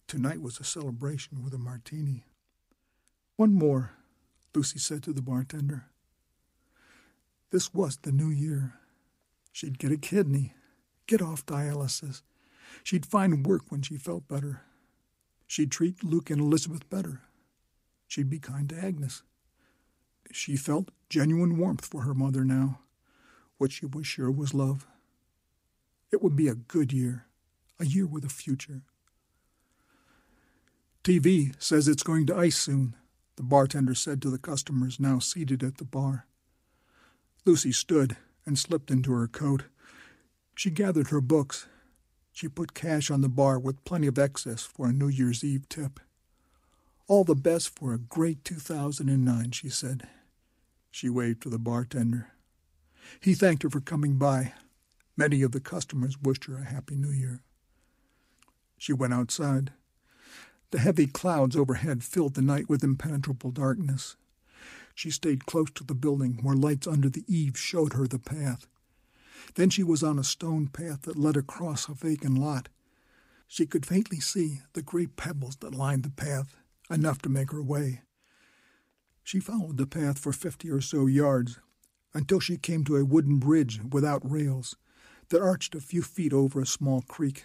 Tonight 0.06 0.40
was 0.40 0.58
a 0.58 0.64
celebration 0.64 1.42
with 1.42 1.54
a 1.54 1.58
martini. 1.58 2.24
One 3.36 3.54
more, 3.54 3.92
Lucy 4.54 4.78
said 4.78 5.02
to 5.04 5.12
the 5.12 5.22
bartender. 5.22 5.86
This 7.50 7.74
was 7.74 7.96
the 7.96 8.12
new 8.12 8.28
year. 8.28 8.74
She'd 9.52 9.78
get 9.78 9.92
a 9.92 9.96
kidney, 9.96 10.54
get 11.06 11.22
off 11.22 11.46
dialysis. 11.46 12.22
She'd 12.82 13.06
find 13.06 13.46
work 13.46 13.62
when 13.68 13.82
she 13.82 13.96
felt 13.96 14.28
better. 14.28 14.62
She'd 15.46 15.70
treat 15.70 16.02
Luke 16.02 16.30
and 16.30 16.40
Elizabeth 16.40 16.88
better. 16.90 17.22
She'd 18.08 18.30
be 18.30 18.38
kind 18.38 18.68
to 18.70 18.78
Agnes. 18.78 19.22
She 20.32 20.56
felt 20.56 20.90
genuine 21.08 21.58
warmth 21.58 21.84
for 21.84 22.02
her 22.02 22.14
mother 22.14 22.44
now. 22.44 22.80
What 23.58 23.72
she 23.72 23.86
was 23.86 24.06
sure 24.06 24.30
was 24.30 24.54
love. 24.54 24.86
It 26.10 26.22
would 26.22 26.36
be 26.36 26.48
a 26.48 26.54
good 26.54 26.92
year, 26.92 27.26
a 27.78 27.84
year 27.84 28.06
with 28.06 28.24
a 28.24 28.28
future. 28.28 28.82
TV 31.02 31.54
says 31.62 31.86
it's 31.86 32.02
going 32.02 32.26
to 32.26 32.36
ice 32.36 32.56
soon, 32.56 32.96
the 33.36 33.42
bartender 33.42 33.94
said 33.94 34.22
to 34.22 34.30
the 34.30 34.38
customers 34.38 34.98
now 34.98 35.18
seated 35.18 35.62
at 35.62 35.76
the 35.78 35.84
bar. 35.84 36.26
Lucy 37.44 37.72
stood 37.72 38.16
and 38.46 38.58
slipped 38.58 38.90
into 38.90 39.12
her 39.12 39.28
coat. 39.28 39.64
She 40.54 40.70
gathered 40.70 41.08
her 41.08 41.20
books. 41.20 41.66
She 42.34 42.48
put 42.48 42.74
cash 42.74 43.12
on 43.12 43.20
the 43.20 43.28
bar 43.28 43.60
with 43.60 43.84
plenty 43.84 44.08
of 44.08 44.18
excess 44.18 44.62
for 44.64 44.88
a 44.88 44.92
New 44.92 45.06
Year's 45.06 45.44
Eve 45.44 45.68
tip. 45.68 46.00
All 47.06 47.22
the 47.22 47.36
best 47.36 47.78
for 47.78 47.94
a 47.94 47.98
great 47.98 48.44
2009, 48.44 49.52
she 49.52 49.68
said. 49.68 50.08
She 50.90 51.08
waved 51.08 51.42
to 51.42 51.48
the 51.48 51.60
bartender. 51.60 52.32
He 53.20 53.34
thanked 53.34 53.62
her 53.62 53.70
for 53.70 53.80
coming 53.80 54.16
by 54.16 54.52
Many 55.16 55.42
of 55.42 55.52
the 55.52 55.60
customers 55.60 56.20
wished 56.20 56.46
her 56.46 56.56
a 56.56 56.64
Happy 56.64 56.96
New 56.96 57.12
Year. 57.12 57.40
She 58.76 58.92
went 58.92 59.14
outside. 59.14 59.72
The 60.72 60.80
heavy 60.80 61.06
clouds 61.06 61.54
overhead 61.54 62.02
filled 62.02 62.34
the 62.34 62.42
night 62.42 62.68
with 62.68 62.82
impenetrable 62.82 63.52
darkness. 63.52 64.16
She 64.92 65.12
stayed 65.12 65.46
close 65.46 65.70
to 65.76 65.84
the 65.84 65.94
building 65.94 66.40
where 66.42 66.56
lights 66.56 66.88
under 66.88 67.08
the 67.08 67.24
eaves 67.28 67.60
showed 67.60 67.92
her 67.92 68.08
the 68.08 68.18
path. 68.18 68.66
Then 69.54 69.70
she 69.70 69.82
was 69.82 70.02
on 70.02 70.18
a 70.18 70.24
stone 70.24 70.68
path 70.68 71.02
that 71.02 71.18
led 71.18 71.36
across 71.36 71.88
a 71.88 71.94
vacant 71.94 72.38
lot. 72.38 72.68
She 73.46 73.66
could 73.66 73.86
faintly 73.86 74.20
see 74.20 74.62
the 74.72 74.82
great 74.82 75.16
pebbles 75.16 75.56
that 75.56 75.74
lined 75.74 76.02
the 76.02 76.10
path, 76.10 76.56
enough 76.90 77.20
to 77.22 77.28
make 77.28 77.52
her 77.52 77.62
way. 77.62 78.02
She 79.22 79.40
followed 79.40 79.76
the 79.76 79.86
path 79.86 80.18
for 80.18 80.32
fifty 80.32 80.70
or 80.70 80.80
so 80.80 81.06
yards 81.06 81.58
until 82.12 82.40
she 82.40 82.56
came 82.56 82.84
to 82.84 82.96
a 82.96 83.04
wooden 83.04 83.38
bridge 83.38 83.80
without 83.90 84.28
rails 84.28 84.76
that 85.28 85.42
arched 85.42 85.74
a 85.74 85.80
few 85.80 86.02
feet 86.02 86.32
over 86.32 86.60
a 86.60 86.66
small 86.66 87.02
creek. 87.02 87.44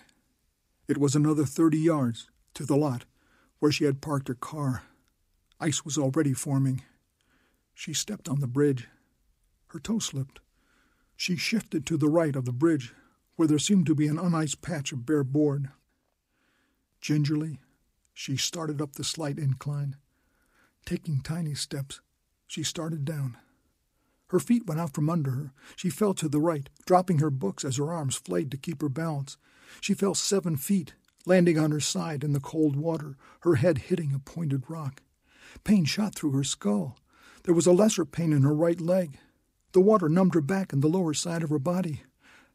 It 0.87 0.97
was 0.97 1.15
another 1.15 1.45
thirty 1.45 1.79
yards 1.79 2.29
to 2.55 2.65
the 2.65 2.75
lot 2.75 3.05
where 3.59 3.71
she 3.71 3.85
had 3.85 4.01
parked 4.01 4.27
her 4.27 4.35
car. 4.35 4.83
Ice 5.59 5.85
was 5.85 5.97
already 5.97 6.33
forming. 6.33 6.81
She 7.73 7.93
stepped 7.93 8.27
on 8.27 8.39
the 8.39 8.47
bridge. 8.47 8.87
Her 9.67 9.79
toe 9.79 9.99
slipped. 9.99 10.39
She 11.19 11.35
shifted 11.35 11.85
to 11.85 11.97
the 11.97 12.07
right 12.07 12.33
of 12.33 12.45
the 12.45 12.53
bridge, 12.53 12.93
where 13.35 13.45
there 13.45 13.59
seemed 13.59 13.87
to 13.87 13.93
be 13.93 14.07
an 14.07 14.15
uniced 14.15 14.61
patch 14.61 14.93
of 14.93 15.05
bare 15.05 15.25
board. 15.25 15.69
Gingerly, 17.01 17.59
she 18.13 18.37
started 18.37 18.81
up 18.81 18.93
the 18.93 19.03
slight 19.03 19.37
incline. 19.37 19.97
Taking 20.85 21.19
tiny 21.19 21.55
steps, 21.55 21.99
she 22.47 22.63
started 22.63 23.03
down. 23.03 23.35
Her 24.27 24.39
feet 24.39 24.65
went 24.65 24.79
out 24.79 24.93
from 24.93 25.09
under 25.09 25.31
her. 25.31 25.53
She 25.75 25.89
fell 25.89 26.13
to 26.13 26.29
the 26.29 26.39
right, 26.39 26.69
dropping 26.85 27.19
her 27.19 27.29
books 27.29 27.65
as 27.65 27.75
her 27.75 27.91
arms 27.91 28.15
flayed 28.15 28.49
to 28.51 28.57
keep 28.57 28.81
her 28.81 28.87
balance. 28.87 29.35
She 29.81 29.93
fell 29.93 30.15
seven 30.15 30.55
feet, 30.55 30.93
landing 31.25 31.59
on 31.59 31.71
her 31.71 31.81
side 31.81 32.23
in 32.23 32.31
the 32.31 32.39
cold 32.39 32.77
water, 32.77 33.17
her 33.41 33.55
head 33.55 33.77
hitting 33.89 34.13
a 34.13 34.19
pointed 34.19 34.63
rock. 34.69 35.01
Pain 35.65 35.83
shot 35.83 36.15
through 36.15 36.31
her 36.31 36.45
skull. 36.45 36.97
There 37.43 37.53
was 37.53 37.67
a 37.67 37.73
lesser 37.73 38.05
pain 38.05 38.31
in 38.31 38.43
her 38.43 38.55
right 38.55 38.79
leg. 38.79 39.19
The 39.71 39.81
water 39.81 40.09
numbed 40.09 40.33
her 40.33 40.41
back 40.41 40.73
and 40.73 40.81
the 40.81 40.87
lower 40.87 41.13
side 41.13 41.43
of 41.43 41.49
her 41.49 41.59
body. 41.59 42.03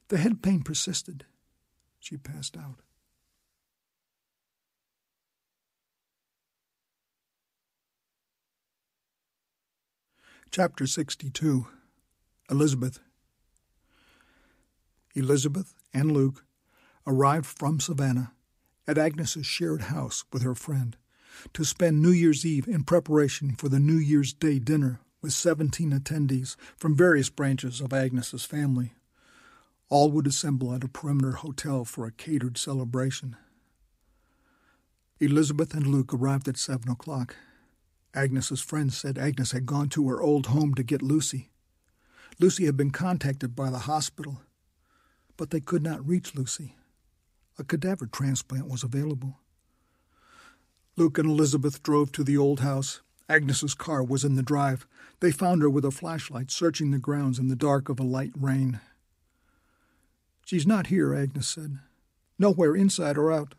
The 0.09 0.18
head 0.18 0.43
pain 0.43 0.62
persisted. 0.62 1.25
She 2.01 2.17
passed 2.17 2.57
out. 2.57 2.81
Chapter 10.51 10.86
62 10.86 11.67
Elizabeth 12.51 13.01
Elizabeth 15.15 15.75
and 15.93 16.12
Luke 16.12 16.44
arrived 17.07 17.47
from 17.47 17.81
Savannah 17.81 18.33
at 18.86 18.99
Agnes's 18.99 19.47
shared 19.47 19.83
house 19.83 20.25
with 20.33 20.43
her 20.43 20.55
friend 20.55 20.97
to 21.55 21.65
spend 21.65 22.02
New 22.02 22.10
Year's 22.10 22.44
Eve 22.44 22.68
in 22.68 22.84
preparation 22.84 23.57
for 23.57 23.68
the 23.68 23.81
New 23.81 23.97
Year's 23.97 24.33
Day 24.33 24.59
dinner 24.59 25.01
with 25.25 25.33
17 25.33 25.91
attendees 25.91 26.55
from 26.77 26.94
various 26.94 27.31
branches 27.31 27.81
of 27.81 27.94
Agnes's 27.94 28.44
family. 28.44 28.93
All 29.89 30.11
would 30.11 30.27
assemble 30.27 30.75
at 30.75 30.85
a 30.85 30.89
perimeter 30.89 31.33
hotel 31.33 31.86
for 31.86 32.05
a 32.05 32.12
catered 32.12 32.59
celebration. 32.59 33.35
Elizabeth 35.19 35.73
and 35.73 35.86
Luke 35.86 36.12
arrived 36.12 36.47
at 36.47 36.59
seven 36.59 36.91
o'clock. 36.91 37.36
Agnes's 38.15 38.61
friends 38.61 38.99
said 38.99 39.17
Agnes 39.17 39.53
had 39.53 39.65
gone 39.65 39.89
to 39.89 40.07
her 40.11 40.20
old 40.20 40.49
home 40.49 40.75
to 40.75 40.83
get 40.83 41.01
Lucy. 41.01 41.49
Lucy 42.39 42.67
had 42.67 42.77
been 42.77 42.91
contacted 42.91 43.57
by 43.57 43.70
the 43.70 43.78
hospital, 43.78 44.43
but 45.39 45.49
they 45.49 45.61
could 45.61 45.83
not 45.83 46.07
reach 46.07 46.35
Lucy. 46.35 46.77
A 47.59 47.65
cadaver 47.65 48.07
transplant 48.07 48.69
was 48.69 48.83
available. 48.83 49.39
Luke 50.97 51.17
and 51.17 51.31
Elizabeth 51.31 51.83
drove 51.83 52.12
to 52.12 52.23
the 52.23 52.36
old 52.36 52.61
house. 52.61 53.01
Agnes's 53.28 53.75
car 53.75 54.03
was 54.03 54.25
in 54.25 54.35
the 54.35 54.43
drive. 54.43 54.86
They 55.20 55.33
found 55.33 55.62
her 55.62 55.70
with 55.70 55.85
a 55.85 55.91
flashlight 55.91 56.51
searching 56.51 56.91
the 56.91 56.99
grounds 56.99 57.39
in 57.39 57.49
the 57.49 57.57
dark 57.57 57.89
of 57.89 57.99
a 57.99 58.05
light 58.05 58.33
rain. 58.39 58.81
She's 60.44 60.67
not 60.67 60.89
here, 60.89 61.15
Agnes 61.15 61.49
said. 61.49 61.78
Nowhere 62.39 62.77
inside 62.77 63.17
or 63.17 63.33
out. 63.33 63.55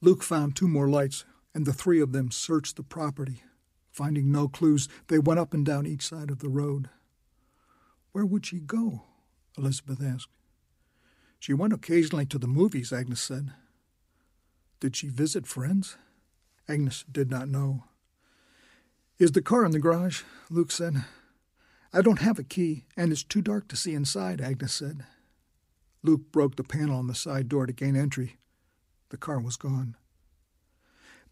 Luke 0.00 0.22
found 0.22 0.56
two 0.56 0.68
more 0.68 0.88
lights, 0.88 1.24
and 1.54 1.66
the 1.66 1.72
three 1.72 2.00
of 2.00 2.12
them 2.12 2.30
searched 2.30 2.76
the 2.76 2.82
property. 2.82 3.42
Finding 3.90 4.30
no 4.30 4.48
clues, 4.48 4.88
they 5.08 5.18
went 5.18 5.40
up 5.40 5.52
and 5.52 5.66
down 5.66 5.86
each 5.86 6.06
side 6.06 6.30
of 6.30 6.38
the 6.38 6.48
road. 6.48 6.88
Where 8.12 8.24
would 8.24 8.46
she 8.46 8.60
go? 8.60 9.02
Elizabeth 9.58 10.02
asked. 10.02 10.28
She 11.40 11.52
went 11.52 11.72
occasionally 11.72 12.26
to 12.26 12.38
the 12.38 12.46
movies, 12.46 12.92
Agnes 12.92 13.20
said. 13.20 13.52
Did 14.80 14.96
she 14.96 15.08
visit 15.08 15.46
friends? 15.46 15.96
Agnes 16.68 17.04
did 17.10 17.30
not 17.30 17.48
know. 17.48 17.84
Is 19.18 19.32
the 19.32 19.42
car 19.42 19.64
in 19.64 19.72
the 19.72 19.80
garage? 19.80 20.22
Luke 20.48 20.70
said. 20.70 21.04
I 21.92 22.02
don't 22.02 22.20
have 22.20 22.38
a 22.38 22.44
key, 22.44 22.84
and 22.96 23.10
it's 23.10 23.24
too 23.24 23.42
dark 23.42 23.66
to 23.68 23.76
see 23.76 23.92
inside, 23.92 24.40
Agnes 24.40 24.72
said. 24.72 25.04
Luke 26.04 26.30
broke 26.30 26.54
the 26.54 26.62
panel 26.62 26.96
on 26.96 27.08
the 27.08 27.16
side 27.16 27.48
door 27.48 27.66
to 27.66 27.72
gain 27.72 27.96
entry. 27.96 28.36
The 29.08 29.16
car 29.16 29.40
was 29.40 29.56
gone. 29.56 29.96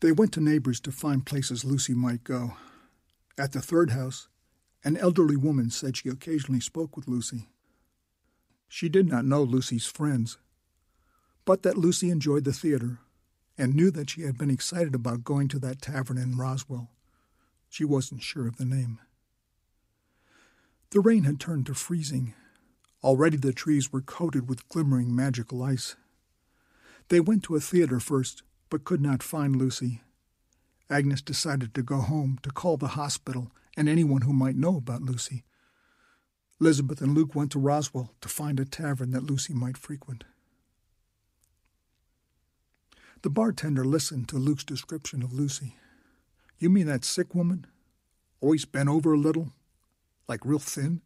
They 0.01 0.11
went 0.11 0.33
to 0.33 0.41
neighbors 0.41 0.81
to 0.81 0.91
find 0.91 1.25
places 1.25 1.65
Lucy 1.65 1.95
might 1.95 2.25
go. 2.25 2.57
At 3.39 3.53
the 3.53 3.61
third 3.61 3.91
house, 3.91 4.27
an 4.83 4.97
elderly 4.97 5.37
woman 5.37 5.71
said 5.71 5.97
she 5.97 6.09
occasionally 6.09 6.61
spoke 6.61 6.97
with 6.97 7.07
Lucy. 7.07 7.51
She 8.67 8.89
did 8.89 9.09
not 9.09 9.25
know 9.25 9.45
Lucy's 9.45 9.87
friends, 9.87 10.39
but 11.45 11.63
that 11.63 11.79
Lucy 11.79 12.11
enjoyed 12.11 12.43
the 12.43 12.53
theater 12.53 12.99
and 13.57 13.77
knew 13.77 13.93
that 13.93 14.11
she 14.11 14.23
had 14.23 14.37
been 14.37 14.51
excited 14.51 14.95
about 14.95 15.23
going 15.23 15.47
to 15.49 15.61
that 15.61 15.81
tavern 15.81 16.19
in 16.19 16.37
Roswell. 16.37 16.91
She 17.69 17.85
wasn't 17.85 18.23
sure 18.23 18.47
of 18.47 18.57
the 18.57 18.65
name. 18.65 18.99
The 20.91 21.01
rain 21.01 21.25
had 21.25 21.41
turned 21.41 21.67
to 21.67 21.75
freezing. 21.75 22.35
Already 23.03 23.37
the 23.37 23.53
trees 23.53 23.93
were 23.93 24.01
coated 24.01 24.49
with 24.49 24.69
glimmering 24.69 25.15
magical 25.15 25.63
ice. 25.63 25.97
They 27.09 27.21
went 27.21 27.43
to 27.45 27.57
a 27.57 27.61
theater 27.61 28.01
first 28.01 28.43
but 28.71 28.85
could 28.85 29.01
not 29.01 29.23
find 29.23 29.57
Lucy. 29.57 30.03
Agnes 30.89 31.23
decided 31.23 31.75
to 31.75 31.83
go 31.83 31.99
home 31.99 32.39
to 32.43 32.51
call 32.51 32.77
the 32.77 32.89
hospital 32.89 33.51
and 33.77 33.89
anyone 33.89 34.23
who 34.23 34.33
might 34.33 34.57
know 34.57 34.77
about 34.77 35.03
Lucy. 35.03 35.45
Elizabeth 36.61 37.01
and 37.01 37.15
Luke 37.15 37.35
went 37.35 37.53
to 37.53 37.59
Roswell 37.59 38.15
to 38.21 38.29
find 38.29 38.59
a 38.59 38.65
tavern 38.65 39.11
that 39.11 39.25
Lucy 39.25 39.53
might 39.53 39.77
frequent. 39.77 40.25
The 43.23 43.31
bartender 43.31 43.85
listened 43.85 44.29
to 44.29 44.37
Luke's 44.37 44.65
description 44.65 45.23
of 45.23 45.33
Lucy. 45.33 45.77
You 46.59 46.71
mean 46.71 46.87
that 46.87 47.05
sick 47.05 47.35
woman? 47.35 47.67
Always 48.41 48.65
bent 48.65 48.89
over 48.89 49.13
a 49.13 49.19
little? 49.19 49.51
Like 50.29 50.45
real 50.45 50.59
thin? 50.59 51.03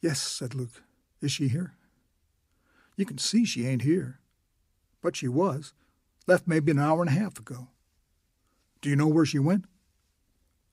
Yes, 0.00 0.20
said 0.20 0.54
Luke. 0.54 0.82
Is 1.20 1.32
she 1.32 1.48
here? 1.48 1.74
You 2.96 3.04
can 3.04 3.18
see 3.18 3.44
she 3.44 3.66
ain't 3.66 3.82
here. 3.82 4.18
But 5.02 5.16
she 5.16 5.28
was. 5.28 5.72
Left 6.26 6.46
maybe 6.46 6.70
an 6.70 6.78
hour 6.78 7.00
and 7.02 7.10
a 7.10 7.20
half 7.20 7.38
ago. 7.38 7.68
Do 8.80 8.88
you 8.88 8.96
know 8.96 9.08
where 9.08 9.26
she 9.26 9.38
went? 9.38 9.66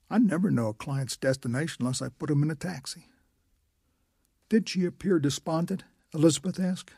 I 0.09 0.17
never 0.17 0.49
know 0.49 0.69
a 0.69 0.73
client's 0.73 1.17
destination 1.17 1.77
unless 1.81 2.01
I 2.01 2.09
put 2.09 2.29
him 2.29 2.41
in 2.41 2.49
a 2.49 2.55
taxi. 2.55 3.07
Did 4.49 4.67
she 4.67 4.85
appear 4.85 5.19
despondent? 5.19 5.83
Elizabeth 6.13 6.59
asked. 6.59 6.91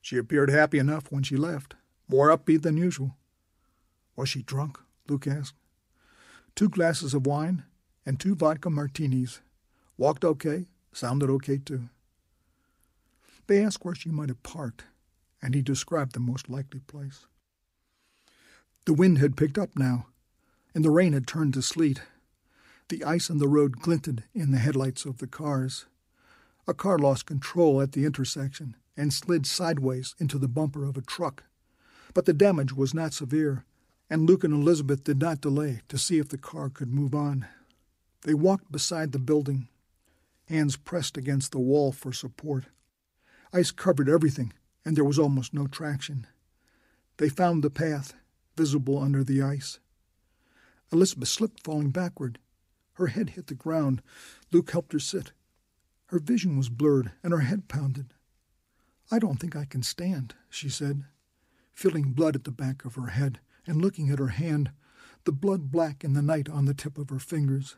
She 0.00 0.18
appeared 0.18 0.50
happy 0.50 0.78
enough 0.78 1.10
when 1.10 1.24
she 1.24 1.36
left, 1.36 1.74
more 2.08 2.28
upbeat 2.28 2.62
than 2.62 2.76
usual. 2.76 3.16
Was 4.14 4.28
she 4.28 4.42
drunk? 4.42 4.78
Luke 5.08 5.26
asked. 5.26 5.54
Two 6.54 6.68
glasses 6.68 7.14
of 7.14 7.26
wine 7.26 7.64
and 8.06 8.18
two 8.18 8.34
vodka 8.34 8.70
martinis. 8.70 9.40
Walked 9.96 10.24
okay, 10.24 10.66
sounded 10.92 11.30
okay 11.30 11.58
too. 11.58 11.88
They 13.46 13.62
asked 13.62 13.84
where 13.84 13.94
she 13.94 14.10
might 14.10 14.30
have 14.30 14.42
parked, 14.42 14.84
and 15.42 15.54
he 15.54 15.62
described 15.62 16.12
the 16.12 16.20
most 16.20 16.48
likely 16.48 16.80
place. 16.80 17.26
The 18.86 18.94
wind 18.94 19.18
had 19.18 19.36
picked 19.36 19.58
up 19.58 19.70
now, 19.76 20.06
and 20.74 20.84
the 20.84 20.90
rain 20.90 21.12
had 21.12 21.26
turned 21.26 21.54
to 21.54 21.62
sleet. 21.62 22.02
The 22.88 23.04
ice 23.04 23.30
on 23.30 23.38
the 23.38 23.48
road 23.48 23.80
glinted 23.80 24.24
in 24.34 24.50
the 24.50 24.58
headlights 24.58 25.04
of 25.04 25.18
the 25.18 25.26
cars. 25.26 25.86
A 26.66 26.74
car 26.74 26.98
lost 26.98 27.26
control 27.26 27.80
at 27.80 27.92
the 27.92 28.04
intersection 28.04 28.76
and 28.96 29.12
slid 29.12 29.46
sideways 29.46 30.14
into 30.18 30.38
the 30.38 30.48
bumper 30.48 30.84
of 30.84 30.96
a 30.96 31.02
truck. 31.02 31.44
But 32.14 32.26
the 32.26 32.32
damage 32.32 32.72
was 32.72 32.94
not 32.94 33.12
severe, 33.12 33.64
and 34.10 34.28
Luke 34.28 34.44
and 34.44 34.52
Elizabeth 34.52 35.02
did 35.04 35.20
not 35.20 35.40
delay 35.40 35.80
to 35.88 35.98
see 35.98 36.18
if 36.18 36.28
the 36.28 36.38
car 36.38 36.68
could 36.68 36.92
move 36.92 37.14
on. 37.14 37.46
They 38.22 38.34
walked 38.34 38.70
beside 38.70 39.12
the 39.12 39.18
building, 39.18 39.68
hands 40.46 40.76
pressed 40.76 41.16
against 41.16 41.52
the 41.52 41.58
wall 41.58 41.92
for 41.92 42.12
support. 42.12 42.66
Ice 43.52 43.70
covered 43.70 44.08
everything, 44.08 44.52
and 44.84 44.96
there 44.96 45.04
was 45.04 45.18
almost 45.18 45.54
no 45.54 45.66
traction. 45.66 46.26
They 47.16 47.28
found 47.28 47.62
the 47.62 47.70
path, 47.70 48.14
visible 48.56 48.98
under 48.98 49.24
the 49.24 49.42
ice. 49.42 49.78
Elizabeth 50.92 51.28
slipped, 51.28 51.64
falling 51.64 51.90
backward. 51.90 52.38
Her 52.94 53.08
head 53.08 53.30
hit 53.30 53.46
the 53.46 53.54
ground. 53.54 54.02
Luke 54.52 54.70
helped 54.70 54.92
her 54.92 54.98
sit. 54.98 55.32
Her 56.06 56.18
vision 56.18 56.56
was 56.56 56.68
blurred, 56.68 57.12
and 57.22 57.32
her 57.32 57.40
head 57.40 57.68
pounded. 57.68 58.12
I 59.10 59.18
don't 59.18 59.38
think 59.38 59.56
I 59.56 59.64
can 59.64 59.82
stand, 59.82 60.34
she 60.50 60.68
said, 60.68 61.04
feeling 61.72 62.12
blood 62.12 62.36
at 62.36 62.44
the 62.44 62.50
back 62.50 62.84
of 62.84 62.94
her 62.94 63.08
head 63.08 63.40
and 63.66 63.80
looking 63.80 64.10
at 64.10 64.18
her 64.18 64.28
hand, 64.28 64.70
the 65.24 65.32
blood 65.32 65.70
black 65.70 66.04
in 66.04 66.12
the 66.14 66.22
night 66.22 66.48
on 66.48 66.66
the 66.66 66.74
tip 66.74 66.98
of 66.98 67.10
her 67.10 67.18
fingers. 67.18 67.76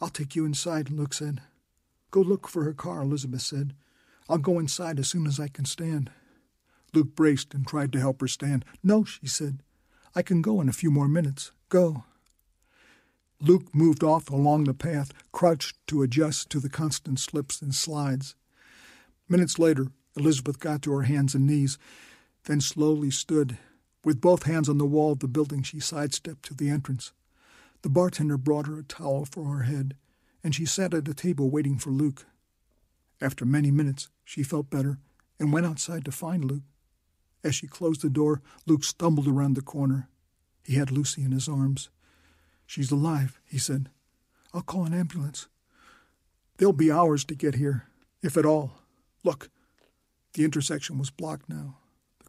I'll 0.00 0.08
take 0.08 0.34
you 0.34 0.44
inside, 0.44 0.90
Luke 0.90 1.14
said. 1.14 1.42
Go 2.10 2.20
look 2.20 2.48
for 2.48 2.64
her 2.64 2.72
car, 2.72 3.02
Elizabeth 3.02 3.42
said. 3.42 3.74
I'll 4.28 4.38
go 4.38 4.58
inside 4.58 4.98
as 4.98 5.08
soon 5.08 5.26
as 5.26 5.38
I 5.38 5.48
can 5.48 5.64
stand. 5.64 6.10
Luke 6.94 7.14
braced 7.14 7.54
and 7.54 7.66
tried 7.66 7.92
to 7.92 8.00
help 8.00 8.20
her 8.20 8.28
stand. 8.28 8.64
No, 8.82 9.04
she 9.04 9.26
said. 9.26 9.62
I 10.14 10.22
can 10.22 10.42
go 10.42 10.60
in 10.60 10.68
a 10.68 10.74
few 10.74 10.90
more 10.90 11.08
minutes. 11.08 11.52
Go. 11.68 12.04
Luke 13.40 13.74
moved 13.74 14.04
off 14.04 14.30
along 14.30 14.64
the 14.64 14.74
path, 14.74 15.12
crouched 15.32 15.76
to 15.88 16.02
adjust 16.02 16.50
to 16.50 16.60
the 16.60 16.68
constant 16.68 17.18
slips 17.18 17.60
and 17.60 17.74
slides. 17.74 18.34
Minutes 19.28 19.58
later, 19.58 19.88
Elizabeth 20.16 20.60
got 20.60 20.82
to 20.82 20.92
her 20.92 21.02
hands 21.02 21.34
and 21.34 21.46
knees, 21.46 21.78
then 22.44 22.60
slowly 22.60 23.10
stood. 23.10 23.58
With 24.04 24.20
both 24.20 24.44
hands 24.44 24.68
on 24.68 24.78
the 24.78 24.86
wall 24.86 25.12
of 25.12 25.20
the 25.20 25.28
building, 25.28 25.62
she 25.62 25.78
sidestepped 25.78 26.44
to 26.46 26.54
the 26.54 26.68
entrance. 26.68 27.12
The 27.82 27.88
bartender 27.88 28.36
brought 28.36 28.66
her 28.66 28.78
a 28.78 28.84
towel 28.84 29.24
for 29.24 29.46
her 29.46 29.62
head, 29.62 29.94
and 30.42 30.54
she 30.54 30.66
sat 30.66 30.94
at 30.94 31.08
a 31.08 31.14
table 31.14 31.50
waiting 31.50 31.78
for 31.78 31.90
Luke. 31.90 32.26
After 33.20 33.44
many 33.44 33.70
minutes, 33.70 34.08
she 34.24 34.42
felt 34.42 34.70
better 34.70 34.98
and 35.38 35.52
went 35.52 35.66
outside 35.66 36.04
to 36.04 36.12
find 36.12 36.44
Luke. 36.44 36.62
As 37.44 37.54
she 37.54 37.66
closed 37.66 38.02
the 38.02 38.10
door, 38.10 38.40
Luke 38.66 38.84
stumbled 38.84 39.28
around 39.28 39.54
the 39.54 39.62
corner. 39.62 40.08
He 40.64 40.74
had 40.74 40.90
Lucy 40.90 41.22
in 41.22 41.32
his 41.32 41.48
arms. 41.48 41.88
She's 42.66 42.90
alive, 42.90 43.40
he 43.44 43.58
said. 43.58 43.90
I'll 44.54 44.62
call 44.62 44.84
an 44.84 44.94
ambulance. 44.94 45.48
There'll 46.56 46.72
be 46.72 46.92
hours 46.92 47.24
to 47.26 47.34
get 47.34 47.56
here, 47.56 47.88
if 48.22 48.36
at 48.36 48.46
all. 48.46 48.72
Look, 49.24 49.50
the 50.34 50.44
intersection 50.44 50.98
was 50.98 51.10
blocked 51.10 51.48
now, 51.48 51.78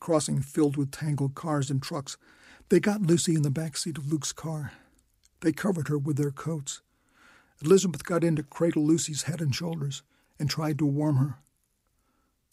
crossing 0.03 0.41
filled 0.41 0.75
with 0.75 0.91
tangled 0.91 1.33
cars 1.33 1.71
and 1.71 1.81
trucks. 1.81 2.17
They 2.67 2.81
got 2.81 3.03
Lucy 3.03 3.35
in 3.35 3.41
the 3.41 3.49
back 3.49 3.77
seat 3.77 3.97
of 3.97 4.11
Luke's 4.11 4.33
car. 4.33 4.73
They 5.39 5.53
covered 5.53 5.87
her 5.87 5.97
with 5.97 6.17
their 6.17 6.29
coats. 6.29 6.81
Elizabeth 7.63 8.03
got 8.03 8.21
in 8.21 8.35
to 8.35 8.43
cradle 8.43 8.85
Lucy's 8.85 9.23
head 9.23 9.39
and 9.39 9.55
shoulders 9.55 10.03
and 10.37 10.49
tried 10.49 10.77
to 10.79 10.85
warm 10.85 11.15
her. 11.15 11.37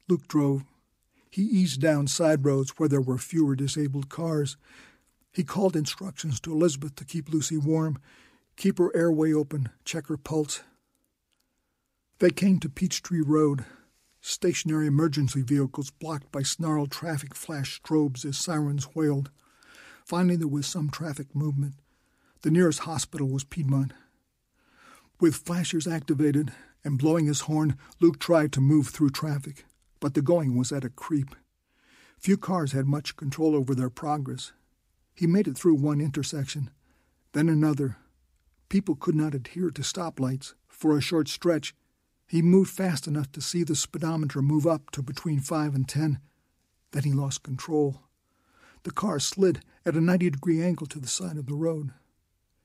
Luke 0.08 0.28
drove. 0.28 0.62
He 1.28 1.42
eased 1.42 1.80
down 1.80 2.06
side 2.06 2.44
roads 2.44 2.78
where 2.78 2.88
there 2.88 3.00
were 3.00 3.18
fewer 3.18 3.56
disabled 3.56 4.08
cars. 4.08 4.56
He 5.32 5.42
called 5.42 5.74
instructions 5.74 6.38
to 6.42 6.52
Elizabeth 6.52 6.94
to 6.96 7.04
keep 7.04 7.28
Lucy 7.28 7.56
warm, 7.56 7.98
keep 8.56 8.78
her 8.78 8.94
airway 8.96 9.32
open, 9.32 9.70
check 9.84 10.06
her 10.06 10.16
pulse. 10.16 10.62
They 12.20 12.30
came 12.30 12.60
to 12.60 12.68
Peachtree 12.68 13.22
Road. 13.26 13.64
Stationary 14.20 14.86
emergency 14.86 15.42
vehicles 15.42 15.90
blocked 15.90 16.30
by 16.30 16.42
snarled 16.42 16.90
traffic 16.90 17.34
flashed 17.34 17.82
strobes 17.82 18.24
as 18.24 18.36
sirens 18.36 18.94
wailed. 18.94 19.30
Finally, 20.04 20.36
there 20.36 20.48
was 20.48 20.66
some 20.66 20.90
traffic 20.90 21.34
movement. 21.34 21.74
The 22.42 22.50
nearest 22.50 22.80
hospital 22.80 23.28
was 23.28 23.44
Piedmont. 23.44 23.92
With 25.20 25.36
flashers 25.36 25.86
activated, 25.86 26.52
and 26.84 26.98
blowing 26.98 27.26
his 27.26 27.42
horn, 27.42 27.76
Luke 28.00 28.18
tried 28.18 28.52
to 28.52 28.60
move 28.60 28.88
through 28.88 29.10
traffic, 29.10 29.64
but 30.00 30.14
the 30.14 30.22
going 30.22 30.56
was 30.56 30.72
at 30.72 30.84
a 30.84 30.90
creep. 30.90 31.34
Few 32.18 32.36
cars 32.36 32.72
had 32.72 32.86
much 32.86 33.16
control 33.16 33.54
over 33.54 33.74
their 33.74 33.90
progress. 33.90 34.52
He 35.14 35.26
made 35.26 35.48
it 35.48 35.56
through 35.56 35.74
one 35.74 36.00
intersection, 36.00 36.70
then 37.32 37.48
another. 37.48 37.96
People 38.68 38.94
could 38.94 39.14
not 39.14 39.34
adhere 39.34 39.70
to 39.70 39.82
stoplights. 39.82 40.54
For 40.68 40.96
a 40.96 41.02
short 41.02 41.28
stretch, 41.28 41.74
he 42.30 42.42
moved 42.42 42.70
fast 42.70 43.08
enough 43.08 43.32
to 43.32 43.40
see 43.40 43.64
the 43.64 43.74
speedometer 43.74 44.40
move 44.40 44.64
up 44.64 44.92
to 44.92 45.02
between 45.02 45.40
5 45.40 45.74
and 45.74 45.88
10. 45.88 46.20
Then 46.92 47.02
he 47.02 47.12
lost 47.12 47.42
control. 47.42 48.02
The 48.84 48.92
car 48.92 49.18
slid 49.18 49.62
at 49.84 49.96
a 49.96 50.00
90 50.00 50.30
degree 50.30 50.62
angle 50.62 50.86
to 50.86 51.00
the 51.00 51.08
side 51.08 51.36
of 51.36 51.46
the 51.46 51.56
road. 51.56 51.90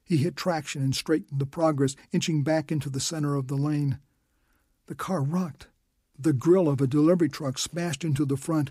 He 0.04 0.18
hit 0.18 0.36
traction 0.36 0.84
and 0.84 0.96
straightened 0.96 1.40
the 1.40 1.48
progress, 1.48 1.96
inching 2.12 2.44
back 2.44 2.72
into 2.72 2.92
the 2.92 3.00
center 3.00 3.34
of 3.34 3.48
the 3.48 3.56
lane. 3.56 3.98
The 4.86 4.94
car 4.94 5.24
rocked. 5.24 5.66
The 6.16 6.32
grill 6.32 6.70
of 6.70 6.80
a 6.80 6.86
delivery 6.86 7.30
truck 7.30 7.58
smashed 7.58 8.04
into 8.04 8.24
the 8.24 8.38
front. 8.38 8.70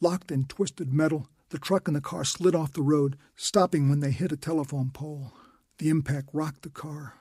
Locked 0.00 0.30
in 0.30 0.46
twisted 0.46 0.94
metal, 0.94 1.28
the 1.50 1.58
truck 1.58 1.88
and 1.88 1.96
the 1.96 2.00
car 2.00 2.24
slid 2.24 2.54
off 2.54 2.72
the 2.72 2.80
road, 2.80 3.18
stopping 3.34 3.90
when 3.90 4.00
they 4.00 4.12
hit 4.12 4.32
a 4.32 4.36
telephone 4.38 4.88
pole. 4.94 5.34
The 5.76 5.90
impact 5.90 6.30
rocked 6.32 6.62
the 6.62 6.70
car. 6.70 7.16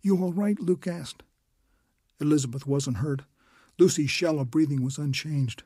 You 0.00 0.22
all 0.22 0.32
right? 0.32 0.58
Luke 0.58 0.86
asked. 0.86 1.22
Elizabeth 2.20 2.66
wasn't 2.66 2.98
hurt. 2.98 3.22
Lucy's 3.78 4.10
shallow 4.10 4.44
breathing 4.44 4.82
was 4.82 4.98
unchanged. 4.98 5.64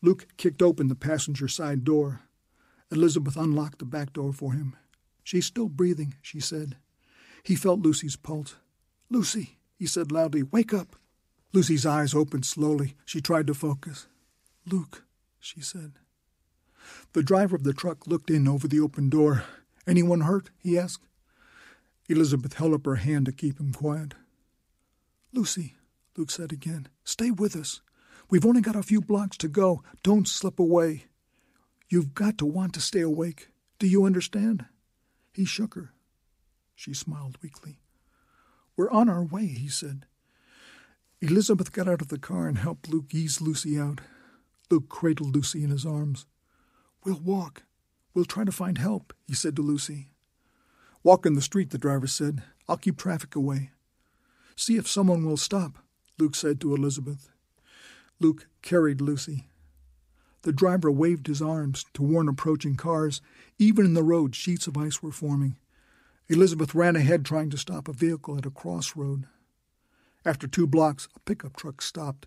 Luke 0.00 0.26
kicked 0.36 0.62
open 0.62 0.88
the 0.88 0.94
passenger 0.94 1.48
side 1.48 1.84
door. 1.84 2.22
Elizabeth 2.90 3.36
unlocked 3.36 3.80
the 3.80 3.84
back 3.84 4.12
door 4.12 4.32
for 4.32 4.52
him. 4.52 4.76
She's 5.24 5.46
still 5.46 5.68
breathing, 5.68 6.14
she 6.22 6.40
said. 6.40 6.76
He 7.42 7.54
felt 7.54 7.80
Lucy's 7.80 8.16
pulse. 8.16 8.56
Lucy! 9.10 9.58
he 9.76 9.86
said 9.86 10.12
loudly. 10.12 10.42
Wake 10.42 10.72
up! 10.72 10.96
Lucy's 11.52 11.86
eyes 11.86 12.14
opened 12.14 12.44
slowly. 12.44 12.94
She 13.04 13.20
tried 13.20 13.46
to 13.46 13.54
focus. 13.54 14.06
Luke, 14.66 15.04
she 15.40 15.60
said. 15.60 15.92
The 17.12 17.22
driver 17.22 17.56
of 17.56 17.64
the 17.64 17.72
truck 17.72 18.06
looked 18.06 18.30
in 18.30 18.46
over 18.46 18.68
the 18.68 18.80
open 18.80 19.08
door. 19.08 19.44
Anyone 19.86 20.22
hurt? 20.22 20.50
he 20.58 20.78
asked. 20.78 21.04
Elizabeth 22.08 22.54
held 22.54 22.74
up 22.74 22.86
her 22.86 22.96
hand 22.96 23.26
to 23.26 23.32
keep 23.32 23.58
him 23.58 23.72
quiet. 23.72 24.14
Lucy, 25.32 25.74
Luke 26.16 26.30
said 26.30 26.52
again, 26.52 26.88
stay 27.04 27.30
with 27.30 27.54
us. 27.54 27.80
We've 28.30 28.46
only 28.46 28.60
got 28.60 28.76
a 28.76 28.82
few 28.82 29.00
blocks 29.00 29.36
to 29.38 29.48
go. 29.48 29.82
Don't 30.02 30.28
slip 30.28 30.58
away. 30.58 31.04
You've 31.88 32.14
got 32.14 32.38
to 32.38 32.46
want 32.46 32.74
to 32.74 32.80
stay 32.80 33.00
awake. 33.00 33.48
Do 33.78 33.86
you 33.86 34.04
understand? 34.04 34.66
He 35.32 35.44
shook 35.44 35.74
her. 35.74 35.92
She 36.74 36.94
smiled 36.94 37.38
weakly. 37.42 37.80
We're 38.76 38.90
on 38.90 39.08
our 39.08 39.24
way, 39.24 39.46
he 39.46 39.68
said. 39.68 40.06
Elizabeth 41.20 41.72
got 41.72 41.88
out 41.88 42.00
of 42.00 42.08
the 42.08 42.18
car 42.18 42.46
and 42.46 42.58
helped 42.58 42.88
Luke 42.88 43.12
ease 43.12 43.40
Lucy 43.40 43.78
out. 43.78 44.00
Luke 44.70 44.88
cradled 44.88 45.34
Lucy 45.34 45.64
in 45.64 45.70
his 45.70 45.84
arms. 45.86 46.26
We'll 47.04 47.20
walk. 47.20 47.64
We'll 48.14 48.24
try 48.24 48.44
to 48.44 48.52
find 48.52 48.78
help, 48.78 49.12
he 49.26 49.34
said 49.34 49.56
to 49.56 49.62
Lucy. 49.62 50.10
Walk 51.02 51.26
in 51.26 51.34
the 51.34 51.42
street, 51.42 51.70
the 51.70 51.78
driver 51.78 52.06
said. 52.06 52.42
I'll 52.68 52.76
keep 52.76 52.96
traffic 52.96 53.34
away. 53.34 53.70
See 54.58 54.76
if 54.76 54.88
someone 54.88 55.24
will 55.24 55.36
stop, 55.36 55.78
Luke 56.18 56.34
said 56.34 56.60
to 56.60 56.74
Elizabeth. 56.74 57.30
Luke 58.18 58.48
carried 58.60 59.00
Lucy. 59.00 59.46
The 60.42 60.52
driver 60.52 60.90
waved 60.90 61.28
his 61.28 61.40
arms 61.40 61.84
to 61.94 62.02
warn 62.02 62.28
approaching 62.28 62.74
cars. 62.74 63.20
Even 63.60 63.86
in 63.86 63.94
the 63.94 64.02
road, 64.02 64.34
sheets 64.34 64.66
of 64.66 64.76
ice 64.76 65.00
were 65.00 65.12
forming. 65.12 65.56
Elizabeth 66.26 66.74
ran 66.74 66.96
ahead, 66.96 67.24
trying 67.24 67.50
to 67.50 67.56
stop 67.56 67.86
a 67.86 67.92
vehicle 67.92 68.36
at 68.36 68.46
a 68.46 68.50
crossroad. 68.50 69.26
After 70.24 70.48
two 70.48 70.66
blocks, 70.66 71.06
a 71.14 71.20
pickup 71.20 71.54
truck 71.54 71.80
stopped. 71.80 72.26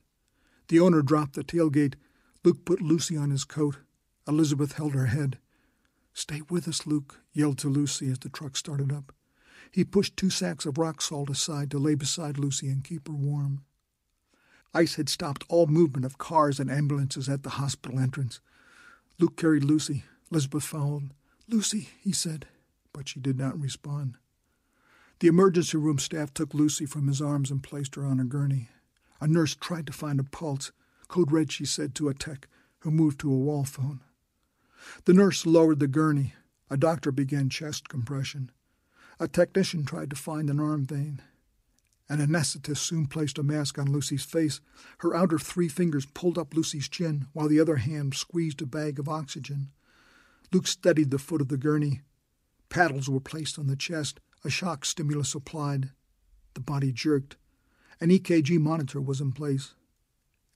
The 0.69 0.79
owner 0.79 1.01
dropped 1.01 1.33
the 1.33 1.43
tailgate. 1.43 1.95
Luke 2.45 2.63
put 2.63 2.81
Lucy 2.81 3.17
on 3.17 3.31
his 3.31 3.43
coat. 3.43 3.79
Elizabeth 4.25 4.77
held 4.77 4.93
her 4.93 5.07
head. 5.07 5.37
Stay 6.13 6.43
with 6.49 6.65
us, 6.69 6.87
Luke, 6.87 7.19
yelled 7.33 7.57
to 7.57 7.67
Lucy 7.67 8.09
as 8.09 8.19
the 8.19 8.29
truck 8.29 8.55
started 8.55 8.93
up. 8.93 9.11
He 9.71 9.83
pushed 9.85 10.17
two 10.17 10.29
sacks 10.29 10.65
of 10.65 10.77
rock 10.77 11.01
salt 11.01 11.29
aside 11.29 11.71
to 11.71 11.79
lay 11.79 11.95
beside 11.95 12.37
Lucy 12.37 12.69
and 12.69 12.83
keep 12.83 13.07
her 13.07 13.13
warm. 13.13 13.63
Ice 14.73 14.95
had 14.95 15.09
stopped 15.09 15.45
all 15.49 15.67
movement 15.67 16.05
of 16.05 16.17
cars 16.17 16.59
and 16.59 16.69
ambulances 16.69 17.27
at 17.29 17.43
the 17.43 17.51
hospital 17.51 17.99
entrance. 17.99 18.39
Luke 19.19 19.37
carried 19.37 19.63
Lucy. 19.63 20.03
Elizabeth 20.31 20.63
followed. 20.63 21.11
Lucy, 21.47 21.89
he 22.01 22.11
said, 22.11 22.47
but 22.93 23.09
she 23.09 23.19
did 23.19 23.37
not 23.37 23.59
respond. 23.59 24.15
The 25.19 25.27
emergency 25.27 25.77
room 25.77 25.99
staff 25.99 26.33
took 26.33 26.53
Lucy 26.53 26.85
from 26.85 27.07
his 27.07 27.21
arms 27.21 27.51
and 27.51 27.61
placed 27.61 27.95
her 27.95 28.05
on 28.05 28.19
a 28.19 28.23
gurney. 28.23 28.69
A 29.19 29.27
nurse 29.27 29.55
tried 29.55 29.87
to 29.87 29.93
find 29.93 30.19
a 30.19 30.23
pulse. 30.23 30.71
Code 31.07 31.31
red, 31.31 31.51
she 31.51 31.65
said 31.65 31.93
to 31.95 32.09
a 32.09 32.13
tech, 32.13 32.47
who 32.79 32.91
moved 32.91 33.19
to 33.19 33.31
a 33.31 33.37
wall 33.37 33.63
phone. 33.63 33.99
The 35.05 35.13
nurse 35.13 35.45
lowered 35.45 35.79
the 35.79 35.87
gurney. 35.87 36.33
A 36.69 36.77
doctor 36.77 37.11
began 37.11 37.49
chest 37.49 37.89
compression. 37.89 38.51
A 39.21 39.27
technician 39.27 39.85
tried 39.85 40.09
to 40.09 40.15
find 40.15 40.49
an 40.49 40.59
arm 40.59 40.83
vein. 40.83 41.21
An 42.09 42.17
anesthetist 42.17 42.77
soon 42.77 43.05
placed 43.05 43.37
a 43.37 43.43
mask 43.43 43.77
on 43.77 43.91
Lucy's 43.91 44.23
face. 44.23 44.61
Her 44.97 45.15
outer 45.15 45.37
three 45.37 45.67
fingers 45.67 46.07
pulled 46.07 46.39
up 46.39 46.55
Lucy's 46.55 46.89
chin, 46.89 47.27
while 47.31 47.47
the 47.47 47.59
other 47.59 47.75
hand 47.75 48.15
squeezed 48.15 48.63
a 48.63 48.65
bag 48.65 48.97
of 48.97 49.07
oxygen. 49.07 49.69
Luke 50.51 50.65
steadied 50.65 51.11
the 51.11 51.19
foot 51.19 51.39
of 51.39 51.49
the 51.49 51.57
gurney. 51.57 52.01
Paddles 52.69 53.09
were 53.09 53.19
placed 53.19 53.59
on 53.59 53.67
the 53.67 53.75
chest, 53.75 54.19
a 54.43 54.49
shock 54.49 54.85
stimulus 54.85 55.35
applied. 55.35 55.91
The 56.55 56.61
body 56.61 56.91
jerked. 56.91 57.35
An 57.99 58.09
EKG 58.09 58.57
monitor 58.57 58.99
was 58.99 59.21
in 59.21 59.33
place. 59.33 59.75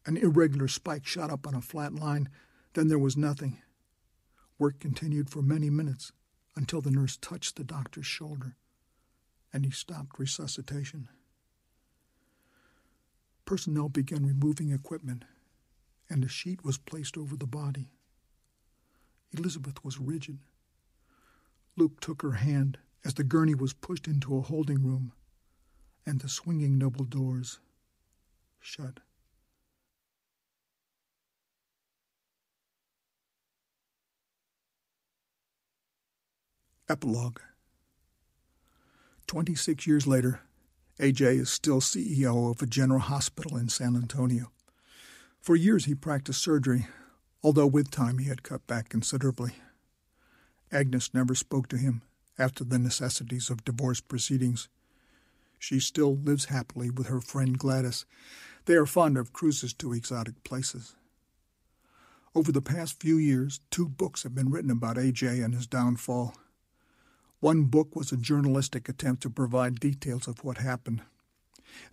An 0.08 0.18
irregular 0.18 0.68
spike 0.68 1.06
shot 1.06 1.30
up 1.30 1.46
on 1.46 1.54
a 1.54 1.62
flat 1.62 1.94
line. 1.94 2.30
Then 2.74 2.88
there 2.88 2.98
was 2.98 3.16
nothing. 3.16 3.60
Work 4.58 4.80
continued 4.80 5.30
for 5.30 5.44
many 5.44 5.70
minutes 5.70 6.14
until 6.56 6.82
the 6.82 6.92
nurse 6.92 7.18
touched 7.18 7.56
the 7.56 7.64
doctor's 7.64 8.06
shoulder 8.06 8.56
and 9.56 9.64
he 9.64 9.72
stopped 9.72 10.20
resuscitation. 10.20 11.08
Personnel 13.46 13.88
began 13.88 14.26
removing 14.26 14.72
equipment, 14.72 15.24
and 16.10 16.26
a 16.26 16.28
sheet 16.28 16.66
was 16.66 16.78
placed 16.78 17.18
over 17.18 17.38
the 17.38 17.48
body. 17.48 17.90
Elizabeth 19.32 19.82
was 19.82 19.98
rigid. 19.98 20.40
Luke 21.78 22.02
took 22.02 22.22
her 22.22 22.34
hand 22.34 22.80
as 23.06 23.14
the 23.14 23.24
gurney 23.24 23.56
was 23.56 23.72
pushed 23.72 24.08
into 24.08 24.38
a 24.38 24.42
holding 24.42 24.84
room, 24.84 25.14
and 26.06 26.20
the 26.20 26.28
swinging 26.28 26.78
noble 26.78 27.06
doors 27.06 27.60
shut. 28.60 29.00
Epilogue 36.88 37.40
26 39.26 39.88
years 39.88 40.06
later, 40.06 40.42
AJ 41.00 41.40
is 41.40 41.50
still 41.50 41.82
CEO 41.82 42.52
of 42.52 42.62
a 42.62 42.68
general 42.68 43.00
hospital 43.00 43.58
in 43.58 43.70
San 43.70 43.96
Antonio. 43.96 44.52
For 45.42 45.56
years 45.56 45.86
he 45.86 45.96
practiced 45.96 46.44
surgery, 46.44 46.86
although 47.44 47.66
with 47.66 47.90
time 47.90 48.20
he 48.20 48.28
had 48.28 48.44
cut 48.44 48.68
back 48.68 48.88
considerably. 48.90 49.54
Agnes 50.72 51.12
never 51.12 51.34
spoke 51.34 51.68
to 51.70 51.78
him 51.78 52.04
after 52.38 52.64
the 52.64 52.78
necessities 52.78 53.50
of 53.50 53.66
divorce 53.66 54.00
proceedings. 54.00 54.70
She 55.58 55.80
still 55.80 56.16
lives 56.16 56.46
happily 56.46 56.92
with 56.92 57.08
her 57.08 57.20
friend 57.20 57.58
Gladys. 57.58 58.06
They 58.66 58.76
are 58.76 58.86
fond 58.86 59.18
of 59.18 59.34
cruises 59.34 59.74
to 59.74 59.94
exotic 59.94 60.44
places. 60.44 60.96
Over 62.36 62.52
the 62.52 62.62
past 62.62 63.02
few 63.02 63.18
years, 63.18 63.60
two 63.72 63.90
books 63.90 64.22
have 64.22 64.36
been 64.36 64.52
written 64.52 64.70
about 64.70 64.98
AJ 64.98 65.44
and 65.44 65.56
his 65.56 65.66
downfall. 65.66 66.36
One 67.46 67.66
book 67.66 67.96
was 67.96 68.12
a 68.12 68.18
journalistic 68.18 68.90
attempt 68.90 69.22
to 69.22 69.30
provide 69.30 69.80
details 69.80 70.28
of 70.28 70.44
what 70.44 70.58
happened. 70.58 71.04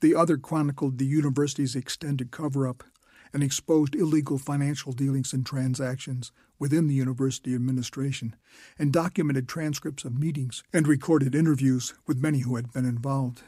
The 0.00 0.14
other 0.14 0.39
chronicled 0.39 0.97
the 0.97 1.05
university's 1.05 1.76
extended 1.76 2.31
cover 2.31 2.66
up 2.66 2.82
and 3.34 3.42
exposed 3.42 3.94
illegal 3.94 4.39
financial 4.39 4.92
dealings 4.92 5.34
and 5.34 5.44
transactions 5.44 6.32
within 6.58 6.86
the 6.86 6.94
university 6.94 7.55
administration, 7.55 8.34
and 8.78 8.94
documented 8.94 9.47
transcripts 9.47 10.06
of 10.06 10.18
meetings 10.18 10.62
and 10.72 10.89
recorded 10.89 11.34
interviews 11.34 11.92
with 12.06 12.22
many 12.22 12.39
who 12.39 12.56
had 12.56 12.72
been 12.72 12.86
involved. 12.86 13.42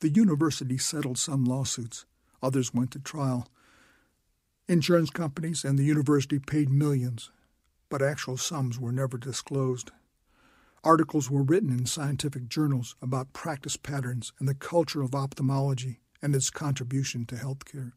The 0.00 0.10
university 0.10 0.76
settled 0.76 1.18
some 1.18 1.44
lawsuits, 1.44 2.04
others 2.42 2.74
went 2.74 2.90
to 2.90 2.98
trial. 2.98 3.46
Insurance 4.66 5.10
companies 5.10 5.62
and 5.62 5.78
the 5.78 5.84
university 5.84 6.40
paid 6.40 6.68
millions, 6.68 7.30
but 7.88 8.02
actual 8.02 8.36
sums 8.36 8.80
were 8.80 8.90
never 8.90 9.18
disclosed. 9.18 9.92
Articles 10.84 11.30
were 11.30 11.44
written 11.44 11.70
in 11.70 11.86
scientific 11.86 12.48
journals 12.48 12.96
about 13.00 13.32
practice 13.32 13.76
patterns 13.76 14.32
and 14.40 14.48
the 14.48 14.54
culture 14.54 15.00
of 15.00 15.14
ophthalmology 15.14 16.00
and 16.20 16.34
its 16.34 16.50
contribution 16.50 17.24
to 17.26 17.36
healthcare. 17.36 17.92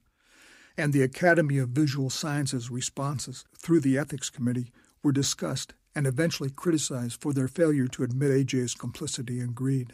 And 0.77 0.93
the 0.93 1.01
Academy 1.01 1.57
of 1.57 1.69
Visual 1.69 2.11
Sciences 2.11 2.69
responses 2.69 3.43
through 3.57 3.79
the 3.79 3.97
Ethics 3.97 4.29
Committee 4.29 4.71
were 5.01 5.11
discussed 5.11 5.73
and 5.95 6.05
eventually 6.05 6.51
criticized 6.51 7.19
for 7.21 7.33
their 7.33 7.47
failure 7.47 7.87
to 7.87 8.03
admit 8.03 8.29
AJ's 8.29 8.75
complicity 8.75 9.39
and 9.39 9.55
greed. 9.55 9.93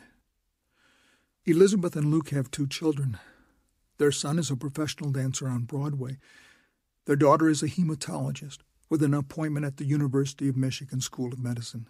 Elizabeth 1.46 1.96
and 1.96 2.12
Luke 2.12 2.32
have 2.32 2.52
two 2.52 2.68
children. 2.68 3.18
Their 4.00 4.12
son 4.12 4.38
is 4.38 4.52
a 4.52 4.58
professional 4.58 5.12
dancer 5.12 5.48
on 5.48 5.64
Broadway. 5.64 6.18
Their 7.06 7.16
daughter 7.16 7.48
is 7.48 7.64
a 7.64 7.68
hematologist 7.68 8.58
with 8.90 9.02
an 9.02 9.14
appointment 9.14 9.66
at 9.66 9.78
the 9.78 9.86
University 9.86 10.50
of 10.50 10.58
Michigan 10.58 11.00
School 11.00 11.32
of 11.32 11.40
Medicine. 11.40 11.88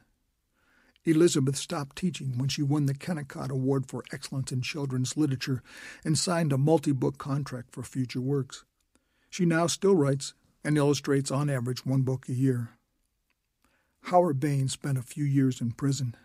Elizabeth 1.03 1.57
stopped 1.57 1.95
teaching 1.95 2.37
when 2.37 2.47
she 2.47 2.61
won 2.61 2.85
the 2.85 2.93
Kennicott 2.93 3.49
Award 3.49 3.87
for 3.87 4.03
Excellence 4.11 4.51
in 4.51 4.61
Children's 4.61 5.17
Literature 5.17 5.63
and 6.05 6.17
signed 6.17 6.53
a 6.53 6.57
multi 6.57 6.91
book 6.91 7.17
contract 7.17 7.71
for 7.71 7.81
future 7.81 8.21
works. 8.21 8.63
She 9.29 9.45
now 9.45 9.67
still 9.67 9.95
writes 9.95 10.33
and 10.63 10.77
illustrates 10.77 11.31
on 11.31 11.49
average 11.49 11.85
one 11.85 12.01
book 12.03 12.29
a 12.29 12.33
year. 12.33 12.71
Howard 14.05 14.39
Bain 14.39 14.67
spent 14.67 14.97
a 14.97 15.03
few 15.03 15.23
years 15.23 15.59
in 15.59 15.71
prison. 15.71 16.15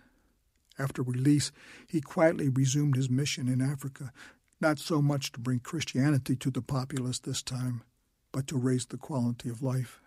After 0.78 1.02
release, 1.02 1.52
he 1.86 2.02
quietly 2.02 2.48
resumed 2.50 2.96
his 2.96 3.08
mission 3.08 3.48
in 3.48 3.62
Africa, 3.62 4.12
not 4.60 4.78
so 4.78 5.00
much 5.00 5.32
to 5.32 5.40
bring 5.40 5.60
Christianity 5.60 6.36
to 6.36 6.50
the 6.50 6.62
populace 6.62 7.18
this 7.18 7.42
time, 7.42 7.82
but 8.30 8.46
to 8.48 8.58
raise 8.58 8.86
the 8.86 8.98
quality 8.98 9.48
of 9.48 9.62
life. 9.62 10.00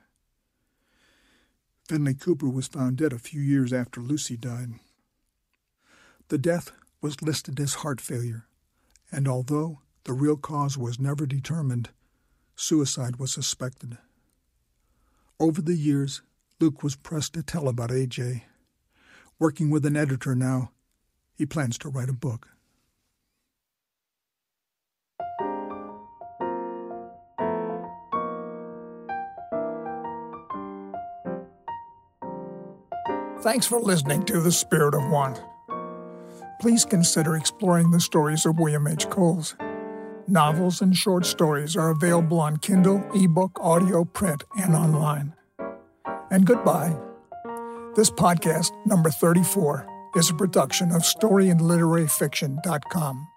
Fenley 1.90 2.14
Cooper 2.14 2.48
was 2.48 2.68
found 2.68 2.98
dead 2.98 3.12
a 3.12 3.18
few 3.18 3.42
years 3.42 3.74
after 3.74 4.00
Lucy 4.00 4.38
died. 4.38 4.74
The 6.28 6.38
death 6.38 6.72
was 7.02 7.24
listed 7.24 7.60
as 7.60 7.82
heart 7.82 8.00
failure, 8.00 8.46
and 9.12 9.28
although 9.28 9.80
the 10.04 10.14
real 10.14 10.38
cause 10.38 10.78
was 10.78 11.00
never 11.00 11.26
determined, 11.26 11.90
suicide 12.56 13.16
was 13.16 13.34
suspected. 13.34 13.98
Over 15.40 15.64
the 15.64 15.74
years, 15.74 16.22
Luke 16.60 16.84
was 16.84 16.96
pressed 16.96 17.34
to 17.34 17.42
tell 17.42 17.68
about 17.68 17.90
AJ. 17.90 18.44
Working 19.40 19.72
with 19.72 19.84
an 19.84 19.98
editor 19.98 20.36
now, 20.36 20.70
he 21.34 21.48
plans 21.48 21.80
to 21.80 21.90
write 21.90 22.10
a 22.10 22.14
book. 22.14 22.50
Thanks 33.50 33.66
for 33.66 33.80
listening 33.80 34.26
to 34.26 34.42
The 34.42 34.52
Spirit 34.52 34.94
of 34.94 35.10
Want. 35.10 35.42
Please 36.62 36.86
consider 36.86 37.36
exploring 37.36 37.90
the 37.90 38.00
stories 38.00 38.46
of 38.46 38.60
William 38.60 38.86
H. 38.86 39.10
Coles. 39.10 39.56
Novels 40.28 40.84
and 40.84 40.96
short 40.96 41.26
stories 41.26 41.76
are 41.76 41.90
available 41.90 42.40
on 42.40 42.58
Kindle, 42.58 43.04
ebook, 43.16 43.60
audio, 43.60 44.06
print, 44.06 44.44
and 44.56 44.76
online. 44.76 45.34
And 46.30 46.46
goodbye. 46.46 46.96
This 47.96 48.12
podcast, 48.12 48.70
number 48.86 49.10
34, 49.10 49.88
is 50.16 50.30
a 50.30 50.36
production 50.36 50.92
of 50.92 51.02
storyandliteraryfiction.com. 51.02 53.28